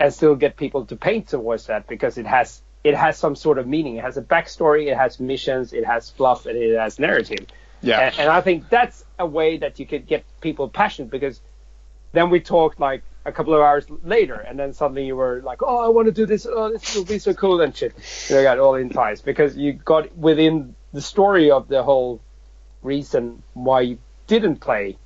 and 0.00 0.12
still 0.12 0.34
get 0.36 0.56
people 0.56 0.86
to 0.86 0.96
paint 0.96 1.28
towards 1.28 1.66
that 1.66 1.86
because 1.86 2.18
it 2.18 2.26
has 2.26 2.62
it 2.84 2.94
has 2.94 3.18
some 3.18 3.36
sort 3.36 3.58
of 3.58 3.66
meaning. 3.66 3.96
It 3.96 4.04
has 4.04 4.16
a 4.16 4.22
backstory. 4.22 4.86
It 4.90 4.96
has 4.96 5.18
missions. 5.20 5.72
It 5.72 5.84
has 5.84 6.10
fluff, 6.10 6.46
and 6.46 6.56
it 6.56 6.76
has 6.78 6.98
narrative. 6.98 7.46
Yeah. 7.80 8.00
And, 8.00 8.18
and 8.20 8.28
I 8.30 8.40
think 8.40 8.68
that's 8.68 9.04
a 9.18 9.26
way 9.26 9.58
that 9.58 9.78
you 9.78 9.86
could 9.86 10.06
get 10.06 10.24
people 10.40 10.68
passionate 10.68 11.10
because 11.10 11.40
then 12.12 12.30
we 12.30 12.40
talked 12.40 12.80
like 12.80 13.02
a 13.24 13.32
couple 13.32 13.54
of 13.54 13.60
hours 13.60 13.84
later, 14.04 14.34
and 14.34 14.58
then 14.58 14.72
suddenly 14.72 15.06
you 15.06 15.14
were 15.16 15.42
like, 15.44 15.62
"Oh, 15.62 15.84
I 15.84 15.88
want 15.88 16.06
to 16.06 16.12
do 16.12 16.24
this. 16.24 16.46
Oh, 16.48 16.70
this 16.72 16.96
will 16.96 17.04
be 17.04 17.18
so 17.18 17.34
cool 17.34 17.60
and 17.60 17.76
shit." 17.76 17.92
You 18.28 18.36
know, 18.36 18.42
got 18.42 18.58
all 18.58 18.74
enticed 18.76 19.24
because 19.24 19.56
you 19.56 19.74
got 19.74 20.16
within 20.16 20.74
the 20.92 21.02
story 21.02 21.50
of 21.50 21.68
the 21.68 21.82
whole 21.82 22.20
reason 22.82 23.42
why 23.54 23.82
you 23.82 23.98
didn't 24.26 24.56
play 24.56 24.96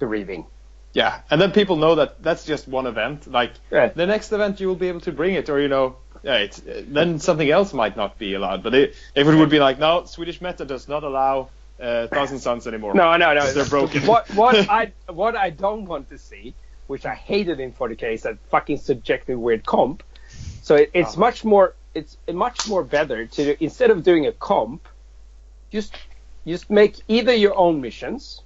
the 0.00 0.06
reaving. 0.06 0.46
Yeah, 0.92 1.20
and 1.30 1.40
then 1.40 1.52
people 1.52 1.76
know 1.76 1.94
that 1.94 2.22
that's 2.22 2.44
just 2.44 2.66
one 2.68 2.86
event. 2.86 3.30
Like 3.30 3.52
Yeah. 3.70 3.88
the 3.88 4.06
next 4.06 4.32
event, 4.32 4.60
you 4.60 4.66
will 4.68 4.76
be 4.76 4.88
able 4.88 5.00
to 5.02 5.12
bring 5.12 5.34
it, 5.34 5.48
or 5.48 5.60
you 5.60 5.68
know, 5.68 5.96
yeah, 6.22 6.36
it's 6.36 6.62
then 6.64 7.18
something 7.18 7.50
else 7.50 7.72
might 7.72 7.96
not 7.96 8.18
be 8.18 8.34
allowed. 8.34 8.62
But 8.62 8.74
it, 8.74 8.94
if 9.14 9.26
it 9.26 9.34
would 9.34 9.50
be 9.50 9.58
like, 9.58 9.78
no, 9.78 10.04
Swedish 10.04 10.40
meta 10.40 10.64
does 10.64 10.88
not 10.88 11.02
allow 11.02 11.48
uh, 11.80 12.06
Thousand 12.06 12.38
Suns 12.38 12.66
anymore. 12.66 12.94
No, 12.94 13.16
no, 13.16 13.34
no. 13.34 13.52
They're 13.52 13.64
broken. 13.64 14.02
What 14.06 14.28
what 14.34 14.54
I 14.70 14.92
what 15.08 15.36
I 15.36 15.50
don't 15.50 15.86
want 15.86 16.08
to 16.10 16.18
see, 16.18 16.54
which 16.86 17.04
I 17.06 17.14
hated 17.14 17.60
in 17.60 17.72
40k, 17.72 18.14
is 18.14 18.22
that 18.22 18.38
fucking 18.50 18.78
subjective 18.78 19.38
weird 19.38 19.66
comp. 19.66 20.02
So 20.62 20.76
it, 20.76 20.90
it's 20.94 21.16
much 21.16 21.44
more 21.44 21.74
it's 21.94 22.16
much 22.32 22.68
more 22.68 22.84
better 22.84 23.26
to 23.26 23.62
instead 23.62 23.90
of 23.90 24.04
doing 24.04 24.26
a 24.26 24.32
comp, 24.32 24.86
just 25.70 25.94
just 26.46 26.70
make 26.70 27.00
either 27.08 27.34
your 27.34 27.56
own 27.56 27.80
missions, 27.80 28.42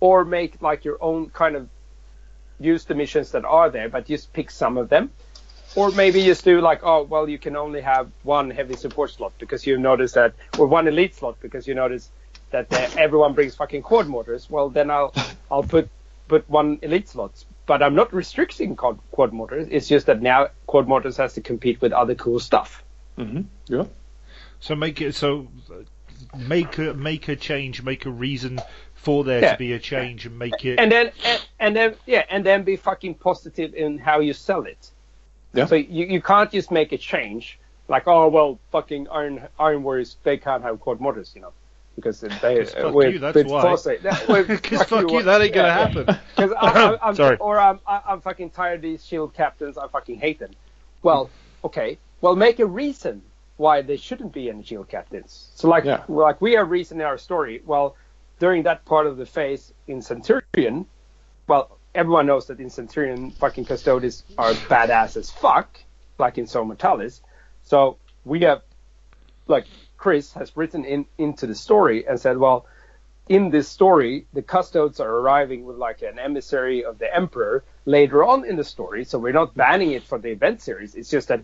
or 0.00 0.24
make 0.24 0.60
like 0.60 0.84
your 0.84 0.98
own 1.00 1.30
kind 1.30 1.56
of 1.56 1.68
use 2.60 2.84
the 2.84 2.94
missions 2.94 3.30
that 3.32 3.44
are 3.44 3.70
there, 3.70 3.88
but 3.88 4.06
just 4.06 4.32
pick 4.32 4.50
some 4.50 4.76
of 4.76 4.88
them. 4.88 5.10
Or 5.76 5.90
maybe 5.90 6.24
just 6.24 6.44
do 6.44 6.60
like, 6.60 6.80
oh, 6.82 7.02
well, 7.02 7.28
you 7.28 7.38
can 7.38 7.54
only 7.56 7.80
have 7.80 8.10
one 8.22 8.50
heavy 8.50 8.74
support 8.74 9.10
slot 9.10 9.32
because 9.38 9.66
you 9.66 9.78
notice 9.78 10.12
that, 10.12 10.34
or 10.58 10.66
one 10.66 10.88
elite 10.88 11.14
slot 11.14 11.36
because 11.40 11.68
you 11.68 11.74
notice 11.74 12.10
that 12.50 12.72
uh, 12.72 12.88
everyone 12.96 13.34
brings 13.34 13.54
fucking 13.54 13.82
quad 13.82 14.06
mortars. 14.08 14.48
Well, 14.50 14.70
then 14.70 14.90
I'll 14.90 15.14
I'll 15.50 15.62
put 15.62 15.88
put 16.26 16.48
one 16.48 16.78
elite 16.82 17.08
slot. 17.08 17.44
But 17.66 17.82
I'm 17.82 17.94
not 17.94 18.12
restricting 18.14 18.76
quad, 18.76 18.98
quad 19.10 19.32
mortars. 19.32 19.68
It's 19.70 19.88
just 19.88 20.06
that 20.06 20.22
now 20.22 20.48
quad 20.66 20.88
mortars 20.88 21.16
has 21.18 21.34
to 21.34 21.40
compete 21.42 21.80
with 21.80 21.92
other 21.92 22.14
cool 22.14 22.40
stuff. 22.40 22.82
hmm 23.16 23.42
Yeah. 23.66 23.84
So 24.60 24.74
make 24.74 25.00
it 25.00 25.14
so 25.14 25.48
make 26.36 26.78
a 26.78 26.94
make 26.94 27.28
a 27.28 27.36
change, 27.36 27.82
make 27.82 28.06
a 28.06 28.10
reason 28.10 28.58
for 28.94 29.22
there 29.22 29.42
Yeah. 29.42 29.52
to 29.52 29.58
be 29.58 29.72
a 29.74 29.78
change, 29.78 30.26
and 30.26 30.38
make 30.38 30.64
it. 30.64 30.80
And 30.80 30.90
then 30.90 31.12
and, 31.24 31.40
and 31.60 31.76
then 31.76 31.94
yeah, 32.06 32.24
and 32.30 32.44
then 32.44 32.62
be 32.64 32.76
fucking 32.76 33.14
positive 33.16 33.74
in 33.74 33.98
how 33.98 34.20
you 34.20 34.32
sell 34.32 34.62
it. 34.64 34.90
Yeah. 35.58 35.66
So 35.66 35.74
you, 35.74 36.06
you 36.06 36.22
can't 36.22 36.50
just 36.50 36.70
make 36.70 36.92
a 36.92 36.98
change 36.98 37.58
like 37.88 38.06
oh 38.06 38.28
well 38.28 38.58
fucking 38.70 39.08
Iron 39.08 39.46
Iron 39.58 39.82
Warriors 39.82 40.16
they 40.22 40.36
can't 40.36 40.62
have 40.62 40.80
quad 40.80 41.00
mortars 41.00 41.32
you 41.34 41.40
know 41.42 41.52
because 41.96 42.20
they 42.20 42.64
fuck 42.64 42.94
with, 42.94 43.12
you, 43.14 43.18
that's 43.18 43.42
why. 43.50 43.60
Foresight- 43.62 44.02
that- 44.04 44.28
with- 44.28 44.46
Because 44.46 44.84
fuck 44.84 45.10
you, 45.10 45.20
that 45.24 45.40
ain't 45.42 45.52
gonna 45.52 45.72
happen. 45.72 46.04
Because 46.36 46.52
I, 46.56 46.96
I'm, 47.02 47.16
Sorry. 47.16 47.36
or 47.38 47.58
I'm 47.58 47.80
I- 47.88 48.02
I'm 48.06 48.20
fucking 48.20 48.50
tired 48.50 48.76
of 48.76 48.82
these 48.82 49.04
shield 49.04 49.34
captains. 49.34 49.76
I 49.76 49.88
fucking 49.88 50.20
hate 50.20 50.38
them. 50.38 50.52
Well, 51.02 51.28
okay. 51.64 51.98
Well, 52.20 52.36
make 52.36 52.60
a 52.60 52.66
reason 52.66 53.22
why 53.56 53.82
there 53.82 53.96
shouldn't 53.96 54.32
be 54.32 54.48
any 54.48 54.62
shield 54.62 54.88
captains. 54.88 55.50
So 55.56 55.68
like 55.68 55.84
Yeah. 55.84 56.04
like 56.08 56.40
we 56.40 56.52
have 56.52 56.70
reason 56.70 57.00
in 57.00 57.06
our 57.06 57.18
story. 57.18 57.62
Well, 57.66 57.96
during 58.38 58.62
that 58.62 58.84
part 58.84 59.08
of 59.08 59.16
the 59.16 59.26
phase 59.26 59.72
in 59.88 60.00
Centurion, 60.00 60.86
well, 61.48 61.77
everyone 61.98 62.26
knows 62.26 62.46
that 62.46 62.60
in 62.60 62.70
Centurion, 62.70 63.32
fucking 63.32 63.64
Custodes 63.64 64.22
are 64.38 64.52
badass 64.52 65.16
as 65.16 65.30
fuck, 65.30 65.80
like 66.16 66.38
in 66.38 66.46
Zone 66.46 66.68
Mortalis. 66.68 67.20
So 67.64 67.96
we 68.24 68.42
have, 68.42 68.62
like, 69.48 69.66
Chris 69.96 70.32
has 70.34 70.56
written 70.56 70.84
in 70.84 71.06
into 71.18 71.48
the 71.48 71.56
story 71.56 72.06
and 72.06 72.20
said, 72.20 72.38
well, 72.38 72.66
in 73.28 73.50
this 73.50 73.68
story, 73.68 74.26
the 74.32 74.42
Custodes 74.42 75.00
are 75.00 75.10
arriving 75.10 75.64
with 75.66 75.76
like 75.76 76.02
an 76.02 76.20
emissary 76.20 76.84
of 76.84 77.00
the 77.00 77.12
Emperor 77.12 77.64
later 77.84 78.24
on 78.24 78.44
in 78.44 78.54
the 78.54 78.64
story. 78.64 79.04
So 79.04 79.18
we're 79.18 79.32
not 79.32 79.56
banning 79.56 79.90
it 79.90 80.04
for 80.04 80.18
the 80.18 80.30
event 80.30 80.62
series. 80.62 80.94
It's 80.94 81.10
just 81.10 81.28
that 81.28 81.42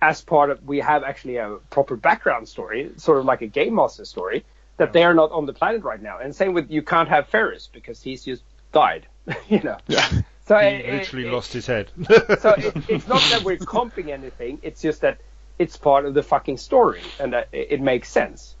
as 0.00 0.22
part 0.22 0.50
of, 0.50 0.64
we 0.64 0.78
have 0.78 1.02
actually 1.02 1.38
a 1.38 1.58
proper 1.70 1.96
background 1.96 2.48
story, 2.48 2.92
sort 2.98 3.18
of 3.18 3.24
like 3.24 3.42
a 3.42 3.48
game 3.48 3.74
master 3.74 4.04
story, 4.04 4.44
that 4.76 4.92
they 4.92 5.02
are 5.02 5.14
not 5.14 5.32
on 5.32 5.44
the 5.44 5.52
planet 5.52 5.82
right 5.82 6.00
now. 6.00 6.18
And 6.18 6.34
same 6.34 6.54
with 6.54 6.70
you 6.70 6.82
can't 6.82 7.08
have 7.08 7.26
Ferris 7.28 7.68
because 7.72 8.00
he's 8.00 8.24
just 8.24 8.44
died, 8.72 9.06
you 9.48 9.60
know. 9.62 9.78
Yeah. 9.88 10.06
So 10.46 10.58
He 10.58 10.66
it- 10.66 10.84
it- 10.86 10.92
literally 10.98 11.26
it- 11.28 11.32
lost 11.32 11.52
his 11.52 11.66
head. 11.66 11.90
so 12.40 12.54
it, 12.58 12.76
it's 12.88 13.08
not 13.08 13.20
that 13.30 13.42
we're 13.44 13.56
comping 13.56 14.08
anything. 14.08 14.58
It's 14.62 14.80
just 14.80 15.00
that 15.00 15.18
it's 15.58 15.76
part 15.76 16.04
of 16.06 16.14
the 16.14 16.22
fucking 16.22 16.58
story, 16.58 17.00
and 17.18 17.32
that 17.32 17.48
it, 17.52 17.68
it 17.72 17.80
makes 17.80 18.10
sense. 18.10 18.54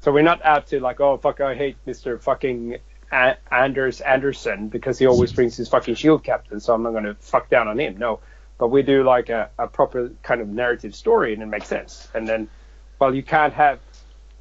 So 0.00 0.10
we're 0.12 0.22
not 0.22 0.42
out 0.44 0.66
to 0.68 0.80
like, 0.80 1.00
oh 1.00 1.16
fuck, 1.18 1.40
I 1.40 1.54
hate 1.54 1.76
Mister 1.86 2.18
fucking 2.18 2.78
A- 3.12 3.36
Anders 3.52 4.00
Anderson 4.00 4.68
because 4.68 4.98
he 4.98 5.06
always 5.06 5.32
brings 5.32 5.56
his 5.56 5.68
fucking 5.68 5.94
shield 5.94 6.24
captain, 6.24 6.58
so 6.60 6.74
I'm 6.74 6.82
not 6.82 6.92
gonna 6.92 7.16
fuck 7.20 7.50
down 7.50 7.68
on 7.68 7.78
him. 7.78 7.98
No, 7.98 8.20
but 8.58 8.68
we 8.68 8.82
do 8.82 9.04
like 9.04 9.28
a, 9.28 9.50
a 9.58 9.68
proper 9.68 10.10
kind 10.22 10.40
of 10.40 10.48
narrative 10.48 10.94
story, 10.94 11.34
and 11.34 11.42
it 11.42 11.46
makes 11.46 11.66
sense. 11.68 12.08
And 12.14 12.26
then, 12.26 12.48
well, 12.98 13.14
you 13.14 13.22
can't 13.22 13.52
have 13.52 13.78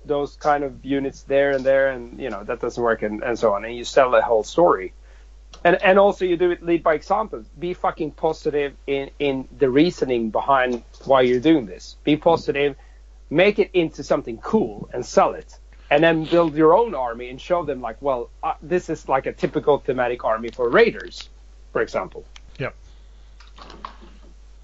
those 0.06 0.38
kind 0.38 0.64
of 0.64 0.86
units 0.86 1.24
there 1.24 1.52
and 1.52 1.64
there, 1.66 1.90
and 1.92 2.20
you 2.20 2.30
know 2.30 2.44
that 2.46 2.62
doesn't 2.62 2.82
work, 2.82 3.02
and, 3.02 3.22
and 3.22 3.38
so 3.38 3.54
on. 3.54 3.66
And 3.66 3.76
you 3.76 3.84
sell 3.84 4.12
the 4.12 4.22
whole 4.22 4.44
story 4.46 4.94
and 5.64 5.82
and 5.84 6.00
also 6.00 6.26
you 6.26 6.38
do 6.38 6.52
it 6.52 6.64
lead 6.64 6.84
by 6.84 6.94
example. 6.94 7.44
Be 7.60 7.74
fucking 7.74 8.12
positive 8.12 8.74
in 8.88 9.12
in 9.20 9.48
the 9.58 9.70
reasoning 9.70 10.30
behind 10.30 10.84
why 11.06 11.22
you're 11.22 11.40
doing 11.40 11.66
this. 11.66 11.98
Be 12.04 12.16
positive, 12.18 12.76
make 13.30 13.60
it 13.60 13.72
into 13.74 14.04
something 14.04 14.38
cool 14.38 14.90
and 14.94 15.06
sell 15.06 15.34
it, 15.34 15.58
and 15.90 16.04
then 16.04 16.26
build 16.26 16.56
your 16.56 16.76
own 16.76 16.96
army 16.96 17.30
and 17.30 17.40
show 17.40 17.64
them 17.64 17.82
like, 17.82 17.98
well, 18.02 18.30
uh, 18.44 18.54
this 18.62 18.90
is 18.90 19.08
like 19.10 19.26
a 19.26 19.34
typical 19.34 19.80
thematic 19.80 20.24
army 20.24 20.50
for 20.50 20.70
raiders, 20.70 21.30
for 21.74 21.82
example. 21.82 22.26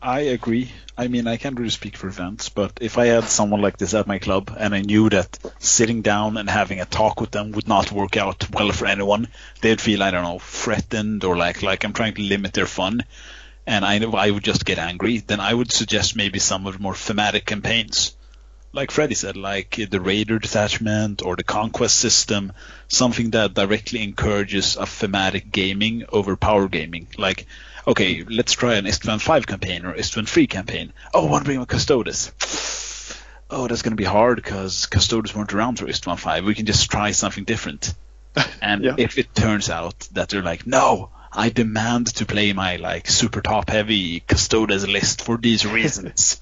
I 0.06 0.20
agree. 0.20 0.72
I 0.96 1.08
mean, 1.08 1.26
I 1.26 1.38
can't 1.38 1.58
really 1.58 1.72
speak 1.72 1.98
for 1.98 2.06
events, 2.06 2.50
but 2.50 2.78
if 2.80 3.00
I 3.00 3.08
had 3.08 3.24
someone 3.24 3.62
like 3.62 3.78
this 3.78 3.96
at 3.96 4.06
my 4.06 4.20
club 4.20 4.56
and 4.56 4.76
I 4.76 4.82
knew 4.82 5.10
that 5.10 5.40
sitting 5.58 6.04
down 6.04 6.38
and 6.38 6.48
having 6.48 6.80
a 6.80 6.86
talk 6.86 7.20
with 7.20 7.32
them 7.32 7.54
would 7.54 7.68
not 7.68 7.92
work 7.92 8.16
out 8.16 8.48
well 8.52 8.72
for 8.72 8.86
anyone, 8.86 9.30
they'd 9.62 9.82
feel, 9.82 10.04
I 10.04 10.12
don't 10.12 10.22
know, 10.22 10.38
threatened 10.38 11.24
or 11.24 11.36
like 11.36 11.64
like 11.64 11.84
I'm 11.84 11.94
trying 11.94 12.14
to 12.14 12.22
limit 12.22 12.54
their 12.54 12.68
fun, 12.68 13.04
and 13.66 13.84
I 13.84 13.96
I 13.98 14.30
would 14.30 14.44
just 14.44 14.64
get 14.64 14.78
angry. 14.78 15.18
Then 15.18 15.40
I 15.40 15.52
would 15.52 15.72
suggest 15.72 16.16
maybe 16.16 16.38
some 16.38 16.68
of 16.68 16.74
the 16.74 16.84
more 16.84 16.94
thematic 16.94 17.48
campaigns, 17.48 18.16
like 18.74 18.92
Freddy 18.92 19.16
said, 19.16 19.36
like 19.36 19.72
the 19.90 20.00
Raider 20.00 20.38
detachment 20.38 21.24
or 21.24 21.36
the 21.36 21.44
Conquest 21.44 21.98
system, 21.98 22.54
something 22.90 23.32
that 23.32 23.56
directly 23.56 24.04
encourages 24.04 24.78
a 24.78 24.86
thematic 24.86 25.52
gaming 25.52 26.06
over 26.10 26.36
power 26.36 26.68
gaming, 26.68 27.08
like 27.18 27.48
okay, 27.88 28.24
let's 28.24 28.54
try 28.54 28.76
an 28.76 28.86
Istvan 28.86 29.22
5 29.22 29.48
campaign 29.48 29.86
or 29.86 29.94
Istvan 29.94 30.28
3 30.28 30.48
campaign. 30.48 30.94
Oh, 31.14 31.28
I 31.28 31.30
want 31.32 31.44
to 31.44 31.46
bring 31.46 31.60
a 31.62 31.66
Custodes. 31.66 32.32
Oh, 33.50 33.68
that's 33.68 33.84
going 33.84 33.92
to 33.92 33.96
be 33.96 34.04
hard 34.04 34.38
because 34.38 34.88
Custodes 34.88 35.36
weren't 35.36 35.54
around 35.54 35.78
for 35.80 35.86
Istvan 35.86 36.18
5. 36.18 36.46
We 36.46 36.56
can 36.56 36.66
just 36.66 36.90
try 36.90 37.12
something 37.12 37.44
different. 37.44 37.94
And 38.62 38.84
Yeah. 38.84 38.96
if 38.98 39.18
it 39.18 39.34
turns 39.34 39.70
out 39.70 39.98
that 40.14 40.30
they're 40.30 40.42
like, 40.42 40.68
no, 40.68 41.10
I 41.32 41.50
demand 41.50 42.08
to 42.16 42.26
play 42.26 42.52
my 42.54 42.78
like 42.78 43.08
super 43.08 43.42
top 43.42 43.70
heavy 43.70 44.20
Custodes 44.22 44.88
list 44.88 45.22
for 45.22 45.38
these 45.38 45.66
reasons. 45.78 46.42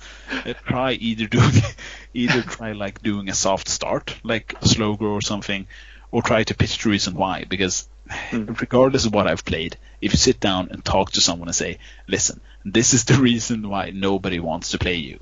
try 0.65 0.93
either 0.93 1.27
doing, 1.27 1.51
either 2.13 2.41
try 2.41 2.71
like 2.71 3.01
doing 3.03 3.29
a 3.29 3.33
soft 3.33 3.67
start, 3.67 4.15
like 4.23 4.55
a 4.61 4.67
slow 4.67 4.95
grow 4.95 5.11
or 5.13 5.21
something, 5.21 5.67
or 6.11 6.21
try 6.23 6.43
to 6.43 6.55
pitch 6.55 6.81
the 6.81 6.89
reason 6.89 7.13
why. 7.15 7.43
Because 7.47 7.87
regardless 8.31 9.05
of 9.05 9.13
what 9.13 9.27
I've 9.27 9.45
played, 9.45 9.77
if 10.01 10.11
you 10.11 10.17
sit 10.17 10.39
down 10.39 10.69
and 10.71 10.83
talk 10.83 11.11
to 11.11 11.21
someone 11.21 11.47
and 11.47 11.55
say, 11.55 11.79
listen, 12.07 12.41
this 12.65 12.93
is 12.93 13.05
the 13.05 13.15
reason 13.15 13.69
why 13.69 13.91
nobody 13.91 14.39
wants 14.39 14.71
to 14.71 14.79
play 14.79 14.95
you. 14.95 15.19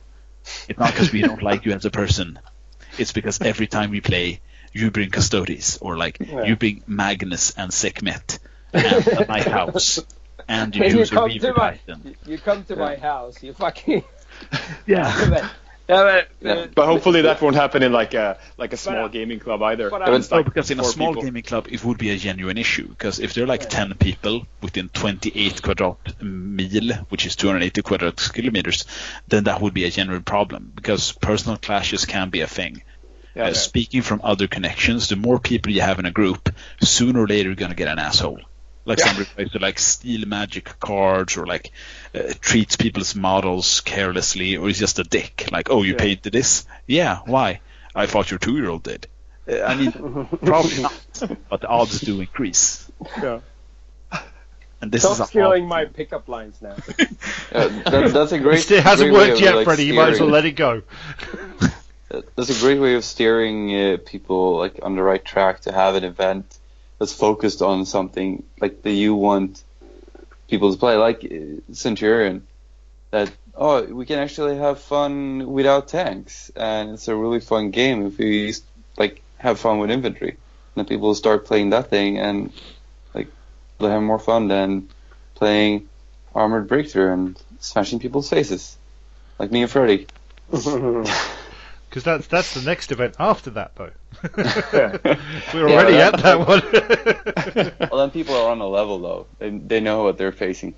It's 0.67 0.79
not 0.79 0.91
because 0.91 1.11
we 1.11 1.21
don't 1.21 1.43
like 1.43 1.65
you 1.65 1.73
as 1.73 1.85
a 1.85 1.91
person. 1.91 2.39
It's 2.97 3.11
because 3.11 3.41
every 3.41 3.67
time 3.67 3.91
we 3.91 4.01
play, 4.01 4.41
you 4.73 4.91
bring 4.91 5.09
Custodes, 5.09 5.77
or 5.81 5.97
like 5.97 6.19
you 6.19 6.55
bring 6.55 6.83
Magnus 6.87 7.51
and 7.57 7.71
Sekhmet 7.73 8.39
and 8.73 9.07
a 9.07 9.25
Knight 9.25 9.47
House, 9.47 9.99
and 10.47 10.75
you 10.75 10.83
you 10.85 10.97
use 10.99 11.11
a 11.11 11.15
come 11.15 11.29
to 11.29 11.33
Reaver 11.33 11.53
my 11.57 11.71
Titan. 11.71 12.15
you 12.25 12.37
come 12.37 12.63
to 12.65 12.75
my 12.75 12.95
house, 12.95 13.43
you 13.43 13.53
fucking 13.53 14.03
Yeah. 14.87 15.49
yeah, 15.91 16.03
but, 16.03 16.27
Yeah. 16.47 16.53
Uh, 16.53 16.67
but 16.73 16.85
hopefully 16.85 17.21
that 17.23 17.41
won't 17.41 17.55
happen 17.55 17.83
in 17.83 17.91
like 17.91 18.13
a 18.13 18.37
like 18.57 18.73
a 18.73 18.77
small 18.77 19.03
But- 19.03 19.11
gaming 19.11 19.39
club 19.39 19.61
either. 19.61 19.89
but 19.89 20.01
I- 20.01 20.15
it's 20.15 20.31
like 20.31 20.45
because 20.45 20.71
in 20.71 20.79
a 20.79 20.83
small 20.83 21.09
people. 21.09 21.23
gaming 21.23 21.43
club, 21.43 21.67
it 21.69 21.83
would 21.83 21.97
be 21.97 22.09
a 22.11 22.17
genuine 22.17 22.57
issue. 22.57 22.87
Because 22.87 23.19
if 23.19 23.33
there 23.33 23.43
are 23.43 23.47
like 23.47 23.69
10 23.69 23.93
people 23.95 24.47
within 24.61 24.89
28 24.89 25.61
quadrat 25.61 25.97
mile, 26.21 27.05
which 27.09 27.25
is 27.25 27.35
280 27.35 27.81
quadrat 27.81 28.33
kilometers, 28.33 28.85
then 29.27 29.43
that 29.45 29.61
would 29.61 29.73
be 29.73 29.83
a 29.85 29.91
genuine 29.91 30.23
problem. 30.23 30.71
Because 30.75 31.11
personal 31.11 31.57
clashes 31.57 32.05
can 32.05 32.29
be 32.29 32.41
a 32.41 32.47
thing. 32.47 32.83
Yeah, 33.35 33.43
Uh, 33.43 33.47
yeah. 33.47 33.53
Speaking 33.53 34.01
from 34.01 34.21
other 34.23 34.47
connections, 34.47 35.07
the 35.09 35.15
more 35.15 35.39
people 35.39 35.71
you 35.71 35.81
have 35.81 35.99
in 35.99 36.05
a 36.05 36.11
group, 36.11 36.49
sooner 36.81 37.21
or 37.23 37.27
later 37.27 37.49
you're 37.49 37.55
gonna 37.55 37.75
get 37.75 37.87
an 37.87 37.99
asshole. 37.99 38.39
Like 38.85 38.99
Yeah. 38.99 39.05
somebody 39.05 39.29
tries 39.35 39.51
to 39.51 39.59
like 39.59 39.79
steal 39.79 40.27
magic 40.27 40.79
cards 40.79 41.37
or 41.37 41.45
like 41.45 41.71
uh, 42.15 42.33
treats 42.41 42.75
people's 42.75 43.15
models 43.15 43.81
carelessly, 43.81 44.57
or 44.57 44.67
is 44.69 44.79
just 44.79 44.99
a 44.99 45.03
dick. 45.03 45.49
Like, 45.51 45.69
oh, 45.69 45.83
you 45.83 45.93
Yeah. 45.93 45.99
painted 45.99 46.33
this? 46.33 46.65
Yeah, 46.87 47.19
why? 47.25 47.61
I 47.95 48.05
thought 48.07 48.31
your 48.31 48.39
two-year-old 48.39 48.83
did. 48.83 49.07
Uh, 49.47 49.61
I 49.61 49.75
mean, 49.75 49.91
probably 50.45 50.81
not, 50.81 50.93
but 51.49 51.61
the 51.61 51.67
odds 51.67 51.99
do 51.99 52.19
increase. 52.21 52.89
Yeah. 53.21 53.39
And 54.81 54.91
this 54.91 55.03
stop 55.03 55.13
is 55.13 55.19
a 55.19 55.25
stealing 55.27 55.67
my 55.67 55.85
pickup 55.85 56.27
lines 56.27 56.61
now. 56.61 56.75
Uh, 57.53 57.67
that, 57.89 58.13
that's 58.13 58.31
a 58.31 58.39
great. 58.39 58.71
It 58.71 58.81
hasn't 58.81 59.11
great 59.11 59.27
worked 59.27 59.33
of, 59.33 59.41
yet, 59.41 59.55
like, 59.55 59.65
Freddie. 59.65 59.83
You 59.83 59.93
might 59.93 60.13
as 60.13 60.21
well 60.21 60.29
let 60.29 60.45
it 60.45 60.53
go. 60.53 60.83
That's 62.09 62.49
a 62.49 62.59
great 62.61 62.79
way 62.79 62.95
of 62.95 63.03
steering 63.03 63.75
uh, 63.75 63.97
people 64.05 64.57
like 64.57 64.79
on 64.81 64.95
the 64.95 65.03
right 65.03 65.23
track 65.23 65.59
to 65.61 65.71
have 65.73 65.95
an 65.95 66.05
event 66.05 66.57
that's 67.01 67.13
focused 67.13 67.63
on 67.63 67.87
something 67.87 68.43
like 68.59 68.83
that 68.83 68.91
you 68.91 69.15
want 69.15 69.63
people 70.47 70.71
to 70.71 70.77
play, 70.77 70.97
like 70.97 71.25
Centurion. 71.71 72.45
That 73.09 73.31
oh, 73.55 73.81
we 73.85 74.05
can 74.05 74.19
actually 74.19 74.57
have 74.57 74.79
fun 74.79 75.51
without 75.51 75.87
tanks, 75.87 76.51
and 76.55 76.91
it's 76.91 77.07
a 77.07 77.15
really 77.15 77.39
fun 77.39 77.71
game 77.71 78.05
if 78.05 78.19
we 78.19 78.53
like 78.99 79.23
have 79.39 79.59
fun 79.59 79.79
with 79.79 79.89
infantry. 79.89 80.29
And 80.29 80.75
then 80.75 80.85
people 80.85 81.15
start 81.15 81.47
playing 81.47 81.71
that 81.71 81.89
thing, 81.89 82.19
and 82.19 82.53
like 83.15 83.29
they'll 83.79 83.89
have 83.89 84.03
more 84.03 84.19
fun 84.19 84.47
than 84.47 84.87
playing 85.33 85.89
armored 86.35 86.67
breakthrough 86.67 87.13
and 87.13 87.41
smashing 87.61 87.97
people's 87.97 88.29
faces, 88.29 88.77
like 89.39 89.51
me 89.51 89.63
and 89.63 89.71
Freddy. 89.71 90.05
Because 91.91 92.05
that's 92.05 92.27
that's 92.27 92.53
the 92.53 92.61
next 92.61 92.93
event 92.93 93.15
after 93.19 93.49
that, 93.49 93.75
though. 93.75 93.91
We're 95.53 95.69
already 95.69 95.95
Yeah, 95.95 96.07
at 96.13 96.19
that 96.23 96.47
one. 96.47 96.61
Well, 97.91 97.99
then 97.99 98.11
people 98.11 98.33
are 98.33 98.49
on 98.49 98.61
a 98.61 98.67
level 98.67 98.99
though. 98.99 99.27
They 99.39 99.49
they 99.49 99.79
know 99.81 100.03
what 100.05 100.17
they're 100.17 100.31
facing. 100.31 100.75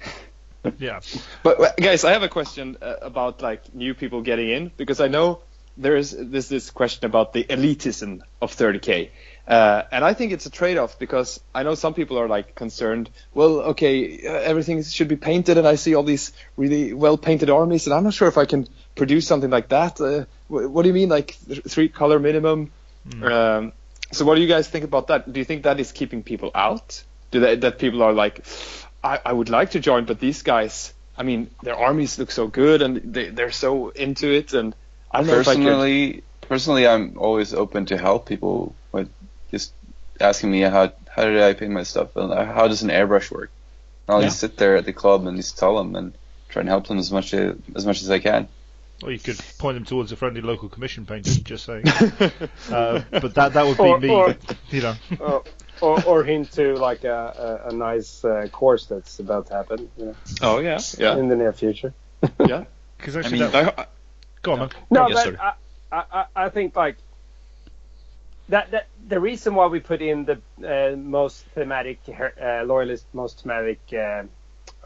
yeah. 0.80 1.02
But 1.44 1.78
guys, 1.78 2.04
I 2.04 2.14
have 2.14 2.24
a 2.24 2.30
question 2.30 2.78
uh, 2.82 2.96
about 3.04 3.44
like 3.44 3.76
new 3.76 3.94
people 3.94 4.24
getting 4.24 4.50
in 4.50 4.72
because 4.76 5.00
I 5.00 5.08
know 5.08 5.44
there's 5.78 6.16
there's 6.18 6.50
this 6.50 6.72
question 6.72 7.06
about 7.06 7.32
the 7.34 7.44
elitism 7.44 8.22
of 8.42 8.56
30k, 8.56 9.10
uh, 9.48 9.84
and 9.92 10.04
I 10.04 10.14
think 10.16 10.32
it's 10.32 10.48
a 10.48 10.52
trade-off 10.52 10.98
because 10.98 11.40
I 11.54 11.62
know 11.64 11.76
some 11.76 11.94
people 11.94 12.18
are 12.20 12.28
like 12.28 12.56
concerned. 12.56 13.10
Well, 13.36 13.62
okay, 13.74 14.26
uh, 14.26 14.32
everything 14.32 14.82
should 14.84 15.10
be 15.10 15.16
painted, 15.16 15.58
and 15.60 15.68
I 15.68 15.76
see 15.76 15.94
all 15.94 16.04
these 16.04 16.34
really 16.58 16.94
well 16.94 17.18
painted 17.18 17.52
armies, 17.52 17.86
and 17.86 17.94
I'm 17.94 18.04
not 18.04 18.14
sure 18.16 18.28
if 18.28 18.38
I 18.38 18.46
can 18.46 18.68
produce 18.96 19.28
something 19.28 19.50
like 19.50 19.70
that. 19.70 20.00
Uh, 20.00 20.26
wh- 20.48 20.72
what 20.74 20.84
do 20.84 20.88
you 20.90 20.94
mean, 20.94 21.10
like 21.10 21.38
th- 21.48 21.64
three 21.64 21.90
color 21.90 22.20
minimum? 22.20 22.72
Um, 23.22 23.74
so, 24.12 24.26
what 24.26 24.36
do 24.36 24.42
you 24.42 24.48
guys 24.48 24.68
think 24.68 24.86
about 24.86 25.08
that? 25.08 25.32
Do 25.32 25.40
you 25.40 25.46
think 25.46 25.64
that 25.64 25.80
is 25.80 25.92
keeping 25.92 26.24
people 26.24 26.52
out 26.56 27.04
do 27.32 27.40
that 27.42 27.62
that 27.62 27.80
people 27.80 28.02
are 28.04 28.14
like, 28.14 28.46
I, 29.04 29.20
I 29.26 29.34
would 29.34 29.50
like 29.50 29.72
to 29.72 29.80
join, 29.80 30.06
but 30.06 30.20
these 30.20 30.44
guys, 30.44 30.94
I 31.18 31.24
mean, 31.24 31.50
their 31.64 31.76
armies 31.76 32.18
look 32.20 32.32
so 32.32 32.48
good 32.48 32.82
and 32.82 33.14
they 33.14 33.30
they're 33.30 33.52
so 33.52 33.90
into 33.90 34.32
it, 34.32 34.54
and 34.54 34.74
I 35.12 35.18
don't 35.20 35.28
know 35.28 35.40
if 35.40 35.48
I 35.48 35.56
could. 35.56 35.64
personally, 35.64 36.24
personally, 36.42 36.88
I'm 36.88 37.18
always 37.18 37.54
open 37.54 37.88
to 37.88 37.98
help 37.98 38.28
people 38.28 38.74
with 38.92 39.10
just 39.52 39.74
asking 40.22 40.52
me 40.52 40.62
how 40.62 40.94
how 41.10 41.24
did 41.26 41.42
I 41.42 41.54
paint 41.54 41.72
my 41.72 41.84
stuff 41.84 42.16
and 42.16 42.32
uh, 42.32 42.46
how 42.46 42.68
does 42.68 42.84
an 42.84 42.90
airbrush 42.90 43.32
work. 43.32 43.50
I'll 44.08 44.22
Yeah. 44.22 44.28
just 44.28 44.40
sit 44.40 44.58
there 44.58 44.76
at 44.78 44.86
the 44.86 44.94
club 44.94 45.26
and 45.28 45.38
just 45.38 45.58
tell 45.58 45.76
them 45.78 45.96
and 45.96 46.14
try 46.50 46.60
and 46.62 46.70
help 46.70 46.88
them 46.88 47.00
as 47.00 47.12
much 47.12 47.34
as, 47.34 47.56
as 47.76 47.86
much 47.86 48.02
as 48.04 48.10
I 48.12 48.20
can. 48.20 48.48
Or 49.04 49.12
you 49.12 49.20
could 49.20 49.38
point 49.58 49.76
them 49.76 49.86
towards 49.86 50.12
a 50.12 50.16
friendly 50.16 50.42
local 50.42 50.70
commission 50.70 51.06
painter. 51.06 51.32
Just 51.44 51.66
saying. 51.66 51.88
uh, 52.72 53.02
but 53.12 53.36
that 53.36 53.54
that 53.54 53.66
would 53.66 53.78
be 53.78 53.84
Or- 53.84 54.00
me. 54.00 54.10
or- 54.10 54.36
you 54.70 54.82
know. 54.82 54.96
or, 55.20 55.44
or, 55.82 56.04
or 56.06 56.24
hint 56.24 56.52
to 56.54 56.76
like 56.76 57.04
a, 57.04 57.60
a, 57.66 57.70
a 57.70 57.74
nice 57.74 58.24
uh, 58.24 58.48
course 58.52 58.86
that's 58.86 59.20
about 59.20 59.48
to 59.48 59.54
happen 59.56 59.90
you 59.98 60.06
know, 60.06 60.16
Oh 60.42 60.60
yeah, 60.60 60.80
yeah, 60.98 61.18
in 61.18 61.28
the 61.28 61.36
near 61.36 61.52
future. 61.54 61.94
yeah. 62.40 62.66
Because 62.98 63.18
I 63.18 63.20
actually, 63.20 63.40
mean, 63.42 63.52
that, 63.52 63.80
I, 63.80 63.86
go 64.44 64.54
on, 64.54 64.60
man. 64.60 64.70
No, 64.90 65.04
Oh, 65.04 65.08
yes, 65.10 65.26
but. 65.26 65.40
I, 65.42 65.54
I, 65.92 66.04
I- 66.22 66.46
I 66.46 66.50
think 66.50 66.74
like 66.74 66.96
that, 68.50 68.72
that 68.72 68.88
the 69.08 69.20
reason 69.20 69.56
why 69.56 69.68
we 69.68 69.80
put 69.82 70.02
in 70.02 70.26
the 70.26 70.40
uh, 70.66 70.96
most 70.96 71.44
thematic 71.54 72.00
uh, 72.08 72.64
loyalist, 72.64 73.06
most 73.14 73.42
thematic 73.42 73.80
uh, 73.94 74.24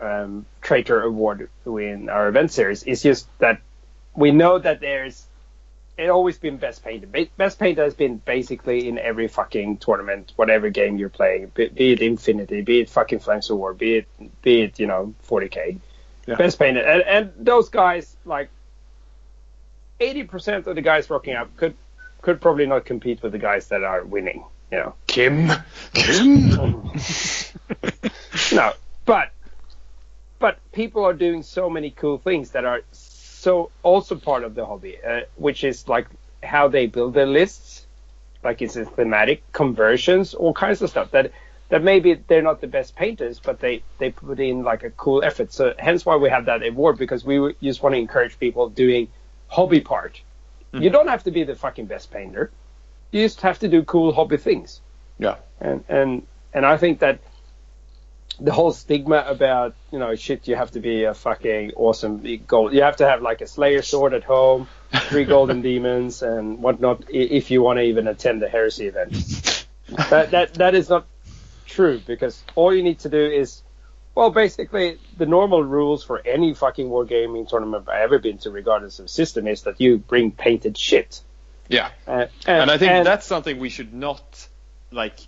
um, 0.02 0.45
traitor 0.61 1.02
award 1.02 1.49
in 1.65 2.10
our 2.10 2.27
event 2.27 2.52
series 2.52 2.84
is 2.84 3.03
just 3.03 3.27
that 3.39 3.61
we 4.18 4.31
know 4.31 4.57
that 4.57 4.81
there's 4.81 5.26
it 5.98 6.10
always 6.10 6.38
been 6.38 6.57
best 6.57 6.84
painted. 6.84 7.30
Best 7.38 7.57
painted 7.57 7.81
has 7.81 7.95
been 7.95 8.18
basically 8.18 8.88
in 8.88 8.99
every 8.99 9.27
fucking 9.27 9.77
tournament, 9.77 10.34
whatever 10.35 10.69
game 10.69 10.98
you're 10.98 11.10
playing, 11.10 11.52
be, 11.56 11.69
be 11.69 11.94
it 11.94 12.02
Infinity, 12.02 12.61
be 12.61 12.81
it 12.81 12.89
fucking 12.89 13.19
Flames 13.19 13.49
of 13.49 13.57
War, 13.57 13.73
be 13.73 13.98
it 13.98 14.41
be 14.41 14.61
it 14.61 14.80
you 14.80 14.88
know 14.88 15.15
40k. 15.27 15.80
Yeah. 16.27 16.35
Best 16.35 16.60
painted, 16.60 16.85
and, 16.85 17.02
and 17.03 17.34
those 17.38 17.69
guys 17.69 18.18
like 18.26 18.49
80% 20.02 20.68
of 20.68 20.76
the 20.76 20.81
guys 20.81 21.10
rocking 21.10 21.35
up 21.35 21.56
could 21.56 21.76
could 22.22 22.41
probably 22.41 22.65
not 22.65 22.84
compete 22.85 23.23
with 23.23 23.31
the 23.31 23.38
guys 23.38 23.68
that 23.69 23.84
are 23.84 24.03
winning. 24.03 24.44
You 24.72 24.80
know, 24.80 24.95
Kim, 25.07 25.49
Kim, 25.94 26.49
no, 28.52 28.73
but 29.06 29.31
but 30.39 30.60
people 30.73 31.06
are 31.06 31.14
doing 31.14 31.41
so 31.41 31.69
many 31.69 31.89
cool 31.91 32.18
things 32.18 32.52
that 32.52 32.65
are 32.65 32.81
so 33.38 33.72
also 33.84 34.15
part 34.15 34.43
of 34.43 34.55
the 34.55 34.65
hobby, 34.65 34.97
uh, 35.05 35.22
which 35.35 35.64
is 35.64 35.88
like 35.88 36.07
how 36.43 36.68
they 36.68 36.88
build 36.88 37.14
their 37.14 37.26
lists, 37.26 37.85
like 38.43 38.61
it's 38.61 38.76
a 38.76 38.85
thematic 38.85 39.43
conversions, 39.51 40.34
all 40.34 40.53
kinds 40.53 40.81
of 40.81 40.89
stuff 40.89 41.11
that 41.11 41.31
that 41.69 41.84
maybe 41.84 42.14
they're 42.14 42.41
not 42.41 42.61
the 42.61 42.68
best 42.68 42.95
painters, 42.95 43.39
but 43.39 43.59
they 43.59 43.84
they 43.99 44.11
put 44.11 44.39
in 44.39 44.64
like 44.64 44.84
a 44.84 44.91
cool 44.91 45.23
effort. 45.23 45.53
So 45.53 45.73
hence 45.77 46.05
why 46.05 46.15
we 46.15 46.30
have 46.30 46.45
that 46.45 46.65
award 46.65 46.97
because 46.97 47.26
we 47.26 47.55
just 47.61 47.84
want 47.84 47.93
to 47.95 47.99
encourage 47.99 48.39
people 48.39 48.69
doing 48.69 49.09
hobby 49.47 49.81
part. 49.81 50.22
You 50.73 50.89
don't 50.91 51.07
have 51.07 51.23
to 51.23 51.31
be 51.31 51.43
the 51.43 51.55
fucking 51.55 51.88
best 51.88 52.11
painter. 52.11 52.51
You 53.11 53.23
just 53.23 53.41
have 53.41 53.59
to 53.59 53.68
do 53.68 53.84
cool 53.84 54.14
hobby 54.14 54.38
things 54.38 54.81
yeah, 55.19 55.38
and 55.59 55.84
and 55.89 56.27
and 56.53 56.65
I 56.65 56.77
think 56.77 56.99
that 56.99 57.19
the 58.39 58.51
whole 58.51 58.72
stigma 58.72 59.23
about 59.27 59.76
you 59.91 59.99
know 59.99 60.15
shit 60.15 60.47
you 60.47 60.55
have 60.55 60.72
to 60.72 60.80
be 60.80 61.03
a 61.03 61.14
fucking 61.14 61.72
awesome 61.76 62.22
gold 62.47 62.73
you 62.73 62.81
have 62.81 62.97
to 62.97 63.07
have 63.07 63.22
like 63.22 63.41
a 63.41 63.47
slayer 63.47 63.81
sword 63.81 64.14
at 64.14 64.23
home 64.23 64.68
three 65.09 65.26
golden 65.35 65.61
demons 65.61 66.22
and 66.22 66.59
whatnot 66.59 67.03
if 67.09 67.51
you 67.51 67.61
want 67.61 67.77
to 67.77 67.84
even 67.84 68.07
attend 68.07 68.41
the 68.41 68.49
heresy 68.49 68.88
event 68.88 69.14
that 70.09 70.31
that 70.31 70.53
that 70.55 70.76
is 70.76 70.89
not 70.89 71.05
true 71.65 71.99
because 72.05 72.43
all 72.55 72.73
you 72.73 72.84
need 72.84 72.99
to 72.99 73.09
do 73.09 73.26
is 73.26 73.61
well 74.15 74.30
basically 74.30 74.99
the 75.18 75.26
normal 75.26 75.64
rules 75.64 76.03
for 76.03 76.22
any 76.26 76.53
fucking 76.53 76.88
wargaming 76.88 77.47
tournament 77.47 77.88
I've 77.89 78.01
ever 78.01 78.19
been 78.19 78.38
to 78.39 78.51
regardless 78.51 78.99
of 78.99 79.09
system 79.09 79.47
is 79.47 79.64
that 79.64 79.81
you 79.81 79.97
bring 79.97 80.31
painted 80.31 80.77
shit 80.77 81.22
yeah. 81.69 81.89
uh, 82.07 82.27
And 82.45 82.72
I 82.72 82.77
think 82.77 83.03
that's 83.03 83.26
something 83.26 83.59
we 83.59 83.69
should 83.69 83.93
not 83.93 84.47
like 84.91 85.19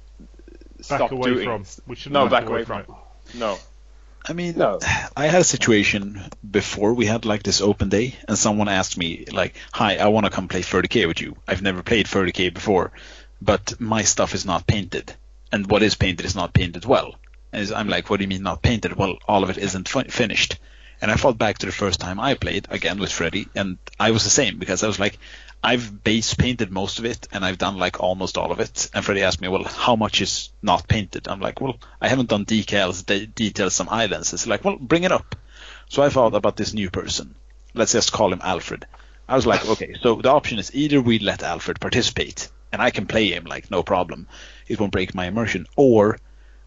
stop 0.98 1.12
away 1.12 1.34
doing. 1.34 1.46
from. 1.46 1.66
We 1.88 1.96
should 1.96 2.12
No, 2.12 2.28
back 2.28 2.48
away 2.48 2.64
from. 2.66 2.84
No. 3.34 3.58
I 4.28 4.34
mean, 4.34 4.56
No. 4.58 4.80
I 5.16 5.28
had 5.28 5.42
a 5.42 5.46
situation 5.46 6.22
before 6.50 6.94
we 6.94 7.06
had 7.06 7.26
like 7.26 7.44
this 7.44 7.62
open 7.62 7.90
day, 7.90 8.16
and 8.28 8.38
someone 8.38 8.68
asked 8.68 8.98
me 8.98 9.26
like, 9.32 9.56
"Hi, 9.74 9.98
I 9.98 10.08
want 10.08 10.26
to 10.26 10.32
come 10.32 10.48
play 10.48 10.62
30k 10.62 11.08
with 11.08 11.22
you. 11.22 11.38
I've 11.48 11.62
never 11.62 11.82
played 11.84 12.08
30k 12.08 12.54
before, 12.54 12.92
but 13.42 13.80
my 13.80 14.04
stuff 14.04 14.36
is 14.36 14.46
not 14.46 14.68
painted, 14.68 15.14
and 15.52 15.70
what 15.70 15.84
is 15.84 15.96
painted 15.96 16.26
is 16.26 16.36
not 16.36 16.54
painted 16.54 16.86
well." 16.86 17.16
And 17.54 17.72
I'm 17.72 17.88
like, 17.88 18.10
"What 18.10 18.18
do 18.18 18.24
you 18.24 18.28
mean 18.28 18.44
not 18.44 18.62
painted? 18.62 18.96
Well, 18.96 19.18
all 19.28 19.44
of 19.44 19.50
it 19.50 19.58
isn't 19.58 19.90
fin- 19.90 20.10
finished." 20.10 20.58
And 21.02 21.10
I 21.10 21.16
thought 21.16 21.38
back 21.38 21.60
to 21.60 21.66
the 21.66 21.72
first 21.72 22.00
time 22.02 22.20
I 22.20 22.34
played 22.34 22.68
again 22.70 23.00
with 23.00 23.12
Freddy, 23.12 23.48
and 23.56 23.78
I 24.00 24.12
was 24.12 24.26
the 24.26 24.30
same 24.30 24.58
because 24.60 24.84
I 24.84 24.88
was 24.88 25.00
like, 25.00 25.18
I've 25.64 26.04
base 26.04 26.34
painted 26.34 26.72
most 26.72 27.00
of 27.00 27.06
it, 27.06 27.28
and 27.32 27.44
I've 27.44 27.58
done 27.58 27.78
like 27.78 28.00
almost 28.00 28.38
all 28.38 28.52
of 28.52 28.60
it. 28.60 28.90
And 28.94 29.04
Freddie 29.04 29.24
asked 29.24 29.42
me, 29.42 29.48
"Well, 29.50 29.66
how 29.66 29.96
much 29.96 30.22
is 30.22 30.52
not 30.62 30.88
painted?" 30.88 31.28
I'm 31.28 31.42
like, 31.42 31.60
"Well, 31.60 31.78
I 32.00 32.08
haven't 32.08 32.30
done 32.30 32.46
decals, 32.46 33.06
de- 33.06 33.26
details, 33.28 33.74
some 33.74 33.90
islands." 33.90 34.34
It's 34.34 34.48
like, 34.48 34.64
"Well, 34.64 34.78
bring 34.78 35.04
it 35.04 35.12
up." 35.12 35.36
So 35.90 36.02
I 36.02 36.10
thought 36.10 36.36
about 36.36 36.56
this 36.56 36.74
new 36.74 36.90
person. 36.90 37.36
Let's 37.74 37.92
just 37.92 38.12
call 38.12 38.32
him 38.32 38.42
Alfred. 38.44 38.86
I 39.28 39.36
was 39.36 39.46
like, 39.46 39.68
okay, 39.70 39.96
so 40.02 40.16
the 40.16 40.32
option 40.32 40.58
is 40.58 40.74
either 40.74 41.00
we 41.00 41.20
let 41.20 41.44
Alfred 41.44 41.80
participate, 41.80 42.50
and 42.72 42.82
I 42.82 42.90
can 42.90 43.06
play 43.06 43.28
him 43.28 43.44
like 43.44 43.70
no 43.70 43.84
problem, 43.84 44.28
it 44.68 44.80
won't 44.80 44.92
break 44.92 45.14
my 45.14 45.28
immersion, 45.28 45.68
or 45.76 46.18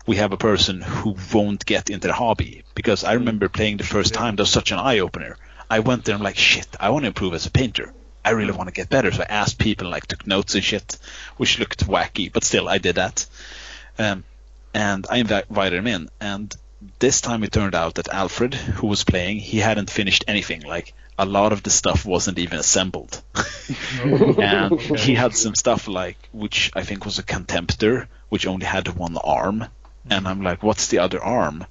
we 0.06 0.16
have 0.16 0.32
a 0.32 0.36
person 0.36 0.80
who 0.80 1.16
won't 1.32 1.66
get 1.66 1.90
into 1.90 2.06
the 2.06 2.14
hobby. 2.14 2.62
Because 2.74 3.02
I 3.02 3.14
remember 3.14 3.48
playing 3.48 3.78
the 3.78 3.84
first 3.84 4.14
time, 4.14 4.36
that 4.36 4.42
was 4.42 4.50
such 4.50 4.70
an 4.70 4.78
eye 4.78 5.00
opener. 5.00 5.38
I 5.68 5.80
went 5.80 6.04
there 6.04 6.14
and 6.14 6.22
like, 6.22 6.36
shit, 6.36 6.68
I 6.78 6.90
want 6.90 7.02
to 7.02 7.08
improve 7.08 7.34
as 7.34 7.46
a 7.46 7.50
painter. 7.50 7.92
I 8.24 8.30
really 8.30 8.52
want 8.52 8.68
to 8.68 8.74
get 8.74 8.88
better. 8.88 9.10
So 9.10 9.22
I 9.22 9.26
asked 9.32 9.58
people, 9.58 9.90
like, 9.90 10.06
took 10.06 10.26
notes 10.26 10.54
and 10.54 10.62
shit, 10.62 10.98
which 11.36 11.58
looked 11.58 11.86
wacky, 11.86 12.32
but 12.32 12.44
still, 12.44 12.68
I 12.68 12.78
did 12.78 12.96
that. 12.96 13.26
Um, 13.98 14.24
and 14.74 15.06
I 15.10 15.16
invited 15.18 15.78
him 15.78 15.86
in. 15.86 16.08
And 16.20 16.54
this 16.98 17.20
time 17.20 17.44
it 17.44 17.52
turned 17.52 17.74
out 17.74 17.96
that 17.96 18.08
Alfred, 18.08 18.54
who 18.54 18.86
was 18.86 19.04
playing, 19.04 19.38
he 19.38 19.58
hadn't 19.58 19.90
finished 19.90 20.24
anything. 20.28 20.62
Like, 20.62 20.94
a 21.18 21.26
lot 21.26 21.52
of 21.52 21.62
the 21.62 21.70
stuff 21.70 22.04
wasn't 22.04 22.38
even 22.38 22.58
assembled. 22.58 23.22
and 24.02 24.80
he 24.80 25.14
had 25.14 25.34
some 25.34 25.54
stuff 25.54 25.88
like, 25.88 26.16
which 26.32 26.70
I 26.74 26.82
think 26.82 27.04
was 27.04 27.18
a 27.18 27.22
contemptor, 27.22 28.06
which 28.28 28.46
only 28.46 28.66
had 28.66 28.88
one 28.96 29.16
arm. 29.16 29.66
And 30.08 30.26
I'm 30.26 30.42
like, 30.42 30.62
what's 30.62 30.88
the 30.88 30.98
other 30.98 31.22
arm? 31.22 31.66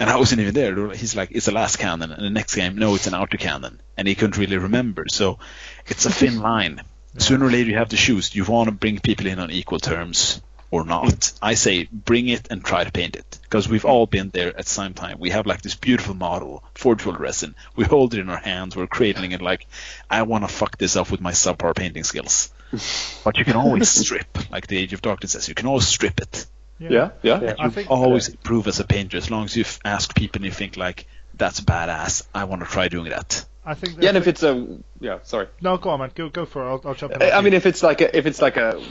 And 0.00 0.10
I 0.10 0.16
wasn't 0.16 0.40
even 0.40 0.54
there. 0.54 0.74
They 0.74 0.80
were 0.80 0.88
like- 0.88 0.96
He's 0.96 1.14
like, 1.14 1.30
it's 1.30 1.46
a 1.46 1.52
lascannon. 1.52 2.12
And 2.12 2.24
the 2.24 2.30
next 2.30 2.54
game, 2.56 2.76
no, 2.76 2.94
it's 2.96 3.06
an 3.06 3.12
autocannon. 3.12 3.78
And 3.96 4.08
he 4.08 4.14
couldn't 4.14 4.38
really 4.38 4.56
remember. 4.58 5.04
So 5.10 5.38
it's 5.86 6.06
a 6.06 6.10
thin 6.10 6.40
line. 6.40 6.80
Sooner 7.18 7.46
or 7.46 7.50
later, 7.50 7.70
you 7.70 7.76
have 7.76 7.90
to 7.90 7.96
choose. 7.96 8.30
Do 8.30 8.38
you 8.38 8.44
want 8.44 8.68
to 8.68 8.72
bring 8.72 8.98
people 8.98 9.26
in 9.26 9.38
on 9.38 9.50
equal 9.50 9.78
terms 9.78 10.40
or 10.70 10.84
not? 10.84 11.32
I 11.42 11.54
say 11.54 11.84
bring 11.92 12.28
it 12.28 12.48
and 12.50 12.64
try 12.64 12.84
to 12.84 12.90
paint 12.92 13.16
it. 13.16 13.38
Because 13.42 13.68
we've 13.68 13.84
all 13.84 14.06
been 14.06 14.30
there 14.30 14.56
at 14.56 14.66
some 14.68 14.94
time. 14.94 15.18
We 15.18 15.30
have 15.30 15.44
like 15.46 15.60
this 15.60 15.74
beautiful 15.74 16.14
model, 16.14 16.62
Forge 16.74 17.04
World 17.04 17.20
resin. 17.20 17.54
We 17.76 17.84
hold 17.84 18.14
it 18.14 18.20
in 18.20 18.30
our 18.30 18.36
hands. 18.38 18.76
We're 18.76 18.86
cradling 18.86 19.32
it 19.32 19.42
like, 19.42 19.66
I 20.08 20.22
want 20.22 20.44
to 20.44 20.48
fuck 20.48 20.78
this 20.78 20.96
up 20.96 21.10
with 21.10 21.20
my 21.20 21.32
subpar 21.32 21.74
painting 21.76 22.04
skills. 22.04 22.50
But 23.24 23.36
you 23.36 23.44
can 23.44 23.56
always 23.56 23.90
strip, 23.90 24.50
like 24.50 24.66
the 24.68 24.78
Age 24.78 24.92
of 24.94 25.02
Darkness 25.02 25.32
says. 25.32 25.48
You 25.48 25.54
can 25.56 25.66
always 25.66 25.86
strip 25.88 26.20
it. 26.20 26.46
Yeah, 26.80 27.10
yeah. 27.22 27.40
Yeah. 27.40 27.54
I 27.58 27.68
think 27.68 27.90
always 27.90 28.28
improve 28.28 28.66
as 28.66 28.80
a 28.80 28.84
painter 28.84 29.16
as 29.16 29.30
long 29.30 29.44
as 29.44 29.56
you 29.56 29.64
ask 29.84 30.14
people 30.14 30.38
and 30.38 30.46
you 30.46 30.50
think 30.50 30.76
like 30.76 31.06
that's 31.34 31.60
badass 31.60 32.26
i 32.34 32.44
want 32.44 32.60
to 32.62 32.68
try 32.68 32.88
doing 32.88 33.10
that 33.10 33.46
I 33.64 33.74
think. 33.74 34.00
Yeah, 34.00 34.08
and 34.08 34.18
if 34.18 34.26
it's 34.26 34.42
a 34.42 34.78
yeah, 35.00 35.18
sorry. 35.22 35.48
no, 35.60 35.76
go 35.76 35.90
on, 35.90 36.00
man. 36.00 36.10
Go 36.14 36.30
go 36.30 36.46
for 36.46 36.64
it. 36.64 36.68
I'll, 36.68 36.80
I'll 36.84 36.94
jump 36.94 37.12
in. 37.12 37.22
I 37.22 37.32
I 37.32 37.40
mean, 37.42 37.52
if 37.52 37.66
it's 37.66 37.82
like 37.82 38.00
a 38.00 38.16
if 38.16 38.24
it's 38.26 38.40
like 38.40 38.56
a 38.56 38.82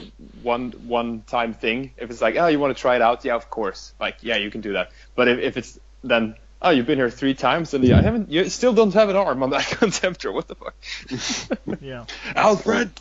one 0.44 0.72
one 0.86 1.24
time 1.24 1.53
thing, 1.53 1.91
if 1.98 2.11
it's 2.11 2.22
like 2.22 2.36
oh 2.38 2.48
you 2.48 2.60
want 2.60 2.76
to 2.76 2.80
try 2.80 2.95
it 2.95 3.02
out, 3.02 3.26
yeah, 3.26 3.36
of 3.36 3.49
course, 3.49 3.94
like 3.99 4.18
yeah, 4.22 4.38
you 4.38 4.52
can 4.52 4.61
do 4.61 4.74
that. 4.74 4.91
But 5.16 5.28
if, 5.28 5.40
if 5.40 5.57
it's 5.57 5.80
then 6.03 6.36
oh 6.61 6.70
you've 6.70 6.86
been 6.86 6.99
here 6.99 7.10
three 7.10 7.34
times 7.34 7.74
and 7.74 7.84
yeah, 7.84 7.98
I 7.98 8.03
haven't 8.03 8.30
you 8.30 8.48
still 8.49 8.74
don't 8.74 8.94
have 8.94 9.10
an 9.10 9.16
arm 9.16 9.41
on 9.41 9.49
that 9.49 9.61
contemptor, 9.80 10.32
what 10.32 10.48
the 10.48 10.56
fuck? 10.56 11.80
yeah. 11.82 12.06
Alfred. 12.36 12.91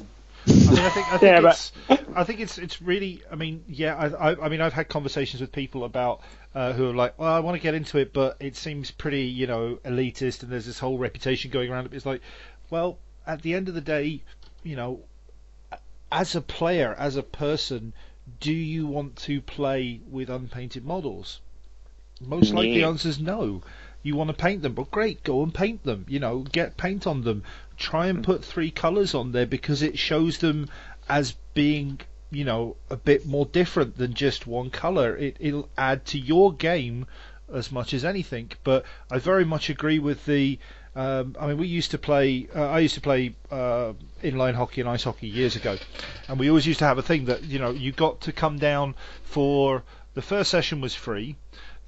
I 0.48 0.70
mean, 0.70 0.78
I 0.78 0.90
think, 0.90 1.12
I 1.12 1.18
think 1.18 1.22
Yeah, 1.22 1.40
but- 1.40 1.52
it's, 1.52 1.72
I 2.14 2.24
think 2.24 2.40
it's, 2.40 2.58
it's 2.58 2.80
really. 2.82 3.22
I 3.30 3.34
mean, 3.36 3.64
yeah. 3.68 3.94
I, 3.96 4.30
I, 4.32 4.46
I 4.46 4.48
mean, 4.48 4.60
I've 4.60 4.72
had 4.72 4.88
conversations 4.88 5.40
with 5.40 5.52
people 5.52 5.84
about 5.84 6.22
uh, 6.54 6.72
who 6.72 6.90
are 6.90 6.94
like, 6.94 7.18
well, 7.18 7.32
I 7.32 7.40
want 7.40 7.56
to 7.56 7.62
get 7.62 7.74
into 7.74 7.98
it, 7.98 8.12
but 8.12 8.36
it 8.40 8.56
seems 8.56 8.90
pretty, 8.90 9.22
you 9.22 9.46
know, 9.46 9.78
elitist, 9.84 10.42
and 10.42 10.50
there's 10.50 10.66
this 10.66 10.78
whole 10.78 10.98
reputation 10.98 11.50
going 11.50 11.70
around. 11.70 11.92
It's 11.92 12.06
like, 12.06 12.22
well, 12.70 12.98
at 13.26 13.42
the 13.42 13.54
end 13.54 13.68
of 13.68 13.74
the 13.74 13.80
day, 13.80 14.22
you 14.62 14.74
know, 14.76 15.00
as 16.10 16.34
a 16.34 16.40
player, 16.40 16.94
as 16.98 17.16
a 17.16 17.22
person, 17.22 17.92
do 18.40 18.52
you 18.52 18.86
want 18.86 19.16
to 19.16 19.40
play 19.40 20.00
with 20.10 20.30
unpainted 20.30 20.84
models? 20.84 21.40
Most 22.20 22.52
likely, 22.52 22.74
the 22.74 22.84
answer 22.84 23.08
is 23.08 23.20
no. 23.20 23.62
You 24.02 24.16
want 24.16 24.28
to 24.30 24.34
paint 24.34 24.62
them, 24.62 24.72
but 24.74 24.90
great, 24.90 25.22
go 25.22 25.42
and 25.42 25.54
paint 25.54 25.84
them. 25.84 26.04
You 26.08 26.18
know, 26.18 26.40
get 26.40 26.76
paint 26.76 27.06
on 27.06 27.22
them. 27.22 27.42
Try 27.78 28.08
and 28.08 28.22
put 28.22 28.44
three 28.44 28.70
colours 28.70 29.14
on 29.14 29.32
there 29.32 29.46
because 29.46 29.82
it 29.82 29.98
shows 29.98 30.38
them 30.38 30.68
as 31.08 31.36
being 31.54 32.00
you 32.30 32.44
know, 32.44 32.76
a 32.90 32.96
bit 32.96 33.26
more 33.26 33.46
different 33.46 33.96
than 33.96 34.14
just 34.14 34.46
one 34.46 34.70
color. 34.70 35.16
It, 35.16 35.36
it'll 35.40 35.68
add 35.78 36.04
to 36.06 36.18
your 36.18 36.52
game 36.52 37.06
as 37.52 37.72
much 37.72 37.94
as 37.94 38.04
anything. 38.04 38.52
But 38.64 38.84
I 39.10 39.18
very 39.18 39.44
much 39.44 39.70
agree 39.70 39.98
with 39.98 40.24
the. 40.26 40.58
Um, 40.94 41.36
I 41.38 41.46
mean, 41.46 41.58
we 41.58 41.68
used 41.68 41.92
to 41.92 41.98
play. 41.98 42.48
Uh, 42.54 42.68
I 42.68 42.80
used 42.80 42.94
to 42.94 43.00
play 43.00 43.34
uh, 43.50 43.92
inline 44.22 44.54
hockey 44.54 44.80
and 44.80 44.90
ice 44.90 45.04
hockey 45.04 45.28
years 45.28 45.56
ago, 45.56 45.78
and 46.28 46.38
we 46.38 46.48
always 46.48 46.66
used 46.66 46.80
to 46.80 46.86
have 46.86 46.98
a 46.98 47.02
thing 47.02 47.26
that 47.26 47.44
you 47.44 47.58
know 47.58 47.70
you 47.70 47.92
got 47.92 48.22
to 48.22 48.32
come 48.32 48.58
down 48.58 48.94
for 49.22 49.84
the 50.14 50.22
first 50.22 50.50
session 50.50 50.80
was 50.80 50.94
free. 50.94 51.36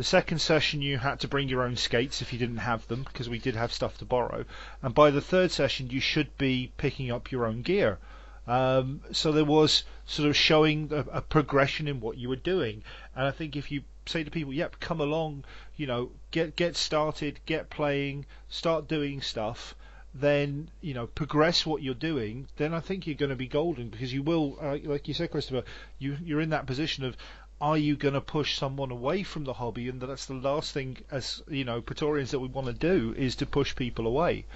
The 0.01 0.05
second 0.05 0.39
session 0.39 0.81
you 0.81 0.97
had 0.97 1.21
to 1.21 1.29
bring 1.29 1.51
your 1.51 1.63
own 1.63 1.77
skates 1.77 2.23
if 2.23 2.33
you 2.33 2.39
didn't 2.39 2.65
have 2.65 2.89
them 2.89 3.03
because 3.03 3.29
we 3.29 3.39
did 3.39 3.55
have 3.55 3.71
stuff 3.71 3.99
to 3.99 4.07
borrow, 4.07 4.47
and 4.81 4.95
by 4.95 5.11
the 5.11 5.21
third 5.21 5.51
session 5.51 5.91
you 5.91 6.01
should 6.01 6.39
be 6.39 6.73
picking 6.79 7.11
up 7.11 7.31
your 7.31 7.45
own 7.45 7.61
gear. 7.61 7.99
Um, 8.47 9.03
so 9.13 9.31
there 9.31 9.45
was 9.45 9.85
sort 10.07 10.27
of 10.27 10.35
showing 10.35 10.91
a, 10.91 11.05
a, 11.19 11.21
progression 11.21 11.87
in 11.87 12.01
what 12.01 12.17
you 12.17 12.31
were 12.31 12.37
doing, 12.37 12.83
and 13.15 13.27
I 13.27 13.31
think 13.31 13.57
if 13.57 13.71
you 13.71 13.83
say 14.07 14.25
to 14.25 14.31
people, 14.31 14.55
"Yep, 14.55 14.81
come 14.81 15.03
along," 15.03 15.45
you 15.77 15.87
know, 15.87 16.13
get 16.31 16.57
get 16.57 16.77
started, 16.77 17.41
get 17.45 17.69
playing, 17.69 18.25
start 18.49 18.89
doing 18.89 19.21
stuff, 19.21 19.75
then 20.15 20.71
you 20.81 20.95
know 20.95 21.09
progress 21.09 21.67
what 21.67 21.83
you're 21.83 21.95
doing, 21.95 22.49
then 22.57 22.73
I 22.73 22.81
think 22.81 23.07
you're 23.07 23.17
going 23.17 23.29
to 23.29 23.37
be 23.37 23.47
golden 23.47 23.91
because 23.91 24.15
you 24.15 24.23
will, 24.23 24.57
uh, 24.63 24.79
like 24.83 25.09
you 25.09 25.15
said, 25.15 25.31
Christopher, 25.31 25.65
you 25.99 26.17
you're 26.25 26.41
in 26.41 26.51
that 26.51 26.65
position 26.65 27.05
of 27.05 27.19
are 27.61 27.77
you 27.77 27.97
going 27.97 28.15
to 28.15 28.21
push 28.21 28.57
someone 28.57 28.91
away 28.91 29.23
from 29.23 29.45
the 29.45 29.53
hobby? 29.53 29.89
And 29.89 30.01
that's 30.01 30.27
the 30.27 30.35
last 30.35 30.73
thing, 30.73 30.99
as 31.11 31.43
you 31.49 31.65
know, 31.65 31.81
Praetorians 31.83 32.31
that 32.31 32.39
we 32.39 32.49
want 32.49 32.69
to 32.69 32.73
do 32.73 33.15
is 33.17 33.37
to 33.37 33.47
push 33.47 33.77
people 33.77 34.07
away. 34.07 34.47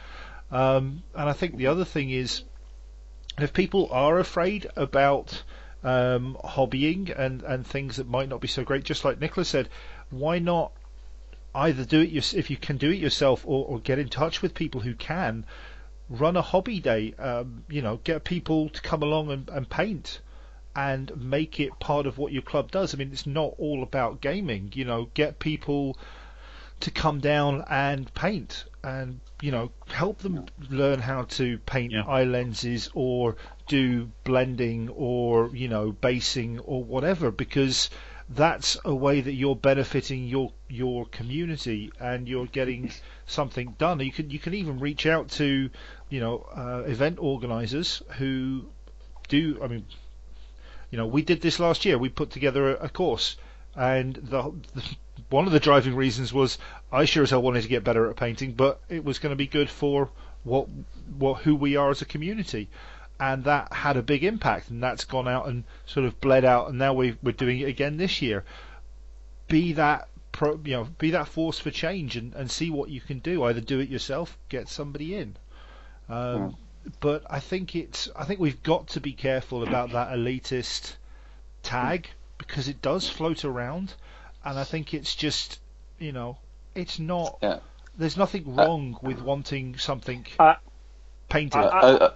Um, 0.51 1.03
and 1.15 1.29
I 1.29 1.33
think 1.33 1.57
the 1.57 1.67
other 1.67 1.85
thing 1.85 2.11
is 2.11 2.43
if 3.39 3.53
people 3.53 3.89
are 3.91 4.19
afraid 4.19 4.67
about 4.77 5.43
um, 5.83 6.37
hobbying 6.45 7.17
and, 7.17 7.43
and 7.43 7.67
things 7.67 7.97
that 7.97 8.09
might 8.09 8.29
not 8.29 8.41
be 8.41 8.49
so 8.49 8.65
great, 8.65 8.85
just 8.85 9.05
like 9.05 9.21
Nicholas 9.21 9.49
said, 9.49 9.69
why 10.11 10.39
not 10.39 10.73
either 11.55 11.85
do 11.85 12.01
it 12.01 12.11
your, 12.11 12.23
if 12.35 12.51
you 12.51 12.57
can 12.57 12.77
do 12.77 12.91
it 12.91 12.99
yourself 12.99 13.45
or, 13.47 13.65
or 13.67 13.79
get 13.79 13.99
in 13.99 14.09
touch 14.09 14.43
with 14.43 14.55
people 14.55 14.81
who 14.81 14.95
can 14.95 15.45
run 16.09 16.37
a 16.37 16.43
hobby 16.43 16.81
day 16.81 17.15
um, 17.19 17.65
you 17.69 17.81
know 17.81 17.99
get 18.03 18.25
people 18.25 18.69
to 18.69 18.81
come 18.83 19.03
along 19.03 19.31
and, 19.31 19.49
and 19.49 19.71
paint 19.71 20.21
and 20.77 21.17
make 21.17 21.61
it 21.61 21.79
part 21.79 22.07
of 22.07 22.19
what 22.19 22.33
your 22.33 22.43
club 22.43 22.71
does. 22.71 22.95
I 22.95 22.99
mean 22.99 23.11
it's 23.13 23.27
not 23.27 23.55
all 23.59 23.83
about 23.83 24.21
gaming 24.21 24.71
you 24.75 24.85
know 24.85 25.09
get 25.15 25.39
people 25.39 25.97
to 26.81 26.91
come 26.91 27.21
down 27.21 27.65
and 27.71 28.13
paint 28.15 28.65
and 28.83 29.21
you 29.41 29.51
know 29.51 29.71
help 29.89 30.19
them 30.19 30.45
learn 30.69 30.99
how 31.01 31.23
to 31.23 31.59
paint 31.59 31.93
Yeah. 31.93 32.03
eye 32.07 32.25
lenses 32.25 32.91
or 32.95 33.37
do 33.69 34.11
blending 34.25 34.89
or 34.91 35.55
you 35.55 35.69
know 35.69 35.93
basing 35.93 36.59
or 36.61 36.83
whatever 36.85 37.31
because 37.31 37.89
that's 38.29 38.77
a 38.85 38.95
way 38.95 39.21
that 39.21 39.33
you're 39.35 39.57
benefiting 39.57 40.27
your 40.27 40.51
your 40.69 41.07
community 41.07 41.93
and 42.01 42.27
you're 42.29 42.47
getting 42.47 42.91
something 43.27 43.75
done. 43.79 44.01
You 44.01 44.13
can 44.13 44.31
you 44.31 44.39
can 44.39 44.55
even 44.55 44.79
reach 44.81 45.07
out 45.07 45.29
to 45.33 45.71
you 46.09 46.21
know 46.21 46.39
uh, 46.55 46.83
event 46.87 47.19
organizers 47.21 48.03
who 48.19 48.67
do 49.29 49.59
I 49.63 49.69
mean 49.69 49.85
you 50.95 50.99
know 51.01 51.09
we 51.09 51.23
did 51.23 51.41
this 51.41 51.59
last 51.59 51.85
year 51.85 51.99
we 51.99 52.09
put 52.09 52.31
together 52.31 52.77
a, 52.77 52.85
a 52.85 52.89
course 52.89 53.37
and 53.75 54.15
the, 54.15 54.53
the 54.77 54.85
one 55.29 55.47
of 55.47 55.53
the 55.53 55.59
driving 55.59 55.97
reasons 55.97 56.33
was 56.33 56.59
I 56.93 57.05
sure 57.05 57.25
as 57.25 57.31
hell 57.31 57.43
wanted 57.43 57.63
to 57.63 57.69
get 57.69 57.83
better 57.83 58.09
at 58.09 58.15
painting, 58.17 58.53
but 58.53 58.81
it 58.89 59.05
was 59.05 59.19
going 59.19 59.31
to 59.31 59.37
be 59.37 59.49
good 59.49 59.69
for 59.69 60.11
what 60.45 60.69
what 61.19 61.43
who 61.43 61.57
we 61.57 61.75
are 61.75 61.91
as 61.91 62.01
a 62.03 62.05
community, 62.05 62.69
and 63.19 63.43
that 63.43 63.73
had 63.73 63.97
a 63.97 64.03
big 64.03 64.23
impact, 64.23 64.71
and 64.71 64.81
that's 64.81 65.05
gone 65.05 65.27
out 65.27 65.49
and 65.49 65.65
sort 65.87 66.07
of 66.07 66.21
bled 66.21 66.45
out, 66.45 66.69
and 66.69 66.79
now 66.79 66.95
we 66.95 67.17
we're 67.23 67.33
doing 67.33 67.59
it 67.59 67.69
again 67.69 67.97
this 67.97 68.23
year. 68.23 68.45
Be 69.49 69.73
that 69.73 70.09
pro, 70.31 70.61
you 70.65 70.73
know, 70.73 70.85
be 70.99 71.11
that 71.11 71.27
force 71.27 71.59
for 71.59 71.73
change, 71.73 72.17
and, 72.17 72.33
and 72.35 72.51
see 72.51 72.71
what 72.71 72.91
you 72.91 73.01
can 73.01 73.19
do. 73.19 73.43
Either 73.43 73.61
do 73.61 73.81
it 73.81 73.89
yourself, 73.89 74.39
get 74.49 74.69
somebody 74.69 75.17
in. 75.17 75.37
Um, 76.09 76.57
But 77.01 77.25
I 77.29 77.41
think 77.41 77.75
it's 77.75 78.09
I 78.17 78.25
think 78.25 78.41
we've 78.41 78.63
got 78.63 78.89
to 78.89 79.01
be 79.01 79.13
careful 79.13 79.63
about 79.63 79.93
that 79.93 80.11
elitist 80.11 80.95
tag 81.63 82.09
because 82.39 82.69
it 82.69 82.83
does 82.83 83.09
float 83.09 83.45
around, 83.45 83.95
and 84.45 84.59
I 84.59 84.65
think 84.65 84.95
it's 84.95 85.15
just 85.15 85.61
you 85.99 86.13
know 86.13 86.39
it's 86.75 86.99
not. 86.99 87.39
Yeah. 87.43 87.59
There's 87.97 88.17
nothing 88.17 88.45
uh, 88.47 88.65
wrong 88.65 88.99
with 89.03 89.21
wanting 89.21 89.79
something 89.79 90.27
Uh, 90.39 90.55
painted. 91.29 91.59
I, 91.59 92.07
I, 92.07 92.11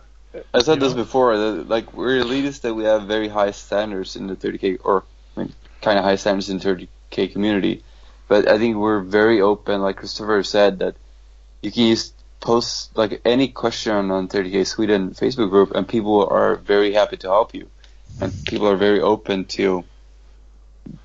I 0.53 0.62
said 0.62 0.81
this 0.81 0.93
know? 0.93 1.05
before. 1.05 1.36
Like 1.36 1.93
we're 1.95 2.23
elitist 2.23 2.62
that 2.62 2.74
we 2.74 2.85
have 2.85 3.05
very 3.05 3.28
high 3.28 3.53
standards 3.53 4.16
in 4.16 4.27
the 4.27 4.36
30k, 4.36 4.78
or 4.85 5.05
I 5.36 5.40
mean, 5.40 5.55
kind 5.81 5.99
of 5.99 6.05
high 6.05 6.16
standards 6.16 6.51
in 6.51 6.59
30k 6.61 7.32
community. 7.32 7.85
But 8.27 8.49
I 8.49 8.59
think 8.59 8.77
we're 8.77 9.01
very 9.01 9.40
open. 9.40 9.81
Like 9.81 9.97
Christopher 9.97 10.43
said, 10.43 10.81
that 10.81 10.97
you 11.62 11.70
can 11.70 11.85
use 11.85 12.12
post 12.40 12.97
like 12.97 13.20
any 13.24 13.48
question 13.48 14.10
on 14.10 14.28
30k 14.28 14.66
Sweden 14.66 15.10
Facebook 15.10 15.51
group, 15.51 15.73
and 15.74 15.86
people 15.89 16.27
are 16.31 16.56
very 16.56 16.93
happy 16.93 17.16
to 17.19 17.28
help 17.28 17.55
you, 17.55 17.69
and 18.20 18.32
people 18.47 18.69
are 18.69 18.77
very 18.77 19.01
open 19.01 19.44
to 19.47 19.85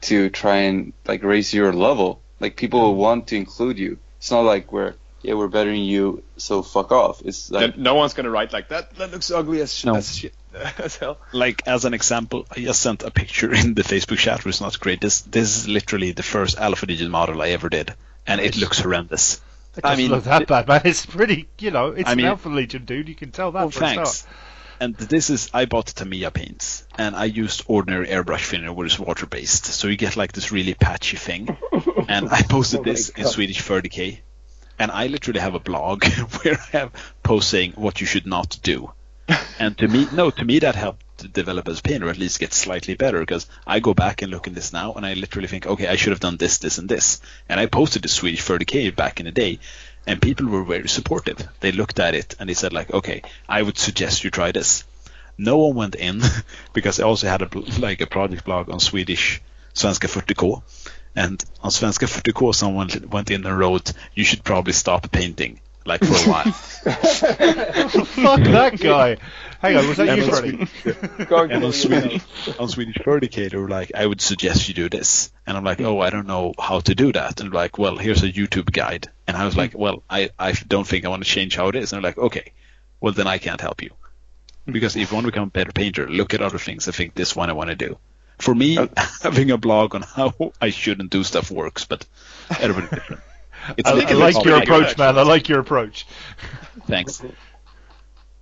to 0.02 0.30
try 0.30 0.58
and 0.58 0.94
like 1.06 1.24
raise 1.24 1.54
your 1.54 1.74
level. 1.74 2.22
Like 2.40 2.56
people 2.56 2.96
want 2.96 3.28
to 3.28 3.36
include 3.36 3.78
you. 3.80 3.98
It's 4.18 4.32
not 4.32 4.42
like 4.42 4.72
we're 4.72 4.94
yeah 5.22 5.34
we're 5.36 5.48
better 5.48 5.72
than 5.72 5.80
you, 5.80 6.24
so 6.38 6.62
fuck 6.62 6.92
off. 6.92 7.22
It's 7.26 7.50
like 7.52 7.78
no 7.78 7.96
one's 7.96 8.14
gonna 8.14 8.30
write 8.30 8.54
like 8.54 8.70
that. 8.70 8.96
That 8.96 9.12
looks 9.12 9.32
ugly 9.32 9.62
as, 9.62 9.74
sh- 9.74 9.86
No. 9.86 9.96
as 9.96 10.16
shit. 10.18 10.34
as 10.78 10.98
hell. 10.98 11.18
like 11.32 11.64
as 11.68 11.84
an 11.86 11.94
example, 11.94 12.46
I 12.52 12.60
just 12.60 12.80
sent 12.82 13.02
a 13.04 13.10
picture 13.12 13.52
in 13.54 13.74
the 13.74 13.82
Facebook 13.82 14.18
chat, 14.20 14.46
which 14.46 14.56
is 14.56 14.62
not 14.62 14.80
great. 14.80 15.02
This 15.02 15.22
this 15.22 15.58
is 15.58 15.68
literally 15.68 16.12
the 16.12 16.24
first 16.24 16.58
Alpha 16.58 16.86
Legion 16.86 17.10
model 17.10 17.42
I 17.42 17.50
ever 17.50 17.70
did, 17.70 17.94
and 18.28 18.40
it 18.40 18.56
looks 18.58 18.80
horrendous. 18.80 19.42
It 19.76 19.86
I 19.86 19.96
mean, 19.96 20.12
look 20.12 20.24
that 20.26 20.48
bad, 20.48 20.68
man. 20.68 20.82
It's 20.86 21.06
pretty, 21.06 21.48
you 21.60 21.72
know, 21.72 21.88
it's 21.88 22.10
I 22.10 22.16
mean- 22.16 22.26
an 22.26 22.32
Alpha 22.32 22.50
Legion, 22.50 22.86
dude. 22.86 23.10
You 23.10 23.16
can 23.16 23.32
tell 23.32 23.52
that 23.52 23.60
Well, 23.60 23.70
thanks. 23.72 24.20
start. 24.20 24.34
And 24.80 24.96
this 24.98 25.30
is 25.30 25.50
I 25.54 25.66
bought 25.66 25.86
Tamiya 25.88 26.32
paints, 26.32 26.86
and 26.98 27.16
I 27.16 27.26
used 27.26 27.64
ordinary 27.68 28.08
airbrush 28.08 28.48
thinner, 28.50 28.74
which 28.74 28.94
is 28.94 29.00
water 29.00 29.26
based, 29.26 29.66
so 29.66 29.88
you 29.88 29.96
get 29.96 30.18
like 30.18 30.34
this 30.34 30.52
really 30.52 30.74
patchy 30.74 31.16
thing. 31.16 31.56
and 32.10 32.28
I 32.30 32.42
posted 32.42 32.82
Oh 32.82 32.84
this 32.84 33.10
in 33.10 33.24
God. 33.24 33.32
Swedish 33.32 33.62
30k, 33.62 34.20
and 34.80 34.92
I 34.92 35.08
literally 35.08 35.40
have 35.40 35.54
a 35.56 35.60
blog 35.60 36.04
where 36.44 36.58
I 36.74 36.78
have 36.78 36.92
posts 37.22 37.50
saying 37.52 37.74
what 37.76 38.02
you 38.02 38.08
should 38.08 38.26
not 38.28 38.60
do. 38.62 38.92
And 39.58 39.78
to 39.78 39.88
me, 39.88 40.08
no, 40.12 40.32
to 40.32 40.44
me 40.44 40.60
that 40.60 40.76
helped 40.76 41.13
to 41.24 41.28
develop 41.28 41.68
as 41.68 41.82
a 41.84 42.04
or 42.04 42.10
at 42.10 42.18
least 42.18 42.40
get 42.40 42.54
slightly 42.54 42.94
better, 42.96 43.20
because 43.20 43.48
I 43.66 43.80
go 43.80 43.94
back 43.94 44.22
and 44.22 44.32
look 44.32 44.48
at 44.48 44.54
this 44.54 44.72
now, 44.72 44.94
and 44.94 45.06
I 45.06 45.14
literally 45.14 45.48
think, 45.48 45.66
okay, 45.66 45.88
I 45.88 45.96
should 45.96 46.12
have 46.12 46.20
done 46.20 46.38
this, 46.38 46.60
this, 46.60 46.78
and 46.78 46.88
this. 46.88 47.22
And 47.50 47.60
I 47.60 47.66
posted 47.66 48.04
the 48.04 48.08
Swedish 48.08 48.44
30k 48.44 48.96
back 48.96 49.20
in 49.20 49.26
the 49.26 49.32
day, 49.32 49.60
and 50.06 50.22
people 50.22 50.48
were 50.48 50.64
very 50.64 50.88
supportive. 50.88 51.48
They 51.60 51.72
looked 51.72 52.00
at 52.00 52.16
it 52.16 52.36
and 52.40 52.50
they 52.50 52.54
said 52.54 52.74
like, 52.74 52.94
okay, 52.94 53.22
I 53.48 53.62
would 53.62 53.78
suggest 53.78 54.24
you 54.24 54.30
try 54.30 54.52
this. 54.52 54.84
No 55.38 55.58
one 55.58 55.76
went 55.76 55.96
in 55.96 56.22
because 56.74 57.00
I 57.00 57.06
also 57.06 57.28
had 57.28 57.42
a 57.42 57.60
like 57.80 58.02
a 58.02 58.08
project 58.08 58.46
blog 58.46 58.70
on 58.70 58.80
Swedish 58.80 59.42
Svenska 59.74 60.08
40k, 60.08 60.62
and 61.16 61.44
on 61.62 61.72
Svenska 61.72 62.06
40k 62.06 62.54
someone 62.54 62.90
went 63.10 63.32
in 63.32 63.46
and 63.46 63.58
wrote, 63.58 63.94
you 64.14 64.24
should 64.24 64.44
probably 64.44 64.74
stop 64.74 65.12
painting 65.12 65.60
like 65.86 66.04
for 66.04 66.14
a 66.14 66.32
while. 66.32 66.52
Fuck 66.54 68.40
that 68.42 68.80
guy. 68.80 69.18
Hang 69.64 69.78
on, 69.78 69.88
was 69.88 69.98
that 69.98 70.10
And 70.10 70.18
you, 70.18 70.24
on 70.32 70.66
Freddie? 70.66 71.26
Go 71.26 71.38
and 71.44 71.64
on 71.64 71.72
Swedish, 71.72 72.22
on 72.60 72.68
Swedish 72.68 72.96
30k, 72.96 73.52
they 73.52 73.58
were 73.58 73.70
like, 73.70 73.94
I 73.96 74.06
would 74.06 74.20
suggest 74.20 74.68
you 74.68 74.74
do 74.74 74.90
this. 74.90 75.32
And 75.48 75.56
I'm 75.56 75.64
like, 75.64 75.80
oh, 75.80 76.02
I 76.02 76.10
don't 76.10 76.28
know 76.28 76.54
how 76.60 76.82
to 76.82 76.94
do 76.94 77.14
that. 77.14 77.40
And 77.40 77.54
like, 77.54 77.78
well, 77.78 77.96
here's 77.96 78.24
a 78.24 78.32
YouTube 78.32 78.72
guide. 78.72 79.10
And 79.26 79.38
I 79.38 79.46
was 79.46 79.56
like, 79.56 79.74
well, 79.74 80.04
I, 80.10 80.32
I 80.38 80.52
don't 80.52 80.86
think 80.86 81.06
I 81.06 81.10
want 81.10 81.24
to 81.24 81.30
change 81.30 81.56
how 81.56 81.70
it 81.70 81.76
is. 81.76 81.94
And 81.94 82.04
they're 82.04 82.10
like, 82.10 82.18
okay, 82.18 82.52
well, 83.00 83.14
then 83.14 83.28
I 83.28 83.38
can't 83.38 83.62
help 83.62 83.82
you. 83.82 83.92
Because 84.66 84.98
if 84.98 85.12
you 85.12 85.16
want 85.16 85.26
to 85.26 85.32
become 85.32 85.48
a 85.48 85.52
better 85.52 85.72
painter, 85.72 86.10
look 86.10 86.34
at 86.34 86.42
other 86.42 86.58
things. 86.58 86.90
I 86.90 86.92
think 86.92 87.16
this 87.16 87.34
one 87.34 87.50
I 87.50 87.54
want 87.54 87.70
to 87.70 87.76
do. 87.76 87.98
For 88.40 88.54
me, 88.54 88.78
having 89.22 89.52
a 89.52 89.58
blog 89.58 89.96
on 89.96 90.02
how 90.02 90.54
I 90.60 90.72
shouldn't 90.72 91.10
do 91.10 91.24
stuff 91.24 91.52
works, 91.52 91.86
but 91.86 92.06
everybody 92.60 92.96
different. 92.96 93.22
It's 93.78 93.90
I, 93.90 93.94
like 93.94 94.08
I 94.08 94.12
a 94.12 94.18
like 94.18 94.46
your 94.46 94.56
hobby. 94.56 94.64
approach, 94.66 94.98
man. 94.98 95.18
I 95.18 95.24
like 95.24 95.50
your 95.50 95.60
approach. 95.60 96.06
Thanks. 96.88 97.24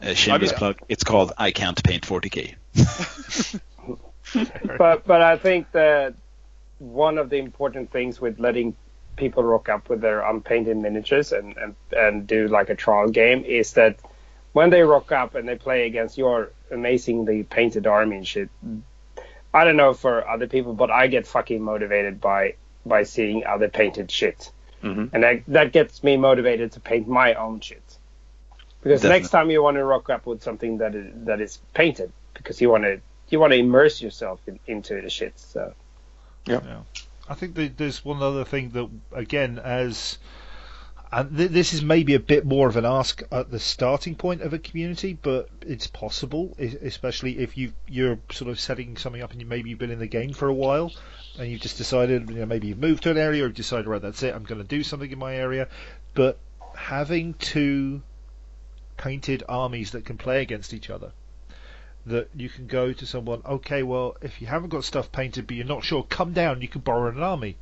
Uh, 0.01 0.13
shameless 0.13 0.49
I 0.49 0.53
mean- 0.53 0.57
plug. 0.57 0.79
It's 0.89 1.03
called 1.03 1.33
I 1.37 1.51
Can't 1.51 1.81
Paint 1.83 2.05
40k. 2.07 2.55
but 4.77 5.05
but 5.05 5.21
I 5.21 5.37
think 5.37 5.71
that 5.71 6.15
one 6.79 7.17
of 7.17 7.29
the 7.29 7.37
important 7.37 7.91
things 7.91 8.19
with 8.19 8.39
letting 8.39 8.75
people 9.15 9.43
rock 9.43 9.69
up 9.69 9.89
with 9.89 10.01
their 10.01 10.21
unpainted 10.21 10.77
miniatures 10.77 11.31
and, 11.31 11.55
and, 11.57 11.75
and 11.91 12.25
do 12.25 12.47
like 12.47 12.69
a 12.69 12.75
trial 12.75 13.09
game 13.09 13.43
is 13.43 13.73
that 13.73 13.97
when 14.53 14.69
they 14.69 14.81
rock 14.81 15.11
up 15.11 15.35
and 15.35 15.47
they 15.47 15.55
play 15.55 15.85
against 15.85 16.17
your 16.17 16.51
amazingly 16.71 17.43
painted 17.43 17.85
army 17.85 18.17
and 18.17 18.27
shit, 18.27 18.49
I 19.53 19.65
don't 19.65 19.77
know 19.77 19.93
for 19.93 20.27
other 20.27 20.47
people, 20.47 20.73
but 20.73 20.89
I 20.89 21.07
get 21.07 21.27
fucking 21.27 21.61
motivated 21.61 22.21
by 22.21 22.55
by 22.85 23.03
seeing 23.03 23.45
other 23.45 23.69
painted 23.69 24.09
shit, 24.09 24.51
Mhm. 24.83 25.09
and 25.13 25.23
that 25.23 25.43
that 25.47 25.71
gets 25.71 26.03
me 26.03 26.17
motivated 26.17 26.71
to 26.73 26.79
paint 26.79 27.07
my 27.07 27.33
own 27.33 27.59
shit. 27.59 27.97
Because 28.81 29.01
Definitely. 29.01 29.21
next 29.21 29.29
time 29.29 29.51
you 29.51 29.61
want 29.61 29.77
to 29.77 29.83
rock 29.83 30.09
up 30.09 30.25
with 30.25 30.41
something 30.41 30.79
that 30.79 30.95
is 30.95 31.11
that 31.25 31.39
is 31.39 31.59
painted, 31.73 32.11
because 32.33 32.59
you 32.61 32.69
want 32.69 32.83
to 32.83 32.99
you 33.29 33.39
want 33.39 33.53
to 33.53 33.57
immerse 33.59 34.01
yourself 34.01 34.39
in, 34.47 34.59
into 34.67 34.99
the 35.01 35.09
shit. 35.09 35.39
So 35.39 35.73
yeah, 36.45 36.81
I 37.29 37.35
think 37.35 37.55
that 37.55 37.77
there's 37.77 38.03
one 38.03 38.21
other 38.21 38.43
thing 38.43 38.69
that, 38.69 38.89
again, 39.11 39.59
as 39.63 40.17
and 41.11 41.37
th- 41.37 41.51
this 41.51 41.73
is 41.73 41.83
maybe 41.83 42.15
a 42.15 42.19
bit 42.19 42.45
more 42.45 42.67
of 42.67 42.77
an 42.77 42.85
ask 42.85 43.21
at 43.31 43.51
the 43.51 43.59
starting 43.59 44.15
point 44.15 44.41
of 44.41 44.53
a 44.53 44.59
community, 44.59 45.13
but 45.13 45.49
it's 45.61 45.87
possible, 45.87 46.55
especially 46.59 47.37
if 47.39 47.57
you 47.57 47.73
you're 47.87 48.19
sort 48.31 48.49
of 48.49 48.59
setting 48.59 48.97
something 48.97 49.21
up 49.21 49.31
and 49.31 49.41
you 49.41 49.45
maybe 49.47 49.69
you've 49.69 49.79
been 49.79 49.91
in 49.91 49.99
the 49.99 50.07
game 50.07 50.33
for 50.33 50.47
a 50.47 50.53
while 50.53 50.91
and 51.39 51.49
you've 51.49 51.61
just 51.61 51.77
decided, 51.77 52.29
you 52.29 52.37
know, 52.37 52.45
maybe 52.45 52.67
you've 52.67 52.79
moved 52.79 53.03
to 53.03 53.11
an 53.11 53.17
area 53.17 53.43
or 53.43 53.47
you've 53.47 53.55
decided, 53.55 53.87
right, 53.87 54.01
that's 54.01 54.23
it, 54.23 54.33
I'm 54.33 54.43
going 54.43 54.61
to 54.61 54.67
do 54.67 54.83
something 54.83 55.11
in 55.11 55.19
my 55.19 55.35
area, 55.35 55.67
but 56.13 56.37
having 56.75 57.33
two 57.35 58.01
painted 58.97 59.43
armies 59.49 59.91
that 59.91 60.05
can 60.05 60.17
play 60.17 60.41
against 60.41 60.73
each 60.73 60.89
other. 60.89 61.11
That 62.05 62.29
you 62.35 62.49
can 62.49 62.65
go 62.65 62.93
to 62.93 63.05
someone, 63.05 63.41
okay, 63.45 63.83
well, 63.83 64.17
if 64.21 64.41
you 64.41 64.47
haven't 64.47 64.69
got 64.69 64.83
stuff 64.83 65.11
painted 65.11 65.45
but 65.47 65.55
you're 65.55 65.65
not 65.65 65.83
sure, 65.83 66.03
come 66.03 66.33
down, 66.33 66.61
you 66.61 66.67
can 66.67 66.81
borrow 66.81 67.09
an 67.11 67.21
army. 67.21 67.57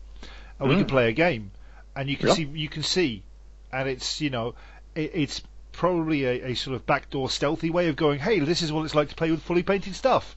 And 0.59 0.69
we 0.69 0.75
can 0.75 0.85
mm. 0.85 0.89
play 0.89 1.09
a 1.09 1.13
game. 1.13 1.51
And 1.95 2.09
you 2.09 2.15
can 2.17 2.29
Yeah. 2.29 2.33
see 2.35 2.43
you 2.43 2.69
can 2.69 2.83
see 2.83 3.23
and 3.71 3.87
it's 3.89 4.21
you 4.21 4.29
know 4.29 4.55
it, 4.95 5.11
it's 5.13 5.41
probably 5.71 6.25
a, 6.25 6.51
a 6.51 6.53
sort 6.55 6.75
of 6.75 6.85
backdoor 6.85 7.29
stealthy 7.29 7.69
way 7.69 7.87
of 7.87 7.95
going, 7.95 8.19
hey, 8.19 8.39
this 8.39 8.61
is 8.61 8.71
what 8.71 8.83
it's 8.83 8.95
like 8.95 9.09
to 9.09 9.15
play 9.15 9.31
with 9.31 9.41
fully 9.41 9.63
painted 9.63 9.95
stuff. 9.95 10.35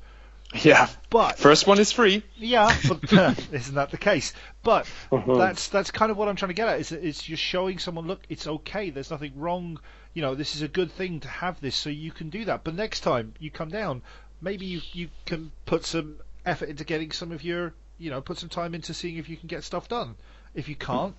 Yeah. 0.65 0.89
But 1.11 1.39
First 1.39 1.67
one 1.67 1.79
is 1.79 1.93
free. 1.93 2.23
yeah, 2.37 2.75
but 2.89 3.13
uh, 3.13 3.35
isn't 3.53 3.75
that 3.75 3.91
the 3.91 3.97
case? 3.97 4.33
But 4.63 4.87
Mhm. 5.11 5.39
that's 5.39 5.69
that's 5.69 5.91
kind 5.91 6.11
of 6.11 6.17
what 6.19 6.29
I'm 6.29 6.37
trying 6.37 6.51
to 6.51 6.55
get 6.55 6.69
at. 6.69 6.79
Is 6.81 6.93
it's 6.93 7.29
you're 7.29 7.39
showing 7.39 7.79
someone, 7.79 8.07
look, 8.07 8.21
it's 8.29 8.47
okay. 8.47 8.91
There's 8.91 9.11
nothing 9.11 9.33
wrong. 9.37 9.81
You 10.15 10.23
know, 10.23 10.35
this 10.35 10.55
is 10.55 10.63
a 10.63 10.69
good 10.69 10.93
thing 10.93 11.21
to 11.21 11.29
have 11.29 11.61
this, 11.61 11.75
so 11.75 11.89
you 11.91 12.13
can 12.13 12.29
do 12.31 12.45
that. 12.45 12.65
But 12.65 12.75
next 12.75 13.01
time 13.01 13.35
you 13.39 13.51
come 13.51 13.71
down, 13.71 14.03
maybe 14.41 14.67
you 14.67 14.81
you 14.93 15.09
can 15.25 15.53
put 15.65 15.85
some 15.87 16.17
effort 16.45 16.69
into 16.69 16.85
getting 16.85 17.13
some 17.13 17.33
of 17.33 17.43
your, 17.43 17.73
you 17.99 18.11
know, 18.11 18.21
put 18.21 18.39
some 18.39 18.49
time 18.51 18.75
into 18.75 18.93
seeing 18.93 19.17
if 19.17 19.29
you 19.29 19.37
can 19.37 19.47
get 19.49 19.65
stuff 19.65 19.89
done. 19.89 20.17
If 20.55 20.69
you 20.69 20.77
can't, 20.77 21.15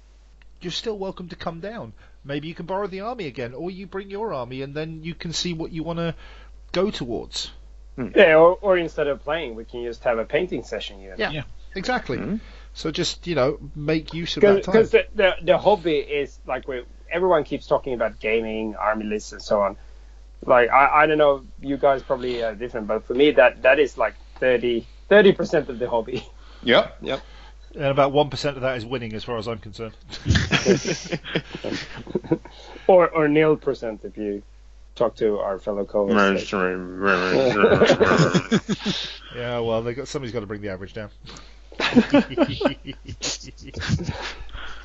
you're 0.62 0.72
still 0.72 0.98
welcome 0.98 1.30
to 1.30 1.36
come 1.36 1.60
down. 1.60 1.94
Maybe 2.24 2.48
you 2.48 2.54
can 2.56 2.66
borrow 2.68 2.88
the 2.88 3.02
army 3.02 3.26
again, 3.26 3.54
or 3.56 3.72
you 3.72 3.88
bring 3.88 4.10
your 4.12 4.32
army, 4.34 4.62
and 4.62 4.76
then 4.76 5.04
you 5.04 5.16
can 5.16 5.34
see 5.34 5.54
what 5.54 5.72
you 5.72 5.82
want 5.84 6.00
to 6.00 6.14
go 6.72 6.92
towards. 6.92 7.52
Yeah, 7.98 8.36
or, 8.36 8.58
or 8.62 8.78
instead 8.78 9.08
of 9.08 9.24
playing, 9.24 9.56
we 9.56 9.66
can 9.66 9.84
just 9.84 10.04
have 10.04 10.18
a 10.18 10.26
painting 10.26 10.64
session. 10.64 11.00
You 11.00 11.10
know? 11.12 11.16
Yeah. 11.18 11.32
Yeah. 11.32 11.44
Exactly. 11.76 12.18
Mhm. 12.18 12.40
So 12.74 12.92
just 12.92 13.28
you 13.28 13.36
know, 13.36 13.60
make 13.76 14.14
use 14.14 14.38
of 14.38 14.42
that 14.42 14.64
time. 14.64 14.74
because 14.74 14.92
the, 14.92 15.06
the 15.16 15.36
the 15.42 15.58
hobby 15.58 15.98
is 15.98 16.40
like 16.46 16.68
we 16.68 16.84
everyone 17.12 17.44
keeps 17.44 17.68
talking 17.68 17.94
about 17.94 18.20
gaming, 18.20 18.76
army 18.76 19.06
lists, 19.06 19.32
and 19.32 19.42
so 19.42 19.62
on. 19.62 19.78
Like 20.46 20.70
I, 20.70 21.04
I 21.04 21.08
don't 21.08 21.18
know, 21.18 21.46
you 21.62 21.78
guys 21.78 22.04
probably 22.04 22.44
are 22.44 22.56
different, 22.56 22.88
but 22.88 23.06
for 23.06 23.14
me 23.14 23.32
that 23.32 23.62
that 23.64 23.80
is 23.80 23.98
like 23.98 24.16
30 24.40 24.86
percent 25.34 25.70
of 25.70 25.80
the 25.80 25.90
hobby. 25.90 26.28
Yep. 26.66 26.98
Yep. 27.02 27.22
And 27.76 27.84
about 27.86 28.14
one 28.14 28.30
percent 28.30 28.56
of 28.56 28.62
that 28.62 28.78
is 28.78 28.86
winning, 28.86 29.12
as 29.14 29.26
far 29.26 29.38
as 29.38 29.50
I'm 29.50 29.58
concerned. 29.58 29.98
or 32.88 33.10
or 33.10 33.28
nil 33.28 33.58
percent 33.58 34.02
if 34.06 34.18
you 34.18 34.42
talk 34.96 35.16
to 35.18 35.40
our 35.40 35.60
fellow 35.60 35.86
co-hosts. 35.86 36.52
yeah, 39.36 39.60
well, 39.60 39.82
they 39.82 39.94
got 39.94 40.08
somebody's 40.08 40.34
got 40.34 40.40
to 40.42 40.46
bring 40.46 40.62
the 40.62 40.70
average 40.70 40.94
down. 40.94 41.10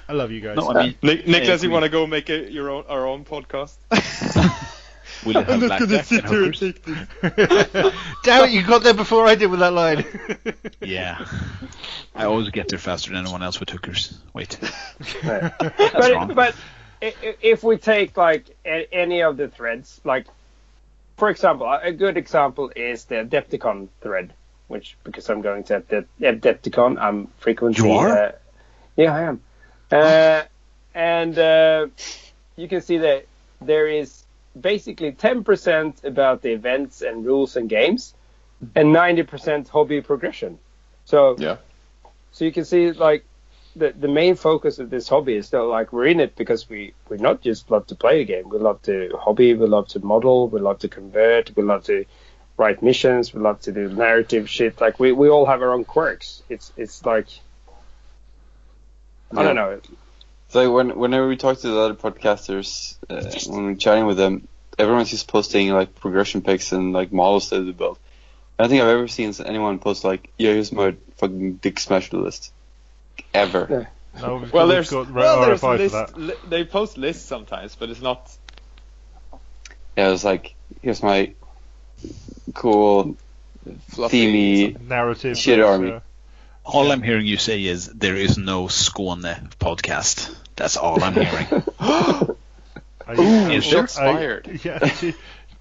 I 0.08 0.12
love 0.14 0.30
you 0.30 0.40
guys. 0.40 0.56
No, 0.56 0.70
I 0.70 0.84
mean, 0.86 0.94
Nick, 1.02 1.26
Nicholas, 1.26 1.62
you 1.62 1.70
want 1.70 1.84
to 1.84 1.90
go 1.90 2.06
make 2.06 2.30
it 2.30 2.50
your 2.50 2.70
own 2.70 2.84
our 2.88 3.06
own 3.06 3.26
podcast? 3.26 3.76
will 5.26 5.36
it 5.36 5.46
have 5.46 5.60
blackjack 5.60 6.10
and 6.10 6.22
hookers? 6.22 6.60
take 6.60 6.82
this. 6.82 7.92
Damn 8.24 8.44
it, 8.44 8.50
you 8.52 8.66
got 8.66 8.82
there 8.82 8.94
before 8.94 9.26
I 9.26 9.34
did 9.34 9.50
with 9.50 9.60
that 9.60 9.74
line. 9.74 10.06
Yeah. 10.80 11.26
I 12.14 12.24
always 12.24 12.48
get 12.50 12.68
there 12.68 12.78
faster 12.78 13.10
than 13.10 13.18
anyone 13.20 13.42
else 13.42 13.60
with 13.60 13.68
hookers. 13.68 14.18
Wait. 14.32 14.58
Yeah. 15.22 15.50
wrong. 16.10 16.28
but 16.28 16.36
but 16.36 16.54
i- 16.54 16.54
i- 16.54 16.56
if 17.00 17.62
we 17.62 17.76
take 17.76 18.16
like 18.16 18.56
a- 18.64 18.88
any 18.92 19.22
of 19.22 19.36
the 19.36 19.48
threads, 19.48 20.00
like 20.04 20.26
for 21.16 21.30
example, 21.30 21.66
a 21.70 21.92
good 21.92 22.16
example 22.16 22.70
is 22.76 23.04
the 23.06 23.16
Adepticon 23.16 23.88
thread, 24.00 24.32
which 24.68 24.96
because 25.04 25.28
I'm 25.28 25.40
going 25.42 25.64
to 25.64 25.76
Adept- 25.76 26.20
Adepticon, 26.20 27.00
I'm 27.00 27.26
frequently. 27.38 27.88
You 27.90 27.98
are? 27.98 28.08
Uh, 28.26 28.32
yeah, 28.96 29.14
I 29.14 29.22
am. 29.22 29.40
Uh, 29.90 30.42
and 30.94 31.38
uh, 31.38 31.86
you 32.56 32.68
can 32.68 32.80
see 32.80 32.98
that 32.98 33.26
there 33.60 33.86
is 33.88 34.24
basically 34.60 35.12
10% 35.12 36.04
about 36.04 36.42
the 36.42 36.52
events 36.52 37.02
and 37.02 37.24
rules 37.24 37.56
and 37.56 37.68
games, 37.68 38.14
and 38.74 38.94
90% 38.94 39.68
hobby 39.68 40.00
progression. 40.00 40.58
So 41.04 41.36
Yeah. 41.38 41.56
so 42.32 42.44
you 42.44 42.52
can 42.52 42.64
see 42.64 42.92
like 42.92 43.24
the 43.76 43.92
the 43.92 44.08
main 44.08 44.34
focus 44.34 44.78
of 44.78 44.90
this 44.90 45.08
hobby 45.08 45.36
is 45.36 45.46
still 45.46 45.68
like 45.68 45.92
we're 45.92 46.06
in 46.06 46.20
it 46.20 46.36
because 46.36 46.68
we 46.68 46.94
we 47.08 47.18
not 47.18 47.40
just 47.40 47.70
love 47.70 47.86
to 47.88 47.94
play 47.94 48.20
a 48.20 48.24
game. 48.24 48.48
We 48.48 48.58
love 48.58 48.82
to 48.82 49.16
hobby. 49.18 49.54
We 49.54 49.66
love 49.66 49.88
to 49.88 50.00
model. 50.00 50.48
We 50.48 50.60
love 50.60 50.80
to 50.80 50.88
convert. 50.88 51.56
We 51.56 51.62
love 51.62 51.84
to 51.84 52.04
write 52.56 52.82
missions. 52.82 53.32
We 53.32 53.40
love 53.40 53.60
to 53.60 53.72
do 53.72 53.88
narrative 53.88 54.50
shit. 54.50 54.80
Like 54.80 54.98
we, 54.98 55.12
we 55.12 55.28
all 55.28 55.46
have 55.46 55.62
our 55.62 55.72
own 55.72 55.84
quirks. 55.84 56.42
It's 56.48 56.72
it's 56.76 57.04
like 57.04 57.28
I 59.36 59.42
don't 59.42 59.56
know. 59.56 59.80
So 60.48 60.62
like 60.62 60.74
when 60.74 60.98
whenever 60.98 61.28
we 61.28 61.36
talk 61.36 61.58
to 61.58 61.68
the 61.68 61.78
other 61.78 61.94
podcasters, 61.94 62.96
uh, 63.08 63.50
when 63.50 63.64
we're 63.64 63.74
chatting 63.74 64.06
with 64.06 64.16
them, 64.16 64.48
everyone's 64.78 65.10
just 65.10 65.28
posting 65.28 65.70
like 65.70 65.94
progression 65.94 66.42
pics 66.42 66.72
and 66.72 66.92
like 66.92 67.12
models 67.12 67.50
that 67.50 67.60
they 67.60 67.72
built. 67.72 67.98
I 68.58 68.64
don't 68.64 68.70
think 68.70 68.82
I've 68.82 68.88
ever 68.88 69.08
seen 69.08 69.32
anyone 69.44 69.78
post 69.78 70.04
like, 70.04 70.30
"Yeah, 70.38 70.52
here's 70.52 70.72
my 70.72 70.96
fucking 71.18 71.56
dick 71.56 71.78
smasher 71.78 72.16
list," 72.16 72.52
ever. 73.38 73.88
No, 74.20 74.36
we've 74.36 74.52
Well, 74.52 74.66
there's 74.66 74.90
we've 74.90 75.06
got 75.06 75.14
well, 75.14 75.40
there's 75.46 75.60
for 75.60 75.76
list, 75.76 75.94
that. 75.94 76.16
li- 76.18 76.34
they 76.48 76.64
post 76.64 76.98
lists 76.98 77.24
sometimes, 77.24 77.76
but 77.76 77.88
it's 77.90 78.00
not. 78.02 78.30
Yeah, 79.96 80.08
it 80.08 80.10
was 80.10 80.24
like, 80.24 80.54
"Here's 80.82 81.02
my 81.02 81.32
cool 82.54 83.16
Fluffy. 83.88 84.72
themey." 84.74 84.80
Narrative. 84.80 85.36
Shit 85.38 85.60
army. 85.60 85.92
uh, 85.92 86.00
All 86.64 86.90
I'm 86.92 87.02
hearing 87.02 87.26
you 87.26 87.36
say 87.38 87.64
is 87.64 87.86
there 87.86 88.16
is 88.16 88.36
no 88.38 88.64
Skåne 88.66 89.50
podcast. 89.58 90.34
That's 90.56 90.76
all 90.76 91.02
I'm 91.02 91.14
hearing. 91.14 91.46
I- 91.80 93.14
Ooh, 93.18 93.60
shots 93.60 93.96
I- 93.98 94.12
fired. 94.12 94.60
Yeah, 94.64 94.78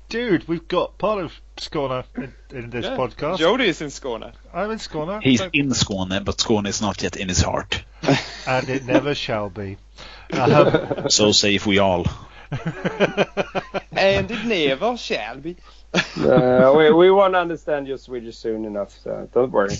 dude, 0.09 0.39
dude, 0.41 0.47
we've 0.47 0.67
got 0.67 0.97
part 0.97 1.23
of 1.23 1.33
Skåne 1.57 2.03
in, 2.15 2.33
in 2.51 2.69
this 2.69 2.85
Yeah. 2.85 2.95
podcast. 2.97 3.37
Jody 3.37 3.67
is 3.67 3.81
in 3.81 3.87
Skåne. 3.89 4.33
I'm 4.53 4.71
in 4.71 4.77
Skåne, 4.79 5.21
He's 5.21 5.41
in 5.53 5.69
Skåne, 5.69 6.23
but 6.23 6.37
Skåne 6.37 6.67
is 6.67 6.81
not 6.81 7.01
yet 7.03 7.15
in 7.17 7.27
his 7.29 7.41
heart. 7.41 7.83
and 8.47 8.69
it 8.69 8.85
never 8.85 9.15
shall 9.15 9.49
be. 9.49 9.77
Um, 10.33 11.09
So 11.09 11.31
safe 11.31 11.65
we 11.65 11.79
all. 11.79 12.05
And 13.91 14.29
it 14.29 14.43
never 14.45 14.97
shall 14.97 15.37
be. 15.37 15.55
Uh, 15.93 16.73
we 16.77 16.91
we 16.91 17.09
won't 17.09 17.35
understand 17.35 17.87
your 17.87 17.97
Swedish 17.97 18.37
soon 18.37 18.65
enough, 18.65 18.91
so 19.03 19.27
don't 19.33 19.51
worry. 19.51 19.75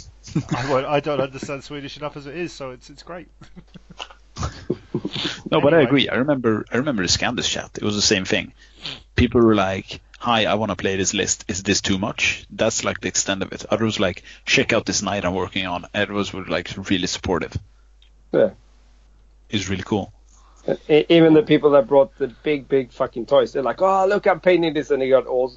I, 0.55 0.69
won't, 0.71 0.85
I 0.85 0.99
don't 1.01 1.19
understand 1.19 1.63
Swedish 1.63 1.97
enough 1.97 2.15
as 2.17 2.25
it 2.25 2.35
is, 2.35 2.53
so 2.53 2.71
it's 2.71 2.89
it's 2.89 3.03
great. 3.03 3.27
No, 5.51 5.61
but 5.61 5.73
I 5.73 5.81
agree. 5.81 6.09
I 6.09 6.15
remember 6.15 6.65
I 6.71 6.77
remember 6.77 7.03
the 7.03 7.09
Scandis 7.09 7.47
chat. 7.47 7.71
It 7.75 7.83
was 7.83 7.95
the 7.95 8.01
same 8.01 8.25
thing. 8.25 8.53
People 9.15 9.41
were 9.41 9.55
like, 9.55 10.01
"Hi, 10.19 10.45
I 10.45 10.55
want 10.55 10.71
to 10.71 10.75
play 10.75 10.95
this 10.97 11.13
list. 11.13 11.45
Is 11.47 11.63
this 11.63 11.81
too 11.81 11.97
much?" 11.97 12.45
That's 12.49 12.83
like 12.83 13.01
the 13.01 13.07
extent 13.07 13.43
of 13.43 13.51
it. 13.51 13.65
Others 13.69 13.99
like, 13.99 14.23
"Check 14.45 14.73
out 14.73 14.85
this 14.85 15.01
knight 15.01 15.25
I'm 15.25 15.35
working 15.35 15.65
on." 15.67 15.85
Others 15.93 16.33
were 16.33 16.45
like 16.45 16.69
really 16.89 17.07
supportive. 17.07 17.57
Yeah. 18.31 18.51
It's 19.49 19.69
really 19.69 19.83
cool. 19.83 20.11
Even 20.89 21.33
the 21.33 21.43
people 21.43 21.71
that 21.71 21.87
brought 21.87 22.17
the 22.17 22.27
big, 22.27 22.67
big 22.67 22.91
fucking 22.91 23.25
toys, 23.25 23.53
they're 23.53 23.63
like, 23.63 23.81
"Oh, 23.81 24.05
look, 24.05 24.27
I'm 24.27 24.41
painting 24.41 24.73
this," 24.73 24.91
and 24.91 25.01
they 25.01 25.09
got 25.09 25.25
all 25.25 25.53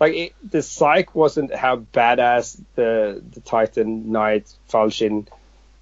like 0.00 0.14
it, 0.14 0.34
the 0.42 0.62
psych 0.62 1.14
wasn't 1.14 1.54
how 1.54 1.76
badass 1.76 2.60
the 2.74 3.22
the 3.32 3.40
Titan 3.40 4.10
Knight 4.12 4.52
Falchion 4.68 5.28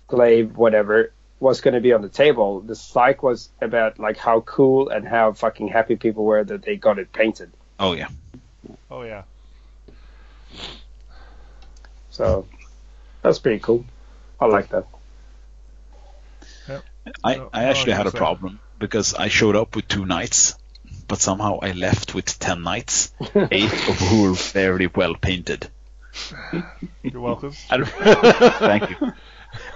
Glaive 0.08 0.56
whatever 0.56 1.12
was 1.40 1.60
going 1.60 1.74
to 1.74 1.80
be 1.80 1.92
on 1.92 2.02
the 2.02 2.08
table. 2.08 2.60
The 2.60 2.76
psych 2.76 3.22
was 3.22 3.50
about 3.60 3.98
like 3.98 4.16
how 4.16 4.40
cool 4.40 4.88
and 4.90 5.06
how 5.06 5.32
fucking 5.32 5.68
happy 5.68 5.96
people 5.96 6.24
were 6.24 6.44
that 6.44 6.62
they 6.62 6.76
got 6.76 6.98
it 6.98 7.12
painted. 7.12 7.50
Oh 7.80 7.92
yeah. 7.92 8.08
Oh 8.90 9.02
yeah. 9.02 9.22
So 12.10 12.46
that's 13.22 13.38
pretty 13.38 13.58
cool. 13.60 13.84
I 14.40 14.46
like 14.46 14.68
that. 14.70 14.86
I, 17.24 17.32
No, 17.36 17.50
I 17.52 17.64
no, 17.64 17.70
actually 17.70 17.94
I 17.94 17.96
had 17.96 18.06
a 18.06 18.10
guess 18.10 18.12
so. 18.12 18.18
problem 18.18 18.60
because 18.78 19.14
I 19.14 19.28
showed 19.28 19.56
up 19.56 19.74
with 19.76 19.88
two 19.88 20.06
knights, 20.06 20.54
but 21.08 21.20
somehow 21.20 21.58
I 21.62 21.72
left 21.72 22.14
with 22.14 22.38
ten 22.38 22.62
knights, 22.62 23.12
eight 23.50 23.72
of 23.72 23.98
who 23.98 24.22
were 24.22 24.34
very 24.34 24.86
well 24.86 25.14
painted. 25.14 25.68
You're 27.12 27.20
welcome. 27.22 27.52
I 27.70 27.76
don't, 27.78 27.88
thank 28.58 28.90
you. 28.90 28.96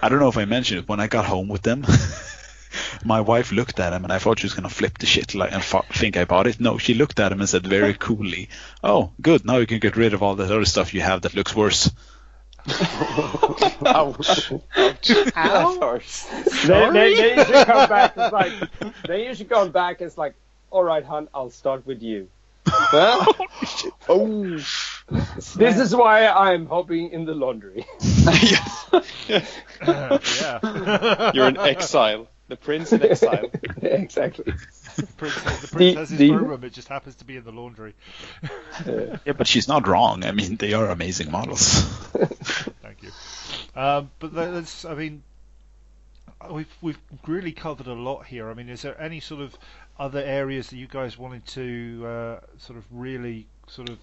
I 0.03 0.09
don't 0.09 0.21
know 0.21 0.29
if 0.29 0.39
I 0.39 0.45
mentioned 0.45 0.81
it 0.81 0.89
when 0.89 1.01
I 1.01 1.07
got 1.07 1.25
home 1.27 1.49
with 1.49 1.63
them. 1.63 1.85
My 3.05 3.21
wife 3.21 3.53
looked 3.53 3.81
at 3.81 3.93
him 3.93 4.05
and 4.05 4.13
I 4.13 4.19
thought 4.19 4.41
she 4.41 4.47
was 4.47 4.55
gonna 4.55 4.69
flip 4.69 4.99
the 4.99 5.07
shit 5.07 5.35
like 5.35 5.53
and 5.53 5.63
f- 5.63 5.87
think 5.93 6.17
I 6.17 6.25
bought 6.25 6.47
it. 6.47 6.61
No, 6.61 6.79
she 6.79 6.95
looked 6.95 7.21
at 7.21 7.33
him 7.33 7.41
and 7.41 7.49
said 7.49 7.67
very 7.67 7.95
coolly, 7.99 8.49
"Oh, 8.83 9.13
good. 9.21 9.45
Now 9.45 9.59
you 9.59 9.67
can 9.67 9.79
get 9.79 9.97
rid 9.97 10.15
of 10.15 10.23
all 10.23 10.35
that 10.37 10.51
other 10.51 10.65
stuff 10.65 10.95
you 10.95 11.01
have 11.01 11.23
that 11.23 11.35
looks 11.35 11.55
worse." 11.55 11.91
Ouch. 13.87 14.53
That's 14.75 15.35
harsh. 15.35 16.25
They, 16.65 16.91
they, 16.91 17.15
they 17.15 17.37
usually 17.37 17.65
come 17.65 17.89
back. 17.89 18.15
It's 18.17 18.33
like 18.41 18.53
they 19.07 19.27
usually 19.29 19.49
come 19.49 19.71
back. 19.71 20.01
It's 20.01 20.19
like, 20.19 20.35
all 20.71 20.83
right, 20.83 21.05
hun, 21.05 21.29
I'll 21.33 21.51
start 21.51 21.87
with 21.87 22.03
you. 22.03 22.29
Huh? 22.67 23.33
oh. 24.09 24.59
This 25.55 25.79
is 25.79 25.95
why 25.95 26.27
I'm 26.27 26.67
hopping 26.67 27.11
in 27.11 27.25
the 27.25 27.35
laundry. 27.35 27.87
yeah. 29.29 29.47
You're 31.33 31.49
in 31.49 31.57
exile. 31.59 32.27
The 32.49 32.57
prince 32.57 32.93
in 32.93 33.03
exile. 33.03 33.51
exactly. 33.83 34.53
Prince, 35.17 35.35
the 35.43 35.59
The- 35.63 35.69
prince 35.73 35.97
has 35.97 36.11
his 36.11 36.19
the- 36.19 36.31
own 36.31 36.45
room. 36.45 36.65
It 36.65 36.73
just 36.73 36.89
happens 36.89 37.17
to 37.17 37.25
be 37.25 37.37
in 37.37 37.45
the 37.45 37.51
laundry. 37.53 37.95
Yeah, 38.87 39.33
but 39.37 39.47
she's 39.49 39.67
not 39.69 39.87
wrong. 39.89 40.25
I 40.25 40.33
mean, 40.33 40.57
they 40.57 40.73
are 40.73 40.89
amazing 40.91 41.31
models. 41.31 41.83
Thank 42.83 43.03
you. 43.03 43.11
Um, 43.75 44.11
but 44.21 44.33
that's, 44.33 44.85
I 44.85 44.95
mean, 44.95 45.23
we've 46.51 46.77
we've 46.81 46.99
really 47.27 47.53
covered 47.53 47.89
a 47.89 47.95
lot 47.95 48.27
here. 48.27 48.49
I 48.51 48.55
mean, 48.55 48.69
is 48.69 48.83
there 48.83 49.01
any 49.01 49.21
sort 49.21 49.41
of 49.43 49.57
other 49.99 50.21
areas 50.21 50.69
that 50.69 50.77
you 50.77 50.87
guys 50.87 51.19
wanted 51.19 51.45
to 51.47 52.05
uh, 52.07 52.41
sort 52.59 52.79
of 52.79 52.85
really 52.91 53.47
sort 53.67 53.89
of 53.89 53.99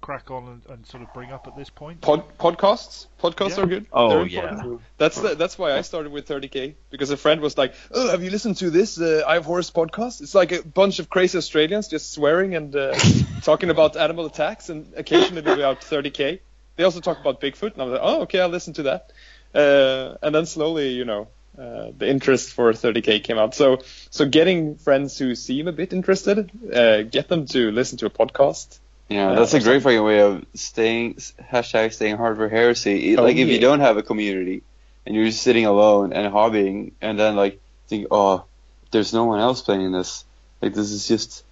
crack 0.00 0.30
on 0.30 0.46
and, 0.48 0.62
and 0.68 0.86
sort 0.86 1.02
of 1.02 1.12
bring 1.12 1.30
up 1.32 1.46
at 1.46 1.56
this 1.56 1.70
point? 1.70 2.00
Pod, 2.00 2.22
podcasts. 2.38 3.06
Podcasts 3.22 3.56
Yeah. 3.56 3.62
are 3.62 3.66
good. 3.66 3.86
Oh, 3.92 4.08
They're 4.10 4.26
yeah. 4.26 4.50
important. 4.54 4.80
That's 4.96 5.20
the, 5.20 5.34
that's 5.34 5.58
why 5.58 5.72
I 5.76 5.82
started 5.82 6.12
with 6.12 6.26
30k 6.28 6.74
because 6.90 7.10
a 7.10 7.16
friend 7.16 7.40
was 7.40 7.56
like, 7.58 7.74
"Oh, 7.92 8.08
have 8.10 8.22
you 8.22 8.30
listened 8.30 8.56
to 8.58 8.70
this 8.70 9.00
uh, 9.00 9.22
I 9.26 9.34
Have 9.34 9.44
Horse 9.44 9.70
podcast? 9.70 10.20
It's 10.20 10.34
like 10.34 10.52
a 10.52 10.62
bunch 10.62 10.98
of 10.98 11.08
crazy 11.10 11.38
Australians 11.38 11.88
just 11.88 12.12
swearing 12.12 12.54
and 12.54 12.74
uh, 12.74 12.94
talking 13.42 13.70
about 13.70 13.96
animal 13.96 14.26
attacks 14.26 14.68
and 14.68 14.92
occasionally 14.96 15.40
about 15.52 15.80
30k. 15.80 16.40
They 16.76 16.84
also 16.84 17.00
talk 17.00 17.20
about 17.20 17.40
Bigfoot, 17.40 17.72
and 17.72 17.82
I 17.82 17.84
was 17.86 17.92
like, 17.92 18.02
oh, 18.04 18.22
okay, 18.22 18.40
I'll 18.40 18.48
listen 18.48 18.72
to 18.74 18.82
that. 18.84 19.12
Uh, 19.54 20.16
and 20.22 20.34
then 20.34 20.46
slowly, 20.46 20.90
you 20.90 21.04
know, 21.04 21.26
uh, 21.58 21.90
the 21.96 22.08
interest 22.08 22.52
for 22.52 22.72
30k 22.72 23.24
came 23.24 23.36
out. 23.36 23.52
So 23.54 23.78
so 24.10 24.28
getting 24.28 24.76
friends 24.76 25.18
who 25.18 25.34
seem 25.34 25.66
a 25.66 25.72
bit 25.72 25.92
interested, 25.92 26.50
uh, 26.72 27.02
get 27.02 27.26
them 27.28 27.46
to 27.46 27.72
listen 27.72 27.98
to 27.98 28.06
a 28.06 28.10
podcast. 28.10 28.78
Yeah, 29.08 29.34
that's 29.34 29.54
a 29.54 29.60
great 29.60 29.82
fucking 29.82 30.02
way 30.02 30.20
of 30.20 30.44
staying 30.54 31.14
hashtag 31.14 31.92
staying 31.94 32.18
hard 32.18 32.36
for 32.36 32.48
heresy. 32.48 33.16
Oh, 33.16 33.22
like 33.22 33.36
if 33.36 33.48
yeah. 33.48 33.54
you 33.54 33.60
don't 33.60 33.80
have 33.80 33.96
a 33.96 34.02
community 34.02 34.62
and 35.06 35.16
you're 35.16 35.24
just 35.24 35.42
sitting 35.42 35.64
alone 35.64 36.12
and 36.12 36.32
hobbying, 36.32 36.92
and 37.00 37.18
then 37.18 37.34
like 37.34 37.58
think, 37.88 38.08
oh, 38.10 38.44
there's 38.90 39.12
no 39.12 39.24
one 39.24 39.40
else 39.40 39.62
playing 39.62 39.92
this. 39.92 40.24
Like 40.60 40.74
this 40.74 40.90
is 40.90 41.08
just 41.08 41.44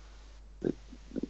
like, 0.63 0.75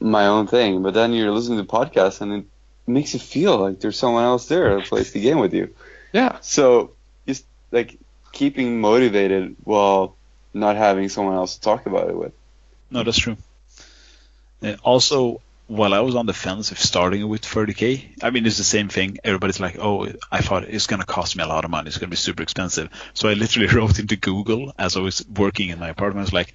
my 0.01 0.27
own 0.27 0.49
thing. 0.49 0.83
But 0.83 0.95
then 0.95 1.13
you're 1.13 1.31
listening 1.31 1.59
to 1.59 1.65
podcasts 1.65 2.21
and 2.21 2.33
it 2.33 2.45
makes 2.87 3.15
you 3.15 3.21
feel 3.21 3.59
like 3.59 3.81
there's 3.81 3.99
someone 3.99 4.25
else 4.25 4.47
there 4.47 4.77
that 4.77 4.89
plays 4.89 5.13
the 5.13 5.21
game 5.21 5.39
with 5.39 5.55
you. 5.55 5.75
Yeah. 6.13 6.39
So 6.41 6.93
just 7.27 7.45
like 7.71 7.99
keeping 8.33 8.81
motivated 8.81 9.57
while 9.65 10.17
not 10.53 10.77
having 10.77 11.09
someone 11.09 11.35
else 11.35 11.55
to 11.55 11.61
talk 11.61 11.87
about 11.87 12.09
it 12.09 12.17
with. 12.17 12.33
No, 12.91 13.03
that's 13.03 13.19
true. 13.19 13.37
Uh, 14.63 14.77
also, 14.83 15.41
while 15.67 15.95
I 15.95 16.01
was 16.01 16.15
on 16.15 16.27
the 16.27 16.33
fence 16.33 16.71
of 16.71 16.79
starting 16.79 17.27
with 17.29 17.43
30k, 17.43 18.23
I 18.23 18.31
mean, 18.31 18.47
it's 18.47 18.59
the 18.59 18.65
same 18.65 18.89
thing. 18.89 19.19
Everybody's 19.25 19.59
like, 19.59 19.79
oh, 19.81 20.07
I 20.31 20.41
thought 20.41 20.65
it's 20.65 20.87
going 20.87 21.01
to 21.01 21.07
cost 21.07 21.37
me 21.37 21.43
a 21.43 21.47
lot 21.49 21.65
of 21.65 21.71
money. 21.71 21.89
It's 21.89 21.99
going 21.99 22.09
to 22.09 22.11
be 22.11 22.17
super 22.17 22.43
expensive. 22.43 22.89
So 23.15 23.29
I 23.29 23.35
literally 23.35 23.69
wrote 23.75 23.99
into 23.99 24.17
Google 24.17 24.73
as 24.79 24.97
I 24.97 25.01
was 25.01 25.27
working 25.29 25.71
in 25.71 25.79
my 25.81 25.89
apartment. 25.89 26.21
I 26.21 26.27
was 26.27 26.33
like, 26.33 26.55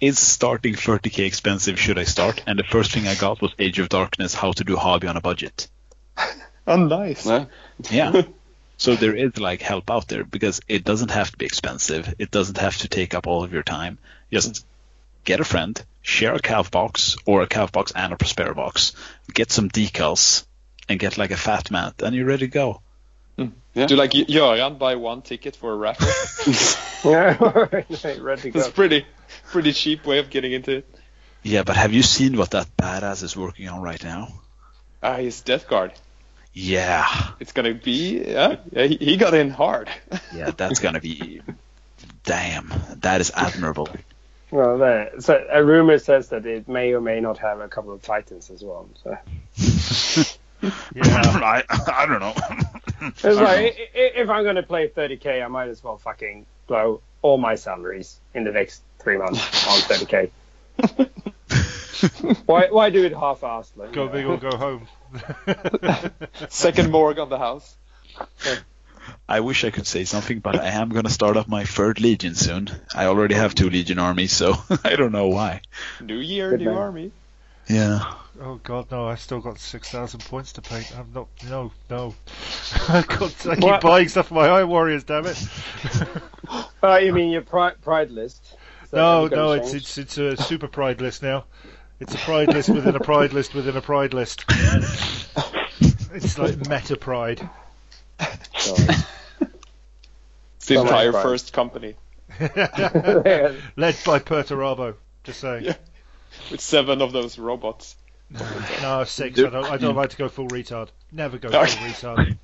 is 0.00 0.18
starting 0.18 0.74
30k 0.74 1.26
expensive? 1.26 1.78
Should 1.78 1.98
I 1.98 2.04
start? 2.04 2.42
And 2.46 2.58
the 2.58 2.64
first 2.64 2.92
thing 2.92 3.06
I 3.06 3.14
got 3.14 3.40
was 3.40 3.52
Age 3.58 3.78
of 3.78 3.88
Darkness, 3.88 4.34
how 4.34 4.50
to 4.52 4.64
do 4.64 4.76
hobby 4.76 5.06
on 5.06 5.16
a 5.16 5.20
budget. 5.20 5.68
Oh, 6.66 6.76
nice. 6.76 7.26
Yeah? 7.26 7.44
Yeah. 7.90 8.22
so 8.78 8.96
there 8.96 9.14
is 9.14 9.38
like 9.38 9.60
help 9.60 9.90
out 9.90 10.08
there 10.08 10.24
because 10.24 10.62
it 10.66 10.82
doesn't 10.82 11.10
have 11.10 11.30
to 11.30 11.36
be 11.36 11.44
expensive. 11.44 12.14
It 12.18 12.30
doesn't 12.30 12.56
have 12.56 12.78
to 12.78 12.88
take 12.88 13.12
up 13.12 13.26
all 13.26 13.44
of 13.44 13.52
your 13.52 13.62
time. 13.62 13.98
Just 14.32 14.64
get 15.24 15.40
a 15.40 15.44
friend, 15.44 15.82
share 16.02 16.34
a 16.34 16.40
Calth 16.40 16.70
box 16.70 17.16
or 17.26 17.42
a 17.42 17.46
Calth 17.46 17.72
box 17.72 17.92
and 17.94 18.12
a 18.12 18.16
Prospero 18.16 18.54
box, 18.54 18.92
get 19.32 19.50
some 19.50 19.68
decals, 19.68 20.44
and 20.88 20.98
get 20.98 21.18
like 21.18 21.30
a 21.30 21.36
fat 21.36 21.70
mat, 21.70 22.02
and 22.02 22.14
you're 22.14 22.26
ready 22.26 22.46
to 22.46 22.52
go. 22.52 22.80
Yeah. 23.74 23.86
Do 23.86 23.96
like 23.96 24.14
Y- 24.14 24.24
Göran 24.28 24.78
buy 24.78 24.94
one 24.94 25.22
ticket 25.22 25.56
for 25.56 25.72
a 25.72 25.76
raffle? 25.76 26.06
Yeah, 27.04 27.36
ready 28.20 28.42
to 28.42 28.50
go. 28.50 28.60
It's 28.60 28.70
pretty 28.70 29.04
pretty 29.50 29.72
cheap 29.72 30.06
way 30.06 30.20
of 30.20 30.30
getting 30.30 30.52
into 30.52 30.78
it. 30.78 30.86
Yeah, 31.42 31.62
but 31.62 31.76
have 31.76 31.92
you 31.92 32.02
seen 32.02 32.38
what 32.38 32.52
that 32.52 32.74
badass 32.78 33.22
is 33.22 33.36
working 33.36 33.68
on 33.68 33.82
right 33.82 34.02
now? 34.02 34.28
Ah, 35.02 35.16
his 35.16 35.42
Death 35.42 35.68
Guard. 35.68 35.92
Yeah. 36.54 37.04
It's 37.40 37.52
gonna 37.52 37.74
be 37.74 38.24
yeah. 38.26 38.56
yeah 38.72 38.84
he, 38.84 38.96
he 38.96 39.16
got 39.18 39.34
in 39.34 39.50
hard. 39.50 39.90
Yeah, 40.34 40.52
that's 40.56 40.78
gonna 40.78 41.00
be. 41.00 41.42
Damn, 42.22 42.72
that 43.00 43.20
is 43.20 43.30
admirable. 43.34 43.88
Well, 44.50 44.78
there. 44.78 45.20
So 45.20 45.44
a 45.50 45.64
rumor 45.64 45.98
says 45.98 46.28
that 46.28 46.46
it 46.46 46.68
may 46.68 46.92
or 46.92 47.00
may 47.00 47.20
not 47.20 47.38
have 47.38 47.60
a 47.60 47.68
couple 47.68 47.92
of 47.92 48.02
titans 48.02 48.50
as 48.50 48.62
well. 48.62 48.88
So 49.02 49.16
Yeah. 50.62 50.70
I, 51.04 51.62
I 51.92 52.06
don't 52.06 52.20
know. 52.20 52.32
it's 53.02 53.22
like 53.24 53.36
i- 53.58 53.88
i- 53.94 54.12
if 54.16 54.30
I'm 54.30 54.44
going 54.44 54.56
to 54.56 54.62
play 54.62 54.88
30k, 54.88 55.44
I 55.44 55.48
might 55.48 55.68
as 55.68 55.82
well 55.84 55.98
fucking 55.98 56.46
blow 56.68 57.02
all 57.20 57.36
my 57.36 57.54
salaries 57.54 58.18
in 58.34 58.44
the 58.44 58.52
next 58.52 58.82
three 58.98 59.18
months 59.18 59.40
on 59.66 59.78
30k. 59.88 60.30
why 62.46 62.68
why 62.70 62.90
do 62.90 63.04
it 63.04 63.12
half-assed? 63.12 63.76
Like, 63.76 63.92
Go 63.92 64.04
you 64.04 64.08
big 64.10 64.24
know? 64.26 64.32
or 64.34 64.36
go 64.38 64.56
home. 64.56 64.88
Second 66.48 66.90
morgue 66.90 67.18
on 67.18 67.28
the 67.28 67.38
house. 67.38 67.76
I 69.28 69.40
wish 69.40 69.64
I 69.64 69.70
could 69.70 69.86
say 69.86 70.04
something, 70.04 70.40
but 70.40 70.58
I 70.60 70.68
am 70.68 70.88
gonna 70.90 71.10
start 71.10 71.36
up 71.36 71.48
my 71.48 71.64
third 71.64 72.00
legion 72.00 72.34
soon. 72.34 72.70
I 72.94 73.06
already 73.06 73.34
have 73.34 73.54
two 73.54 73.70
legion 73.70 73.98
armies, 73.98 74.32
so 74.32 74.54
I 74.84 74.96
don't 74.96 75.12
know 75.12 75.28
why. 75.28 75.62
New 76.00 76.18
year, 76.18 76.50
Good 76.50 76.60
new 76.60 76.66
man. 76.70 76.76
army. 76.76 77.12
Yeah. 77.68 78.00
Oh 78.40 78.60
god, 78.62 78.90
no! 78.90 79.06
I 79.06 79.14
still 79.14 79.40
got 79.40 79.58
six 79.58 79.88
thousand 79.90 80.20
points 80.24 80.52
to 80.54 80.62
paint. 80.62 80.92
I'm 80.98 81.10
not. 81.14 81.28
No, 81.48 81.72
no. 81.88 82.14
I 82.88 83.02
got. 83.02 83.46
I 83.46 83.54
keep 83.54 83.64
What? 83.64 83.80
buying 83.80 84.08
stuff 84.08 84.28
for 84.28 84.34
my 84.34 84.48
Iron 84.48 84.68
Warriors. 84.68 85.04
Damn 85.04 85.26
it! 85.26 85.38
Uh, 86.82 86.96
you 87.02 87.12
mean 87.12 87.30
your 87.30 87.42
pride, 87.42 87.80
pride 87.80 88.10
list? 88.10 88.56
Is 88.84 88.92
no, 88.92 89.28
no. 89.28 89.52
It's 89.52 89.72
it's 89.72 89.96
it's 89.98 90.18
a 90.18 90.36
super 90.36 90.68
pride 90.68 91.00
list 91.00 91.22
now. 91.22 91.44
It's 92.00 92.14
a 92.14 92.18
pride 92.18 92.48
list 92.48 92.68
within 92.70 92.96
a 92.96 93.00
pride 93.00 93.32
list 93.32 93.54
within 93.54 93.76
a 93.76 93.80
pride 93.80 94.12
list. 94.12 94.44
It's 96.12 96.38
like 96.38 96.68
meta 96.68 96.96
pride. 96.96 97.48
Sorry. 98.58 98.88
It's 100.56 100.66
the 100.66 100.80
entire 100.80 101.12
pride. 101.12 101.22
first 101.22 101.52
company 101.52 101.94
Led 102.40 103.96
by 104.04 104.18
Perturabo. 104.18 104.94
Just 105.24 105.40
saying. 105.40 105.64
Yeah. 105.64 105.74
with 106.50 106.60
seven 106.60 107.00
of 107.02 107.12
those 107.12 107.38
robots. 107.38 107.96
No, 108.82 109.04
six. 109.04 109.38
I 109.38 109.42
don't. 109.42 109.54
I 109.64 109.76
don't 109.76 109.94
like 109.94 110.10
to 110.10 110.16
go 110.16 110.28
full 110.28 110.48
retard. 110.48 110.88
Never 111.12 111.38
go 111.38 111.50
full 111.50 111.60
Okay. 111.60 111.70
retard. 111.92 112.38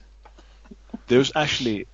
There's 1.08 1.32
actually 1.34 1.86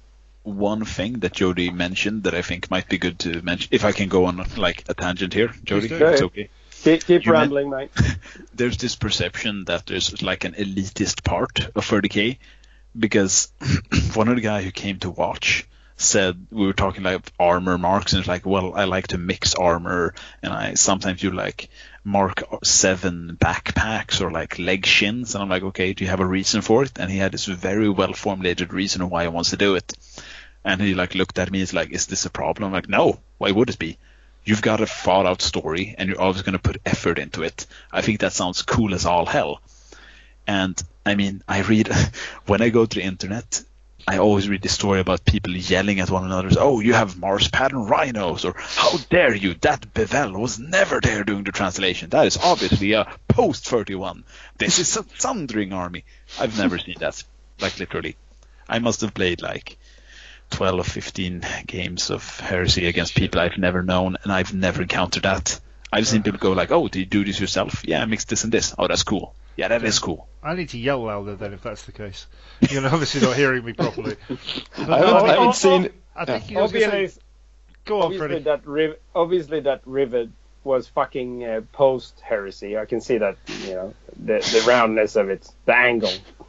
one 0.43 0.85
thing 0.85 1.20
that 1.20 1.32
Jody 1.32 1.70
mentioned 1.70 2.24
that 2.24 2.35
I 2.35 2.43
think 2.43 2.70
might 2.70 2.89
be 2.89 2.98
good 2.98 3.19
to 3.20 3.40
mention. 3.43 3.69
If 3.73 3.85
I 3.85 3.93
can 3.93 4.09
go 4.09 4.27
on 4.27 4.44
like 4.57 4.85
a 4.89 4.94
tangent 4.94 5.32
here, 5.32 5.53
Jody, 5.65 5.89
it's 5.89 6.23
okay. 6.23 6.51
keep 6.70 7.05
keep 7.07 7.24
You 7.24 7.32
meant- 7.32 7.53
rambling, 7.53 7.70
mate. 7.70 7.90
There's 8.55 8.77
this 8.77 8.94
perception 8.94 9.65
that 9.66 9.86
there's 9.86 10.23
like 10.23 10.44
an 10.44 10.53
elitist 10.53 11.24
part 11.24 11.61
of 11.61 11.86
30k 11.86 12.36
because 12.98 13.52
one 14.14 14.28
of 14.28 14.36
the 14.36 14.43
guy 14.43 14.62
who 14.62 14.70
came 14.70 14.98
to 15.01 15.10
watch 15.10 15.66
said 15.97 16.47
we 16.51 16.66
were 16.66 16.74
talking 16.74 17.02
like 17.02 17.32
armor 17.40 17.78
marks 17.78 18.12
and 18.12 18.20
it's 18.20 18.28
like 18.28 18.44
well 18.44 18.74
I 18.74 18.85
like 18.85 19.09
to 19.09 19.18
mix 19.18 19.55
armor 19.55 20.14
and 20.43 20.52
I 20.52 20.74
sometimes 20.74 21.20
do 21.20 21.31
like 21.31 21.70
mark 22.05 22.44
seven 22.62 23.39
backpacks 23.40 24.20
or 24.20 24.31
like 24.31 24.59
leg 24.59 24.85
shins 24.85 25.35
and 25.35 25.43
I'm 25.43 25.48
like 25.48 25.62
okay 25.62 25.94
do 25.94 26.05
you 26.05 26.10
have 26.10 26.20
a 26.20 26.27
reason 26.27 26.60
for 26.60 26.82
it? 26.82 26.93
And 26.98 27.10
he 27.10 27.16
had 27.16 27.32
this 27.32 27.47
very 27.47 27.89
well 27.89 28.12
formulated 28.12 28.74
reason 28.74 29.09
why 29.09 29.23
he 29.23 29.28
wants 29.28 29.51
to 29.51 29.56
do 29.56 29.74
it. 29.74 29.94
And 30.64 30.82
he 30.82 30.94
like 30.94 31.14
looked 31.14 31.39
at 31.39 31.51
me 31.51 31.60
he's 31.60 31.73
like 31.73 31.90
is 31.90 32.06
this 32.06 32.27
a 32.27 32.31
problem? 32.31 32.66
I'm 32.66 32.73
like 32.73 32.89
no 32.89 33.20
why 33.39 33.51
would 33.51 33.70
it 33.70 33.78
be? 33.78 33.97
You've 34.44 34.62
got 34.62 34.81
a 34.81 34.86
thought 34.86 35.27
out 35.27 35.43
story 35.43 35.94
and 35.97 36.09
you're 36.09 36.20
always 36.20 36.43
going 36.43 36.52
to 36.52 36.59
put 36.59 36.81
effort 36.86 37.18
into 37.18 37.43
it. 37.43 37.66
I 37.90 38.02
think 38.02 38.20
that 38.20 38.32
sounds 38.32 38.62
cool 38.62 38.94
as 38.94 39.05
all 39.05 39.27
hell. 39.27 39.60
And 40.47 40.81
I 41.07 41.15
mean, 41.15 41.43
I 41.47 41.62
read 41.62 41.89
when 42.47 42.61
I 42.61 42.69
go 42.69 42.85
to 42.85 42.95
the 42.99 43.05
internet, 43.05 43.62
I 44.09 44.19
always 44.19 44.49
read 44.49 44.62
the 44.62 44.69
story 44.69 45.01
about 45.01 45.24
people 45.24 45.57
yelling 45.57 46.01
at 46.01 46.11
one 46.11 46.24
another. 46.24 46.51
Oh, 46.59 46.81
you 46.81 46.95
have 46.95 47.19
Mars 47.19 47.49
pattern 47.49 47.87
rhinos, 47.87 48.45
or 48.45 48.55
how 48.57 48.97
dare 49.11 49.35
you? 49.35 49.55
That 49.55 49.95
Bevel 49.95 50.33
was 50.33 50.59
never 50.59 51.01
there 51.01 51.24
doing 51.24 51.45
the 51.45 51.53
translation. 51.53 52.11
That 52.11 52.27
is 52.27 52.37
obviously 52.37 52.93
a 52.93 53.07
post 53.28 53.66
31. 53.69 54.24
This 54.59 54.78
is 54.78 54.97
a 54.97 55.03
thundering 55.03 55.73
army. 55.73 56.05
I've 56.39 56.59
never 56.59 56.78
seen 56.78 56.97
that. 57.01 57.23
Like 57.61 57.78
literally, 57.78 58.16
I 58.69 58.81
must 58.81 59.01
have 59.01 59.15
played 59.15 59.43
like 59.43 59.77
12 60.51 60.81
or 60.81 60.85
15 60.85 61.45
games 61.66 62.11
of 62.11 62.41
heresy 62.41 62.87
against 62.87 63.15
people 63.15 63.41
I've 63.41 63.59
never 63.59 63.83
known, 63.83 64.16
and 64.23 64.33
I've 64.33 64.55
never 64.55 64.83
encountered 64.83 65.23
that. 65.23 65.59
I've 65.93 66.07
seen 66.07 66.23
people 66.23 66.39
go 66.39 66.53
like, 66.53 66.70
"Oh, 66.70 66.89
do 66.89 66.99
you 66.99 67.07
do 67.07 67.24
this 67.24 67.41
yourself? 67.41 67.83
Yeah, 67.85 68.03
I 68.03 68.07
mixed 68.07 68.28
this 68.28 68.45
and 68.45 68.53
this. 68.53 68.74
Oh, 68.77 68.87
that's 68.89 69.05
cool." 69.05 69.35
Yeah, 69.57 69.69
that 69.69 69.83
is 69.85 69.99
cool. 69.99 70.28
I 70.47 70.55
need 70.55 70.68
to 70.70 70.78
yell 70.78 71.02
louder 71.02 71.35
then 71.35 71.52
if 71.52 71.62
that's 71.62 71.82
the 71.86 71.93
case. 71.93 72.27
You're 72.70 72.86
obviously 72.86 73.20
not 73.20 73.36
hearing 73.36 73.64
me 73.64 73.73
properly. 73.73 74.16
I 74.78 74.86
no, 74.86 74.97
haven't, 74.97 75.31
I 75.31 75.35
haven't 75.35 75.55
seen. 75.56 75.90
I 76.14 76.24
think 76.24 76.51
you 76.51 76.56
was 76.59 76.70
Obviously, 76.70 77.09
say, 77.09 77.20
go 77.85 77.98
on, 77.98 78.02
obviously 78.05 78.28
Freddie. 78.28 78.44
that 78.44 78.66
riv- 78.66 78.98
obviously 79.12 79.60
that 79.60 79.81
rivet 79.85 80.31
was 80.62 80.86
fucking 80.86 81.44
uh, 81.44 81.60
post 81.73 82.20
heresy. 82.20 82.78
I 82.78 82.85
can 82.85 83.01
see 83.01 83.18
that 83.18 83.36
you 83.64 83.74
know 83.74 83.94
the 84.16 84.35
the 84.35 84.64
roundness 84.68 85.16
of 85.16 85.31
it, 85.31 85.48
the 85.64 85.74
angle. 85.74 86.12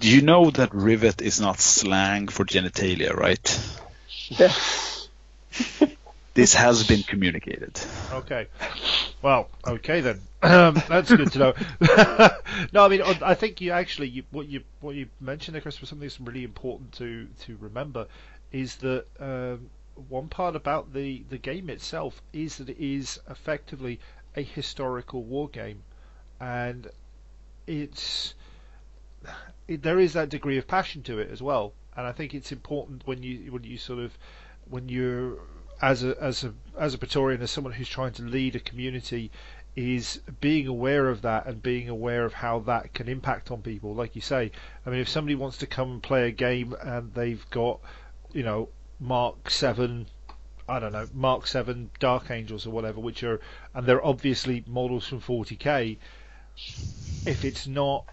Do 0.00 0.08
you 0.08 0.22
know 0.22 0.48
that 0.50 0.72
rivet 0.72 1.20
is 1.20 1.40
not 1.40 1.58
slang 1.58 2.28
for 2.28 2.44
genitalia, 2.44 3.12
right? 3.16 3.78
Yeah. 4.28 4.52
This 6.34 6.54
has 6.54 6.86
been 6.86 7.02
communicated. 7.02 7.80
Okay. 8.12 8.46
Well, 9.22 9.48
okay 9.66 10.02
then. 10.02 10.20
Um, 10.42 10.80
that's 10.88 11.10
good 11.10 11.32
to 11.32 11.38
know. 11.38 11.54
no, 12.72 12.84
I 12.84 12.88
mean, 12.88 13.02
I 13.02 13.34
think 13.34 13.60
you 13.60 13.72
actually 13.72 14.08
you, 14.08 14.22
what 14.30 14.46
you 14.46 14.62
what 14.80 14.94
you 14.94 15.08
mentioned 15.20 15.54
there, 15.54 15.62
Chris, 15.62 15.80
was 15.80 15.90
something 15.90 16.06
that's 16.06 16.20
really 16.20 16.44
important 16.44 16.92
to 16.92 17.26
to 17.40 17.56
remember 17.60 18.06
is 18.52 18.76
that 18.76 19.06
um, 19.18 19.68
one 20.08 20.28
part 20.28 20.54
about 20.54 20.92
the 20.92 21.24
the 21.28 21.38
game 21.38 21.68
itself 21.68 22.22
is 22.32 22.58
that 22.58 22.68
it 22.68 22.78
is 22.78 23.18
effectively 23.28 23.98
a 24.36 24.42
historical 24.42 25.24
war 25.24 25.48
game, 25.48 25.82
and 26.40 26.88
it's 27.66 28.34
it, 29.66 29.82
there 29.82 29.98
is 29.98 30.12
that 30.12 30.28
degree 30.28 30.56
of 30.56 30.68
passion 30.68 31.02
to 31.02 31.18
it 31.18 31.30
as 31.30 31.42
well, 31.42 31.72
and 31.96 32.06
I 32.06 32.12
think 32.12 32.32
it's 32.32 32.52
important 32.52 33.02
when 33.06 33.22
you 33.24 33.50
when 33.50 33.64
you 33.64 33.76
sort 33.76 33.98
of 33.98 34.16
when 34.70 34.88
you're 34.88 35.38
as 35.80 36.04
a 36.04 36.16
as 36.22 36.44
a 36.44 36.54
as 36.78 36.94
a 36.94 36.98
Praetorian, 36.98 37.42
as 37.42 37.50
someone 37.50 37.72
who's 37.72 37.88
trying 37.88 38.12
to 38.12 38.22
lead 38.22 38.56
a 38.56 38.60
community, 38.60 39.30
is 39.76 40.20
being 40.40 40.66
aware 40.66 41.08
of 41.08 41.22
that 41.22 41.46
and 41.46 41.62
being 41.62 41.88
aware 41.88 42.24
of 42.24 42.32
how 42.32 42.58
that 42.60 42.92
can 42.94 43.08
impact 43.08 43.50
on 43.50 43.62
people. 43.62 43.94
Like 43.94 44.16
you 44.16 44.20
say, 44.22 44.50
I 44.84 44.90
mean, 44.90 45.00
if 45.00 45.08
somebody 45.08 45.34
wants 45.36 45.58
to 45.58 45.66
come 45.66 45.90
and 45.92 46.02
play 46.02 46.26
a 46.26 46.32
game 46.32 46.74
and 46.82 47.14
they've 47.14 47.44
got, 47.50 47.80
you 48.32 48.42
know, 48.42 48.68
Mark 48.98 49.48
Seven, 49.50 50.06
I 50.68 50.80
don't 50.80 50.90
know, 50.92 51.06
Mark 51.14 51.46
Seven 51.46 51.90
Dark 52.00 52.30
Angels 52.30 52.66
or 52.66 52.70
whatever, 52.70 53.00
which 53.00 53.22
are 53.22 53.40
and 53.72 53.86
they're 53.86 54.04
obviously 54.04 54.64
models 54.66 55.06
from 55.06 55.20
40k. 55.20 55.96
If 57.24 57.44
it's 57.44 57.66
not, 57.68 58.04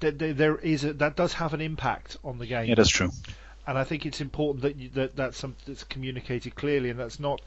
there 0.00 0.56
is 0.56 0.84
a, 0.84 0.92
that 0.94 1.16
does 1.16 1.32
have 1.34 1.54
an 1.54 1.60
impact 1.62 2.18
on 2.22 2.38
the 2.38 2.46
game 2.46 2.68
Yeah, 2.68 2.74
that's 2.74 2.90
true. 2.90 3.10
and 3.66 3.78
I 3.78 3.84
think 3.84 4.04
it's 4.04 4.20
important 4.20 4.62
that 4.62 4.76
you, 4.76 4.90
that 4.90 5.16
that's 5.16 5.38
something 5.38 5.62
that's 5.66 5.84
communicated 5.84 6.54
clearly, 6.54 6.90
and 6.90 6.98
that's 7.00 7.18
not, 7.20 7.40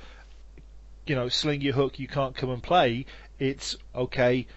you 1.05 1.15
know, 1.15 1.29
sling 1.29 1.61
your 1.61 1.73
hook. 1.73 1.99
You 1.99 2.07
can't 2.07 2.35
come 2.35 2.49
and 2.49 2.61
play. 2.63 3.05
It's 3.39 3.75
okay. 3.95 4.47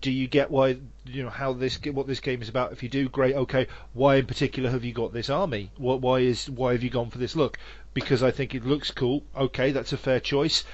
Do 0.00 0.10
you 0.10 0.28
get 0.28 0.50
why 0.50 0.78
you 1.04 1.22
know 1.22 1.30
how 1.30 1.52
this 1.52 1.78
what 1.84 2.06
this 2.06 2.20
game 2.20 2.42
is 2.42 2.48
about? 2.48 2.72
If 2.72 2.82
you 2.82 2.88
do, 2.88 3.08
great. 3.08 3.34
Okay, 3.34 3.66
why 3.92 4.16
in 4.16 4.26
particular 4.26 4.70
have 4.70 4.84
you 4.84 4.92
got 4.92 5.12
this 5.12 5.28
army? 5.28 5.70
What 5.76 6.00
why 6.00 6.20
is 6.20 6.48
why 6.48 6.72
have 6.72 6.82
you 6.82 6.90
gone 6.90 7.10
for 7.10 7.18
this 7.18 7.36
look? 7.36 7.58
Because 7.92 8.22
I 8.22 8.30
think 8.30 8.54
it 8.54 8.64
looks 8.64 8.90
cool. 8.90 9.22
Okay, 9.36 9.72
that's 9.72 9.92
a 9.92 9.98
fair 9.98 10.20
choice. 10.20 10.64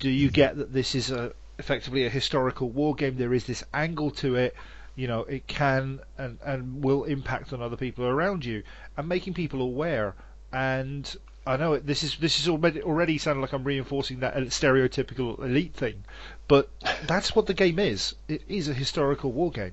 Do 0.00 0.10
you 0.10 0.30
get 0.30 0.56
that 0.56 0.72
this 0.72 0.94
is 0.94 1.10
a 1.10 1.32
effectively 1.58 2.04
a 2.04 2.10
historical 2.10 2.68
war 2.68 2.94
game? 2.94 3.16
There 3.16 3.34
is 3.34 3.44
this 3.44 3.64
angle 3.72 4.10
to 4.12 4.36
it. 4.36 4.54
You 4.96 5.08
know, 5.08 5.20
it 5.22 5.46
can 5.46 6.00
and 6.18 6.38
and 6.44 6.84
will 6.84 7.04
impact 7.04 7.52
on 7.52 7.62
other 7.62 7.76
people 7.76 8.04
around 8.04 8.44
you 8.44 8.62
and 8.96 9.08
making 9.08 9.34
people 9.34 9.62
aware. 9.62 10.14
And 10.52 11.16
I 11.46 11.56
know 11.56 11.74
it, 11.74 11.86
this 11.86 12.02
is 12.02 12.16
this 12.16 12.40
is 12.40 12.48
already 12.48 12.82
already 12.82 13.18
sounding 13.18 13.42
like 13.42 13.52
I'm 13.52 13.64
reinforcing 13.64 14.20
that 14.20 14.34
stereotypical 14.34 15.38
elite 15.38 15.74
thing, 15.74 16.04
but 16.48 16.70
that's 17.06 17.36
what 17.36 17.46
the 17.46 17.54
game 17.54 17.78
is. 17.78 18.14
It 18.28 18.42
is 18.48 18.68
a 18.68 18.74
historical 18.74 19.30
war 19.32 19.50
game. 19.50 19.72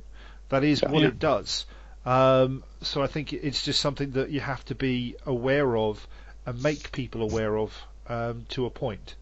That 0.49 0.63
is 0.63 0.81
what 0.81 1.01
Yeah. 1.01 1.07
it 1.09 1.19
does. 1.19 1.65
Um, 2.05 2.63
so 2.81 3.01
I 3.01 3.07
think 3.07 3.31
it's 3.31 3.63
just 3.63 3.79
something 3.79 4.11
that 4.11 4.31
you 4.31 4.39
have 4.41 4.65
to 4.65 4.75
be 4.75 5.15
aware 5.25 5.77
of 5.77 6.05
and 6.45 6.61
make 6.61 6.91
people 6.91 7.21
aware 7.21 7.57
of 7.57 7.73
um, 8.09 8.45
to 8.49 8.65
a 8.65 8.69
point. 8.69 9.15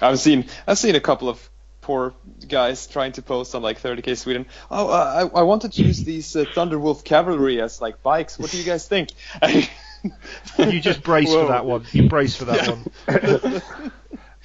I've 0.00 0.20
seen 0.20 0.46
I've 0.66 0.78
seen 0.78 0.94
a 0.94 1.00
couple 1.00 1.28
of 1.28 1.50
poor 1.82 2.14
guys 2.48 2.86
trying 2.86 3.12
to 3.12 3.22
post 3.22 3.54
on 3.54 3.62
like 3.62 3.80
30k 3.82 4.16
Sweden. 4.16 4.46
Oh, 4.70 4.88
uh, 4.88 5.28
I 5.34 5.40
I 5.40 5.42
wanted 5.42 5.72
to 5.72 5.82
use 5.82 6.02
these 6.04 6.34
uh, 6.36 6.44
Thunderwolf 6.54 7.04
cavalry 7.04 7.60
as 7.60 7.80
like 7.80 8.02
bikes. 8.02 8.38
What 8.38 8.50
do 8.50 8.56
you 8.58 8.64
guys 8.64 8.86
think? 8.88 9.10
You 10.58 10.80
just 10.80 11.02
brace 11.02 11.28
Whoa. 11.28 11.46
for 11.46 11.52
that 11.52 11.64
one. 11.66 11.84
You 11.92 12.08
brace 12.08 12.36
for 12.36 12.46
that 12.46 12.68
one. 12.68 13.62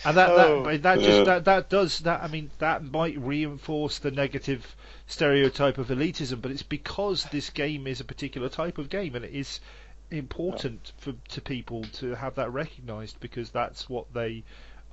And 0.03 0.17
that 0.17 0.29
Oh. 0.29 0.63
that, 0.65 0.83
that 0.83 0.99
just 0.99 1.25
that, 1.25 1.45
that 1.45 1.69
does 1.69 1.99
that. 2.01 2.21
I 2.21 2.27
mean, 2.27 2.51
that 2.59 2.83
might 2.83 3.17
reinforce 3.17 3.97
the 3.99 4.11
negative 4.11 4.75
stereotype 5.07 5.77
of 5.77 5.87
elitism, 5.87 6.41
but 6.41 6.51
it's 6.51 6.63
because 6.63 7.23
this 7.25 7.49
game 7.49 7.87
is 7.87 8.01
a 8.01 8.03
particular 8.03 8.49
type 8.49 8.77
of 8.77 8.89
game, 8.89 9.15
and 9.15 9.23
it 9.25 9.33
is 9.33 9.61
important 10.11 10.91
for 10.97 11.13
to 11.29 11.41
people 11.41 11.83
to 11.93 12.13
have 12.13 12.35
that 12.35 12.51
recognised 12.51 13.19
because 13.19 13.49
that's 13.49 13.89
what 13.89 14.13
they 14.13 14.43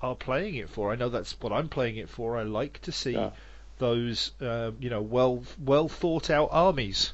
are 0.01 0.15
playing 0.15 0.55
it 0.55 0.71
for. 0.71 0.93
I 0.93 0.97
know 0.97 1.09
that's 1.09 1.39
what 1.41 1.53
I'm 1.53 1.69
playing 1.69 1.97
it 1.97 2.09
for. 2.09 2.39
I 2.39 2.45
like 2.45 2.81
to 2.83 2.93
see 2.93 3.13
Yeah. 3.13 3.31
those 3.79 4.31
um, 4.41 4.77
you 4.81 4.89
know 4.89 5.03
well 5.03 5.43
well 5.63 5.89
thought 5.89 6.31
out 6.31 6.49
armies. 6.53 7.13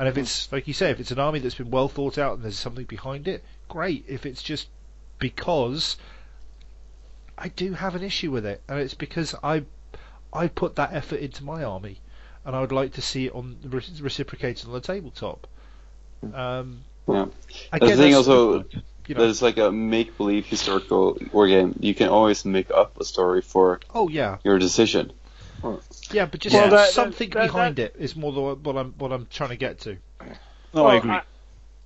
And 0.00 0.08
if 0.08 0.16
it's 0.16 0.50
like 0.50 0.66
you 0.66 0.72
say, 0.72 0.90
if 0.90 0.98
it's 0.98 1.10
an 1.10 1.18
army 1.18 1.40
that's 1.40 1.56
been 1.56 1.70
well 1.70 1.86
thought 1.86 2.16
out 2.16 2.32
and 2.32 2.42
there's 2.42 2.58
something 2.58 2.86
behind 2.86 3.28
it, 3.28 3.44
great. 3.68 4.02
If 4.08 4.24
it's 4.24 4.42
just 4.42 4.68
because 5.18 5.98
I 7.36 7.48
do 7.48 7.74
have 7.74 7.94
an 7.94 8.02
issue 8.02 8.30
with 8.30 8.46
it, 8.46 8.62
and 8.66 8.80
it's 8.80 8.94
because 8.94 9.34
I 9.42 9.64
I 10.32 10.48
put 10.48 10.76
that 10.76 10.94
effort 10.94 11.20
into 11.20 11.44
my 11.44 11.62
army, 11.62 11.98
and 12.46 12.56
I 12.56 12.62
would 12.62 12.72
like 12.72 12.94
to 12.94 13.02
see 13.02 13.26
it 13.26 13.34
on 13.34 13.58
re- 13.62 13.84
reciprocated 14.00 14.66
on 14.68 14.72
the 14.72 14.80
tabletop. 14.80 15.46
Um, 16.32 16.84
Yeah. 17.06 17.26
again, 17.70 17.90
the 17.90 17.96
thing 17.96 18.14
also, 18.14 18.64
you 19.06 19.14
know, 19.14 19.20
there's 19.20 19.42
like 19.42 19.58
a 19.58 19.70
make-believe 19.70 20.46
historical 20.46 21.18
war 21.30 21.46
game. 21.46 21.78
You 21.78 21.94
can 21.94 22.08
always 22.08 22.46
make 22.46 22.70
up 22.70 22.98
a 22.98 23.04
story 23.04 23.42
for 23.42 23.80
oh 23.94 24.08
yeah, 24.08 24.38
your 24.44 24.58
decision. 24.58 25.12
Yeah, 26.10 26.26
but 26.26 26.40
just 26.40 26.54
Well, 26.54 26.64
that- 26.70 26.76
that- 26.76 26.88
something 26.90 27.30
that- 27.30 27.46
behind 27.46 27.78
it 27.78 27.94
is 27.98 28.16
more 28.16 28.32
the, 28.32 28.40
what 28.40 28.76
I'm 28.76 28.92
what 28.98 29.12
I'm 29.12 29.26
trying 29.30 29.50
to 29.50 29.56
get 29.56 29.80
to. 29.80 29.96
No, 30.74 30.86
I 30.86 30.96
agree. 30.96 31.18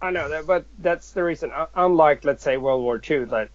I, 0.02 0.10
know 0.10 0.28
that, 0.28 0.46
but 0.46 0.66
that's 0.78 1.12
the 1.12 1.24
reason. 1.24 1.50
Uh, 1.50 1.66
unlike, 1.74 2.24
let's 2.24 2.42
say, 2.42 2.58
World 2.58 2.82
War 2.82 3.00
II, 3.08 3.24
that 3.26 3.48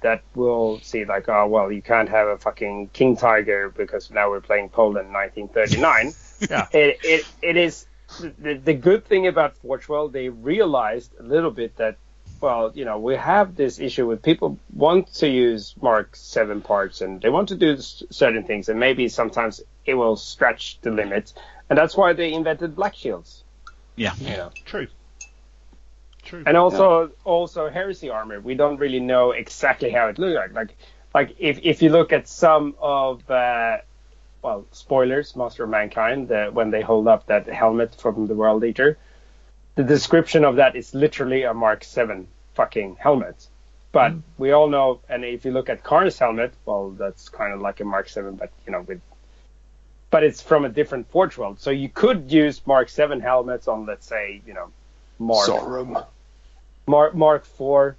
that 0.00 0.22
will 0.34 0.80
see 0.80 1.04
like, 1.04 1.28
oh 1.28 1.46
well, 1.46 1.70
you 1.72 1.82
can't 1.82 2.08
have 2.08 2.28
a 2.28 2.38
fucking 2.38 2.90
King 2.92 3.16
Tiger 3.16 3.68
because 3.70 4.10
now 4.10 4.30
we're 4.30 4.40
playing 4.40 4.68
Poland 4.70 5.12
1939. 5.12 6.14
Yeah. 6.48 6.68
it, 6.72 6.98
it 7.02 7.26
it 7.42 7.56
is 7.56 7.86
the, 8.20 8.54
the 8.54 8.72
good 8.74 9.04
thing 9.04 9.26
about 9.26 9.56
Forge 9.56 9.88
World. 9.88 10.12
They 10.12 10.28
realized 10.28 11.12
a 11.18 11.22
little 11.24 11.50
bit 11.50 11.76
that. 11.76 11.96
Well, 12.40 12.70
you 12.74 12.84
know, 12.84 12.98
we 12.98 13.16
have 13.16 13.56
this 13.56 13.80
issue 13.80 14.06
with 14.06 14.22
people 14.22 14.58
want 14.72 15.12
to 15.14 15.28
use 15.28 15.74
Mark 15.80 16.14
7 16.14 16.60
parts 16.60 17.00
and 17.00 17.20
they 17.20 17.30
want 17.30 17.48
to 17.48 17.56
do 17.56 17.76
certain 17.78 18.44
things, 18.44 18.68
and 18.68 18.78
maybe 18.78 19.08
sometimes 19.08 19.60
it 19.84 19.94
will 19.94 20.16
stretch 20.16 20.78
the 20.80 20.90
limit. 20.90 21.32
And 21.68 21.76
that's 21.76 21.96
why 21.96 22.12
they 22.12 22.32
invented 22.32 22.76
Black 22.76 22.94
Shields. 22.94 23.42
Yeah. 23.96 24.14
You 24.20 24.36
know. 24.36 24.50
True. 24.64 24.86
True. 26.22 26.44
And 26.46 26.56
also, 26.56 27.10
also 27.24 27.70
heresy 27.70 28.10
armor. 28.10 28.38
We 28.40 28.54
don't 28.54 28.76
really 28.76 29.00
know 29.00 29.32
exactly 29.32 29.90
how 29.90 30.08
it 30.08 30.18
looks 30.18 30.36
like. 30.36 30.52
Like, 30.52 30.76
like 31.14 31.36
if 31.38 31.60
if 31.62 31.82
you 31.82 31.88
look 31.88 32.12
at 32.12 32.28
some 32.28 32.74
of, 32.80 33.28
uh, 33.30 33.78
well, 34.42 34.66
spoilers, 34.70 35.34
Master 35.34 35.64
of 35.64 35.70
Mankind, 35.70 36.28
the, 36.28 36.50
when 36.52 36.70
they 36.70 36.82
hold 36.82 37.08
up 37.08 37.26
that 37.26 37.46
helmet 37.46 37.94
from 37.94 38.26
the 38.26 38.34
World 38.34 38.62
Eater, 38.62 38.98
the 39.78 39.84
description 39.84 40.44
of 40.44 40.56
that 40.56 40.74
is 40.74 40.92
literally 40.92 41.44
a 41.44 41.54
Mark 41.54 41.84
Seven 41.84 42.26
fucking 42.54 42.96
helmet. 42.98 43.46
But 43.92 44.10
mm. 44.10 44.22
we 44.36 44.50
all 44.50 44.68
know, 44.68 44.98
and 45.08 45.24
if 45.24 45.44
you 45.44 45.52
look 45.52 45.68
at 45.68 45.84
Khârn's 45.84 46.18
helmet, 46.18 46.52
well, 46.66 46.90
that's 46.90 47.28
kind 47.28 47.54
of 47.54 47.60
like 47.60 47.78
a 47.78 47.84
Mark 47.84 48.08
Seven, 48.08 48.34
but 48.34 48.50
you 48.66 48.72
know, 48.72 48.80
with 48.80 49.00
but 50.10 50.24
it's 50.24 50.42
from 50.42 50.64
a 50.64 50.68
different 50.68 51.08
Forge 51.12 51.38
World. 51.38 51.60
So 51.60 51.70
you 51.70 51.88
could 51.88 52.32
use 52.32 52.60
Mark 52.66 52.88
Seven 52.88 53.20
helmets 53.20 53.68
on, 53.68 53.86
let's 53.86 54.04
say, 54.04 54.42
you 54.44 54.52
know, 54.52 54.68
Mark 55.20 55.48
Sorum. 55.48 56.04
Mark 56.88 57.14
Mark 57.14 57.44
Four, 57.44 57.94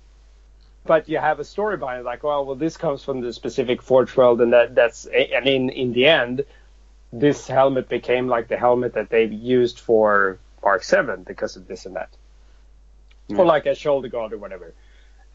but 0.86 1.08
you 1.08 1.18
have 1.18 1.40
a 1.40 1.46
story 1.46 1.78
behind 1.78 2.02
it, 2.02 2.04
like, 2.04 2.24
well, 2.24 2.46
well, 2.46 2.56
this 2.58 2.76
comes 2.76 3.06
from 3.06 3.22
the 3.22 3.32
specific 3.32 3.82
Forge 3.82 4.18
World, 4.18 4.42
and 4.42 4.52
that 4.52 4.76
that's 4.76 5.06
and 5.06 5.48
in 5.48 5.70
in 5.70 5.94
the 5.94 6.08
end, 6.08 6.44
this 7.14 7.48
helmet 7.48 7.88
became 7.88 8.28
like 8.28 8.50
the 8.50 8.58
helmet 8.58 8.96
that 8.96 9.10
they 9.10 9.24
used 9.24 9.80
for 9.80 10.40
Mark 10.64 10.84
Seven 10.84 11.24
because 11.24 11.56
of 11.56 11.68
this 11.68 11.86
and 11.86 11.96
that, 11.96 12.10
or 13.38 13.46
like 13.46 13.66
a 13.66 13.76
shoulder 13.76 14.08
guard 14.08 14.34
or 14.34 14.38
whatever. 14.38 14.74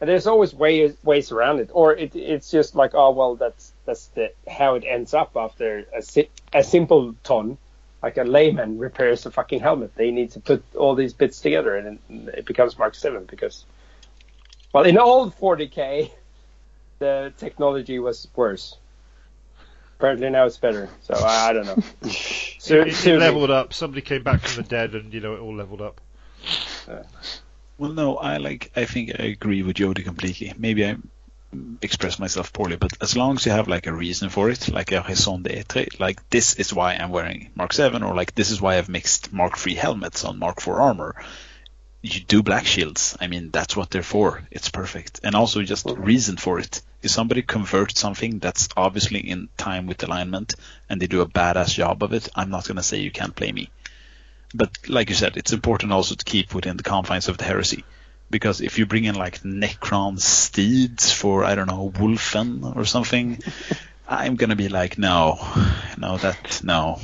And 0.01 0.09
there's 0.09 0.27
always 0.27 0.53
ways 0.53 0.95
ways 1.03 1.31
around 1.31 1.59
it, 1.59 1.69
or 1.73 1.95
it, 1.95 2.15
it's 2.15 2.51
just 2.51 2.75
like, 2.75 2.91
oh 2.93 3.11
well, 3.11 3.35
that's 3.35 3.71
that's 3.85 4.07
the 4.07 4.31
how 4.49 4.75
it 4.75 4.83
ends 4.85 5.13
up 5.13 5.31
after 5.37 5.85
a 5.95 6.01
si- 6.01 6.29
a 6.53 6.63
simple 6.63 7.15
ton. 7.23 7.57
Like 8.03 8.17
a 8.17 8.23
layman 8.23 8.77
repairs 8.77 9.25
a 9.25 9.31
fucking 9.31 9.61
helmet, 9.61 9.95
they 9.95 10.11
need 10.11 10.31
to 10.31 10.39
put 10.39 10.63
all 10.75 10.93
these 10.95 11.13
bits 11.13 11.39
together, 11.41 11.75
and 11.75 11.97
it- 12.09 12.39
it 12.39 12.45
becomes 12.45 12.77
Mark 12.77 12.93
Seven 12.93 13.23
because, 13.23 13.65
well, 14.73 14.83
in 14.83 14.97
old 14.97 15.35
40k, 15.39 16.11
the 16.99 17.33
technology 17.37 17.97
was 17.97 18.27
worse. 18.35 18.77
Apparently 19.97 20.29
now 20.29 20.45
it's 20.45 20.57
better. 20.57 20.89
So 21.03 21.13
I, 21.15 21.49
I 21.49 21.53
don't 21.53 21.65
know. 21.65 21.77
So, 22.59 22.81
It, 22.81 23.05
it 23.05 23.19
leveled 23.19 23.51
up. 23.51 23.73
Somebody 23.73 24.01
came 24.01 24.23
back 24.23 24.41
from 24.41 24.63
the 24.63 24.67
dead, 24.67 24.95
and 24.95 25.13
you 25.13 25.19
know 25.19 25.35
it 25.35 25.39
all 25.39 25.55
leveled 25.55 25.81
up. 25.81 26.01
Uh, 26.87 27.03
well, 27.77 27.91
no, 27.91 28.17
I 28.17 28.37
like. 28.37 28.71
I 28.75 28.85
think 28.85 29.11
I 29.19 29.25
agree 29.25 29.61
with 29.61 29.75
Jody 29.75 30.01
completely. 30.01 30.51
Maybe 30.57 30.83
I 30.83 30.97
express 31.81 32.17
myself 32.17 32.51
poorly, 32.51 32.75
but 32.75 32.91
as 33.01 33.15
long 33.15 33.35
as 33.35 33.45
you 33.45 33.51
have 33.51 33.67
like 33.67 33.85
a 33.85 33.93
reason 33.93 34.29
for 34.29 34.49
it, 34.49 34.69
like 34.69 34.91
a 34.91 35.05
raison 35.07 35.43
d'être, 35.43 35.99
like 35.99 36.27
this 36.29 36.55
is 36.55 36.73
why 36.73 36.95
I'm 36.95 37.11
wearing 37.11 37.51
Mark 37.55 37.73
Seven, 37.73 38.01
or 38.03 38.15
like 38.15 38.33
this 38.33 38.49
is 38.49 38.59
why 38.59 38.77
I've 38.77 38.89
mixed 38.89 39.31
Mark 39.31 39.57
Three 39.57 39.75
helmets 39.75 40.25
on 40.25 40.39
Mark 40.39 40.59
Four 40.59 40.81
armor. 40.81 41.15
You 42.05 42.19
do 42.19 42.43
black 42.43 42.67
shields. 42.67 43.17
I 43.19 43.25
mean, 43.25 43.49
that's 43.49 43.75
what 43.75 43.89
they're 43.89 44.03
for. 44.03 44.43
It's 44.51 44.69
perfect, 44.69 45.21
and 45.23 45.33
also 45.33 45.63
just 45.63 45.87
mm-hmm. 45.87 46.03
reason 46.03 46.37
for 46.37 46.59
it. 46.59 46.83
If 47.01 47.09
somebody 47.09 47.41
converts 47.41 47.99
something 47.99 48.37
that's 48.37 48.69
obviously 48.77 49.21
in 49.21 49.49
time 49.57 49.87
with 49.87 50.03
alignment, 50.03 50.53
and 50.87 51.01
they 51.01 51.07
do 51.07 51.21
a 51.21 51.27
badass 51.27 51.73
job 51.73 52.03
of 52.03 52.13
it, 52.13 52.29
I'm 52.35 52.51
not 52.51 52.67
gonna 52.67 52.83
say 52.83 52.99
you 52.99 53.09
can't 53.09 53.35
play 53.35 53.51
me. 53.51 53.71
But 54.53 54.69
like 54.87 55.09
you 55.09 55.15
said, 55.15 55.35
it's 55.35 55.51
important 55.51 55.93
also 55.93 56.13
to 56.13 56.23
keep 56.23 56.53
within 56.53 56.77
the 56.77 56.83
confines 56.83 57.27
of 57.27 57.39
the 57.39 57.43
heresy. 57.43 57.83
Because 58.29 58.61
if 58.61 58.77
you 58.77 58.85
bring 58.85 59.05
in 59.05 59.15
like 59.15 59.41
Necron 59.41 60.19
steeds 60.19 61.11
for 61.11 61.43
I 61.43 61.55
don't 61.55 61.67
know 61.67 61.89
Wulfen 61.89 62.75
or 62.75 62.85
something, 62.85 63.39
I'm 64.07 64.35
gonna 64.35 64.55
be 64.55 64.69
like, 64.69 64.99
no, 64.99 65.39
no, 65.97 66.17
that 66.17 66.61
no. 66.63 66.99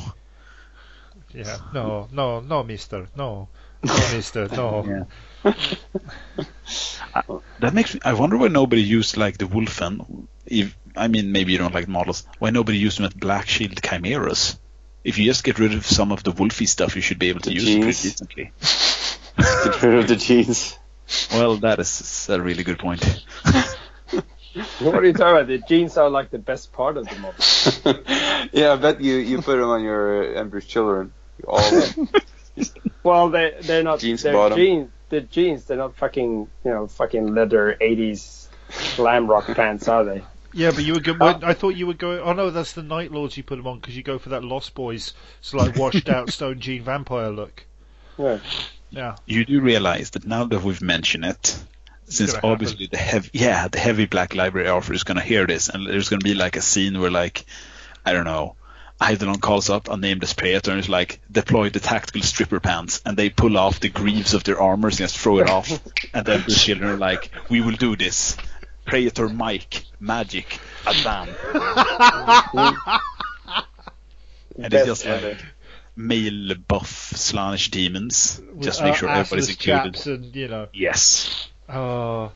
Yeah. 1.34 1.58
No, 1.74 2.08
no, 2.12 2.40
no, 2.42 2.64
Mister. 2.64 3.08
No, 3.16 3.48
no, 3.84 3.94
Mister. 4.14 4.48
No. 4.48 5.08
Yeah. 5.44 5.54
That 7.60 7.74
makes 7.74 7.94
me. 7.94 8.00
I 8.06 8.14
wonder 8.14 8.38
why 8.38 8.48
nobody 8.48 8.82
used 8.82 9.18
like 9.18 9.38
the 9.38 9.46
Wulfen. 9.46 10.28
If 10.46 10.78
I 10.96 11.08
mean, 11.08 11.32
maybe 11.32 11.52
you 11.52 11.58
don't 11.58 11.74
like 11.74 11.88
models. 11.88 12.26
Why 12.40 12.50
nobody 12.50 12.78
used 12.78 12.98
them 13.00 13.06
at 13.06 13.20
Black 13.20 13.48
Shield 13.48 13.82
Chimeras? 13.82 14.58
If 15.04 15.18
you 15.18 15.26
just 15.26 15.44
get 15.44 15.60
rid 15.60 15.74
of 15.74 15.86
some 15.86 16.12
of 16.12 16.24
the 16.24 16.32
Wolfy 16.32 16.68
stuff, 16.68 16.96
you 16.96 17.02
should 17.02 17.20
be 17.20 17.30
able 17.30 17.42
to 17.42 17.50
The 17.50 17.56
use 17.56 17.68
it 17.68 17.82
pretty 17.82 17.86
decently. 17.88 18.52
Get 19.64 19.82
rid 19.82 19.96
of 19.96 20.08
the 20.08 20.16
jeans. 20.16 20.78
Well, 21.32 21.58
that 21.58 21.80
is 21.80 22.28
a 22.30 22.40
really 22.40 22.64
good 22.64 22.80
point. 22.80 23.04
What 24.80 24.96
are 24.96 25.06
you 25.06 25.14
talking 25.14 25.36
about? 25.38 25.48
The 25.48 25.60
jeans 25.60 25.96
are 25.96 26.10
like 26.10 26.30
the 26.30 26.38
best 26.38 26.74
part 26.74 26.98
of 26.98 27.08
the 27.08 27.16
model. 27.20 28.50
yeah, 28.52 28.74
I 28.74 28.76
bet 28.76 29.00
you 29.00 29.16
you 29.16 29.42
put 29.42 29.56
them 29.56 29.70
on 29.70 29.82
your 29.82 30.36
uh, 30.36 30.40
Emperor's 30.40 30.66
Children. 30.66 31.14
All 31.48 31.62
Well, 33.04 33.30
they 33.30 33.56
they're 33.62 33.82
not 33.84 34.00
Jeans 34.00 34.22
they're 34.22 34.34
bottom. 34.34 34.58
jeans. 34.58 34.90
The 35.10 35.22
jeans 35.22 35.66
they're 35.66 35.78
not 35.78 35.96
fucking 35.96 36.48
you 36.64 36.72
know 36.72 36.88
fucking 36.88 37.34
leather 37.34 37.76
'80s 37.82 38.48
glam 38.96 39.28
rock 39.28 39.48
pants, 39.48 39.88
are 39.88 40.04
they? 40.04 40.24
Yeah, 40.54 40.72
but 40.72 40.84
you 40.84 40.94
were 40.94 41.00
go. 41.00 41.14
when- 41.14 41.44
oh. 41.44 41.48
I 41.48 41.54
thought 41.54 41.76
you 41.76 41.88
were 41.88 41.94
going. 41.96 42.20
Oh 42.20 42.34
no, 42.34 42.50
that's 42.52 42.74
the 42.74 42.84
Night 42.84 43.12
Lords 43.12 43.36
you 43.38 43.44
put 43.44 43.56
them 43.56 43.68
on 43.68 43.80
because 43.80 43.98
you 43.98 44.04
go 44.04 44.20
for 44.20 44.30
that 44.30 44.44
Lost 44.44 44.76
Boys, 44.76 45.14
so 45.42 45.58
like 45.58 45.76
washed 45.76 46.10
out 46.10 46.30
Stone 46.34 46.60
Jean 46.60 46.84
vampire 46.84 47.30
look. 47.30 47.66
Yeah. 48.18 48.40
Yeah. 48.92 49.16
You 49.26 49.46
do 49.46 49.62
realize 49.62 50.12
that 50.12 50.26
now 50.28 50.44
that 50.46 50.62
we've 50.62 50.82
mentioned 50.82 51.26
it, 51.26 51.58
since 52.06 52.32
gonna 52.32 52.36
happen. 52.38 52.52
obviously 52.52 52.88
the 52.88 52.98
heavy, 52.98 53.30
yeah, 53.34 53.68
the 53.70 53.80
heavy 53.80 54.06
Black 54.06 54.36
Library 54.36 54.68
offer 54.68 54.94
is 54.94 55.04
gonna 55.04 55.22
hear 55.22 55.48
this, 55.48 55.70
and 55.70 55.88
there's 55.88 56.10
gonna 56.10 56.20
be 56.20 56.36
like 56.36 56.58
a 56.58 56.62
scene 56.62 57.00
where 57.00 57.10
like, 57.12 57.46
I 58.06 58.12
don't 58.14 58.26
know, 58.26 58.56
Eidolon 59.02 59.40
calls 59.40 59.70
up 59.70 59.90
a 59.90 59.98
nameless 59.98 60.34
Praetor 60.34 60.72
and 60.72 60.80
is 60.80 60.90
like, 60.90 61.20
deploy 61.32 61.70
the 61.70 61.80
tactical 61.80 62.22
stripper 62.22 62.60
pants, 62.60 63.02
and 63.06 63.18
they 63.18 63.30
pull 63.30 63.58
off 63.58 63.80
the 63.80 63.90
greaves 63.90 64.34
of 64.34 64.44
their 64.44 64.62
armors 64.62 65.00
and 65.00 65.10
just 65.10 65.18
throw 65.18 65.40
it 65.40 65.50
off, 65.50 65.70
and 66.14 66.26
then 66.26 66.44
the 66.48 66.54
children 66.54 66.90
are 66.90 66.98
like, 66.98 67.32
we 67.50 67.62
will 67.62 67.76
do 67.76 67.96
this. 67.96 68.38
Praetor 68.86 69.30
Mike, 69.30 69.86
magic, 70.00 70.60
Adam. 70.86 71.30
and 74.56 74.66
it's 74.66 74.70
Best 74.70 74.86
just 74.86 75.06
like 75.06 75.38
male 75.96 76.56
buff 76.68 77.12
Slaanesh 77.14 77.70
demons, 77.72 78.42
just 78.60 78.80
to 78.80 78.86
make 78.86 78.94
uh, 78.94 78.98
sure 78.98 79.10
everybody's 79.10 79.56
assless 79.56 79.96
included. 79.96 80.08
and 80.08 80.36
you 80.36 80.48
know. 80.48 80.68
Yes. 80.74 81.48
Oh. 81.70 82.32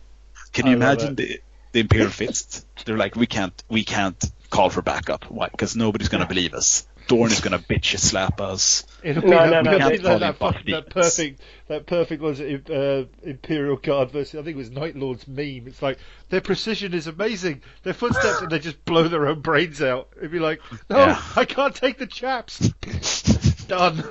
Can 0.54 0.68
you 0.68 0.74
I 0.74 0.76
imagine 0.76 1.16
the, 1.16 1.42
the 1.74 1.82
Imperial 1.82 2.10
Fist? 2.10 2.66
They're 2.86 2.98
like, 2.98 3.16
we 3.16 3.28
can't, 3.28 3.64
we 3.68 3.84
can't 3.84 4.24
call 4.56 4.70
for 4.70 4.82
backup. 4.82 5.26
Why? 5.30 5.50
Because 5.50 5.76
nobody's 5.76 6.10
gonna 6.10 6.28
believe 6.28 6.54
us. 6.54 6.88
Dorn 7.08 7.32
is 7.32 7.42
gonna 7.42 7.60
bitch 7.60 7.92
and 7.92 8.00
slap 8.00 8.40
us. 8.42 8.86
It'll 9.04 9.22
be 9.22 9.30
No, 9.30 9.50
that, 9.50 9.64
no, 9.64 9.72
no, 9.72 9.78
that, 9.90 10.02
that, 10.02 10.20
that, 10.20 10.40
that 10.66 10.90
perfect, 10.90 11.42
that 11.68 11.86
perfect 11.86 12.22
was 12.22 12.40
uh, 12.40 13.06
Imperial 13.22 13.76
Guard 13.76 14.12
versus 14.12 14.40
I 14.40 14.44
think 14.44 14.56
it 14.56 14.58
was 14.58 14.72
Night 14.72 14.96
Lords 14.96 15.28
meme. 15.28 15.68
It's 15.68 15.82
like 15.82 16.00
their 16.30 16.42
precision 16.42 16.94
is 16.94 17.08
amazing. 17.08 17.62
Their 17.84 17.94
footsteps 17.94 18.42
and 18.42 18.50
they 18.50 18.60
just 18.60 18.84
blow 18.86 19.08
their 19.08 19.28
own 19.28 19.42
brains 19.42 19.82
out. 19.82 20.10
It'd 20.18 20.32
be 20.32 20.40
like, 20.40 20.62
no, 20.90 20.98
Yeah. 20.98 21.22
I 21.36 21.46
can't 21.46 21.76
take 21.76 21.98
the 21.98 22.08
chaps. 22.08 22.60
Done. 23.68 24.04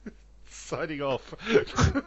Signing 0.50 1.02
off. 1.02 1.34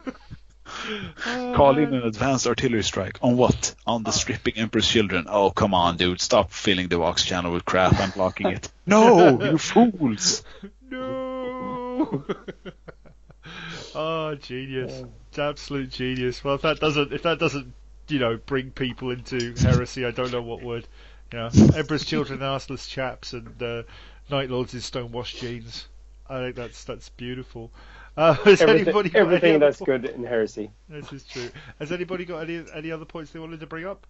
Call 1.54 1.78
in 1.78 1.94
an 1.94 2.02
advanced 2.02 2.46
artillery 2.46 2.82
strike. 2.82 3.18
On 3.22 3.36
what? 3.36 3.74
On 3.86 4.02
the 4.02 4.10
stripping 4.10 4.56
Emperor's 4.56 4.88
children. 4.88 5.26
Oh, 5.28 5.50
come 5.50 5.74
on, 5.74 5.96
dude. 5.96 6.20
Stop 6.20 6.50
filling 6.50 6.88
the 6.88 6.98
Vox 6.98 7.24
channel 7.24 7.52
with 7.52 7.64
crap. 7.64 7.98
I'm 7.98 8.10
blocking 8.10 8.48
it. 8.48 8.68
No, 8.84 9.40
you 9.40 9.58
fools. 9.58 10.42
No. 10.90 12.24
oh, 13.94 14.34
genius! 14.34 15.04
Absolute 15.38 15.90
genius. 15.90 16.42
Well, 16.42 16.56
if 16.56 16.62
that 16.62 16.80
doesn't, 16.80 17.12
if 17.12 17.22
that 17.22 17.38
doesn't, 17.38 17.72
you 18.08 18.18
know, 18.18 18.38
bring 18.44 18.72
people 18.72 19.12
into 19.12 19.54
heresy, 19.54 20.04
I 20.04 20.10
don't 20.10 20.32
know 20.32 20.42
what 20.42 20.64
would. 20.64 20.88
Yeah, 21.32 21.50
Emperor's 21.76 22.04
children, 22.04 22.40
arseless 22.40 22.88
chaps, 22.88 23.34
and 23.34 23.62
uh, 23.62 23.84
Night 24.28 24.50
Lords 24.50 24.74
in 24.74 24.80
stonewashed 24.80 25.36
jeans. 25.36 25.86
I 26.28 26.40
think 26.40 26.56
that's 26.56 26.82
that's 26.82 27.08
beautiful. 27.10 27.70
Uh, 28.16 28.34
has 28.44 28.60
Everything, 28.60 28.88
anybody 28.88 29.08
got 29.10 29.20
everything 29.20 29.48
any 29.54 29.56
other 29.56 29.66
that's 29.66 29.78
po- 29.78 29.84
good 29.86 30.04
in 30.04 30.24
heresy. 30.24 30.70
This 30.88 31.12
is 31.12 31.24
true. 31.24 31.48
Has 31.78 31.92
anybody 31.92 32.24
got 32.24 32.38
any 32.48 32.64
any 32.74 32.90
other 32.90 33.04
points 33.06 33.30
they 33.32 33.38
wanted 33.40 33.60
to 33.60 33.66
bring 33.66 33.86
up? 33.86 34.06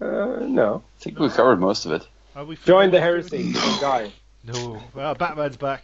Uh, 0.00 0.38
no. 0.42 0.82
I 0.98 1.02
think 1.02 1.18
we 1.18 1.28
covered 1.28 1.58
most 1.60 1.84
of 1.84 1.92
it. 1.92 2.06
Are 2.36 2.44
we 2.44 2.56
Join 2.56 2.90
the 2.90 3.00
heresy, 3.00 3.52
guy. 3.80 4.12
No. 4.44 4.80
Well, 4.94 5.14
Batman's 5.14 5.56
back. 5.56 5.82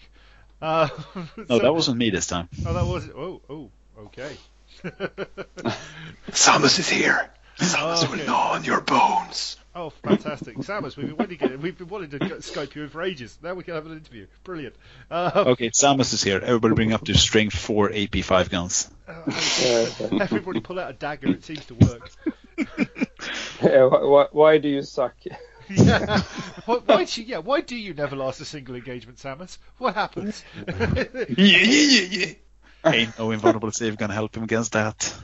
Uh, 0.63 0.89
No, 1.15 1.27
so- 1.49 1.59
that 1.59 1.75
wasn't 1.75 1.99
me 1.99 2.11
this 2.11 2.27
time. 2.27 2.49
Oh, 2.67 2.73
that 2.73 2.87
was. 2.87 3.09
Oh, 3.11 3.41
oh, 3.51 3.71
okay. 4.07 4.37
Samus 6.31 6.79
is 6.79 6.89
here. 6.89 7.31
Samus 7.59 8.09
will 8.09 8.25
gnaw 8.25 8.53
on 8.53 8.65
your 8.65 8.81
bones. 8.81 9.57
Oh, 9.77 9.91
fantastic, 9.91 10.57
Samus! 10.59 10.97
We've 10.97 11.09
been 11.09 11.17
wanting 11.17 11.37
to 11.39 11.49
get, 11.49 11.59
we've 11.61 11.77
been 11.77 11.89
wanting 11.89 12.11
to 12.11 12.19
go- 12.21 12.37
Skype 12.37 12.77
you 12.77 12.85
in 12.85 12.89
for 12.91 13.03
ages. 13.03 13.37
Now 13.43 13.55
we 13.55 13.65
can 13.65 13.75
have 13.75 13.87
an 13.87 13.93
interview. 13.93 14.27
Brilliant. 14.45 14.77
Uh, 15.11 15.45
Okay, 15.49 15.71
Samus 15.71 16.15
is 16.15 16.23
here. 16.23 16.39
Everybody 16.41 16.75
bring 16.75 16.93
up 16.93 17.05
their 17.05 17.17
strength 17.17 17.57
4 17.57 17.89
AP5 17.91 18.51
guns. 18.51 18.89
everybody 20.21 20.61
pull 20.61 20.79
out 20.79 20.91
a 20.91 20.93
dagger. 20.93 21.29
It 21.29 21.45
seems 21.45 21.67
to 21.67 21.75
work. 21.75 22.11
Yeah, 23.63 23.89
wh- 23.89 24.29
wh- 24.29 24.35
why 24.35 24.59
do 24.59 24.69
you 24.69 24.83
suck? 24.83 25.15
yeah. 25.71 26.21
Why, 26.67 26.77
why 26.85 27.05
do 27.05 27.23
you, 27.23 27.27
yeah? 27.27 27.39
Why 27.39 27.63
do 27.63 27.75
you 27.77 27.95
never 27.95 28.15
last 28.15 28.41
a 28.41 28.45
single 28.45 28.75
engagement, 28.75 29.19
Samus? 29.19 29.57
What 29.79 29.95
happens? 29.95 30.45
Yeah, 30.69 31.05
yeah, 31.29 31.63
yeah, 31.65 32.01
yeah. 32.11 32.33
Ain't 32.93 33.19
no 33.19 33.31
invulnerable 33.31 33.73
save 33.73 33.97
gonna 33.97 34.13
help 34.13 34.37
him 34.37 34.43
against 34.45 34.73
that. 34.73 35.15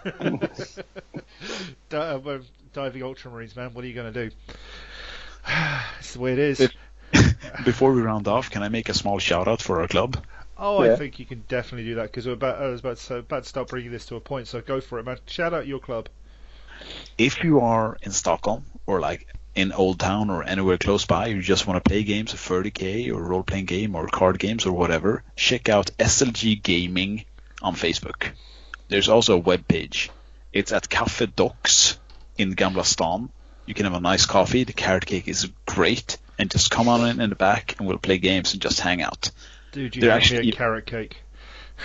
Uh, 1.93 2.19
well, 2.25 2.41
diving 2.73 3.03
ultramarines, 3.03 3.57
man. 3.57 3.75
What 3.75 3.85
are 3.85 3.89
you 3.89 3.95
going 3.95 4.13
to 4.13 4.29
do? 4.29 4.37
it's 5.99 6.15
the 6.15 6.21
way 6.21 6.33
it 6.33 6.39
is. 6.39 6.61
If- 6.61 6.73
Before 7.65 7.93
we 7.93 8.03
round 8.03 8.29
off, 8.29 8.51
can 8.51 8.63
I 8.63 8.69
make 8.69 8.89
a 8.89 8.95
small 8.95 9.19
shout 9.19 9.49
out 9.49 9.61
for 9.61 9.81
our 9.81 9.89
club? 9.89 10.25
Oh, 10.57 10.79
I 10.83 10.95
think 10.97 11.19
you 11.19 11.25
can 11.25 11.43
definitely 11.49 11.87
do 11.87 11.95
that 11.97 12.05
because 12.05 12.27
we're 12.27 12.35
about, 12.35 12.61
I 12.63 12.67
was 12.67 12.81
about 12.81 12.99
to, 12.99 13.03
say- 13.03 13.19
about 13.19 13.43
to 13.45 13.49
start 13.49 13.69
bringing 13.69 13.91
this 13.91 14.07
to 14.07 14.17
a 14.17 14.21
point. 14.21 14.47
So 14.47 14.61
go 14.61 14.81
for 14.81 14.99
it, 14.99 15.05
man. 15.05 15.19
Shout 15.27 15.53
out 15.55 15.67
your 15.67 15.81
club. 15.81 16.09
If 17.19 17.43
you 17.43 17.61
are 17.61 17.97
in 18.03 18.13
Stockholm 18.13 18.65
or 18.87 19.01
like 19.01 19.27
in 19.55 19.73
Old 19.73 19.99
Town 19.99 20.31
or 20.31 20.45
anywhere 20.45 20.79
close 20.79 21.05
by, 21.05 21.27
you 21.27 21.43
just 21.43 21.67
want 21.67 21.83
to 21.83 21.89
play 21.89 22.05
games 22.05 22.33
of 22.33 22.41
30k 22.41 23.13
or 23.13 23.23
role 23.23 23.43
playing 23.43 23.65
game 23.67 23.97
or 23.97 24.07
card 24.07 24.39
games 24.39 24.67
or 24.67 24.73
whatever, 24.73 25.23
check 25.37 25.69
out 25.69 25.91
SLG 25.99 26.63
Gaming 26.63 27.25
on 27.63 27.75
Facebook. 27.75 28.31
There's 28.89 29.09
also 29.09 29.35
a 29.35 29.39
web 29.39 29.67
page. 29.67 30.11
It's 30.53 30.73
at 30.73 30.89
Cafe 30.89 31.27
Docs 31.27 31.99
in 32.41 32.55
Gamla 32.55 32.85
Stan. 32.85 33.29
You 33.67 33.75
can 33.75 33.85
have 33.85 33.95
a 33.95 34.01
nice 34.01 34.27
coffee. 34.27 34.65
The 34.65 34.73
carrot 34.73 35.07
cake 35.07 35.29
is 35.29 35.49
great. 35.67 36.19
And 36.39 36.51
just 36.51 36.71
come 36.71 36.89
on 36.89 37.07
in 37.09 37.21
in 37.21 37.31
the 37.31 37.37
back 37.37 37.77
and 37.79 37.87
we'll 37.87 37.99
play 37.99 38.19
games 38.19 38.53
and 38.55 38.63
just 38.63 38.81
hang 38.81 39.03
out. 39.03 39.31
Dude, 39.73 39.95
you 39.95 40.01
They're 40.03 40.11
actually- 40.11 40.49
a 40.49 40.53
carrot 40.53 40.87
cake. 40.87 41.17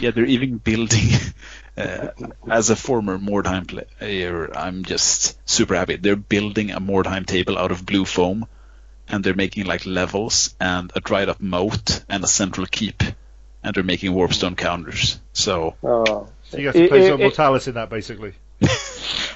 Yeah, 0.01 0.11
they're 0.11 0.25
even 0.25 0.57
building. 0.57 1.07
Uh, 1.77 2.07
as 2.49 2.69
a 2.69 2.75
former 2.75 3.17
Mordheim 3.17 3.67
player, 3.67 4.49
I'm 4.57 4.85
just 4.85 5.37
super 5.45 5.75
happy. 5.75 5.97
They're 5.97 6.15
building 6.15 6.71
a 6.71 6.79
Mordheim 6.79 7.25
table 7.25 7.57
out 7.57 7.71
of 7.71 7.85
blue 7.85 8.05
foam, 8.05 8.47
and 9.09 9.21
they're 9.25 9.33
making 9.35 9.65
like 9.65 9.85
levels 9.85 10.55
and 10.57 10.89
a 10.95 11.01
dried 11.01 11.27
up 11.27 11.41
moat 11.41 12.01
and 12.07 12.23
a 12.23 12.27
central 12.27 12.65
keep, 12.65 13.03
and 13.61 13.75
they're 13.75 13.83
making 13.83 14.13
warpstone 14.13 14.55
counters. 14.55 15.19
So 15.33 15.75
Oh. 15.83 16.29
So 16.49 16.57
you 16.59 16.67
have 16.67 16.75
to 16.75 16.87
play 16.87 17.07
I- 17.07 17.09
some 17.09 17.19
I- 17.19 17.23
Mortalis 17.25 17.67
in 17.67 17.73
that, 17.73 17.89
basically. 17.89 18.31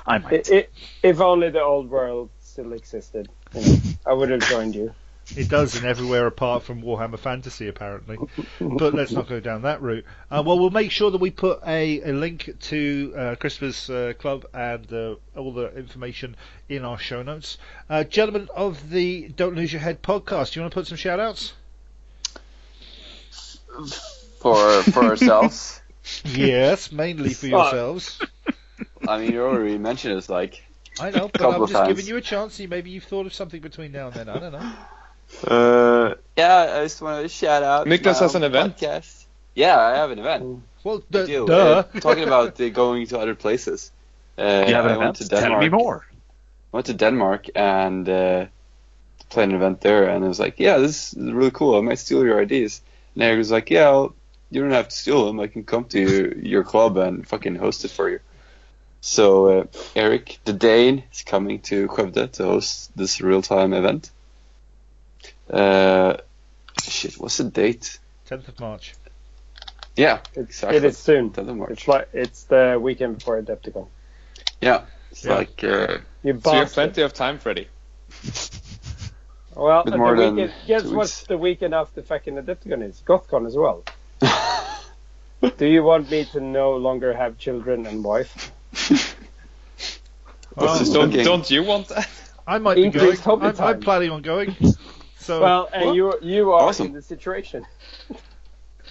I 0.06 0.18
might. 0.20 0.50
I- 0.52 0.56
I- 0.58 0.68
if 1.04 1.20
only 1.22 1.50
the 1.50 1.62
old 1.62 1.90
world 1.90 2.30
still 2.42 2.74
existed. 2.74 3.30
You 3.54 3.62
know. 3.62 3.76
I 4.06 4.14
would 4.14 4.30
have 4.30 4.42
joined 4.42 4.76
you. 4.76 4.94
It 5.38 5.48
does 5.48 5.76
in 5.76 5.86
everywhere 5.86 6.26
apart 6.26 6.64
from 6.64 6.82
Warhammer 6.82 7.20
Fantasy, 7.20 7.68
apparently. 7.68 8.18
But 8.60 8.96
let's 8.96 9.12
not 9.12 9.30
go 9.30 9.40
down 9.40 9.62
that 9.62 9.80
route. 9.80 10.04
Uh, 10.32 10.42
well, 10.44 10.58
we'll 10.58 10.72
make 10.72 10.90
sure 10.90 11.12
that 11.12 11.22
we 11.22 11.30
put 11.30 11.60
a, 11.68 12.02
a 12.02 12.14
link 12.14 12.50
to 12.62 13.14
uh, 13.16 13.36
Christopher's 13.36 13.92
uh, 13.92 14.14
club 14.18 14.48
and 14.56 14.92
uh, 14.92 15.16
all 15.36 15.54
the 15.54 15.72
information 15.78 16.36
in 16.68 16.84
our 16.84 16.98
show 16.98 17.22
notes. 17.22 17.60
Uh, 17.88 18.04
gentlemen 18.04 18.50
of 18.56 18.90
the 18.90 19.28
Don't 19.36 19.54
Lose 19.56 19.72
Your 19.72 19.82
Head 19.84 20.02
podcast, 20.02 20.54
do 20.54 20.60
you 20.60 20.64
want 20.64 20.74
to 20.74 20.80
put 20.80 20.88
some 20.88 20.98
shout 20.98 21.20
outs? 21.20 21.54
For 24.40 24.82
for 24.84 25.04
ourselves. 25.04 25.82
yes, 26.26 26.92
mainly 26.92 27.34
for 27.34 27.50
Well, 27.50 27.62
yourselves. 27.66 28.20
I 29.10 29.18
mean, 29.20 29.32
you 29.34 29.42
already 29.44 29.78
mentioned 29.78 30.18
it's 30.18 30.30
like 30.30 30.64
I 31.00 31.10
know, 31.12 31.30
but 31.34 31.42
I'm 31.42 31.62
just 31.62 31.74
times. 31.74 31.88
giving 31.88 32.06
you 32.08 32.18
a 32.18 32.22
chance. 32.22 32.54
See, 32.56 32.68
Maybe 32.68 32.90
you've 32.92 33.04
thought 33.06 33.26
of 33.26 33.34
something 33.34 33.62
between 33.62 33.92
now 33.92 34.08
and 34.08 34.16
then. 34.16 34.30
I 34.30 34.40
don't 34.40 34.52
know. 34.54 34.72
Uh, 35.48 36.16
yeah, 36.38 36.78
I 36.80 36.84
just 36.84 37.02
want 37.02 37.22
to 37.24 37.30
shout 37.30 37.64
out. 37.64 37.88
Niklas 37.88 38.16
my 38.16 38.20
has 38.26 38.36
an 38.36 38.44
event. 38.44 38.78
Podcast. 38.78 39.26
Yeah, 39.56 39.80
I 39.80 39.96
have 39.98 40.12
an 40.12 40.20
event. 40.20 40.64
Well, 40.84 41.04
I 41.14 41.18
d- 41.22 41.26
do. 41.28 41.46
duh. 41.48 41.86
Uh, 41.94 42.00
talking 42.00 42.24
about 42.24 42.60
uh, 42.60 42.70
going 42.70 43.08
to 43.08 43.20
other 43.20 43.36
places. 43.36 43.92
Uh, 44.38 44.66
You 44.68 44.74
have 44.76 44.86
an 44.86 44.92
I 44.94 44.98
went 44.98 45.02
event? 45.02 45.16
to 45.18 45.28
Tell 45.30 45.42
Denmark. 45.42 45.62
me 45.62 45.70
more. 45.70 46.06
went 46.72 46.86
to 46.88 46.94
Denmark 46.94 47.46
and 47.56 48.08
uh, 48.10 48.46
played 49.30 49.50
an 49.50 49.56
event 49.56 49.82
there, 49.82 50.06
and 50.10 50.24
I 50.26 50.28
was 50.28 50.40
like, 50.40 50.60
"Yeah, 50.60 50.78
this 50.78 51.14
is 51.14 51.32
really 51.34 51.52
cool. 51.52 51.78
I 51.78 51.82
might 51.82 52.00
steal 52.00 52.24
your 52.24 52.42
ideas." 52.42 52.82
And 53.16 53.24
Eric 53.24 53.38
was 53.38 53.52
like, 53.52 53.70
"Yeah, 53.70 53.90
well, 53.92 54.16
you 54.52 54.62
don't 54.62 54.72
have 54.72 54.88
to 54.90 54.96
steal 54.96 55.26
them. 55.26 55.40
I 55.40 55.48
can 55.48 55.64
come 55.64 55.86
to 55.86 56.00
your 56.42 56.64
club 56.64 56.98
and 56.98 57.28
fucking 57.28 57.56
host 57.56 57.86
it 57.86 57.92
for 57.92 58.10
you." 58.10 58.20
So 59.02 59.48
uh, 59.62 59.64
Eric, 59.96 60.40
the 60.46 60.54
Dane, 60.54 61.04
is 61.12 61.24
coming 61.24 61.60
to 61.62 61.88
Skövde 61.88 62.32
to 62.34 62.44
host 62.44 62.92
this 62.98 63.22
real-time 63.22 63.74
event. 63.74 64.12
Uh, 65.50 66.18
shit, 66.84 67.16
what's 67.16 67.38
the 67.38 67.46
date? 67.46 67.98
10th 68.30 68.48
of 68.50 68.60
March. 68.60 68.94
Yeah, 69.96 70.20
exactly. 70.36 70.78
It 70.78 70.84
is 70.84 70.98
soon. 70.98 71.32
10th 71.32 71.48
of 71.50 71.56
March. 71.58 71.72
It's 71.72 71.88
like 71.88 72.10
it's 72.14 72.44
the 72.44 72.78
weekend 72.82 73.18
before 73.20 73.42
Adepticon. 73.42 73.88
Yeah, 74.62 74.84
it's 75.12 75.26
Yeah. 75.26 75.36
like 75.36 75.64
uh, 75.64 75.68
You 75.68 75.70
So 75.74 76.00
you 76.24 76.34
have 76.34 76.44
bastard. 76.44 76.74
plenty 76.74 77.02
of 77.02 77.14
time, 77.14 77.40
Freddy. 77.40 77.68
Well, 79.56 79.84
the 79.84 79.98
more 79.98 80.16
than 80.16 80.36
weekend, 80.36 80.54
guess 80.68 80.84
two 80.84 80.90
what 80.96 81.02
weeks. 81.04 81.24
the 81.24 81.38
weekend 81.38 81.74
after 81.74 82.02
fucking 82.02 82.36
Adepticon 82.36 82.84
is? 82.88 83.02
Gothcon 83.06 83.46
as 83.48 83.56
well. 83.58 83.84
Do 85.58 85.66
you 85.66 85.84
want 85.84 86.12
me 86.12 86.26
to 86.26 86.40
no 86.42 86.76
longer 86.76 87.14
have 87.14 87.38
children 87.38 87.86
and 87.86 88.04
wife? 88.04 88.52
Well, 90.56 90.78
Just 90.80 90.94
Don't, 90.94 91.12
don't 91.12 91.50
you 91.50 91.64
want 91.64 91.88
that? 91.90 92.10
I 92.48 92.58
might 92.58 92.76
be 92.76 92.82
going. 92.90 92.96
Increased 92.96 93.24
hobby 93.24 93.46
I'm, 93.48 93.60
I'm 93.62 93.80
planning 93.80 94.10
on 94.10 94.22
going. 94.22 94.56
So 95.18 95.42
Well, 95.42 95.70
and 95.72 95.96
you 95.96 96.14
you 96.22 96.52
are 96.54 96.64
Awesome. 96.64 96.88
in 96.88 96.94
the 96.94 97.02
situation. 97.02 97.66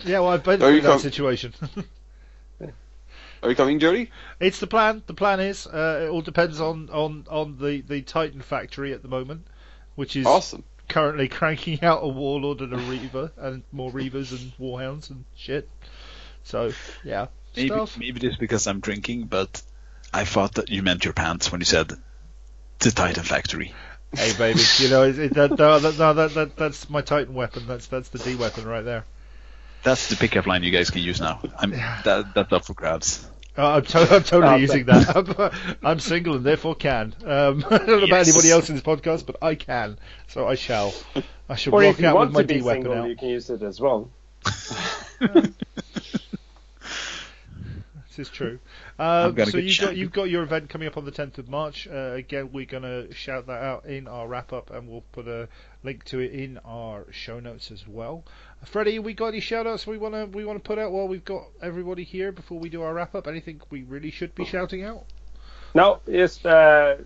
yeah, 0.05 0.21
well, 0.21 0.29
I've 0.29 0.45
been 0.45 0.63
Are 0.63 0.71
through 0.71 0.83
that 0.83 0.91
com- 0.91 1.01
situation. 1.01 1.53
Are 3.43 3.51
you 3.51 3.57
coming, 3.57 3.79
Jody? 3.79 4.11
it's 4.41 4.59
the 4.61 4.67
plan. 4.67 5.03
The 5.07 5.15
plan 5.15 5.39
is 5.41 5.67
uh, 5.67 6.05
it 6.07 6.09
all 6.11 6.23
depends 6.23 6.61
on 6.61 6.89
on 6.91 7.25
on 7.31 7.57
the 7.59 7.81
the 7.83 8.03
Titan 8.03 8.41
factory 8.41 8.93
at 8.93 9.03
the 9.03 9.09
moment, 9.09 9.47
which 9.95 10.17
is 10.17 10.27
Awesome. 10.27 10.65
currently 10.89 11.29
cranking 11.39 11.83
out 11.83 12.01
a 12.03 12.09
warlord 12.09 12.61
and 12.61 12.73
a 12.73 12.79
reaver 12.79 13.31
and 13.37 13.63
more 13.73 13.91
reavers 13.93 14.33
and 14.33 14.53
warhounds 14.59 15.11
and 15.11 15.25
shit. 15.37 15.69
So 16.45 16.73
yeah, 17.05 17.27
Maybe, 17.57 17.69
stuff. 17.69 17.97
maybe 17.99 18.19
just 18.21 18.41
because 18.41 18.67
I'm 18.67 18.81
drinking, 18.81 19.25
but 19.27 19.63
I 20.13 20.25
thought 20.25 20.55
that 20.55 20.69
you 20.71 20.83
meant 20.83 21.05
your 21.05 21.13
pants 21.15 21.51
when 21.53 21.61
you 21.61 21.65
said 21.67 21.93
the 22.79 22.91
Titan 22.91 23.25
Factory. 23.25 23.75
Hey 24.15 24.33
baby, 24.39 24.61
you 24.79 24.89
know 24.89 25.03
it, 25.03 25.19
it, 25.19 25.35
that, 25.35 25.59
no, 25.59 25.79
that, 25.79 25.99
no, 25.99 26.15
that, 26.15 26.33
that 26.35 26.57
that's 26.57 26.89
my 26.89 27.03
Titan 27.03 27.35
weapon. 27.35 27.67
That's 27.67 27.87
that's 27.89 28.09
the 28.09 28.19
D 28.19 28.37
weapon 28.37 28.65
right 28.67 28.83
there. 28.85 29.05
That's 29.83 30.09
the 30.09 30.17
pickup 30.17 30.47
line 30.47 30.63
you 30.63 30.71
guys 30.71 30.91
can 30.91 31.03
use 31.03 31.21
now. 31.21 31.41
I'm 31.59 31.71
that 31.73 32.33
that's 32.35 32.53
up 32.53 32.65
for 32.65 32.73
grabs. 32.75 33.29
Uh, 33.57 33.67
I'm, 33.77 33.83
to- 33.83 33.99
I'm 34.15 34.23
totally 34.23 34.53
Oh, 34.53 34.57
using 34.57 34.85
that. 34.87 35.17
I'm, 35.17 35.79
I'm 35.91 35.99
single 36.01 36.37
and 36.37 36.45
therefore 36.45 36.75
can. 36.77 37.15
Um, 37.25 37.65
I 37.71 37.79
don't 37.79 37.87
know 37.89 38.05
about 38.05 38.21
anybody 38.27 38.51
else 38.53 38.69
in 38.71 38.77
this 38.77 38.85
podcast, 38.85 39.27
but 39.27 39.37
I 39.43 39.57
can, 39.57 39.99
so 40.29 40.47
I 40.49 40.55
shall. 40.55 40.95
I 41.49 41.57
shall 41.57 41.75
Or 41.75 41.81
rock 41.83 41.91
if 41.95 42.01
you 42.01 42.07
out 42.07 42.21
with 42.21 42.31
my 42.33 42.43
D 42.45 42.63
weapon 42.63 42.85
single, 42.85 43.03
out. 43.03 43.09
you 43.11 43.17
can 43.17 43.29
use 43.29 43.51
it 43.51 43.63
as 43.63 43.81
well. 43.81 44.11
This 48.17 48.27
is 48.27 48.31
true. 48.31 48.59
Um, 48.99 49.37
so 49.47 49.59
you've 49.59 49.79
got 49.79 49.97
you've 49.97 50.13
got 50.13 50.25
your 50.25 50.43
event 50.43 50.69
coming 50.69 50.89
up 50.89 50.97
on 50.97 51.05
the 51.05 51.13
10th 51.13 51.39
of 51.39 51.49
March. 51.49 51.87
Uh, 51.87 52.15
again, 52.15 52.51
we're 52.53 52.65
gonna 52.65 53.13
shout 53.15 53.47
that 53.47 53.63
out 53.63 53.87
in 53.87 54.09
our 54.09 54.27
wrap 54.27 54.53
up, 54.53 54.71
and 54.71 54.89
we'll 54.89 55.05
put 55.13 55.29
a 55.29 55.49
link 55.85 56.03
to 56.07 56.19
it 56.19 56.33
in 56.33 56.59
our 56.65 57.07
show 57.13 57.39
notes 57.39 57.71
as 57.71 57.87
well. 57.87 58.25
Freddie, 58.65 58.99
we 58.99 59.15
got 59.15 59.29
any 59.29 59.41
shout 59.41 59.69
outs 59.69 59.87
we 59.87 59.99
wanna 59.99 60.27
we 60.27 60.45
wanna 60.45 60.59
put 60.59 60.79
out 60.79 60.91
while 60.91 61.07
we've 61.07 61.25
got 61.25 61.45
everybody 61.63 62.03
here 62.03 62.33
before 62.33 62.59
we 62.59 62.69
do 62.69 62.83
our 62.83 62.93
wrap 62.93 63.15
up? 63.15 63.29
Anything 63.29 63.61
we 63.71 63.83
really 63.85 64.11
should 64.11 64.35
be 64.35 64.45
shouting 64.45 64.83
out? 64.83 65.05
No, 65.75 66.01
just 66.11 66.45
uh, 66.45 66.97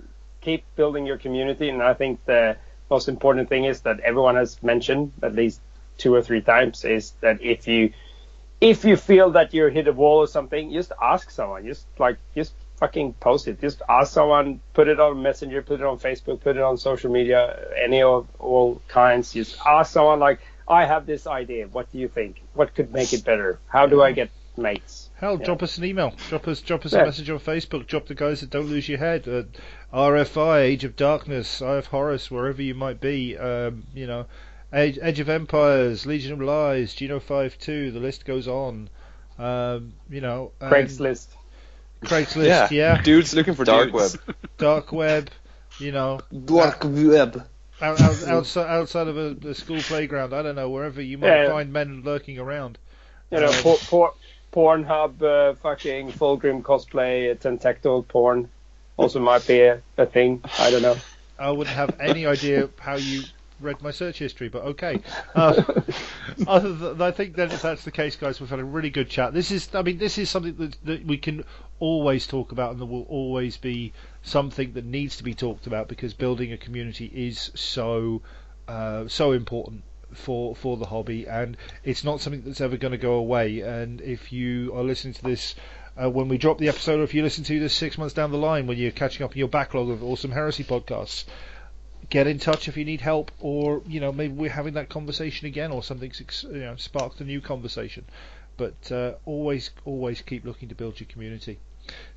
keep 0.40 0.64
building 0.76 1.04
your 1.04 1.18
community, 1.18 1.68
and 1.68 1.82
I 1.82 1.92
think 1.92 2.24
the 2.24 2.56
most 2.88 3.06
important 3.08 3.50
thing 3.50 3.64
is 3.64 3.82
that 3.82 4.00
everyone 4.00 4.36
has 4.36 4.62
mentioned 4.62 5.12
at 5.22 5.34
least 5.34 5.60
two 5.98 6.14
or 6.14 6.22
three 6.22 6.40
times 6.40 6.84
is 6.84 7.12
that 7.20 7.42
if 7.42 7.68
you 7.68 7.92
if 8.62 8.84
you 8.84 8.96
feel 8.96 9.30
that 9.32 9.52
you're 9.52 9.70
hit 9.70 9.88
a 9.88 9.92
wall 9.92 10.18
or 10.18 10.28
something, 10.28 10.72
just 10.72 10.92
ask 11.02 11.30
someone. 11.30 11.64
Just 11.66 11.84
like 11.98 12.16
just 12.36 12.52
fucking 12.78 13.14
post 13.14 13.48
it. 13.48 13.60
Just 13.60 13.82
ask 13.88 14.12
someone. 14.12 14.60
Put 14.72 14.86
it 14.86 15.00
on 15.00 15.20
Messenger. 15.20 15.62
Put 15.62 15.80
it 15.80 15.86
on 15.86 15.98
Facebook. 15.98 16.40
Put 16.40 16.56
it 16.56 16.62
on 16.62 16.76
social 16.78 17.10
media. 17.10 17.66
Any 17.76 18.02
of 18.02 18.28
all 18.38 18.80
kinds. 18.86 19.32
Just 19.32 19.58
ask 19.66 19.92
someone 19.92 20.20
like, 20.20 20.38
I 20.68 20.84
have 20.86 21.06
this 21.06 21.26
idea. 21.26 21.66
What 21.66 21.90
do 21.90 21.98
you 21.98 22.06
think? 22.08 22.40
What 22.54 22.72
could 22.74 22.92
make 22.92 23.12
it 23.12 23.24
better? 23.24 23.58
How 23.66 23.86
do 23.86 24.00
I 24.00 24.12
get 24.12 24.30
mates? 24.56 25.10
Hell, 25.16 25.38
Yeah. 25.38 25.46
drop 25.46 25.62
us 25.64 25.78
an 25.78 25.84
email. 25.84 26.14
Drop 26.28 26.46
us 26.46 26.60
drop 26.60 26.86
us 26.86 26.92
Yeah. 26.92 27.02
a 27.02 27.04
message 27.06 27.30
on 27.30 27.40
Facebook. 27.40 27.86
Drop 27.88 28.06
the 28.06 28.14
guys 28.14 28.40
that 28.42 28.50
don't 28.50 28.66
lose 28.66 28.88
your 28.88 28.98
head. 28.98 29.26
Uh, 29.26 29.42
RFI, 29.92 30.60
Age 30.60 30.84
of 30.84 30.94
Darkness, 30.94 31.60
Eye 31.60 31.76
of 31.76 31.86
Horus, 31.86 32.30
wherever 32.30 32.62
you 32.62 32.74
might 32.74 33.00
be. 33.00 33.36
Um, 33.36 33.84
you 33.94 34.06
know, 34.06 34.26
Age, 34.74 34.98
Age 35.02 35.20
of 35.20 35.28
Empires, 35.28 36.06
Legion 36.06 36.32
of 36.32 36.40
Lies, 36.40 36.94
Geno 36.94 37.20
Five 37.20 37.58
Two. 37.58 37.90
The 37.90 38.00
list 38.00 38.24
goes 38.24 38.48
on. 38.48 38.88
Um, 39.38 39.92
you 40.10 40.20
know, 40.20 40.52
and 40.60 40.72
Craigslist. 40.72 41.26
Craigslist, 42.02 42.70
yeah. 42.70 43.00
Dudes 43.02 43.34
looking 43.34 43.54
for 43.54 43.64
Dark 43.64 43.92
dudes. 43.92 44.16
web. 44.26 44.36
Dark 44.58 44.92
web. 44.92 45.30
You 45.78 45.92
know, 45.92 46.20
Dark 46.44 46.82
web. 46.84 47.46
out, 47.80 48.00
out, 48.00 48.24
outside 48.28 48.68
outside 48.68 49.08
of 49.08 49.16
a, 49.16 49.48
a 49.48 49.54
school 49.54 49.80
playground. 49.80 50.32
I 50.34 50.42
don't 50.42 50.54
know, 50.56 50.68
wherever 50.70 51.00
you 51.00 51.18
might 51.18 51.28
Yeah. 51.28 51.50
find 51.50 51.72
men 51.72 52.02
lurking 52.04 52.38
around. 52.38 52.78
You 53.30 53.40
know, 53.40 53.48
Um, 53.48 53.54
por- 53.62 53.76
por- 53.88 54.14
Pornhub, 54.52 55.22
uh, 55.22 55.54
fucking 55.62 56.12
Fulgrim 56.12 56.62
cosplay, 56.62 57.30
uh, 57.30 57.34
tentactile 57.36 58.06
porn, 58.06 58.50
also 58.98 59.18
might 59.18 59.46
be 59.46 59.60
a, 59.62 59.80
a 59.96 60.04
thing. 60.04 60.42
I 60.58 60.70
don't 60.70 60.82
know. 60.82 60.96
I 61.38 61.50
wouldn't 61.50 61.74
have 61.74 61.98
any 62.00 62.26
idea 62.26 62.68
how 62.78 62.96
you 62.96 63.22
read 63.62 63.82
my 63.82 63.90
search 63.90 64.18
history, 64.18 64.48
but 64.48 64.62
okay. 64.62 65.00
Uh, 65.34 65.62
other 66.46 66.74
than, 66.74 67.02
I 67.02 67.10
think 67.10 67.36
that 67.36 67.52
if 67.52 67.62
that's 67.62 67.84
the 67.84 67.90
case, 67.90 68.16
guys, 68.16 68.40
we've 68.40 68.50
had 68.50 68.58
a 68.58 68.64
really 68.64 68.90
good 68.90 69.08
chat. 69.08 69.32
This 69.32 69.50
is, 69.50 69.74
I 69.74 69.82
mean, 69.82 69.98
this 69.98 70.18
is 70.18 70.28
something 70.30 70.56
that, 70.56 70.76
that 70.84 71.06
we 71.06 71.18
can 71.18 71.44
always 71.78 72.26
talk 72.26 72.52
about, 72.52 72.72
and 72.72 72.80
there 72.80 72.86
will 72.86 73.06
always 73.08 73.56
be 73.56 73.92
something 74.22 74.72
that 74.74 74.84
needs 74.84 75.16
to 75.16 75.24
be 75.24 75.34
talked 75.34 75.66
about 75.66 75.88
because 75.88 76.14
building 76.14 76.52
a 76.52 76.58
community 76.58 77.06
is 77.06 77.50
so, 77.54 78.22
uh, 78.68 79.08
so 79.08 79.32
important 79.32 79.82
for 80.14 80.54
for 80.54 80.76
the 80.76 80.86
hobby, 80.86 81.26
and 81.26 81.56
it's 81.84 82.04
not 82.04 82.20
something 82.20 82.42
that's 82.42 82.60
ever 82.60 82.76
going 82.76 82.92
to 82.92 82.98
go 82.98 83.14
away. 83.14 83.60
And 83.60 84.00
if 84.00 84.32
you 84.32 84.72
are 84.74 84.82
listening 84.82 85.14
to 85.14 85.22
this. 85.22 85.54
Uh, 85.94 86.08
when 86.08 86.26
we 86.26 86.38
drop 86.38 86.56
the 86.56 86.70
episode, 86.70 87.00
or 87.00 87.02
if 87.02 87.12
you 87.12 87.22
listen 87.22 87.44
to 87.44 87.60
this 87.60 87.74
six 87.74 87.98
months 87.98 88.14
down 88.14 88.30
the 88.30 88.38
line 88.38 88.66
when 88.66 88.78
you're 88.78 88.90
catching 88.90 89.22
up 89.22 89.32
in 89.32 89.38
your 89.38 89.46
backlog 89.46 89.90
of 89.90 90.02
awesome 90.02 90.30
heresy 90.30 90.64
podcasts, 90.64 91.26
get 92.12 92.26
in 92.26 92.38
touch 92.38 92.68
if 92.68 92.76
you 92.76 92.84
need 92.84 93.00
help, 93.00 93.32
or 93.40 93.82
you 93.86 93.98
know 93.98 94.12
maybe 94.12 94.34
we're 94.34 94.50
having 94.50 94.74
that 94.74 94.90
conversation 94.90 95.46
again, 95.46 95.72
or 95.72 95.82
something's 95.82 96.20
ex- 96.20 96.44
you 96.44 96.60
know 96.60 96.76
sparked 96.76 97.20
a 97.22 97.24
new 97.24 97.40
conversation. 97.40 98.04
But 98.58 98.92
uh, 98.92 99.14
always, 99.24 99.70
always 99.86 100.20
keep 100.20 100.44
looking 100.44 100.68
to 100.68 100.74
build 100.74 101.00
your 101.00 101.08
community. 101.08 101.58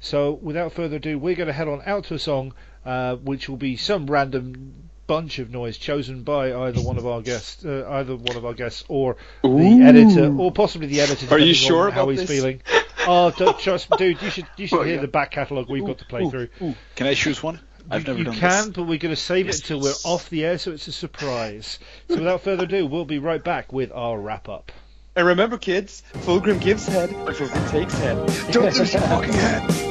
So 0.01 0.33
without 0.33 0.73
further 0.73 0.97
ado, 0.97 1.17
we're 1.17 1.35
going 1.35 1.47
to 1.47 1.53
head 1.53 1.69
on 1.69 1.81
out 1.85 2.03
to 2.05 2.13
a 2.13 2.19
song, 2.19 2.53
uh, 2.85 3.15
which 3.15 3.47
will 3.47 3.57
be 3.57 3.77
some 3.77 4.05
random 4.07 4.89
bunch 5.07 5.39
of 5.39 5.49
noise 5.49 5.77
chosen 5.77 6.23
by 6.23 6.53
either 6.53 6.81
one 6.81 6.97
of 6.97 7.07
our 7.07 7.21
guests, 7.21 7.63
uh, 7.63 7.87
either 7.91 8.17
one 8.17 8.35
of 8.35 8.45
our 8.45 8.53
guests, 8.53 8.83
or 8.89 9.15
the 9.43 9.79
editor, 9.81 10.35
or 10.37 10.51
possibly 10.51 10.87
the 10.87 10.99
editor. 10.99 11.33
Are 11.33 11.39
you 11.39 11.53
sure 11.53 11.89
how 11.89 12.09
he's 12.09 12.19
this? 12.19 12.29
feeling? 12.29 12.61
Oh, 13.07 13.31
don't 13.31 13.57
trust, 13.57 13.89
dude. 13.97 14.21
You 14.21 14.29
should 14.29 14.47
you 14.57 14.67
should 14.67 14.85
hear 14.85 14.95
yeah. 14.95 15.01
the 15.01 15.07
back 15.07 15.31
catalogue 15.31 15.69
we've 15.69 15.85
got 15.85 15.99
to 15.99 16.05
play 16.05 16.29
through. 16.29 16.49
Can 16.95 17.07
I 17.07 17.13
choose 17.13 17.41
one? 17.41 17.61
I've 17.89 18.01
You, 18.01 18.07
never 18.07 18.17
you 18.19 18.25
done 18.25 18.33
can, 18.35 18.65
this. 18.67 18.75
but 18.75 18.83
we're 18.83 18.97
going 18.97 19.13
to 19.15 19.21
save 19.21 19.45
Yes, 19.47 19.59
it 19.59 19.61
until 19.63 19.81
we're 19.81 19.93
off 20.03 20.29
the 20.29 20.45
air, 20.45 20.57
so 20.57 20.71
it's 20.71 20.87
a 20.87 20.91
surprise. 20.91 21.79
so 22.09 22.15
without 22.15 22.41
further 22.41 22.63
ado, 22.63 22.85
we'll 22.85 23.05
be 23.05 23.19
right 23.19 23.43
back 23.43 23.71
with 23.73 23.91
our 23.93 24.19
wrap 24.19 24.49
up. 24.49 24.71
And 25.15 25.25
remember, 25.27 25.57
kids, 25.57 26.03
Fulgrim 26.13 26.59
gives 26.59 26.87
head, 26.87 27.09
and 27.09 27.27
Fulgrim 27.29 27.69
takes 27.71 27.93
head. 27.99 28.17
Don't 28.51 28.65
lose 28.77 28.91
your 28.93 29.01
fucking 29.03 29.33
head. 29.33 29.84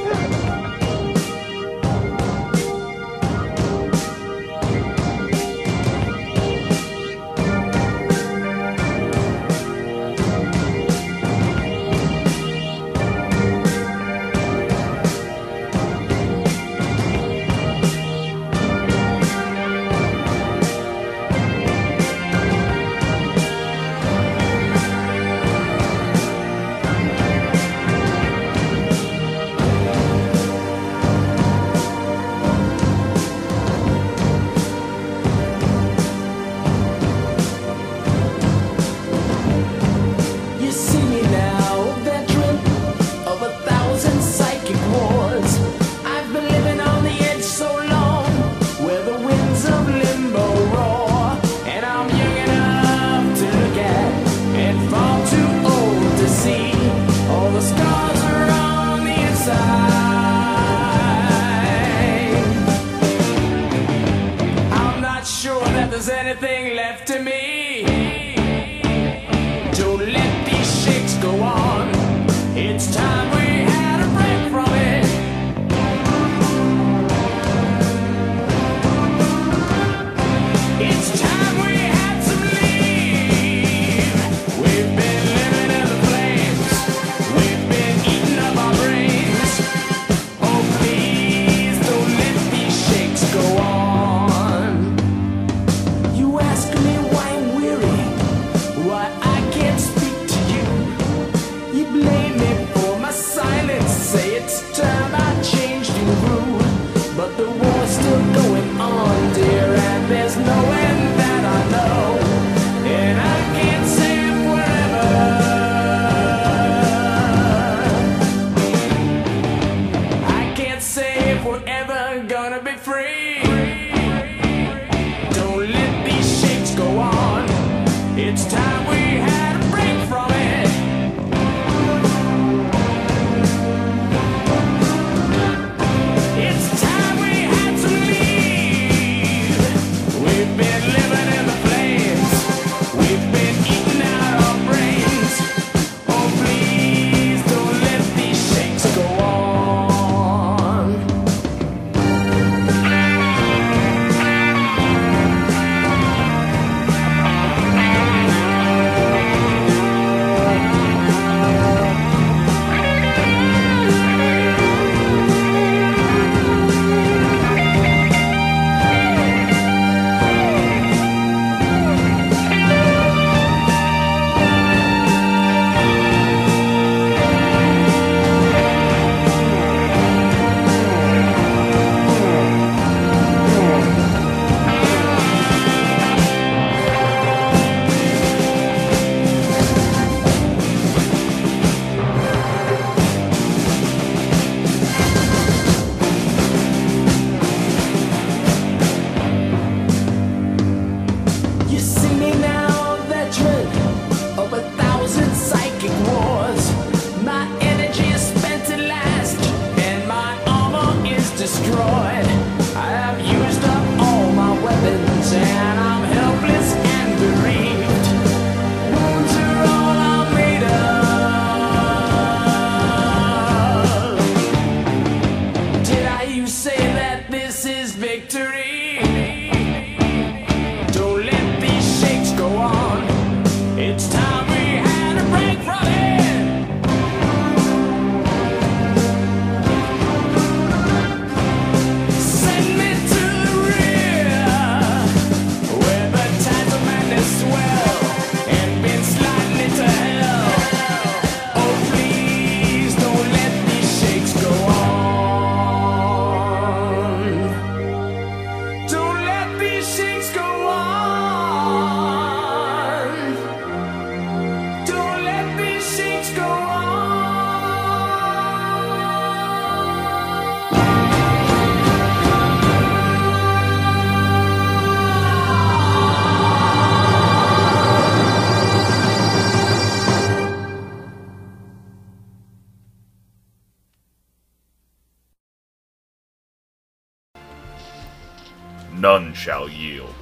None 289.05 289.35
shall 289.35 289.69
yield. 289.69 290.15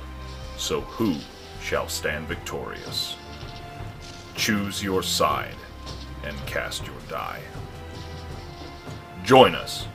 So 0.58 0.82
who 0.82 1.16
shall 1.62 1.88
stand 1.88 2.28
victorious? 2.28 3.16
Choose 4.36 4.84
your 4.84 5.02
side 5.02 5.56
and 6.26 6.36
cast 6.46 6.86
your 6.86 7.00
die. 7.08 7.40
Join 9.24 9.56
us 9.56 9.88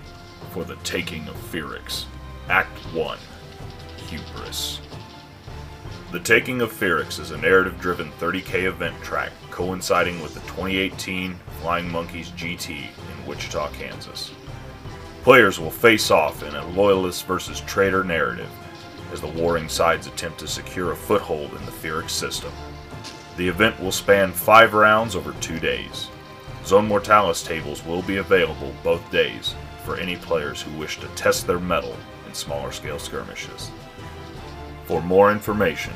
for 0.53 0.65
the 0.65 0.77
taking 0.77 1.29
of 1.29 1.37
Pyrrhix, 1.53 2.07
Act 2.49 2.79
1 2.95 3.19
Hubris. 4.09 4.81
The 6.11 6.21
Taking 6.21 6.63
of 6.63 6.73
Pyrrhix 6.73 7.21
is 7.21 7.31
a 7.31 7.37
narrative 7.37 7.79
driven 7.79 8.11
30k 8.13 8.65
event 8.65 8.99
track 9.03 9.33
coinciding 9.51 10.23
with 10.23 10.33
the 10.33 10.41
2018 10.41 11.39
Flying 11.61 11.93
Monkeys 11.93 12.31
GT 12.31 12.71
in 12.71 13.27
Wichita, 13.27 13.71
Kansas. 13.73 14.31
Players 15.25 15.61
will 15.61 15.71
face 15.71 16.11
off 16.11 16.43
in 16.43 16.55
a 16.55 16.67
loyalist 16.69 17.27
versus 17.27 17.61
traitor 17.61 18.03
narrative 18.03 18.49
as 19.13 19.21
the 19.21 19.27
warring 19.27 19.69
sides 19.69 20.07
attempt 20.07 20.39
to 20.41 20.49
secure 20.49 20.93
a 20.93 20.97
foothold 20.97 21.53
in 21.55 21.65
the 21.65 21.73
Pyrrhic 21.73 22.11
system. 22.11 22.53
The 23.37 23.49
event 23.49 23.81
will 23.81 23.93
span 23.93 24.33
five 24.33 24.75
rounds 24.75 25.15
over 25.15 25.33
two 25.41 25.59
days. 25.59 26.09
Zone 26.65 26.89
Mortalis 26.89 27.43
tables 27.43 27.85
will 27.85 28.03
be 28.03 28.17
available 28.17 28.75
both 28.83 29.11
days 29.11 29.55
for 29.85 29.97
any 29.97 30.17
players 30.17 30.61
who 30.61 30.79
wish 30.79 30.99
to 31.01 31.07
test 31.09 31.47
their 31.47 31.61
mettle 31.61 31.97
in 32.27 32.35
smaller 32.35 32.73
scale 32.73 32.99
skirmishes. 32.99 33.71
For 34.85 35.01
more 35.01 35.33
information, 35.33 35.95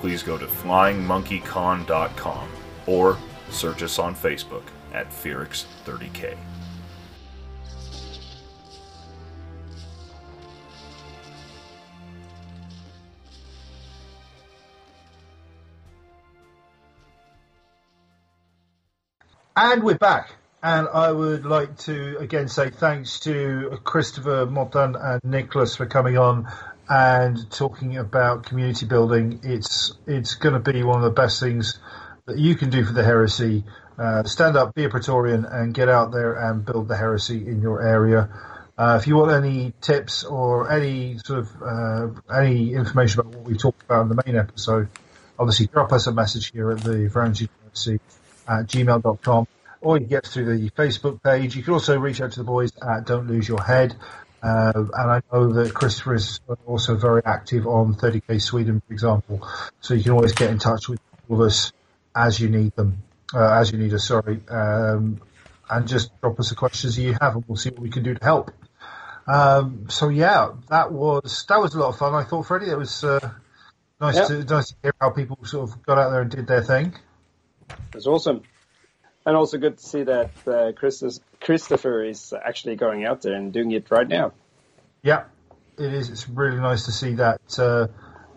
please 0.00 0.22
go 0.22 0.38
to 0.38 0.46
flyingmonkeycon.com 0.46 2.48
or 2.86 3.18
search 3.50 3.82
us 3.82 3.98
on 3.98 4.14
Facebook 4.14 4.62
at 4.92 5.12
Phoenix 5.12 5.66
30K. 5.84 6.36
And 19.60 19.82
we're 19.82 19.98
back. 19.98 20.30
And 20.62 20.86
I 20.86 21.10
would 21.10 21.44
like 21.44 21.78
to 21.78 22.16
again 22.18 22.46
say 22.46 22.70
thanks 22.70 23.18
to 23.20 23.80
Christopher 23.82 24.46
Mottan 24.46 24.94
and 24.94 25.20
Nicholas 25.24 25.74
for 25.74 25.84
coming 25.84 26.16
on 26.16 26.46
and 26.88 27.50
talking 27.50 27.96
about 27.96 28.46
community 28.46 28.86
building. 28.86 29.40
It's 29.42 29.94
it's 30.06 30.36
going 30.36 30.52
to 30.52 30.72
be 30.72 30.84
one 30.84 30.98
of 30.98 31.02
the 31.02 31.10
best 31.10 31.40
things 31.40 31.80
that 32.26 32.38
you 32.38 32.54
can 32.54 32.70
do 32.70 32.84
for 32.84 32.92
the 32.92 33.02
heresy. 33.02 33.64
Uh, 33.98 34.22
stand 34.22 34.56
up, 34.56 34.76
be 34.76 34.84
a 34.84 34.88
Praetorian, 34.88 35.44
and 35.44 35.74
get 35.74 35.88
out 35.88 36.12
there 36.12 36.34
and 36.34 36.64
build 36.64 36.86
the 36.86 36.96
heresy 36.96 37.48
in 37.48 37.60
your 37.60 37.82
area. 37.82 38.30
Uh, 38.78 38.96
if 39.00 39.08
you 39.08 39.16
want 39.16 39.32
any 39.32 39.74
tips 39.80 40.22
or 40.22 40.70
any 40.70 41.18
sort 41.18 41.40
of 41.40 41.48
uh, 41.60 42.32
any 42.32 42.74
information 42.74 43.22
about 43.22 43.34
what 43.34 43.44
we 43.44 43.56
talked 43.56 43.82
about 43.82 44.02
in 44.02 44.08
the 44.08 44.22
main 44.24 44.36
episode, 44.36 44.88
obviously 45.36 45.66
drop 45.66 45.92
us 45.92 46.06
a 46.06 46.12
message 46.12 46.52
here 46.52 46.70
at 46.70 46.78
the 46.78 47.10
Varangian 47.12 47.48
Heresy 47.64 47.98
at 48.48 48.66
gmail.com 48.66 49.46
or 49.80 49.96
you 49.96 50.00
can 50.00 50.08
get 50.08 50.26
through 50.26 50.58
the 50.58 50.70
Facebook 50.70 51.22
page. 51.22 51.54
You 51.56 51.62
can 51.62 51.74
also 51.74 51.98
reach 51.98 52.20
out 52.20 52.32
to 52.32 52.40
the 52.40 52.44
boys 52.44 52.72
at 52.78 53.06
Don't 53.06 53.28
Lose 53.28 53.46
Your 53.48 53.62
Head. 53.62 53.94
Uh, 54.42 54.72
and 54.74 55.10
I 55.10 55.22
know 55.32 55.52
that 55.52 55.74
Christopher 55.74 56.14
is 56.14 56.40
also 56.66 56.96
very 56.96 57.22
active 57.24 57.66
on 57.66 57.94
30k 57.94 58.40
Sweden, 58.40 58.82
for 58.86 58.92
example. 58.92 59.46
So 59.80 59.94
you 59.94 60.02
can 60.02 60.12
always 60.12 60.32
get 60.32 60.50
in 60.50 60.58
touch 60.58 60.88
with 60.88 61.00
all 61.28 61.40
of 61.40 61.46
us 61.46 61.72
as 62.14 62.40
you 62.40 62.48
need 62.48 62.74
them, 62.76 63.02
uh, 63.34 63.52
as 63.54 63.70
you 63.72 63.78
need 63.78 63.92
us, 63.94 64.06
sorry. 64.06 64.40
Um, 64.48 65.20
and 65.70 65.86
just 65.86 66.18
drop 66.20 66.38
us 66.40 66.48
the 66.50 66.54
questions 66.56 66.96
that 66.96 67.02
you 67.02 67.16
have 67.20 67.34
and 67.34 67.44
we'll 67.46 67.56
see 67.56 67.70
what 67.70 67.80
we 67.80 67.90
can 67.90 68.02
do 68.02 68.14
to 68.14 68.24
help. 68.24 68.50
Um, 69.26 69.86
so 69.90 70.08
yeah, 70.08 70.52
that 70.70 70.90
was, 70.92 71.44
that 71.48 71.60
was 71.60 71.74
a 71.74 71.78
lot 71.78 71.90
of 71.90 71.98
fun. 71.98 72.14
I 72.14 72.24
thought, 72.24 72.46
Freddie, 72.46 72.70
it 72.70 72.78
was, 72.78 73.04
uh, 73.04 73.30
nice 74.00 74.16
Yeah. 74.16 74.24
to, 74.24 74.44
nice 74.44 74.68
to 74.70 74.76
hear 74.82 74.94
how 75.00 75.10
people 75.10 75.38
sort 75.44 75.68
of 75.70 75.82
got 75.82 75.98
out 75.98 76.10
there 76.10 76.22
and 76.22 76.30
did 76.30 76.46
their 76.46 76.62
thing. 76.62 76.94
It's 77.94 78.06
awesome. 78.06 78.42
And 79.26 79.36
also 79.36 79.58
good 79.58 79.78
to 79.78 79.84
see 79.84 80.04
that 80.04 80.30
uh, 80.46 80.72
Christus- 80.72 81.20
Christopher 81.40 82.02
is 82.04 82.32
actually 82.32 82.76
going 82.76 83.04
out 83.04 83.22
there 83.22 83.34
and 83.34 83.52
doing 83.52 83.70
it 83.72 83.90
right 83.90 84.08
now. 84.08 84.32
Yeah, 85.02 85.24
it 85.78 85.92
is. 85.92 86.10
It's 86.10 86.28
really 86.28 86.58
nice 86.58 86.86
to 86.86 86.92
see 86.92 87.14
that 87.14 87.40
uh, 87.58 87.88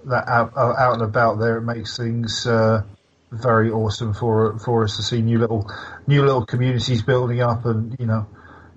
that 0.05 0.27
out, 0.27 0.53
uh, 0.55 0.73
out 0.77 0.93
and 0.93 1.01
about 1.01 1.39
there. 1.39 1.57
It 1.57 1.63
makes 1.63 1.97
things 1.97 2.45
uh, 2.45 2.83
very 3.31 3.71
awesome 3.71 4.13
for 4.13 4.59
for 4.59 4.83
us 4.83 4.97
to 4.97 5.03
see 5.03 5.21
new 5.21 5.39
little 5.39 5.69
new 6.07 6.23
little 6.23 6.45
communities 6.45 7.01
building 7.01 7.41
up, 7.41 7.65
and 7.65 7.95
you 7.99 8.05
know, 8.05 8.27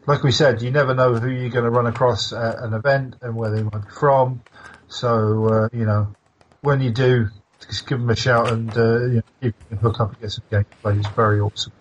like 0.07 0.23
we 0.23 0.33
said, 0.33 0.62
you 0.62 0.70
never 0.70 0.94
know 0.94 1.15
who 1.15 1.28
you're 1.28 1.50
going 1.50 1.65
to 1.65 1.70
run 1.70 1.86
across 1.86 2.33
at 2.33 2.58
an 2.58 2.74
event 2.74 3.16
and 3.23 3.36
where 3.36 3.50
they 3.50 3.62
might 3.62 3.84
be 3.84 3.91
from. 3.91 4.42
So 4.89 5.49
uh, 5.49 5.68
you 5.73 5.84
know, 5.84 6.15
when 6.62 6.81
you 6.81 6.91
do, 6.91 7.28
just 7.67 7.86
give 7.86 8.01
them 8.01 8.10
a 8.10 8.17
shout 8.17 8.51
and 8.51 8.70
uh, 8.76 9.01
you 9.05 9.15
know, 9.17 9.23
you 9.41 9.52
can 9.68 9.78
hook 9.78 10.01
up 10.01 10.12
and 10.12 10.20
get 10.20 10.33
some 10.33 10.44
gameplay. 10.51 10.99
It's 10.99 11.09
very 11.09 11.41
awesome. 11.41 11.73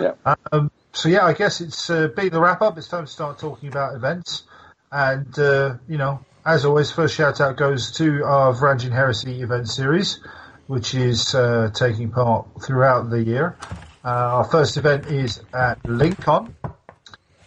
Yeah. 0.00 0.14
Um, 0.52 0.70
so 0.92 1.08
yeah, 1.08 1.24
I 1.24 1.32
guess 1.32 1.60
it's 1.60 1.90
uh, 1.90 2.08
being 2.08 2.30
the 2.30 2.40
wrap 2.40 2.62
up. 2.62 2.78
It's 2.78 2.88
time 2.88 3.06
to 3.06 3.10
start 3.10 3.38
talking 3.38 3.68
about 3.68 3.94
events. 3.94 4.44
And, 4.92 5.38
uh, 5.38 5.76
you 5.88 5.98
know, 5.98 6.24
as 6.46 6.64
always, 6.64 6.92
first 6.92 7.14
shout 7.14 7.40
out 7.40 7.56
goes 7.56 7.90
to 7.92 8.24
our 8.24 8.52
Varangian 8.52 8.92
Heresy 8.92 9.42
event 9.42 9.68
series, 9.68 10.20
which 10.66 10.94
is 10.94 11.34
uh, 11.34 11.70
taking 11.74 12.10
part 12.10 12.46
throughout 12.62 13.10
the 13.10 13.22
year. 13.22 13.56
Uh, 14.04 14.08
our 14.08 14.44
first 14.44 14.76
event 14.76 15.06
is 15.06 15.40
at 15.52 15.84
Lincoln, 15.84 16.54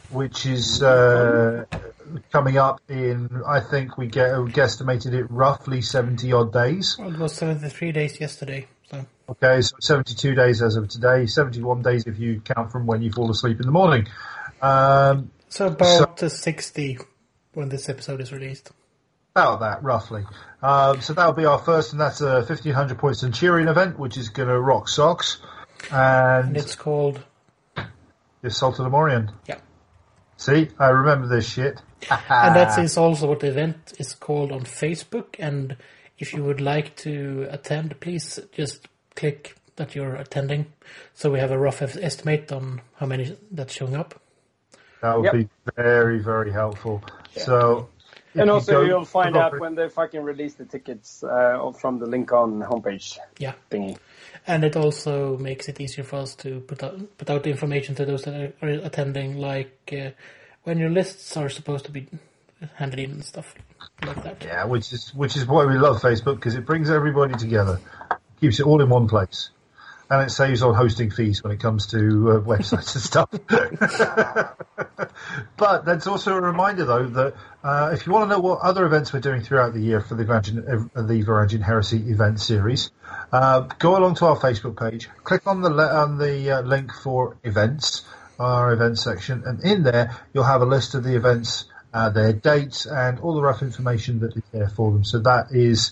which 0.10 0.46
is 0.46 0.82
uh, 0.82 1.66
coming 2.32 2.58
up 2.58 2.82
in, 2.90 3.42
I 3.48 3.60
think 3.60 3.98
we 3.98 4.08
get, 4.08 4.38
we 4.42 4.52
guesstimated 4.52 5.14
it 5.14 5.26
roughly 5.30 5.82
70 5.82 6.32
odd 6.34 6.54
days. 6.54 6.98
Well, 7.00 7.14
it 7.14 7.20
was 7.20 7.34
73 7.34 7.92
days 7.92 8.20
yesterday. 8.20 8.68
So 8.90 9.06
Okay, 9.30 9.62
so 9.62 9.76
72 9.82 10.36
days 10.36 10.62
as 10.62 10.78
of 10.78 10.88
today, 10.88 11.26
71 11.26 11.82
days 11.82 12.08
if 12.08 12.18
you 12.18 12.42
count 12.42 12.72
from 12.72 12.86
when 12.86 13.02
you 13.02 13.12
fall 13.12 13.30
asleep 13.30 13.60
in 13.60 13.66
the 13.66 13.72
morning. 13.72 14.08
Um, 14.62 15.32
So 15.50 15.68
about 15.68 16.24
uh, 16.24 16.30
60 16.30 17.00
when 17.54 17.70
this 17.70 17.90
episode 17.90 18.22
is 18.22 18.32
released. 18.32 18.72
About 19.36 19.60
that, 19.60 19.84
roughly. 19.84 20.24
Um, 20.64 21.02
so 21.02 21.14
that'll 21.14 21.34
be 21.34 21.46
our 21.46 21.60
first, 21.60 21.92
and 21.92 22.02
that's 22.02 22.22
a 22.22 22.38
1500 22.38 22.98
point 22.98 23.18
Centurion 23.18 23.68
event, 23.68 24.00
which 24.00 24.18
is 24.18 24.30
going 24.30 24.50
to 24.50 24.60
rock 24.60 24.88
socks. 24.88 25.40
And, 25.92 26.48
And 26.48 26.58
it's 26.58 26.76
called 26.76 27.24
the 27.76 27.88
Assault 28.44 28.80
of 28.80 28.86
the 28.86 28.90
Morion. 28.90 29.32
Yeah. 29.48 29.60
See, 30.38 30.70
I 30.80 30.90
remember 30.90 31.28
this 31.28 31.48
shit. 31.48 31.82
And 32.10 32.56
that 32.56 32.78
is 32.80 32.98
also 32.98 33.28
what 33.28 33.40
the 33.40 33.48
event 33.48 33.94
is 33.98 34.14
called 34.14 34.52
on 34.52 34.62
Facebook. 34.62 35.36
And 35.40 35.78
if 36.20 36.34
you 36.34 36.44
would 36.44 36.62
like 36.62 36.96
to 36.98 37.48
attend, 37.50 38.00
please 38.00 38.40
just 38.52 38.88
click 39.16 39.56
that 39.76 39.94
you're 39.96 40.16
attending, 40.16 40.66
so 41.14 41.30
we 41.32 41.40
have 41.40 41.52
a 41.52 41.58
rough 41.58 41.82
estimate 41.82 42.52
on 42.52 42.82
how 42.96 43.06
many 43.06 43.38
that's 43.52 43.74
showing 43.74 43.96
up. 43.96 44.20
That 45.02 45.16
would 45.16 45.26
Yep. 45.26 45.34
be 45.34 45.50
very, 45.76 46.18
very 46.20 46.52
helpful. 46.52 47.04
So, 47.36 47.88
and 48.34 48.50
also, 48.50 48.72
go- 48.72 48.82
you'll 48.82 49.06
find 49.06 49.38
out 49.38 49.54
it. 49.54 49.60
when 49.60 49.76
they 49.76 49.88
fucking 49.90 50.24
release 50.24 50.56
the 50.56 50.66
tickets 50.66 51.24
uh, 51.24 51.72
from 51.80 52.00
the 52.00 52.08
link 52.08 52.32
on 52.34 52.62
homepage 52.62 53.20
Yeah. 53.38 53.54
thingy. 53.70 53.98
And 54.48 54.64
it 54.64 54.76
also 54.76 55.38
makes 55.38 55.68
it 55.68 55.80
easier 55.80 56.04
for 56.04 56.18
us 56.18 56.34
to 56.38 56.62
put 56.62 56.82
out, 56.82 57.00
put 57.20 57.30
out 57.30 57.44
the 57.44 57.52
information 57.52 57.94
to 57.96 58.06
those 58.06 58.24
that 58.24 58.34
are, 58.34 58.54
are 58.66 58.70
attending, 58.70 59.38
like 59.38 59.78
uh, 59.94 60.10
when 60.68 60.78
your 60.78 60.90
lists 60.90 61.38
are 61.38 61.48
supposed 61.48 61.86
to 61.86 61.92
be 61.92 62.08
handed 62.76 63.00
in 63.00 63.12
and 63.12 63.24
stuff 63.24 63.56
like 64.06 64.22
that. 64.24 64.44
Yeah, 64.44 64.66
which 64.66 64.92
is 64.92 65.16
which 65.16 65.38
is 65.38 65.46
why 65.46 65.66
we 65.66 65.78
love 65.78 66.02
Facebook 66.02 66.36
because 66.36 66.56
it 66.56 66.66
brings 66.66 66.90
everybody 66.90 67.36
together, 67.36 67.80
keeps 68.42 68.60
it 68.60 68.66
all 68.66 68.82
in 68.82 68.90
one 68.90 69.08
place, 69.08 69.50
and 70.10 70.24
it 70.24 70.30
saves 70.30 70.62
on 70.62 70.74
hosting 70.74 71.10
fees 71.10 71.42
when 71.42 71.54
it 71.54 71.62
comes 71.62 71.88
to 71.88 71.98
uh, 71.98 72.42
websites 72.52 72.96
and 72.96 73.02
stuff. 73.02 73.30
but 75.58 75.86
that's 75.86 76.06
also 76.06 76.36
a 76.36 76.42
reminder, 76.42 76.84
though, 76.84 77.08
that 77.08 77.34
uh, 77.64 77.92
if 77.94 78.06
you 78.06 78.12
want 78.12 78.30
to 78.30 78.36
know 78.36 78.42
what 78.42 78.60
other 78.60 78.86
events 78.86 79.14
we're 79.14 79.22
doing 79.22 79.42
throughout 79.42 79.74
the 79.74 79.80
year 79.80 80.02
for 80.02 80.16
the 80.16 80.26
Varangian, 80.26 80.90
uh, 80.94 81.02
the 81.02 81.24
Varangian 81.24 81.62
Heresy 81.62 82.10
event 82.10 82.42
series, 82.42 82.92
uh, 83.32 83.62
go 83.80 83.96
along 83.96 84.16
to 84.16 84.26
our 84.26 84.38
Facebook 84.38 84.78
page, 84.78 85.08
click 85.24 85.48
on 85.48 85.62
the 85.62 85.70
le- 85.70 85.96
on 86.04 86.18
the 86.18 86.58
uh, 86.58 86.62
link 86.62 86.92
for 86.94 87.38
events, 87.46 88.04
our 88.40 88.74
event 88.74 88.98
section, 89.00 89.44
and 89.46 89.64
in 89.64 89.84
there 89.84 90.16
you'll 90.34 90.44
have 90.44 90.62
a 90.62 90.66
list 90.66 90.96
of 90.96 91.04
the 91.04 91.16
events, 91.16 91.66
uh, 91.94 92.10
their 92.10 92.34
dates, 92.34 92.86
and 92.86 93.20
all 93.20 93.36
the 93.36 93.42
rough 93.42 93.62
information 93.62 94.20
that 94.20 94.36
is 94.36 94.44
there 94.52 94.70
for 94.70 94.92
them. 94.92 95.04
So 95.04 95.20
that 95.20 95.48
is 95.52 95.92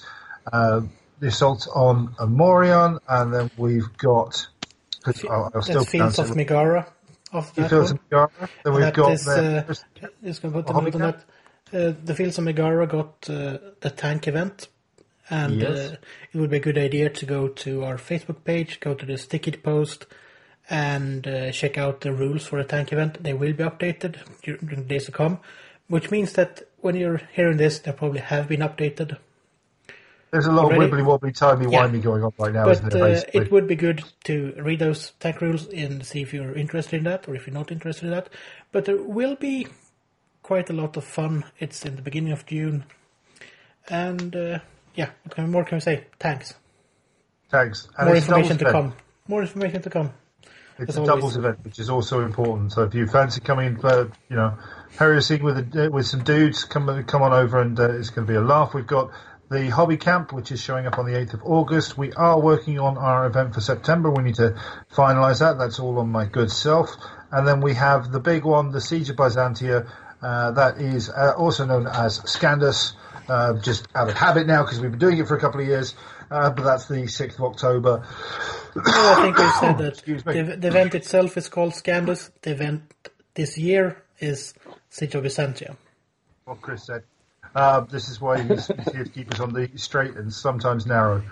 uh, 0.52 0.82
the 1.20 1.28
assault 1.28 1.68
on 1.74 2.16
Amorion, 2.20 3.00
and 3.08 3.34
then 3.34 3.52
we've 3.58 3.92
got. 3.98 4.48
I'll, 5.30 5.52
I'll 5.54 5.62
still 5.62 5.86
Fields 5.86 6.20
of 6.20 6.36
Megara. 6.36 6.88
After 7.32 7.62
that 7.62 7.70
Fields 7.70 7.92
of 7.92 8.00
Megara. 8.10 8.50
Then 8.64 8.74
we've 8.74 8.94
got 8.94 9.12
is, 9.12 9.26
the- 9.26 9.66
uh, 9.70 10.08
just 10.24 10.42
gonna 10.42 10.62
put 10.62 10.70
on 10.70 10.86
that. 10.92 11.24
Uh, 11.74 11.94
the 12.04 12.16
Fields 12.16 12.38
of 12.38 12.44
Megara 12.44 12.88
got 12.88 13.28
uh, 13.30 13.58
the 13.82 13.90
tank 13.96 14.28
event, 14.28 14.68
and 15.30 15.62
Yes. 15.62 15.92
uh, 15.92 15.96
it 16.32 16.38
would 16.40 16.50
be 16.52 16.58
a 16.58 16.60
good 16.60 16.78
idea 16.78 17.10
to 17.10 17.26
go 17.26 17.48
to 17.48 17.84
our 17.84 17.98
Facebook 17.98 18.44
page, 18.44 18.80
go 18.80 18.94
to 18.94 19.06
the 19.06 19.18
sticky 19.18 19.52
post, 19.52 20.06
and 20.70 21.28
uh, 21.28 21.52
check 21.52 21.78
out 21.78 22.02
the 22.02 22.12
rules 22.14 22.46
for 22.46 22.62
the 22.62 22.68
tank 22.68 22.92
event. 22.92 23.22
They 23.24 23.34
will 23.34 23.54
be 23.54 23.64
updated 23.64 24.18
during 24.42 24.66
the 24.68 24.76
days 24.88 25.06
to 25.06 25.12
come, 25.12 25.40
which 25.88 26.12
means 26.12 26.34
that 26.34 26.64
when 26.82 26.96
you're 26.96 27.22
hearing 27.34 27.58
this, 27.58 27.80
they 27.80 27.92
probably 27.92 28.22
have 28.22 28.48
been 28.48 28.62
updated. 28.62 29.18
There's 30.32 30.48
a 30.48 30.52
lot 30.52 30.66
already. 30.66 30.86
of 30.86 30.92
wibbly 30.92 31.06
wobbly, 31.06 31.32
timey 31.32 31.72
Yeah. 31.72 31.88
wimey 31.88 32.02
going 32.02 32.24
on 32.24 32.34
right 32.38 32.52
now, 32.52 32.66
But 32.66 32.72
isn't 32.72 32.86
uh, 32.88 32.90
there? 32.90 33.08
Basically, 33.14 33.42
it 33.42 33.52
would 33.52 33.68
be 33.68 33.76
good 33.76 34.04
to 34.26 34.54
read 34.58 34.80
those 34.80 35.12
tank 35.20 35.40
rules 35.40 35.68
and 35.68 36.06
see 36.06 36.22
if 36.22 36.34
you're 36.34 36.54
interested 36.54 36.98
in 36.98 37.04
that 37.06 37.28
or 37.28 37.36
if 37.36 37.48
you're 37.48 37.54
not 37.54 37.72
interested 37.72 38.06
in 38.06 38.12
that. 38.12 38.30
But 38.72 38.86
there 38.86 38.98
will 38.98 39.36
be 39.36 39.68
quite 40.44 40.70
a 40.70 40.74
lot 40.74 40.98
of 40.98 41.06
fun. 41.06 41.46
It's 41.60 41.86
in 41.86 41.96
the 41.96 42.02
beginning 42.02 42.34
of 42.34 42.46
June. 42.46 42.86
And 43.88 44.36
uh, 44.36 44.60
yeah, 44.96 45.12
what 45.24 45.48
more 45.48 45.64
can 45.64 45.78
we 45.78 45.82
say? 45.82 46.06
Thanks. 46.20 46.54
Thanks. 47.50 47.88
And 47.98 48.08
more 48.08 48.16
information 48.16 48.58
to 48.58 48.72
come. 48.72 48.94
More 49.28 49.42
information 49.42 49.82
to 49.84 49.90
come. 49.90 50.12
It's 50.78 50.98
a 50.98 51.06
doubles 51.06 51.38
event, 51.38 51.64
which 51.64 51.80
is 51.80 51.90
also 51.90 52.22
important. 52.22 52.74
So 52.74 52.84
if 52.84 52.94
you 52.94 53.08
fancy 53.08 53.40
coming, 53.40 53.80
uh, 53.84 54.06
you 54.30 54.36
know, 54.36 54.58
heresy 54.98 55.38
with 55.38 55.76
a, 55.76 55.90
with 55.90 56.06
some 56.06 56.24
dudes, 56.24 56.66
come 56.66 57.04
come 57.06 57.22
on 57.22 57.32
over, 57.32 57.62
and 57.62 57.80
uh, 57.80 57.92
it's 57.92 58.10
going 58.10 58.28
to 58.28 58.34
be 58.34 58.38
a 58.38 58.42
laugh. 58.42 58.74
We've 58.74 58.86
got 58.86 59.12
the 59.50 59.70
hobby 59.70 59.98
camp, 59.98 60.34
which 60.34 60.52
is 60.52 60.60
showing 60.60 60.88
up 60.88 60.98
on 60.98 61.06
the 61.06 61.14
8th 61.14 61.36
of 61.36 61.42
August. 61.44 61.98
We 61.98 62.12
are 62.14 62.40
working 62.40 62.80
on 62.80 62.98
our 62.98 63.26
event 63.28 63.54
for 63.54 63.62
September. 63.62 64.10
We 64.10 64.24
need 64.24 64.36
to 64.36 64.60
finalise 64.94 65.40
that. 65.40 65.58
That's 65.58 65.80
all 65.80 66.00
on 66.00 66.10
my 66.10 66.26
good 66.26 66.52
self. 66.52 66.90
And 67.32 67.48
then 67.48 67.62
we 67.62 67.74
have 67.76 68.12
the 68.12 68.20
big 68.20 68.44
one, 68.44 68.72
the 68.72 68.82
Siege 68.82 69.10
of 69.10 69.16
Byzantia. 69.16 69.90
Uh, 70.22 70.52
that 70.52 70.78
is 70.78 71.10
uh, 71.10 71.34
also 71.38 71.66
known 71.66 71.86
as 71.88 72.20
Scandis, 72.26 72.94
uh, 73.30 73.54
just 73.60 73.88
out 73.94 74.10
of 74.10 74.16
habit 74.16 74.48
now 74.48 74.64
because 74.64 74.80
we've 74.80 74.92
been 74.92 75.00
doing 75.00 75.20
it 75.20 75.28
for 75.28 75.38
a 75.38 75.40
couple 75.40 75.62
of 75.62 75.68
years. 75.68 75.96
Uh, 76.32 76.50
but 76.50 76.64
that's 76.64 76.88
the 76.88 77.04
6th 77.04 77.36
of 77.36 77.42
October. 77.42 78.04
No, 78.76 78.84
I 78.86 79.22
think 79.22 79.38
we 79.38 79.50
said 79.60 79.78
that 79.80 80.26
the, 80.26 80.58
the 80.58 80.68
event 80.68 80.96
itself 80.96 81.38
is 81.38 81.50
called 81.50 81.74
Scandis. 81.74 82.32
The 82.42 82.52
event 82.52 82.94
this 83.36 83.58
year 83.58 84.04
is 84.20 84.54
Siege 84.90 85.16
of 85.16 85.24
Byzantia. 85.24 85.76
what 86.46 86.62
Chris 86.62 86.86
said. 86.86 87.04
Uh, 87.54 87.82
this 87.82 88.10
is 88.10 88.20
why 88.20 88.42
he's, 88.42 88.68
here 88.92 89.06
to 89.06 89.10
keep 89.10 89.34
us 89.34 89.40
on 89.40 89.54
the 89.54 89.70
straight 89.76 90.16
and 90.16 90.34
sometimes 90.34 90.86
narrow. 90.86 91.24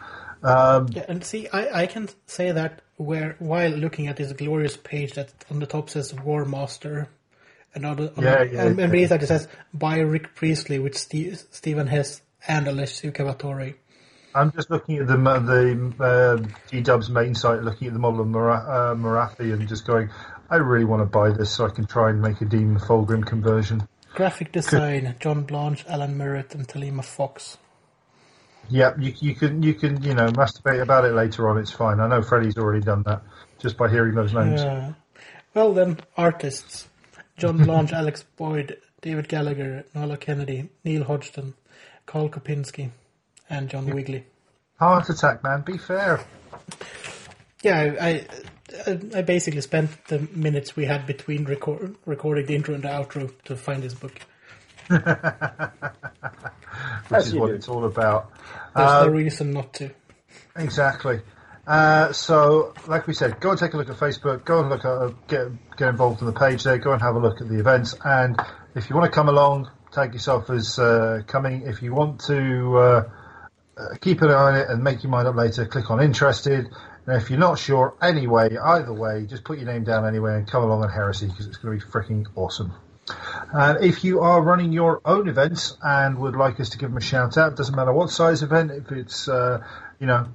Um, 0.41 0.87
Yeah, 0.91 1.05
and 1.07 1.23
see, 1.23 1.47
I, 1.49 1.83
I 1.83 1.85
can 1.87 2.09
say 2.27 2.51
that 2.51 2.81
where 2.97 3.35
while 3.39 3.71
looking 3.71 4.07
at 4.07 4.17
this 4.17 4.31
glorious 4.33 4.77
page 4.77 5.13
that 5.13 5.33
on 5.49 5.59
the 5.59 5.65
top 5.65 5.89
says 5.89 6.13
Warmaster, 6.13 7.07
and 7.75 7.85
on, 7.85 7.95
the, 7.97 8.15
on, 8.15 8.23
Yeah, 8.23 8.43
yeah, 8.43 8.65
and 8.65 8.77
yeah. 8.79 8.87
beneath 8.87 9.09
that 9.09 9.23
it 9.23 9.27
says 9.27 9.47
by 9.73 9.99
Rick 9.99 10.35
Priestley 10.35 10.79
with 10.79 10.97
Steve, 10.97 11.43
Stephen 11.51 11.87
Hess 11.87 12.21
and 12.47 12.67
Alessio 12.67 13.11
Cavatore. 13.11 13.75
I'm 14.35 14.51
just 14.51 14.69
looking 14.69 14.97
at 14.97 15.07
the 15.07 15.15
the 15.17 16.03
uh, 16.03 16.69
G 16.69 16.81
Dub's 16.81 17.09
main 17.09 17.35
site, 17.35 17.61
looking 17.61 17.87
at 17.87 17.93
the 17.93 17.99
model 17.99 18.21
of 18.21 18.27
Mara- 18.27 18.65
uh, 18.67 18.95
Marathi, 18.95 19.53
and 19.53 19.67
just 19.67 19.85
going, 19.85 20.09
I 20.49 20.57
really 20.57 20.85
want 20.85 21.01
to 21.01 21.05
buy 21.05 21.31
this 21.31 21.51
so 21.51 21.65
I 21.65 21.69
can 21.69 21.85
try 21.85 22.09
and 22.09 22.21
make 22.21 22.41
a 22.41 22.45
Demon 22.45 22.79
Fulgrim 22.79 23.25
conversion. 23.25 23.87
Graphic 24.13 24.51
design: 24.51 25.15
John 25.19 25.43
Blanche, 25.43 25.85
Alan 25.87 26.17
Merrett, 26.17 26.53
and 26.53 26.67
Talima 26.67 27.03
Fox. 27.03 27.57
Yeah, 28.69 28.93
you, 28.99 29.13
you 29.19 29.35
can 29.35 29.61
you 29.61 29.73
can 29.73 30.01
you 30.03 30.13
know 30.13 30.27
masturbate 30.27 30.81
about 30.81 31.05
it 31.05 31.13
later 31.13 31.49
on. 31.49 31.57
It's 31.57 31.71
fine. 31.71 31.99
I 31.99 32.07
know 32.07 32.21
Freddie's 32.21 32.57
already 32.57 32.83
done 32.83 33.03
that 33.03 33.21
just 33.59 33.77
by 33.77 33.89
hearing 33.89 34.15
those 34.15 34.33
names. 34.33 34.61
Uh, 34.61 34.93
well 35.53 35.73
then, 35.73 35.99
artists: 36.17 36.87
John 37.37 37.57
Blanche, 37.57 37.91
Alex 37.93 38.23
Boyd, 38.37 38.77
David 39.01 39.27
Gallagher, 39.27 39.85
Nuala 39.93 40.17
Kinrade, 40.17 40.69
Neil 40.83 41.03
Hodgson, 41.03 41.55
Karl 42.05 42.29
Kopinski, 42.29 42.91
and 43.53 43.69
John 43.69 43.85
Wigley. 43.85 44.25
Heart 44.79 45.09
attack, 45.09 45.43
man. 45.43 45.61
Be 45.61 45.77
fair. 45.77 46.19
Yeah, 47.61 47.95
I, 48.01 48.25
I 48.87 48.99
I 49.15 49.21
basically 49.21 49.61
spent 49.61 49.89
the 50.07 50.19
minutes 50.33 50.75
we 50.75 50.85
had 50.85 51.05
between 51.05 51.45
record, 51.45 51.95
recording 52.05 52.45
the 52.47 52.55
intro 52.55 52.73
and 52.73 52.83
the 52.83 52.89
outro 52.89 53.31
to 53.45 53.55
find 53.55 53.83
this 53.83 53.93
book. 53.93 54.19
Which 54.89 55.01
As 57.11 57.27
is 57.27 57.35
what 57.35 57.47
do. 57.47 57.53
it's 57.53 57.67
all 57.69 57.85
about. 57.85 58.31
There's 58.75 58.89
no 58.91 59.07
Um, 59.07 59.11
reason 59.11 59.51
not 59.51 59.73
to. 59.75 59.91
Exactly. 60.55 61.21
Uh, 61.65 62.11
so, 62.11 62.73
like 62.87 63.07
we 63.07 63.13
said, 63.13 63.39
go 63.39 63.51
and 63.51 63.59
take 63.59 63.73
a 63.73 63.77
look 63.77 63.89
at 63.89 63.95
Facebook. 63.95 64.43
Go 64.43 64.59
and 64.59 64.69
look 64.69 64.83
at 64.83 65.27
get 65.27 65.47
get 65.77 65.89
involved 65.89 66.19
in 66.21 66.27
the 66.27 66.33
page 66.33 66.63
there. 66.63 66.77
Go 66.77 66.91
and 66.91 67.01
have 67.01 67.15
a 67.15 67.19
look 67.19 67.39
at 67.41 67.47
the 67.47 67.59
events. 67.59 67.95
And 68.03 68.37
if 68.75 68.89
you 68.89 68.95
want 68.95 69.09
to 69.11 69.15
come 69.15 69.29
along, 69.29 69.69
tag 69.91 70.13
yourself 70.13 70.49
as 70.49 70.77
uh, 70.79 71.21
coming. 71.27 71.61
If 71.65 71.81
you 71.81 71.93
want 71.93 72.19
to 72.25 72.77
uh, 72.77 73.09
uh, 73.77 73.95
keep 74.01 74.21
an 74.21 74.29
eye 74.29 74.33
on 74.33 74.55
it 74.55 74.69
and 74.69 74.83
make 74.83 75.03
your 75.03 75.09
mind 75.09 75.27
up 75.27 75.35
later, 75.35 75.65
click 75.65 75.89
on 75.89 76.01
interested. 76.01 76.69
And 77.05 77.21
if 77.21 77.29
you're 77.29 77.39
not 77.39 77.59
sure, 77.59 77.95
anyway, 78.01 78.55
either 78.55 78.93
way, 78.93 79.25
just 79.25 79.43
put 79.43 79.57
your 79.57 79.67
name 79.67 79.83
down 79.83 80.05
anyway 80.05 80.35
and 80.35 80.47
come 80.47 80.63
along 80.63 80.83
on 80.83 80.89
Heresy 80.89 81.27
because 81.27 81.47
it's 81.47 81.57
going 81.57 81.79
to 81.79 81.85
be 81.85 81.91
freaking 81.91 82.25
awesome. 82.35 82.73
And 83.51 83.83
if 83.83 84.03
you 84.03 84.21
are 84.21 84.41
running 84.41 84.71
your 84.71 85.01
own 85.03 85.27
events 85.27 85.77
and 85.81 86.17
would 86.19 86.35
like 86.35 86.59
us 86.59 86.69
to 86.69 86.77
give 86.77 86.89
them 86.89 86.97
a 86.97 87.01
shout 87.01 87.37
out, 87.37 87.57
doesn't 87.57 87.75
matter 87.75 87.91
what 87.91 88.09
size 88.09 88.43
event, 88.43 88.71
if 88.71 88.91
it's 88.91 89.27
uh, 89.27 89.61
you 89.99 90.07
know 90.07 90.27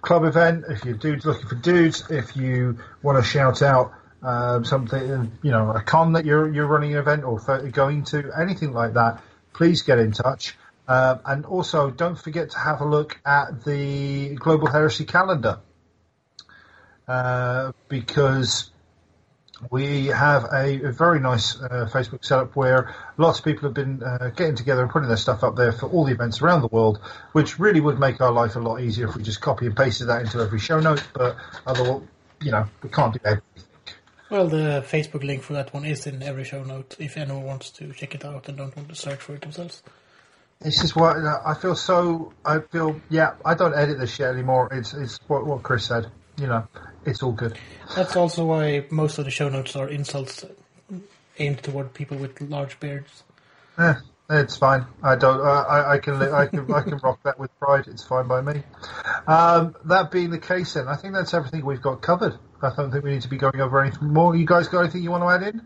club 0.00 0.24
event, 0.24 0.64
if 0.68 0.84
you're 0.84 0.96
dudes 0.96 1.24
looking 1.24 1.48
for 1.48 1.54
dudes, 1.54 2.10
if 2.10 2.36
you 2.36 2.78
want 3.02 3.22
to 3.22 3.28
shout 3.28 3.62
out 3.62 3.92
um, 4.22 4.64
something, 4.64 5.32
you 5.42 5.50
know, 5.50 5.70
a 5.70 5.82
con 5.82 6.12
that 6.14 6.24
you're 6.24 6.52
you're 6.52 6.66
running 6.66 6.94
an 6.94 6.98
event 6.98 7.24
or 7.24 7.38
th- 7.38 7.72
going 7.72 8.04
to, 8.04 8.30
anything 8.38 8.72
like 8.72 8.94
that, 8.94 9.22
please 9.52 9.82
get 9.82 9.98
in 9.98 10.12
touch. 10.12 10.56
Um, 10.88 11.20
and 11.24 11.46
also, 11.46 11.90
don't 11.90 12.18
forget 12.18 12.50
to 12.50 12.58
have 12.58 12.80
a 12.80 12.84
look 12.84 13.20
at 13.26 13.64
the 13.64 14.34
Global 14.36 14.68
Heresy 14.68 15.04
calendar 15.04 15.60
uh, 17.08 17.72
because 17.88 18.70
we 19.70 20.06
have 20.06 20.44
a, 20.52 20.84
a 20.84 20.92
very 20.92 21.18
nice 21.18 21.60
uh, 21.60 21.88
Facebook 21.92 22.24
setup 22.24 22.54
where 22.54 22.94
lots 23.16 23.38
of 23.38 23.44
people 23.44 23.68
have 23.68 23.74
been 23.74 24.02
uh, 24.02 24.30
getting 24.36 24.54
together 24.54 24.82
and 24.82 24.90
putting 24.90 25.08
their 25.08 25.16
stuff 25.16 25.42
up 25.42 25.56
there 25.56 25.72
for 25.72 25.88
all 25.88 26.04
the 26.04 26.12
events 26.12 26.42
around 26.42 26.60
the 26.60 26.68
world, 26.68 27.00
which 27.32 27.58
really 27.58 27.80
would 27.80 27.98
make 27.98 28.20
our 28.20 28.32
life 28.32 28.54
a 28.56 28.60
lot 28.60 28.80
easier 28.80 29.08
if 29.08 29.16
we 29.16 29.22
just 29.22 29.40
copy 29.40 29.66
and 29.66 29.76
pasted 29.76 30.08
that 30.08 30.22
into 30.22 30.38
every 30.40 30.58
show 30.58 30.78
note. 30.78 31.02
But 31.14 31.36
otherwise, 31.66 32.02
you 32.40 32.52
know, 32.52 32.66
we 32.82 32.90
can't 32.90 33.14
do 33.14 33.20
everything. 33.24 33.42
Well, 34.28 34.48
the 34.48 34.84
Facebook 34.86 35.22
link 35.22 35.42
for 35.42 35.54
that 35.54 35.72
one 35.72 35.84
is 35.84 36.06
in 36.06 36.22
every 36.22 36.44
show 36.44 36.62
note 36.64 36.96
if 36.98 37.16
anyone 37.16 37.44
wants 37.44 37.70
to 37.70 37.92
check 37.92 38.14
it 38.14 38.24
out 38.24 38.48
and 38.48 38.58
don't 38.58 38.76
want 38.76 38.88
to 38.88 38.94
search 38.94 39.20
for 39.20 39.34
it 39.34 39.42
themselves. 39.42 39.82
This 40.60 40.82
is 40.82 40.96
what 40.96 41.16
I 41.18 41.54
feel 41.54 41.76
so. 41.76 42.32
I 42.44 42.60
feel 42.60 43.00
yeah. 43.10 43.34
I 43.44 43.54
don't 43.54 43.74
edit 43.74 43.98
this 43.98 44.14
shit 44.14 44.26
anymore. 44.26 44.68
It's 44.72 44.94
it's 44.94 45.18
what 45.28 45.46
what 45.46 45.62
Chris 45.62 45.86
said. 45.86 46.10
You 46.38 46.46
know, 46.46 46.66
it's 47.04 47.22
all 47.22 47.32
good. 47.32 47.58
That's 47.94 48.16
also 48.16 48.44
why 48.46 48.86
most 48.90 49.18
of 49.18 49.24
the 49.24 49.30
show 49.30 49.48
notes 49.48 49.76
are 49.76 49.88
insults 49.88 50.44
aimed 51.38 51.62
toward 51.62 51.94
people 51.94 52.16
with 52.16 52.40
large 52.40 52.80
beards. 52.80 53.22
Eh, 53.78 53.94
it's 54.30 54.56
fine. 54.56 54.86
I 55.02 55.16
don't. 55.16 55.40
I, 55.40 55.62
I, 55.62 55.92
I 55.94 55.98
can. 55.98 56.22
I 56.22 56.46
can. 56.46 56.72
I 56.72 56.82
can 56.82 56.96
rock 56.98 57.20
that 57.24 57.38
with 57.38 57.56
pride. 57.58 57.86
It's 57.86 58.04
fine 58.04 58.26
by 58.26 58.40
me. 58.40 58.62
Um, 59.26 59.76
that 59.84 60.10
being 60.10 60.30
the 60.30 60.38
case, 60.38 60.74
then 60.74 60.88
I 60.88 60.96
think 60.96 61.14
that's 61.14 61.34
everything 61.34 61.64
we've 61.64 61.82
got 61.82 62.00
covered. 62.00 62.38
I 62.62 62.72
don't 62.74 62.90
think 62.90 63.04
we 63.04 63.10
need 63.10 63.22
to 63.22 63.28
be 63.28 63.36
going 63.36 63.60
over 63.60 63.82
anything 63.82 64.08
more. 64.08 64.34
You 64.34 64.46
guys 64.46 64.68
got 64.68 64.80
anything 64.80 65.02
you 65.02 65.10
want 65.10 65.22
to 65.22 65.46
add 65.46 65.54
in? 65.54 65.62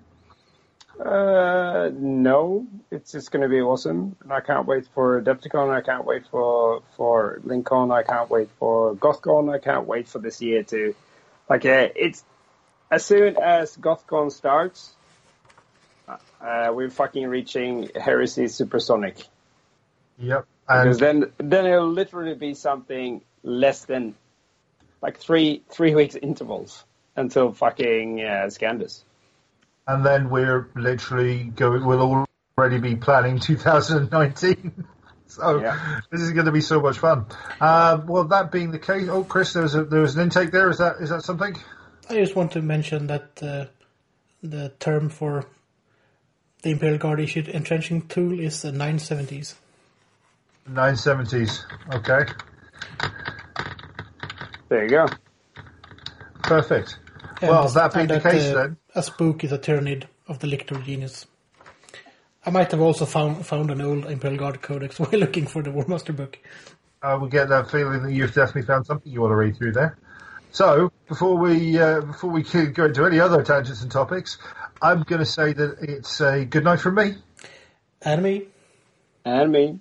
Uh, 1.01 1.91
no, 1.95 2.67
it's 2.91 3.13
just 3.13 3.31
going 3.31 3.43
to 3.43 3.49
be 3.49 3.61
awesome, 3.61 4.17
and 4.23 4.33
I 4.33 4.41
can't 4.41 4.67
wait 4.67 4.87
for 4.95 5.21
Adepticon. 5.21 5.71
I 5.75 5.81
can't 5.81 6.05
wait 6.05 6.27
for 6.31 6.83
for 6.97 7.41
Lincoln. 7.43 7.91
I 7.91 8.03
can't 8.03 8.29
wait 8.29 8.51
for 8.59 8.95
GothCon. 8.95 9.55
I 9.55 9.59
can't 9.59 9.87
wait 9.87 10.09
for 10.09 10.19
this 10.19 10.43
year 10.43 10.63
to, 10.65 10.95
like, 11.49 11.65
uh, 11.65 11.89
it's 11.97 12.23
as 12.91 13.05
soon 13.05 13.37
as 13.37 13.77
GothCon 13.77 14.31
starts, 14.31 14.95
uh, 16.41 16.71
we're 16.75 16.91
fucking 16.91 17.27
reaching 17.27 17.89
Heresy 17.95 18.49
Supersonic 18.49 19.27
Yep. 20.19 20.47
because 20.67 21.01
And 21.01 21.23
then 21.23 21.33
then 21.39 21.67
it'll 21.67 21.91
literally 21.91 22.35
be 22.35 22.55
something 22.55 23.23
less 23.43 23.85
than 23.85 24.15
like 25.01 25.19
three 25.19 25.63
three 25.71 25.95
weeks 25.95 26.15
intervals 26.15 26.85
until 27.17 27.53
fucking 27.53 28.21
uh, 28.21 28.51
Scandis. 28.51 29.03
And 29.91 30.05
then 30.07 30.31
we're 30.31 30.69
literally 30.75 31.45
going. 31.45 31.85
We'll 31.85 32.27
already 32.57 32.79
be 32.79 32.97
planning 32.97 33.39
2019. 33.41 34.85
so 35.27 35.61
Yeah. 35.61 36.01
this 36.11 36.21
is 36.21 36.33
going 36.33 36.47
to 36.47 36.53
be 36.53 36.61
so 36.61 36.81
much 36.81 36.99
fun. 36.99 37.27
Um, 37.61 38.07
well, 38.07 38.25
that 38.25 38.53
being 38.53 38.71
the 38.71 38.79
case, 38.79 39.09
oh, 39.09 39.25
Chris, 39.25 39.53
there 39.53 39.63
was 39.63 39.75
a, 39.75 39.85
there 39.85 40.01
was 40.03 40.17
an 40.17 40.23
intake 40.23 40.51
there. 40.53 40.69
Is 40.71 40.79
that 40.79 40.97
is 41.01 41.11
that 41.11 41.23
something? 41.23 41.57
I 42.09 42.15
just 42.15 42.35
want 42.37 42.53
to 42.53 42.63
mention 42.63 43.07
that 43.09 43.43
uh, 43.43 43.67
the 44.43 44.71
term 44.81 45.09
for 45.09 45.45
the 46.63 46.71
Imperial 46.71 46.99
Guard 46.99 47.21
issued 47.21 47.49
entrenching 47.49 48.03
tool 48.09 48.39
is 48.39 48.63
the 48.63 48.71
970s. 48.73 49.55
970s. 50.69 51.65
Okay, 51.95 52.31
There 54.69 54.85
you 54.85 54.91
go. 54.91 55.07
perfect. 56.43 56.99
And- 57.41 57.51
well, 57.51 57.69
that 57.69 57.95
being 57.95 58.07
the 58.09 58.21
case, 58.21 58.49
uh, 58.51 58.55
then 58.55 58.77
A 58.93 59.03
spook 59.05 59.45
is 59.45 59.53
a 59.53 59.59
tyranid 59.59 60.05
of 60.27 60.41
the 60.41 60.49
Lictor 60.49 60.83
genus. 60.85 61.27
I 62.45 62.51
might 62.51 62.73
have 62.73 62.81
also 62.81 63.07
found 63.07 63.47
found 63.47 63.71
an 63.71 63.81
old 63.81 64.07
Imperial 64.07 64.39
Guard 64.39 64.63
codex 64.63 64.99
while 65.01 65.13
looking 65.13 65.47
for 65.47 65.63
the 65.63 65.71
Warmaster 65.71 66.17
book. 66.17 66.39
I 67.01 67.15
will 67.15 67.29
get 67.29 67.49
that 67.51 67.71
feeling 67.71 68.03
that 68.03 68.13
you've 68.13 68.35
definitely 68.35 68.63
found 68.63 68.87
something 68.87 69.11
you 69.11 69.21
want 69.21 69.31
to 69.31 69.37
read 69.37 69.57
through 69.57 69.73
there. 69.73 69.97
So 70.51 70.91
before 71.07 71.37
we 71.37 71.79
uh, 71.79 72.01
before 72.01 72.31
we 72.31 72.43
go 72.75 72.87
into 72.87 73.05
any 73.05 73.21
other 73.21 73.45
tangents 73.45 73.83
and 73.83 73.93
topics, 73.93 74.39
I'm 74.83 75.03
going 75.03 75.21
to 75.21 75.27
say 75.27 75.53
that 75.53 75.79
it's 75.81 76.21
a 76.21 76.45
good 76.45 76.65
night 76.65 76.81
from 76.81 76.97
me. 76.97 77.15
And 78.03 78.23
me. 78.23 78.49
And 79.25 79.53
me. 79.53 79.79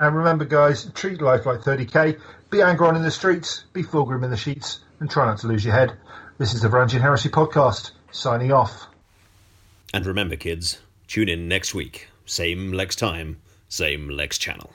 And 0.00 0.16
remember, 0.16 0.44
guys, 0.44 0.90
treat 0.94 1.20
life 1.20 1.46
like 1.46 1.60
30k. 1.60 2.18
Be 2.50 2.58
Angron 2.58 2.96
in 2.96 3.02
the 3.02 3.10
streets, 3.10 3.64
be 3.72 3.82
Fulgrim 3.82 4.24
in 4.24 4.30
the 4.30 4.36
sheets, 4.36 4.80
and 5.00 5.10
try 5.10 5.26
not 5.26 5.38
to 5.38 5.46
lose 5.46 5.64
your 5.64 5.74
head. 5.74 5.92
This 6.38 6.54
is 6.54 6.62
the 6.62 6.68
Varangian 6.68 7.00
Heresy 7.00 7.28
podcast. 7.28 7.92
Signing 8.10 8.52
off. 8.52 8.86
And 9.92 10.06
remember, 10.06 10.36
kids, 10.36 10.80
tune 11.06 11.28
in 11.28 11.48
next 11.48 11.74
week. 11.74 12.08
Same 12.26 12.72
Lex 12.72 12.96
time, 12.96 13.40
same 13.68 14.08
Lex 14.08 14.38
channel. 14.38 14.72